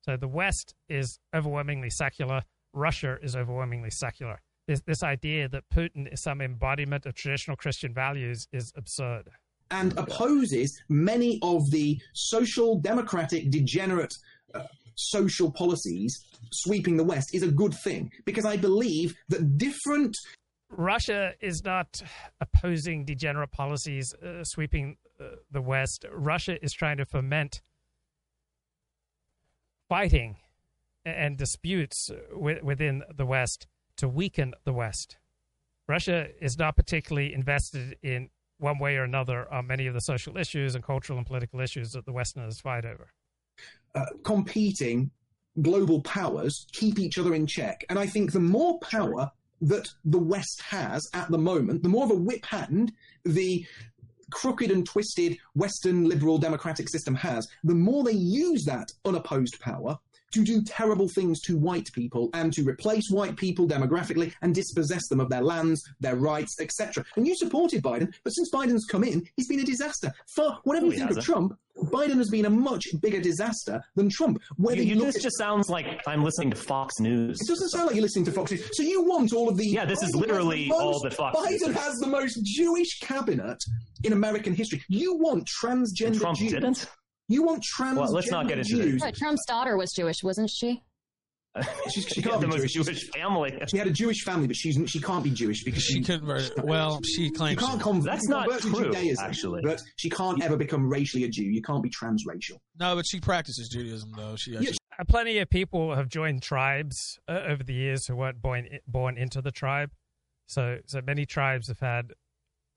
So 0.05 0.17
the 0.17 0.27
West 0.27 0.75
is 0.87 1.19
overwhelmingly 1.35 1.89
secular. 1.89 2.43
Russia 2.73 3.17
is 3.21 3.35
overwhelmingly 3.35 3.91
secular. 3.91 4.41
This, 4.67 4.81
this 4.85 5.03
idea 5.03 5.49
that 5.49 5.63
Putin 5.73 6.11
is 6.13 6.21
some 6.21 6.41
embodiment 6.41 7.05
of 7.05 7.15
traditional 7.15 7.57
Christian 7.57 7.93
values 7.93 8.47
is 8.53 8.71
absurd. 8.75 9.29
and 9.71 9.97
opposes 9.97 10.81
many 10.89 11.39
of 11.41 11.69
the 11.71 11.99
social, 12.13 12.79
democratic, 12.79 13.49
degenerate 13.51 14.17
uh, 14.55 14.63
social 14.99 15.51
policies 15.51 16.25
sweeping 16.51 16.97
the 16.97 17.03
West 17.03 17.33
is 17.33 17.43
a 17.43 17.51
good 17.51 17.73
thing 17.83 18.11
because 18.25 18.45
I 18.45 18.57
believe 18.57 19.15
that 19.29 19.57
different. 19.57 20.15
Russia 20.69 21.33
is 21.41 21.63
not 21.63 22.01
opposing 22.41 23.05
degenerate 23.05 23.51
policies 23.51 24.13
uh, 24.13 24.43
sweeping 24.43 24.97
uh, 25.19 25.35
the 25.51 25.61
West. 25.61 26.05
Russia 26.11 26.63
is 26.63 26.73
trying 26.73 26.97
to 26.97 27.05
foment 27.05 27.61
fighting 29.87 30.37
and 31.05 31.37
disputes 31.37 32.09
wi- 32.31 32.61
within 32.61 33.03
the 33.15 33.25
West 33.25 33.67
to 33.97 34.07
weaken 34.07 34.53
the 34.63 34.73
West. 34.73 35.17
Russia 35.87 36.27
is 36.39 36.57
not 36.57 36.75
particularly 36.75 37.33
invested 37.33 37.97
in 38.03 38.29
one 38.59 38.77
way 38.77 38.95
or 38.97 39.03
another 39.03 39.51
on 39.51 39.65
many 39.65 39.87
of 39.87 39.93
the 39.93 40.01
social 40.01 40.37
issues 40.37 40.75
and 40.75 40.83
cultural 40.83 41.17
and 41.17 41.25
political 41.25 41.59
issues 41.59 41.91
that 41.91 42.05
the 42.05 42.11
Westerners 42.11 42.59
fight 42.59 42.85
over. 42.85 43.09
Uh, 43.95 44.05
competing 44.23 45.11
global 45.61 46.01
powers 46.01 46.65
keep 46.71 46.99
each 46.99 47.17
other 47.17 47.33
in 47.33 47.45
check. 47.45 47.83
And 47.89 47.99
I 47.99 48.05
think 48.05 48.31
the 48.31 48.39
more 48.39 48.79
power 48.79 49.31
that 49.61 49.89
the 50.05 50.19
West 50.19 50.61
has 50.61 51.09
at 51.13 51.29
the 51.29 51.37
moment, 51.37 51.83
the 51.83 51.89
more 51.89 52.05
of 52.05 52.11
a 52.11 52.15
whip 52.15 52.45
hand 52.45 52.93
the 53.25 53.65
crooked 54.31 54.71
and 54.71 54.85
twisted 54.85 55.37
Western 55.55 56.07
liberal 56.07 56.37
democratic 56.37 56.87
system 56.87 57.15
has, 57.15 57.47
the 57.63 57.75
more 57.75 58.03
they 58.03 58.11
use 58.11 58.63
that 58.65 58.91
unopposed 59.05 59.59
power 59.59 59.97
to 60.31 60.43
do 60.43 60.61
terrible 60.63 61.07
things 61.09 61.41
to 61.41 61.57
white 61.57 61.89
people 61.93 62.29
and 62.33 62.51
to 62.53 62.63
replace 62.63 63.09
white 63.09 63.35
people 63.35 63.67
demographically 63.67 64.33
and 64.41 64.53
dispossess 64.53 65.07
them 65.07 65.19
of 65.19 65.29
their 65.29 65.41
lands, 65.41 65.83
their 65.99 66.15
rights, 66.15 66.57
etc. 66.59 67.03
And 67.15 67.27
you 67.27 67.35
supported 67.35 67.81
Biden, 67.83 68.13
but 68.23 68.31
since 68.31 68.51
Biden's 68.51 68.85
come 68.85 69.03
in, 69.03 69.25
he's 69.35 69.47
been 69.47 69.59
a 69.59 69.65
disaster. 69.65 70.11
For 70.35 70.57
whatever 70.63 70.87
No, 70.87 70.91
you 70.91 70.97
think 70.99 71.11
of. 71.17 71.23
Trump, 71.23 71.57
Biden 71.85 72.17
has 72.17 72.29
been 72.29 72.45
a 72.45 72.49
much 72.49 72.87
bigger 73.01 73.21
disaster 73.21 73.81
than 73.95 74.09
Trump. 74.09 74.41
Whether 74.57 74.81
You, 74.81 74.95
you 74.95 75.01
this 75.05 75.21
just 75.23 75.37
sounds 75.37 75.69
like 75.69 75.85
I'm 76.07 76.23
listening 76.23 76.49
to 76.51 76.57
Fox 76.57 76.99
News. 76.99 77.39
it 77.41 77.47
doesn't 77.47 77.69
sound 77.69 77.85
like 77.87 77.95
you're 77.95 78.01
listening 78.03 78.25
to 78.25 78.31
Fox 78.31 78.51
News. 78.51 78.69
So 78.73 78.83
you 78.83 79.03
want 79.03 79.31
all 79.33 79.47
of 79.49 79.55
the. 79.57 79.65
Yeah, 79.65 79.85
this 79.85 80.03
is 80.03 80.09
Biden 80.09 80.13
has 80.13 80.21
literally 80.21 80.63
the 80.65 80.69
most- 80.69 80.81
all 80.81 80.99
the 80.99 81.11
Fox 81.11 81.37
Biden 81.39 81.69
is. 81.69 81.75
has 81.77 81.95
the 81.99 82.07
most 82.07 82.39
Jewish 82.43 82.99
cabinet 82.99 83.57
in 84.03 84.11
American 84.13 84.53
history. 84.53 84.83
You 84.89 85.15
want 85.17 85.47
transgender 85.47 86.07
And 86.07 86.19
Trump 86.19 86.37
Jews. 86.37 86.51
didn't? 86.51 86.87
You 87.29 87.43
want 87.43 87.63
transgender 87.63 87.95
Well, 87.97 88.11
let's 88.11 88.31
not 88.31 88.47
get 88.49 88.57
into 88.59 88.75
this. 88.75 88.85
Jews. 88.85 89.01
But 89.01 89.15
Trump's 89.15 89.45
daughter 89.47 89.77
was 89.77 89.91
Jewish, 89.93 90.23
wasn't 90.23 90.49
she? 90.49 90.83
She's, 91.91 92.03
she 92.07 92.15
She 92.15 92.21
had 92.21 92.29
can't 92.31 92.41
the 92.41 92.47
be 92.47 92.53
most 92.57 92.73
Jewish. 92.73 92.85
Jewish 92.87 93.09
family. 93.11 93.57
She 93.67 93.77
had 93.77 93.87
a 93.87 93.91
Jewish 93.91 94.23
family, 94.23 94.47
but 94.47 94.55
she's 94.55 94.79
she 94.89 94.99
can't 94.99 95.23
be 95.23 95.29
Jewish 95.31 95.63
because 95.63 95.83
she, 95.83 95.95
She 95.95 96.01
converted. 96.01 96.63
Well, 96.63 96.99
she 97.03 97.23
you 97.25 97.31
claims 97.31 97.59
can't 97.59 97.81
convert. 97.81 98.05
That's 98.05 98.23
you 98.23 98.29
can 98.29 98.37
not 98.37 98.49
convert 98.49 98.61
to 98.61 98.69
true, 98.83 98.93
Judaism, 98.93 99.25
actually. 99.25 99.61
But 99.63 99.81
she 99.95 100.09
can't 100.09 100.41
ever 100.43 100.57
become 100.57 100.89
racially 100.89 101.23
a 101.23 101.29
Jew. 101.29 101.43
You 101.43 101.61
can't 101.61 101.81
be 101.83 101.89
transracial. 101.89 102.57
no, 102.79 102.95
but 102.95 103.05
she 103.07 103.19
practices 103.19 103.69
Judaism 103.69 104.11
though. 104.15 104.35
She 104.35 104.55
actually. 104.57 104.77
Uh, 104.99 105.03
Plenty 105.07 105.37
of 105.39 105.49
people 105.49 105.95
have 105.95 106.07
joined 106.09 106.41
tribes 106.43 107.19
uh, 107.27 107.41
over 107.47 107.63
the 107.63 107.73
years 107.73 108.05
who 108.05 108.15
weren't 108.15 108.41
born 108.41 108.67
born 108.87 109.17
into 109.17 109.41
the 109.41 109.51
tribe. 109.51 109.91
So, 110.47 110.79
so 110.87 110.99
many 111.01 111.25
tribes 111.25 111.67
have 111.67 111.79
had 111.79 112.13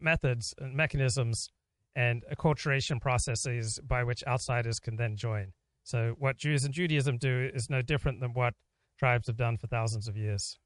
methods 0.00 0.54
and 0.58 0.74
mechanisms 0.74 1.48
and 1.96 2.24
acculturation 2.32 3.00
processes 3.00 3.78
by 3.86 4.04
which 4.04 4.22
outsiders 4.26 4.78
can 4.78 4.96
then 4.96 5.16
join. 5.16 5.52
So, 5.84 6.14
what 6.18 6.36
Jews 6.36 6.64
and 6.64 6.72
Judaism 6.72 7.18
do 7.18 7.50
is 7.52 7.68
no 7.68 7.82
different 7.82 8.20
than 8.20 8.32
what 8.32 8.54
tribes 8.98 9.26
have 9.26 9.36
done 9.36 9.56
for 9.56 9.66
thousands 9.66 10.08
of 10.08 10.16
years. 10.16 10.58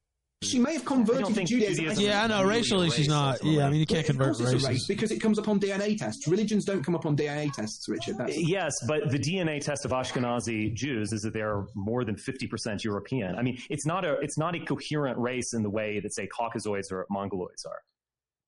She 0.43 0.59
may 0.59 0.75
have 0.75 0.85
converted 0.85 1.35
to 1.35 1.45
Judaism. 1.45 1.85
Judaism 1.87 2.05
Yeah, 2.05 2.25
I 2.25 2.27
know. 2.27 2.45
Racially, 2.45 2.91
she's 2.91 3.09
not. 3.09 3.43
Yeah, 3.43 3.67
I 3.67 3.71
mean, 3.71 3.81
you 3.81 3.87
can't 3.87 4.01
Of 4.01 4.19
convert 4.19 4.39
it's 4.39 4.65
a 4.65 4.69
race 4.69 4.87
because 4.87 5.11
it 5.11 5.19
comes 5.19 5.39
up 5.39 5.49
on 5.49 5.59
DNA 5.59 5.97
tests. 5.97 6.29
Religions 6.29 6.67
don't 6.67 6.85
come 6.85 6.95
up 6.95 7.07
on 7.07 7.17
DNA 7.17 7.51
tests, 7.55 7.89
Richard. 7.89 8.19
That's, 8.19 8.37
Yes, 8.37 8.75
but 8.87 9.11
the 9.11 9.19
DNA 9.19 9.63
test 9.63 9.87
of 9.87 9.93
Ashkenazi 9.93 10.75
Jews 10.75 11.15
is 11.15 11.23
that 11.23 11.33
they're 11.33 11.65
more 11.75 12.05
than 12.05 12.17
50% 12.17 12.85
European. 12.85 13.35
I 13.37 13.43
mean, 13.43 13.59
it's 13.71 13.87
not 13.87 14.05
a 14.05 14.19
it's 14.21 14.37
not 14.37 14.55
a 14.55 14.61
coherent 14.61 15.19
race 15.19 15.55
in 15.55 15.63
the 15.63 15.71
way 15.71 16.01
that 16.01 16.15
say 16.15 16.29
Caucasoids 16.29 16.93
or 16.93 17.07
Mongoloids 17.11 17.65
are. 17.67 17.81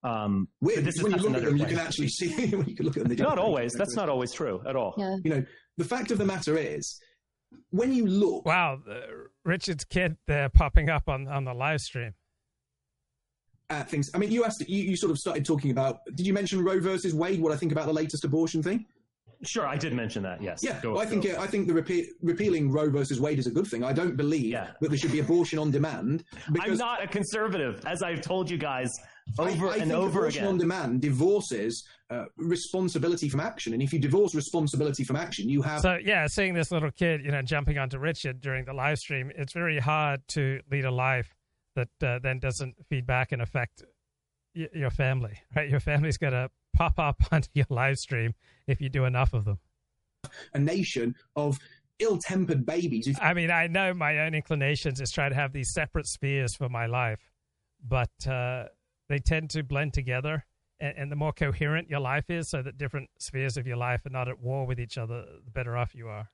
Um, 0.04 0.48
Weird. 0.60 0.78
but 0.78 0.84
this 0.84 0.96
is 0.96 1.02
when 1.02 1.12
you 1.12 1.18
look 1.18 1.26
at 1.30 1.36
another 1.38 1.50
them, 1.50 1.56
you 1.56 1.66
can 1.66 1.78
actually 1.78 2.08
see. 2.08 2.46
when 2.54 2.66
you 2.68 2.76
can 2.76 2.86
look 2.86 2.96
at 2.96 3.02
them, 3.02 3.08
they 3.08 3.16
don't 3.16 3.38
always. 3.38 3.72
That's 3.72 3.96
not 3.96 4.08
always 4.08 4.32
true 4.32 4.62
at 4.66 4.76
all. 4.76 4.94
Yeah. 4.96 5.16
You 5.24 5.30
know, 5.30 5.44
the 5.76 5.84
fact 5.84 6.10
of 6.10 6.18
the 6.18 6.24
matter 6.24 6.56
is, 6.56 7.00
when 7.70 7.92
you 7.92 8.06
look, 8.06 8.44
Wow, 8.46 8.78
uh, 8.88 8.94
Richard's 9.44 9.84
kid 9.84 10.16
there 10.26 10.48
popping 10.48 10.88
up 10.90 11.08
on, 11.08 11.26
on 11.28 11.44
the 11.44 11.54
live 11.54 11.80
stream. 11.80 12.14
at 13.70 13.88
things. 13.90 14.10
I 14.14 14.18
mean, 14.18 14.30
you 14.30 14.44
asked, 14.44 14.66
you, 14.68 14.82
you 14.82 14.96
sort 14.96 15.10
of 15.10 15.18
started 15.18 15.44
talking 15.44 15.70
about. 15.70 16.00
Did 16.14 16.26
you 16.26 16.32
mention 16.32 16.62
Roe 16.64 16.80
versus 16.80 17.14
Wade? 17.14 17.40
What 17.40 17.52
I 17.52 17.56
think 17.56 17.72
about 17.72 17.86
the 17.86 17.92
latest 17.92 18.24
abortion 18.24 18.62
thing? 18.62 18.86
Sure, 19.44 19.66
I 19.66 19.76
did 19.76 19.92
mention 19.92 20.22
that. 20.24 20.42
Yes. 20.42 20.60
Yeah, 20.62 20.80
Go- 20.82 20.94
well, 20.94 21.00
I 21.00 21.06
think 21.06 21.24
go. 21.24 21.36
uh, 21.36 21.40
I 21.42 21.46
think 21.46 21.68
the 21.68 21.72
repe- 21.72 22.06
repealing 22.22 22.72
Roe 22.72 22.90
versus 22.90 23.20
Wade 23.20 23.38
is 23.38 23.46
a 23.46 23.50
good 23.52 23.66
thing. 23.68 23.84
I 23.84 23.92
don't 23.92 24.16
believe 24.16 24.52
that 24.54 24.76
there 24.80 24.96
should 24.98 25.12
be 25.12 25.20
abortion 25.20 25.58
on 25.60 25.70
demand 25.70 26.24
I'm 26.60 26.76
not 26.76 27.02
a 27.04 27.06
conservative, 27.06 27.84
as 27.86 28.02
I've 28.02 28.20
told 28.20 28.50
you 28.50 28.58
guys 28.58 28.88
over 29.38 29.68
I, 29.68 29.70
I 29.70 29.76
and 29.76 29.82
think 29.90 29.92
over 29.92 30.20
abortion 30.20 30.40
again. 30.44 30.52
on 30.54 30.58
demand 30.58 31.00
divorces 31.02 31.86
uh, 32.10 32.24
responsibility 32.36 33.28
from 33.28 33.40
action, 33.40 33.74
and 33.74 33.82
if 33.82 33.92
you 33.92 33.98
divorce 34.00 34.34
responsibility 34.34 35.04
from 35.04 35.16
action, 35.16 35.48
you 35.48 35.62
have 35.62 35.82
So 35.82 35.98
yeah, 36.02 36.26
seeing 36.26 36.54
this 36.54 36.72
little 36.72 36.90
kid, 36.90 37.22
you 37.24 37.30
know, 37.30 37.42
jumping 37.42 37.78
onto 37.78 37.98
Richard 37.98 38.40
during 38.40 38.64
the 38.64 38.72
live 38.72 38.98
stream, 38.98 39.30
it's 39.36 39.52
very 39.52 39.78
hard 39.78 40.26
to 40.28 40.60
lead 40.70 40.84
a 40.84 40.90
life 40.90 41.34
that 41.76 41.88
uh, 42.02 42.18
then 42.20 42.38
doesn't 42.40 42.74
feed 42.88 43.06
back 43.06 43.30
and 43.32 43.40
affect 43.42 43.84
y- 44.56 44.66
your 44.74 44.90
family, 44.90 45.38
right? 45.54 45.68
Your 45.70 45.80
family's 45.80 46.16
gonna 46.18 46.48
pop 46.78 46.98
up 46.98 47.16
onto 47.32 47.48
your 47.54 47.66
live 47.68 47.98
stream 47.98 48.34
if 48.66 48.80
you 48.80 48.88
do 48.88 49.04
enough 49.04 49.34
of 49.34 49.44
them. 49.44 49.58
a 50.54 50.58
nation 50.58 51.14
of 51.34 51.58
ill-tempered 51.98 52.64
babies. 52.64 53.18
I 53.20 53.34
mean, 53.34 53.50
I 53.50 53.66
know 53.66 53.92
my 53.92 54.20
own 54.20 54.34
inclinations 54.34 55.00
is 55.00 55.10
try 55.10 55.28
to 55.28 55.34
have 55.34 55.52
these 55.52 55.72
separate 55.72 56.06
spheres 56.06 56.54
for 56.54 56.68
my 56.68 56.86
life, 56.86 57.32
but 57.86 58.10
uh, 58.26 58.66
they 59.08 59.18
tend 59.18 59.50
to 59.50 59.64
blend 59.64 59.92
together. 59.92 60.46
And, 60.78 60.94
and 60.96 61.12
the 61.12 61.16
more 61.16 61.32
coherent 61.32 61.90
your 61.90 61.98
life 61.98 62.30
is, 62.30 62.48
so 62.48 62.62
that 62.62 62.78
different 62.78 63.10
spheres 63.18 63.56
of 63.56 63.66
your 63.66 63.76
life 63.76 64.06
are 64.06 64.10
not 64.10 64.28
at 64.28 64.38
war 64.40 64.64
with 64.64 64.78
each 64.78 64.96
other, 64.96 65.24
the 65.44 65.50
better 65.50 65.76
off 65.76 65.94
you 65.94 66.06
are. 66.06 66.30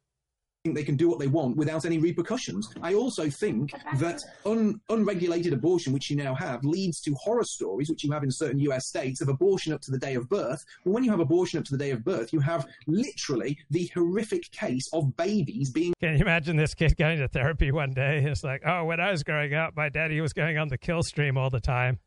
Think 0.64 0.76
they 0.76 0.82
can 0.82 0.96
do 0.96 1.10
what 1.10 1.18
they 1.18 1.26
want 1.26 1.58
without 1.58 1.84
any 1.84 1.98
repercussions. 1.98 2.70
I 2.80 2.94
also 2.94 3.28
think 3.28 3.72
that 3.98 4.22
un- 4.46 4.80
unregulated 4.88 5.52
abortion, 5.52 5.92
which 5.92 6.08
you 6.08 6.16
now 6.16 6.34
have, 6.36 6.64
leads 6.64 7.02
to 7.02 7.14
horror 7.20 7.44
stories, 7.44 7.90
which 7.90 8.02
you 8.02 8.10
have 8.12 8.22
in 8.22 8.30
certain 8.30 8.58
US 8.60 8.86
states, 8.86 9.20
of 9.20 9.28
abortion 9.28 9.74
up 9.74 9.82
to 9.82 9.90
the 9.90 9.98
day 9.98 10.14
of 10.14 10.26
birth. 10.30 10.64
Well, 10.86 10.94
when 10.94 11.04
you 11.04 11.10
have 11.10 11.20
abortion 11.20 11.58
up 11.58 11.66
to 11.66 11.72
the 11.72 11.76
day 11.76 11.90
of 11.90 12.02
birth, 12.02 12.32
you 12.32 12.40
have 12.40 12.66
literally 12.86 13.58
the 13.68 13.90
horrific 13.92 14.50
case 14.52 14.88
of 14.94 15.14
babies 15.18 15.70
being. 15.70 15.92
Can 16.00 16.14
you 16.14 16.22
imagine 16.22 16.56
this 16.56 16.72
kid 16.72 16.96
going 16.96 17.18
to 17.18 17.28
therapy 17.28 17.70
one 17.70 17.90
day? 17.90 18.24
It's 18.24 18.42
like, 18.42 18.62
oh, 18.64 18.86
when 18.86 19.00
I 19.00 19.10
was 19.10 19.22
growing 19.22 19.52
up, 19.52 19.76
my 19.76 19.90
daddy 19.90 20.18
was 20.22 20.32
going 20.32 20.56
on 20.56 20.68
the 20.68 20.78
kill 20.78 21.02
stream 21.02 21.36
all 21.36 21.50
the 21.50 21.60
time, 21.60 21.98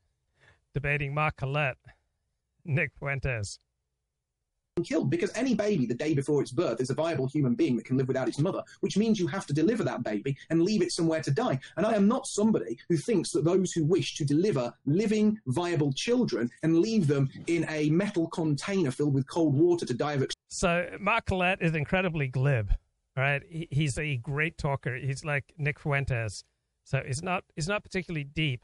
debating 0.73 1.13
Mark 1.13 1.35
Collett, 1.35 1.77
Nick 2.65 2.89
Fuentes. 2.97 3.59
Killed 4.83 5.09
because 5.09 5.31
any 5.35 5.55
baby 5.55 5.85
the 5.85 5.95
day 5.95 6.13
before 6.13 6.41
its 6.41 6.51
birth 6.51 6.79
is 6.79 6.89
a 6.89 6.93
viable 6.93 7.27
human 7.27 7.55
being 7.55 7.75
that 7.77 7.85
can 7.85 7.97
live 7.97 8.07
without 8.07 8.27
its 8.27 8.39
mother, 8.39 8.63
which 8.81 8.95
means 8.95 9.19
you 9.19 9.27
have 9.27 9.45
to 9.47 9.53
deliver 9.53 9.83
that 9.83 10.03
baby 10.03 10.37
and 10.49 10.61
leave 10.61 10.81
it 10.81 10.91
somewhere 10.91 11.21
to 11.21 11.31
die. 11.31 11.59
And 11.77 11.85
I 11.85 11.93
am 11.93 12.07
not 12.07 12.27
somebody 12.27 12.77
who 12.87 12.97
thinks 12.97 13.31
that 13.31 13.43
those 13.43 13.71
who 13.71 13.83
wish 13.83 14.15
to 14.15 14.25
deliver 14.25 14.73
living, 14.85 15.39
viable 15.47 15.91
children 15.93 16.49
and 16.63 16.79
leave 16.79 17.07
them 17.07 17.29
in 17.47 17.65
a 17.69 17.89
metal 17.89 18.27
container 18.27 18.91
filled 18.91 19.13
with 19.13 19.27
cold 19.27 19.55
water 19.55 19.85
to 19.85 19.93
die 19.93 20.13
of 20.13 20.27
So 20.47 20.89
Mark 20.99 21.25
Collett 21.25 21.61
is 21.61 21.75
incredibly 21.75 22.27
glib, 22.27 22.71
right? 23.15 23.41
He's 23.49 23.97
a 23.97 24.17
great 24.17 24.57
talker. 24.57 24.95
He's 24.95 25.25
like 25.25 25.53
Nick 25.57 25.79
Fuentes. 25.79 26.43
So 26.83 27.01
he's 27.05 27.21
not 27.21 27.43
he's 27.55 27.67
not 27.67 27.83
particularly 27.83 28.23
deep, 28.23 28.63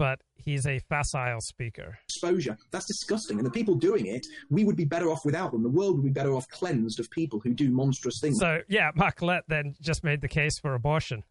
but 0.00 0.22
he's 0.34 0.66
a 0.66 0.78
facile 0.88 1.42
speaker. 1.42 1.98
exposure. 2.08 2.56
That's 2.70 2.86
disgusting. 2.86 3.36
And 3.36 3.44
the 3.44 3.50
people 3.50 3.74
doing 3.74 4.06
it, 4.06 4.26
we 4.48 4.64
would 4.64 4.74
be 4.74 4.86
better 4.86 5.10
off 5.10 5.26
without 5.26 5.52
them. 5.52 5.62
The 5.62 5.68
world 5.68 5.96
would 5.96 6.04
be 6.04 6.10
better 6.10 6.32
off 6.32 6.48
cleansed 6.48 6.98
of 6.98 7.10
people 7.10 7.38
who 7.38 7.52
do 7.52 7.70
monstrous 7.70 8.18
things. 8.18 8.38
So 8.40 8.62
yeah, 8.66 8.92
Mark 8.94 9.16
Collett 9.16 9.44
then 9.46 9.74
just 9.82 10.02
made 10.02 10.22
the 10.22 10.28
case 10.28 10.58
for 10.58 10.72
abortion. 10.72 11.22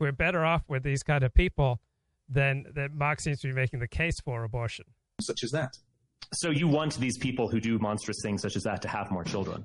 We're 0.00 0.10
better 0.10 0.44
off 0.44 0.64
with 0.66 0.82
these 0.82 1.04
kind 1.04 1.22
of 1.22 1.32
people 1.32 1.78
than 2.28 2.64
that 2.74 2.92
Mark 2.92 3.20
seems 3.20 3.38
to 3.42 3.46
be 3.46 3.54
making 3.54 3.78
the 3.78 3.86
case 3.86 4.18
for 4.18 4.42
abortion. 4.42 4.86
Such 5.20 5.44
as 5.44 5.52
that. 5.52 5.78
So 6.34 6.50
you 6.50 6.66
want 6.66 6.98
these 6.98 7.18
people 7.18 7.48
who 7.48 7.60
do 7.60 7.78
monstrous 7.78 8.18
things 8.20 8.42
such 8.42 8.56
as 8.56 8.64
that 8.64 8.82
to 8.82 8.88
have 8.88 9.12
more 9.12 9.22
children? 9.22 9.64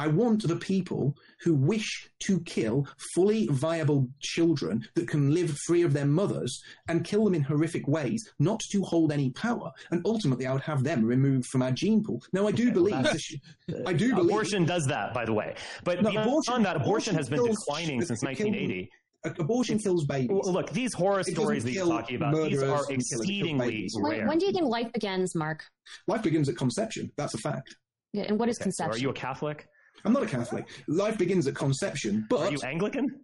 I 0.00 0.06
want 0.06 0.48
the 0.48 0.56
people 0.56 1.14
who 1.42 1.54
wish 1.54 2.08
to 2.20 2.40
kill 2.40 2.86
fully 3.14 3.48
viable 3.48 4.08
children 4.20 4.82
that 4.94 5.06
can 5.06 5.34
live 5.34 5.50
free 5.66 5.82
of 5.82 5.92
their 5.92 6.06
mothers 6.06 6.58
and 6.88 7.04
kill 7.04 7.22
them 7.26 7.34
in 7.34 7.42
horrific 7.42 7.86
ways, 7.86 8.26
not 8.38 8.60
to 8.70 8.82
hold 8.82 9.12
any 9.12 9.28
power. 9.32 9.70
And 9.90 10.00
ultimately, 10.06 10.46
I 10.46 10.54
would 10.54 10.62
have 10.62 10.82
them 10.84 11.04
removed 11.04 11.48
from 11.48 11.60
our 11.60 11.70
gene 11.70 12.02
pool. 12.02 12.22
Now, 12.32 12.46
I 12.48 12.52
do 12.52 12.72
believe. 12.72 12.94
that's- 12.94 13.34
this- 13.68 13.82
I 13.86 13.92
do 13.92 14.14
believe. 14.14 14.30
Abortion 14.30 14.64
does 14.64 14.86
that, 14.86 15.12
by 15.12 15.26
the 15.26 15.34
way. 15.34 15.54
But 15.84 16.00
No, 16.02 16.08
beyond 16.10 16.26
abortion- 16.28 16.62
that, 16.62 16.76
abortion 16.76 17.14
has 17.16 17.28
been 17.28 17.44
declining 17.44 18.00
since 18.00 18.22
it 18.22 18.26
kills- 18.26 18.38
1980. 18.38 18.90
Abortion 19.38 19.78
kills 19.78 20.06
babies. 20.06 20.30
Well, 20.30 20.50
look, 20.50 20.70
these 20.70 20.94
horror 20.94 21.22
stories 21.24 21.62
that 21.64 21.72
you're 21.72 21.84
talking 21.86 22.16
about, 22.16 22.32
these 22.34 22.62
are 22.62 22.64
and 22.64 22.72
killers, 22.72 22.88
it 22.88 22.88
kills 22.88 23.20
exceedingly 23.20 23.66
babies. 23.68 23.94
When, 23.94 24.12
rare. 24.12 24.26
when 24.28 24.38
do 24.38 24.46
you 24.46 24.52
think 24.52 24.64
life 24.64 24.90
begins, 24.94 25.34
Mark? 25.34 25.62
Life 26.06 26.22
begins 26.22 26.48
at 26.48 26.56
conception. 26.56 27.12
That's 27.18 27.34
a 27.34 27.38
fact. 27.38 27.76
Yeah, 28.14 28.22
and 28.24 28.40
what 28.40 28.48
is 28.48 28.56
Okay, 28.56 28.62
so 28.62 28.64
conception? 28.64 28.94
are 28.94 28.98
you 29.02 29.10
a 29.10 29.12
Catholic? 29.12 29.68
I'm 30.04 30.12
not 30.12 30.22
a 30.22 30.26
Catholic. 30.26 30.66
Life 30.86 31.18
begins 31.18 31.46
at 31.46 31.54
conception, 31.54 32.26
but 32.28 32.40
Are 32.40 32.52
you 32.52 32.58
Anglican? 32.64 33.20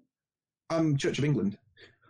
I'm 0.71 0.97
Church 0.97 1.19
of 1.19 1.25
England. 1.25 1.59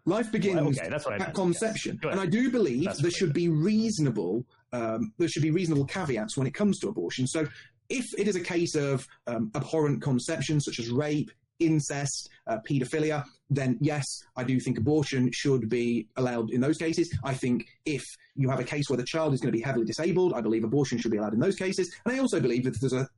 Life 0.07 0.31
begins 0.31 0.57
Well, 0.57 0.69
okay, 0.69 0.89
that's 0.89 1.05
what 1.05 1.21
at 1.21 1.35
conception, 1.35 1.99
Good. 2.01 2.13
and 2.13 2.21
I 2.21 2.27
do 2.27 2.51
believe 2.51 2.85
That's 2.85 3.03
there 3.03 3.11
should 3.11 3.33
be 3.33 3.49
reasonable. 3.49 4.47
Um, 4.73 5.13
there 5.19 5.29
should 5.29 5.43
be 5.43 5.51
reasonable 5.51 5.85
caveats 5.85 6.37
when 6.37 6.47
it 6.47 6.55
comes 6.55 6.79
to 6.81 6.89
abortion. 6.89 7.27
So, 7.27 7.47
if 7.89 8.07
it 8.19 8.29
is 8.29 8.37
a 8.37 8.41
case 8.41 8.75
of 8.77 9.07
um, 9.27 9.51
abhorrent 9.55 10.03
conception, 10.03 10.61
such 10.61 10.79
as 10.79 10.91
rape, 10.91 11.31
incest, 11.59 12.31
uh, 12.47 12.59
paedophilia, 12.69 13.25
then 13.51 13.79
yes, 13.81 14.05
I 14.37 14.45
do 14.45 14.59
think 14.61 14.79
abortion 14.79 15.31
should 15.33 15.69
be 15.69 16.09
allowed 16.17 16.51
in 16.51 16.61
those 16.61 16.79
cases. 16.79 17.13
I 17.25 17.35
think 17.35 17.67
if 17.85 18.05
you 18.35 18.49
have 18.51 18.61
a 18.61 18.65
case 18.65 18.89
where 18.89 18.97
the 18.97 19.05
child 19.05 19.35
is 19.35 19.41
going 19.41 19.53
to 19.53 19.57
be 19.59 19.63
heavily 19.63 19.87
disabled, 19.87 20.35
I 20.35 20.41
believe 20.41 20.65
abortion 20.65 20.99
should 20.99 21.13
be 21.13 21.19
allowed 21.19 21.35
in 21.35 21.41
those 21.41 21.57
cases. 21.57 21.93
And 22.05 22.15
I 22.15 22.19
also 22.19 22.41
believe 22.41 22.65
that 22.65 22.81
there's 22.81 22.93
a 22.93 23.09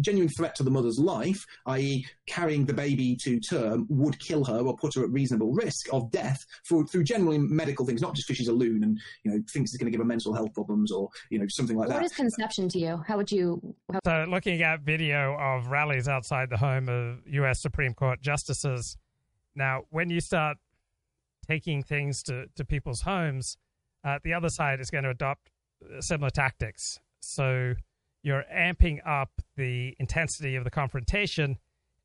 genuine 0.00 0.28
threat 0.28 0.54
to 0.56 0.62
the 0.62 0.70
mother's 0.70 0.98
life, 0.98 1.44
i.e., 1.66 2.06
carrying 2.26 2.64
the 2.66 2.72
baby 2.74 3.16
to 3.22 3.38
term, 3.40 3.86
would 3.88 4.18
kill 4.18 4.44
her 4.44 4.58
or 4.60 4.76
put 4.76 4.94
her 4.94 5.04
at 5.04 5.10
reasonable 5.10 5.52
risk 5.52 5.86
of 5.92 6.10
death 6.10 6.44
for, 6.64 6.86
through 6.86 7.04
generally 7.04 7.38
medical 7.38 7.86
things, 7.86 8.00
not 8.02 8.14
just 8.14 8.26
because 8.28 8.38
she's 8.38 8.48
a 8.48 8.52
loon 8.52 8.82
and 8.82 8.98
you 9.24 9.30
know 9.30 9.42
thinks 9.52 9.72
it's 9.72 9.78
going 9.78 9.86
to 9.86 9.90
give 9.90 10.00
her 10.00 10.06
mental 10.06 10.32
health 10.34 10.52
problems 10.54 10.90
or 10.92 11.08
you 11.30 11.38
know 11.38 11.46
something 11.48 11.76
like 11.76 11.88
What 11.88 11.96
What 11.96 12.04
is 12.04 12.12
conception 12.12 12.68
to 12.70 12.78
you? 12.78 13.02
How 13.06 13.16
would 13.16 13.30
you? 13.30 13.74
How- 13.92 14.00
So, 14.04 14.26
looking 14.30 14.62
at 14.62 14.80
video 14.80 15.36
of 15.38 15.68
rallies 15.68 16.08
outside 16.08 16.50
the 16.50 16.56
home 16.56 16.88
of 16.88 17.18
U.S. 17.26 17.60
Supreme 17.60 17.94
Court 17.94 18.20
justices, 18.20 18.96
now 19.54 19.82
when 19.90 20.10
you 20.10 20.20
start 20.20 20.56
taking 21.46 21.82
things 21.82 22.22
to, 22.24 22.46
to 22.56 22.64
people's 22.64 23.02
homes, 23.02 23.56
uh, 24.04 24.18
the 24.24 24.34
other 24.34 24.48
side 24.48 24.80
is 24.80 24.90
going 24.90 25.04
to 25.04 25.10
adopt 25.10 25.50
uh, 25.84 26.00
similar 26.00 26.30
tactics. 26.30 26.98
So, 27.20 27.74
you're 28.26 28.44
amping 28.52 28.98
up 29.06 29.30
the 29.56 29.94
intensity 30.00 30.56
of 30.56 30.64
the 30.64 30.70
confrontation, 30.70 31.56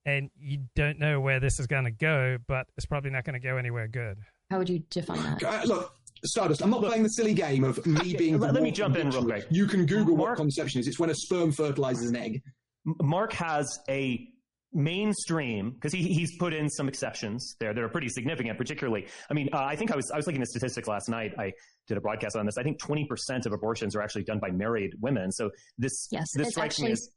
and 0.05 0.29
you 0.39 0.59
don't 0.75 0.99
know 0.99 1.19
where 1.19 1.39
this 1.39 1.59
is 1.59 1.65
going 1.65 1.85
to 1.85 1.91
go, 1.91 2.37
but 2.47 2.67
it's 2.77 2.85
probably 2.85 3.09
not 3.09 3.23
going 3.23 3.33
to 3.33 3.39
go 3.39 3.57
anywhere 3.57 3.87
good. 3.87 4.19
How 4.51 4.59
would 4.59 4.69
you 4.69 4.83
define 4.91 5.17
that? 5.23 5.43
Uh, 5.43 5.63
look, 5.65 5.95
Stardust, 6.23 6.61
I'm 6.61 6.69
not 6.69 6.81
playing 6.81 7.01
the 7.01 7.09
silly 7.09 7.33
game 7.33 7.63
of 7.63 7.83
me 7.87 8.15
being. 8.15 8.37
let- 8.37 8.49
the 8.49 8.53
let 8.53 8.61
me 8.61 8.69
jump 8.69 8.97
in 8.97 9.09
real 9.09 9.25
quick. 9.25 9.47
You 9.49 9.65
can 9.65 9.87
Google 9.87 10.15
what 10.15 10.35
conception 10.37 10.79
is. 10.79 10.87
It's 10.87 10.99
when 10.99 11.09
a 11.09 11.15
sperm 11.15 11.51
fertilizes 11.51 12.11
an 12.11 12.15
egg. 12.15 12.43
Mark 12.85 13.33
has 13.33 13.79
a 13.89 14.27
mainstream 14.73 15.71
because 15.71 15.93
he, 15.93 16.03
he's 16.13 16.37
put 16.37 16.53
in 16.53 16.69
some 16.69 16.87
exceptions 16.87 17.55
there 17.59 17.73
that 17.73 17.83
are 17.83 17.89
pretty 17.89 18.09
significant. 18.09 18.57
Particularly, 18.57 19.07
I 19.29 19.33
mean, 19.33 19.49
uh, 19.53 19.63
I 19.63 19.75
think 19.75 19.91
I 19.91 19.95
was 19.95 20.11
I 20.11 20.17
was 20.17 20.27
looking 20.27 20.41
at 20.41 20.47
statistics 20.47 20.87
last 20.87 21.09
night. 21.09 21.33
I 21.37 21.51
did 21.87 21.97
a 21.97 22.01
broadcast 22.01 22.35
on 22.35 22.45
this. 22.45 22.57
I 22.57 22.63
think 22.63 22.79
twenty 22.79 23.05
percent 23.05 23.45
of 23.45 23.53
abortions 23.53 23.95
are 23.95 24.01
actually 24.01 24.23
done 24.23 24.39
by 24.39 24.49
married 24.51 24.93
women. 25.01 25.31
So 25.31 25.49
this 25.77 26.07
Yes, 26.11 26.31
this 26.35 26.47
it's 26.47 26.55
strikes 26.55 26.79
me 26.79 26.87
actually- 26.87 26.93
as 26.93 27.09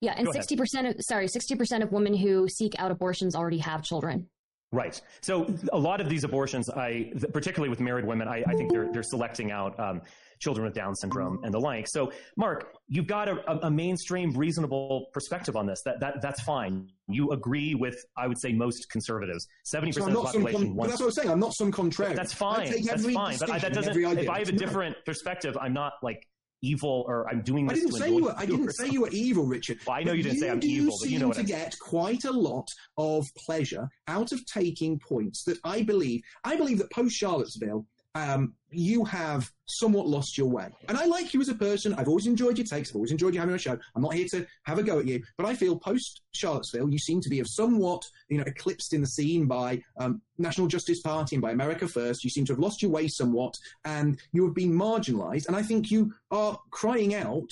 Yeah, 0.00 0.14
and 0.16 0.28
sixty 0.32 0.56
percent 0.56 0.86
of 0.86 0.94
sorry, 1.00 1.28
sixty 1.28 1.54
percent 1.56 1.82
of 1.82 1.92
women 1.92 2.14
who 2.14 2.48
seek 2.48 2.74
out 2.78 2.90
abortions 2.90 3.34
already 3.34 3.58
have 3.58 3.82
children. 3.82 4.28
Right. 4.72 5.00
So 5.20 5.52
a 5.72 5.78
lot 5.78 6.00
of 6.00 6.08
these 6.08 6.22
abortions, 6.22 6.70
I 6.70 7.12
particularly 7.32 7.70
with 7.70 7.80
married 7.80 8.06
women, 8.06 8.28
I, 8.28 8.44
I 8.46 8.54
think 8.54 8.70
they're 8.70 8.90
they're 8.92 9.02
selecting 9.02 9.50
out 9.50 9.78
um, 9.80 10.00
children 10.40 10.64
with 10.64 10.74
Down 10.74 10.94
syndrome 10.96 11.36
mm-hmm. 11.36 11.44
and 11.44 11.54
the 11.54 11.60
like. 11.60 11.86
So, 11.86 12.12
Mark, 12.36 12.74
you've 12.88 13.06
got 13.06 13.28
a, 13.28 13.66
a- 13.66 13.70
mainstream, 13.70 14.32
reasonable 14.32 15.06
perspective 15.12 15.54
on 15.56 15.66
this. 15.66 15.82
That 15.84 16.00
that 16.00 16.20
that's 16.20 16.42
fine. 16.42 16.88
You 17.08 17.30
agree 17.30 17.74
with, 17.74 17.96
I 18.16 18.26
would 18.26 18.38
say, 18.38 18.52
most 18.52 18.90
conservatives. 18.90 19.46
Seventy 19.64 19.92
percent 19.92 20.16
of 20.16 20.16
the 20.16 20.22
population 20.24 20.68
but 20.68 20.74
wants. 20.74 20.92
that's 20.92 21.00
what 21.00 21.06
I'm 21.06 21.12
saying. 21.12 21.30
I'm 21.30 21.40
not 21.40 21.54
some 21.54 21.70
contrarian. 21.70 22.16
That's 22.16 22.32
fine. 22.32 22.70
That's 22.84 23.06
fine. 23.12 23.36
But 23.38 23.50
I, 23.50 23.58
that 23.58 23.72
doesn't. 23.72 23.96
If 23.96 24.28
I 24.28 24.40
have 24.40 24.48
a 24.48 24.52
No. 24.52 24.58
different 24.58 24.96
perspective, 25.04 25.56
I'm 25.60 25.72
not 25.72 25.94
like 26.02 26.26
evil 26.62 27.04
or 27.08 27.28
I'm 27.28 27.42
doing 27.42 27.70
I 27.70 27.74
didn't 27.74 27.92
say 27.92 28.10
you 28.10 28.24
were. 28.24 28.34
I 28.36 28.46
didn't 28.46 28.72
say 28.72 28.88
you 28.88 29.02
were 29.02 29.08
evil, 29.10 29.46
Richard. 29.46 29.78
Well, 29.86 29.96
I 29.96 30.02
know 30.02 30.12
you 30.12 30.22
didn't 30.22 30.38
say 30.38 30.50
I'm 30.50 30.60
evil, 30.62 30.94
but 31.00 31.08
you 31.08 31.18
know 31.18 31.28
what 31.28 31.34
to 31.34 31.40
I'm 31.40 31.46
get 31.46 31.78
quite 31.78 32.24
a 32.24 32.32
lot 32.32 32.68
of 32.98 33.26
pleasure 33.46 33.88
out 34.08 34.32
of 34.32 34.44
taking 34.46 34.98
points 34.98 35.44
that 35.44 35.58
I 35.64 35.82
believe. 35.82 36.20
I 36.44 36.56
believe 36.56 36.78
that 36.78 36.90
post 36.92 37.16
Charlottesville, 37.16 37.86
um, 38.14 38.54
you 38.70 39.04
have 39.04 39.50
somewhat 39.66 40.06
lost 40.06 40.36
your 40.36 40.48
way. 40.48 40.68
And 40.88 40.96
I 40.98 41.04
like 41.04 41.32
you 41.32 41.40
as 41.40 41.48
a 41.48 41.54
person. 41.54 41.94
I've 41.94 42.08
always 42.08 42.26
enjoyed 42.26 42.58
your 42.58 42.66
takes. 42.66 42.90
I've 42.90 42.96
always 42.96 43.12
enjoyed 43.12 43.34
you 43.34 43.40
having 43.40 43.54
a 43.54 43.58
show. 43.58 43.78
I'm 43.94 44.02
not 44.02 44.14
here 44.14 44.26
to 44.28 44.46
have 44.64 44.78
a 44.78 44.82
go 44.82 44.98
at 44.98 45.06
you, 45.06 45.22
but 45.36 45.46
I 45.46 45.54
feel 45.54 45.78
post 45.78 46.22
Charlottesville, 46.32 46.90
you 46.90 46.98
seem 46.98 47.20
to 47.20 47.28
be 47.28 47.40
of 47.40 47.48
somewhat, 47.48 48.04
you 48.28 48.38
know, 48.38 48.44
eclipsed 48.46 48.92
in 48.92 49.00
the 49.00 49.06
scene 49.06 49.46
by 49.46 49.82
um, 49.98 50.20
National 50.38 50.66
Justice 50.66 51.00
Party 51.00 51.36
and 51.36 51.42
by 51.42 51.52
America 51.52 51.86
First. 51.86 52.24
You 52.24 52.30
seem 52.30 52.44
to 52.46 52.52
have 52.52 52.60
lost 52.60 52.82
your 52.82 52.90
way 52.90 53.08
somewhat, 53.08 53.56
and 53.84 54.18
you 54.32 54.44
have 54.44 54.54
been 54.54 54.72
marginalised. 54.72 55.46
And 55.46 55.56
I 55.56 55.62
think 55.62 55.90
you 55.90 56.12
are 56.30 56.58
crying 56.70 57.14
out 57.14 57.50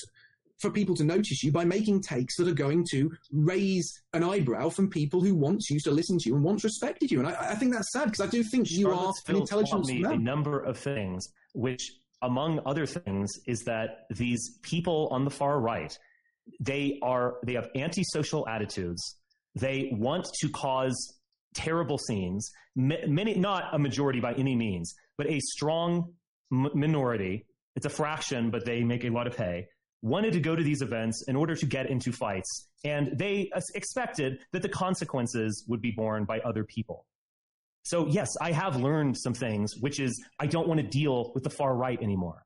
for 0.58 0.70
people 0.70 0.94
to 0.96 1.04
notice 1.04 1.42
you 1.42 1.52
by 1.52 1.64
making 1.64 2.02
takes 2.02 2.36
that 2.36 2.48
are 2.48 2.54
going 2.54 2.84
to 2.90 3.10
raise 3.32 4.02
an 4.12 4.24
eyebrow 4.24 4.68
from 4.68 4.90
people 4.90 5.20
who 5.20 5.34
once 5.34 5.70
used 5.70 5.84
to 5.84 5.90
listen 5.90 6.18
to 6.18 6.28
you 6.28 6.34
and 6.34 6.44
once 6.44 6.64
respected 6.64 7.10
you. 7.10 7.20
And 7.20 7.28
I, 7.28 7.52
I 7.52 7.54
think 7.54 7.72
that's 7.72 7.92
sad 7.92 8.06
because 8.06 8.26
I 8.26 8.28
do 8.28 8.42
think 8.42 8.70
you 8.70 8.90
are 8.90 9.12
an 9.28 9.36
intelligent 9.36 9.86
me 9.86 10.02
a 10.04 10.16
number 10.18 10.58
of 10.60 10.76
things, 10.78 11.28
which, 11.54 11.92
among 12.22 12.60
other 12.66 12.86
things, 12.86 13.30
is 13.46 13.60
that 13.64 14.06
these 14.10 14.58
people 14.62 15.08
on 15.12 15.24
the 15.24 15.30
far 15.30 15.60
right, 15.60 15.96
they 16.60 16.98
are 17.02 17.36
they 17.46 17.54
have 17.54 17.68
antisocial 17.76 18.48
attitudes. 18.48 19.16
They 19.54 19.90
want 19.92 20.26
to 20.40 20.48
cause 20.48 20.96
terrible 21.54 21.98
scenes. 21.98 22.50
Ma- 22.74 23.06
Many, 23.06 23.34
not 23.34 23.64
a 23.72 23.78
majority 23.78 24.20
by 24.20 24.32
any 24.34 24.56
means, 24.56 24.94
but 25.16 25.26
a 25.28 25.38
strong 25.40 26.12
m- 26.52 26.70
minority. 26.74 27.46
It's 27.76 27.86
a 27.86 27.90
fraction, 27.90 28.50
but 28.50 28.64
they 28.64 28.82
make 28.82 29.04
a 29.04 29.10
lot 29.10 29.26
of 29.26 29.36
hay. 29.36 29.68
Wanted 30.02 30.32
to 30.34 30.40
go 30.40 30.54
to 30.54 30.62
these 30.62 30.80
events 30.82 31.24
in 31.26 31.34
order 31.34 31.56
to 31.56 31.66
get 31.66 31.90
into 31.90 32.12
fights, 32.12 32.68
and 32.84 33.18
they 33.18 33.50
expected 33.74 34.38
that 34.52 34.62
the 34.62 34.68
consequences 34.68 35.64
would 35.68 35.80
be 35.82 35.90
borne 35.90 36.24
by 36.24 36.38
other 36.40 36.62
people. 36.64 37.04
So 37.84 38.06
yes, 38.06 38.28
I 38.40 38.52
have 38.52 38.76
learned 38.76 39.16
some 39.18 39.34
things, 39.34 39.74
which 39.80 39.98
is 39.98 40.22
I 40.38 40.46
don't 40.46 40.68
want 40.68 40.78
to 40.80 40.86
deal 40.86 41.32
with 41.34 41.42
the 41.42 41.50
far 41.50 41.74
right 41.74 42.00
anymore. 42.00 42.44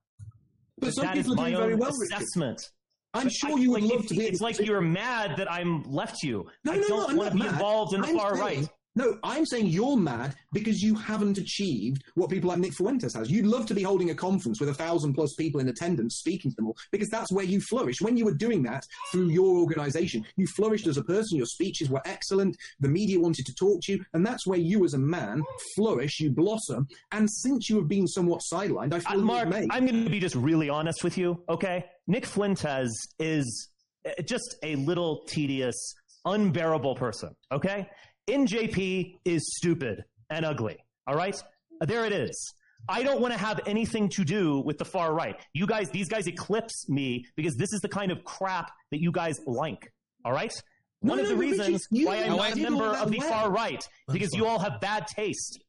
But 0.78 0.92
some 0.94 1.04
that 1.04 1.16
is 1.18 1.28
my 1.28 1.52
own 1.54 1.78
well, 1.78 1.90
assessment. 1.90 2.70
I'm 3.12 3.24
But 3.24 3.32
sure 3.32 3.58
I- 3.58 3.60
you 3.60 3.70
would 3.72 3.82
like, 3.82 3.92
love 3.92 4.04
it- 4.04 4.08
to 4.08 4.14
be. 4.14 4.24
It's 4.24 4.40
like 4.40 4.58
you're 4.58 4.80
mad 4.80 5.36
that 5.36 5.50
I'm 5.52 5.82
left 5.82 6.22
you. 6.22 6.46
No, 6.64 6.72
I 6.72 6.76
no, 6.76 6.80
no, 6.82 6.88
don't 6.88 7.10
I'm 7.10 7.16
want 7.16 7.28
to 7.32 7.34
be 7.34 7.42
mad. 7.42 7.52
involved 7.52 7.92
in 7.94 8.00
the 8.00 8.06
I'm 8.08 8.16
far 8.16 8.36
saying- 8.36 8.60
right. 8.60 8.68
No, 8.94 9.18
I'm 9.24 9.46
saying 9.46 9.66
you're 9.68 9.96
mad 9.96 10.34
because 10.52 10.82
you 10.82 10.94
haven't 10.94 11.38
achieved 11.38 12.04
what 12.14 12.28
people 12.28 12.50
like 12.50 12.58
Nick 12.58 12.74
Fuentes 12.74 13.14
has. 13.14 13.30
You'd 13.30 13.46
love 13.46 13.64
to 13.66 13.74
be 13.74 13.82
holding 13.82 14.10
a 14.10 14.14
conference 14.14 14.60
with 14.60 14.68
a 14.68 14.74
thousand 14.74 15.14
plus 15.14 15.34
people 15.34 15.60
in 15.60 15.68
attendance 15.68 16.16
speaking 16.16 16.50
to 16.50 16.56
them 16.56 16.66
all 16.66 16.76
because 16.90 17.08
that's 17.08 17.32
where 17.32 17.44
you 17.44 17.60
flourish. 17.60 18.02
When 18.02 18.16
you 18.16 18.26
were 18.26 18.34
doing 18.34 18.62
that 18.64 18.86
through 19.10 19.30
your 19.30 19.56
organization, 19.58 20.26
you 20.36 20.46
flourished 20.46 20.86
as 20.86 20.98
a 20.98 21.04
person. 21.04 21.38
Your 21.38 21.46
speeches 21.46 21.88
were 21.88 22.02
excellent. 22.04 22.56
The 22.80 22.88
media 22.88 23.18
wanted 23.18 23.46
to 23.46 23.54
talk 23.54 23.80
to 23.84 23.92
you. 23.92 24.04
And 24.12 24.26
that's 24.26 24.46
where 24.46 24.58
you 24.58 24.84
as 24.84 24.92
a 24.92 24.98
man 24.98 25.42
flourish, 25.74 26.20
you 26.20 26.30
blossom. 26.30 26.86
And 27.12 27.30
since 27.30 27.70
you 27.70 27.76
have 27.76 27.88
been 27.88 28.06
somewhat 28.06 28.42
sidelined, 28.52 28.92
I 28.92 29.00
feel 29.00 29.20
Uh, 29.20 29.24
Mark. 29.24 29.48
I'm 29.70 29.86
going 29.86 30.04
to 30.04 30.10
be 30.10 30.20
just 30.20 30.34
really 30.34 30.68
honest 30.68 31.02
with 31.02 31.16
you, 31.16 31.42
okay? 31.48 31.86
Nick 32.06 32.26
Fuentes 32.26 32.92
is 33.18 33.70
uh, 34.06 34.10
just 34.22 34.56
a 34.62 34.76
little 34.76 35.24
tedious, 35.28 35.94
unbearable 36.26 36.94
person, 36.94 37.30
okay? 37.50 37.88
NJP 38.28 39.18
is 39.24 39.42
stupid 39.56 40.04
and 40.30 40.44
ugly, 40.44 40.76
all 41.06 41.14
right? 41.14 41.40
There 41.80 42.04
it 42.04 42.12
is. 42.12 42.54
I 42.88 43.02
don't 43.02 43.20
want 43.20 43.32
to 43.32 43.38
have 43.38 43.60
anything 43.66 44.08
to 44.10 44.24
do 44.24 44.60
with 44.60 44.78
the 44.78 44.84
far 44.84 45.14
right. 45.14 45.36
You 45.54 45.66
guys, 45.66 45.90
these 45.90 46.08
guys 46.08 46.26
eclipse 46.26 46.88
me 46.88 47.24
because 47.36 47.56
this 47.56 47.72
is 47.72 47.80
the 47.80 47.88
kind 47.88 48.10
of 48.10 48.24
crap 48.24 48.70
that 48.90 49.00
you 49.00 49.12
guys 49.12 49.38
like, 49.46 49.92
all 50.24 50.32
right? 50.32 50.52
No, 51.00 51.10
One 51.10 51.18
of 51.20 51.24
no, 51.24 51.28
the 51.30 51.34
no, 51.34 51.40
reasons 51.40 51.82
you 51.90 52.06
why 52.06 52.18
I'm 52.22 52.36
don't 52.36 52.52
a 52.58 52.62
member 52.62 52.86
of 52.86 53.10
the 53.10 53.18
well. 53.18 53.28
far 53.28 53.50
right 53.50 53.86
because 54.12 54.32
you 54.34 54.46
all 54.46 54.58
have 54.58 54.80
bad 54.80 55.06
taste. 55.08 55.60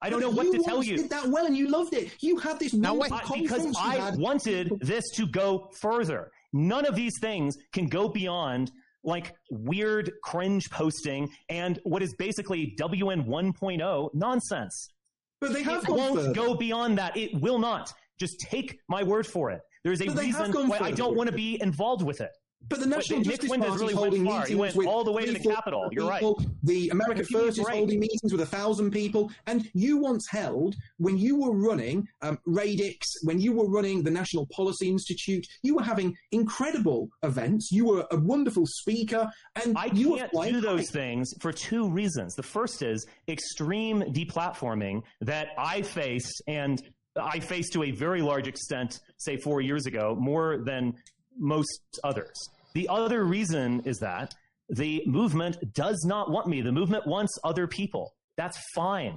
I 0.00 0.10
don't 0.10 0.20
know 0.20 0.30
what 0.30 0.52
to 0.52 0.62
tell 0.62 0.76
once 0.76 0.86
you. 0.86 0.96
did 0.98 1.10
that 1.10 1.26
well 1.26 1.46
and 1.46 1.56
you 1.56 1.68
loved 1.68 1.92
it. 1.94 2.12
You 2.20 2.38
had 2.38 2.60
this 2.60 2.72
Now 2.72 2.94
wonderful 2.94 3.34
wait, 3.34 3.42
because 3.42 3.76
I 3.76 3.96
had. 3.96 4.16
wanted 4.18 4.72
this 4.80 5.04
to 5.16 5.26
go 5.26 5.70
further. 5.80 6.30
None 6.52 6.86
of 6.86 6.94
these 6.94 7.14
things 7.20 7.56
can 7.72 7.88
go 7.88 8.08
beyond 8.08 8.70
like 9.04 9.34
weird 9.50 10.12
cringe 10.22 10.70
posting 10.70 11.28
and 11.48 11.78
what 11.84 12.02
is 12.02 12.14
basically 12.14 12.74
WN 12.78 13.26
1.0 13.26 14.10
nonsense. 14.14 14.90
But 15.40 15.52
they 15.52 15.62
have 15.62 15.84
it 15.84 15.86
gone 15.86 15.96
won't 15.96 16.16
further. 16.16 16.34
go 16.34 16.54
beyond 16.54 16.98
that. 16.98 17.16
It 17.16 17.40
will 17.40 17.58
not. 17.58 17.92
Just 18.18 18.40
take 18.40 18.78
my 18.88 19.02
word 19.02 19.26
for 19.26 19.50
it. 19.50 19.60
A 19.84 19.88
But 19.88 19.98
they 20.16 20.26
have 20.28 20.48
reason 20.48 20.68
why 20.68 20.78
I 20.80 20.90
don't 20.90 21.16
want 21.16 21.30
to 21.30 21.36
be 21.36 21.60
involved 21.62 22.02
with 22.02 22.20
it. 22.20 22.30
But 22.68 22.80
the 22.80 22.86
National 22.86 23.20
Nick 23.20 23.40
Justice 23.40 23.48
Party 23.48 23.72
really 23.72 23.92
is 23.92 23.98
holding 23.98 24.22
meetings 24.24 24.48
He 24.48 24.54
went 24.54 24.76
with 24.76 24.86
all 24.86 25.02
the 25.02 25.12
way 25.12 25.24
to 25.24 25.32
the 25.32 25.38
Capitol. 25.38 25.88
You're 25.90 26.08
right. 26.08 26.22
The 26.64 26.90
America 26.90 27.22
Give 27.22 27.30
me 27.30 27.38
a 27.38 27.42
First 27.44 27.58
is 27.58 27.64
break. 27.64 27.76
holding 27.76 28.00
meetings 28.00 28.30
with 28.30 28.42
a 28.42 28.46
thousand 28.46 28.90
people, 28.90 29.30
and 29.46 29.70
you 29.72 29.96
once 29.96 30.28
held 30.28 30.76
when 30.98 31.16
you 31.16 31.36
were 31.36 31.52
running 31.56 32.06
um, 32.20 32.38
Radix, 32.46 33.06
when 33.22 33.40
you 33.40 33.52
were 33.52 33.68
running 33.70 34.02
the 34.02 34.10
National 34.10 34.46
Policy 34.54 34.88
Institute, 34.88 35.46
you 35.62 35.76
were 35.76 35.82
having 35.82 36.14
incredible 36.32 37.08
events. 37.22 37.70
You 37.72 37.86
were 37.86 38.06
a 38.10 38.16
wonderful 38.18 38.66
speaker, 38.66 39.30
and 39.64 39.76
I 39.78 39.86
you 39.86 40.16
can't 40.16 40.30
do 40.32 40.60
those 40.60 40.90
high. 40.90 41.00
things 41.00 41.32
for 41.40 41.52
two 41.52 41.88
reasons. 41.88 42.34
The 42.34 42.42
first 42.42 42.82
is 42.82 43.06
extreme 43.28 44.02
deplatforming 44.12 45.02
that 45.22 45.48
I 45.56 45.82
face, 45.82 46.30
and 46.46 46.82
I 47.20 47.40
faced 47.40 47.72
to 47.72 47.84
a 47.84 47.90
very 47.92 48.20
large 48.20 48.46
extent, 48.46 49.00
say 49.16 49.36
four 49.38 49.60
years 49.60 49.86
ago, 49.86 50.16
more 50.18 50.58
than 50.58 50.94
most 51.38 51.80
others. 52.04 52.34
The 52.74 52.88
other 52.88 53.24
reason 53.24 53.82
is 53.84 53.98
that 53.98 54.34
the 54.68 55.02
movement 55.06 55.56
does 55.74 56.04
not 56.06 56.30
want 56.30 56.46
me. 56.46 56.60
The 56.60 56.72
movement 56.72 57.06
wants 57.06 57.38
other 57.44 57.66
people. 57.66 58.12
That's 58.36 58.58
fine. 58.74 59.16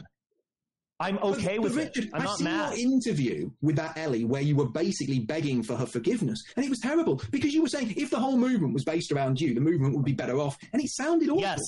I'm 1.00 1.18
okay 1.20 1.58
But 1.58 1.64
with 1.64 1.76
Richard, 1.76 2.04
it. 2.06 2.10
I'm 2.14 2.22
I 2.22 2.26
not 2.26 2.38
see 2.38 2.44
mad. 2.44 2.78
your 2.78 2.92
interview 2.94 3.50
with 3.62 3.76
that 3.78 3.98
Ellie 3.98 4.24
where 4.24 4.42
you 4.44 4.56
were 4.56 4.70
basically 4.70 5.20
begging 5.20 5.64
for 5.64 5.76
her 5.76 5.88
forgiveness, 5.88 6.42
and 6.56 6.64
it 6.64 6.70
was 6.70 6.80
terrible 6.80 7.20
because 7.32 7.54
you 7.54 7.64
were 7.64 7.68
saying 7.70 7.94
if 7.98 8.12
the 8.12 8.20
whole 8.20 8.38
movement 8.38 8.74
was 8.74 8.84
based 8.84 9.12
around 9.12 9.42
you, 9.42 9.56
the 9.56 9.62
movement 9.62 9.96
would 9.96 10.06
be 10.06 10.14
better 10.14 10.38
off, 10.38 10.58
and 10.74 10.82
it 10.82 10.90
sounded 10.92 11.28
awful. 11.30 11.42
Yes. 11.42 11.60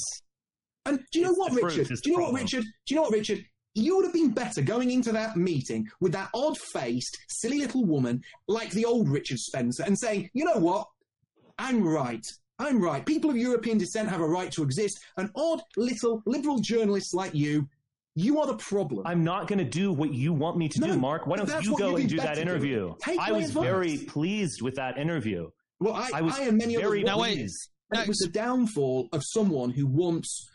And 0.85 0.99
do 1.11 1.19
you 1.19 1.25
know 1.25 1.31
It's 1.31 1.39
what, 1.39 1.53
Richard? 1.53 1.87
Do 1.87 2.11
you 2.11 2.17
know 2.17 2.29
what. 2.29 2.41
Richard? 2.41 2.63
Do 2.63 2.93
you 2.93 2.95
know 2.97 3.01
what, 3.03 3.11
Richard? 3.13 3.43
You 3.75 3.95
would 3.97 4.05
have 4.05 4.13
been 4.13 4.31
better 4.31 4.61
going 4.61 4.91
into 4.91 5.11
that 5.13 5.35
meeting 5.35 5.89
with 5.99 6.11
that 6.11 6.29
odd-faced, 6.33 7.17
silly 7.29 7.59
little 7.59 7.85
woman 7.85 8.23
like 8.47 8.69
the 8.71 8.85
old 8.85 9.09
Richard 9.09 9.39
Spencer 9.39 9.83
and 9.83 9.97
saying, 9.97 10.29
"You 10.33 10.45
know 10.45 10.59
what? 10.59 10.87
I'm 11.57 11.83
right. 11.83 12.25
I'm 12.59 12.81
right. 12.81 13.05
People 13.05 13.29
of 13.29 13.37
European 13.37 13.77
descent 13.77 14.09
have 14.09 14.21
a 14.21 14.27
right 14.27 14.51
to 14.51 14.63
exist. 14.63 14.99
And 15.17 15.29
odd 15.35 15.61
little 15.75 16.21
liberal 16.25 16.59
journalists 16.59 17.13
like 17.13 17.33
you, 17.33 17.67
you 18.15 18.39
are 18.39 18.47
the 18.47 18.57
problem. 18.57 19.05
I'm 19.07 19.23
not 19.23 19.47
going 19.47 19.57
to 19.59 19.65
do 19.65 19.91
what 19.91 20.13
you 20.13 20.33
want 20.33 20.57
me 20.57 20.69
to 20.69 20.79
No, 20.79 20.87
do, 20.87 20.99
Mark. 20.99 21.25
Why 21.25 21.37
don't 21.37 21.65
you 21.65 21.75
go 21.77 21.91
you'd 21.91 22.01
and 22.01 22.09
do 22.09 22.17
that 22.17 22.37
interview? 22.37 22.93
Take 23.01 23.19
I 23.19 23.31
was 23.31 23.49
advice. 23.49 23.63
very 23.63 23.97
pleased 23.97 24.61
with 24.61 24.75
that 24.75 24.97
interview. 24.97 25.49
Well, 25.79 25.95
I, 25.95 26.09
I 26.15 26.21
was 26.21 26.37
I 26.39 26.43
and 26.43 26.57
many 26.57 26.75
very 26.75 27.03
others 27.07 27.17
were 27.17 27.23
pleased. 27.23 27.69
pleased. 27.91 28.03
It 28.03 28.07
was 28.07 28.17
the 28.19 28.29
downfall 28.29 29.09
of 29.11 29.23
someone 29.25 29.71
who 29.71 29.87
once 29.87 30.47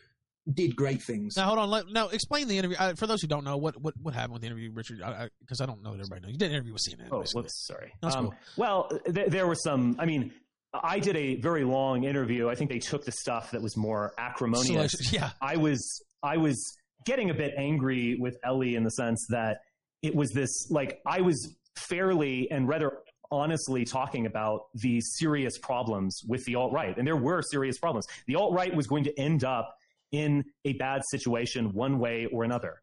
did 0.55 0.75
great 0.77 1.03
things. 1.03 1.37
Now 1.37 1.47
hold 1.47 1.59
on. 1.59 1.71
Let, 1.71 1.89
now 1.89 2.09
explain 2.09 2.49
the 2.49 2.59
interview 2.59 2.77
uh, 2.79 2.95
for 2.95 3.07
those 3.07 3.21
who 3.21 3.29
don't 3.29 3.45
know 3.45 3.57
what 3.57 3.81
what, 3.81 3.95
what 4.03 4.15
happened 4.15 4.35
with 4.35 4.43
the 4.43 4.47
interview, 4.49 4.71
Richard. 4.73 4.99
Because 5.41 5.61
I, 5.61 5.67
don't 5.67 5.83
know 5.83 5.93
that 5.93 6.01
everybody 6.01 6.23
knows. 6.23 6.33
You 6.33 6.39
did 6.39 6.47
an 6.47 6.53
interview 6.53 6.73
with 6.73 6.83
CNN. 6.83 7.09
Oh, 7.13 7.25
whoops, 7.35 7.67
sorry. 7.67 7.93
That's 8.03 8.15
Um, 8.17 8.27
cool. 8.27 8.35
Well, 8.57 8.89
th- 9.13 9.29
there 9.29 9.47
were 9.47 9.55
some. 9.55 9.97
I 9.99 10.07
mean, 10.07 10.33
I 10.75 10.99
did 10.99 11.17
a 11.17 11.37
very 11.37 11.65
long 11.65 12.05
interview. 12.05 12.49
I 12.49 12.55
think 12.55 12.71
they 12.71 12.79
took 12.79 13.05
the 13.05 13.13
stuff 13.13 13.51
that 13.53 13.63
was 13.63 13.77
more 13.77 14.13
acrimonious. 14.19 14.67
Selection- 14.93 15.15
yeah. 15.15 15.31
I 15.41 15.57
was 15.57 16.03
I 16.23 16.37
was 16.37 16.77
getting 17.05 17.31
a 17.31 17.35
bit 17.35 17.55
angry 17.57 18.17
with 18.19 18.37
Ellie 18.45 18.75
in 18.75 18.85
the 18.85 18.91
sense 18.91 19.27
that 19.31 19.59
it 20.03 20.15
was 20.15 20.31
this 20.33 20.71
like 20.71 21.01
I 21.07 21.21
was 21.21 21.55
fairly 21.77 22.51
and 22.51 22.69
rather 22.69 22.99
honestly 23.31 23.85
talking 23.85 24.25
about 24.27 24.63
the 24.75 25.01
serious 25.01 25.59
problems 25.59 26.23
with 26.27 26.45
the 26.47 26.55
alt 26.55 26.73
right, 26.73 26.97
and 26.97 27.07
there 27.07 27.17
were 27.17 27.43
serious 27.43 27.79
problems. 27.79 28.07
The 28.27 28.37
alt 28.37 28.55
right 28.55 28.75
was 28.75 28.87
going 28.87 29.05
to 29.05 29.19
end 29.21 29.45
up 29.45 29.78
in 30.13 30.45
a 30.65 30.73
bad 30.75 31.03
situation 31.11 31.73
one 31.73 31.99
way 31.99 32.27
or 32.33 32.45
another, 32.45 32.83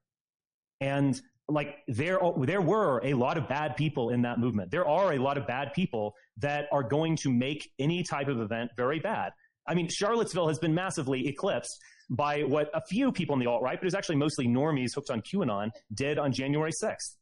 and 0.81 1.19
like 1.47 1.77
there 1.87 2.19
there 2.41 2.61
were 2.61 3.01
a 3.03 3.13
lot 3.13 3.37
of 3.37 3.47
bad 3.47 3.75
people 3.75 4.09
in 4.09 4.21
that 4.23 4.39
movement. 4.39 4.71
There 4.71 4.87
are 4.87 5.13
a 5.13 5.19
lot 5.19 5.37
of 5.37 5.45
bad 5.45 5.73
people 5.73 6.15
that 6.37 6.67
are 6.71 6.83
going 6.83 7.15
to 7.17 7.31
make 7.31 7.69
any 7.79 8.03
type 8.03 8.27
of 8.27 8.39
event 8.39 8.71
very 8.75 8.99
bad. 8.99 9.31
I 9.67 9.73
mean, 9.73 9.87
Charlottesville 9.89 10.47
has 10.47 10.59
been 10.59 10.73
massively 10.73 11.27
eclipsed 11.27 11.79
by 12.09 12.41
what 12.41 12.69
a 12.73 12.81
few 12.87 13.11
people 13.11 13.33
in 13.33 13.39
the 13.39 13.47
alt 13.47 13.63
right, 13.63 13.77
but 13.77 13.83
it 13.83 13.85
was 13.85 13.95
actually 13.95 14.17
mostly 14.17 14.47
normies 14.47 14.93
hooked 14.93 15.09
on 15.09 15.21
QAnon, 15.21 15.71
did 15.93 16.19
on 16.19 16.31
January 16.31 16.71
6th. 16.71 17.15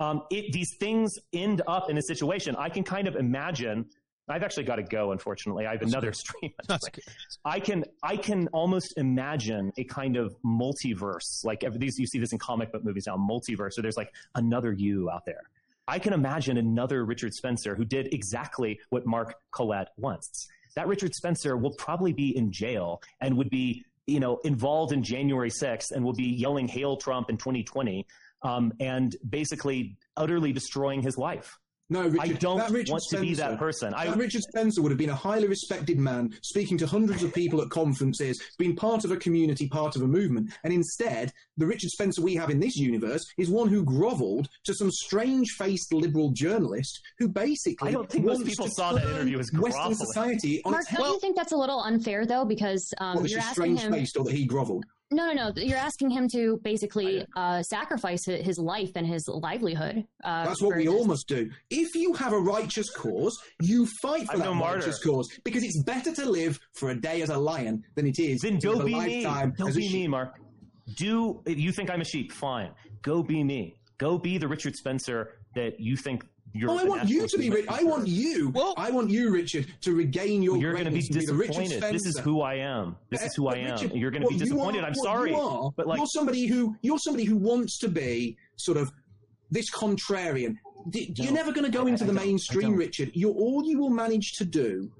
Um, 0.00 0.22
it, 0.30 0.52
these 0.52 0.76
things 0.78 1.12
end 1.32 1.62
up 1.66 1.90
in 1.90 1.98
a 1.98 2.02
situation. 2.02 2.54
I 2.56 2.68
can 2.68 2.84
kind 2.84 3.08
of 3.08 3.16
imagine. 3.16 3.86
I've 4.28 4.42
actually 4.42 4.64
got 4.64 4.76
to 4.76 4.82
go. 4.82 5.12
Unfortunately, 5.12 5.66
I 5.66 5.72
have 5.72 5.82
another 5.82 6.12
stream. 6.12 6.52
I 7.44 7.60
can 7.60 7.84
I 8.02 8.16
can 8.16 8.48
almost 8.48 8.94
imagine 8.96 9.72
a 9.76 9.84
kind 9.84 10.16
of 10.16 10.36
multiverse, 10.44 11.44
like 11.44 11.64
these 11.76 11.98
you 11.98 12.06
see 12.06 12.18
this 12.18 12.32
in 12.32 12.38
comic 12.38 12.72
book 12.72 12.84
movies 12.84 13.04
now, 13.06 13.16
multiverse. 13.16 13.72
So 13.72 13.82
there's 13.82 13.96
like 13.96 14.12
another 14.34 14.72
you 14.72 15.10
out 15.10 15.24
there. 15.24 15.42
I 15.86 15.98
can 15.98 16.12
imagine 16.12 16.58
another 16.58 17.04
Richard 17.04 17.32
Spencer 17.32 17.74
who 17.74 17.84
did 17.84 18.12
exactly 18.12 18.78
what 18.90 19.06
Mark 19.06 19.36
Collett 19.52 19.88
wants. 19.96 20.46
That 20.76 20.86
Richard 20.86 21.14
Spencer 21.14 21.56
will 21.56 21.72
probably 21.72 22.12
be 22.12 22.36
in 22.36 22.52
jail 22.52 23.00
and 23.22 23.36
would 23.38 23.48
be, 23.48 23.84
you 24.06 24.20
know, 24.20 24.38
involved 24.44 24.92
in 24.92 25.02
January 25.02 25.50
6th 25.50 25.92
and 25.92 26.04
will 26.04 26.12
be 26.12 26.24
yelling 26.24 26.68
"Hail 26.68 26.98
Trump" 26.98 27.30
in 27.30 27.38
2020 27.38 28.06
um, 28.42 28.72
and 28.80 29.16
basically 29.28 29.96
utterly 30.16 30.52
destroying 30.52 31.02
his 31.02 31.16
life. 31.16 31.58
No, 31.90 32.02
Richard, 32.06 32.20
I 32.20 32.28
don't 32.34 32.58
that 32.58 32.70
Richard 32.70 32.92
want 32.92 33.04
to 33.10 33.20
be 33.20 33.32
that 33.34 33.44
Spencer- 33.44 33.56
person. 33.58 33.94
I, 33.94 34.06
that 34.08 34.16
Richard 34.18 34.42
Spencer 34.42 34.82
would 34.82 34.90
have 34.90 34.98
been 34.98 35.08
a 35.08 35.14
highly 35.14 35.48
respected 35.48 35.98
man, 35.98 36.34
speaking 36.42 36.76
to 36.78 36.86
hundreds 36.86 37.22
of 37.22 37.32
people 37.32 37.62
at 37.62 37.70
conferences, 37.70 38.42
being 38.58 38.76
part 38.76 39.04
of 39.06 39.10
a 39.12 39.16
community, 39.16 39.68
part 39.68 39.96
of 39.96 40.02
a 40.02 40.06
movement. 40.06 40.50
And 40.64 40.72
instead, 40.72 41.32
the 41.56 41.66
Richard 41.66 41.90
Spencer 41.90 42.20
we 42.20 42.34
have 42.34 42.50
in 42.50 42.60
this 42.60 42.76
universe 42.76 43.26
is 43.38 43.48
one 43.48 43.68
who 43.68 43.84
grovelled 43.84 44.48
to 44.64 44.74
some 44.74 44.90
strange-faced 44.90 45.92
liberal 45.94 46.30
journalist 46.32 47.00
who 47.18 47.26
basically 47.28 47.88
I 47.88 47.92
don't 47.92 48.10
think 48.10 48.26
most 48.26 48.44
people 48.46 48.68
saw 48.68 48.92
that 48.92 49.04
interview 49.04 49.38
as 49.38 49.50
Western 49.52 49.70
grovelling. 49.70 49.94
society 49.96 50.62
on 50.64 50.72
Mark, 50.72 50.84
don't 50.94 51.12
you 51.14 51.20
think 51.20 51.36
that's 51.36 51.52
a 51.52 51.56
little 51.56 51.80
unfair 51.80 52.26
though? 52.26 52.44
Because 52.44 52.92
um, 52.98 53.14
What, 53.14 53.22
that 53.22 53.30
you're 53.30 53.40
asking 53.40 53.64
him. 53.72 53.78
strange-faced 53.78 54.16
or 54.18 54.24
that 54.24 54.34
he 54.34 54.44
grovelled? 54.46 54.84
No, 55.10 55.32
no, 55.32 55.48
no. 55.48 55.52
You're 55.56 55.78
asking 55.78 56.10
him 56.10 56.28
to 56.32 56.60
basically 56.62 57.24
uh, 57.34 57.62
sacrifice 57.62 58.26
his 58.26 58.58
life 58.58 58.90
and 58.94 59.06
his 59.06 59.26
livelihood. 59.26 60.04
Uh, 60.22 60.44
That's 60.44 60.60
what 60.60 60.76
we 60.76 60.84
this. 60.84 60.92
all 60.94 61.04
must 61.06 61.26
do. 61.28 61.50
If 61.70 61.94
you 61.94 62.12
have 62.14 62.34
a 62.34 62.38
righteous 62.38 62.90
cause, 62.90 63.36
you 63.62 63.86
fight 64.02 64.26
for 64.26 64.32
I'm 64.32 64.38
that 64.40 64.44
no 64.44 64.54
martyr. 64.54 64.80
righteous 64.80 65.02
cause 65.02 65.28
because 65.44 65.62
it's 65.64 65.82
better 65.82 66.14
to 66.14 66.28
live 66.28 66.58
for 66.74 66.90
a 66.90 66.94
day 66.94 67.22
as 67.22 67.30
a 67.30 67.38
lion 67.38 67.84
than 67.94 68.06
it 68.06 68.18
is 68.18 68.40
Then 68.42 68.58
to 68.58 68.66
go 68.66 68.72
live 68.74 68.80
a 68.82 68.84
be 68.84 68.94
me. 68.94 69.24
lifetime 69.26 69.54
Go 69.56 69.68
as 69.68 69.76
a 69.76 69.78
be 69.78 69.88
sheep. 69.88 70.02
me, 70.02 70.08
Mark. 70.08 70.38
Do 70.96 71.42
if 71.46 71.58
you 71.58 71.72
think 71.72 71.90
I'm 71.90 72.00
a 72.02 72.04
sheep? 72.04 72.32
Fine. 72.32 72.72
Go 73.02 73.22
be 73.22 73.42
me. 73.44 73.76
Go 73.98 74.18
be 74.18 74.36
the 74.38 74.46
Richard 74.48 74.74
Spencer 74.76 75.36
that 75.54 75.80
you 75.80 75.96
think 75.96 76.24
you're. 76.58 76.70
Oh, 76.70 76.78
I 76.78 76.84
want 76.84 77.08
you 77.08 77.26
to 77.26 77.38
be. 77.38 77.48
movement 77.50 77.70
Ri- 77.70 77.78
I 77.80 77.82
want 77.84 78.08
you. 78.08 78.52
I 78.76 78.90
want 78.90 79.10
you, 79.10 79.30
Richard, 79.32 79.66
to 79.82 79.94
regain 79.94 80.42
your. 80.42 80.56
You're 80.56 80.72
going 80.72 80.84
to 80.86 80.90
be 80.90 81.00
greatness 81.00 81.28
and 81.28 81.28
the 81.28 81.40
Richard 81.40 81.62
disappointed. 81.64 81.94
This 81.94 82.06
is 82.06 82.18
who 82.18 82.40
I 82.42 82.54
am. 82.54 82.96
This 83.10 83.22
is 83.22 83.34
who 83.34 83.48
I 83.48 83.56
am. 83.56 83.72
Richard, 83.72 83.92
You're 83.94 84.10
going 84.10 84.22
to 84.22 84.28
be 84.28 84.38
disappointed. 84.38 84.82
are- 84.84 84.86
I'm 84.88 84.94
sorry, 84.94 85.30
you 85.30 85.36
are, 85.38 85.70
but 85.76 85.86
like 85.86 85.98
you're 85.98 86.06
somebody 86.06 86.46
who 86.46 86.76
you're 86.82 86.98
somebody 86.98 87.24
who 87.24 87.36
wants 87.36 87.78
to 87.78 87.88
be 87.88 88.36
sort 88.56 88.76
of 88.78 88.90
this 89.50 89.70
contrarian. 89.70 90.56
D- 90.90 91.12
You're 91.16 91.32
never 91.32 91.52
going 91.52 91.64
to 91.64 91.70
go 91.76 91.86
I- 91.86 91.90
into 91.90 92.04
I 92.04 92.06
the. 92.08 92.12
I 92.20 92.24
mainstream. 92.24 92.74
Richard. 92.76 93.10
You're 93.14 93.34
all 93.34 93.62
you 93.64 93.78
will 93.78 93.90
manage 93.90 94.32
to 94.38 94.44
do, 94.44 94.90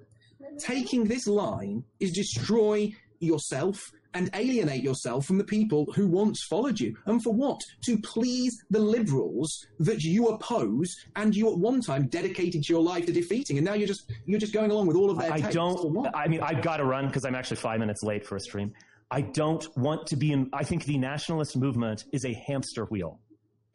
taking 0.59 1.05
this 1.05 1.27
line, 1.27 1.85
is 2.01 2.13
destroy 2.13 2.93
yourself 3.21 3.93
and 4.15 4.31
alienate 4.35 4.83
yourself 4.83 5.27
from 5.27 5.39
the 5.39 5.45
people 5.45 5.87
who 5.95 6.07
once 6.07 6.43
followed 6.45 6.81
you. 6.81 6.97
And 7.07 7.23
for 7.23 7.33
what? 7.33 7.61
To 7.85 7.99
please 7.99 8.63
the 8.71 8.79
liberals 8.79 9.67
that 9.79 10.03
you 10.03 10.29
oppose 10.29 10.97
and 11.17 11.35
you 11.35 11.51
at 11.51 11.59
one 11.59 11.81
time 11.81 12.07
dedicated 12.09 12.69
your 12.69 12.83
life 12.83 13.07
to 13.07 13.13
defeating, 13.13 13.59
and 13.59 13.65
now 13.65 13.75
you're 13.75 13.89
just 13.89 14.11
you're 14.27 14.41
just 14.41 14.53
going 14.53 14.71
along 14.71 14.87
with 14.87 14.97
all 14.97 15.11
of 15.11 15.19
their. 15.19 15.33
I 15.33 15.41
don't. 15.41 16.07
I 16.15 16.29
mean, 16.29 16.41
I've 16.41 16.63
got 16.63 16.79
to 16.79 16.85
run 16.85 17.07
because 17.07 17.25
I'm 17.25 17.35
actually 17.35 17.59
five 17.59 17.81
minutes 17.81 18.03
late 18.03 18.27
for 18.27 18.37
a 18.37 18.41
stream. 18.41 18.73
I 19.11 19.23
don't 19.23 19.67
want 19.77 20.07
to 20.09 20.17
be 20.17 20.33
in. 20.33 20.51
I 20.53 20.65
think 20.65 20.85
the 20.85 20.99
nationalist 20.99 21.57
movement 21.57 22.05
is 22.13 22.25
a 22.25 22.35
hamster 22.35 22.85
wheel. 22.85 23.19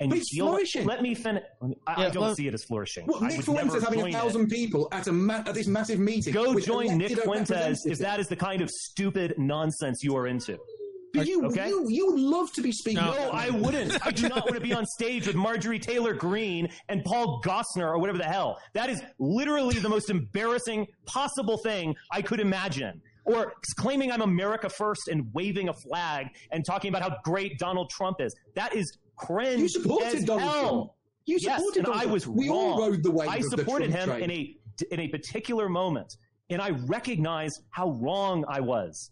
And 0.04 0.10
But 0.10 0.16
you 0.16 0.22
it's 0.22 0.34
feel- 0.36 0.48
flourishing. 0.48 0.86
Let 0.86 1.02
me 1.02 1.16
finish. 1.16 1.44
I, 1.88 2.06
I 2.06 2.10
don't 2.10 2.22
well- 2.24 2.36
see 2.36 2.48
it 2.48 2.54
as 2.54 2.64
flourishing. 2.66 3.06
Well, 3.08 3.24
I 3.24 3.28
Nick 3.28 3.38
would 3.38 3.46
Fuentes 3.46 3.74
never 3.74 3.86
having 3.86 4.00
a 4.00 4.02
join 4.04 4.10
it. 4.12 4.14
thousand 4.14 4.48
people 4.50 4.88
at 4.92 5.08
a 5.08 5.12
ma- 5.12 5.44
at 5.46 5.54
this 5.54 5.68
massive 5.68 6.00
meeting. 6.00 6.34
Go 6.34 6.54
with 6.54 6.66
join 6.66 6.98
Nick 6.98 7.18
Fuentes 7.20 7.86
if 7.86 7.98
that 8.00 8.20
is 8.20 8.28
the 8.28 8.36
kind 8.36 8.62
of 8.62 8.70
stupid 8.70 9.36
nonsense 9.38 10.04
you 10.04 10.16
are 10.16 10.28
into. 10.28 10.58
But 11.16 11.28
you, 11.28 11.46
okay? 11.46 11.68
you, 11.70 11.86
you 11.90 12.08
would 12.12 12.20
love 12.20 12.52
to 12.54 12.62
be 12.64 12.72
speaking. 12.72 13.04
No, 13.04 13.30
I 13.32 13.52
wouldn't. 13.52 14.04
I 14.04 14.10
do 14.10 14.28
not 14.28 14.46
want 14.46 14.56
to 14.56 14.60
be 14.62 14.74
on 14.74 14.84
stage 14.98 15.28
with 15.28 15.36
Marjorie 15.36 15.78
Taylor 15.78 16.16
Greene 16.16 16.70
and 16.90 17.04
Paul 17.06 17.40
Gosar 17.46 17.64
or 17.84 18.00
whatever 18.00 18.18
the 18.18 18.24
hell. 18.24 18.58
That 18.74 18.90
is 18.90 19.00
literally 19.20 19.76
the 19.78 19.90
most 19.90 20.10
embarrassing 20.10 20.88
possible 21.06 21.58
thing 21.60 21.96
I 22.12 22.24
could 22.24 22.40
imagine. 22.40 23.00
Or 23.26 23.54
claiming 23.78 24.12
I'm 24.12 24.22
America 24.22 24.70
first 24.70 25.08
and 25.08 25.28
waving 25.34 25.70
a 25.70 25.74
flag 25.74 26.28
and 26.52 26.66
talking 26.66 26.90
about 26.90 27.04
how 27.04 27.16
great 27.24 27.60
Donald 27.60 27.90
Trump 27.92 28.20
is. 28.20 28.36
That 28.56 28.76
is 28.76 28.98
cringe. 29.16 29.62
You 29.62 29.70
supported 29.70 30.16
as 30.16 30.24
Donald 30.26 30.42
hell. 30.52 30.70
Trump. 30.70 30.92
You 31.26 31.38
yes, 31.42 31.58
supported 31.58 31.78
and 31.80 31.86
Donald 31.86 32.02
I 32.02 32.04
Trump. 32.04 32.14
was 32.14 32.28
We 32.28 32.50
wrong. 32.50 32.58
all 32.58 32.80
rode 32.90 33.04
the 33.04 33.12
wave 33.12 33.30
I 33.30 33.38
of 33.38 33.44
the 33.44 33.50
supported 33.58 33.92
Trump 33.92 34.10
him 34.10 34.10
train. 34.18 34.24
in 34.24 34.32
a 34.32 34.58
in 34.92 35.00
a 35.02 35.08
particular 35.08 35.70
moment, 35.70 36.18
and 36.50 36.62
I 36.62 36.72
recognize 36.88 37.52
how 37.70 37.92
wrong 38.02 38.44
I 38.50 38.60
was. 38.60 39.12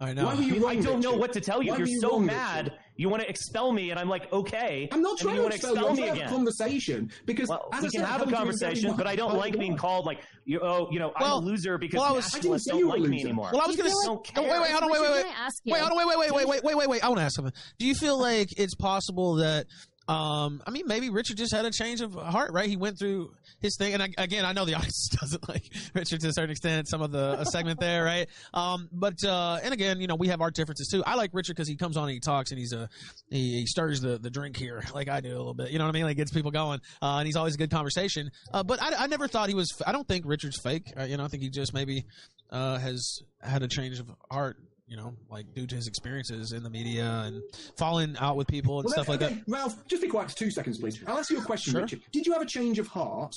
I 0.00 0.12
know. 0.12 0.26
Why 0.26 0.34
were 0.34 0.42
you 0.42 0.56
I, 0.56 0.58
wrong, 0.58 0.78
I 0.78 0.80
don't 0.80 1.00
know 1.00 1.14
what 1.14 1.32
to 1.32 1.40
tell 1.40 1.62
you. 1.62 1.72
Why 1.72 1.78
You're 1.78 1.86
you 1.88 2.00
so 2.00 2.10
wrong, 2.12 2.26
mad. 2.26 2.64
Richard? 2.66 2.78
You 2.98 3.08
want 3.10 3.22
to 3.22 3.28
expel 3.28 3.72
me, 3.72 3.90
and 3.90 4.00
I'm 4.00 4.08
like, 4.08 4.32
okay. 4.32 4.88
I'm 4.90 5.02
not 5.02 5.18
trying 5.18 5.34
you 5.34 5.40
to 5.40 5.42
want 5.44 5.54
expel 5.54 5.74
you. 5.76 5.86
I'm 5.86 5.92
me 5.92 5.96
trying 5.96 5.96
to 5.96 6.06
have 6.06 6.16
again. 6.16 6.28
a 6.28 6.30
conversation 6.30 7.10
because 7.26 7.48
Well, 7.48 7.68
as 7.72 7.82
we 7.82 7.88
I 7.88 7.90
can 7.90 8.00
said, 8.00 8.06
have 8.08 8.22
a 8.26 8.30
conversation, 8.32 8.96
but 8.96 9.06
I 9.06 9.16
don't 9.16 9.32
much- 9.32 9.38
like 9.38 9.58
being 9.58 9.76
called 9.76 10.06
like 10.06 10.20
you. 10.46 10.60
Oh, 10.62 10.88
you 10.90 10.98
know, 10.98 11.12
Well- 11.20 11.38
I'm 11.38 11.42
a 11.42 11.46
loser 11.46 11.76
because 11.78 11.98
well, 12.00 12.08
I 12.08 12.12
was- 12.12 12.24
nationalists 12.32 12.68
I 12.68 12.72
don't 12.72 12.80
didn't 12.80 12.92
say 12.92 12.92
like 12.92 12.98
you 12.98 13.02
were 13.02 13.06
a 13.06 13.10
me 13.10 13.22
anymore. 13.22 13.50
Well, 13.52 13.60
I 13.62 13.66
was 13.66 13.76
going 13.76 13.88
you 13.88 13.94
to. 13.94 14.00
feel 14.02 14.14
don't 14.14 14.26
like- 14.26 14.36
No, 14.36 14.42
wait, 14.42 14.62
wait, 14.62 14.70
hold 14.70 14.82
on, 14.84 14.90
wait, 14.90 14.98
Richard, 15.00 15.12
wait, 15.12 15.22
can 15.22 15.26
wait. 15.30 15.38
I 15.38 15.44
ask 15.46 15.56
you? 15.64 15.72
Wait, 15.72 15.80
hold 15.80 15.92
on, 15.92 15.98
wait, 15.98 16.06
wait, 16.06 16.18
wait, 16.18 16.32
wait, 16.32 16.46
wait, 16.48 16.64
wait, 16.64 16.76
wait, 16.76 16.88
wait. 16.88 17.04
I 17.04 17.08
want 17.08 17.18
to 17.18 17.24
ask 17.24 17.36
something. 17.36 17.54
Do 17.78 17.86
you 17.86 17.94
feel 17.94 18.18
like 18.18 18.48
it's 18.58 18.74
possible 18.74 19.34
that, 19.36 19.66
um, 20.08 20.62
I 20.64 20.70
mean, 20.70 20.86
maybe 20.86 21.10
Richard 21.10 21.36
just 21.36 21.52
had 21.52 21.64
a 21.64 21.70
change 21.70 22.00
of 22.00 22.14
heart, 22.14 22.52
right? 22.52 22.68
He 22.68 22.76
went 22.76 22.98
through 22.98 23.32
his 23.60 23.76
thing, 23.76 23.92
and 23.92 24.02
I, 24.02 24.08
again, 24.18 24.44
I 24.44 24.52
know 24.52 24.64
the 24.64 24.74
audience 24.76 25.08
doesn't 25.20 25.48
like 25.48 25.64
Richard 25.94 26.20
to 26.20 26.28
a 26.28 26.32
certain 26.32 26.50
extent. 26.50 26.88
Some 26.88 27.02
of 27.02 27.10
the 27.10 27.44
segment 27.44 27.80
there, 27.80 28.04
right? 28.04 28.28
Um, 28.54 28.88
but 28.92 29.22
uh, 29.24 29.58
and 29.62 29.74
again, 29.74 30.00
you 30.00 30.06
know, 30.06 30.14
we 30.14 30.28
have 30.28 30.40
our 30.40 30.50
differences 30.50 30.88
too. 30.88 31.02
I 31.04 31.16
like 31.16 31.30
Richard 31.32 31.56
because 31.56 31.68
he 31.68 31.76
comes 31.76 31.96
on 31.96 32.04
and 32.04 32.12
he 32.12 32.20
talks 32.20 32.52
and 32.52 32.58
he's 32.58 32.72
a 32.72 32.88
he, 33.30 33.60
he 33.60 33.66
stirs 33.66 34.00
the 34.00 34.18
the 34.18 34.30
drink 34.30 34.56
here 34.56 34.82
like 34.94 35.08
I 35.08 35.20
do 35.20 35.28
a 35.28 35.38
little 35.38 35.54
bit. 35.54 35.70
You 35.70 35.78
know 35.78 35.84
what 35.84 35.90
I 35.90 35.98
mean? 35.98 36.04
Like 36.04 36.16
gets 36.16 36.30
people 36.30 36.50
going, 36.52 36.80
uh, 37.02 37.16
and 37.18 37.26
he's 37.26 37.36
always 37.36 37.54
a 37.54 37.58
good 37.58 37.70
conversation. 37.70 38.30
Uh, 38.52 38.62
but 38.62 38.80
I, 38.80 39.04
I 39.04 39.06
never 39.08 39.26
thought 39.26 39.48
he 39.48 39.54
was. 39.54 39.72
I 39.86 39.92
don't 39.92 40.06
think 40.06 40.24
Richard's 40.26 40.60
fake. 40.60 40.92
Uh, 40.96 41.02
you 41.04 41.16
know, 41.16 41.24
I 41.24 41.28
think 41.28 41.42
he 41.42 41.50
just 41.50 41.74
maybe 41.74 42.04
uh, 42.50 42.78
has 42.78 43.22
had 43.42 43.62
a 43.62 43.68
change 43.68 43.98
of 43.98 44.10
heart. 44.30 44.56
You 44.88 44.96
know, 44.96 45.14
like 45.28 45.52
due 45.52 45.66
to 45.66 45.74
his 45.74 45.88
experiences 45.88 46.52
in 46.52 46.62
the 46.62 46.70
media 46.70 47.24
and 47.26 47.42
falling 47.76 48.16
out 48.20 48.36
with 48.36 48.46
people 48.46 48.78
and 48.78 48.84
Well, 48.84 48.92
stuff 48.92 49.08
like 49.08 49.18
that. 49.18 49.32
Ralph, 49.48 49.84
just 49.88 50.00
be 50.00 50.06
quiet 50.08 50.30
for 50.30 50.36
two 50.36 50.50
seconds, 50.50 50.78
please. 50.78 51.02
I'll 51.08 51.18
ask 51.18 51.28
you 51.30 51.38
a 51.38 51.44
question, 51.44 51.72
Sure. 51.72 51.82
Richard. 51.82 52.02
Did 52.12 52.24
you 52.24 52.32
have 52.32 52.42
a 52.42 52.46
change 52.46 52.78
of 52.78 52.86
heart 52.86 53.34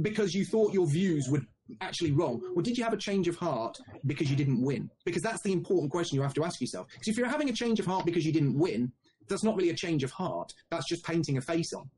because 0.00 0.34
you 0.34 0.46
thought 0.46 0.72
your 0.72 0.86
views 0.86 1.28
were 1.28 1.42
actually 1.82 2.12
wrong, 2.12 2.40
or 2.54 2.62
did 2.62 2.78
you 2.78 2.84
have 2.84 2.92
a 2.94 2.96
change 2.96 3.28
of 3.28 3.36
heart 3.36 3.76
because 4.06 4.30
you 4.30 4.36
didn't 4.36 4.62
win? 4.62 4.88
Because 5.04 5.20
that's 5.22 5.42
the 5.42 5.52
important 5.52 5.90
question 5.92 6.16
you 6.16 6.22
have 6.22 6.34
to 6.34 6.44
ask 6.44 6.60
yourself. 6.62 6.86
Because 6.92 7.08
if 7.08 7.18
you're 7.18 7.28
having 7.28 7.50
a 7.50 7.52
change 7.52 7.78
of 7.78 7.86
heart 7.86 8.06
because 8.06 8.24
you 8.24 8.32
didn't 8.32 8.58
win, 8.58 8.90
that's 9.28 9.42
not 9.42 9.54
really 9.56 9.70
a 9.70 9.74
change 9.74 10.02
of 10.02 10.10
heart. 10.12 10.50
That's 10.70 10.88
just 10.88 11.04
painting 11.04 11.36
a 11.36 11.40
face 11.42 11.72
on. 11.74 11.90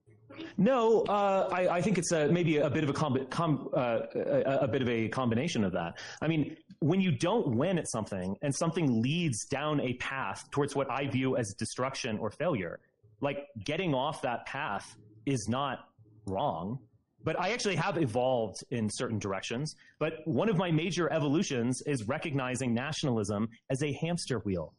No, 0.57 1.03
uh, 1.03 1.49
I, 1.53 1.69
I, 1.77 1.83
think 1.83 1.99
it's 1.99 2.13
a, 2.13 2.29
maybe 2.29 2.59
a 2.59 2.71
bit 2.71 2.85
of 2.85 2.91
a, 2.91 2.93
com- 2.93 3.27
com- 3.31 3.69
uh, 3.75 4.01
a, 4.15 4.59
a, 4.63 4.69
bit 4.69 4.83
of 4.83 4.89
a 4.89 5.09
combination 5.09 5.65
of 5.65 5.73
that. 5.73 5.99
I 6.21 6.29
mean, 6.29 6.57
when 6.81 7.01
you 7.01 7.13
don't 7.13 7.57
win 7.57 7.79
at 7.79 7.89
something 7.89 8.37
and 8.43 8.55
something 8.55 9.03
leads 9.03 9.47
down 9.47 9.81
a 9.81 9.95
path 9.95 10.49
towards 10.51 10.75
what 10.75 10.91
I 10.91 11.07
view 11.07 11.37
as 11.37 11.55
destruction 11.55 12.19
or 12.19 12.31
failure, 12.31 12.81
like 13.21 13.47
getting 13.65 13.95
off 13.95 14.23
that 14.23 14.47
path 14.47 14.97
is 15.27 15.49
not 15.49 15.89
wrong. 16.27 16.79
But 17.25 17.39
I 17.41 17.51
actually 17.51 17.77
have 17.77 17.99
evolved 17.99 18.63
in 18.71 18.89
certain 18.89 19.19
directions. 19.19 19.75
But 19.99 20.21
one 20.25 20.49
of 20.49 20.57
my 20.57 20.71
major 20.71 21.13
evolutions 21.13 21.83
is 21.83 22.07
recognizing 22.07 22.73
nationalism 22.73 23.49
as 23.71 23.83
a 23.83 23.93
hamster 23.93 24.39
wheel. 24.41 24.73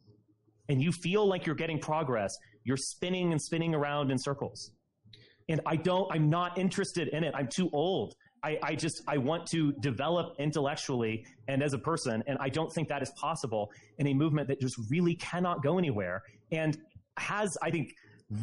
And 0.68 0.82
you 0.82 0.90
feel 0.90 1.26
like 1.26 1.46
you're 1.46 1.54
getting 1.54 1.78
progress. 1.78 2.34
You're 2.64 2.76
spinning 2.76 3.32
and 3.32 3.40
spinning 3.40 3.74
around 3.74 4.10
in 4.10 4.18
circles 4.18 4.72
and 5.50 5.60
I 5.66 5.76
don't, 5.76 6.10
I'm 6.12 6.30
not 6.30 6.58
interested 6.58 7.08
in 7.08 7.24
it. 7.24 7.34
I'm 7.34 7.48
too 7.48 7.68
old. 7.72 8.14
I, 8.42 8.58
I 8.62 8.74
just, 8.74 9.02
I 9.06 9.18
want 9.18 9.46
to 9.48 9.72
develop 9.80 10.36
intellectually 10.38 11.26
and 11.48 11.62
as 11.62 11.74
a 11.74 11.78
person. 11.78 12.22
And 12.26 12.38
I 12.40 12.48
don't 12.48 12.72
think 12.72 12.88
that 12.88 13.02
is 13.02 13.12
possible 13.20 13.70
in 13.98 14.06
a 14.06 14.14
movement 14.14 14.48
that 14.48 14.60
just 14.60 14.76
really 14.88 15.14
cannot 15.16 15.62
go 15.62 15.78
anywhere 15.78 16.22
and 16.50 16.78
has, 17.18 17.56
I 17.62 17.70
think, 17.70 17.92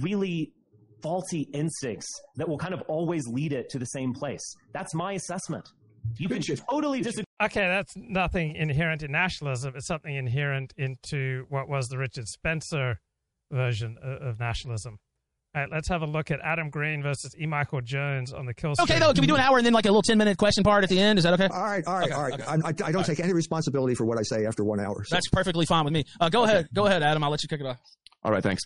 really 0.02 0.54
faulty 1.02 1.50
instincts 1.54 2.08
that 2.36 2.48
will 2.48 2.58
kind 2.58 2.74
of 2.74 2.82
always 2.88 3.28
lead 3.28 3.54
it 3.54 3.70
to 3.70 3.80
the 3.80 3.86
same 3.86 4.14
place. 4.14 4.56
That's 4.74 4.94
my 4.94 5.14
assessment. 5.14 5.68
You 6.18 6.28
can 6.30 6.42
totally 6.42 7.02
disagree. 7.02 7.26
Okay, 7.42 7.68
that's 7.68 7.94
nothing 7.96 8.56
inherent 8.56 9.04
in 9.04 9.12
nationalism. 9.12 9.74
It's 9.76 9.88
something 9.88 10.16
inherent 10.16 10.74
into 10.78 11.46
what 11.50 11.68
was 11.68 11.88
the 11.90 11.98
Richard 11.98 12.28
Spencer 12.28 13.00
version 13.52 13.98
of 14.02 14.40
nationalism. 14.40 14.98
All 15.58 15.64
right, 15.64 15.72
let's 15.72 15.90
have 15.90 16.04
a 16.04 16.06
look 16.06 16.30
at 16.30 16.40
Adam 16.44 16.70
Green 16.70 17.02
versus 17.02 17.36
E. 17.36 17.48
Michael 17.48 17.82
Jones 17.82 18.32
on 18.32 18.46
the 18.46 18.54
kill 18.54 18.76
streak. 18.76 18.92
Okay, 18.92 19.00
though, 19.00 19.12
can 19.12 19.22
we 19.22 19.28
do 19.28 19.34
an 19.34 19.42
hour 19.42 19.58
and 19.58 19.66
then 19.66 19.74
like 19.74 19.86
a 19.86 19.88
little 19.88 20.04
10 20.04 20.16
minute 20.16 20.38
question 20.38 20.64
part 20.64 20.84
at 20.84 20.90
the 20.92 21.00
end? 21.00 21.18
Is 21.18 21.24
that 21.24 21.34
okay? 21.34 21.48
All 21.52 21.64
right, 21.64 21.84
all 21.88 21.96
right, 21.96 22.04
okay, 22.06 22.14
all 22.14 22.22
right. 22.22 22.34
okay. 22.34 22.84
I, 22.84 22.90
I, 22.90 22.92
don't 22.92 23.04
take 23.04 23.20
any 23.20 23.34
responsibility 23.34 23.96
for 23.96 24.06
what 24.06 24.20
I 24.20 24.22
say 24.22 24.46
after 24.46 24.64
one 24.64 24.80
hour. 24.80 25.04
So. 25.04 25.16
That's 25.16 25.28
perfectly 25.30 25.66
fine 25.66 25.84
with 25.84 25.96
me. 25.96 26.04
Uh, 26.20 26.30
go 26.30 26.44
okay. 26.44 26.52
ahead. 26.52 26.68
Go 26.76 26.86
ahead, 26.86 27.02
Adam. 27.02 27.24
I'll 27.24 27.32
let 27.32 27.42
you 27.42 27.50
kick 27.50 27.60
it 27.60 27.66
off. 27.66 27.80
All 28.24 28.32
right, 28.32 28.44
thanks. 28.44 28.62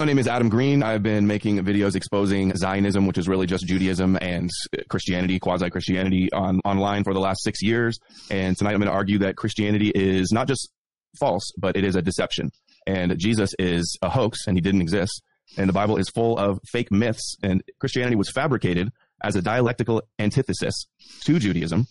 My 0.00 0.06
name 0.06 0.18
is 0.18 0.26
Adam 0.26 0.48
Green. 0.48 0.82
I've 0.82 1.04
been 1.04 1.28
making 1.28 1.60
videos 1.60 1.94
exposing 1.94 2.56
Zionism, 2.56 3.06
which 3.06 3.16
is 3.16 3.28
really 3.28 3.46
just 3.46 3.64
Judaism 3.64 4.18
and 4.20 4.50
Christianity, 4.88 5.38
quasi 5.38 5.70
Christianity, 5.70 6.32
on 6.32 6.60
online 6.64 7.04
for 7.04 7.14
the 7.14 7.20
last 7.20 7.44
six 7.44 7.62
years. 7.62 8.00
And 8.28 8.56
tonight 8.58 8.72
I'm 8.72 8.80
going 8.80 8.90
to 8.90 8.96
argue 8.96 9.20
that 9.20 9.36
Christianity 9.36 9.92
is 9.94 10.32
not 10.32 10.48
just 10.48 10.68
false, 11.20 11.52
but 11.56 11.76
it 11.76 11.84
is 11.84 11.94
a 11.94 12.02
deception. 12.02 12.50
And 12.88 13.16
Jesus 13.20 13.54
is 13.60 13.96
a 14.02 14.08
hoax 14.08 14.48
and 14.48 14.56
he 14.56 14.60
didn't 14.60 14.80
exist 14.80 15.22
and 15.56 15.68
the 15.68 15.72
Bible 15.72 15.96
is 15.96 16.08
full 16.08 16.38
of 16.38 16.58
fake 16.70 16.90
myths, 16.90 17.36
and 17.42 17.62
Christianity 17.80 18.16
was 18.16 18.30
fabricated 18.30 18.90
as 19.22 19.36
a 19.36 19.42
dialectical 19.42 20.02
antithesis 20.18 20.74
to 21.24 21.38
Judaism. 21.38 21.86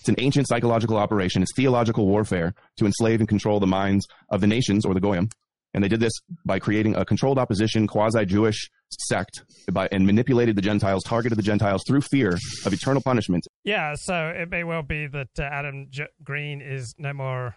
It's 0.00 0.08
an 0.08 0.16
ancient 0.18 0.48
psychological 0.48 0.96
operation. 0.96 1.42
It's 1.42 1.54
theological 1.54 2.06
warfare 2.06 2.54
to 2.78 2.86
enslave 2.86 3.20
and 3.20 3.28
control 3.28 3.60
the 3.60 3.66
minds 3.66 4.06
of 4.30 4.40
the 4.40 4.46
nations 4.46 4.84
or 4.84 4.94
the 4.94 5.00
goyim. 5.00 5.28
And 5.74 5.82
they 5.82 5.88
did 5.88 6.00
this 6.00 6.12
by 6.44 6.58
creating 6.58 6.96
a 6.96 7.04
controlled 7.04 7.38
opposition, 7.38 7.86
quasi-Jewish 7.86 8.68
sect, 9.08 9.42
by, 9.72 9.88
and 9.90 10.04
manipulated 10.04 10.54
the 10.54 10.62
Gentiles, 10.62 11.02
targeted 11.02 11.38
the 11.38 11.42
Gentiles 11.42 11.82
through 11.86 12.02
fear 12.02 12.38
of 12.66 12.72
eternal 12.72 13.00
punishment. 13.00 13.44
Yeah, 13.64 13.94
so 13.96 14.28
it 14.36 14.50
may 14.50 14.64
well 14.64 14.82
be 14.82 15.06
that 15.06 15.30
uh, 15.38 15.44
Adam 15.44 15.86
J- 15.88 16.08
Green 16.22 16.60
is 16.60 16.94
no 16.98 17.14
more 17.14 17.54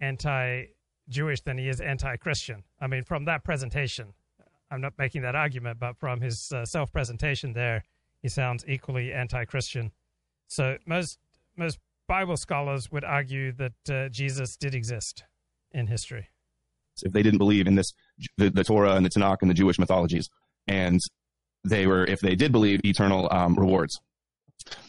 anti-Jewish 0.00 1.42
than 1.42 1.58
he 1.58 1.68
is 1.68 1.80
anti-Christian. 1.80 2.64
I 2.80 2.88
mean, 2.88 3.04
from 3.04 3.26
that 3.26 3.44
presentation, 3.44 4.14
I'm 4.72 4.80
not 4.80 4.94
making 4.98 5.22
that 5.22 5.34
argument, 5.34 5.78
but 5.78 5.98
from 5.98 6.20
his 6.20 6.50
uh, 6.52 6.64
self 6.64 6.90
presentation 6.92 7.52
there, 7.52 7.84
he 8.22 8.28
sounds 8.28 8.64
equally 8.66 9.12
anti 9.12 9.44
Christian. 9.44 9.92
So 10.48 10.78
most, 10.86 11.18
most 11.56 11.78
Bible 12.08 12.36
scholars 12.36 12.90
would 12.90 13.04
argue 13.04 13.52
that 13.52 13.90
uh, 13.90 14.08
Jesus 14.08 14.56
did 14.56 14.74
exist 14.74 15.24
in 15.72 15.86
history. 15.86 16.28
If 17.02 17.12
they 17.12 17.22
didn't 17.22 17.38
believe 17.38 17.66
in 17.66 17.74
this, 17.74 17.92
the, 18.36 18.50
the, 18.50 18.64
Torah 18.64 18.94
and 18.94 19.04
the 19.04 19.10
Tanakh 19.10 19.38
and 19.40 19.50
the 19.50 19.54
Jewish 19.54 19.78
mythologies, 19.78 20.28
and 20.66 21.00
they 21.64 21.86
were, 21.86 22.04
if 22.04 22.20
they 22.20 22.34
did 22.34 22.52
believe 22.52 22.80
eternal 22.84 23.28
um, 23.30 23.54
rewards, 23.54 23.98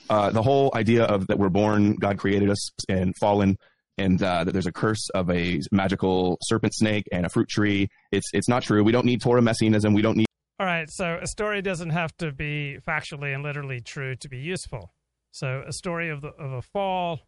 uh, 0.09 0.29
the 0.31 0.41
whole 0.41 0.71
idea 0.75 1.03
of 1.05 1.27
that 1.27 1.39
we're 1.39 1.49
born, 1.49 1.95
God 1.95 2.17
created 2.17 2.49
us 2.49 2.69
and 2.89 3.15
fallen, 3.17 3.57
and 3.97 4.21
uh, 4.21 4.43
that 4.43 4.51
there's 4.51 4.67
a 4.67 4.71
curse 4.71 5.09
of 5.09 5.29
a 5.29 5.61
magical 5.71 6.37
serpent 6.43 6.73
snake 6.73 7.05
and 7.11 7.25
a 7.25 7.29
fruit 7.29 7.49
tree. 7.49 7.87
It's 8.11 8.29
it's 8.33 8.49
not 8.49 8.63
true. 8.63 8.83
We 8.83 8.91
don't 8.91 9.05
need 9.05 9.21
Torah 9.21 9.41
messianism. 9.41 9.93
We 9.93 10.01
don't 10.01 10.17
need. 10.17 10.25
All 10.59 10.65
right, 10.65 10.89
so 10.89 11.19
a 11.21 11.27
story 11.27 11.61
doesn't 11.61 11.89
have 11.89 12.15
to 12.17 12.31
be 12.31 12.77
factually 12.87 13.33
and 13.33 13.43
literally 13.43 13.81
true 13.81 14.15
to 14.17 14.29
be 14.29 14.37
useful. 14.37 14.93
So 15.31 15.63
a 15.67 15.73
story 15.73 16.09
of 16.09 16.21
the 16.21 16.29
of 16.29 16.51
a 16.51 16.61
fall 16.61 17.21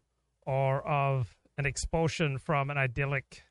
or 0.46 0.86
of 0.86 1.36
an 1.58 1.66
expulsion 1.66 2.38
from 2.38 2.70
an 2.70 2.78
idyllic 2.78 3.42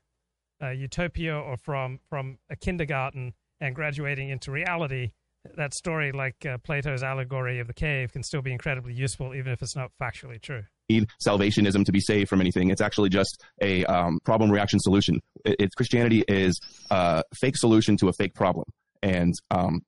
uh, 0.62 0.70
utopia 0.70 1.36
or 1.36 1.56
from 1.56 2.00
from 2.08 2.38
a 2.50 2.56
kindergarten 2.56 3.34
and 3.60 3.74
graduating 3.74 4.28
into 4.30 4.50
reality. 4.50 5.12
That 5.56 5.74
story, 5.74 6.10
like 6.10 6.44
uh, 6.44 6.58
Plato's 6.58 7.04
allegory 7.04 7.60
of 7.60 7.68
the 7.68 7.72
cave, 7.72 8.12
can 8.12 8.24
still 8.24 8.42
be 8.42 8.50
incredibly 8.50 8.92
useful, 8.92 9.32
even 9.32 9.52
if 9.52 9.62
it's 9.62 9.76
not 9.76 9.92
factually 10.00 10.42
true 10.42 10.64
need 10.88 11.08
salvationism 11.26 11.84
to 11.84 11.92
be 11.92 12.00
saved 12.00 12.28
from 12.28 12.40
anything. 12.40 12.70
It's 12.70 12.80
actually 12.80 13.10
just 13.10 13.42
a 13.60 13.84
um, 13.84 14.18
problem 14.24 14.50
reaction 14.50 14.78
solution. 14.80 15.20
It, 15.44 15.56
it, 15.58 15.70
Christianity 15.76 16.24
is 16.28 16.60
a 16.90 17.22
fake 17.34 17.56
solution 17.56 17.96
to 17.98 18.08
a 18.08 18.12
fake 18.12 18.34
problem. 18.34 18.66
And 19.02 19.34
um, 19.50 19.82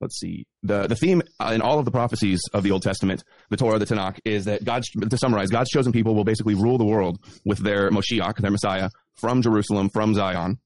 let's 0.00 0.18
see, 0.18 0.46
the 0.62 0.86
the 0.86 0.96
theme 0.96 1.22
in 1.50 1.60
all 1.60 1.78
of 1.78 1.84
the 1.84 1.90
prophecies 1.90 2.40
of 2.52 2.62
the 2.62 2.70
Old 2.70 2.82
Testament, 2.82 3.24
the 3.50 3.56
Torah, 3.56 3.78
the 3.78 3.86
Tanakh, 3.86 4.18
is 4.24 4.44
that 4.44 4.64
God's 4.64 4.88
to 4.90 5.18
summarize, 5.18 5.50
God's 5.50 5.70
chosen 5.70 5.92
people 5.92 6.14
will 6.14 6.24
basically 6.24 6.54
rule 6.54 6.78
the 6.78 6.84
world 6.84 7.18
with 7.44 7.58
their 7.58 7.90
Moshiach, 7.90 8.36
their 8.36 8.50
Messiah, 8.50 8.90
from 9.16 9.42
Jerusalem, 9.42 9.88
from 9.88 10.14
Zion. 10.14 10.58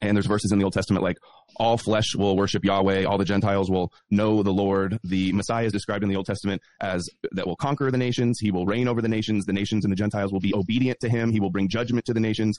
And 0.00 0.16
there's 0.16 0.26
verses 0.26 0.52
in 0.52 0.58
the 0.58 0.64
Old 0.64 0.74
Testament 0.74 1.02
like 1.02 1.18
all 1.56 1.76
flesh 1.76 2.14
will 2.14 2.36
worship 2.36 2.64
Yahweh, 2.64 3.04
all 3.04 3.18
the 3.18 3.24
Gentiles 3.24 3.70
will 3.70 3.92
know 4.10 4.42
the 4.42 4.52
Lord. 4.52 4.98
The 5.02 5.32
Messiah 5.32 5.64
is 5.64 5.72
described 5.72 6.04
in 6.04 6.08
the 6.08 6.16
Old 6.16 6.26
Testament 6.26 6.62
as 6.80 7.08
that 7.32 7.46
will 7.46 7.56
conquer 7.56 7.90
the 7.90 7.98
nations. 7.98 8.38
He 8.40 8.50
will 8.52 8.64
reign 8.64 8.86
over 8.86 9.02
the 9.02 9.08
nations. 9.08 9.44
The 9.44 9.52
nations 9.52 9.84
and 9.84 9.90
the 9.90 9.96
Gentiles 9.96 10.32
will 10.32 10.40
be 10.40 10.54
obedient 10.54 11.00
to 11.00 11.08
him. 11.08 11.32
He 11.32 11.40
will 11.40 11.50
bring 11.50 11.68
judgment 11.68 12.04
to 12.06 12.14
the 12.14 12.20
nations. 12.20 12.58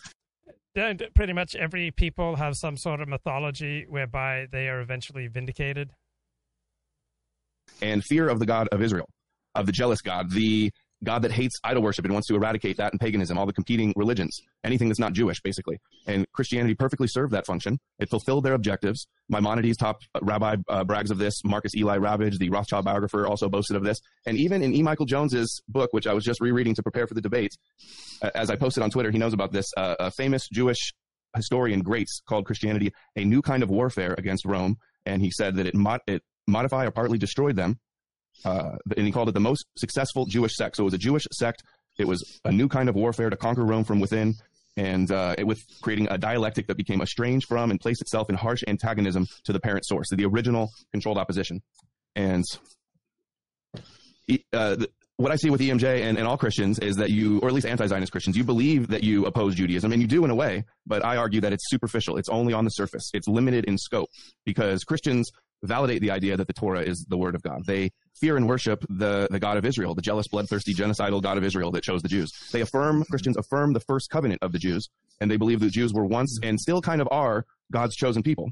Pretty 0.74 1.34
much 1.34 1.56
every 1.56 1.92
people 1.92 2.36
have 2.36 2.56
some 2.56 2.78
sort 2.78 3.02
of 3.02 3.08
mythology 3.08 3.86
whereby 3.90 4.48
they 4.52 4.68
are 4.68 4.82
eventually 4.82 5.28
vindicated? 5.28 5.92
And 7.82 8.04
fear 8.04 8.30
of 8.30 8.40
the 8.40 8.46
God 8.46 8.68
of 8.72 8.82
Israel, 8.82 9.08
of 9.56 9.66
the 9.66 9.72
jealous 9.72 10.02
God, 10.02 10.32
the 10.32 10.72
God 11.04 11.22
that 11.22 11.32
hates 11.32 11.58
idol 11.64 11.84
worship 11.84 12.06
and 12.06 12.14
wants 12.14 12.28
to 12.28 12.36
eradicate 12.36 12.78
that 12.78 12.92
and 12.92 13.00
paganism, 13.00 13.38
all 13.38 13.46
the 13.46 13.54
competing 13.54 13.94
religions, 13.96 14.42
anything 14.64 14.90
that's 14.90 15.00
not 15.00 15.14
Jewish, 15.14 15.42
basically. 15.42 15.80
And 16.08 16.30
Christianity 16.34 16.76
perfectly 16.76 17.08
served 17.08 17.34
that 17.34 17.46
function. 17.46 17.80
It 18.00 18.10
fulfilled 18.10 18.44
their 18.44 18.54
objectives. 18.54 19.08
Maimonides, 19.30 19.78
top 19.78 20.02
rabbi, 20.22 20.58
uh, 20.68 20.84
brags 20.84 21.12
of 21.12 21.18
this. 21.18 21.44
Marcus 21.46 21.76
Eli 21.76 21.98
Ravage, 21.98 22.38
the 22.38 22.50
Rothschild 22.50 22.86
biographer, 22.86 23.26
also 23.26 23.48
boasted 23.48 23.78
of 23.78 23.84
this. 23.84 24.00
And 24.26 24.38
even 24.38 24.62
in 24.62 24.76
E. 24.76 24.84
Michael 24.84 25.06
Jones's 25.06 25.62
book, 25.68 25.94
which 25.94 26.08
I 26.08 26.14
was 26.14 26.24
just 26.24 26.42
rereading 26.42 26.76
to 26.76 26.84
prepare 26.84 27.08
for 27.08 27.14
the 27.14 27.22
debate, 27.22 27.52
uh, 28.22 28.32
as 28.36 28.50
I 28.50 28.56
posted 28.56 28.84
on 28.84 28.90
Twitter, 28.90 29.12
he 29.12 29.18
knows 29.18 29.34
about 29.34 29.52
this. 29.52 29.68
Uh, 29.78 29.96
a 30.00 30.12
famous 30.12 30.48
Jewish 30.52 30.94
historian, 31.36 31.84
Graetz, 31.84 32.22
called 32.28 32.46
Christianity 32.46 32.92
a 33.16 33.24
new 33.24 33.42
kind 33.42 33.64
of 33.64 33.70
warfare 33.70 34.16
against 34.18 34.46
Rome. 34.46 34.78
And 35.06 35.22
he 35.22 35.32
said 35.32 35.56
that 35.56 35.68
it, 35.68 35.76
mod- 35.76 36.02
it 36.08 36.24
modified 36.48 36.88
or 36.88 36.92
partly 36.92 37.18
destroyed 37.18 37.56
them 37.56 37.80
uh, 38.46 38.78
and 38.96 39.06
he 39.06 39.12
called 39.12 39.30
it 39.30 39.34
the 39.34 39.40
most 39.40 39.66
successful 39.78 40.26
Jewish 40.26 40.56
sect. 40.56 40.78
So 40.78 40.84
it 40.84 40.86
was 40.86 40.94
a 40.94 41.00
Jewish 41.00 41.28
sect. 41.32 41.64
It 41.98 42.08
was 42.08 42.40
a 42.46 42.52
new 42.52 42.68
kind 42.68 42.90
of 42.90 42.96
warfare 42.96 43.30
to 43.30 43.36
conquer 43.36 43.66
Rome 43.66 43.84
from 43.84 44.00
within, 44.00 44.36
and 44.78 45.12
uh, 45.12 45.36
it 45.38 45.46
was 45.46 45.64
creating 45.82 46.08
a 46.10 46.18
dialectic 46.18 46.68
that 46.68 46.78
became 46.78 47.02
estranged 47.02 47.48
from 47.48 47.72
and 47.72 47.80
placed 47.80 48.02
itself 48.02 48.30
in 48.30 48.36
harsh 48.36 48.64
antagonism 48.68 49.26
to 49.44 49.52
the 49.52 49.60
parent 49.60 49.86
source, 49.86 50.08
to 50.10 50.16
the 50.16 50.26
original 50.26 50.70
controlled 50.92 51.18
opposition. 51.18 51.62
And 52.16 52.46
uh, 54.54 54.76
the, 54.76 54.90
what 55.18 55.34
I 55.34 55.36
see 55.36 55.50
with 55.50 55.60
EMJ 55.60 56.04
and, 56.04 56.18
and 56.18 56.26
all 56.26 56.38
Christians 56.38 56.80
is 56.80 56.96
that 56.96 57.10
you, 57.10 57.40
or 57.40 57.50
at 57.50 57.54
least 57.54 57.68
anti-Zionist 57.68 58.10
Christians, 58.10 58.38
you 58.38 58.46
believe 58.46 58.88
that 58.88 59.04
you 59.04 59.26
oppose 59.26 59.54
Judaism, 59.56 59.92
and 59.92 60.02
you 60.02 60.08
do 60.08 60.24
in 60.24 60.32
a 60.32 60.36
way, 60.36 60.64
but 60.88 61.04
I 61.04 61.18
argue 61.18 61.42
that 61.42 61.52
it's 61.52 61.70
superficial. 61.70 62.16
It's 62.16 62.30
only 62.30 62.54
on 62.54 62.64
the 62.64 62.70
surface. 62.70 63.10
It's 63.14 63.28
limited 63.28 63.66
in 63.66 63.78
scope 63.78 64.08
because 64.46 64.86
Christians 64.86 65.30
validate 65.62 66.02
the 66.02 66.12
idea 66.12 66.38
that 66.38 66.48
the 66.48 66.54
Torah 66.54 66.84
is 66.84 67.06
the 67.10 67.18
word 67.18 67.36
of 67.36 67.42
God. 67.42 67.66
They 67.66 67.92
fear 68.20 68.38
and 68.38 68.48
worship 68.48 68.86
the, 68.90 69.28
the 69.32 69.40
God 69.40 69.58
of 69.58 69.66
Israel, 69.66 69.96
the 69.96 70.02
jealous, 70.02 70.28
bloodthirsty, 70.28 70.74
genocidal 70.74 71.22
God 71.22 71.38
of 71.38 71.44
Israel 71.44 71.72
that 71.72 71.84
chose 71.84 72.02
the 72.02 72.10
Jews. 72.10 72.32
They 72.52 72.62
affirm, 72.62 73.04
Christians 73.06 73.38
affirm 73.38 73.74
the 73.74 73.80
first 73.80 74.10
covenant 74.10 74.42
of 74.42 74.52
the 74.52 74.60
Jews, 74.60 74.90
and 75.20 75.30
they 75.30 75.38
believe 75.38 75.60
the 75.60 75.70
Jews 75.70 75.94
were 75.94 76.06
once 76.06 76.40
and 76.44 76.60
still 76.60 76.82
kind 76.82 77.02
of 77.02 77.08
are 77.12 77.46
God's 77.72 77.96
chosen 77.96 78.24
people. 78.24 78.52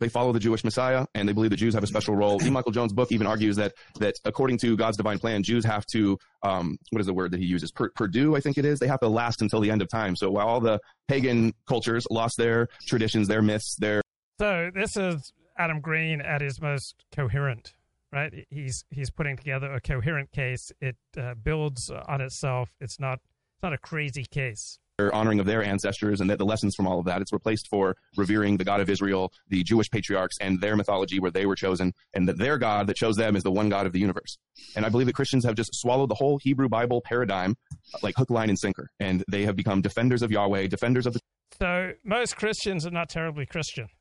They 0.00 0.08
follow 0.08 0.32
the 0.32 0.40
Jewish 0.40 0.64
Messiah, 0.64 1.04
and 1.14 1.28
they 1.28 1.34
believe 1.34 1.50
the 1.50 1.56
Jews 1.56 1.74
have 1.74 1.84
a 1.84 1.86
special 1.86 2.16
role. 2.16 2.42
E. 2.42 2.48
Michael 2.48 2.72
Jones' 2.72 2.92
book 2.92 3.12
even 3.12 3.26
argues 3.26 3.56
that 3.56 3.74
that 3.98 4.14
according 4.24 4.56
to 4.58 4.74
God's 4.74 4.96
divine 4.96 5.18
plan, 5.18 5.42
Jews 5.42 5.62
have 5.66 5.84
to 5.92 6.16
um, 6.42 6.78
what 6.88 7.00
is 7.00 7.06
the 7.06 7.12
word 7.12 7.32
that 7.32 7.40
he 7.40 7.44
uses? 7.44 7.70
Per, 7.70 7.90
Purdue, 7.90 8.34
I 8.34 8.40
think 8.40 8.56
it 8.56 8.64
is. 8.64 8.78
They 8.78 8.86
have 8.86 9.00
to 9.00 9.08
last 9.08 9.42
until 9.42 9.60
the 9.60 9.70
end 9.70 9.82
of 9.82 9.90
time. 9.90 10.16
So 10.16 10.30
while 10.30 10.48
all 10.48 10.60
the 10.60 10.80
pagan 11.06 11.52
cultures 11.68 12.06
lost 12.10 12.38
their 12.38 12.68
traditions, 12.86 13.28
their 13.28 13.42
myths, 13.42 13.76
their 13.78 14.00
so 14.38 14.70
this 14.74 14.96
is 14.96 15.34
Adam 15.58 15.82
Green 15.82 16.22
at 16.22 16.40
his 16.40 16.62
most 16.62 17.04
coherent. 17.14 17.74
Right, 18.12 18.46
he's 18.50 18.84
he's 18.90 19.10
putting 19.10 19.36
together 19.36 19.72
a 19.72 19.80
coherent 19.80 20.32
case. 20.32 20.72
It 20.80 20.96
uh, 21.16 21.34
builds 21.34 21.90
on 21.90 22.20
itself. 22.20 22.70
It's 22.80 22.98
not 22.98 23.20
it's 23.54 23.62
not 23.62 23.72
a 23.72 23.78
crazy 23.78 24.24
case 24.24 24.78
honoring 25.08 25.40
of 25.40 25.46
their 25.46 25.64
ancestors 25.64 26.20
and 26.20 26.28
the, 26.28 26.36
the, 26.36 26.44
lessons 26.44 26.74
from 26.74 26.86
all 26.86 26.98
of 26.98 27.06
that. 27.06 27.22
It's 27.22 27.32
replaced 27.32 27.68
for 27.68 27.96
revering 28.16 28.58
the 28.58 28.64
God 28.64 28.80
of 28.80 28.90
Israel, 28.90 29.32
the 29.48 29.62
Jewish 29.62 29.90
patriarchs, 29.90 30.36
and 30.40 30.60
their 30.60 30.76
mythology 30.76 31.20
where 31.20 31.30
they 31.30 31.46
were 31.46 31.56
chosen, 31.56 31.94
and 32.12 32.28
that 32.28 32.36
their 32.36 32.58
God 32.58 32.86
that 32.88 32.96
chose 32.96 33.16
them 33.16 33.36
is 33.36 33.42
the 33.42 33.50
one 33.50 33.70
God 33.70 33.86
of 33.86 33.92
the 33.92 34.00
universe. 34.00 34.36
And 34.76 34.84
I 34.84 34.90
believe 34.90 35.06
that 35.06 35.14
Christians 35.14 35.44
have 35.44 35.54
just 35.54 35.70
swallowed 35.74 36.10
the 36.10 36.16
whole 36.16 36.38
Hebrew 36.42 36.68
Bible 36.68 37.00
paradigm 37.02 37.56
like 38.02 38.16
hook, 38.16 38.30
line, 38.30 38.50
and 38.50 38.58
sinker, 38.58 38.90
and 39.00 39.24
they 39.30 39.44
have 39.44 39.56
become 39.56 39.80
defenders 39.80 40.22
of 40.22 40.30
Yahweh, 40.30 40.66
defenders 40.66 41.06
of 41.06 41.14
the. 41.14 41.20
So 41.58 41.92
most 42.04 42.36
Christians 42.36 42.84
are 42.84 42.90
not 42.90 43.08
terribly 43.08 43.46
Christian. 43.46 43.86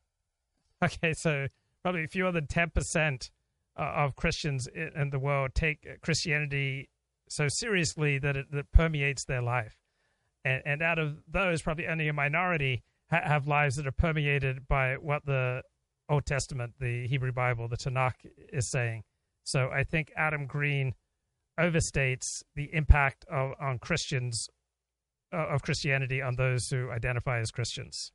Okay, 0.81 1.11
so 1.11 1.48
probably 1.84 2.07
fewer 2.07 2.31
than 2.31 2.48
ten 2.48 2.69
percent 2.69 3.31
of 3.75 4.15
Christians 4.15 4.67
in 4.67 5.09
the 5.11 5.19
world 5.19 5.51
take 5.55 5.87
Christianity 6.01 6.89
so 7.29 7.47
seriously 7.47 8.19
that 8.19 8.35
it 8.35 8.51
that 8.51 8.71
permeates 8.71 9.25
their 9.25 9.41
life 9.41 9.79
and, 10.43 10.61
and 10.65 10.81
out 10.81 10.99
of 10.99 11.17
those, 11.27 11.61
probably 11.61 11.87
only 11.87 12.07
a 12.07 12.13
minority 12.13 12.83
ha- 13.09 13.21
have 13.23 13.47
lives 13.47 13.75
that 13.75 13.87
are 13.87 13.91
permeated 13.91 14.67
by 14.67 14.95
what 14.95 15.25
the 15.25 15.61
Old 16.07 16.25
Testament, 16.25 16.73
the 16.79 17.07
Hebrew 17.07 17.31
Bible, 17.31 17.67
the 17.67 17.77
Tanakh 17.77 18.25
is 18.51 18.69
saying. 18.69 19.03
So 19.43 19.69
I 19.69 19.83
think 19.83 20.11
Adam 20.15 20.47
Green 20.47 20.93
overstates 21.59 22.43
the 22.55 22.69
impact 22.73 23.25
of 23.29 23.51
on 23.59 23.79
Christians 23.79 24.47
uh, 25.31 25.47
of 25.47 25.61
Christianity 25.61 26.21
on 26.21 26.35
those 26.35 26.69
who 26.69 26.89
identify 26.89 27.39
as 27.39 27.51
Christians. 27.51 28.11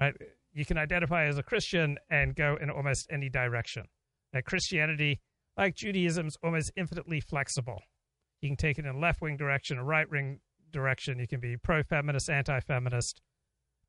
Right? 0.00 0.14
You 0.52 0.64
can 0.64 0.76
identify 0.76 1.26
as 1.26 1.38
a 1.38 1.42
Christian 1.42 1.96
and 2.10 2.34
go 2.34 2.58
in 2.60 2.70
almost 2.70 3.06
any 3.10 3.28
direction. 3.28 3.84
Now, 4.32 4.40
Christianity, 4.44 5.20
like 5.56 5.74
Judaism, 5.76 6.26
is 6.26 6.36
almost 6.42 6.72
infinitely 6.76 7.20
flexible. 7.20 7.80
You 8.40 8.50
can 8.50 8.56
take 8.56 8.78
it 8.78 8.84
in 8.84 8.94
a 8.94 8.98
left 8.98 9.20
wing 9.20 9.36
direction, 9.36 9.78
a 9.78 9.84
right 9.84 10.08
wing 10.10 10.40
direction. 10.72 11.18
You 11.18 11.26
can 11.26 11.40
be 11.40 11.56
pro 11.56 11.82
feminist, 11.82 12.28
anti 12.28 12.60
feminist, 12.60 13.20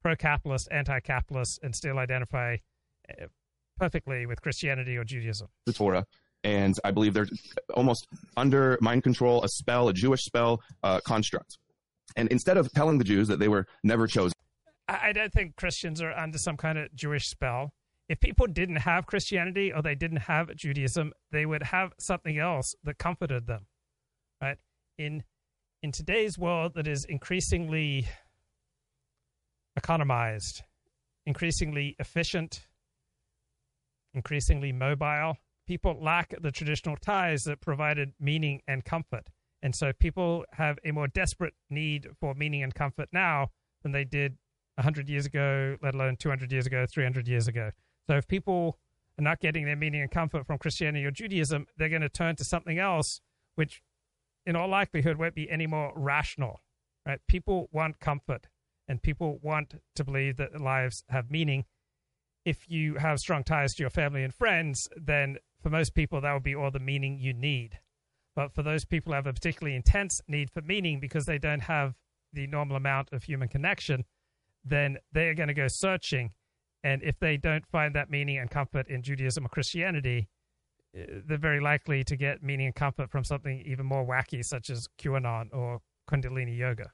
pro 0.02 0.16
capitalist, 0.16 0.70
anti 0.72 1.00
capitalist, 1.00 1.60
and 1.64 1.76
still 1.76 2.00
identify 2.00 2.58
uh, 3.10 3.26
perfectly 3.78 4.26
with 4.26 4.42
Christianity 4.42 4.98
or 4.98 5.04
Judaism. 5.04 5.48
The 5.66 5.74
Torah. 5.74 6.06
And 6.44 6.76
I 6.84 6.92
believe 6.92 7.14
they're 7.14 7.28
almost 7.74 8.08
under 8.38 8.78
mind 8.80 9.04
control, 9.04 9.44
a 9.44 9.50
spell, 9.50 9.90
a 9.90 9.94
Jewish 9.94 10.24
spell 10.24 10.62
uh, 10.84 11.00
construct. 11.02 11.58
And 12.16 12.30
instead 12.30 12.58
of 12.58 12.72
telling 12.72 13.00
the 13.00 13.04
Jews 13.04 13.28
that 13.28 13.40
they 13.40 13.48
were 13.50 13.66
never 13.84 14.08
chosen, 14.08 14.34
I 14.88 15.12
don't 15.12 15.34
think 15.34 15.58
Christians 15.58 16.02
are 16.02 16.14
under 16.14 16.38
some 16.38 16.56
kind 16.56 16.78
of 16.78 16.94
Jewish 16.96 17.28
spell. 17.28 17.74
If 18.10 18.20
people 18.20 18.48
didn't 18.48 18.78
have 18.78 19.06
Christianity 19.06 19.72
or 19.74 19.82
they 19.82 19.96
didn't 19.96 20.22
have 20.22 20.56
Judaism, 20.56 21.12
they 21.32 21.46
would 21.46 21.64
have 21.64 21.92
something 22.00 22.38
else 22.38 22.74
that 22.84 22.98
comforted 22.98 23.48
them. 23.48 23.68
Right? 24.42 24.58
In 24.98 25.24
in 25.84 25.92
today's 25.92 26.38
world 26.38 26.74
that 26.76 26.88
is 26.88 27.06
increasingly 27.06 28.08
economized, 29.76 30.64
increasingly 31.26 31.96
efficient, 32.00 32.68
increasingly 34.14 34.72
mobile, 34.72 35.38
people 35.68 35.98
lack 36.02 36.34
the 36.42 36.52
traditional 36.52 36.98
ties 36.98 37.44
that 37.44 37.62
provided 37.62 38.14
meaning 38.20 38.62
and 38.68 38.84
comfort. 38.84 39.28
And 39.62 39.76
so 39.76 39.92
people 40.00 40.46
have 40.54 40.78
a 40.84 40.92
more 40.92 41.08
desperate 41.08 41.54
need 41.70 42.08
for 42.20 42.34
meaning 42.34 42.64
and 42.64 42.74
comfort 42.74 43.10
now 43.12 43.52
than 43.84 43.92
they 43.92 44.04
did 44.04 44.38
100 44.76 45.10
years 45.10 45.26
ago, 45.26 45.78
let 45.82 45.94
alone 45.94 46.16
200 46.18 46.52
years 46.52 46.66
ago, 46.66 46.86
300 46.92 47.28
years 47.28 47.48
ago. 47.48 47.72
So 48.08 48.16
if 48.16 48.28
people 48.28 48.78
are 49.20 49.24
not 49.24 49.40
getting 49.40 49.66
their 49.66 49.76
meaning 49.76 50.02
and 50.02 50.12
comfort 50.12 50.46
from 50.46 50.58
Christianity 50.58 51.06
or 51.06 51.12
Judaism, 51.12 51.68
they're 51.78 51.90
going 51.90 52.02
to 52.02 52.10
turn 52.10 52.36
to 52.38 52.44
something 52.44 52.80
else, 52.80 53.22
which 53.56 53.82
in 54.46 54.56
all 54.56 54.70
likelihood 54.70 55.18
won't 55.18 55.36
be 55.36 55.50
any 55.50 55.68
more 55.68 55.92
rational. 55.96 56.62
Right? 57.06 57.20
People 57.28 57.70
want 57.72 58.00
comfort, 58.00 58.48
and 58.88 59.02
people 59.02 59.40
want 59.42 59.76
to 59.96 60.04
believe 60.04 60.38
that 60.38 60.60
lives 60.60 61.04
have 61.10 61.32
meaning. 61.32 61.66
If 62.46 62.70
you 62.70 62.96
have 62.96 63.20
strong 63.20 63.44
ties 63.44 63.74
to 63.74 63.84
your 63.84 63.90
family 63.90 64.24
and 64.24 64.34
friends, 64.34 64.88
then 64.96 65.38
for 65.62 65.70
most 65.70 65.94
people 65.94 66.22
that 66.22 66.34
would 66.34 66.44
be 66.44 66.56
all 66.56 66.72
the 66.72 66.80
meaning 66.80 67.20
you 67.20 67.34
need. 67.34 67.80
But 68.36 68.54
for 68.54 68.62
those 68.62 68.86
people 68.86 69.12
who 69.12 69.16
have 69.16 69.28
a 69.28 69.34
particularly 69.34 69.76
intense 69.76 70.22
need 70.28 70.52
for 70.52 70.62
meaning 70.62 71.00
because 71.00 71.26
they 71.26 71.40
don't 71.40 71.62
have 71.62 71.96
the 72.32 72.48
normal 72.48 72.78
amount 72.78 73.12
of 73.12 73.24
human 73.24 73.50
connection, 73.50 74.06
then 74.64 74.98
they 75.12 75.28
are 75.28 75.34
going 75.34 75.48
to 75.48 75.54
go 75.54 75.68
searching. 75.68 76.32
And 76.88 77.04
if 77.04 77.20
they 77.20 77.36
don't 77.36 77.68
find 77.68 77.94
that 77.96 78.10
meaning 78.10 78.38
and 78.38 78.50
comfort 78.50 78.88
in 78.88 79.02
Judaism 79.02 79.46
or 79.46 79.50
Christianity, 79.50 80.30
they're 80.94 81.38
very 81.38 81.60
likely 81.60 82.06
to 82.06 82.16
get 82.16 82.42
meaning 82.42 82.68
and 82.68 82.76
comfort 82.76 83.12
from 83.12 83.26
something 83.26 83.62
even 83.66 83.86
more 83.86 84.08
wacky, 84.08 84.42
such 84.42 84.70
as 84.70 84.88
QAnon 84.98 85.50
or 85.52 85.82
Kundalini 86.10 86.58
Yoga. 86.58 86.90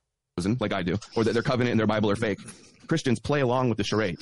Like 0.60 0.74
I 0.74 0.82
do, 0.82 0.98
or 1.16 1.24
that 1.24 1.34
their 1.34 1.44
covenant 1.44 1.74
and 1.74 1.80
their 1.80 1.86
Bible 1.86 2.10
are 2.10 2.16
fake. 2.16 2.40
Christians 2.88 3.20
play 3.20 3.42
along 3.42 3.70
with 3.70 3.78
the 3.78 3.84
charade. 3.84 4.18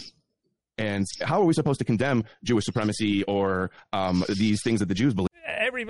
And 0.77 1.05
how 1.21 1.41
are 1.41 1.45
we 1.45 1.53
supposed 1.53 1.79
to 1.79 1.85
condemn 1.85 2.25
Jewish 2.43 2.65
supremacy 2.65 3.23
or 3.23 3.71
um, 3.93 4.25
these 4.27 4.61
things 4.63 4.81
that 4.81 4.89
the 4.89 4.93
Jews 4.93 5.13
believe? 5.13 5.29
Every, 5.47 5.87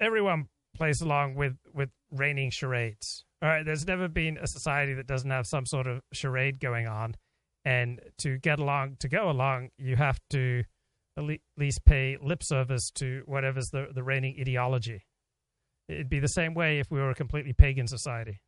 everyone 0.00 0.48
plays 0.74 1.00
along 1.02 1.36
with, 1.36 1.54
with 1.72 1.90
reigning 2.10 2.50
charades. 2.50 3.24
All 3.42 3.48
right, 3.48 3.64
there's 3.64 3.86
never 3.86 4.08
been 4.08 4.38
a 4.38 4.48
society 4.48 4.94
that 4.94 5.06
doesn't 5.06 5.30
have 5.30 5.46
some 5.46 5.66
sort 5.66 5.86
of 5.86 6.00
charade 6.12 6.58
going 6.58 6.88
on. 6.88 7.14
And 7.64 8.00
to 8.18 8.38
get 8.38 8.58
along, 8.58 8.96
to 9.00 9.08
go 9.08 9.30
along, 9.30 9.70
you 9.76 9.96
have 9.96 10.18
to 10.30 10.64
at 11.16 11.24
least 11.58 11.84
pay 11.84 12.16
lip 12.22 12.42
service 12.42 12.90
to 12.94 13.22
whatever's 13.26 13.68
the, 13.70 13.88
the 13.94 14.02
reigning 14.02 14.36
ideology. 14.40 15.04
It'd 15.88 16.08
be 16.08 16.20
the 16.20 16.28
same 16.28 16.54
way 16.54 16.78
if 16.78 16.90
we 16.90 17.00
were 17.00 17.10
a 17.10 17.14
completely 17.14 17.52
pagan 17.52 17.86
society. 17.86 18.40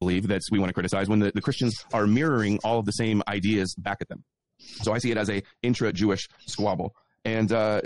Believe 0.00 0.28
that 0.28 0.42
we 0.50 0.58
want 0.58 0.70
to 0.70 0.74
criticize 0.74 1.08
when 1.08 1.18
the, 1.18 1.32
the 1.34 1.42
Christians 1.42 1.74
are 1.92 2.06
mirroring 2.06 2.58
all 2.62 2.78
of 2.78 2.86
the 2.86 2.92
same 2.92 3.22
ideas 3.28 3.74
back 3.76 3.98
at 4.00 4.08
them. 4.08 4.24
So 4.58 4.92
I 4.92 4.98
see 4.98 5.10
it 5.10 5.18
as 5.18 5.28
a 5.28 5.42
intra-Jewish 5.62 6.28
squabble. 6.46 6.94
And 7.24 7.52
uh, 7.52 7.82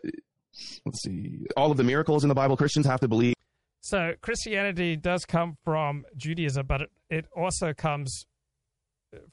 let's 0.85 1.03
see, 1.03 1.47
all 1.57 1.71
of 1.71 1.77
the 1.77 1.85
miracles 1.85 2.23
in 2.23 2.29
the 2.29 2.35
Bible, 2.35 2.57
Christians 2.57 2.87
have 2.87 3.01
to 3.01 3.09
believe. 3.09 3.35
So 3.81 4.13
Christianity 4.21 4.95
does 4.95 5.25
come 5.25 5.57
from 5.65 6.05
Judaism, 6.17 6.67
but 6.67 6.83
it, 6.83 6.91
it 7.11 7.27
also 7.35 7.73
comes 7.73 8.27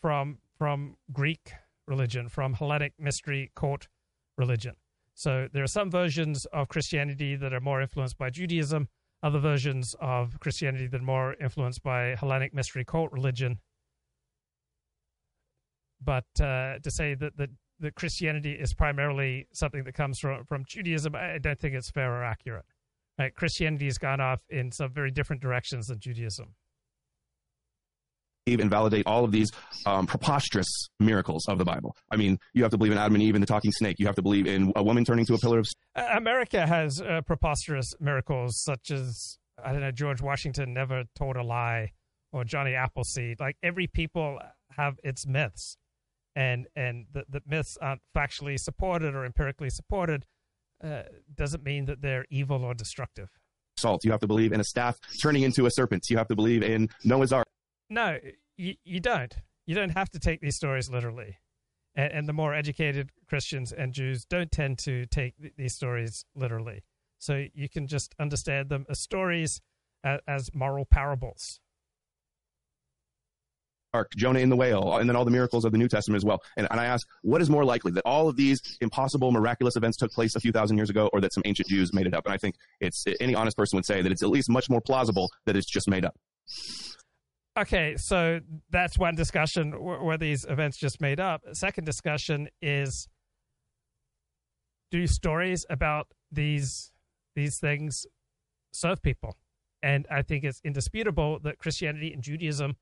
from 0.01 0.39
from 0.59 0.97
Greek 1.11 1.53
religion, 1.87 2.29
from 2.29 2.53
Hellenic 2.53 2.93
mystery 2.99 3.51
court 3.55 3.87
religion. 4.37 4.75
So 5.15 5.47
there 5.51 5.63
are 5.63 5.67
some 5.67 5.89
versions 5.89 6.45
of 6.53 6.69
Christianity 6.69 7.35
that 7.35 7.53
are 7.53 7.59
more 7.59 7.81
influenced 7.81 8.17
by 8.17 8.29
Judaism, 8.29 8.89
other 9.23 9.39
versions 9.39 9.95
of 9.99 10.39
Christianity 10.39 10.87
that 10.87 11.01
are 11.01 11.03
more 11.03 11.35
influenced 11.41 11.81
by 11.81 12.15
Hellenic 12.15 12.53
mystery 12.53 12.85
cult 12.85 13.11
religion. 13.11 13.59
But 15.99 16.27
uh, 16.39 16.79
to 16.79 16.91
say 16.91 17.15
that, 17.15 17.35
that 17.37 17.49
that 17.79 17.95
Christianity 17.95 18.53
is 18.53 18.73
primarily 18.73 19.47
something 19.53 19.83
that 19.85 19.93
comes 19.93 20.19
from, 20.19 20.43
from 20.43 20.65
Judaism, 20.65 21.15
I 21.15 21.37
don't 21.37 21.59
think 21.59 21.75
it's 21.75 21.89
fair 21.89 22.13
or 22.13 22.23
accurate. 22.23 22.65
Right? 23.17 23.33
Christianity 23.33 23.85
has 23.85 23.97
gone 23.97 24.21
off 24.21 24.41
in 24.49 24.71
some 24.71 24.91
very 24.91 25.11
different 25.11 25.41
directions 25.41 25.87
than 25.87 25.99
Judaism 25.99 26.55
and 28.57 28.69
validate 28.69 29.05
all 29.05 29.23
of 29.23 29.31
these 29.31 29.51
um, 29.85 30.07
preposterous 30.07 30.89
miracles 30.99 31.45
of 31.47 31.57
the 31.57 31.65
Bible. 31.65 31.95
I 32.11 32.15
mean, 32.15 32.37
you 32.53 32.63
have 32.63 32.71
to 32.71 32.77
believe 32.77 32.91
in 32.91 32.97
Adam 32.97 33.15
and 33.15 33.23
Eve 33.23 33.35
and 33.35 33.43
the 33.43 33.47
talking 33.47 33.71
snake. 33.71 33.97
You 33.99 34.05
have 34.05 34.15
to 34.15 34.21
believe 34.21 34.47
in 34.47 34.73
a 34.75 34.83
woman 34.83 35.05
turning 35.05 35.25
to 35.25 35.33
a 35.33 35.37
pillar 35.37 35.59
of. 35.59 35.67
America 35.95 36.65
has 36.65 37.01
uh, 37.01 37.21
preposterous 37.25 37.93
miracles 37.99 38.61
such 38.63 38.91
as 38.91 39.37
I 39.63 39.71
don't 39.71 39.81
know 39.81 39.91
George 39.91 40.21
Washington 40.21 40.73
never 40.73 41.03
told 41.15 41.35
a 41.35 41.43
lie 41.43 41.91
or 42.31 42.43
Johnny 42.43 42.73
Appleseed. 42.73 43.39
Like 43.39 43.57
every 43.63 43.87
people 43.87 44.39
have 44.71 44.95
its 45.03 45.27
myths, 45.27 45.77
and 46.35 46.67
and 46.75 47.05
the, 47.11 47.25
the 47.29 47.41
myths 47.45 47.77
aren't 47.81 48.01
factually 48.15 48.59
supported 48.59 49.15
or 49.15 49.25
empirically 49.25 49.69
supported. 49.69 50.25
Uh, 50.83 51.03
doesn't 51.35 51.63
mean 51.63 51.85
that 51.85 52.01
they're 52.01 52.25
evil 52.29 52.63
or 52.63 52.73
destructive. 52.73 53.29
Salt. 53.77 54.03
You 54.05 54.11
have 54.11 54.21
to 54.21 54.27
believe 54.27 54.53
in 54.53 54.59
a 54.59 54.63
staff 54.63 54.97
turning 55.21 55.43
into 55.43 55.65
a 55.65 55.71
serpent. 55.71 56.05
You 56.09 56.17
have 56.17 56.27
to 56.27 56.35
believe 56.35 56.63
in 56.63 56.89
Noah's 57.03 57.33
Ark. 57.33 57.48
No, 57.89 58.17
you, 58.57 58.75
you 58.83 58.99
don't. 58.99 59.35
You 59.65 59.75
don't 59.75 59.91
have 59.91 60.09
to 60.11 60.19
take 60.19 60.41
these 60.41 60.55
stories 60.55 60.89
literally. 60.89 61.37
And, 61.95 62.11
and 62.11 62.27
the 62.27 62.33
more 62.33 62.53
educated 62.53 63.09
Christians 63.27 63.71
and 63.71 63.93
Jews 63.93 64.25
don't 64.25 64.51
tend 64.51 64.77
to 64.79 65.05
take 65.07 65.37
th- 65.37 65.53
these 65.57 65.73
stories 65.73 66.25
literally. 66.35 66.83
So 67.17 67.45
you 67.53 67.67
can 67.67 67.87
just 67.87 68.15
understand 68.19 68.69
them 68.69 68.85
as 68.89 68.99
stories, 68.99 69.61
as, 70.03 70.19
as 70.27 70.53
moral 70.53 70.85
parables. 70.85 71.59
Ark, 73.91 74.11
Jonah 74.15 74.39
in 74.39 74.49
the 74.49 74.55
whale, 74.55 74.97
and 74.97 75.09
then 75.09 75.15
all 75.15 75.25
the 75.25 75.31
miracles 75.31 75.65
of 75.65 75.71
the 75.71 75.77
New 75.79 75.87
Testament 75.87 76.17
as 76.17 76.23
well. 76.23 76.43
And, 76.57 76.67
and 76.69 76.79
I 76.79 76.85
ask, 76.85 77.07
what 77.23 77.41
is 77.41 77.49
more 77.49 77.65
likely 77.65 77.91
that 77.93 78.03
all 78.05 78.29
of 78.29 78.35
these 78.35 78.61
impossible, 78.81 79.31
miraculous 79.31 79.75
events 79.75 79.97
took 79.97 80.11
place 80.11 80.35
a 80.35 80.39
few 80.39 80.51
thousand 80.51 80.77
years 80.77 80.91
ago, 80.91 81.09
or 81.11 81.21
that 81.21 81.33
some 81.33 81.41
ancient 81.45 81.69
Jews 81.69 81.91
made 81.91 82.05
it 82.05 82.13
up? 82.13 82.25
And 82.25 82.33
I 82.33 82.37
think 82.37 82.55
it's 82.79 83.03
any 83.19 83.33
honest 83.33 83.57
person 83.57 83.77
would 83.77 83.85
say 83.85 84.03
that 84.03 84.11
it's 84.11 84.21
at 84.21 84.29
least 84.29 84.47
much 84.47 84.69
more 84.69 84.79
plausible 84.79 85.31
that 85.47 85.55
it's 85.55 85.65
just 85.65 85.89
made 85.89 86.05
up. 86.05 86.15
Okay, 87.59 87.97
so 87.97 88.39
that's 88.69 88.97
one 88.97 89.15
discussion 89.15 89.71
where 89.71 90.17
these 90.17 90.45
events 90.45 90.77
just 90.77 91.01
made 91.01 91.19
up. 91.19 91.41
Second 91.51 91.83
discussion 91.83 92.47
is 92.61 93.09
do 94.91 95.05
stories 95.07 95.65
about 95.69 96.07
these 96.31 96.91
these 97.35 97.59
things 97.59 98.05
serve 98.71 99.01
people? 99.01 99.35
And 99.83 100.07
I 100.09 100.21
think 100.21 100.45
it's 100.45 100.61
indisputable 100.63 101.39
that 101.43 101.57
Christianity 101.57 102.13
and 102.13 102.23
Judaism 102.23 102.77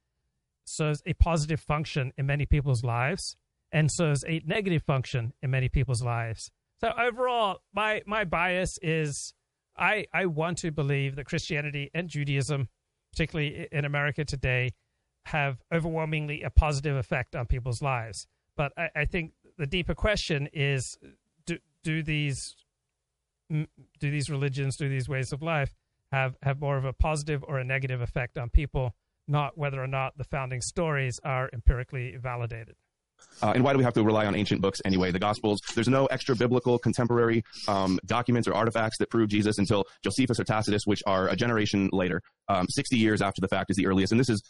serves 0.66 1.02
a 1.08 1.14
positive 1.14 1.60
function 1.60 2.12
in 2.16 2.28
many 2.28 2.46
people's 2.46 2.84
lives 2.84 3.36
and 3.72 3.92
serves 3.92 4.24
a 4.28 4.44
negative 4.46 4.84
function 4.84 5.34
in 5.42 5.50
many 5.50 5.70
people's 5.70 6.04
lives. 6.04 6.52
So 6.80 6.92
overall, 7.00 7.62
my 7.74 8.04
my 8.06 8.26
bias 8.26 8.78
is 8.84 9.34
I 9.76 10.06
I 10.14 10.28
want 10.28 10.60
to 10.60 10.72
believe 10.72 11.16
that 11.16 11.26
Christianity 11.26 11.90
and 11.96 12.10
Judaism, 12.10 12.70
particularly 13.12 13.68
in 13.72 13.86
America 13.86 14.26
today, 14.26 14.72
have 15.26 15.58
overwhelmingly 15.74 16.42
a 16.42 16.50
positive 16.50 16.96
effect 16.96 17.36
on 17.36 17.46
people's 17.46 17.82
lives. 17.82 18.28
But 18.56 18.72
I, 18.78 18.90
I 18.96 19.06
think 19.06 19.34
the 19.58 19.68
deeper 19.68 19.96
question 19.96 20.48
is: 20.54 20.98
do 21.46 21.58
do 21.84 22.04
these 22.04 22.56
do 23.50 23.66
these 24.00 24.30
religions, 24.30 24.78
do 24.78 24.90
these 24.90 25.08
ways 25.08 25.32
of 25.32 25.42
life 25.42 25.76
have 26.12 26.36
have 26.44 26.60
more 26.60 26.78
of 26.78 26.86
a 26.86 26.94
positive 26.94 27.44
or 27.48 27.60
a 27.60 27.64
negative 27.64 28.02
effect 28.02 28.38
on 28.38 28.50
people? 28.50 28.96
Not 29.28 29.58
whether 29.58 29.84
or 29.84 29.88
not 29.88 30.18
the 30.18 30.24
founding 30.24 30.62
stories 30.62 31.20
are 31.24 31.50
empirically 31.52 32.16
validated. 32.16 32.76
Uh, 33.42 33.52
and 33.54 33.64
why 33.64 33.72
do 33.72 33.78
we 33.78 33.84
have 33.84 33.94
to 33.94 34.04
rely 34.04 34.26
on 34.26 34.36
ancient 34.36 34.62
books 34.62 34.82
anyway? 34.86 35.12
The 35.12 35.20
Gospels, 35.20 35.60
there's 35.76 35.88
no 35.88 36.06
extra 36.08 36.36
biblical 36.36 36.80
contemporary 36.80 37.44
um, 37.68 38.00
documents 38.06 38.48
or 38.48 38.54
artifacts 38.54 38.98
that 39.00 39.10
prove 39.10 39.30
Jesus 39.30 39.58
until 39.58 39.86
Josephus 40.04 40.40
or 40.40 40.44
Tacitus, 40.44 40.84
which 40.86 41.02
are 41.06 41.28
a 41.28 41.36
generation 41.36 41.90
later. 41.92 42.22
Um, 42.50 42.68
60 42.70 42.98
years 42.98 43.22
after 43.22 43.42
the 43.42 43.48
fact 43.48 43.70
is 43.70 43.78
the 43.78 43.88
earliest. 43.88 44.12
And 44.12 44.20
this 44.20 44.30
is, 44.30 44.42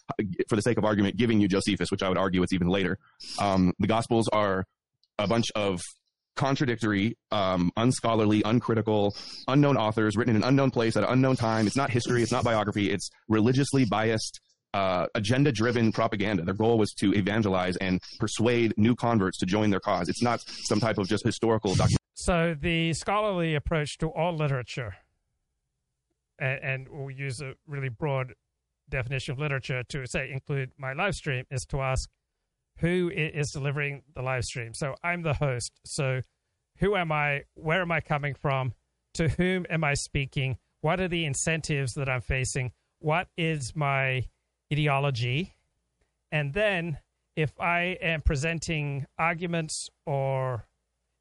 for 0.47 0.55
the 0.55 0.61
sake 0.61 0.77
of 0.77 0.85
argument, 0.85 1.17
giving 1.17 1.41
you 1.41 1.47
Josephus, 1.47 1.91
which 1.91 2.03
I 2.03 2.09
would 2.09 2.17
argue 2.17 2.43
it's 2.43 2.53
even 2.53 2.67
later. 2.67 2.97
Um, 3.39 3.73
the 3.79 3.87
Gospels 3.87 4.27
are 4.29 4.65
a 5.19 5.27
bunch 5.27 5.45
of 5.55 5.81
contradictory, 6.37 7.17
um, 7.31 7.71
unscholarly, 7.75 8.41
uncritical, 8.45 9.15
unknown 9.47 9.75
authors 9.75 10.15
written 10.15 10.35
in 10.35 10.43
an 10.43 10.47
unknown 10.47 10.71
place 10.71 10.95
at 10.95 11.03
an 11.03 11.09
unknown 11.09 11.35
time. 11.35 11.67
It's 11.67 11.75
not 11.75 11.89
history. 11.89 12.23
It's 12.23 12.31
not 12.31 12.43
biography. 12.43 12.91
It's 12.91 13.09
religiously 13.27 13.83
biased 13.83 14.39
uh, 14.77 15.07
agenda 15.15 15.51
driven 15.51 15.91
propaganda. 15.91 16.43
Their 16.43 16.53
goal 16.53 16.77
was 16.77 16.93
to 16.95 17.11
evangelize 17.13 17.77
and 17.77 17.99
persuade 18.19 18.75
new 18.77 18.95
converts 18.95 19.39
to 19.39 19.45
join 19.45 19.71
their 19.71 19.79
cause. 19.79 20.07
It's 20.07 20.21
not 20.21 20.41
some 20.41 20.79
type 20.79 20.99
of 20.99 21.07
just 21.07 21.25
historical 21.25 21.73
document. 21.73 22.01
So, 22.13 22.55
the 22.59 22.93
scholarly 22.93 23.55
approach 23.55 23.97
to 23.99 24.07
all 24.07 24.35
literature, 24.35 24.95
and, 26.37 26.59
and 26.63 26.87
we'll 26.89 27.09
use 27.09 27.41
a 27.41 27.53
really 27.65 27.89
broad 27.89 28.33
definition 28.89 29.33
of 29.33 29.39
literature 29.39 29.83
to 29.89 30.05
say 30.05 30.31
include 30.31 30.71
my 30.77 30.93
live 30.93 31.15
stream, 31.15 31.45
is 31.49 31.65
to 31.67 31.81
ask 31.81 32.09
who 32.77 33.11
is 33.13 33.51
delivering 33.51 34.03
the 34.13 34.21
live 34.21 34.43
stream. 34.43 34.73
So, 34.75 34.95
I'm 35.03 35.23
the 35.23 35.33
host. 35.33 35.71
So, 35.85 36.21
who 36.77 36.95
am 36.95 37.11
I? 37.11 37.43
Where 37.55 37.81
am 37.81 37.91
I 37.91 38.01
coming 38.01 38.35
from? 38.35 38.73
To 39.15 39.27
whom 39.27 39.65
am 39.71 39.83
I 39.83 39.95
speaking? 39.95 40.57
What 40.81 40.99
are 40.99 41.07
the 41.07 41.25
incentives 41.25 41.95
that 41.95 42.07
I'm 42.07 42.21
facing? 42.21 42.71
What 42.99 43.27
is 43.37 43.75
my 43.75 44.25
ideology. 44.71 45.55
And 46.31 46.53
then 46.53 46.97
if 47.35 47.51
I 47.59 47.97
am 48.01 48.21
presenting 48.21 49.05
arguments 49.17 49.89
or 50.05 50.67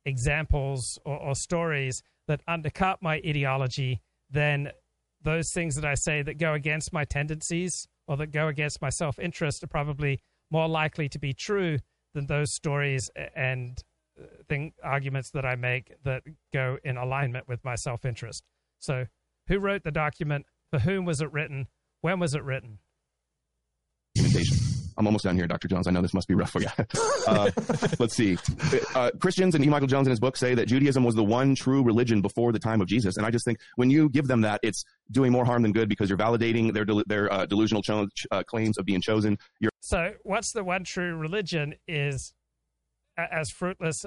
examples 0.05 0.99
or, 1.05 1.19
or, 1.19 1.35
stories 1.35 2.03
that 2.27 2.41
undercut 2.49 3.03
my 3.03 3.17
ideology, 3.17 4.01
then 4.31 4.71
those 5.23 5.51
things 5.53 5.75
that 5.75 5.85
I 5.85 5.95
say 5.95 6.23
that 6.23 6.39
go 6.39 6.55
against 6.55 6.93
my 6.93 7.05
tendencies 7.05 7.87
or 8.07 8.17
that 8.17 8.29
go 8.29 8.49
against 8.49 8.81
my 8.81 8.89
self 8.89 9.19
interest 9.19 9.63
are 9.63 9.69
probably 9.69 10.21
more 10.51 10.69
likely 10.69 11.09
to 11.11 11.19
be 11.19 11.33
true 11.33 11.79
than 12.15 12.27
those 12.27 12.55
stories 12.55 13.11
and 13.35 13.83
uh, 14.19 14.25
thing 14.49 14.73
arguments 14.83 15.31
that 15.33 15.45
I 15.45 15.57
make 15.57 15.93
that 16.05 16.23
go 16.53 16.79
in 16.85 16.97
alignment 16.97 17.49
with 17.49 17.63
my 17.65 17.75
self 17.75 18.05
interest. 18.05 18.45
So, 18.79 19.07
who 19.49 19.59
wrote 19.59 19.85
the 19.85 19.91
document? 19.91 20.47
For 20.71 20.79
whom 20.81 21.05
was 21.05 21.21
it 21.21 21.33
written? 21.33 21.69
When 22.01 22.19
was 22.19 22.35
it 22.35 22.43
written? 22.43 22.79
I'm 24.99 25.07
almost 25.07 25.25
done 25.25 25.37
here, 25.37 25.47
Dr. 25.47 25.69
Jones. 25.69 25.87
I 25.87 25.91
know 25.91 26.03
this 26.03 26.15
must 26.15 26.29
be 26.29 26.35
rough 26.35 26.51
for 26.51 26.61
you. 26.61 26.69
uh, 27.27 27.51
let's 27.99 28.15
see. 28.15 28.39
Uh, 28.95 29.11
Christians 29.21 29.55
and 29.55 29.65
E. 29.65 29.69
Michael 29.69 29.87
Jones 29.87 30.07
in 30.07 30.11
his 30.11 30.21
book 30.21 30.37
say 30.37 30.55
that 30.55 30.67
Judaism 30.67 31.05
was 31.05 31.15
the 31.15 31.25
one 31.25 31.55
true 31.55 31.83
religion 31.83 32.23
before 32.23 32.53
the 32.53 32.59
time 32.59 32.81
of 32.81 32.89
Jesus. 32.89 33.17
And 33.17 33.27
I 33.27 33.31
just 33.31 33.45
think 33.45 33.59
when 33.77 33.91
you 33.91 34.09
give 34.09 34.27
them 34.27 34.41
that, 34.43 34.61
it's 34.63 34.85
doing 35.11 35.33
more 35.33 35.45
harm 35.45 35.63
than 35.63 35.73
good 35.73 35.89
because 35.89 36.09
you're 36.09 36.19
validating 36.19 36.73
their, 36.73 36.85
del- 36.85 37.05
their 37.07 37.33
uh, 37.33 37.47
delusional 37.47 37.83
cho- 37.83 38.09
uh, 38.31 38.43
claims 38.45 38.79
of 38.79 38.85
being 38.85 39.01
chosen. 39.01 39.39
You're- 39.61 39.71
so, 39.81 40.15
what's 40.23 40.53
the 40.53 40.65
one 40.65 40.85
true 40.85 41.17
religion 41.17 41.75
is 41.87 42.33
as 43.17 43.51
fruitless 43.51 44.05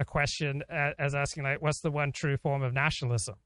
a 0.00 0.04
question 0.04 0.62
as 0.70 1.14
asking, 1.14 1.44
like, 1.44 1.62
what's 1.62 1.80
the 1.80 1.90
one 1.90 2.10
true 2.12 2.36
form 2.36 2.62
of 2.62 2.72
nationalism? 2.72 3.36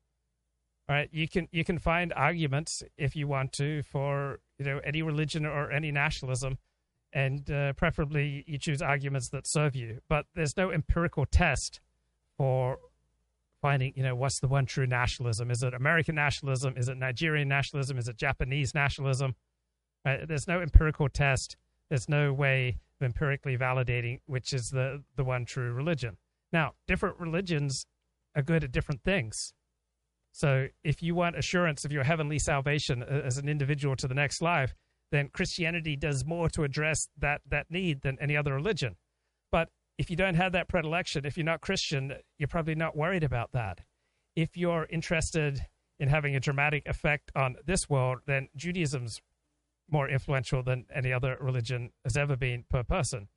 right? 0.88 1.08
You 1.12 1.28
can 1.28 1.48
you 1.50 1.64
can 1.64 1.78
find 1.78 2.12
arguments 2.14 2.82
if 2.96 3.16
you 3.16 3.26
want 3.26 3.52
to 3.54 3.82
for 3.82 4.40
you 4.58 4.64
know 4.64 4.80
any 4.84 5.02
religion 5.02 5.44
or 5.44 5.70
any 5.70 5.90
nationalism, 5.90 6.58
and 7.16 7.50
uh, 7.50 7.72
preferably 7.72 8.44
you 8.46 8.58
choose 8.58 8.82
arguments 8.82 9.30
that 9.30 9.46
serve 9.46 9.74
you. 9.74 10.00
But 10.06 10.26
there's 10.34 10.54
no 10.54 10.70
empirical 10.70 11.24
test 11.24 11.80
for 12.36 12.78
finding 13.62 13.94
you 13.96 14.02
know 14.02 14.14
what's 14.14 14.38
the 14.40 14.48
one 14.48 14.66
true 14.66 14.86
nationalism. 14.86 15.50
Is 15.50 15.62
it 15.62 15.72
American 15.72 16.14
nationalism? 16.14 16.74
Is 16.76 16.90
it 16.90 16.98
Nigerian 16.98 17.48
nationalism? 17.48 17.96
Is 17.96 18.06
it 18.06 18.18
Japanese 18.18 18.74
nationalism? 18.74 19.34
Right? 20.04 20.28
There's 20.28 20.46
no 20.46 20.60
empirical 20.60 21.08
test. 21.08 21.56
There's 21.88 22.06
no 22.06 22.34
way 22.34 22.76
of 23.00 23.06
empirically 23.06 23.56
validating 23.56 24.20
which 24.26 24.52
is 24.52 24.68
the 24.68 25.02
the 25.16 25.24
one 25.24 25.46
true 25.46 25.72
religion. 25.72 26.18
Now, 26.52 26.74
different 26.86 27.18
religions 27.18 27.86
are 28.34 28.42
good 28.42 28.62
at 28.62 28.72
different 28.72 29.02
things 29.02 29.54
so 30.36 30.66
if 30.84 31.02
you 31.02 31.14
want 31.14 31.38
assurance 31.38 31.86
of 31.86 31.92
your 31.92 32.04
heavenly 32.04 32.38
salvation 32.38 33.02
uh, 33.02 33.22
as 33.24 33.38
an 33.38 33.48
individual 33.48 33.96
to 33.96 34.06
the 34.06 34.12
next 34.12 34.42
life, 34.42 34.74
then 35.10 35.28
Christianity 35.28 35.96
does 35.96 36.24
more 36.24 36.48
to 36.50 36.64
address 36.64 37.08
that 37.18 37.40
that 37.48 37.70
need 37.70 38.02
than 38.02 38.18
any 38.20 38.36
other 38.36 38.54
religion. 38.54 38.96
But 39.52 39.68
if 39.98 40.10
you 40.10 40.16
don't 40.16 40.34
have 40.34 40.52
that 40.52 40.68
predilection, 40.68 41.24
if 41.24 41.36
you're 41.36 41.44
not 41.44 41.60
Christian, 41.60 42.14
you're 42.38 42.48
probably 42.48 42.74
not 42.74 42.96
worried 42.96 43.24
about 43.24 43.52
that. 43.52 43.80
If 44.34 44.56
you're 44.56 44.86
interested 44.90 45.66
in 45.98 46.08
having 46.08 46.36
a 46.36 46.40
dramatic 46.40 46.86
effect 46.86 47.32
on 47.34 47.56
this 47.64 47.88
world, 47.88 48.18
then 48.26 48.48
Judaism's 48.56 49.20
more 49.88 50.08
influential 50.08 50.62
than 50.62 50.84
any 50.94 51.12
other 51.12 51.38
religion 51.40 51.90
has 52.04 52.16
ever 52.16 52.36
been 52.36 52.64
per 52.68 52.82
person 52.82 53.28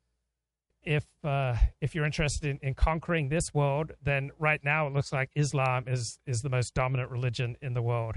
if 0.82 1.06
uh, 1.24 1.56
if 1.80 1.94
you're 1.94 2.06
interested 2.06 2.48
in, 2.48 2.58
in 2.62 2.74
conquering 2.74 3.28
this 3.28 3.52
world, 3.52 3.92
then 4.02 4.30
right 4.38 4.62
now 4.64 4.86
it 4.86 4.92
looks 4.92 5.12
like 5.12 5.30
Islam 5.34 5.84
is 5.86 6.18
is 6.26 6.42
the 6.42 6.48
most 6.48 6.74
dominant 6.74 7.10
religion 7.10 7.56
in 7.60 7.74
the 7.74 7.82
world, 7.82 8.16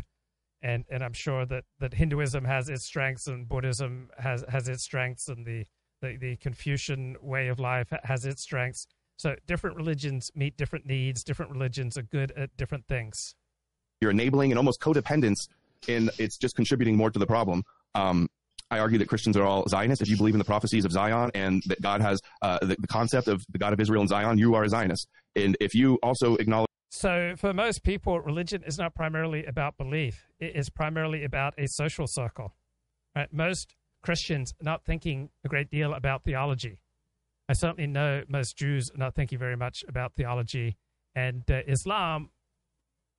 and 0.64 0.86
and 0.90 1.04
I'm 1.04 1.14
sure 1.14 1.46
that, 1.46 1.66
that 1.80 1.94
Hinduism 1.94 2.46
has 2.46 2.70
its 2.70 2.86
strengths 2.86 3.28
and 3.28 3.48
Buddhism 3.48 4.10
has 4.18 4.44
has 4.48 4.68
its 4.68 4.84
strengths 4.84 5.28
and 5.28 5.46
the, 5.46 5.66
the 6.02 6.18
the 6.18 6.36
Confucian 6.38 7.18
way 7.22 7.50
of 7.50 7.60
life 7.60 7.92
has 8.04 8.26
its 8.26 8.42
strengths. 8.42 8.88
So 9.18 9.36
different 9.46 9.76
religions 9.76 10.32
meet 10.34 10.58
different 10.58 10.86
needs. 10.86 11.24
Different 11.24 11.52
religions 11.52 11.98
are 11.98 12.04
good 12.04 12.32
at 12.32 12.56
different 12.58 12.88
things. 12.88 13.36
You're 14.02 14.12
enabling 14.12 14.52
and 14.52 14.58
almost 14.58 14.82
codependence, 14.82 15.48
and 15.88 16.10
it's 16.18 16.38
just 16.38 16.56
contributing 16.56 16.98
more 16.98 17.12
to 17.12 17.20
the 17.20 17.28
problem. 17.28 17.64
Um, 17.94 18.28
I 18.72 18.80
argue 18.80 18.98
that 18.98 19.08
Christians 19.08 19.38
are 19.38 19.44
all 19.44 19.68
Zionists. 19.68 20.02
If 20.02 20.10
you 20.10 20.18
believe 20.18 20.34
in 20.34 20.40
the 20.40 20.46
prophecies 20.46 20.84
of 20.84 20.92
Zion 20.92 21.30
and 21.36 21.62
that 21.68 21.82
God 21.82 22.02
has 22.02 22.20
uh, 22.42 22.58
the, 22.60 22.76
the, 22.80 22.88
concept 22.88 23.28
of 23.28 23.46
the 23.52 23.60
God 23.60 23.72
of 23.72 23.80
Israel 23.80 24.02
and 24.02 24.10
Zion, 24.10 24.40
you 24.40 24.56
are 24.56 24.64
a 24.64 24.70
Zionist. 24.70 25.08
And 25.36 25.56
if 25.62 25.76
you 25.76 26.00
also 26.02 26.36
acknowledge. 26.38 26.68
So, 26.96 27.34
for 27.36 27.56
most 27.56 27.84
people, 27.84 28.20
religion 28.20 28.64
is 28.68 28.78
not 28.78 28.94
primarily 28.94 29.46
about 29.46 29.80
belief, 29.80 30.28
it 30.40 30.56
is 30.56 30.70
primarily 30.70 31.24
about 31.24 31.56
a 31.58 31.68
social 31.68 32.06
circle. 32.06 32.54
Right? 33.16 33.34
Most 33.34 33.74
Christians 34.04 34.54
are 34.62 34.64
not 34.64 34.86
thinking 34.86 35.32
a 35.44 35.48
great 35.48 35.72
deal 35.72 35.96
about 35.96 36.24
theology. 36.24 36.78
I 37.50 37.54
certainly 37.54 37.88
know 37.88 38.22
most 38.28 38.58
Jews 38.58 38.92
are 38.92 39.00
not 39.00 39.16
thinking 39.16 39.40
very 39.40 39.58
much 39.58 39.84
about 39.88 40.14
theology. 40.14 40.78
And 41.16 41.42
uh, 41.50 41.62
Islam 41.68 42.30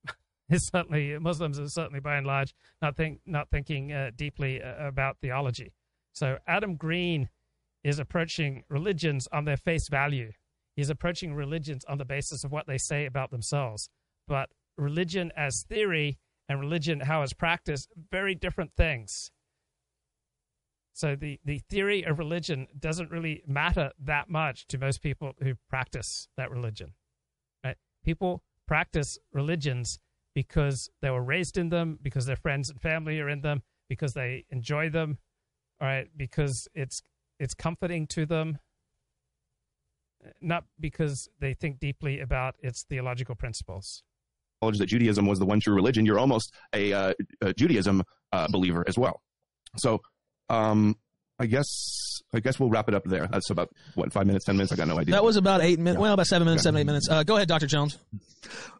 is 0.49 0.67
certainly 0.67 1.19
Muslims 1.19 1.59
are 1.59 1.67
certainly 1.67 1.99
by 1.99 2.15
and 2.15 2.25
large 2.25 2.55
not 2.81 2.95
think 2.95 3.19
not 3.25 3.49
thinking 3.49 3.91
uh, 3.91 4.11
deeply 4.15 4.61
uh, 4.63 4.87
about 4.87 5.17
theology. 5.21 5.73
So 6.13 6.37
Adam 6.47 6.77
Green 6.77 7.27
is 7.83 7.99
approaching 7.99 8.63
religions 8.69 9.27
on 9.33 9.43
their 9.43 9.57
face 9.57 9.89
value. 9.89 10.31
He's 10.75 10.89
approaching 10.89 11.33
religions 11.33 11.85
on 11.85 11.97
the 11.97 12.05
basis 12.05 12.43
of 12.43 12.51
what 12.51 12.67
they 12.67 12.77
say 12.77 13.05
about 13.05 13.31
themselves. 13.31 13.89
But 14.27 14.49
religion 14.77 15.31
as 15.35 15.63
theory 15.63 16.19
and 16.49 16.59
religion 16.59 17.01
how 17.01 17.21
it's 17.21 17.33
practiced, 17.33 17.89
very 18.11 18.35
different 18.35 18.71
things. 18.75 19.31
So 20.93 21.15
the, 21.15 21.39
the 21.43 21.59
theory 21.69 22.03
of 22.03 22.19
religion 22.19 22.67
doesn't 22.77 23.11
really 23.11 23.43
matter 23.45 23.91
that 24.03 24.29
much 24.29 24.65
to 24.67 24.77
most 24.77 25.01
people 25.01 25.33
who 25.41 25.55
practice 25.69 26.27
that 26.37 26.51
religion. 26.51 26.93
Right? 27.63 27.77
People 28.03 28.43
practice 28.67 29.17
religions 29.33 29.99
because 30.33 30.89
they 31.01 31.09
were 31.09 31.23
raised 31.23 31.57
in 31.57 31.69
them, 31.69 31.99
because 32.01 32.25
their 32.25 32.35
friends 32.35 32.69
and 32.69 32.81
family 32.81 33.19
are 33.19 33.29
in 33.29 33.41
them, 33.41 33.63
because 33.89 34.13
they 34.13 34.45
enjoy 34.49 34.89
them, 34.89 35.17
all 35.81 35.87
right, 35.87 36.07
because 36.15 36.67
it's 36.73 37.01
it's 37.39 37.53
comforting 37.53 38.07
to 38.07 38.25
them. 38.25 38.59
Not 40.41 40.65
because 40.79 41.29
they 41.39 41.53
think 41.53 41.79
deeply 41.79 42.19
about 42.19 42.55
its 42.61 42.83
theological 42.83 43.35
principles. 43.35 44.03
That 44.61 44.87
Judaism 44.87 45.27
was 45.27 45.37
the 45.37 45.45
one 45.45 45.59
true 45.59 45.75
religion. 45.75 46.07
You're 46.07 46.17
almost 46.17 46.51
a, 46.73 46.91
uh, 46.91 47.13
a 47.41 47.53
Judaism 47.53 48.01
uh, 48.31 48.47
believer 48.47 48.83
as 48.87 48.97
well. 48.97 49.21
So, 49.77 50.01
um, 50.49 50.95
I 51.37 51.45
guess 51.45 51.67
I 52.33 52.39
guess 52.39 52.59
we'll 52.59 52.69
wrap 52.69 52.87
it 52.87 52.95
up 52.95 53.03
there. 53.05 53.27
That's 53.27 53.49
about 53.49 53.69
what 53.93 54.11
five 54.11 54.25
minutes, 54.25 54.45
ten 54.45 54.55
minutes. 54.57 54.71
I 54.71 54.75
got 54.75 54.87
no 54.87 54.97
idea. 54.97 55.13
That 55.13 55.23
was 55.23 55.37
about 55.37 55.61
eight 55.61 55.77
minutes. 55.77 55.97
Yeah. 55.97 56.01
Well, 56.01 56.13
about 56.13 56.27
seven 56.27 56.45
minutes, 56.45 56.61
yeah. 56.61 56.69
seven 56.69 56.81
eight 56.81 56.85
minutes. 56.85 57.07
Uh, 57.09 57.23
go 57.23 57.35
ahead, 57.35 57.47
Doctor 57.47 57.67
Jones. 57.67 57.99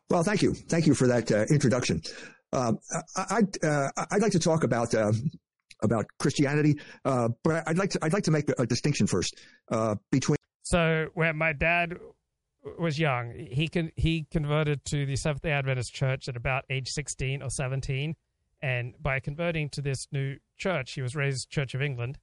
Well, 0.10 0.24
thank 0.24 0.42
you, 0.42 0.54
thank 0.54 0.88
you 0.88 0.96
for 0.96 1.08
that 1.08 1.32
uh, 1.32 1.46
introduction. 1.52 2.02
Um, 2.54 2.80
I, 3.18 3.42
would 3.42 3.64
uh, 3.64 3.90
I'd 4.12 4.22
like 4.22 4.32
to 4.32 4.40
talk 4.40 4.64
about 4.64 4.94
uh, 4.96 5.12
about 5.84 6.06
Christianity, 6.20 6.80
uh, 7.04 7.30
but 7.44 7.68
I'd 7.68 7.78
like 7.78 7.90
to 7.92 8.00
I'd 8.02 8.14
like 8.14 8.24
to 8.24 8.32
make 8.32 8.50
a, 8.50 8.62
a 8.62 8.66
distinction 8.66 9.08
first 9.08 9.36
uh, 9.72 9.96
between. 10.12 10.35
So 10.66 11.08
when 11.14 11.38
my 11.38 11.54
dad 11.54 11.98
was 12.80 13.00
young, 13.00 13.34
he 13.34 13.68
con- 13.68 13.92
he 13.96 14.26
converted 14.32 14.84
to 14.86 15.06
the 15.06 15.16
Seventh 15.16 15.44
Day 15.44 15.52
Adventist 15.52 15.94
Church 15.94 16.28
at 16.28 16.36
about 16.36 16.66
age 16.70 16.90
sixteen 16.90 17.42
or 17.42 17.50
seventeen, 17.50 18.16
and 18.62 18.96
by 19.02 19.20
converting 19.20 19.70
to 19.70 19.82
this 19.82 20.08
new 20.12 20.38
church, 20.58 20.94
he 20.94 21.02
was 21.02 21.16
raised 21.16 21.50
Church 21.50 21.76
of 21.76 21.82
England 21.82 22.18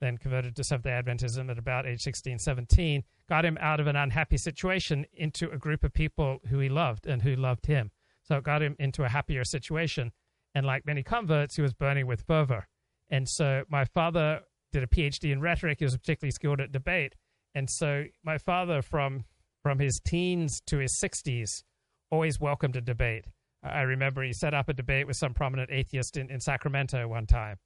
then 0.00 0.18
converted 0.18 0.54
to 0.56 0.64
Seventh 0.64 0.84
day 0.84 0.90
Adventism 0.90 1.50
at 1.50 1.58
about 1.58 1.86
age 1.86 2.02
16, 2.02 2.38
17, 2.38 3.02
got 3.28 3.44
him 3.44 3.58
out 3.60 3.80
of 3.80 3.86
an 3.86 3.96
unhappy 3.96 4.36
situation 4.36 5.06
into 5.12 5.50
a 5.50 5.58
group 5.58 5.84
of 5.84 5.92
people 5.92 6.38
who 6.48 6.58
he 6.58 6.68
loved 6.68 7.06
and 7.06 7.22
who 7.22 7.34
loved 7.34 7.66
him. 7.66 7.90
So 8.22 8.36
it 8.36 8.44
got 8.44 8.62
him 8.62 8.76
into 8.78 9.04
a 9.04 9.08
happier 9.08 9.44
situation. 9.44 10.12
And 10.54 10.66
like 10.66 10.86
many 10.86 11.02
converts, 11.02 11.56
he 11.56 11.62
was 11.62 11.72
burning 11.72 12.06
with 12.06 12.22
fervor. 12.22 12.68
And 13.10 13.28
so 13.28 13.64
my 13.68 13.84
father 13.84 14.40
did 14.72 14.82
a 14.82 14.86
PhD 14.86 15.32
in 15.32 15.40
rhetoric. 15.40 15.78
He 15.78 15.84
was 15.84 15.96
particularly 15.96 16.32
skilled 16.32 16.60
at 16.60 16.72
debate. 16.72 17.14
And 17.54 17.68
so 17.68 18.04
my 18.24 18.38
father, 18.38 18.82
from 18.82 19.24
from 19.62 19.78
his 19.78 20.00
teens 20.04 20.60
to 20.66 20.78
his 20.78 20.98
60s, 21.02 21.62
always 22.10 22.40
welcomed 22.40 22.76
a 22.76 22.80
debate. 22.80 23.24
I 23.62 23.82
remember 23.82 24.22
he 24.22 24.32
set 24.32 24.54
up 24.54 24.68
a 24.68 24.72
debate 24.72 25.06
with 25.06 25.16
some 25.16 25.34
prominent 25.34 25.70
atheist 25.70 26.16
in, 26.16 26.30
in 26.30 26.40
Sacramento 26.40 27.06
one 27.08 27.26
time. 27.26 27.56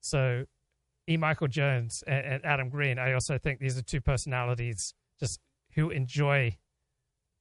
So 0.00 0.44
E. 1.08 1.16
Michael 1.16 1.48
Jones 1.48 2.04
and, 2.06 2.24
and 2.24 2.44
Adam 2.44 2.68
Green, 2.68 2.98
I 2.98 3.12
also 3.14 3.36
think 3.36 3.58
these 3.58 3.76
are 3.76 3.82
two 3.82 4.00
personalities 4.00 4.94
just 5.18 5.40
who 5.74 5.90
enjoy 5.90 6.56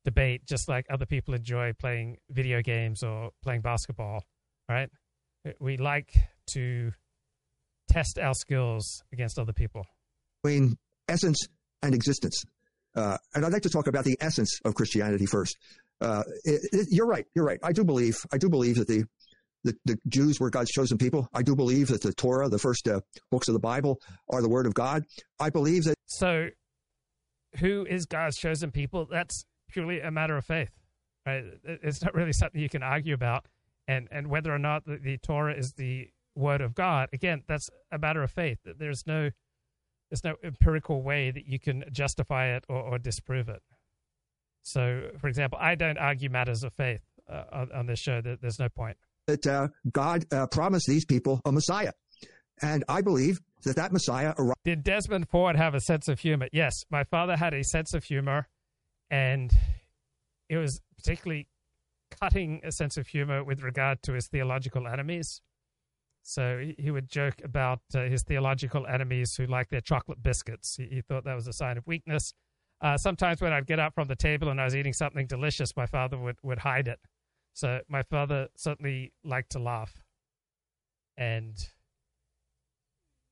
debate 0.06 0.46
just 0.46 0.68
like 0.68 0.86
other 0.90 1.06
people 1.06 1.34
enjoy 1.34 1.74
playing 1.74 2.18
video 2.30 2.62
games 2.62 3.04
or 3.04 3.32
playing 3.44 3.62
basketball, 3.62 4.24
right? 4.68 4.90
We 5.60 5.78
like 5.78 6.14
to 6.48 6.92
test 7.90 8.18
our 8.20 8.34
skills 8.34 9.04
against 9.12 9.38
other 9.38 9.54
people. 9.54 9.86
Between 10.44 10.78
essence 11.08 11.48
and 11.82 11.94
existence. 11.94 12.44
Uh, 12.96 13.18
and 13.36 13.46
I'd 13.46 13.54
like 13.54 13.62
to 13.64 13.70
talk 13.70 13.88
about 13.88 14.06
the 14.06 14.18
essence 14.20 14.60
of 14.66 14.76
Christianity 14.76 15.26
first. 15.26 15.58
Uh, 16.02 16.24
it, 16.44 16.62
it, 16.72 16.88
you're 16.90 17.08
right. 17.08 17.26
You're 17.36 17.46
right. 17.46 17.60
I 17.64 17.72
do 17.72 17.84
believe. 17.84 18.18
I 18.32 18.38
do 18.38 18.50
believe 18.50 18.76
that 18.76 18.88
the 18.88 19.06
the, 19.64 19.76
the 19.86 19.98
Jews 20.08 20.40
were 20.40 20.50
God's 20.50 20.72
chosen 20.72 20.98
people. 20.98 21.28
I 21.34 21.44
do 21.44 21.56
believe 21.56 21.90
that 21.90 22.02
the 22.02 22.14
Torah, 22.14 22.48
the 22.48 22.60
first 22.60 22.88
uh, 22.88 23.02
books 23.30 23.50
of 23.50 23.54
the 23.54 23.60
Bible, 23.60 24.00
are 24.30 24.42
the 24.42 24.48
Word 24.50 24.66
of 24.66 24.74
God. 24.74 25.04
I 25.40 25.50
believe 25.50 25.84
that. 25.84 25.96
So, 26.06 26.48
who 27.58 27.86
is 27.86 28.06
God's 28.06 28.38
chosen 28.38 28.72
people? 28.72 29.06
That's 29.10 29.44
purely 29.70 30.00
a 30.00 30.12
matter 30.12 30.38
of 30.38 30.46
faith. 30.46 30.72
Right? 31.26 31.44
It's 31.64 32.02
not 32.02 32.16
really 32.16 32.32
something 32.32 32.62
you 32.62 32.70
can 32.70 32.84
argue 32.84 33.14
about. 33.14 33.46
And 33.88 34.08
and 34.12 34.28
whether 34.30 34.54
or 34.54 34.60
not 34.60 34.86
the, 34.86 34.98
the 34.98 35.18
Torah 35.18 35.54
is 35.54 35.74
the 35.74 36.10
Word 36.36 36.62
of 36.62 36.74
God, 36.74 37.10
again, 37.12 37.44
that's 37.48 37.70
a 37.92 37.98
matter 37.98 38.24
of 38.24 38.32
faith. 38.32 38.60
There's 38.64 39.04
no 39.06 39.32
there's 40.10 40.24
no 40.24 40.36
empirical 40.44 41.02
way 41.02 41.32
that 41.32 41.46
you 41.48 41.60
can 41.60 41.84
justify 41.92 42.56
it 42.56 42.66
or, 42.68 42.78
or 42.78 42.98
disprove 42.98 43.50
it. 43.50 43.62
So, 44.64 45.10
for 45.20 45.28
example, 45.28 45.58
I 45.62 45.76
don't 45.76 45.98
argue 45.98 46.30
matters 46.30 46.64
of 46.64 46.74
faith 46.74 47.02
uh, 47.32 47.44
on, 47.52 47.72
on 47.72 47.86
this 47.86 48.00
show. 48.00 48.22
There's 48.22 48.60
no 48.60 48.70
point 48.70 48.98
that 49.30 49.48
uh, 49.48 49.68
God 49.92 50.26
uh, 50.34 50.48
promised 50.48 50.88
these 50.88 51.06
people 51.06 51.42
a 51.46 51.52
Messiah. 51.52 51.92
And 52.62 52.84
I 52.90 53.02
believe 53.02 53.40
that 53.64 53.76
that 53.78 53.92
Messiah 53.94 54.34
arrived. 54.38 54.58
Did 54.66 54.84
Desmond 54.84 55.30
Ford 55.30 55.56
have 55.56 55.76
a 55.76 55.80
sense 55.80 56.08
of 56.08 56.20
humor? 56.20 56.48
Yes, 56.52 56.74
my 56.90 57.04
father 57.04 57.38
had 57.38 57.54
a 57.54 57.64
sense 57.64 57.94
of 57.94 58.04
humor, 58.04 58.48
and 59.10 59.52
it 60.50 60.58
was 60.58 60.82
particularly 60.98 61.48
cutting 62.20 62.62
a 62.64 62.72
sense 62.72 62.98
of 62.98 63.08
humor 63.08 63.44
with 63.44 63.62
regard 63.62 64.02
to 64.04 64.14
his 64.14 64.28
theological 64.28 64.88
enemies. 64.88 65.42
So 66.30 66.74
he 66.78 66.92
would 66.92 67.10
joke 67.10 67.42
about 67.44 67.80
uh, 67.96 68.02
his 68.02 68.24
theological 68.24 68.86
enemies 68.86 69.36
who 69.36 69.46
like 69.48 69.70
their 69.70 69.82
chocolate 69.82 70.22
biscuits. 70.22 70.76
He, 70.76 70.86
he, 70.86 71.02
thought 71.02 71.24
that 71.24 71.34
was 71.34 71.48
a 71.48 71.54
sign 71.54 71.78
of 71.78 71.88
weakness. 71.88 72.34
Uh, 72.82 72.98
sometimes 72.98 73.42
when 73.42 73.52
I'd 73.52 73.66
get 73.66 73.80
up 73.80 73.96
from 73.96 74.08
the 74.08 74.16
table 74.16 74.50
and 74.50 74.62
I 74.62 74.66
was 74.66 74.76
eating 74.76 74.94
something 74.94 75.26
delicious, 75.26 75.76
my 75.76 75.86
father 75.88 76.18
would, 76.18 76.38
would 76.44 76.60
hide 76.60 76.88
it 76.88 77.00
so 77.54 77.82
my 77.90 78.04
father 78.04 78.48
certainly 78.56 79.12
liked 79.24 79.52
to 79.52 79.60
laugh, 79.60 80.02
and 81.18 81.58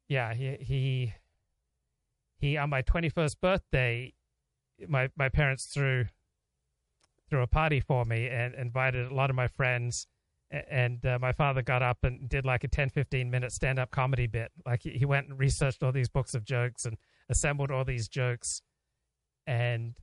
yeah, 0.10 0.34
he 0.34 0.57
he 0.60 1.14
he 2.38 2.57
on 2.57 2.69
my 2.69 2.82
twenty 2.82 3.07
first 3.07 3.40
birthday, 3.40 4.14
my 4.88 5.10
my 5.15 5.30
parents 5.30 5.65
threw 5.65 6.07
threw 7.30 7.41
a 7.41 7.48
party 7.48 7.80
for 7.80 8.03
me 8.03 8.28
and 8.28 8.53
invited 8.56 9.09
a 9.09 9.16
lot 9.16 9.30
of 9.30 9.35
my 9.35 9.48
friends 9.48 10.08
and 10.51 11.06
uh, 11.06 11.17
my 11.19 11.32
father 11.32 11.61
got 11.61 11.82
up 11.82 11.98
and 12.03 12.30
did 12.30 12.45
like 12.45 12.64
a 12.64 12.67
10 12.67 12.90
15 12.90 13.30
minute 13.30 13.51
stand 13.51 13.80
up 13.80 13.92
comedy 13.92 14.27
bit 14.27 14.51
like 14.66 14.82
he, 14.84 15.06
went 15.06 15.27
and 15.27 15.38
researched 15.38 15.84
all 15.84 15.92
these 15.92 16.08
books 16.08 16.34
of 16.34 16.45
jokes 16.45 16.85
and 16.85 16.98
assembled 17.30 17.69
all 17.69 17.84
these 17.84 18.08
jokes 18.08 18.61
and 19.45 19.95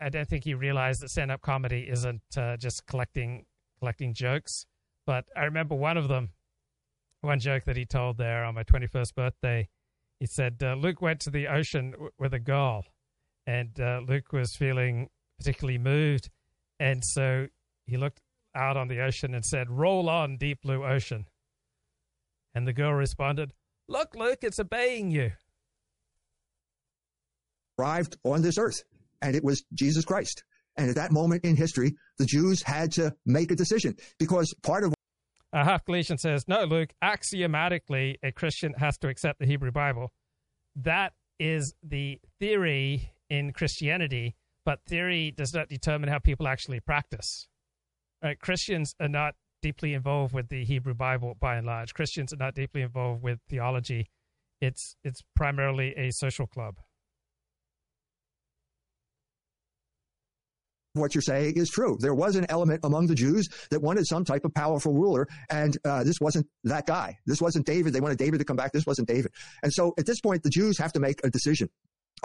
I 0.00 0.08
don't 0.08 0.28
think 0.28 0.44
he 0.44 0.54
realized 0.54 1.02
that 1.02 1.10
stand 1.10 1.30
up 1.30 1.40
comedy 1.42 1.86
isn't 1.88 2.22
uh, 2.36 2.56
just 2.56 2.86
collecting 2.86 3.46
collecting 3.78 4.14
jokes. 4.14 4.66
But 5.06 5.24
I 5.36 5.44
remember 5.44 5.74
one 5.74 5.96
of 5.96 6.08
them, 6.08 6.30
one 7.20 7.38
joke 7.38 7.64
that 7.64 7.76
he 7.76 7.84
told 7.84 8.18
there 8.18 8.44
on 8.44 8.54
my 8.54 8.64
21st 8.64 9.14
birthday. 9.14 9.68
He 10.18 10.26
said 10.26 10.56
uh, 10.62 10.74
Luke 10.74 11.00
went 11.02 11.20
to 11.20 11.30
the 11.30 11.46
ocean 11.46 11.92
w- 11.92 12.10
with 12.18 12.34
a 12.34 12.38
girl, 12.38 12.84
and 13.46 13.78
uh, 13.78 14.00
Luke 14.06 14.32
was 14.32 14.56
feeling 14.56 15.08
particularly 15.38 15.78
moved, 15.78 16.30
and 16.80 17.04
so 17.04 17.48
he 17.84 17.96
looked 17.96 18.22
out 18.56 18.76
on 18.76 18.88
the 18.88 19.00
ocean 19.00 19.34
and 19.34 19.44
said, 19.44 19.70
"Roll 19.70 20.08
on, 20.08 20.36
deep 20.36 20.62
blue 20.62 20.84
ocean." 20.84 21.26
And 22.54 22.66
the 22.66 22.72
girl 22.72 22.92
responded, 22.92 23.52
"Look, 23.86 24.14
Luke, 24.14 24.38
it's 24.42 24.58
obeying 24.58 25.10
you." 25.10 25.32
Arrived 27.78 28.16
on 28.24 28.42
this 28.42 28.58
earth 28.58 28.82
and 29.22 29.36
it 29.36 29.44
was 29.44 29.64
Jesus 29.74 30.04
Christ. 30.04 30.44
And 30.76 30.90
at 30.90 30.96
that 30.96 31.12
moment 31.12 31.44
in 31.44 31.56
history, 31.56 31.94
the 32.18 32.26
Jews 32.26 32.62
had 32.62 32.92
to 32.92 33.14
make 33.24 33.50
a 33.50 33.56
decision 33.56 33.96
because 34.18 34.54
part 34.62 34.84
of 34.84 34.94
uh, 35.52 35.64
Half 35.64 35.84
Galatian 35.86 36.18
says, 36.18 36.44
No, 36.48 36.64
Luke, 36.64 36.90
axiomatically, 37.00 38.18
a 38.22 38.32
Christian 38.32 38.74
has 38.74 38.98
to 38.98 39.08
accept 39.08 39.38
the 39.38 39.46
Hebrew 39.46 39.70
Bible. 39.70 40.12
That 40.74 41.12
is 41.38 41.74
the 41.82 42.20
theory 42.38 43.10
in 43.30 43.52
Christianity, 43.52 44.34
but 44.64 44.80
theory 44.86 45.30
does 45.30 45.54
not 45.54 45.68
determine 45.68 46.10
how 46.10 46.18
people 46.18 46.46
actually 46.46 46.80
practice. 46.80 47.48
Right? 48.26 48.40
Christians 48.40 48.92
are 48.98 49.06
not 49.06 49.36
deeply 49.62 49.94
involved 49.94 50.34
with 50.34 50.48
the 50.48 50.64
Hebrew 50.64 50.94
Bible 50.94 51.36
by 51.38 51.58
and 51.58 51.64
large. 51.64 51.94
Christians 51.94 52.32
are 52.32 52.38
not 52.38 52.56
deeply 52.56 52.82
involved 52.82 53.22
with 53.22 53.38
theology. 53.48 54.10
It's 54.60 54.96
it's 55.04 55.22
primarily 55.36 55.94
a 55.96 56.10
social 56.10 56.48
club. 56.48 56.74
what 60.94 61.14
you're 61.14 61.22
saying 61.22 61.52
is 61.56 61.68
true. 61.68 61.98
There 62.00 62.14
was 62.14 62.36
an 62.36 62.46
element 62.48 62.80
among 62.82 63.06
the 63.06 63.14
Jews 63.14 63.48
that 63.70 63.80
wanted 63.80 64.06
some 64.06 64.24
type 64.24 64.44
of 64.44 64.54
powerful 64.54 64.94
ruler, 64.94 65.28
and 65.50 65.76
uh, 65.84 66.02
this 66.02 66.16
wasn't 66.20 66.46
that 66.64 66.86
guy. 66.86 67.18
This 67.26 67.40
wasn't 67.40 67.66
David. 67.66 67.92
They 67.92 68.00
wanted 68.00 68.18
David 68.18 68.38
to 68.38 68.44
come 68.44 68.56
back. 68.56 68.72
This 68.72 68.86
wasn't 68.86 69.06
David. 69.06 69.30
And 69.62 69.72
so 69.72 69.94
at 69.98 70.06
this 70.06 70.20
point, 70.20 70.42
the 70.42 70.50
Jews 70.50 70.78
have 70.78 70.92
to 70.94 71.00
make 71.00 71.20
a 71.22 71.30
decision. 71.30 71.68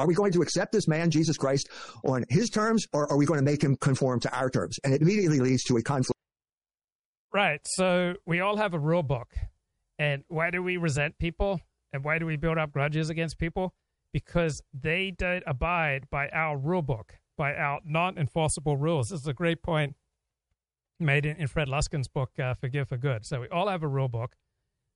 Are 0.02 0.08
we 0.08 0.16
going 0.16 0.32
to 0.32 0.42
accept 0.42 0.72
this 0.72 0.88
man, 0.88 1.12
Jesus 1.12 1.38
Christ, 1.38 1.70
on 2.04 2.26
his 2.30 2.50
terms, 2.50 2.88
or 2.92 3.10
are 3.12 3.18
we 3.18 3.26
going 3.28 3.40
to 3.40 3.46
make 3.46 3.64
him 3.64 3.76
conform 3.76 4.20
to 4.22 4.36
our 4.36 4.50
terms? 4.50 4.80
And 4.84 4.94
it 4.94 5.02
immediately 5.02 5.40
leads 5.40 5.64
to 5.66 5.78
a 5.78 5.84
conflict. 5.84 6.18
Right. 7.32 7.62
So 7.66 8.16
we 8.26 8.40
all 8.40 8.58
have 8.58 8.74
a 8.74 8.80
rule 8.80 9.04
book. 9.04 9.30
And 10.00 10.24
why 10.28 10.50
do 10.50 10.64
we 10.64 10.78
resent 10.78 11.20
people? 11.20 11.62
And 11.94 12.04
why 12.04 12.18
do 12.18 12.26
we 12.26 12.36
build 12.36 12.58
up 12.58 12.72
grudges 12.72 13.12
against 13.12 13.38
people? 13.38 13.76
Because 14.12 14.62
they 14.74 15.14
don't 15.16 15.44
abide 15.46 16.10
by 16.10 16.30
our 16.30 16.58
rule 16.58 16.82
book 16.82 17.20
by 17.38 17.56
our 17.56 17.80
non-enforceable 17.86 18.78
rules. 18.78 19.10
This 19.10 19.22
is 19.22 19.28
a 19.28 19.34
great 19.34 19.64
point 19.64 19.96
made 21.00 21.26
in, 21.26 21.38
in 21.38 21.48
Fred 21.48 21.68
Luskin's 21.68 22.08
book, 22.08 22.32
uh, 22.40 22.54
Forgive 22.54 22.90
for 22.90 22.98
Good. 22.98 23.26
So 23.26 23.42
we 23.42 23.50
all 23.50 23.68
have 23.68 23.84
a 23.84 23.88
rule 23.88 24.10
book. 24.10 24.36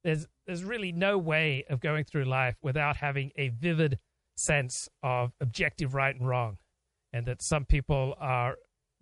There's 0.04 0.28
there's 0.46 0.64
really 0.64 0.92
no 0.92 1.18
way 1.18 1.66
of 1.70 1.80
going 1.80 2.04
through 2.04 2.26
life 2.26 2.56
without 2.62 2.98
having 2.98 3.32
a 3.36 3.50
vivid 3.50 3.98
sense 4.36 4.90
of 5.04 5.34
objective 5.42 5.94
right 5.94 6.16
and 6.16 6.28
wrong, 6.28 6.58
and 7.14 7.26
that 7.26 7.42
some 7.42 7.66
people 7.66 8.16
are 8.20 8.56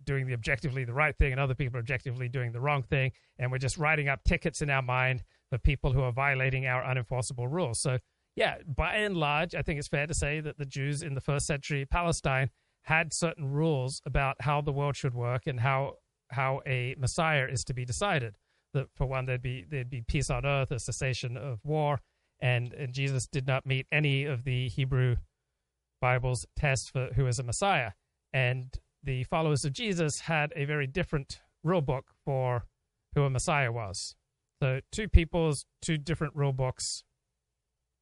doing 0.04 0.26
the 0.26 0.34
objectively 0.34 0.84
the 0.84 0.92
right 0.92 1.16
thing 1.16 1.32
and 1.32 1.40
other 1.40 1.54
people 1.54 1.78
are 1.78 1.80
objectively 1.80 2.28
doing 2.28 2.52
the 2.52 2.60
wrong 2.60 2.82
thing, 2.82 3.12
and 3.38 3.50
we're 3.50 3.58
just 3.58 3.78
writing 3.78 4.08
up 4.08 4.22
tickets 4.24 4.62
in 4.62 4.70
our 4.70 4.82
mind 4.82 5.22
for 5.50 5.58
people 5.58 5.92
who 5.92 6.02
are 6.02 6.12
violating 6.12 6.66
our 6.66 6.82
unenforceable 6.82 7.50
rules. 7.50 7.80
So 7.80 7.98
yeah, 8.36 8.56
by 8.66 8.96
and 8.96 9.16
large, 9.16 9.54
I 9.54 9.62
think 9.62 9.78
it's 9.78 9.88
fair 9.88 10.06
to 10.06 10.14
say 10.14 10.40
that 10.40 10.58
the 10.58 10.66
Jews 10.66 11.02
in 11.02 11.14
the 11.14 11.20
first 11.20 11.46
century 11.46 11.84
Palestine 11.84 12.50
had 12.82 13.12
certain 13.12 13.50
rules 13.50 14.02
about 14.04 14.36
how 14.40 14.60
the 14.60 14.72
world 14.72 14.96
should 14.96 15.14
work 15.14 15.46
and 15.46 15.60
how 15.60 15.94
how 16.30 16.60
a 16.66 16.94
Messiah 16.98 17.46
is 17.46 17.64
to 17.64 17.74
be 17.74 17.84
decided. 17.84 18.36
That 18.72 18.88
for 18.94 19.06
one, 19.06 19.26
there'd 19.26 19.42
be 19.42 19.64
there'd 19.68 19.90
be 19.90 20.02
peace 20.02 20.30
on 20.30 20.44
earth, 20.44 20.72
a 20.72 20.78
cessation 20.78 21.36
of 21.36 21.60
war, 21.64 22.00
and, 22.44 22.74
and 22.74 22.92
Jesus 22.92 23.26
did 23.26 23.46
not 23.46 23.64
meet 23.64 23.86
any 23.90 24.24
of 24.24 24.44
the 24.44 24.68
Hebrew 24.68 25.16
Bible's 26.02 26.44
tests 26.54 26.90
for 26.90 27.08
who 27.14 27.26
is 27.26 27.38
a 27.38 27.42
Messiah. 27.42 27.92
And 28.34 28.66
the 29.02 29.24
followers 29.24 29.64
of 29.64 29.72
Jesus 29.72 30.20
had 30.20 30.52
a 30.54 30.66
very 30.66 30.86
different 30.86 31.40
rule 31.62 31.80
book 31.80 32.04
for 32.26 32.66
who 33.14 33.22
a 33.22 33.30
Messiah 33.30 33.72
was. 33.72 34.14
So 34.62 34.80
two 34.92 35.08
people's 35.08 35.64
two 35.80 35.96
different 35.96 36.36
rule 36.36 36.52
books 36.52 37.02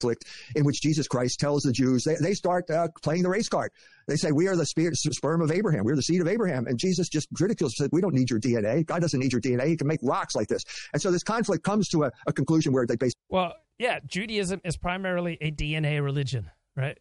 conflict 0.02 0.24
in 0.54 0.64
which 0.64 0.80
Jesus 0.82 1.06
Christ 1.06 1.38
tells 1.40 1.62
the 1.62 1.72
Jews, 1.72 2.04
they, 2.04 2.16
they 2.16 2.34
start 2.34 2.68
uh, 2.70 2.88
playing 3.02 3.22
the 3.22 3.28
race 3.28 3.48
card. 3.48 3.70
They 4.08 4.16
say, 4.16 4.32
We 4.32 4.48
are 4.48 4.56
the 4.56 4.66
spirit, 4.66 4.96
sperm 4.96 5.40
of 5.40 5.52
Abraham. 5.52 5.84
We're 5.84 5.96
the 5.96 6.02
seed 6.02 6.20
of 6.20 6.28
Abraham. 6.28 6.66
And 6.66 6.78
Jesus 6.78 7.08
just 7.08 7.28
ridicules, 7.38 7.76
said, 7.76 7.90
We 7.92 8.00
don't 8.00 8.14
need 8.14 8.30
your 8.30 8.40
DNA. 8.40 8.84
God 8.84 9.00
doesn't 9.00 9.18
need 9.18 9.32
your 9.32 9.40
DNA. 9.40 9.68
He 9.68 9.76
can 9.76 9.86
make 9.86 10.00
rocks 10.02 10.34
like 10.34 10.48
this. 10.48 10.64
And 10.92 11.00
so 11.00 11.10
this 11.10 11.22
conflict 11.22 11.64
comes 11.64 11.88
to 11.90 12.04
a, 12.04 12.12
a 12.26 12.32
conclusion 12.32 12.72
where 12.72 12.86
they 12.86 12.96
basically. 12.96 13.20
Well, 13.28 13.54
yeah, 13.78 13.98
Judaism 14.06 14.60
is 14.64 14.76
primarily 14.76 15.38
a 15.40 15.50
DNA 15.50 16.02
religion, 16.02 16.50
right? 16.76 16.98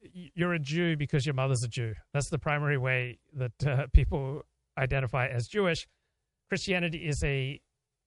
You're 0.00 0.54
a 0.54 0.58
Jew 0.58 0.96
because 0.96 1.24
your 1.24 1.34
mother's 1.34 1.62
a 1.62 1.68
Jew. 1.68 1.94
That's 2.12 2.28
the 2.28 2.38
primary 2.38 2.78
way 2.78 3.18
that 3.34 3.66
uh, 3.66 3.86
people 3.92 4.42
identify 4.78 5.28
as 5.28 5.48
Jewish. 5.48 5.86
Christianity 6.48 6.98
is 6.98 7.22
a 7.24 7.60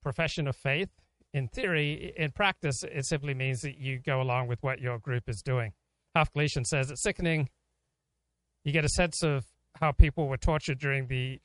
profession 0.03 0.47
of 0.47 0.55
faith 0.55 0.89
in 1.33 1.47
theory, 1.47 2.13
in 2.17 2.31
practice, 2.31 2.83
it 2.83 3.05
simply 3.05 3.33
means 3.33 3.61
that 3.61 3.77
you 3.77 3.99
go 3.99 4.21
along 4.21 4.47
with 4.47 4.61
what 4.63 4.79
your 4.79 4.97
group 4.97 5.27
is 5.27 5.41
doing. 5.41 5.73
Half 6.15 6.33
Galatian 6.33 6.65
says 6.65 6.89
it's 6.89 7.03
sickening. 7.03 7.49
You 8.63 8.71
get 8.71 8.85
a 8.85 8.89
sense 8.89 9.23
of 9.23 9.45
how 9.79 9.91
people 9.91 10.27
were 10.27 10.37
tortured 10.37 10.79
during 10.79 11.07
the 11.07 11.39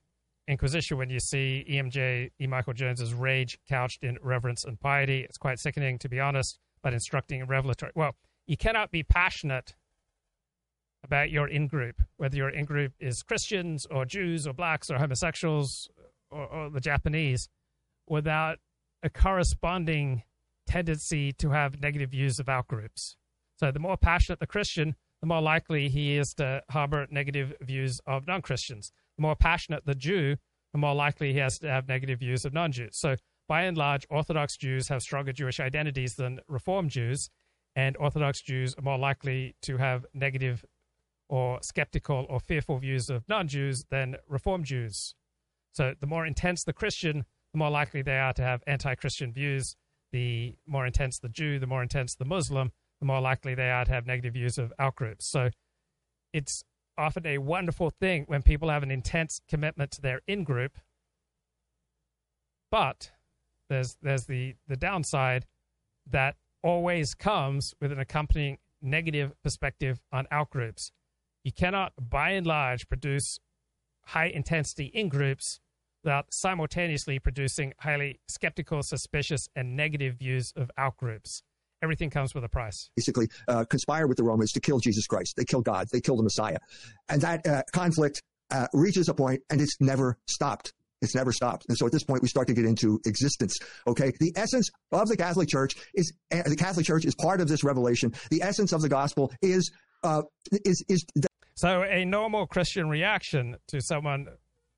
Inquisition 0.52 0.98
when 0.98 1.10
you 1.10 1.18
see 1.18 1.64
EMJ, 1.68 2.31
E. 2.40 2.47
Michael 2.47 2.74
Jones's 2.74 3.14
rage 3.14 3.58
couched 3.68 4.05
in 4.05 4.18
reverence 4.22 4.64
and 4.64 4.78
piety. 4.78 5.20
It's 5.20 5.39
quite 5.39 5.58
sickening, 5.58 5.98
to 5.98 6.08
be 6.08 6.20
honest, 6.20 6.58
but 6.82 6.92
instructing 6.92 7.40
and 7.40 7.50
revelatory. 7.50 7.92
Well, 7.94 8.14
you 8.47 8.56
cannot 8.56 8.90
be 8.90 9.02
passionate 9.02 9.74
about 11.05 11.31
your 11.31 11.48
in 11.48 11.66
group, 11.66 12.00
whether 12.16 12.36
your 12.36 12.50
in 12.50 12.64
group 12.64 12.92
is 13.00 13.22
Christians 13.22 13.86
or 13.90 14.05
Jews 14.05 14.47
or 14.47 14.52
blacks 14.52 14.90
or 14.90 14.98
homosexuals 14.98 15.89
or, 16.31 16.47
or 16.47 16.70
the 16.70 16.81
Japanese, 16.81 17.48
without 18.08 18.58
a 19.02 19.10
corresponding 19.10 20.22
tendency 20.66 21.32
to 21.32 21.50
have 21.50 21.81
negative 21.81 22.10
views 22.10 22.39
of 22.39 22.48
out 22.48 22.68
groups. 22.68 23.16
So 23.56 23.70
the 23.70 23.81
more 23.81 23.97
passionate 23.97 24.40
the 24.40 24.47
Christian, 24.47 24.97
the 25.20 25.26
more 25.26 25.40
likely 25.40 25.89
he 25.89 26.16
is 26.16 26.34
to 26.34 26.62
harbor 26.70 27.06
negative 27.10 27.55
views 27.60 28.00
of 28.06 28.26
non 28.26 28.42
Christians. 28.42 28.92
More 29.23 29.36
passionate 29.36 29.86
the 29.86 29.94
Jew, 29.94 30.36
the 30.73 30.78
more 30.78 30.97
likely 30.97 31.33
he 31.33 31.39
has 31.39 31.57
to 31.60 31.68
have 31.68 31.86
negative 31.86 32.18
views 32.18 32.44
of 32.44 32.52
non 32.52 32.73
Jews. 32.73 32.99
So 32.99 33.15
by 33.47 33.62
and 33.62 33.78
large, 33.78 34.05
Orthodox 34.10 34.57
Jews 34.57 34.89
have 34.89 35.01
stronger 35.01 35.33
Jewish 35.33 35.60
identities 35.60 36.17
than 36.17 36.41
Reform 36.49 36.89
Jews, 36.89 37.31
and 37.76 37.97
Orthodox 37.99 38.42
Jews 38.42 38.75
are 38.76 38.83
more 38.83 38.99
likely 38.99 39.55
to 39.62 39.76
have 39.76 40.07
negative 40.12 40.65
or 41.28 41.60
skeptical 41.62 42.26
or 42.28 42.41
fearful 42.41 42.78
views 42.78 43.10
of 43.10 43.23
non 43.28 43.47
Jews 43.47 43.84
than 43.91 44.17
Reform 44.28 44.65
Jews. 44.65 45.15
So 45.70 45.94
the 46.01 46.09
more 46.09 46.26
intense 46.26 46.65
the 46.65 46.73
Christian, 46.73 47.25
the 47.52 47.59
more 47.59 47.70
likely 47.70 48.02
they 48.02 48.18
are 48.18 48.33
to 48.33 48.42
have 48.42 48.65
anti 48.67 48.97
Christian 48.97 49.33
views. 49.33 49.76
The 50.10 50.57
more 50.67 50.84
intense 50.84 51.20
the 51.20 51.28
Jew, 51.28 51.60
the 51.60 51.68
more 51.68 51.83
intense 51.84 52.17
the 52.17 52.25
Muslim, 52.25 52.73
the 52.99 53.07
more 53.07 53.20
likely 53.20 53.55
they 53.55 53.70
are 53.70 53.84
to 53.84 53.92
have 53.92 54.05
negative 54.05 54.34
views 54.34 54.59
of 54.59 54.73
outgroups. 54.81 55.23
So 55.23 55.51
it's 56.33 56.65
often 56.98 57.26
a 57.26 57.38
wonderful 57.38 57.90
thing 57.90 58.24
when 58.26 58.42
people 58.42 58.68
have 58.70 58.82
an 58.82 58.90
intense 58.90 59.40
commitment 59.48 59.90
to 59.92 60.00
their 60.02 60.20
in 60.26 60.44
group. 60.44 60.78
But 62.70 63.10
there's 63.68 63.96
there's 64.02 64.26
the, 64.26 64.54
the 64.68 64.76
downside 64.76 65.46
that 66.10 66.36
always 66.62 67.14
comes 67.14 67.74
with 67.80 67.92
an 67.92 67.98
accompanying 67.98 68.58
negative 68.80 69.32
perspective 69.42 70.00
on 70.12 70.26
outgroups. 70.32 70.90
You 71.44 71.52
cannot, 71.52 71.92
by 71.98 72.30
and 72.30 72.46
large, 72.46 72.88
produce 72.88 73.38
high 74.06 74.26
intensity 74.26 74.86
in 74.86 75.08
groups 75.08 75.60
without 76.02 76.32
simultaneously 76.32 77.18
producing 77.18 77.72
highly 77.78 78.20
skeptical, 78.28 78.82
suspicious, 78.82 79.48
and 79.54 79.76
negative 79.76 80.16
views 80.16 80.52
of 80.56 80.70
outgroups. 80.78 81.42
Everything 81.82 82.10
comes 82.10 82.34
with 82.34 82.44
a 82.44 82.48
price. 82.48 82.90
Basically, 82.96 83.28
uh, 83.48 83.64
conspire 83.64 84.06
with 84.06 84.16
the 84.16 84.24
Romans 84.24 84.52
to 84.52 84.60
kill 84.60 84.78
Jesus 84.78 85.06
Christ. 85.06 85.34
They 85.36 85.44
kill 85.44 85.62
God. 85.62 85.88
They 85.92 86.00
kill 86.00 86.16
the 86.16 86.22
Messiah. 86.22 86.58
And 87.08 87.20
that 87.22 87.46
uh, 87.46 87.62
conflict 87.72 88.22
uh, 88.50 88.68
reaches 88.72 89.08
a 89.08 89.14
point 89.14 89.42
and 89.50 89.60
it's 89.60 89.76
never 89.80 90.18
stopped. 90.26 90.72
It's 91.00 91.16
never 91.16 91.32
stopped. 91.32 91.66
And 91.68 91.76
so 91.76 91.86
at 91.86 91.92
this 91.92 92.04
point, 92.04 92.22
we 92.22 92.28
start 92.28 92.46
to 92.46 92.54
get 92.54 92.64
into 92.64 93.00
existence. 93.04 93.58
Okay. 93.88 94.12
The 94.20 94.32
essence 94.36 94.70
of 94.92 95.08
the 95.08 95.16
Catholic 95.16 95.48
Church 95.48 95.74
is, 95.94 96.12
uh, 96.32 96.42
the 96.46 96.56
Catholic 96.56 96.86
Church 96.86 97.04
is 97.04 97.14
part 97.16 97.40
of 97.40 97.48
this 97.48 97.64
revelation. 97.64 98.12
The 98.30 98.42
essence 98.42 98.72
of 98.72 98.82
the 98.82 98.88
gospel 98.88 99.32
is, 99.42 99.72
uh, 100.04 100.22
is, 100.64 100.84
is. 100.88 101.04
so 101.56 101.82
a 101.82 102.04
normal 102.04 102.46
Christian 102.46 102.88
reaction 102.88 103.56
to 103.68 103.80
someone 103.80 104.28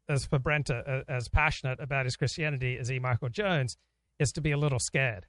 as 0.08 0.24
for 0.24 0.38
Brent, 0.38 0.70
uh, 0.70 1.02
as 1.08 1.28
passionate 1.28 1.80
about 1.80 2.04
his 2.06 2.16
Christianity 2.16 2.78
as 2.78 2.90
E. 2.90 2.98
Michael 2.98 3.28
Jones, 3.28 3.76
is 4.18 4.32
to 4.32 4.40
be 4.40 4.52
a 4.52 4.56
little 4.56 4.78
scared. 4.78 5.26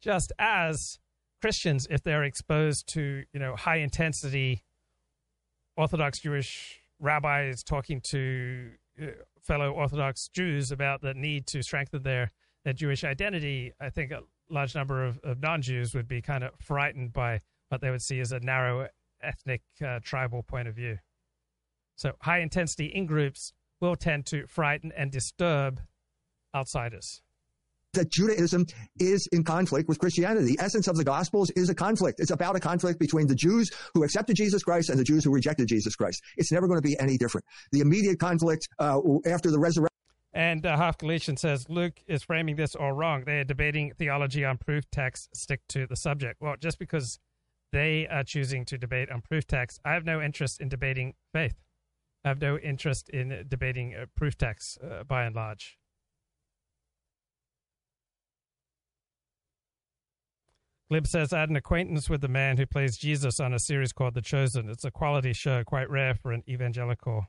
Just 0.00 0.32
as 0.38 0.98
Christians, 1.40 1.86
if 1.90 2.02
they're 2.02 2.24
exposed 2.24 2.88
to 2.88 3.24
you 3.32 3.40
know 3.40 3.56
high 3.56 3.76
intensity 3.76 4.64
Orthodox 5.76 6.20
Jewish 6.20 6.80
rabbis 6.98 7.62
talking 7.62 8.00
to 8.00 8.70
uh, 9.00 9.06
fellow 9.42 9.70
Orthodox 9.70 10.28
Jews 10.28 10.72
about 10.72 11.00
the 11.00 11.14
need 11.14 11.46
to 11.48 11.62
strengthen 11.62 12.02
their 12.02 12.32
their 12.64 12.72
Jewish 12.72 13.04
identity, 13.04 13.72
I 13.80 13.90
think 13.90 14.10
a 14.10 14.22
large 14.50 14.74
number 14.74 15.04
of, 15.04 15.18
of 15.22 15.40
non 15.40 15.62
Jews 15.62 15.94
would 15.94 16.08
be 16.08 16.20
kind 16.20 16.44
of 16.44 16.50
frightened 16.60 17.12
by 17.12 17.40
what 17.68 17.80
they 17.80 17.90
would 17.90 18.02
see 18.02 18.20
as 18.20 18.32
a 18.32 18.40
narrow 18.40 18.88
ethnic 19.22 19.62
uh, 19.84 20.00
tribal 20.02 20.42
point 20.42 20.68
of 20.68 20.74
view. 20.74 20.98
So 21.96 22.12
high 22.22 22.40
intensity 22.40 22.86
in 22.86 23.06
groups 23.06 23.52
will 23.80 23.96
tend 23.96 24.26
to 24.26 24.46
frighten 24.46 24.92
and 24.96 25.10
disturb 25.10 25.80
outsiders. 26.54 27.22
That 27.98 28.12
Judaism 28.12 28.64
is 29.00 29.26
in 29.32 29.42
conflict 29.42 29.88
with 29.88 29.98
Christianity. 29.98 30.54
The 30.54 30.62
essence 30.62 30.86
of 30.86 30.96
the 30.96 31.02
Gospels 31.02 31.50
is 31.56 31.68
a 31.68 31.74
conflict. 31.74 32.20
It's 32.20 32.30
about 32.30 32.54
a 32.54 32.60
conflict 32.60 33.00
between 33.00 33.26
the 33.26 33.34
Jews 33.34 33.72
who 33.92 34.04
accepted 34.04 34.36
Jesus 34.36 34.62
Christ 34.62 34.88
and 34.88 34.96
the 34.96 35.02
Jews 35.02 35.24
who 35.24 35.32
rejected 35.32 35.66
Jesus 35.66 35.96
Christ. 35.96 36.22
It's 36.36 36.52
never 36.52 36.68
going 36.68 36.78
to 36.78 36.88
be 36.88 36.96
any 37.00 37.18
different. 37.18 37.44
The 37.72 37.80
immediate 37.80 38.20
conflict 38.20 38.68
uh, 38.78 39.00
after 39.26 39.50
the 39.50 39.58
resurrection. 39.58 39.88
And 40.32 40.64
uh, 40.64 40.76
Half 40.76 40.98
Galatian 40.98 41.36
says 41.36 41.68
Luke 41.68 42.00
is 42.06 42.22
framing 42.22 42.54
this 42.54 42.76
all 42.76 42.92
wrong. 42.92 43.24
They 43.26 43.40
are 43.40 43.44
debating 43.44 43.92
theology 43.94 44.44
on 44.44 44.58
proof 44.58 44.88
texts. 44.92 45.28
Stick 45.34 45.62
to 45.70 45.88
the 45.88 45.96
subject. 45.96 46.40
Well, 46.40 46.54
just 46.60 46.78
because 46.78 47.18
they 47.72 48.06
are 48.06 48.22
choosing 48.22 48.64
to 48.66 48.78
debate 48.78 49.10
on 49.10 49.22
proof 49.22 49.44
texts, 49.44 49.80
I 49.84 49.94
have 49.94 50.04
no 50.04 50.22
interest 50.22 50.60
in 50.60 50.68
debating 50.68 51.14
faith. 51.32 51.56
I 52.24 52.28
have 52.28 52.40
no 52.40 52.58
interest 52.58 53.08
in 53.08 53.44
debating 53.48 53.96
uh, 53.96 54.06
proof 54.14 54.38
texts 54.38 54.78
uh, 54.78 55.02
by 55.02 55.24
and 55.24 55.34
large. 55.34 55.78
Glib 60.90 61.06
says, 61.06 61.32
I 61.32 61.40
had 61.40 61.50
an 61.50 61.56
acquaintance 61.56 62.08
with 62.08 62.22
the 62.22 62.28
man 62.28 62.56
who 62.56 62.64
plays 62.64 62.96
Jesus 62.96 63.40
on 63.40 63.52
a 63.52 63.58
series 63.58 63.92
called 63.92 64.14
The 64.14 64.22
Chosen. 64.22 64.70
It's 64.70 64.84
a 64.84 64.90
quality 64.90 65.34
show, 65.34 65.62
quite 65.64 65.90
rare 65.90 66.14
for 66.14 66.32
an 66.32 66.42
evangelical 66.48 67.26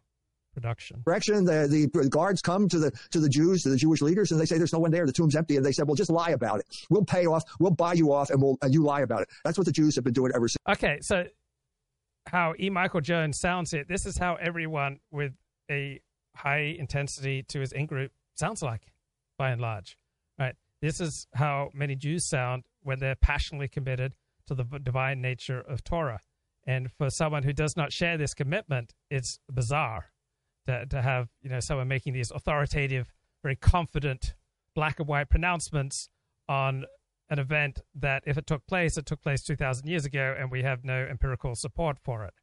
production. 0.53 1.01
Correction, 1.03 1.43
the, 1.43 1.89
the 1.91 2.09
guards 2.09 2.41
come 2.41 2.69
to 2.69 2.79
the 2.79 2.91
to 3.11 3.19
the 3.19 3.27
Jews, 3.27 3.63
to 3.63 3.69
the 3.69 3.75
Jewish 3.75 4.01
leaders, 4.01 4.31
and 4.31 4.39
they 4.39 4.45
say 4.45 4.57
there's 4.57 4.73
no 4.73 4.79
one 4.79 4.91
there. 4.91 5.05
The 5.05 5.11
tomb's 5.11 5.35
empty, 5.35 5.57
and 5.57 5.65
they 5.65 5.73
said, 5.73 5.87
"Well, 5.87 5.95
just 5.95 6.09
lie 6.09 6.31
about 6.31 6.59
it. 6.59 6.65
We'll 6.89 7.03
pay 7.03 7.25
off. 7.25 7.43
We'll 7.59 7.71
buy 7.71 7.93
you 7.93 8.13
off, 8.13 8.29
and 8.29 8.41
we'll 8.41 8.57
and 8.61 8.73
you 8.73 8.83
lie 8.83 9.01
about 9.01 9.23
it." 9.23 9.29
That's 9.43 9.57
what 9.57 9.65
the 9.65 9.73
Jews 9.73 9.95
have 9.95 10.03
been 10.03 10.13
doing 10.13 10.31
ever 10.33 10.47
since. 10.47 10.57
Okay, 10.67 10.99
so 11.01 11.25
how 12.27 12.53
E. 12.59 12.69
Michael 12.69 13.01
Jones 13.01 13.39
sounds 13.39 13.73
it. 13.73 13.87
This 13.87 14.05
is 14.05 14.17
how 14.17 14.35
everyone 14.35 14.99
with 15.11 15.33
a 15.69 15.99
high 16.35 16.75
intensity 16.79 17.43
to 17.43 17.59
his 17.59 17.71
in 17.71 17.85
group 17.85 18.11
sounds 18.35 18.61
like, 18.61 18.81
by 19.37 19.51
and 19.51 19.61
large. 19.61 19.97
Right. 20.37 20.55
This 20.81 21.01
is 21.01 21.27
how 21.33 21.71
many 21.73 21.95
Jews 21.95 22.25
sound 22.25 22.63
when 22.81 22.99
they're 22.99 23.15
passionately 23.15 23.67
committed 23.67 24.13
to 24.47 24.55
the 24.55 24.63
divine 24.81 25.21
nature 25.21 25.61
of 25.61 25.83
Torah. 25.83 26.21
And 26.65 26.91
for 26.91 27.09
someone 27.09 27.43
who 27.43 27.53
does 27.53 27.75
not 27.77 27.91
share 27.91 28.17
this 28.17 28.33
commitment, 28.33 28.93
it's 29.09 29.39
bizarre 29.51 30.11
to, 30.67 30.85
to 30.85 31.01
have 31.01 31.29
you 31.41 31.49
know 31.49 31.59
someone 31.59 31.87
making 31.87 32.13
these 32.13 32.31
authoritative, 32.31 33.11
very 33.43 33.55
confident, 33.55 34.35
black 34.75 34.99
and 34.99 35.07
white 35.07 35.29
pronouncements 35.29 36.09
on 36.47 36.85
an 37.29 37.39
event 37.39 37.79
that, 37.95 38.23
if 38.25 38.37
it 38.37 38.47
took 38.47 38.65
place, 38.65 38.97
it 38.97 39.05
took 39.05 39.21
place 39.21 39.43
2,000 39.43 39.87
years 39.87 40.05
ago, 40.05 40.35
and 40.37 40.49
we 40.49 40.63
have 40.63 40.83
no 40.83 41.05
empirical 41.09 41.55
support 41.55 41.97
for 41.99 42.23
it. 42.25 42.33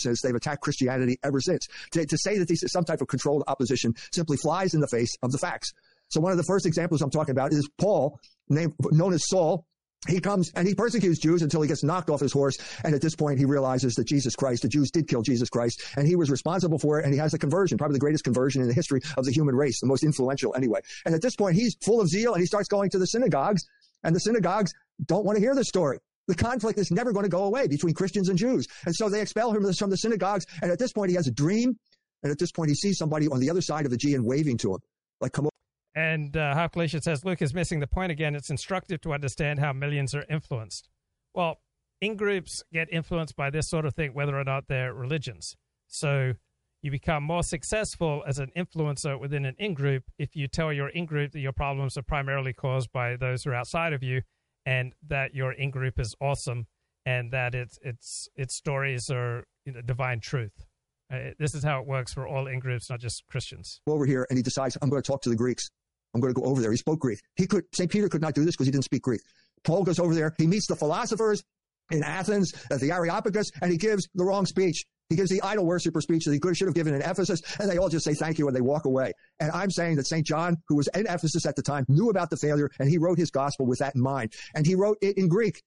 Since 0.00 0.22
they've 0.22 0.34
attacked 0.34 0.62
Christianity 0.62 1.18
ever 1.24 1.40
since. 1.40 1.66
To, 1.92 2.04
to 2.04 2.18
say 2.18 2.38
that 2.38 2.48
this 2.48 2.62
is 2.62 2.72
some 2.72 2.84
type 2.84 3.00
of 3.00 3.08
controlled 3.08 3.44
opposition 3.48 3.94
simply 4.12 4.36
flies 4.36 4.74
in 4.74 4.80
the 4.80 4.88
face 4.88 5.16
of 5.22 5.32
the 5.32 5.38
facts. 5.38 5.72
So, 6.08 6.20
one 6.20 6.32
of 6.32 6.38
the 6.38 6.44
first 6.44 6.66
examples 6.66 7.02
I'm 7.02 7.10
talking 7.10 7.32
about 7.32 7.52
is 7.52 7.68
Paul, 7.78 8.18
named, 8.48 8.74
known 8.92 9.12
as 9.12 9.26
Saul, 9.28 9.66
he 10.06 10.20
comes 10.20 10.52
and 10.54 10.66
he 10.66 10.74
persecutes 10.74 11.18
Jews 11.18 11.42
until 11.42 11.60
he 11.60 11.68
gets 11.68 11.82
knocked 11.82 12.08
off 12.08 12.20
his 12.20 12.32
horse. 12.32 12.56
And 12.84 12.94
at 12.94 13.00
this 13.00 13.16
point, 13.16 13.38
he 13.38 13.44
realizes 13.44 13.94
that 13.94 14.06
Jesus 14.06 14.36
Christ, 14.36 14.62
the 14.62 14.68
Jews 14.68 14.90
did 14.90 15.08
kill 15.08 15.22
Jesus 15.22 15.48
Christ, 15.48 15.82
and 15.96 16.06
he 16.06 16.14
was 16.14 16.30
responsible 16.30 16.78
for 16.78 17.00
it. 17.00 17.04
And 17.04 17.12
he 17.12 17.18
has 17.18 17.34
a 17.34 17.38
conversion, 17.38 17.78
probably 17.78 17.94
the 17.94 18.00
greatest 18.00 18.24
conversion 18.24 18.62
in 18.62 18.68
the 18.68 18.74
history 18.74 19.00
of 19.16 19.24
the 19.24 19.32
human 19.32 19.54
race, 19.54 19.80
the 19.80 19.86
most 19.86 20.04
influential 20.04 20.54
anyway. 20.54 20.80
And 21.04 21.14
at 21.14 21.22
this 21.22 21.34
point, 21.34 21.56
he's 21.56 21.76
full 21.82 22.00
of 22.00 22.08
zeal 22.08 22.34
and 22.34 22.40
he 22.40 22.46
starts 22.46 22.68
going 22.68 22.90
to 22.90 22.98
the 22.98 23.06
synagogues, 23.06 23.62
and 24.04 24.14
the 24.14 24.20
synagogues 24.20 24.72
don't 25.06 25.24
want 25.24 25.36
to 25.36 25.40
hear 25.40 25.54
the 25.54 25.64
story. 25.64 25.98
The 26.28 26.34
conflict 26.34 26.78
is 26.78 26.90
never 26.90 27.12
going 27.12 27.24
to 27.24 27.30
go 27.30 27.44
away 27.44 27.66
between 27.66 27.94
Christians 27.94 28.28
and 28.28 28.38
Jews. 28.38 28.66
And 28.84 28.94
so 28.94 29.08
they 29.08 29.22
expel 29.22 29.50
him 29.50 29.62
from 29.72 29.90
the 29.90 29.96
synagogues. 29.96 30.44
And 30.60 30.70
at 30.70 30.78
this 30.78 30.92
point, 30.92 31.08
he 31.10 31.16
has 31.16 31.26
a 31.26 31.32
dream. 31.32 31.76
And 32.22 32.30
at 32.30 32.38
this 32.38 32.52
point, 32.52 32.68
he 32.68 32.74
sees 32.74 32.98
somebody 32.98 33.28
on 33.28 33.40
the 33.40 33.48
other 33.48 33.62
side 33.62 33.86
of 33.86 33.90
the 33.90 33.96
Aegean 33.96 34.24
waving 34.24 34.58
to 34.58 34.74
him, 34.74 34.80
like, 35.20 35.32
come. 35.32 35.48
And 35.94 36.36
uh, 36.36 36.54
Half 36.54 36.72
Galatian 36.72 37.02
says 37.02 37.24
Luke 37.24 37.42
is 37.42 37.54
missing 37.54 37.80
the 37.80 37.86
point 37.86 38.12
again. 38.12 38.34
It's 38.34 38.50
instructive 38.50 39.00
to 39.02 39.12
understand 39.12 39.58
how 39.58 39.72
millions 39.72 40.14
are 40.14 40.24
influenced. 40.28 40.88
Well, 41.34 41.60
in 42.00 42.16
groups 42.16 42.62
get 42.72 42.88
influenced 42.92 43.36
by 43.36 43.50
this 43.50 43.68
sort 43.68 43.84
of 43.84 43.94
thing, 43.94 44.14
whether 44.14 44.38
or 44.38 44.44
not 44.44 44.68
they're 44.68 44.94
religions. 44.94 45.56
So 45.88 46.34
you 46.82 46.90
become 46.90 47.24
more 47.24 47.42
successful 47.42 48.22
as 48.26 48.38
an 48.38 48.52
influencer 48.56 49.18
within 49.18 49.44
an 49.44 49.56
in 49.58 49.74
group 49.74 50.04
if 50.18 50.36
you 50.36 50.46
tell 50.46 50.72
your 50.72 50.88
in 50.88 51.06
group 51.06 51.32
that 51.32 51.40
your 51.40 51.52
problems 51.52 51.96
are 51.96 52.02
primarily 52.02 52.52
caused 52.52 52.92
by 52.92 53.16
those 53.16 53.42
who 53.42 53.50
are 53.50 53.54
outside 53.54 53.92
of 53.92 54.02
you, 54.02 54.22
and 54.64 54.94
that 55.06 55.34
your 55.34 55.52
in 55.52 55.70
group 55.70 55.98
is 55.98 56.14
awesome, 56.20 56.66
and 57.04 57.32
that 57.32 57.54
its 57.54 57.78
its 57.82 58.28
its 58.36 58.54
stories 58.54 59.10
are 59.10 59.44
you 59.64 59.72
know, 59.72 59.80
divine 59.80 60.20
truth. 60.20 60.66
Uh, 61.12 61.30
this 61.38 61.54
is 61.54 61.64
how 61.64 61.80
it 61.80 61.86
works 61.86 62.12
for 62.12 62.28
all 62.28 62.46
in 62.46 62.60
groups, 62.60 62.90
not 62.90 63.00
just 63.00 63.26
Christians. 63.26 63.80
Over 63.86 64.04
here, 64.04 64.26
and 64.28 64.36
he 64.36 64.42
decides, 64.42 64.76
I'm 64.82 64.90
going 64.90 65.02
to 65.02 65.06
talk 65.06 65.22
to 65.22 65.30
the 65.30 65.36
Greeks. 65.36 65.70
I'm 66.18 66.20
going 66.20 66.34
to 66.34 66.40
go 66.40 66.46
over 66.46 66.60
there. 66.60 66.70
He 66.70 66.76
spoke 66.76 66.98
Greek. 66.98 67.20
He 67.36 67.46
could, 67.46 67.64
St. 67.72 67.90
Peter 67.90 68.08
could 68.08 68.20
not 68.20 68.34
do 68.34 68.44
this 68.44 68.54
because 68.54 68.66
he 68.66 68.72
didn't 68.72 68.84
speak 68.84 69.02
Greek. 69.02 69.20
Paul 69.64 69.84
goes 69.84 69.98
over 69.98 70.14
there. 70.14 70.34
He 70.38 70.46
meets 70.46 70.66
the 70.66 70.76
philosophers 70.76 71.42
in 71.90 72.02
Athens 72.02 72.52
at 72.70 72.80
the 72.80 72.90
Areopagus, 72.90 73.50
and 73.62 73.70
he 73.70 73.78
gives 73.78 74.08
the 74.14 74.24
wrong 74.24 74.46
speech. 74.46 74.84
He 75.08 75.16
gives 75.16 75.30
the 75.30 75.40
idol 75.42 75.64
worshiper 75.64 76.00
speech 76.02 76.24
that 76.26 76.32
he 76.32 76.38
could 76.38 76.56
should 76.56 76.66
have 76.66 76.74
given 76.74 76.92
in 76.92 77.00
Ephesus, 77.00 77.40
and 77.58 77.70
they 77.70 77.78
all 77.78 77.88
just 77.88 78.04
say 78.04 78.12
thank 78.12 78.38
you 78.38 78.46
and 78.46 78.54
they 78.54 78.60
walk 78.60 78.84
away. 78.84 79.12
And 79.40 79.50
I'm 79.52 79.70
saying 79.70 79.96
that 79.96 80.06
St. 80.06 80.26
John, 80.26 80.56
who 80.68 80.76
was 80.76 80.88
in 80.88 81.06
Ephesus 81.06 81.46
at 81.46 81.56
the 81.56 81.62
time, 81.62 81.86
knew 81.88 82.10
about 82.10 82.28
the 82.28 82.36
failure, 82.36 82.68
and 82.78 82.90
he 82.90 82.98
wrote 82.98 83.16
his 83.18 83.30
gospel 83.30 83.64
with 83.64 83.78
that 83.78 83.94
in 83.94 84.02
mind. 84.02 84.34
And 84.54 84.66
he 84.66 84.74
wrote 84.74 84.98
it 85.00 85.16
in 85.16 85.28
Greek, 85.28 85.62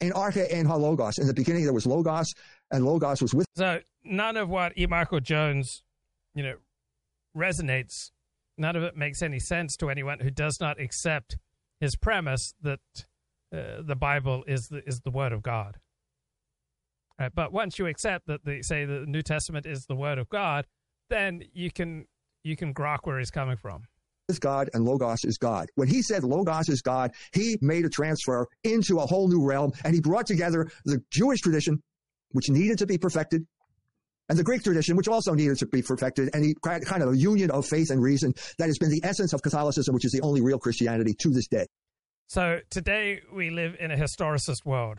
in 0.00 0.12
arche 0.12 0.46
and 0.52 0.68
logos. 0.68 1.18
In 1.18 1.26
the 1.26 1.34
beginning, 1.34 1.64
there 1.64 1.72
was 1.72 1.86
logos, 1.86 2.32
and 2.70 2.84
logos 2.84 3.20
was 3.20 3.34
with. 3.34 3.46
So 3.56 3.80
none 4.04 4.36
of 4.36 4.48
what 4.48 4.78
E. 4.78 4.86
Michael 4.86 5.20
Jones, 5.20 5.82
you 6.34 6.44
know, 6.44 6.54
resonates 7.36 8.12
none 8.58 8.76
of 8.76 8.82
it 8.82 8.96
makes 8.96 9.22
any 9.22 9.38
sense 9.38 9.76
to 9.76 9.90
anyone 9.90 10.20
who 10.20 10.30
does 10.30 10.58
not 10.60 10.80
accept 10.80 11.36
his 11.80 11.96
premise 11.96 12.54
that 12.62 12.80
uh, 13.52 13.82
the 13.82 13.96
Bible 13.96 14.44
is 14.46 14.68
the, 14.68 14.82
is 14.86 15.00
the 15.00 15.10
Word 15.10 15.32
of 15.32 15.42
God. 15.42 15.78
Right? 17.18 17.32
But 17.34 17.52
once 17.52 17.78
you 17.78 17.86
accept 17.86 18.26
that 18.26 18.44
the 18.44 18.62
say 18.62 18.84
the 18.84 19.04
New 19.06 19.22
Testament 19.22 19.66
is 19.66 19.86
the 19.86 19.96
Word 19.96 20.18
of 20.18 20.28
God, 20.28 20.66
then 21.08 21.42
you 21.52 21.70
can 21.70 22.06
you 22.44 22.56
can 22.56 22.74
grok 22.74 23.00
where 23.04 23.18
he's 23.18 23.30
coming 23.30 23.56
from. 23.56 23.82
Is 24.28 24.38
God 24.40 24.68
and 24.74 24.84
Logos 24.84 25.24
is 25.24 25.38
God. 25.38 25.68
When 25.76 25.86
he 25.86 26.02
said 26.02 26.24
Logos 26.24 26.68
is 26.68 26.82
God, 26.82 27.12
he 27.32 27.56
made 27.60 27.84
a 27.84 27.88
transfer 27.88 28.48
into 28.64 28.98
a 28.98 29.06
whole 29.06 29.28
new 29.28 29.46
realm, 29.46 29.72
and 29.84 29.94
he 29.94 30.00
brought 30.00 30.26
together 30.26 30.68
the 30.84 31.00
Jewish 31.12 31.40
tradition, 31.40 31.80
which 32.32 32.50
needed 32.50 32.78
to 32.78 32.86
be 32.86 32.98
perfected, 32.98 33.46
and 34.28 34.38
the 34.38 34.44
Greek 34.44 34.62
tradition, 34.62 34.96
which 34.96 35.08
also 35.08 35.34
needed 35.34 35.58
to 35.58 35.66
be 35.66 35.82
perfected, 35.82 36.30
and 36.34 36.60
kind 36.62 37.02
of 37.02 37.12
a 37.12 37.16
union 37.16 37.50
of 37.50 37.66
faith 37.66 37.90
and 37.90 38.02
reason 38.02 38.34
that 38.58 38.66
has 38.66 38.78
been 38.78 38.90
the 38.90 39.00
essence 39.04 39.32
of 39.32 39.42
Catholicism, 39.42 39.94
which 39.94 40.04
is 40.04 40.12
the 40.12 40.20
only 40.22 40.40
real 40.40 40.58
Christianity 40.58 41.14
to 41.14 41.30
this 41.30 41.46
day. 41.46 41.66
So 42.28 42.60
today 42.70 43.20
we 43.32 43.50
live 43.50 43.76
in 43.78 43.92
a 43.92 43.96
historicist 43.96 44.64
world. 44.64 44.98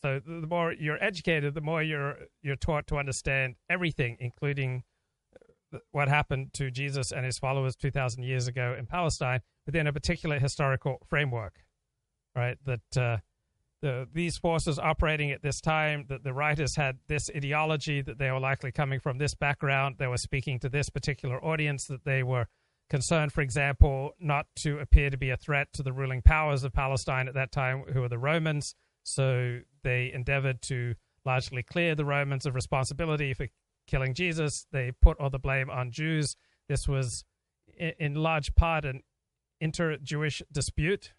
So 0.00 0.20
the 0.24 0.46
more 0.46 0.72
you're 0.72 1.02
educated, 1.02 1.54
the 1.54 1.60
more 1.60 1.82
you're 1.82 2.16
you're 2.42 2.56
taught 2.56 2.86
to 2.88 2.96
understand 2.96 3.54
everything, 3.70 4.16
including 4.18 4.82
uh, 5.72 5.78
what 5.92 6.08
happened 6.08 6.54
to 6.54 6.70
Jesus 6.70 7.12
and 7.12 7.24
his 7.24 7.38
followers 7.38 7.76
2,000 7.76 8.24
years 8.24 8.48
ago 8.48 8.74
in 8.76 8.86
Palestine 8.86 9.40
within 9.66 9.86
a 9.86 9.92
particular 9.92 10.40
historical 10.40 10.98
framework, 11.06 11.60
right? 12.34 12.56
That 12.64 12.96
uh, 12.96 13.18
the, 13.82 14.08
these 14.14 14.38
forces 14.38 14.78
operating 14.78 15.30
at 15.30 15.42
this 15.42 15.60
time, 15.60 16.06
that 16.08 16.24
the 16.24 16.32
writers 16.32 16.76
had 16.76 16.98
this 17.08 17.28
ideology, 17.36 18.00
that 18.00 18.18
they 18.18 18.30
were 18.30 18.40
likely 18.40 18.72
coming 18.72 19.00
from 19.00 19.18
this 19.18 19.34
background, 19.34 19.96
they 19.98 20.06
were 20.06 20.16
speaking 20.16 20.58
to 20.60 20.68
this 20.68 20.88
particular 20.88 21.44
audience, 21.44 21.86
that 21.86 22.04
they 22.04 22.22
were 22.22 22.46
concerned, 22.88 23.32
for 23.32 23.40
example, 23.40 24.12
not 24.18 24.46
to 24.56 24.78
appear 24.78 25.10
to 25.10 25.16
be 25.16 25.30
a 25.30 25.36
threat 25.36 25.72
to 25.74 25.82
the 25.82 25.92
ruling 25.92 26.22
powers 26.22 26.64
of 26.64 26.72
Palestine 26.72 27.28
at 27.28 27.34
that 27.34 27.52
time, 27.52 27.84
who 27.92 28.00
were 28.00 28.08
the 28.08 28.18
Romans. 28.18 28.74
So 29.02 29.60
they 29.82 30.12
endeavored 30.12 30.62
to 30.62 30.94
largely 31.24 31.62
clear 31.62 31.94
the 31.94 32.04
Romans 32.04 32.46
of 32.46 32.54
responsibility 32.54 33.34
for 33.34 33.48
killing 33.86 34.14
Jesus. 34.14 34.66
They 34.72 34.92
put 34.92 35.18
all 35.18 35.30
the 35.30 35.38
blame 35.38 35.70
on 35.70 35.90
Jews. 35.90 36.36
This 36.68 36.86
was, 36.86 37.24
in 37.76 38.14
large 38.14 38.54
part, 38.54 38.84
an 38.84 39.02
inter 39.60 39.96
Jewish 39.96 40.42
dispute 40.52 41.12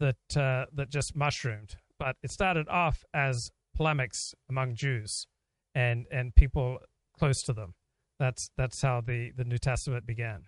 that 0.00 0.36
uh, 0.36 0.66
that 0.74 0.90
just 0.90 1.16
mushroomed. 1.16 1.76
But 1.98 2.16
it 2.22 2.30
started 2.30 2.68
off 2.68 3.04
as 3.14 3.50
polemics 3.74 4.34
among 4.48 4.74
Jews 4.74 5.26
and 5.74 6.06
and 6.10 6.34
people 6.34 6.78
close 7.18 7.42
to 7.42 7.52
them. 7.52 7.74
That's 8.18 8.50
that's 8.56 8.80
how 8.82 9.00
the 9.00 9.30
the 9.36 9.44
New 9.44 9.58
Testament 9.58 10.06
began. 10.06 10.42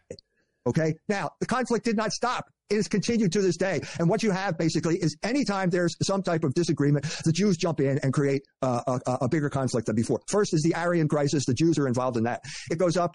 Okay. 0.66 0.94
Now 1.08 1.30
the 1.40 1.46
conflict 1.46 1.84
did 1.84 1.96
not 1.96 2.12
stop. 2.12 2.46
It 2.70 2.76
has 2.76 2.88
continued 2.88 3.32
to 3.32 3.40
this 3.40 3.56
day. 3.56 3.80
And 3.98 4.10
what 4.10 4.22
you 4.22 4.30
have 4.30 4.58
basically 4.58 4.96
is 4.96 5.16
anytime 5.22 5.70
there's 5.70 5.96
some 6.02 6.22
type 6.22 6.44
of 6.44 6.52
disagreement, 6.52 7.04
the 7.24 7.32
Jews 7.32 7.56
jump 7.56 7.80
in 7.80 7.98
and 8.02 8.12
create 8.12 8.42
uh, 8.60 8.98
a, 9.06 9.18
a, 9.22 9.28
bigger 9.28 9.48
conflict 9.48 9.86
than 9.86 9.96
before. 9.96 10.20
First 10.28 10.52
is 10.52 10.62
the 10.62 10.74
Arian 10.74 11.08
crisis. 11.08 11.46
The 11.46 11.54
Jews 11.54 11.78
are 11.78 11.88
involved 11.88 12.18
in 12.18 12.24
that. 12.24 12.42
It 12.70 12.76
goes 12.76 12.98
up. 12.98 13.14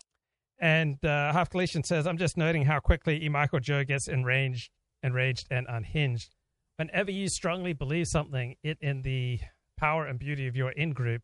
And 0.60 0.98
uh, 1.06 1.32
Half 1.34 1.52
Galatian 1.52 1.84
says, 1.84 2.08
I'm 2.08 2.18
just 2.18 2.36
noting 2.36 2.66
how 2.66 2.80
quickly 2.80 3.24
E. 3.24 3.30
Michael 3.30 3.60
Joe 3.60 3.84
gets 3.84 4.08
enraged, 4.08 4.72
enraged 5.04 5.48
and 5.52 5.68
unhinged 5.70 6.34
whenever 6.78 7.12
you 7.12 7.28
strongly 7.30 7.74
believe 7.74 8.08
something 8.08 8.56
it 8.64 8.78
in 8.82 9.02
the 9.02 9.40
power 9.78 10.06
and 10.06 10.20
beauty 10.20 10.48
of 10.48 10.56
your 10.56 10.72
in 10.72 10.92
group, 10.92 11.24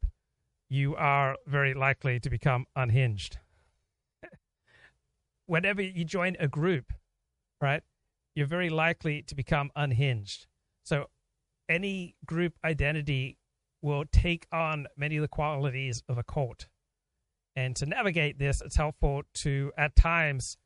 you 0.69 0.95
are 0.95 1.35
very 1.48 1.74
likely 1.74 2.19
to 2.19 2.30
become 2.30 2.66
unhinged. 2.75 3.38
whenever 5.45 5.82
you 5.82 6.06
join 6.06 6.35
a 6.40 6.48
group, 6.48 6.93
right, 7.61 7.82
you're 8.35 8.48
very 8.48 8.69
likely 8.69 9.24
to 9.24 9.35
become 9.35 9.72
unhinged. 9.75 10.48
So 10.83 11.08
any 11.67 12.16
group 12.25 12.53
identity 12.64 13.38
will 13.82 14.06
take 14.11 14.45
on 14.51 14.88
many 14.98 15.17
of 15.17 15.22
the 15.22 15.27
qualities 15.27 16.03
of 16.08 16.17
a 16.17 16.24
cult. 16.24 16.67
And 17.56 17.75
to 17.77 17.85
navigate 17.85 18.38
this, 18.38 18.61
it's 18.61 18.75
helpful 18.75 19.24
to, 19.35 19.72
at 19.77 19.95
times, 19.95 20.58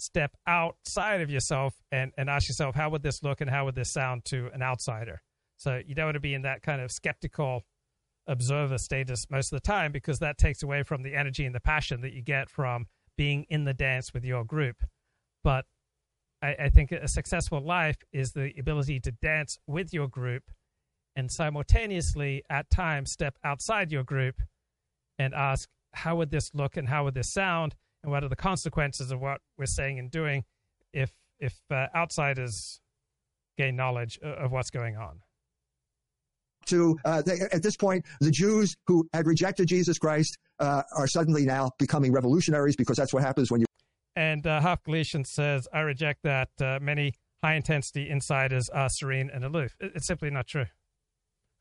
step 0.00 0.36
outside 0.46 1.20
of 1.20 1.30
yourself 1.30 1.74
and, 1.92 2.12
and 2.16 2.28
ask 2.30 2.48
yourself, 2.48 2.74
how 2.74 2.90
would 2.90 3.02
this 3.02 3.22
look 3.22 3.40
and 3.40 3.50
how 3.50 3.64
would 3.64 3.74
this 3.74 3.90
sound 3.90 4.24
to 4.26 4.50
an 4.52 4.62
outsider? 4.62 5.22
So 5.56 5.80
you 5.86 5.94
don't 5.94 6.06
want 6.06 6.14
to 6.14 6.20
be 6.20 6.34
in 6.34 6.42
that 6.42 6.62
kind 6.62 6.80
of 6.80 6.90
skeptical 6.90 7.64
observer 8.26 8.78
status 8.78 9.26
most 9.30 9.52
of 9.52 9.60
the 9.60 9.66
time 9.66 9.92
because 9.92 10.18
that 10.20 10.38
takes 10.38 10.62
away 10.62 10.82
from 10.82 11.02
the 11.02 11.14
energy 11.14 11.44
and 11.44 11.54
the 11.54 11.60
passion 11.60 12.00
that 12.02 12.12
you 12.12 12.22
get 12.22 12.48
from 12.48 12.86
being 13.16 13.44
in 13.48 13.64
the 13.64 13.74
dance 13.74 14.14
with 14.14 14.24
your 14.24 14.44
group. 14.44 14.76
But 15.44 15.66
I, 16.42 16.54
I 16.58 16.68
think 16.68 16.92
a 16.92 17.08
successful 17.08 17.60
life 17.60 17.98
is 18.12 18.32
the 18.32 18.52
ability 18.58 19.00
to 19.00 19.12
dance 19.12 19.58
with 19.66 19.92
your 19.92 20.08
group 20.08 20.44
and 21.16 21.30
simultaneously 21.30 22.42
at 22.48 22.70
times 22.70 23.10
step 23.10 23.36
outside 23.44 23.92
your 23.92 24.04
group 24.04 24.36
and 25.18 25.34
ask, 25.34 25.68
how 25.92 26.16
would 26.16 26.30
this 26.30 26.54
look 26.54 26.76
and 26.76 26.88
how 26.88 27.04
would 27.04 27.14
this 27.14 27.32
sound? 27.32 27.74
And 28.02 28.12
what 28.12 28.24
are 28.24 28.28
the 28.28 28.36
consequences 28.36 29.10
of 29.10 29.20
what 29.20 29.40
we're 29.58 29.66
saying 29.66 29.98
and 29.98 30.10
doing 30.10 30.44
if 30.92 31.12
if 31.38 31.54
uh, 31.70 31.86
outsiders 31.94 32.80
gain 33.56 33.76
knowledge 33.76 34.18
of 34.22 34.52
what's 34.52 34.70
going 34.70 34.96
on. 34.96 35.20
To 36.66 36.98
uh, 37.04 37.22
they, 37.22 37.40
at 37.52 37.62
this 37.62 37.76
point, 37.76 38.04
the 38.20 38.30
Jews 38.30 38.74
who 38.86 39.08
had 39.12 39.26
rejected 39.26 39.66
Jesus 39.66 39.98
Christ 39.98 40.36
uh, 40.58 40.82
are 40.96 41.06
suddenly 41.06 41.44
now 41.44 41.70
becoming 41.78 42.12
revolutionaries 42.12 42.76
because 42.76 42.96
that's 42.96 43.12
what 43.12 43.22
happens 43.22 43.50
when 43.50 43.60
you. 43.60 43.66
And 44.14 44.46
uh, 44.46 44.60
Half 44.60 44.84
Galatian 44.84 45.24
says, 45.24 45.66
"I 45.72 45.80
reject 45.80 46.20
that. 46.24 46.50
Uh, 46.60 46.78
many 46.80 47.14
high 47.42 47.54
intensity 47.54 48.08
insiders 48.10 48.68
are 48.68 48.88
serene 48.90 49.30
and 49.32 49.44
aloof. 49.44 49.74
It's 49.80 50.06
simply 50.06 50.30
not 50.30 50.46
true. 50.46 50.66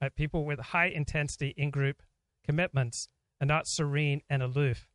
Right? 0.01 0.14
People 0.16 0.45
with 0.45 0.59
high 0.59 0.88
intensity 0.88 1.53
in 1.58 1.72
group 1.72 2.03
commitments 2.45 3.08
are 3.42 3.48
not 3.48 3.68
serene 3.68 4.22
and 4.30 4.43
aloof 4.43 4.89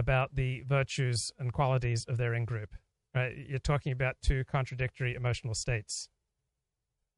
about 0.00 0.34
the 0.34 0.62
virtues 0.66 1.30
and 1.38 1.52
qualities 1.52 2.04
of 2.08 2.16
their 2.16 2.34
in 2.34 2.44
group. 2.44 2.70
Right? 3.14 3.32
You're 3.48 3.58
talking 3.58 3.92
about 3.92 4.16
two 4.24 4.44
contradictory 4.50 5.14
emotional 5.14 5.54
states. 5.54 6.08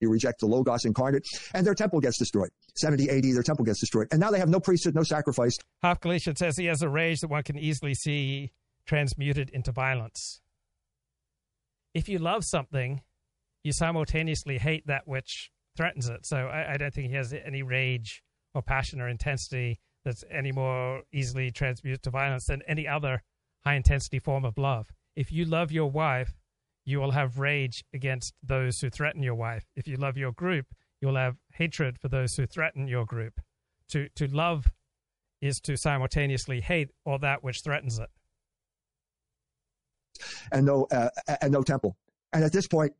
You 0.00 0.10
reject 0.10 0.40
the 0.40 0.46
Logos 0.46 0.84
incarnate, 0.84 1.24
and 1.54 1.64
their 1.64 1.74
temple 1.74 2.00
gets 2.00 2.18
destroyed. 2.18 2.50
70 2.76 3.08
AD, 3.08 3.22
their 3.22 3.42
temple 3.42 3.64
gets 3.64 3.78
destroyed. 3.78 4.08
And 4.10 4.18
now 4.18 4.30
they 4.30 4.40
have 4.40 4.48
no 4.48 4.58
priesthood, 4.58 4.96
no 4.96 5.04
sacrifice. 5.04 5.56
Half 5.80 6.00
Galatian 6.00 6.34
says 6.34 6.56
he 6.56 6.66
has 6.66 6.82
a 6.82 6.88
rage 6.88 7.20
that 7.20 7.28
one 7.28 7.44
can 7.44 7.56
easily 7.56 7.94
see 7.94 8.50
transmuted 8.84 9.48
into 9.50 9.70
violence. 9.70 10.40
If 11.94 12.08
you 12.08 12.18
love 12.18 12.42
something, 12.44 13.02
you 13.62 13.72
simultaneously 13.72 14.58
hate 14.58 14.86
that 14.88 15.06
which 15.06 15.50
threatens 15.76 16.08
it. 16.08 16.26
So 16.26 16.36
I, 16.36 16.72
I 16.72 16.76
don't 16.76 16.92
think 16.92 17.10
he 17.10 17.16
has 17.16 17.32
any 17.32 17.62
rage 17.62 18.24
or 18.54 18.62
passion 18.62 19.00
or 19.00 19.08
intensity 19.08 19.78
that's 20.04 20.24
any 20.30 20.52
more 20.52 21.02
easily 21.12 21.50
transmuted 21.50 22.02
to 22.02 22.10
violence 22.10 22.46
than 22.46 22.62
any 22.66 22.86
other 22.86 23.22
high 23.64 23.74
intensity 23.74 24.18
form 24.18 24.44
of 24.44 24.58
love. 24.58 24.92
If 25.14 25.30
you 25.30 25.44
love 25.44 25.70
your 25.70 25.90
wife, 25.90 26.34
you 26.84 26.98
will 26.98 27.12
have 27.12 27.38
rage 27.38 27.84
against 27.94 28.34
those 28.42 28.80
who 28.80 28.90
threaten 28.90 29.22
your 29.22 29.34
wife. 29.34 29.64
If 29.76 29.86
you 29.86 29.96
love 29.96 30.16
your 30.16 30.32
group, 30.32 30.66
you'll 31.00 31.16
have 31.16 31.36
hatred 31.54 31.98
for 31.98 32.08
those 32.08 32.34
who 32.34 32.46
threaten 32.46 32.88
your 32.88 33.04
group. 33.04 33.40
To 33.90 34.08
to 34.16 34.26
love 34.26 34.72
is 35.40 35.60
to 35.60 35.76
simultaneously 35.76 36.60
hate 36.60 36.90
all 37.04 37.18
that 37.18 37.44
which 37.44 37.60
threatens 37.62 37.98
it. 37.98 38.08
And 40.50 40.66
no 40.66 40.86
uh, 40.90 41.10
and 41.40 41.52
no 41.52 41.62
temple. 41.62 41.96
And 42.32 42.42
at 42.42 42.52
this 42.52 42.66
point, 42.66 42.94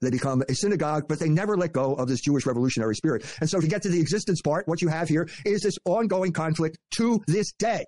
they 0.00 0.10
become 0.10 0.42
a 0.48 0.54
synagogue, 0.54 1.06
but 1.08 1.18
they 1.18 1.28
never 1.28 1.56
let 1.56 1.72
go 1.72 1.94
of 1.94 2.08
this 2.08 2.20
Jewish 2.20 2.46
revolutionary 2.46 2.94
spirit. 2.94 3.24
And 3.40 3.48
so 3.48 3.60
to 3.60 3.66
get 3.66 3.82
to 3.82 3.88
the 3.88 4.00
existence 4.00 4.40
part, 4.40 4.66
what 4.66 4.82
you 4.82 4.88
have 4.88 5.08
here 5.08 5.28
is 5.44 5.62
this 5.62 5.76
ongoing 5.84 6.32
conflict 6.32 6.78
to 6.96 7.22
this 7.26 7.52
day. 7.52 7.84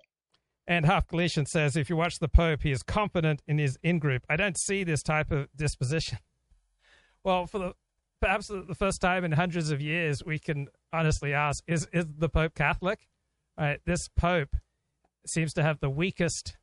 And 0.67 0.85
Half 0.85 1.07
Galician 1.07 1.45
says 1.45 1.75
if 1.75 1.89
you 1.89 1.95
watch 1.95 2.19
the 2.19 2.29
Pope, 2.29 2.61
he 2.63 2.71
is 2.71 2.83
confident 2.83 3.41
in 3.47 3.57
his 3.57 3.77
in 3.83 3.99
group. 3.99 4.23
I 4.29 4.35
don't 4.37 4.57
see 4.57 4.83
this 4.83 5.03
type 5.03 5.31
of 5.31 5.47
disposition. 5.55 6.19
Well, 7.25 7.47
for 7.47 7.57
the 7.57 7.73
perhaps 8.19 8.47
the 8.47 8.75
first 8.77 8.99
time 8.99 9.23
in 9.23 9.31
hundreds 9.31 9.71
of 9.71 9.79
years, 9.79 10.21
we 10.25 10.39
can 10.39 10.67
honestly 10.91 11.33
ask: 11.33 11.63
Is 11.67 11.87
is 11.93 12.03
the 12.17 12.27
Pope 12.27 12.53
Catholic? 12.53 13.07
Right, 13.57 13.79
this 13.85 14.09
Pope 14.09 14.57
seems 15.25 15.53
to 15.53 15.63
have 15.63 15.79
the 15.79 15.89
weakest 15.89 16.57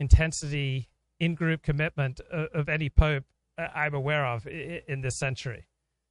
intensity 0.00 0.88
in 1.20 1.34
group 1.34 1.62
commitment 1.62 2.22
uh, 2.32 2.46
of 2.54 2.70
any 2.70 2.88
Pope 2.88 3.24
Uh, 3.58 3.68
I'm 3.74 3.94
aware 3.94 4.26
of 4.26 4.46
in 4.46 5.00
this 5.00 5.18
century. 5.18 5.66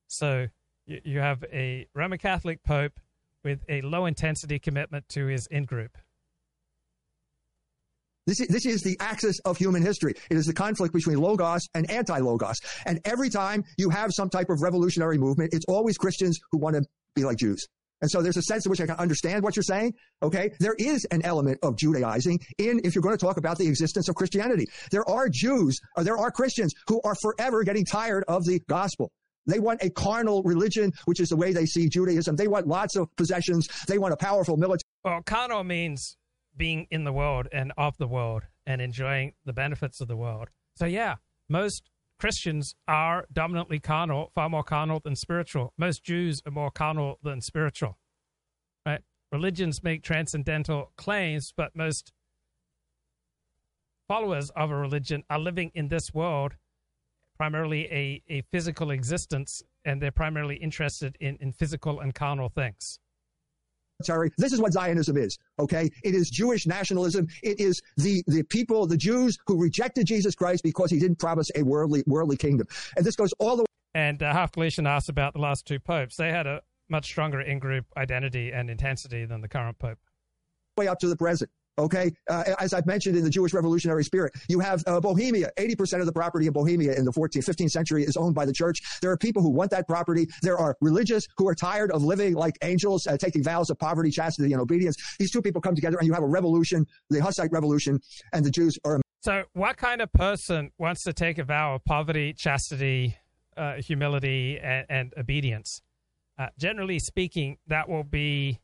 So 0.08 0.48
you 0.86 1.20
have 1.20 1.44
a 1.52 1.88
Roman 1.96 2.20
Catholic 2.20 2.64
Pope 2.64 3.00
with 3.44 3.60
a 3.70 3.82
low 3.82 4.06
intensity 4.06 4.60
commitment 4.60 5.08
to 5.10 5.26
his 5.28 5.48
in 5.48 5.66
group. 5.66 5.98
This 8.28 8.40
is, 8.40 8.48
this 8.50 8.66
is 8.66 8.82
the 8.84 8.96
axis 9.00 9.40
of 9.46 9.58
human 9.58 9.82
history. 9.82 10.14
It 10.30 10.38
is 10.38 10.46
the 10.46 10.54
conflict 10.54 10.94
between 10.94 11.18
logos 11.18 11.68
and 11.74 11.90
anti-logos. 11.90 12.60
And 12.86 13.00
every 13.04 13.30
time 13.30 13.64
you 13.78 13.90
have 13.90 14.12
some 14.14 14.30
type 14.30 14.50
of 14.50 14.62
revolutionary 14.62 15.18
movement, 15.18 15.54
it's 15.54 15.66
always 15.68 15.98
Christians 15.98 16.40
who 16.52 16.60
want 16.60 16.76
to 16.76 16.84
be 17.16 17.24
like 17.24 17.38
Jews. 17.38 17.68
And 18.02 18.10
so 18.10 18.22
there's 18.22 18.38
a 18.38 18.42
sense 18.42 18.66
in 18.66 18.70
which 18.70 18.82
I 18.82 18.88
can 18.88 18.96
understand 18.96 19.44
what 19.44 19.56
you're 19.56 19.64
saying. 19.64 19.94
Okay. 20.24 20.52
There 20.60 20.76
is 20.78 21.06
an 21.12 21.24
element 21.24 21.60
of 21.64 21.78
Judaizing 21.78 22.40
in, 22.58 22.82
if 22.84 22.96
you're 22.96 23.02
going 23.02 23.18
to 23.18 23.24
talk 23.24 23.38
about 23.38 23.58
the 23.58 23.68
existence 23.68 24.10
of 24.10 24.16
Christianity. 24.16 24.66
There 24.92 25.08
are 25.10 25.30
Jews 25.30 25.80
or 25.96 26.04
there 26.04 26.18
are 26.18 26.32
Christians 26.32 26.74
who 26.88 27.00
are 27.04 27.16
forever 27.22 27.64
getting 27.64 27.86
tired 27.86 28.24
of 28.28 28.44
the 28.46 28.60
gospel. 28.68 29.12
They 29.48 29.60
want 29.60 29.84
a 29.84 29.90
carnal 29.90 30.44
religion, 30.44 30.92
which 31.06 31.20
is 31.20 31.30
the 31.30 31.36
way 31.36 31.52
they 31.52 31.66
see 31.66 31.90
Judaism. 31.90 32.36
They 32.36 32.48
want 32.48 32.68
lots 32.68 32.96
of 32.96 33.08
possessions. 33.16 33.68
They 33.88 33.98
want 33.98 34.14
a 34.14 34.18
powerful 34.18 34.58
military. 34.58 34.84
Well, 35.04 35.22
carnal 35.24 35.64
means 35.64 36.18
being 36.56 36.88
in 36.92 37.04
the 37.06 37.14
world 37.14 37.48
and 37.52 37.72
of 37.78 37.98
the 37.98 38.08
world 38.08 38.44
and 38.66 38.82
enjoying 38.82 39.34
the 39.46 39.54
benefits 39.54 40.00
of 40.02 40.08
the 40.08 40.16
world. 40.18 40.50
So, 40.76 40.86
yeah, 40.86 41.16
most 41.50 41.90
Christians 42.22 42.76
are 42.88 43.26
dominantly 43.34 43.80
carnal, 43.80 44.30
far 44.36 44.48
more 44.48 44.62
carnal 44.64 45.02
than 45.04 45.16
spiritual. 45.16 45.74
Most 45.76 46.04
Jews 46.04 46.40
are 46.46 46.52
more 46.52 46.70
carnal 46.70 47.18
than 47.24 47.42
spiritual. 47.42 47.98
Right? 48.86 49.02
Religions 49.32 49.82
make 49.82 50.04
transcendental 50.04 50.92
claims, 50.98 51.52
but 51.58 51.76
most 51.76 52.14
followers 54.08 54.52
of 54.52 54.70
a 54.70 54.76
religion 54.76 55.24
are 55.32 55.40
living 55.40 55.72
in 55.74 55.88
this 55.88 56.14
world, 56.14 56.58
primarily 57.38 57.86
a, 57.86 58.22
a 58.30 58.44
physical 58.52 58.92
existence, 58.92 59.64
and 59.84 60.00
they're 60.00 60.12
primarily 60.12 60.58
interested 60.58 61.18
in, 61.20 61.40
in 61.42 61.52
physical 61.52 62.00
and 62.00 62.14
carnal 62.14 62.50
things. 62.50 63.00
Sorry, 64.06 64.32
this 64.38 64.54
is 64.54 64.60
what 64.60 64.74
Zionism 64.74 65.18
is, 65.18 65.38
okay? 65.60 65.90
It 66.04 66.16
is 66.16 66.30
Jewish 66.30 66.66
nationalism. 66.66 67.28
It 67.44 67.60
is 67.60 67.82
the, 67.98 68.24
the 68.28 68.44
people, 68.44 68.88
the 68.88 68.98
Jews 68.98 69.38
who 69.48 69.62
rejected 69.62 70.08
Jesus 70.08 70.36
Christ 70.36 70.64
because 70.64 70.92
he 70.92 71.00
didn't 71.00 71.20
promise 71.20 71.50
a 71.56 71.64
worldly, 71.64 72.04
worldly 72.08 72.38
kingdom. 72.38 72.68
And 72.96 73.06
this 73.06 73.16
goes 73.16 73.34
all 73.40 73.56
the 73.56 73.64
way. 73.64 73.68
And 73.94 74.24
uh, 74.24 74.32
Half 74.32 74.54
Galician 74.54 74.88
asked 74.88 75.10
about 75.10 75.34
the 75.34 75.40
last 75.40 75.66
two 75.66 75.80
popes. 75.80 76.16
They 76.16 76.32
had 76.32 76.48
a 76.48 76.62
much 76.90 77.06
stronger 77.06 77.42
in 77.42 77.60
group 77.60 77.86
identity 77.98 78.52
and 78.52 78.70
intensity 78.70 79.26
than 79.26 79.42
the 79.42 79.48
current 79.48 79.80
pope. 79.80 79.98
Way 80.78 80.88
up 80.88 81.00
to 81.00 81.08
the 81.08 81.18
present. 81.18 81.50
Okay, 81.82 82.14
uh, 82.30 82.44
as 82.60 82.74
I've 82.74 82.86
mentioned 82.86 83.18
in 83.18 83.24
the 83.24 83.30
Jewish 83.30 83.54
revolutionary 83.54 84.04
spirit, 84.04 84.34
you 84.48 84.60
have 84.60 84.84
uh, 84.86 85.00
Bohemia. 85.00 85.50
80% 85.58 86.00
of 86.00 86.06
the 86.06 86.14
property 86.14 86.46
in 86.46 86.54
Bohemia 86.54 86.94
in 86.94 87.06
the 87.06 87.12
14th, 87.12 87.44
15th 87.44 87.72
century 87.72 88.04
is 88.04 88.16
owned 88.16 88.36
by 88.36 88.46
the 88.46 88.54
church. 88.54 88.82
There 89.02 89.10
are 89.10 89.18
people 89.18 89.42
who 89.42 89.50
want 89.50 89.72
that 89.72 89.88
property. 89.88 90.28
There 90.44 90.60
are 90.60 90.78
religious 90.80 91.28
who 91.38 91.48
are 91.48 91.56
tired 91.56 91.92
of 91.92 92.04
living 92.04 92.36
like 92.36 92.56
angels, 92.62 93.08
uh, 93.08 93.18
taking 93.18 93.44
vows 93.44 93.72
of 93.72 93.80
poverty, 93.80 94.12
chastity, 94.12 94.54
and 94.54 94.62
obedience. 94.62 94.96
These 95.18 95.32
two 95.32 95.42
people 95.42 95.60
come 95.60 95.74
together 95.74 95.98
and 95.98 96.06
you 96.06 96.14
have 96.14 96.22
a 96.22 96.28
revolution, 96.28 96.86
the 97.10 97.20
Hussite 97.20 97.52
revolution, 97.52 98.00
and 98.32 98.46
the 98.46 98.52
Jews 98.52 98.78
are. 98.86 99.02
So, 99.22 99.44
what 99.54 99.78
kind 99.78 100.02
of 100.02 100.14
person 100.14 100.72
wants 100.78 101.04
to 101.04 101.14
take 101.14 101.40
a 101.40 101.44
vow 101.44 101.74
of 101.76 101.84
poverty, 101.84 102.34
chastity, 102.34 103.18
uh, 103.58 103.74
humility, 103.76 104.60
and, 104.62 104.86
and 104.88 105.14
obedience? 105.18 105.82
Uh, 106.38 106.48
generally 106.60 107.00
speaking, 107.00 107.58
that 107.68 107.90
will 107.90 108.04
be 108.04 108.60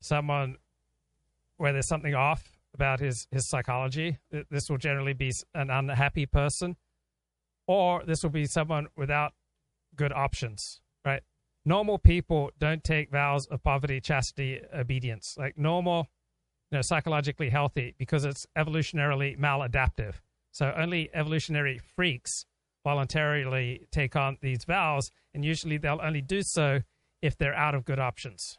someone 0.00 0.56
where 1.56 1.72
there's 1.72 1.88
something 1.88 2.14
off 2.14 2.58
about 2.74 3.00
his, 3.00 3.26
his 3.30 3.48
psychology. 3.48 4.18
This 4.50 4.68
will 4.68 4.78
generally 4.78 5.14
be 5.14 5.32
an 5.54 5.70
unhappy 5.70 6.26
person, 6.26 6.76
or 7.66 8.04
this 8.04 8.22
will 8.22 8.30
be 8.30 8.46
someone 8.46 8.88
without 8.96 9.32
good 9.94 10.12
options, 10.12 10.80
right? 11.04 11.22
Normal 11.64 11.98
people 11.98 12.50
don't 12.58 12.84
take 12.84 13.10
vows 13.10 13.46
of 13.46 13.62
poverty, 13.62 14.00
chastity, 14.00 14.60
obedience. 14.74 15.36
Like 15.38 15.58
normal, 15.58 16.08
you 16.70 16.76
know, 16.76 16.82
psychologically 16.82 17.48
healthy 17.50 17.94
because 17.98 18.24
it's 18.24 18.46
evolutionarily 18.56 19.38
maladaptive. 19.38 20.16
So 20.52 20.72
only 20.76 21.10
evolutionary 21.14 21.78
freaks 21.78 22.46
voluntarily 22.84 23.88
take 23.90 24.14
on 24.14 24.38
these 24.42 24.64
vows, 24.64 25.10
and 25.34 25.44
usually 25.44 25.76
they'll 25.76 26.00
only 26.02 26.20
do 26.20 26.42
so 26.42 26.82
if 27.20 27.36
they're 27.36 27.54
out 27.54 27.74
of 27.74 27.84
good 27.84 27.98
options 27.98 28.58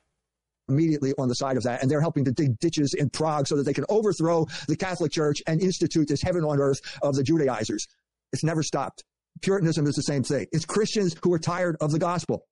immediately 0.70 1.14
on 1.18 1.28
the 1.28 1.36
side 1.36 1.58
of 1.58 1.64
that. 1.64 1.82
And 1.82 1.90
they're 1.90 2.02
helping 2.02 2.26
to 2.26 2.32
dig 2.32 2.60
ditches 2.60 2.94
in 2.94 3.10
Prague 3.10 3.48
so 3.48 3.56
that 3.56 3.64
they 3.64 3.74
can 3.74 3.86
overthrow 3.90 4.46
the 4.68 4.76
Catholic 4.76 5.12
Church 5.12 5.42
and 5.48 5.62
institute 5.62 6.08
this 6.08 6.22
heaven 6.22 6.44
on 6.44 6.60
earth 6.60 6.82
of 7.02 7.16
the 7.16 7.24
Judaizers. 7.24 7.88
It's 8.34 8.44
never 8.44 8.64
stopped. 8.64 9.04
Puritanism 9.42 9.88
is 9.88 9.96
the 9.96 10.04
same 10.04 10.24
thing. 10.24 10.48
It's 10.52 10.66
Christians 10.66 11.16
who 11.22 11.34
are 11.34 11.40
tired 11.40 11.78
of 11.80 11.92
the 11.92 12.00
gospel. 12.00 12.44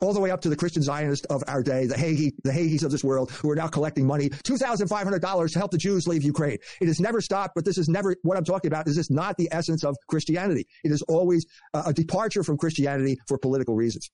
All 0.00 0.12
the 0.12 0.20
way 0.20 0.30
up 0.30 0.40
to 0.42 0.48
the 0.48 0.54
Christian 0.54 0.80
Zionists 0.80 1.26
of 1.26 1.42
our 1.48 1.60
day, 1.60 1.86
the 1.86 1.96
Hagee, 1.96 2.30
the 2.44 2.52
Hagees 2.52 2.84
of 2.84 2.92
this 2.92 3.02
world, 3.02 3.32
who 3.32 3.50
are 3.50 3.56
now 3.56 3.66
collecting 3.66 4.06
money, 4.06 4.28
$2,500 4.28 5.52
to 5.52 5.58
help 5.58 5.72
the 5.72 5.78
Jews 5.78 6.06
leave 6.06 6.22
Ukraine. 6.22 6.58
It 6.80 6.86
has 6.86 7.00
never 7.00 7.20
stopped, 7.20 7.54
but 7.56 7.64
this 7.64 7.78
is 7.78 7.88
never, 7.88 8.14
what 8.22 8.36
I'm 8.36 8.44
talking 8.44 8.68
about 8.68 8.86
is 8.86 8.94
this 8.94 9.10
not 9.10 9.36
the 9.38 9.48
essence 9.50 9.82
of 9.82 9.96
Christianity. 10.08 10.68
It 10.84 10.92
is 10.92 11.02
always 11.02 11.46
a 11.74 11.92
departure 11.92 12.44
from 12.44 12.58
Christianity 12.58 13.18
for 13.26 13.38
political 13.38 13.74
reasons. 13.74 14.08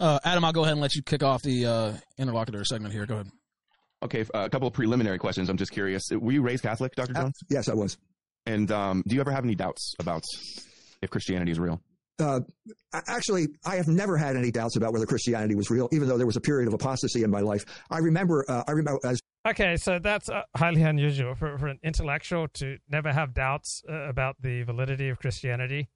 Uh, 0.00 0.18
Adam, 0.24 0.44
I'll 0.44 0.52
go 0.52 0.62
ahead 0.62 0.72
and 0.72 0.80
let 0.80 0.94
you 0.94 1.02
kick 1.02 1.22
off 1.22 1.42
the 1.42 1.66
uh, 1.66 1.92
interlocutor 2.18 2.64
segment 2.64 2.92
here. 2.92 3.06
Go 3.06 3.14
ahead. 3.14 3.30
Okay, 4.02 4.22
uh, 4.34 4.44
a 4.44 4.50
couple 4.50 4.68
of 4.68 4.74
preliminary 4.74 5.18
questions. 5.18 5.48
I'm 5.48 5.56
just 5.56 5.72
curious. 5.72 6.04
Were 6.12 6.32
you 6.32 6.42
raised 6.42 6.62
Catholic, 6.62 6.94
Dr. 6.94 7.14
Jones? 7.14 7.34
yes, 7.50 7.68
I 7.68 7.74
was. 7.74 7.98
And 8.46 8.70
um, 8.70 9.02
do 9.06 9.14
you 9.14 9.20
ever 9.20 9.32
have 9.32 9.44
any 9.44 9.54
doubts 9.54 9.94
about 9.98 10.22
if 11.02 11.10
Christianity 11.10 11.50
is 11.50 11.58
real? 11.58 11.80
Uh, 12.20 12.40
actually, 12.92 13.46
I 13.64 13.76
have 13.76 13.86
never 13.86 14.16
had 14.16 14.36
any 14.36 14.50
doubts 14.50 14.76
about 14.76 14.92
whether 14.92 15.06
Christianity 15.06 15.54
was 15.54 15.70
real, 15.70 15.88
even 15.92 16.08
though 16.08 16.16
there 16.16 16.26
was 16.26 16.36
a 16.36 16.40
period 16.40 16.66
of 16.66 16.74
apostasy 16.74 17.22
in 17.22 17.30
my 17.30 17.40
life. 17.40 17.64
I 17.90 17.98
remember, 17.98 18.44
uh, 18.48 18.64
I 18.66 18.72
remember 18.72 19.00
as. 19.04 19.20
Okay, 19.46 19.76
so 19.76 19.98
that's 20.00 20.28
uh, 20.28 20.42
highly 20.56 20.82
unusual 20.82 21.34
for, 21.34 21.56
for 21.58 21.68
an 21.68 21.78
intellectual 21.82 22.48
to 22.54 22.78
never 22.88 23.12
have 23.12 23.34
doubts 23.34 23.82
uh, 23.88 24.08
about 24.08 24.36
the 24.40 24.62
validity 24.62 25.08
of 25.08 25.20
Christianity. 25.20 25.88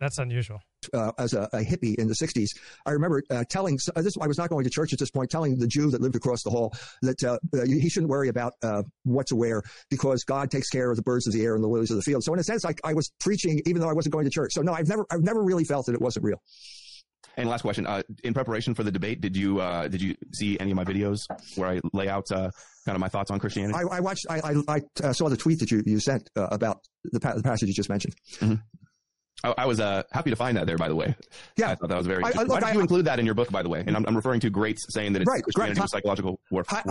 That's 0.00 0.18
unusual. 0.18 0.60
Uh, 0.94 1.10
as 1.18 1.34
a, 1.34 1.48
a, 1.52 1.58
hippie 1.58 1.96
in 1.96 2.06
the 2.06 2.14
60s, 2.14 2.50
I 2.86 2.92
remember 2.92 3.22
uh, 3.30 3.42
telling 3.50 3.78
uh, 3.96 4.00
this. 4.00 4.14
I 4.20 4.28
was 4.28 4.38
not 4.38 4.48
going 4.48 4.62
to 4.64 4.70
church 4.70 4.92
at 4.92 4.98
this 4.98 5.10
point, 5.10 5.28
telling 5.28 5.58
the 5.58 5.66
Jew 5.66 5.90
that 5.90 6.00
lived 6.00 6.14
across 6.14 6.42
the 6.44 6.50
hall 6.50 6.72
that 7.02 7.22
uh, 7.24 7.38
uh 7.52 7.64
he 7.64 7.88
shouldn't 7.88 8.08
worry 8.08 8.28
about 8.28 8.52
uh, 8.62 8.84
what 9.02 9.26
to 9.26 9.36
wear 9.36 9.62
because 9.90 10.22
God 10.24 10.50
takes 10.50 10.68
care 10.68 10.90
of 10.90 10.96
the 10.96 11.02
birds 11.02 11.26
of 11.26 11.32
the 11.32 11.42
air 11.42 11.56
and 11.56 11.64
the 11.64 11.68
lilies 11.68 11.90
of 11.90 11.96
the 11.96 12.02
field. 12.02 12.22
So 12.22 12.32
in 12.32 12.38
a 12.38 12.44
sense, 12.44 12.64
I, 12.64 12.74
I 12.84 12.94
was 12.94 13.10
preaching 13.18 13.60
even 13.66 13.82
though 13.82 13.88
I 13.88 13.92
wasn't 13.92 14.12
going 14.12 14.24
to 14.24 14.30
church. 14.30 14.52
So 14.54 14.62
no, 14.62 14.72
I've 14.72 14.88
never, 14.88 15.04
I've 15.10 15.22
never 15.22 15.42
really 15.42 15.64
felt 15.64 15.86
that 15.86 15.94
it 15.94 16.00
wasn't 16.00 16.24
real. 16.24 16.40
And 17.36 17.48
last 17.48 17.62
question: 17.62 17.86
In 18.22 18.34
preparation 18.34 18.74
for 18.74 18.84
the 18.84 18.92
debate, 18.92 19.20
did 19.20 19.36
you 19.36 19.58
did 19.88 20.00
you 20.00 20.14
see 20.32 20.58
any 20.60 20.70
of 20.70 20.76
my 20.76 20.84
videos 20.84 21.18
where 21.56 21.68
I 21.68 21.80
lay 21.92 22.08
out 22.08 22.26
kind 22.28 22.52
of 22.86 22.98
my 22.98 23.08
thoughts 23.08 23.30
on 23.30 23.40
Christianity? 23.40 23.76
I, 23.76 23.96
I 23.96 24.00
watched. 24.00 24.26
I, 24.30 24.54
I, 24.68 24.80
I 25.04 25.12
saw 25.12 25.28
the 25.28 25.36
tweet 25.36 25.58
that 25.58 25.70
you 25.70 25.82
you 25.86 26.00
sent 26.00 26.30
about 26.36 26.80
the, 27.04 27.20
pa- 27.20 27.34
the 27.34 27.42
passage 27.42 27.68
you 27.68 27.74
just 27.74 27.88
mentioned. 27.88 28.14
Mm-hmm. 28.40 28.54
I, 29.44 29.54
I 29.58 29.66
was 29.66 29.78
uh, 29.78 30.02
happy 30.10 30.30
to 30.30 30.36
find 30.36 30.56
that 30.56 30.66
there, 30.66 30.76
by 30.76 30.88
the 30.88 30.96
way. 30.96 31.14
Yeah, 31.56 31.70
I 31.70 31.74
thought 31.76 31.88
that 31.90 31.98
was 31.98 32.06
very. 32.08 32.24
I- 32.24 32.28
I- 32.36 32.44
Why 32.44 32.60
did 32.60 32.74
you 32.74 32.80
include 32.80 33.04
that 33.04 33.20
in 33.20 33.24
your 33.26 33.34
book, 33.36 33.50
by 33.52 33.62
the 33.62 33.68
way? 33.68 33.84
And 33.86 33.96
I'm, 33.96 34.04
I'm 34.06 34.16
referring 34.16 34.40
to 34.40 34.50
Graetz 34.50 34.78
saying 34.88 35.12
that 35.12 35.22
it's 35.22 35.30
Right, 35.30 35.42
Christianity 35.42 35.80
was 35.80 35.90
psychological 35.92 36.40
warfare. 36.50 36.82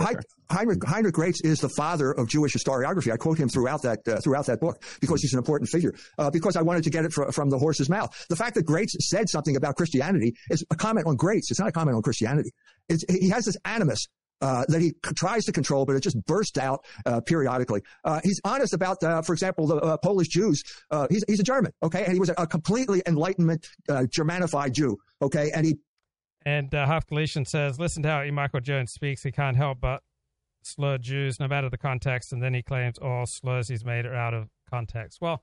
Heinrich, 0.50 0.82
Heinrich 0.84 1.14
Graetz 1.14 1.44
is 1.44 1.60
the 1.60 1.68
father 1.68 2.12
of 2.12 2.26
Jewish 2.28 2.54
historiography. 2.54 3.12
I 3.12 3.18
quote 3.18 3.36
him 3.38 3.48
throughout 3.50 3.82
that 3.82 3.98
uh, 4.08 4.16
throughout 4.20 4.46
that 4.46 4.60
book 4.60 4.82
because 5.00 5.20
he's 5.20 5.34
an 5.34 5.38
important 5.38 5.68
figure. 5.68 5.94
Uh, 6.16 6.30
because 6.30 6.56
I 6.56 6.62
wanted 6.62 6.84
to 6.84 6.90
get 6.90 7.04
it 7.04 7.12
fr- 7.12 7.30
from 7.32 7.50
the 7.50 7.58
horse's 7.58 7.90
mouth. 7.90 8.14
The 8.30 8.36
fact 8.36 8.54
that 8.54 8.64
Graetz 8.66 8.92
said 9.00 9.28
something 9.28 9.56
about 9.56 9.76
Christianity 9.76 10.34
is 10.48 10.64
a 10.70 10.74
comment 10.76 11.06
on 11.06 11.18
Graetz. 11.18 11.50
It's 11.50 11.58
not 11.60 11.68
a 11.68 11.72
comment 11.72 11.96
on 11.96 12.02
Christianity. 12.02 12.52
It's, 12.88 13.04
he 13.10 13.28
has 13.28 13.44
this 13.44 13.58
animus. 13.66 14.06
Uh, 14.40 14.64
that 14.68 14.80
he 14.80 14.90
c- 15.04 15.14
tries 15.16 15.44
to 15.44 15.52
control, 15.52 15.84
but 15.84 15.96
it 15.96 16.00
just 16.00 16.16
bursts 16.26 16.58
out 16.58 16.84
uh, 17.06 17.20
periodically. 17.20 17.82
Uh, 18.04 18.20
he's 18.22 18.40
honest 18.44 18.72
about, 18.72 19.02
uh, 19.02 19.20
for 19.20 19.32
example, 19.32 19.66
the 19.66 19.76
uh, 19.76 19.96
Polish 19.96 20.28
Jews. 20.28 20.62
Uh, 20.92 21.08
he's, 21.10 21.24
he's 21.26 21.40
a 21.40 21.42
German, 21.42 21.72
okay, 21.82 22.04
and 22.04 22.12
he 22.12 22.20
was 22.20 22.28
a, 22.28 22.34
a 22.38 22.46
completely 22.46 23.02
Enlightenment 23.06 23.68
Germanified 23.88 24.72
Jew, 24.72 24.96
okay, 25.20 25.50
and 25.54 25.66
he 25.66 25.74
And 26.46 26.74
uh, 26.74 26.86
Half 26.86 27.06
Galatian 27.08 27.44
says, 27.44 27.78
listen 27.78 28.02
to 28.04 28.08
how 28.08 28.22
E. 28.22 28.30
Michael 28.30 28.60
Jones 28.60 28.92
speaks. 28.92 29.22
He 29.22 29.32
can't 29.32 29.56
help 29.56 29.80
but 29.80 30.02
slur 30.62 30.98
Jews, 30.98 31.38
no 31.40 31.48
matter 31.48 31.68
the 31.68 31.78
context. 31.78 32.32
And 32.32 32.42
then 32.42 32.54
he 32.54 32.62
claims 32.62 32.96
all 32.98 33.26
slurs 33.26 33.68
he's 33.68 33.84
made 33.84 34.06
are 34.06 34.14
out 34.14 34.34
of 34.34 34.48
context. 34.70 35.18
Well, 35.20 35.42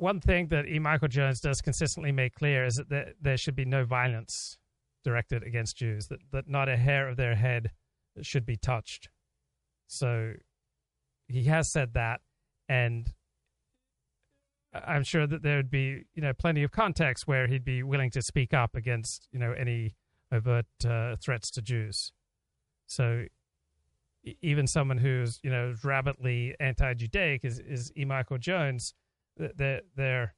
one 0.00 0.20
thing 0.20 0.48
that 0.48 0.66
E. 0.66 0.78
Michael 0.78 1.08
Jones 1.08 1.40
does 1.40 1.60
consistently 1.60 2.12
make 2.12 2.34
clear 2.34 2.64
is 2.64 2.76
that 2.76 2.88
there, 2.88 3.12
there 3.20 3.36
should 3.36 3.54
be 3.54 3.64
no 3.64 3.84
violence 3.84 4.58
directed 5.04 5.42
against 5.42 5.76
Jews, 5.76 6.08
that, 6.08 6.20
that 6.32 6.48
not 6.48 6.68
a 6.68 6.76
hair 6.76 7.08
of 7.08 7.16
their 7.16 7.34
head 7.34 7.70
should 8.22 8.46
be 8.46 8.56
touched. 8.56 9.08
So 9.86 10.34
he 11.28 11.44
has 11.44 11.70
said 11.70 11.94
that. 11.94 12.20
And 12.68 13.12
I'm 14.72 15.02
sure 15.02 15.26
that 15.26 15.42
there 15.42 15.56
would 15.56 15.70
be, 15.70 16.04
you 16.14 16.22
know, 16.22 16.32
plenty 16.32 16.62
of 16.62 16.70
context 16.70 17.26
where 17.26 17.46
he'd 17.46 17.64
be 17.64 17.82
willing 17.82 18.10
to 18.10 18.22
speak 18.22 18.54
up 18.54 18.74
against, 18.74 19.28
you 19.32 19.38
know, 19.38 19.52
any 19.52 19.96
overt 20.32 20.66
uh, 20.86 21.16
threats 21.16 21.50
to 21.52 21.62
Jews. 21.62 22.12
So 22.86 23.24
even 24.42 24.66
someone 24.66 24.98
who's, 24.98 25.40
you 25.42 25.50
know, 25.50 25.74
rabidly 25.82 26.54
anti-Judaic 26.60 27.44
is, 27.44 27.58
is 27.58 27.92
E. 27.96 28.04
Michael 28.04 28.38
Jones. 28.38 28.94
Th- 29.40 29.52
Their 29.56 29.80
their 29.96 30.34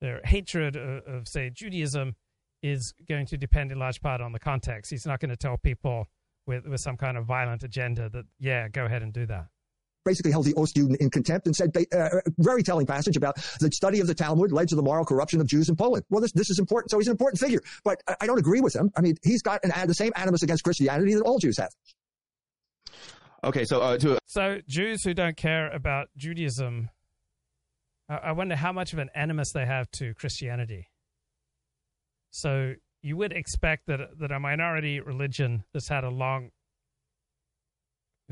their 0.00 0.20
hatred 0.24 0.74
of, 0.74 1.04
of, 1.06 1.28
say, 1.28 1.50
Judaism 1.50 2.16
is 2.62 2.92
going 3.08 3.26
to 3.26 3.36
depend 3.36 3.70
in 3.70 3.78
large 3.78 4.00
part 4.00 4.20
on 4.20 4.32
the 4.32 4.40
context. 4.40 4.90
He's 4.90 5.06
not 5.06 5.20
going 5.20 5.30
to 5.30 5.36
tell 5.36 5.56
people 5.56 6.06
with 6.46 6.66
with 6.66 6.80
some 6.80 6.96
kind 6.96 7.16
of 7.16 7.26
violent 7.26 7.62
agenda 7.62 8.08
that, 8.08 8.24
yeah, 8.40 8.68
go 8.68 8.84
ahead 8.86 9.02
and 9.02 9.12
do 9.12 9.26
that. 9.26 9.46
basically 10.08 10.30
held 10.30 10.46
the 10.46 10.54
Ostjuden 10.54 10.96
in 10.96 11.10
contempt 11.10 11.46
and 11.46 11.54
said, 11.54 11.76
uh, 11.92 12.08
very 12.38 12.62
telling 12.62 12.86
passage 12.86 13.16
about 13.16 13.36
the 13.60 13.70
study 13.70 14.00
of 14.00 14.06
the 14.06 14.14
Talmud 14.14 14.52
led 14.52 14.68
to 14.68 14.76
the 14.76 14.82
moral 14.82 15.04
corruption 15.04 15.40
of 15.40 15.46
Jews 15.46 15.68
in 15.68 15.76
Poland. 15.76 16.04
Well, 16.08 16.22
this, 16.22 16.32
this 16.32 16.50
is 16.50 16.58
important. 16.58 16.90
So 16.90 16.98
he's 16.98 17.08
an 17.08 17.12
important 17.12 17.40
figure, 17.40 17.60
but 17.84 18.02
I, 18.08 18.16
I 18.22 18.26
don't 18.26 18.38
agree 18.38 18.60
with 18.60 18.74
him. 18.74 18.90
I 18.96 19.02
mean, 19.02 19.16
he's 19.22 19.42
got 19.42 19.60
an, 19.64 19.72
the 19.86 19.94
same 19.94 20.12
animus 20.16 20.42
against 20.42 20.64
Christianity 20.64 21.14
that 21.14 21.22
all 21.22 21.38
Jews 21.38 21.58
have. 21.58 21.70
Okay, 23.44 23.64
so 23.64 23.80
uh, 23.80 23.98
to 23.98 24.18
So 24.26 24.60
Jews 24.66 25.04
who 25.04 25.14
don't 25.14 25.36
care 25.36 25.70
about 25.70 26.08
Judaism, 26.16 26.88
I 28.08 28.32
wonder 28.32 28.56
how 28.56 28.72
much 28.72 28.92
of 28.92 28.98
an 28.98 29.10
animus 29.14 29.52
they 29.52 29.66
have 29.66 29.90
to 29.92 30.14
Christianity. 30.14 30.88
So 32.30 32.74
you 33.02 33.16
would 33.16 33.32
expect 33.32 33.86
that 33.86 34.00
that 34.18 34.32
a 34.32 34.40
minority 34.40 35.00
religion 35.00 35.64
that's 35.72 35.88
had 35.88 36.04
a 36.04 36.10
long, 36.10 36.50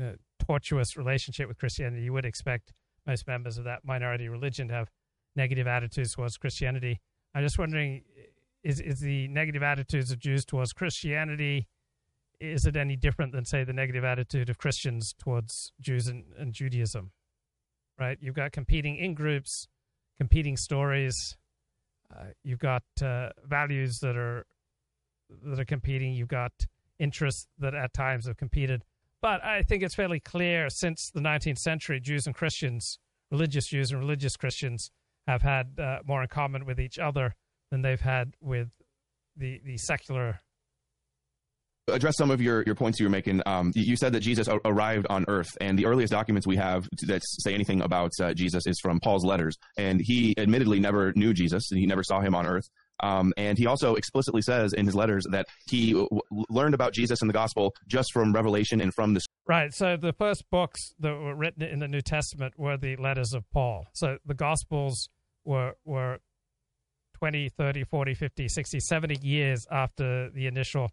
uh, 0.01 0.13
tortuous 0.45 0.97
relationship 0.97 1.47
with 1.47 1.57
Christianity, 1.59 2.03
you 2.03 2.13
would 2.13 2.25
expect 2.25 2.73
most 3.05 3.27
members 3.27 3.57
of 3.57 3.63
that 3.65 3.85
minority 3.85 4.27
religion 4.29 4.67
to 4.67 4.73
have 4.73 4.89
negative 5.35 5.67
attitudes 5.67 6.13
towards 6.13 6.37
Christianity. 6.37 6.99
I'm 7.35 7.43
just 7.43 7.59
wondering, 7.59 8.03
is 8.63 8.79
is 8.79 8.99
the 8.99 9.27
negative 9.27 9.61
attitudes 9.61 10.11
of 10.11 10.19
Jews 10.19 10.43
towards 10.43 10.73
Christianity? 10.73 11.67
Is 12.39 12.65
it 12.65 12.75
any 12.75 12.95
different 12.95 13.31
than, 13.31 13.45
say, 13.45 13.63
the 13.63 13.73
negative 13.73 14.03
attitude 14.03 14.49
of 14.49 14.57
Christians 14.57 15.13
towards 15.17 15.71
Jews 15.79 16.07
and, 16.07 16.25
and 16.37 16.53
Judaism? 16.53 17.11
Right? 17.99 18.17
You've 18.21 18.35
got 18.35 18.51
competing 18.51 18.97
in 18.97 19.13
groups, 19.13 19.67
competing 20.17 20.57
stories. 20.57 21.35
Uh, 22.13 22.25
you've 22.43 22.59
got 22.59 22.83
uh, 23.01 23.29
values 23.45 23.99
that 23.99 24.15
are 24.15 24.45
that 25.43 25.59
are 25.59 25.65
competing. 25.65 26.13
You've 26.13 26.27
got 26.27 26.51
interests 26.99 27.47
that 27.59 27.73
at 27.73 27.93
times 27.93 28.27
have 28.27 28.37
competed. 28.37 28.83
But 29.21 29.43
I 29.43 29.63
think 29.63 29.83
it's 29.83 29.95
fairly 29.95 30.19
clear 30.19 30.69
since 30.69 31.09
the 31.13 31.21
19th 31.21 31.57
century, 31.57 31.99
Jews 31.99 32.27
and 32.27 32.35
Christians, 32.35 32.99
religious 33.31 33.67
Jews 33.67 33.91
and 33.91 33.99
religious 33.99 34.37
Christians, 34.37 34.91
have 35.27 35.41
had 35.41 35.79
uh, 35.79 35.99
more 36.05 36.21
in 36.21 36.27
common 36.27 36.65
with 36.65 36.79
each 36.79 36.99
other 36.99 37.35
than 37.71 37.81
they've 37.81 37.99
had 37.99 38.33
with 38.39 38.69
the 39.35 39.59
the 39.65 39.77
secular 39.77 40.39
address 41.87 42.17
some 42.17 42.31
of 42.31 42.41
your, 42.41 42.63
your 42.63 42.75
points 42.75 42.99
you 42.99 43.05
were 43.05 43.11
making. 43.11 43.41
Um, 43.45 43.71
you 43.75 43.95
said 43.95 44.13
that 44.13 44.19
Jesus 44.21 44.47
arrived 44.65 45.07
on 45.09 45.25
earth, 45.27 45.49
and 45.61 45.77
the 45.77 45.85
earliest 45.85 46.11
documents 46.11 46.47
we 46.47 46.57
have 46.57 46.87
that 47.03 47.21
say 47.23 47.53
anything 47.53 47.81
about 47.81 48.11
uh, 48.21 48.33
Jesus 48.33 48.67
is 48.67 48.79
from 48.81 48.99
Paul's 48.99 49.25
letters. 49.25 49.55
And 49.77 50.01
he 50.03 50.33
admittedly 50.37 50.79
never 50.79 51.13
knew 51.15 51.33
Jesus, 51.33 51.71
and 51.71 51.79
he 51.79 51.85
never 51.85 52.03
saw 52.03 52.19
him 52.21 52.35
on 52.35 52.45
earth. 52.45 52.69
Um, 52.99 53.31
and 53.37 53.57
he 53.57 53.67
also 53.67 53.95
explicitly 53.95 54.41
says 54.41 54.73
in 54.73 54.85
his 54.85 54.95
letters 54.95 55.25
that 55.31 55.45
he 55.69 55.93
w- 55.93 56.21
learned 56.49 56.73
about 56.73 56.93
Jesus 56.93 57.21
and 57.21 57.29
the 57.29 57.33
gospel 57.33 57.75
just 57.87 58.11
from 58.11 58.33
revelation 58.33 58.81
and 58.81 58.91
from 58.93 59.13
the 59.13 59.21
Right. 59.47 59.73
So 59.73 59.97
the 59.97 60.13
first 60.13 60.43
books 60.49 60.93
that 60.99 61.13
were 61.13 61.35
written 61.35 61.61
in 61.61 61.79
the 61.79 61.87
New 61.87 62.01
Testament 62.01 62.55
were 62.57 62.75
the 62.75 62.95
letters 62.97 63.33
of 63.33 63.49
Paul. 63.51 63.85
So 63.93 64.17
the 64.25 64.33
Gospels 64.33 65.09
were 65.45 65.75
were 65.85 66.17
20, 67.19 67.49
30, 67.49 67.83
40, 67.83 68.13
50, 68.13 68.47
60, 68.47 68.79
70 68.79 69.19
years 69.21 69.65
after 69.71 70.29
the 70.29 70.47
initial 70.47 70.89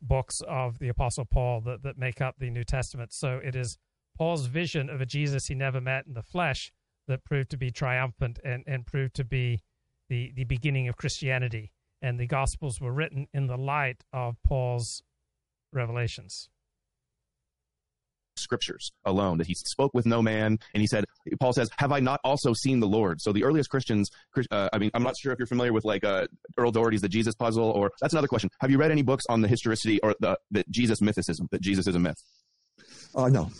books 0.00 0.42
of 0.46 0.78
the 0.78 0.88
Apostle 0.88 1.24
Paul 1.24 1.60
that, 1.62 1.82
that 1.82 1.98
make 1.98 2.20
up 2.20 2.36
the 2.38 2.50
New 2.50 2.64
Testament. 2.64 3.12
So 3.12 3.40
it 3.42 3.54
is 3.54 3.78
Paul's 4.16 4.46
vision 4.46 4.88
of 4.88 5.00
a 5.00 5.06
Jesus 5.06 5.46
he 5.46 5.54
never 5.54 5.80
met 5.80 6.06
in 6.06 6.14
the 6.14 6.22
flesh 6.22 6.72
that 7.08 7.24
proved 7.24 7.50
to 7.50 7.56
be 7.56 7.70
triumphant 7.70 8.38
and, 8.44 8.64
and 8.66 8.86
proved 8.86 9.14
to 9.14 9.24
be 9.24 9.60
the, 10.08 10.32
the 10.34 10.44
beginning 10.44 10.88
of 10.88 10.96
Christianity. 10.96 11.72
And 12.02 12.18
the 12.18 12.26
Gospels 12.26 12.80
were 12.80 12.92
written 12.92 13.26
in 13.32 13.46
the 13.46 13.56
light 13.56 14.04
of 14.12 14.36
Paul's 14.42 15.02
revelations. 15.72 16.48
Scriptures 18.36 18.92
alone 19.04 19.38
that 19.38 19.46
he 19.46 19.54
spoke 19.54 19.92
with 19.94 20.06
no 20.06 20.22
man 20.22 20.58
and 20.74 20.80
he 20.80 20.86
said 20.86 21.04
paul 21.40 21.52
says 21.52 21.68
have 21.78 21.92
i 21.92 22.00
not 22.00 22.20
also 22.24 22.52
seen 22.52 22.80
the 22.80 22.86
lord? 22.86 23.20
So 23.20 23.32
the 23.32 23.44
earliest 23.44 23.70
christians 23.70 24.10
uh, 24.50 24.68
i 24.72 24.78
mean 24.78 24.90
i'm 24.94 25.02
not 25.02 25.14
sure 25.20 25.32
if 25.32 25.38
you're 25.38 25.46
familiar 25.46 25.72
with 25.72 25.84
like 25.84 26.04
uh, 26.04 26.26
earl 26.56 26.70
doherty's 26.70 27.02
the 27.02 27.08
jesus 27.08 27.34
puzzle 27.34 27.70
or 27.70 27.90
that's 28.00 28.14
another 28.14 28.28
question. 28.28 28.50
Have 28.60 28.70
you 28.70 28.78
read 28.78 28.90
any 28.90 29.02
books 29.02 29.24
on 29.28 29.40
the 29.40 29.48
historicity 29.48 30.00
or 30.02 30.14
the, 30.20 30.38
the 30.50 30.64
jesus 30.70 31.00
mythicism 31.00 31.50
that 31.50 31.60
jesus 31.60 31.86
is 31.86 31.94
a 31.94 31.98
myth? 31.98 32.16
Uh, 33.14 33.28
no. 33.28 33.50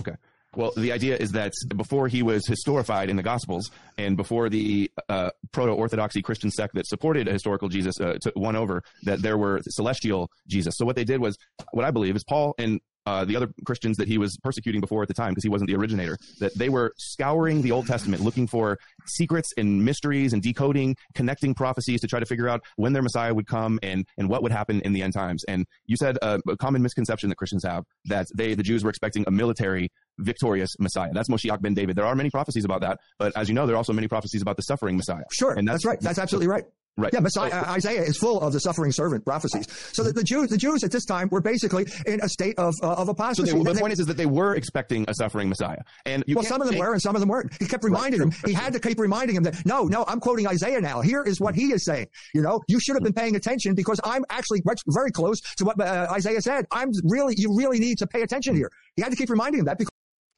Okay. 0.00 0.14
Well, 0.56 0.72
the 0.76 0.92
idea 0.92 1.16
is 1.16 1.32
that 1.32 1.52
before 1.76 2.08
he 2.08 2.22
was 2.22 2.46
historified 2.46 3.10
in 3.10 3.16
the 3.16 3.22
Gospels, 3.22 3.70
and 3.98 4.16
before 4.16 4.48
the 4.48 4.90
uh, 5.08 5.30
proto-orthodoxy 5.52 6.22
Christian 6.22 6.50
sect 6.50 6.74
that 6.74 6.86
supported 6.86 7.28
a 7.28 7.32
historical 7.32 7.68
Jesus 7.68 8.00
uh, 8.00 8.16
won 8.34 8.56
over, 8.56 8.82
that 9.02 9.20
there 9.20 9.36
were 9.36 9.60
celestial 9.68 10.30
Jesus. 10.48 10.74
So 10.76 10.86
what 10.86 10.96
they 10.96 11.04
did 11.04 11.20
was, 11.20 11.36
what 11.72 11.84
I 11.84 11.90
believe 11.90 12.16
is 12.16 12.24
Paul 12.24 12.54
and 12.58 12.80
uh, 13.06 13.24
the 13.24 13.36
other 13.36 13.48
Christians 13.64 13.96
that 13.96 14.08
he 14.08 14.18
was 14.18 14.36
persecuting 14.42 14.80
before 14.80 15.02
at 15.02 15.08
the 15.08 15.14
time, 15.14 15.30
because 15.30 15.44
he 15.44 15.48
wasn't 15.48 15.68
the 15.68 15.76
originator, 15.76 16.16
that 16.40 16.56
they 16.56 16.68
were 16.68 16.92
scouring 16.96 17.62
the 17.62 17.72
Old 17.72 17.86
Testament, 17.86 18.22
looking 18.22 18.46
for 18.46 18.78
secrets 19.06 19.50
and 19.56 19.84
mysteries 19.84 20.32
and 20.32 20.42
decoding, 20.42 20.96
connecting 21.14 21.54
prophecies 21.54 22.00
to 22.00 22.06
try 22.06 22.20
to 22.20 22.26
figure 22.26 22.48
out 22.48 22.62
when 22.76 22.92
their 22.92 23.02
Messiah 23.02 23.34
would 23.34 23.46
come 23.46 23.78
and 23.82 24.06
and 24.16 24.28
what 24.28 24.42
would 24.42 24.52
happen 24.52 24.80
in 24.82 24.92
the 24.92 25.02
end 25.02 25.14
times. 25.14 25.44
And 25.48 25.66
you 25.86 25.96
said 25.96 26.18
uh, 26.22 26.38
a 26.48 26.56
common 26.56 26.82
misconception 26.82 27.28
that 27.30 27.36
Christians 27.36 27.64
have 27.64 27.84
that 28.06 28.26
they, 28.36 28.54
the 28.54 28.62
Jews, 28.62 28.84
were 28.84 28.90
expecting 28.90 29.24
a 29.26 29.30
military 29.30 29.90
victorious 30.18 30.70
Messiah. 30.78 31.10
That's 31.12 31.28
Moshiach 31.28 31.60
ben 31.60 31.74
David. 31.74 31.96
There 31.96 32.06
are 32.06 32.14
many 32.14 32.30
prophecies 32.30 32.64
about 32.64 32.80
that, 32.82 32.98
but 33.18 33.36
as 33.36 33.48
you 33.48 33.54
know, 33.54 33.66
there 33.66 33.74
are 33.74 33.78
also 33.78 33.92
many 33.92 34.08
prophecies 34.08 34.42
about 34.42 34.56
the 34.56 34.62
suffering 34.62 34.96
Messiah. 34.96 35.24
Sure, 35.32 35.52
and 35.52 35.66
that's, 35.66 35.84
right. 35.84 36.00
That's 36.00 36.18
absolutely 36.18 36.48
right. 36.48 36.64
Right. 36.98 37.12
Yeah, 37.12 37.20
Messiah, 37.20 37.50
uh, 37.52 37.70
Isaiah 37.70 38.02
is 38.02 38.18
full 38.18 38.40
of 38.40 38.52
the 38.52 38.58
suffering 38.58 38.90
servant 38.90 39.24
prophecies. 39.24 39.66
So 39.92 40.02
that 40.02 40.16
the 40.16 40.24
Jews, 40.24 40.50
the 40.50 40.56
Jews 40.56 40.82
at 40.82 40.90
this 40.90 41.04
time 41.04 41.28
were 41.30 41.40
basically 41.40 41.86
in 42.06 42.20
a 42.20 42.28
state 42.28 42.58
of 42.58 42.74
uh, 42.82 42.94
of 42.94 43.06
So 43.06 43.12
apostasy. 43.12 43.52
they, 43.52 43.62
the 43.62 43.70
And 43.70 43.78
point 43.78 43.92
is, 43.92 44.00
is 44.00 44.06
that 44.06 44.16
they 44.16 44.26
were 44.26 44.56
expecting 44.56 45.04
a 45.06 45.14
suffering 45.14 45.48
Messiah, 45.48 45.78
and 46.06 46.24
you 46.26 46.34
well, 46.34 46.44
some 46.44 46.60
of 46.60 46.66
them 46.66 46.74
take- 46.74 46.82
were 46.82 46.92
and 46.92 47.00
some 47.00 47.14
of 47.14 47.20
them 47.20 47.28
weren't. 47.28 47.52
He 47.60 47.66
kept 47.66 47.84
reminding 47.84 48.20
him. 48.20 48.32
He 48.44 48.52
had 48.52 48.72
to 48.72 48.80
keep 48.80 48.98
reminding 48.98 49.36
him 49.36 49.44
that 49.44 49.64
no, 49.64 49.84
no, 49.84 50.04
I'm 50.08 50.18
quoting 50.18 50.48
Isaiah 50.48 50.80
now. 50.80 51.00
Here 51.00 51.22
is 51.22 51.40
what 51.40 51.54
he 51.54 51.72
is 51.72 51.84
saying. 51.84 52.08
You 52.34 52.42
know, 52.42 52.60
you 52.66 52.80
should 52.80 52.96
have 52.96 53.04
been 53.04 53.12
paying 53.12 53.36
attention 53.36 53.74
because 53.76 54.00
I'm 54.02 54.24
actually 54.30 54.62
very 54.88 55.12
close 55.12 55.40
to 55.58 55.64
what 55.64 55.80
uh, 55.80 56.08
Isaiah 56.10 56.40
said. 56.40 56.66
I'm 56.72 56.90
really, 57.04 57.34
you 57.38 57.54
really 57.56 57.78
need 57.78 57.98
to 57.98 58.08
pay 58.08 58.22
attention 58.22 58.56
here. 58.56 58.70
He 58.96 59.02
had 59.02 59.10
to 59.12 59.16
keep 59.16 59.30
reminding 59.30 59.60
him 59.60 59.66
that 59.66 59.78
because. 59.78 59.92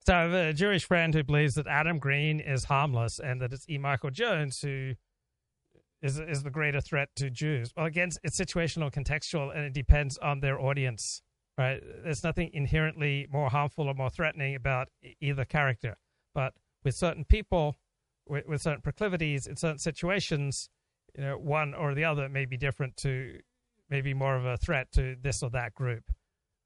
So 0.07 0.15
I 0.15 0.23
have 0.23 0.33
a 0.33 0.53
Jewish 0.53 0.85
friend 0.85 1.15
who 1.15 1.23
believes 1.25 1.55
that 1.55 1.67
Adam 1.67 1.99
Green 1.99 2.41
is 2.41 2.65
harmless 2.65 3.19
and 3.19 3.41
that 3.41 3.53
it's 3.53 3.67
E. 3.69 3.79
Michael 3.79 4.11
Jones 4.11 4.59
who 4.61 4.93
is 6.03 6.19
is 6.19 6.43
the 6.43 6.51
greater 6.51 6.81
threat 6.81 7.09
to 7.17 7.31
Jews. 7.31 7.73
Well, 7.77 7.87
again, 7.87 8.11
it's 8.23 8.39
situational, 8.39 8.91
contextual, 8.93 9.55
and 9.55 9.65
it 9.65 9.73
depends 9.73 10.19
on 10.19 10.41
their 10.41 10.61
audience. 10.61 11.23
right? 11.61 11.83
There's 12.03 12.25
nothing 12.25 12.51
inherently 12.55 13.27
more 13.31 13.51
harmful 13.51 13.87
or 13.87 13.95
more 13.95 14.11
threatening 14.11 14.55
about 14.55 14.89
either 15.20 15.45
character. 15.45 15.97
But 16.35 16.55
with 16.85 16.95
certain 16.95 17.25
people, 17.25 17.77
with, 18.27 18.47
with 18.47 18.62
certain 18.62 18.81
proclivities, 18.81 19.47
in 19.47 19.57
certain 19.57 19.79
situations, 19.79 20.70
you 21.15 21.23
know, 21.23 21.37
one 21.37 21.75
or 21.75 21.95
the 21.95 22.05
other 22.05 22.29
may 22.29 22.47
be 22.47 22.57
different 22.57 22.97
to, 22.99 23.41
maybe 23.91 24.15
more 24.15 24.37
of 24.37 24.47
a 24.47 24.57
threat 24.57 24.91
to 24.93 25.17
this 25.20 25.43
or 25.43 25.51
that 25.51 25.75
group. 25.75 26.05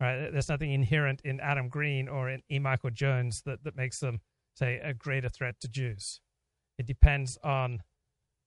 Right? 0.00 0.30
There's 0.30 0.48
nothing 0.48 0.72
inherent 0.72 1.22
in 1.24 1.40
Adam 1.40 1.68
Green 1.68 2.08
or 2.08 2.28
in 2.30 2.42
E. 2.50 2.58
Michael 2.58 2.90
Jones 2.90 3.42
that, 3.46 3.64
that 3.64 3.76
makes 3.76 3.98
them, 3.98 4.20
say, 4.54 4.78
a 4.82 4.94
greater 4.94 5.28
threat 5.28 5.56
to 5.60 5.68
Jews. 5.68 6.20
It 6.78 6.86
depends 6.86 7.38
on 7.42 7.80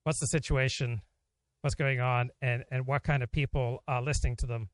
what's 0.04 0.20
the 0.20 0.26
situation, 0.26 1.00
what's 1.62 1.74
going 1.74 2.00
on, 2.00 2.30
and, 2.40 2.64
and 2.70 2.86
what 2.86 3.02
kind 3.02 3.22
of 3.22 3.30
people 3.30 3.82
are 3.86 4.02
listening 4.02 4.36
to 4.36 4.46
them? 4.46 4.68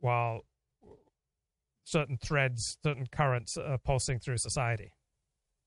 While 0.00 0.40
certain 1.84 2.16
threads, 2.16 2.78
certain 2.84 3.06
currents 3.10 3.56
are 3.56 3.78
pulsing 3.78 4.18
through 4.18 4.38
society. 4.38 4.92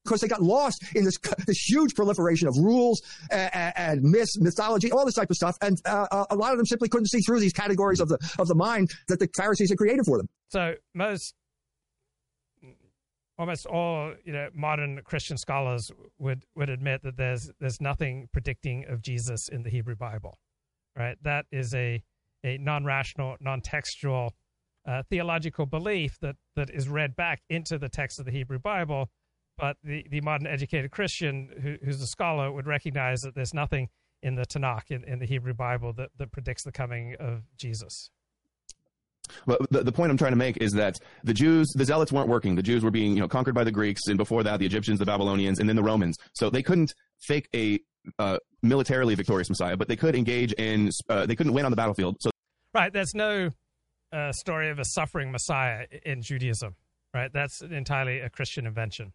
Because 0.04 0.22
they 0.22 0.28
got 0.28 0.42
lost 0.44 0.86
in 0.94 1.04
this 1.04 1.18
this 1.48 1.58
huge 1.68 1.96
proliferation 1.96 2.48
of 2.48 2.56
rules 2.58 3.02
and, 3.32 3.74
and 3.76 4.02
myths, 4.04 4.40
mythology, 4.40 4.92
all 4.92 5.04
this 5.04 5.16
type 5.16 5.32
of 5.32 5.36
stuff, 5.36 5.56
and 5.62 5.80
uh, 5.86 6.06
uh, 6.12 6.26
a 6.30 6.36
lot 6.36 6.52
of 6.52 6.58
them 6.58 6.66
simply 6.68 6.90
couldn't 6.90 7.08
see 7.08 7.22
through 7.22 7.40
these 7.40 7.54
categories 7.54 8.00
of 8.00 8.10
the 8.10 8.20
of 8.38 8.48
the 8.48 8.54
mind 8.54 8.92
that 9.08 9.20
the 9.20 9.28
Pharisees 9.36 9.70
had 9.70 9.80
created 9.80 10.06
for 10.06 10.18
them. 10.18 10.28
So 10.50 10.76
most, 10.94 11.34
almost 13.38 13.66
all 13.66 14.14
you 14.24 14.34
know, 14.34 14.50
modern 14.54 15.02
Christian 15.04 15.38
scholars 15.38 15.92
would 16.20 16.46
would 16.56 16.70
admit 16.70 17.04
that 17.04 17.18
there's 17.18 17.52
there's 17.60 17.82
nothing 17.82 18.30
predicting 18.32 18.86
of 18.88 19.02
Jesus 19.02 19.48
in 19.48 19.64
the 19.64 19.70
Hebrew 19.70 19.96
Bible, 19.96 20.38
right? 20.96 21.18
That 21.22 21.46
is 21.52 21.74
a 21.74 22.04
a 22.44 22.58
non-rational, 22.58 23.38
non-textual 23.40 24.34
uh, 24.88 25.02
theological 25.10 25.66
belief 25.66 26.20
that 26.22 26.36
that 26.56 26.70
is 26.70 26.88
read 26.88 27.16
back 27.16 27.42
into 27.50 27.78
the 27.78 27.90
text 27.90 28.20
of 28.20 28.26
the 28.26 28.32
Hebrew 28.32 28.60
Bible 28.60 29.10
but 29.58 29.78
the, 29.84 30.06
the 30.10 30.22
modern 30.22 30.48
educated 30.48 30.92
Christian 30.92 31.50
who, 31.62 31.78
who's 31.84 32.02
a 32.02 32.08
scholar 32.08 32.52
would 32.52 32.68
recognize 32.68 33.22
that 33.22 33.36
there's 33.36 33.54
nothing 33.54 33.90
in 34.22 34.36
the 34.36 34.46
Tanakh, 34.46 34.90
in, 34.92 35.04
in 35.04 35.20
the 35.20 35.26
Hebrew 35.26 35.54
Bible, 35.54 35.94
that, 35.94 36.10
that 36.18 36.32
predicts 36.32 36.64
the 36.64 36.72
coming 36.72 37.16
of 37.20 37.44
Jesus. 37.58 38.10
But 39.46 39.60
the, 39.70 39.84
the 39.84 39.92
point 39.92 40.12
I'm 40.12 40.18
trying 40.18 40.32
to 40.32 40.38
make 40.38 40.58
is 40.58 40.74
that 40.74 41.00
the 41.24 41.34
Jews, 41.34 41.72
the 41.76 41.86
Zealots 41.86 42.12
weren't 42.12 42.30
working. 42.30 42.56
The 42.56 42.64
Jews 42.64 42.84
were 42.84 42.92
being, 42.92 43.14
you 43.14 43.20
know, 43.20 43.28
conquered 43.28 43.56
by 43.56 43.64
the 43.64 43.72
Greeks, 43.72 44.08
and 44.08 44.18
before 44.18 44.44
that, 44.44 44.60
the 44.60 44.66
Egyptians, 44.66 45.00
the 45.00 45.06
Babylonians, 45.06 45.60
and 45.60 45.68
then 45.68 45.76
the 45.76 45.84
Romans. 45.84 46.18
So 46.34 46.50
they 46.50 46.64
couldn't 46.64 46.94
fake 47.20 47.48
a 47.56 47.80
uh, 48.20 48.38
militarily 48.62 49.16
victorious 49.16 49.50
Messiah, 49.50 49.78
but 49.78 49.88
they 49.88 49.96
could 49.96 50.16
engage 50.16 50.54
in. 50.54 50.90
Uh, 51.10 51.26
they 51.26 51.36
couldn't 51.36 51.54
win 51.54 51.66
on 51.66 51.72
the 51.72 51.78
battlefield. 51.78 52.18
So 52.22 52.32
right, 52.74 52.92
there's 52.92 53.16
no 53.16 53.50
uh, 54.12 54.32
story 54.32 54.70
of 54.70 54.80
a 54.80 54.86
suffering 54.86 55.32
Messiah 55.32 55.86
in 56.06 56.22
Judaism. 56.22 56.76
Right, 57.14 57.32
that's 57.32 57.62
entirely 57.62 58.20
a 58.20 58.30
Christian 58.30 58.66
invention. 58.68 59.14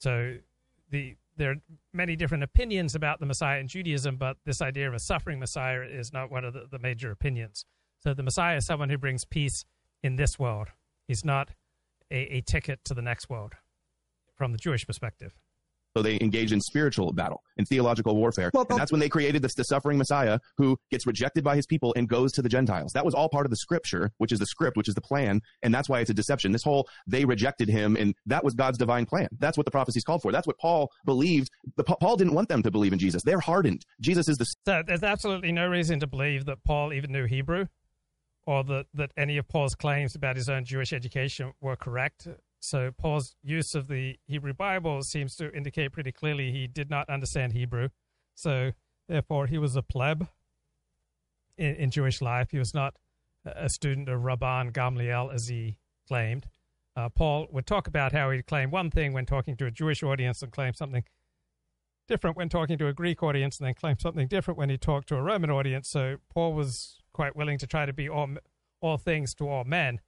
So 0.00 0.36
the 0.90 1.16
there 1.36 1.50
are 1.50 1.56
many 1.92 2.16
different 2.16 2.44
opinions 2.44 2.94
about 2.94 3.20
the 3.20 3.26
Messiah 3.26 3.60
in 3.60 3.68
Judaism, 3.68 4.16
but 4.16 4.36
this 4.44 4.62
idea 4.62 4.88
of 4.88 4.94
a 4.94 4.98
suffering 4.98 5.38
Messiah 5.38 5.82
is 5.82 6.12
not 6.12 6.30
one 6.30 6.44
of 6.44 6.54
the, 6.54 6.66
the 6.70 6.78
major 6.78 7.10
opinions. 7.10 7.64
So 8.00 8.14
the 8.14 8.22
Messiah 8.22 8.56
is 8.56 8.66
someone 8.66 8.90
who 8.90 8.98
brings 8.98 9.24
peace 9.24 9.64
in 10.02 10.16
this 10.16 10.38
world. 10.38 10.68
He's 11.08 11.24
not 11.24 11.50
a, 12.10 12.36
a 12.36 12.40
ticket 12.42 12.80
to 12.84 12.94
the 12.94 13.02
next 13.02 13.28
world 13.28 13.54
from 14.36 14.52
the 14.52 14.58
Jewish 14.58 14.86
perspective. 14.86 15.34
So 15.96 16.02
they 16.02 16.18
engage 16.20 16.52
in 16.52 16.60
spiritual 16.60 17.10
battle, 17.14 17.42
in 17.56 17.64
theological 17.64 18.14
warfare. 18.16 18.50
Well, 18.52 18.66
and 18.68 18.78
that's 18.78 18.92
when 18.92 19.00
they 19.00 19.08
created 19.08 19.40
this, 19.40 19.54
the 19.54 19.62
suffering 19.62 19.96
Messiah 19.96 20.38
who 20.58 20.76
gets 20.90 21.06
rejected 21.06 21.42
by 21.42 21.56
his 21.56 21.64
people 21.64 21.94
and 21.96 22.06
goes 22.06 22.32
to 22.32 22.42
the 22.42 22.50
Gentiles. 22.50 22.92
That 22.92 23.02
was 23.02 23.14
all 23.14 23.30
part 23.30 23.46
of 23.46 23.50
the 23.50 23.56
scripture, 23.56 24.10
which 24.18 24.30
is 24.30 24.38
the 24.38 24.44
script, 24.44 24.76
which 24.76 24.88
is 24.88 24.94
the 24.94 25.00
plan. 25.00 25.40
And 25.62 25.74
that's 25.74 25.88
why 25.88 26.00
it's 26.00 26.10
a 26.10 26.14
deception. 26.14 26.52
This 26.52 26.62
whole, 26.62 26.86
they 27.06 27.24
rejected 27.24 27.70
him 27.70 27.96
and 27.96 28.14
that 28.26 28.44
was 28.44 28.52
God's 28.52 28.76
divine 28.76 29.06
plan. 29.06 29.28
That's 29.38 29.56
what 29.56 29.64
the 29.64 29.70
prophecies 29.70 30.04
called 30.04 30.20
for. 30.20 30.32
That's 30.32 30.46
what 30.46 30.58
Paul 30.58 30.90
believed. 31.06 31.48
The, 31.76 31.84
Paul 31.84 32.18
didn't 32.18 32.34
want 32.34 32.50
them 32.50 32.62
to 32.62 32.70
believe 32.70 32.92
in 32.92 32.98
Jesus. 32.98 33.22
They're 33.22 33.40
hardened. 33.40 33.86
Jesus 33.98 34.28
is 34.28 34.36
the. 34.36 34.44
So 34.66 34.82
there's 34.86 35.02
absolutely 35.02 35.50
no 35.50 35.66
reason 35.66 35.98
to 36.00 36.06
believe 36.06 36.44
that 36.44 36.62
Paul 36.62 36.92
even 36.92 37.10
knew 37.10 37.24
Hebrew 37.24 37.68
or 38.46 38.62
that, 38.64 38.86
that 38.94 39.10
any 39.16 39.36
of 39.36 39.48
Paul's 39.48 39.74
claims 39.74 40.14
about 40.14 40.36
his 40.36 40.48
own 40.48 40.64
Jewish 40.64 40.92
education 40.92 41.52
were 41.60 41.76
correct. 41.76 42.28
So 42.60 42.90
Paul's 42.96 43.36
use 43.42 43.74
of 43.74 43.88
the 43.88 44.18
Hebrew 44.26 44.54
Bible 44.54 45.02
seems 45.02 45.36
to 45.36 45.52
indicate 45.54 45.92
pretty 45.92 46.12
clearly 46.12 46.52
he 46.52 46.66
did 46.66 46.88
not 46.88 47.08
understand 47.10 47.52
Hebrew. 47.52 47.88
So 48.34 48.72
therefore, 49.08 49.46
he 49.46 49.58
was 49.58 49.76
a 49.76 49.82
pleb 49.82 50.28
in, 51.58 51.74
in 51.74 51.90
Jewish 51.90 52.22
life. 52.22 52.50
He 52.52 52.58
was 52.58 52.72
not 52.72 52.94
a 53.44 53.68
student 53.68 54.08
of 54.08 54.22
Rabban 54.22 54.72
Gamliel 54.72 55.32
as 55.32 55.48
he 55.48 55.78
claimed. 56.08 56.46
Uh, 56.96 57.08
Paul 57.08 57.46
would 57.50 57.66
talk 57.66 57.86
about 57.86 58.12
how 58.12 58.30
he'd 58.30 58.46
claim 58.46 58.70
one 58.70 58.90
thing 58.90 59.12
when 59.12 59.26
talking 59.26 59.56
to 59.58 59.66
a 59.66 59.70
Jewish 59.70 60.02
audience 60.02 60.42
and 60.42 60.50
claim 60.50 60.72
something 60.72 61.04
different 62.08 62.36
when 62.36 62.48
talking 62.48 62.78
to 62.78 62.86
a 62.86 62.92
Greek 62.92 63.22
audience, 63.22 63.58
and 63.58 63.66
then 63.66 63.74
claim 63.74 63.98
something 63.98 64.28
different 64.28 64.56
when 64.56 64.70
he 64.70 64.78
talked 64.78 65.08
to 65.08 65.16
a 65.16 65.22
Roman 65.22 65.50
audience. 65.50 65.88
So 65.88 66.16
Paul 66.32 66.54
was 66.54 67.00
quite 67.16 67.34
willing 67.34 67.58
to 67.58 67.66
try 67.66 67.86
to 67.86 67.92
be 67.92 68.08
all 68.08 68.28
all 68.82 68.98
things 68.98 69.34
to 69.34 69.48
all 69.48 69.64
men. 69.64 70.00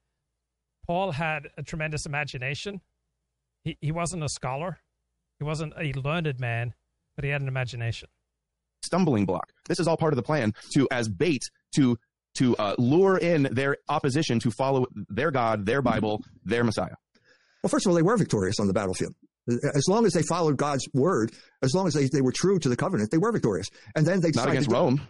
Paul 0.87 1.13
had 1.13 1.49
a 1.57 1.63
tremendous 1.63 2.05
imagination. 2.05 2.83
He, 3.65 3.79
he 3.81 3.91
wasn't 3.91 4.23
a 4.23 4.29
scholar, 4.29 4.79
he 5.39 5.45
wasn't 5.45 5.73
a 5.81 5.93
learned 5.95 6.39
man, 6.39 6.75
but 7.17 7.25
he 7.25 7.31
had 7.31 7.41
an 7.41 7.49
imagination. 7.49 8.09
Stumbling 8.85 9.25
block. 9.25 9.51
This 9.67 9.81
is 9.81 9.89
all 9.89 9.97
part 9.97 10.13
of 10.13 10.17
the 10.17 10.23
plan 10.23 10.53
to, 10.75 10.87
as 10.93 11.09
bait, 11.09 11.43
to 11.77 11.97
to 12.35 12.55
uh, 12.57 12.75
lure 12.79 13.17
in 13.17 13.49
their 13.51 13.79
opposition 13.89 14.39
to 14.41 14.51
follow 14.51 14.87
their 15.09 15.31
God, 15.31 15.67
their 15.67 15.83
Bible, 15.83 16.23
their 16.45 16.63
Messiah. 16.63 16.95
Well, 17.63 17.71
first 17.71 17.87
of 17.87 17.91
all, 17.91 17.97
they 17.97 18.03
were 18.03 18.17
victorious 18.17 18.61
on 18.61 18.69
the 18.69 18.73
battlefield. 18.73 19.15
As 19.49 19.87
long 19.89 20.05
as 20.05 20.13
they 20.13 20.23
followed 20.23 20.59
God's 20.59 20.87
word, 20.93 21.33
as 21.63 21.75
long 21.75 21.87
as 21.87 21.95
they, 21.95 22.07
they 22.13 22.21
were 22.21 22.33
true 22.33 22.59
to 22.59 22.69
the 22.69 22.77
covenant, 22.77 23.11
they 23.11 23.19
were 23.19 23.33
victorious. 23.33 23.67
And 23.97 24.07
then 24.07 24.21
they 24.21 24.31
not 24.35 24.49
against 24.49 24.71
Rome. 24.71 25.01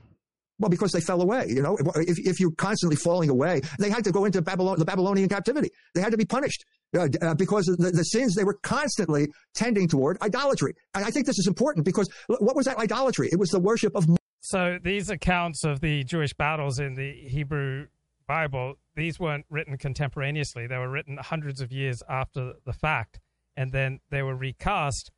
Well, 0.58 0.68
because 0.68 0.90
they 0.90 1.00
fell 1.00 1.22
away. 1.22 1.46
You 1.48 1.62
know, 1.62 1.76
if, 1.96 2.18
if 2.18 2.40
you're 2.40 2.50
constantly 2.52 2.96
falling 2.96 3.30
away, 3.30 3.60
they 3.78 3.90
had 3.90 4.02
to 4.04 4.12
go 4.12 4.24
into 4.24 4.42
Babylon, 4.42 4.78
the 4.78 4.84
Babylonian 4.84 5.28
captivity. 5.28 5.70
They 5.94 6.00
had 6.00 6.10
to 6.10 6.18
be 6.18 6.24
punished 6.24 6.64
uh, 6.96 7.08
uh, 7.22 7.34
because 7.34 7.66
the, 7.66 7.90
the, 7.90 8.02
sins 8.02 8.34
they 8.34 8.44
were 8.44 8.58
constantly 8.62 9.28
tending 9.54 9.86
toward 9.86 10.20
idolatry. 10.22 10.74
And 10.94 11.04
I 11.04 11.10
think 11.10 11.26
this 11.26 11.38
is 11.38 11.46
important 11.46 11.84
because 11.84 12.08
what 12.26 12.56
was 12.56 12.66
that 12.66 12.78
idolatry? 12.78 13.28
It 13.30 13.38
was 13.38 13.50
the 13.50 13.60
worship 13.60 13.94
of. 13.94 14.06
So 14.40 14.78
these 14.82 15.10
accounts 15.10 15.64
of 15.64 15.80
the 15.80 16.02
Jewish 16.04 16.32
battles 16.32 16.78
in 16.78 16.94
the 16.94 17.12
Hebrew 17.28 17.86
Bible, 18.26 18.74
these 18.96 19.20
weren't 19.20 19.46
written 19.50 19.76
contemporaneously. 19.76 20.66
They 20.66 20.78
were 20.78 20.90
written 20.90 21.18
hundreds 21.18 21.60
of 21.60 21.72
years 21.72 22.02
after 22.08 22.54
the 22.64 22.72
fact, 22.72 23.20
and 23.56 23.70
then 23.70 24.00
they 24.10 24.22
were 24.22 24.34
recast 24.34 25.10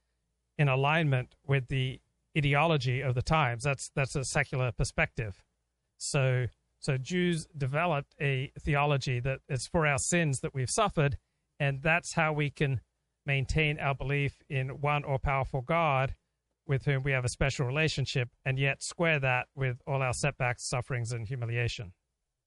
in 0.58 0.68
alignment 0.68 1.34
with 1.46 1.68
the 1.68 2.00
ideology 2.36 3.00
of 3.00 3.14
the 3.14 3.22
times. 3.22 3.64
That's 3.64 3.90
that's 3.94 4.16
a 4.16 4.24
secular 4.24 4.72
perspective. 4.72 5.42
So 5.98 6.46
so 6.78 6.96
Jews 6.96 7.46
developed 7.56 8.14
a 8.20 8.52
theology 8.58 9.20
that 9.20 9.40
it's 9.48 9.66
for 9.66 9.86
our 9.86 9.98
sins 9.98 10.40
that 10.40 10.54
we've 10.54 10.70
suffered, 10.70 11.18
and 11.58 11.82
that's 11.82 12.14
how 12.14 12.32
we 12.32 12.50
can 12.50 12.80
maintain 13.26 13.78
our 13.78 13.94
belief 13.94 14.42
in 14.48 14.80
one 14.80 15.04
or 15.04 15.18
powerful 15.18 15.60
God 15.60 16.14
with 16.66 16.84
whom 16.84 17.02
we 17.02 17.12
have 17.12 17.24
a 17.24 17.28
special 17.28 17.66
relationship, 17.66 18.28
and 18.44 18.58
yet 18.58 18.82
square 18.82 19.18
that 19.18 19.48
with 19.54 19.82
all 19.86 20.02
our 20.02 20.12
setbacks, 20.12 20.68
sufferings, 20.68 21.12
and 21.12 21.26
humiliation. 21.26 21.92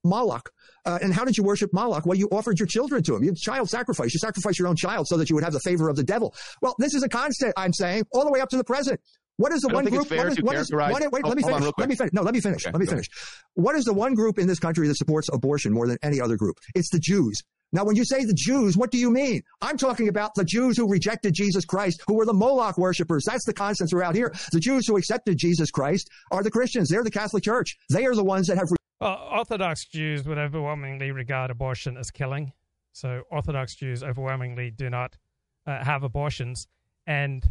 Moloch. 0.05 0.49
Uh, 0.85 0.99
and 1.01 1.13
how 1.13 1.23
did 1.23 1.37
you 1.37 1.43
worship 1.43 1.71
Moloch? 1.73 2.05
Well, 2.05 2.17
you 2.17 2.27
offered 2.31 2.59
your 2.59 2.67
children 2.67 3.03
to 3.03 3.15
him. 3.15 3.23
You 3.23 3.33
child 3.35 3.69
sacrifice. 3.69 4.13
You 4.13 4.19
sacrifice 4.19 4.59
your 4.59 4.67
own 4.67 4.75
child 4.75 5.07
so 5.07 5.17
that 5.17 5.29
you 5.29 5.35
would 5.35 5.43
have 5.43 5.53
the 5.53 5.61
favor 5.61 5.89
of 5.89 5.95
the 5.95 6.03
devil. 6.03 6.33
Well, 6.61 6.75
this 6.79 6.93
is 6.93 7.03
a 7.03 7.09
constant, 7.09 7.53
I'm 7.55 7.73
saying, 7.73 8.03
all 8.11 8.25
the 8.25 8.31
way 8.31 8.41
up 8.41 8.49
to 8.49 8.57
the 8.57 8.63
present. 8.63 8.99
What 9.37 9.51
is 9.51 9.61
the 9.61 9.69
one 9.69 9.85
group? 9.85 10.09
What 10.11 10.27
is, 10.27 10.41
what 10.41 10.55
is, 10.55 10.71
what 10.71 11.01
is, 11.01 11.09
wait, 11.11 11.23
oh, 11.25 11.27
let 11.27 11.37
me 11.37 11.43
finish. 11.43 11.71
Let 11.77 11.89
me 11.89 11.95
finish. 11.95 12.13
No, 12.13 12.21
let 12.21 12.33
me 12.33 12.39
finish. 12.39 12.65
Okay, 12.65 12.71
let 12.71 12.79
me 12.79 12.85
finish. 12.85 13.07
What 13.55 13.75
is 13.75 13.85
the 13.85 13.93
one 13.93 14.13
group 14.13 14.37
in 14.37 14.47
this 14.47 14.59
country 14.59 14.87
that 14.87 14.95
supports 14.95 15.27
abortion 15.33 15.73
more 15.73 15.87
than 15.87 15.97
any 16.03 16.21
other 16.21 16.37
group? 16.37 16.57
It's 16.75 16.89
the 16.91 16.99
Jews. 16.99 17.41
Now, 17.71 17.83
when 17.83 17.95
you 17.95 18.05
say 18.05 18.23
the 18.23 18.35
Jews, 18.35 18.77
what 18.77 18.91
do 18.91 18.99
you 18.99 19.09
mean? 19.09 19.41
I'm 19.59 19.77
talking 19.77 20.07
about 20.07 20.35
the 20.35 20.45
Jews 20.45 20.77
who 20.77 20.87
rejected 20.87 21.33
Jesus 21.33 21.65
Christ, 21.65 22.03
who 22.05 22.13
were 22.13 22.25
the 22.25 22.33
Moloch 22.33 22.77
worshippers. 22.77 23.25
That's 23.25 23.45
the 23.45 23.53
constant 23.53 23.89
throughout 23.89 24.13
here. 24.13 24.31
The 24.51 24.59
Jews 24.59 24.87
who 24.87 24.95
accepted 24.95 25.39
Jesus 25.39 25.71
Christ 25.71 26.07
are 26.29 26.43
the 26.43 26.51
Christians. 26.51 26.89
They're 26.89 27.03
the 27.03 27.09
Catholic 27.09 27.43
Church. 27.43 27.75
They 27.89 28.05
are 28.05 28.13
the 28.13 28.23
ones 28.23 28.45
that 28.47 28.57
have. 28.57 28.67
Well, 29.01 29.27
Orthodox 29.31 29.87
Jews 29.87 30.27
would 30.27 30.37
overwhelmingly 30.37 31.09
regard 31.09 31.49
abortion 31.49 31.97
as 31.97 32.11
killing. 32.11 32.53
So 32.91 33.23
Orthodox 33.31 33.75
Jews 33.75 34.03
overwhelmingly 34.03 34.69
do 34.69 34.91
not 34.91 35.17
uh, 35.65 35.83
have 35.83 36.03
abortions. 36.03 36.67
And 37.07 37.43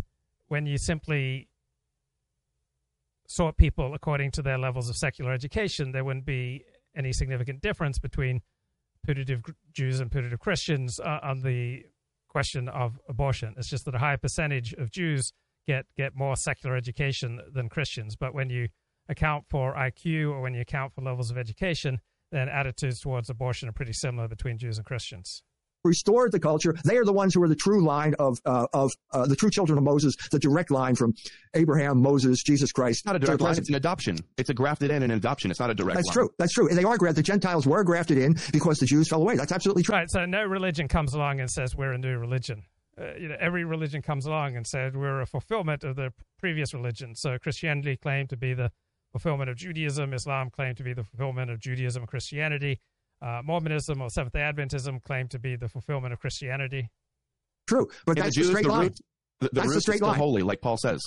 when 0.46 0.66
you 0.66 0.78
simply 0.78 1.48
sort 3.32 3.56
people 3.56 3.94
according 3.94 4.30
to 4.32 4.42
their 4.42 4.58
levels 4.58 4.88
of 4.88 4.96
secular 4.96 5.32
education, 5.32 5.92
there 5.92 6.04
wouldn't 6.04 6.26
be 6.26 6.64
any 6.96 7.12
significant 7.12 7.60
difference 7.60 7.98
between 7.98 8.40
putative 9.04 9.42
Jews 9.72 10.00
and 10.00 10.10
putative 10.10 10.38
Christians 10.38 11.00
uh, 11.00 11.18
on 11.22 11.40
the 11.40 11.82
question 12.28 12.68
of 12.68 12.98
abortion. 13.08 13.54
It's 13.56 13.68
just 13.68 13.84
that 13.86 13.94
a 13.94 13.98
higher 13.98 14.16
percentage 14.16 14.72
of 14.74 14.90
Jews 14.90 15.32
get 15.66 15.86
get 15.96 16.14
more 16.14 16.36
secular 16.36 16.76
education 16.76 17.40
than 17.54 17.68
Christians. 17.68 18.16
But 18.16 18.34
when 18.34 18.50
you 18.50 18.68
account 19.08 19.44
for 19.48 19.74
IQ 19.74 20.30
or 20.30 20.40
when 20.40 20.54
you 20.54 20.60
account 20.60 20.94
for 20.94 21.02
levels 21.02 21.30
of 21.30 21.38
education, 21.38 22.00
then 22.30 22.48
attitudes 22.48 23.00
towards 23.00 23.30
abortion 23.30 23.68
are 23.68 23.72
pretty 23.72 23.92
similar 23.92 24.28
between 24.28 24.58
Jews 24.58 24.78
and 24.78 24.86
Christians 24.86 25.42
restored 25.84 26.32
the 26.32 26.40
culture. 26.40 26.74
They 26.84 26.96
are 26.96 27.04
the 27.04 27.12
ones 27.12 27.34
who 27.34 27.42
are 27.42 27.48
the 27.48 27.56
true 27.56 27.84
line 27.84 28.14
of 28.18 28.38
uh, 28.44 28.66
of 28.72 28.90
uh, 29.12 29.26
the 29.26 29.36
true 29.36 29.50
children 29.50 29.78
of 29.78 29.84
Moses, 29.84 30.14
the 30.30 30.38
direct 30.38 30.70
line 30.70 30.94
from 30.94 31.14
Abraham, 31.54 32.00
Moses, 32.00 32.42
Jesus 32.42 32.72
Christ. 32.72 33.00
It's 33.00 33.06
not 33.06 33.16
a 33.16 33.18
direct 33.18 33.40
line. 33.40 33.58
It's 33.58 33.68
an 33.68 33.74
adoption. 33.74 34.18
It's 34.36 34.50
a 34.50 34.54
grafted 34.54 34.90
in 34.90 35.02
an 35.02 35.10
adoption. 35.10 35.50
It's 35.50 35.60
not 35.60 35.70
a 35.70 35.74
direct. 35.74 35.96
Line. 35.96 36.04
That's 36.04 36.16
line. 36.16 36.26
true. 36.26 36.34
That's 36.38 36.52
true. 36.52 36.68
They 36.68 36.84
are 36.84 36.96
grafted. 36.96 37.24
The 37.24 37.26
Gentiles 37.26 37.66
were 37.66 37.84
grafted 37.84 38.18
in 38.18 38.36
because 38.52 38.78
the 38.78 38.86
Jews 38.86 39.08
fell 39.08 39.22
away. 39.22 39.36
That's 39.36 39.52
absolutely 39.52 39.82
true. 39.82 39.94
Right. 39.94 40.10
So 40.10 40.24
no 40.24 40.44
religion 40.44 40.88
comes 40.88 41.14
along 41.14 41.40
and 41.40 41.50
says 41.50 41.76
we're 41.76 41.92
a 41.92 41.98
new 41.98 42.18
religion. 42.18 42.64
Uh, 43.00 43.14
you 43.18 43.28
know, 43.28 43.36
every 43.40 43.64
religion 43.64 44.02
comes 44.02 44.26
along 44.26 44.56
and 44.56 44.66
said 44.66 44.94
we're 44.94 45.22
a 45.22 45.26
fulfillment 45.26 45.82
of 45.82 45.96
the 45.96 46.12
previous 46.38 46.74
religion. 46.74 47.14
So 47.14 47.38
Christianity 47.38 47.96
claimed 47.96 48.28
to 48.30 48.36
be 48.36 48.52
the 48.52 48.70
fulfillment 49.12 49.48
of 49.48 49.56
Judaism. 49.56 50.12
Islam 50.12 50.50
claimed 50.50 50.76
to 50.76 50.82
be 50.82 50.92
the 50.92 51.04
fulfillment 51.04 51.50
of 51.50 51.58
Judaism 51.58 52.02
and 52.02 52.08
Christianity 52.08 52.80
uh, 53.22 53.40
Mormonism 53.44 54.02
or 54.02 54.10
Seventh 54.10 54.34
Adventism 54.34 55.02
claim 55.02 55.28
to 55.28 55.38
be 55.38 55.56
the 55.56 55.68
fulfillment 55.68 56.12
of 56.12 56.18
Christianity. 56.18 56.90
True, 57.66 57.88
but 58.04 58.18
and 58.18 58.26
that's 58.26 58.36
the 58.36 58.42
Jews, 58.42 58.48
a 58.48 58.52
straight 58.52 58.64
the 58.64 58.70
line. 58.70 58.82
Root, 58.82 58.96
the, 59.40 59.48
the 59.48 59.54
that's 59.54 59.68
root 59.68 59.76
a 59.76 59.80
straight 59.80 59.94
is 59.94 59.98
still 59.98 60.08
line. 60.08 60.18
holy, 60.18 60.42
like 60.42 60.60
Paul 60.60 60.76
says. 60.76 61.00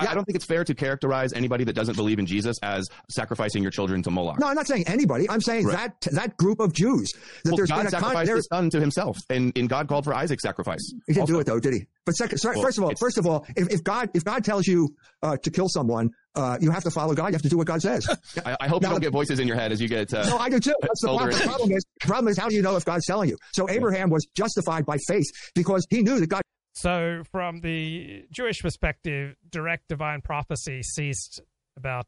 Yeah. 0.00 0.10
I 0.10 0.14
don't 0.14 0.24
think 0.24 0.36
it's 0.36 0.44
fair 0.44 0.64
to 0.64 0.74
characterize 0.74 1.32
anybody 1.32 1.64
that 1.64 1.72
doesn't 1.74 1.96
believe 1.96 2.18
in 2.18 2.26
Jesus 2.26 2.56
as 2.62 2.86
sacrificing 3.10 3.62
your 3.62 3.70
children 3.72 4.02
to 4.02 4.10
Moloch. 4.10 4.38
No, 4.38 4.46
I'm 4.48 4.54
not 4.54 4.66
saying 4.66 4.84
anybody. 4.86 5.28
I'm 5.28 5.40
saying 5.40 5.66
Right. 5.66 5.92
that 6.00 6.12
that 6.12 6.36
group 6.36 6.60
of 6.60 6.72
Jews. 6.72 7.10
That 7.44 7.50
well, 7.50 7.56
there's 7.56 7.68
God 7.70 7.76
been 7.78 7.86
a 7.86 7.90
con- 7.90 8.00
sacrificed 8.00 8.26
there- 8.26 8.36
his 8.36 8.46
son 8.52 8.70
to 8.70 8.80
himself, 8.80 9.18
and, 9.30 9.52
and 9.56 9.68
God 9.68 9.88
called 9.88 10.04
for 10.04 10.14
Isaac's 10.14 10.42
sacrifice. 10.42 10.80
He 11.06 11.12
didn't 11.14 11.22
also. 11.22 11.32
do 11.34 11.40
it 11.40 11.46
though, 11.46 11.60
did 11.60 11.74
he? 11.74 11.86
But 12.04 12.12
second, 12.12 12.38
sorry, 12.38 12.56
Well, 12.56 12.64
first 12.64 12.78
of 12.78 12.84
all, 12.84 12.92
first 12.98 13.18
of 13.18 13.26
all, 13.26 13.46
if, 13.56 13.68
if 13.70 13.84
God 13.84 14.10
if 14.14 14.24
God 14.24 14.44
tells 14.44 14.66
you 14.66 14.88
uh, 15.22 15.36
to 15.36 15.50
kill 15.50 15.68
someone, 15.68 16.10
uh, 16.34 16.58
you 16.60 16.70
have 16.70 16.82
to 16.84 16.90
follow 16.90 17.14
God. 17.14 17.26
You 17.28 17.32
have 17.34 17.42
to 17.42 17.48
do 17.48 17.56
what 17.58 17.66
God 17.66 17.80
says. 17.82 18.08
I, 18.44 18.56
I 18.60 18.68
hope 18.68 18.82
Now, 18.82 18.88
you 18.88 18.92
don't 18.94 18.94
the- 18.94 19.00
get 19.06 19.12
voices 19.12 19.38
in 19.38 19.46
your 19.46 19.56
head 19.56 19.70
as 19.72 19.80
you 19.80 19.88
get. 19.88 20.12
Uh, 20.12 20.24
no, 20.28 20.38
I 20.38 20.48
do 20.48 20.58
too. 20.58 20.74
That's 20.80 21.00
the 21.02 21.08
problem. 21.08 21.30
The 21.30 21.44
problem 21.46 21.72
is, 21.72 21.84
the 22.00 22.06
problem 22.08 22.28
is, 22.32 22.38
how 22.38 22.48
do 22.48 22.54
you 22.56 22.62
know 22.62 22.76
if 22.76 22.84
God's 22.84 23.06
telling 23.06 23.28
you? 23.28 23.36
So 23.52 23.68
Abraham 23.70 24.10
was 24.10 24.26
justified 24.34 24.84
by 24.86 24.96
faith 25.06 25.26
because 25.54 25.86
he 25.90 26.02
knew 26.02 26.18
that 26.20 26.26
God. 26.28 26.42
So, 26.74 27.22
from 27.30 27.60
the 27.60 28.24
Jewish 28.30 28.62
perspective, 28.62 29.36
direct 29.50 29.88
divine 29.88 30.22
prophecy 30.22 30.82
ceased 30.82 31.40
about 31.76 32.06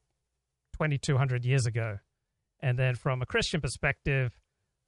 2,200 0.74 1.44
years 1.44 1.66
ago. 1.66 1.98
And 2.60 2.78
then, 2.78 2.94
from 2.94 3.20
a 3.20 3.26
Christian 3.26 3.60
perspective, 3.60 4.38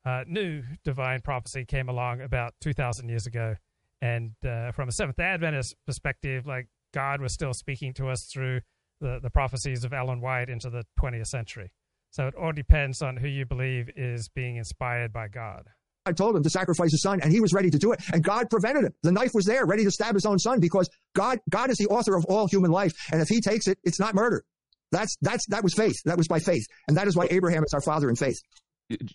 uh, 0.04 0.24
new 0.26 0.62
divine 0.82 1.20
prophecy 1.20 1.64
came 1.66 1.88
along 1.88 2.22
about 2.22 2.54
2,000 2.62 3.08
years 3.08 3.26
ago. 3.26 3.56
And 4.00 4.32
uh, 4.46 4.72
from 4.72 4.88
a 4.88 4.92
Seventh 4.92 5.18
Adventist 5.18 5.74
perspective, 5.86 6.46
like 6.46 6.68
God 6.94 7.20
was 7.20 7.34
still 7.34 7.52
speaking 7.52 7.92
to 7.94 8.08
us 8.08 8.30
through 8.32 8.60
the, 9.00 9.18
the 9.22 9.30
prophecies 9.30 9.84
of 9.84 9.92
Ellen 9.92 10.22
White 10.22 10.48
into 10.48 10.70
the 10.70 10.84
20th 10.98 11.26
century. 11.26 11.70
So, 12.10 12.26
it 12.26 12.34
all 12.34 12.52
depends 12.52 13.02
on 13.02 13.18
who 13.18 13.28
you 13.28 13.44
believe 13.44 13.90
is 13.94 14.30
being 14.30 14.56
inspired 14.56 15.12
by 15.12 15.28
God. 15.28 15.68
I 16.06 16.12
told 16.12 16.36
him 16.36 16.42
to 16.42 16.50
sacrifice 16.50 16.92
his 16.92 17.02
son, 17.02 17.20
and 17.20 17.32
he 17.32 17.40
was 17.40 17.52
ready 17.52 17.68
to 17.70 17.78
do 17.78 17.92
it. 17.92 18.00
And 18.12 18.22
God 18.22 18.48
prevented 18.48 18.84
him. 18.84 18.94
The 19.02 19.12
knife 19.12 19.32
was 19.34 19.44
there, 19.44 19.66
ready 19.66 19.84
to 19.84 19.90
stab 19.90 20.14
his 20.14 20.24
own 20.24 20.38
son, 20.38 20.60
because 20.60 20.88
God, 21.14 21.40
God 21.50 21.70
is 21.70 21.76
the 21.76 21.86
author 21.88 22.16
of 22.16 22.24
all 22.26 22.46
human 22.46 22.70
life. 22.70 22.92
And 23.12 23.20
if 23.20 23.28
He 23.28 23.40
takes 23.40 23.66
it, 23.66 23.78
it's 23.84 23.98
not 24.00 24.14
murder. 24.14 24.44
That's 24.92 25.16
that's 25.20 25.46
that 25.48 25.62
was 25.64 25.74
faith. 25.74 25.96
That 26.04 26.16
was 26.16 26.28
by 26.28 26.38
faith, 26.38 26.64
and 26.86 26.96
that 26.96 27.08
is 27.08 27.16
why 27.16 27.26
Abraham 27.30 27.64
is 27.64 27.74
our 27.74 27.80
father 27.80 28.08
in 28.08 28.14
faith. 28.14 28.36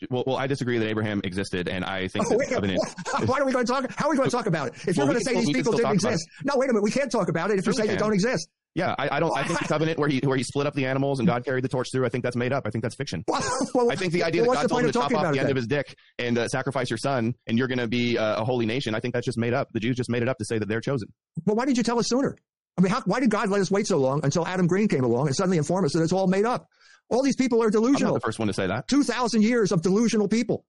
well, 0.09 0.25
well, 0.27 0.35
I 0.35 0.47
disagree 0.47 0.77
that 0.79 0.87
Abraham 0.89 1.21
existed, 1.23 1.69
and 1.69 1.85
I 1.85 2.09
think 2.09 2.25
Oh, 2.29 2.37
wait, 2.37 2.49
covenant. 2.49 2.79
what- 2.79 3.39
are 3.41 3.45
we 3.45 3.53
going 3.53 3.65
to 3.65 3.71
talk? 3.71 3.85
How 3.95 4.07
are 4.07 4.11
we 4.11 4.17
going 4.17 4.29
to 4.29 4.35
talk 4.35 4.47
about 4.47 4.67
it? 4.67 4.73
If 4.85 4.97
you're 4.97 5.05
going 5.05 5.17
to 5.17 5.23
say 5.23 5.31
can 5.33 5.45
these 5.45 5.55
people 5.55 5.71
didn't 5.71 5.93
exist, 5.93 6.27
no, 6.43 6.55
wait 6.57 6.69
a 6.69 6.73
minute. 6.73 6.83
We 6.83 6.91
can't 6.91 7.09
talk 7.11 7.29
about 7.29 7.51
it 7.51 7.59
if 7.59 7.65
you 7.65 7.71
Sure 7.73 7.85
say 7.85 7.87
they 7.87 7.95
don't 7.97 8.13
exist. 8.13 8.49
Yeah, 8.73 8.95
I, 8.97 9.17
I 9.17 9.19
don't. 9.19 9.35
I 9.37 9.43
think 9.43 9.59
the 9.59 9.67
covenant 9.67 9.99
where 9.99 10.07
he 10.07 10.21
where 10.23 10.37
he 10.37 10.43
split 10.43 10.65
up 10.65 10.73
the 10.73 10.85
animals 10.85 11.19
and 11.19 11.27
God 11.27 11.43
carried 11.43 11.63
the 11.63 11.67
torch 11.67 11.89
through. 11.91 12.05
I 12.05 12.09
think 12.09 12.23
that's 12.23 12.37
made 12.37 12.53
up. 12.53 12.65
I 12.65 12.69
think 12.69 12.83
that's 12.83 12.95
fiction. 12.95 13.23
I 13.29 13.95
think 13.95 14.13
the 14.13 14.23
idea 14.23 14.43
well, 14.43 14.51
that 14.51 14.61
God 14.61 14.69
told 14.69 14.81
him 14.81 14.87
to 14.87 14.93
talking 14.93 15.17
off 15.17 15.33
the 15.33 15.39
end 15.39 15.47
then? 15.47 15.51
of 15.51 15.57
his 15.57 15.67
dick 15.67 15.93
and 16.19 16.37
uh, 16.37 16.47
sacrifice 16.47 16.89
your 16.89 16.97
son, 16.97 17.33
and 17.47 17.57
you're 17.57 17.67
going 17.67 17.79
to 17.79 17.87
be 17.87 18.17
uh, 18.17 18.41
a 18.41 18.45
holy 18.45 18.65
nation. 18.65 18.95
I 18.95 19.01
think 19.01 19.13
that's 19.13 19.25
just 19.25 19.37
made 19.37 19.53
up. 19.53 19.67
The 19.73 19.81
Jews 19.81 19.97
just 19.97 20.09
made 20.09 20.21
it 20.21 20.29
up 20.29 20.37
to 20.37 20.45
say 20.45 20.57
that 20.57 20.69
they're 20.69 20.79
chosen. 20.79 21.09
Well, 21.45 21.57
why 21.57 21.65
did 21.65 21.75
you 21.75 21.83
tell 21.83 21.99
us 21.99 22.07
sooner? 22.07 22.37
I 22.77 22.81
mean, 22.81 22.91
how, 22.91 23.01
why 23.01 23.19
did 23.19 23.29
God 23.29 23.49
let 23.49 23.59
us 23.59 23.69
wait 23.69 23.87
so 23.87 23.97
long 23.97 24.21
until 24.23 24.47
Adam 24.47 24.67
Green 24.67 24.87
came 24.87 25.03
along 25.03 25.27
and 25.27 25.35
suddenly 25.35 25.57
inform 25.57 25.83
us 25.83 25.91
that 25.93 26.01
it's 26.01 26.13
all 26.13 26.27
made 26.27 26.45
up? 26.45 26.67
All 27.09 27.21
these 27.21 27.35
people 27.35 27.61
are 27.61 27.65
I'm 27.65 27.73
not 27.73 27.81
delusional. 27.81 28.13
the 28.13 28.21
first 28.21 28.39
one 28.39 28.47
to 28.47 28.53
say 28.53 28.67
that. 28.67 28.87
2,000 28.87 29.41
years 29.43 29.73
of 29.73 29.81
delusional 29.81 30.29
people. 30.29 30.65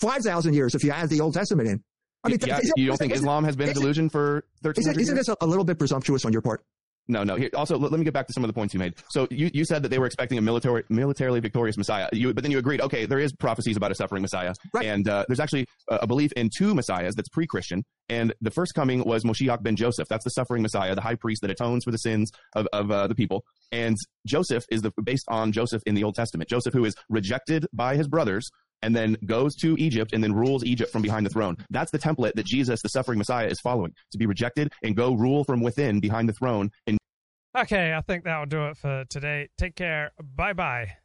5,000 0.00 0.52
years 0.52 0.74
if 0.74 0.84
you 0.84 0.90
add 0.90 1.08
the 1.08 1.20
Old 1.20 1.32
Testament 1.32 1.68
in. 1.68 1.82
I 2.22 2.28
mean, 2.28 2.38
yeah, 2.46 2.60
you 2.76 2.88
don't 2.88 2.96
think 2.96 3.14
Islam 3.14 3.44
has 3.44 3.56
been 3.56 3.68
a 3.68 3.74
delusion 3.74 4.10
for 4.10 4.44
Isn't, 4.64 4.84
1300 4.86 5.00
isn't 5.00 5.14
this 5.14 5.28
a 5.40 5.46
little 5.46 5.64
bit 5.64 5.78
presumptuous 5.78 6.24
on 6.24 6.32
your 6.32 6.42
part? 6.42 6.64
No, 7.08 7.22
no. 7.22 7.36
Here, 7.36 7.50
also, 7.54 7.78
let, 7.78 7.92
me 7.92 8.04
get 8.04 8.14
back 8.14 8.26
to 8.26 8.32
some 8.32 8.42
of 8.42 8.48
the 8.48 8.54
points 8.54 8.74
you 8.74 8.80
made. 8.80 8.94
So 9.10 9.28
you, 9.30 9.50
you 9.54 9.64
said 9.64 9.82
that 9.82 9.90
they 9.90 9.98
were 9.98 10.06
expecting 10.06 10.38
a 10.38 10.42
military, 10.42 10.82
militarily 10.88 11.40
victorious 11.40 11.76
Messiah. 11.76 12.08
You, 12.12 12.34
but 12.34 12.42
then 12.42 12.50
you 12.50 12.58
agreed, 12.58 12.80
okay, 12.80 13.06
there 13.06 13.20
is 13.20 13.32
prophecies 13.32 13.76
about 13.76 13.92
a 13.92 13.94
suffering 13.94 14.22
Messiah. 14.22 14.54
Right. 14.72 14.86
And 14.86 15.08
uh, 15.08 15.24
there's 15.28 15.40
actually 15.40 15.66
a, 15.88 15.96
a 15.96 16.06
belief 16.06 16.32
in 16.32 16.50
two 16.56 16.74
Messiahs 16.74 17.14
that's 17.14 17.28
pre-Christian. 17.28 17.84
And 18.08 18.34
the 18.40 18.50
first 18.50 18.74
coming 18.74 19.04
was 19.04 19.24
Moshiach 19.24 19.62
ben 19.62 19.76
Joseph. 19.76 20.08
That's 20.08 20.24
the 20.24 20.30
suffering 20.30 20.62
Messiah, 20.62 20.94
the 20.94 21.00
high 21.00 21.14
priest 21.14 21.42
that 21.42 21.50
atones 21.50 21.84
for 21.84 21.92
the 21.92 21.98
sins 21.98 22.32
of, 22.54 22.66
of 22.72 22.90
uh, 22.90 23.06
the 23.06 23.14
people. 23.14 23.44
And 23.70 23.96
Joseph 24.26 24.64
is 24.70 24.82
the, 24.82 24.92
based 25.02 25.26
on 25.28 25.52
Joseph 25.52 25.82
in 25.86 25.94
the 25.94 26.02
Old 26.02 26.16
Testament. 26.16 26.50
Joseph, 26.50 26.74
who 26.74 26.84
is 26.84 26.94
rejected 27.08 27.66
by 27.72 27.96
his 27.96 28.08
brothers, 28.08 28.50
and 28.82 28.94
then 28.94 29.16
goes 29.26 29.54
to 29.56 29.76
Egypt 29.78 30.12
and 30.12 30.22
then 30.22 30.32
rules 30.32 30.64
Egypt 30.64 30.90
from 30.92 31.02
behind 31.02 31.26
the 31.26 31.30
throne. 31.30 31.56
That's 31.70 31.90
the 31.90 31.98
template 31.98 32.32
that 32.34 32.46
Jesus, 32.46 32.82
the 32.82 32.88
suffering 32.88 33.18
Messiah, 33.18 33.46
is 33.46 33.60
following 33.60 33.92
to 34.12 34.18
be 34.18 34.26
rejected 34.26 34.72
and 34.82 34.96
go 34.96 35.14
rule 35.14 35.44
from 35.44 35.60
within 35.60 36.00
behind 36.00 36.28
the 36.28 36.34
throne. 36.34 36.70
Okay, 37.56 37.94
I 37.94 38.00
think 38.02 38.24
that'll 38.24 38.46
do 38.46 38.66
it 38.66 38.76
for 38.76 39.04
today. 39.08 39.48
Take 39.56 39.76
care. 39.76 40.12
Bye 40.20 40.52
bye. 40.52 40.96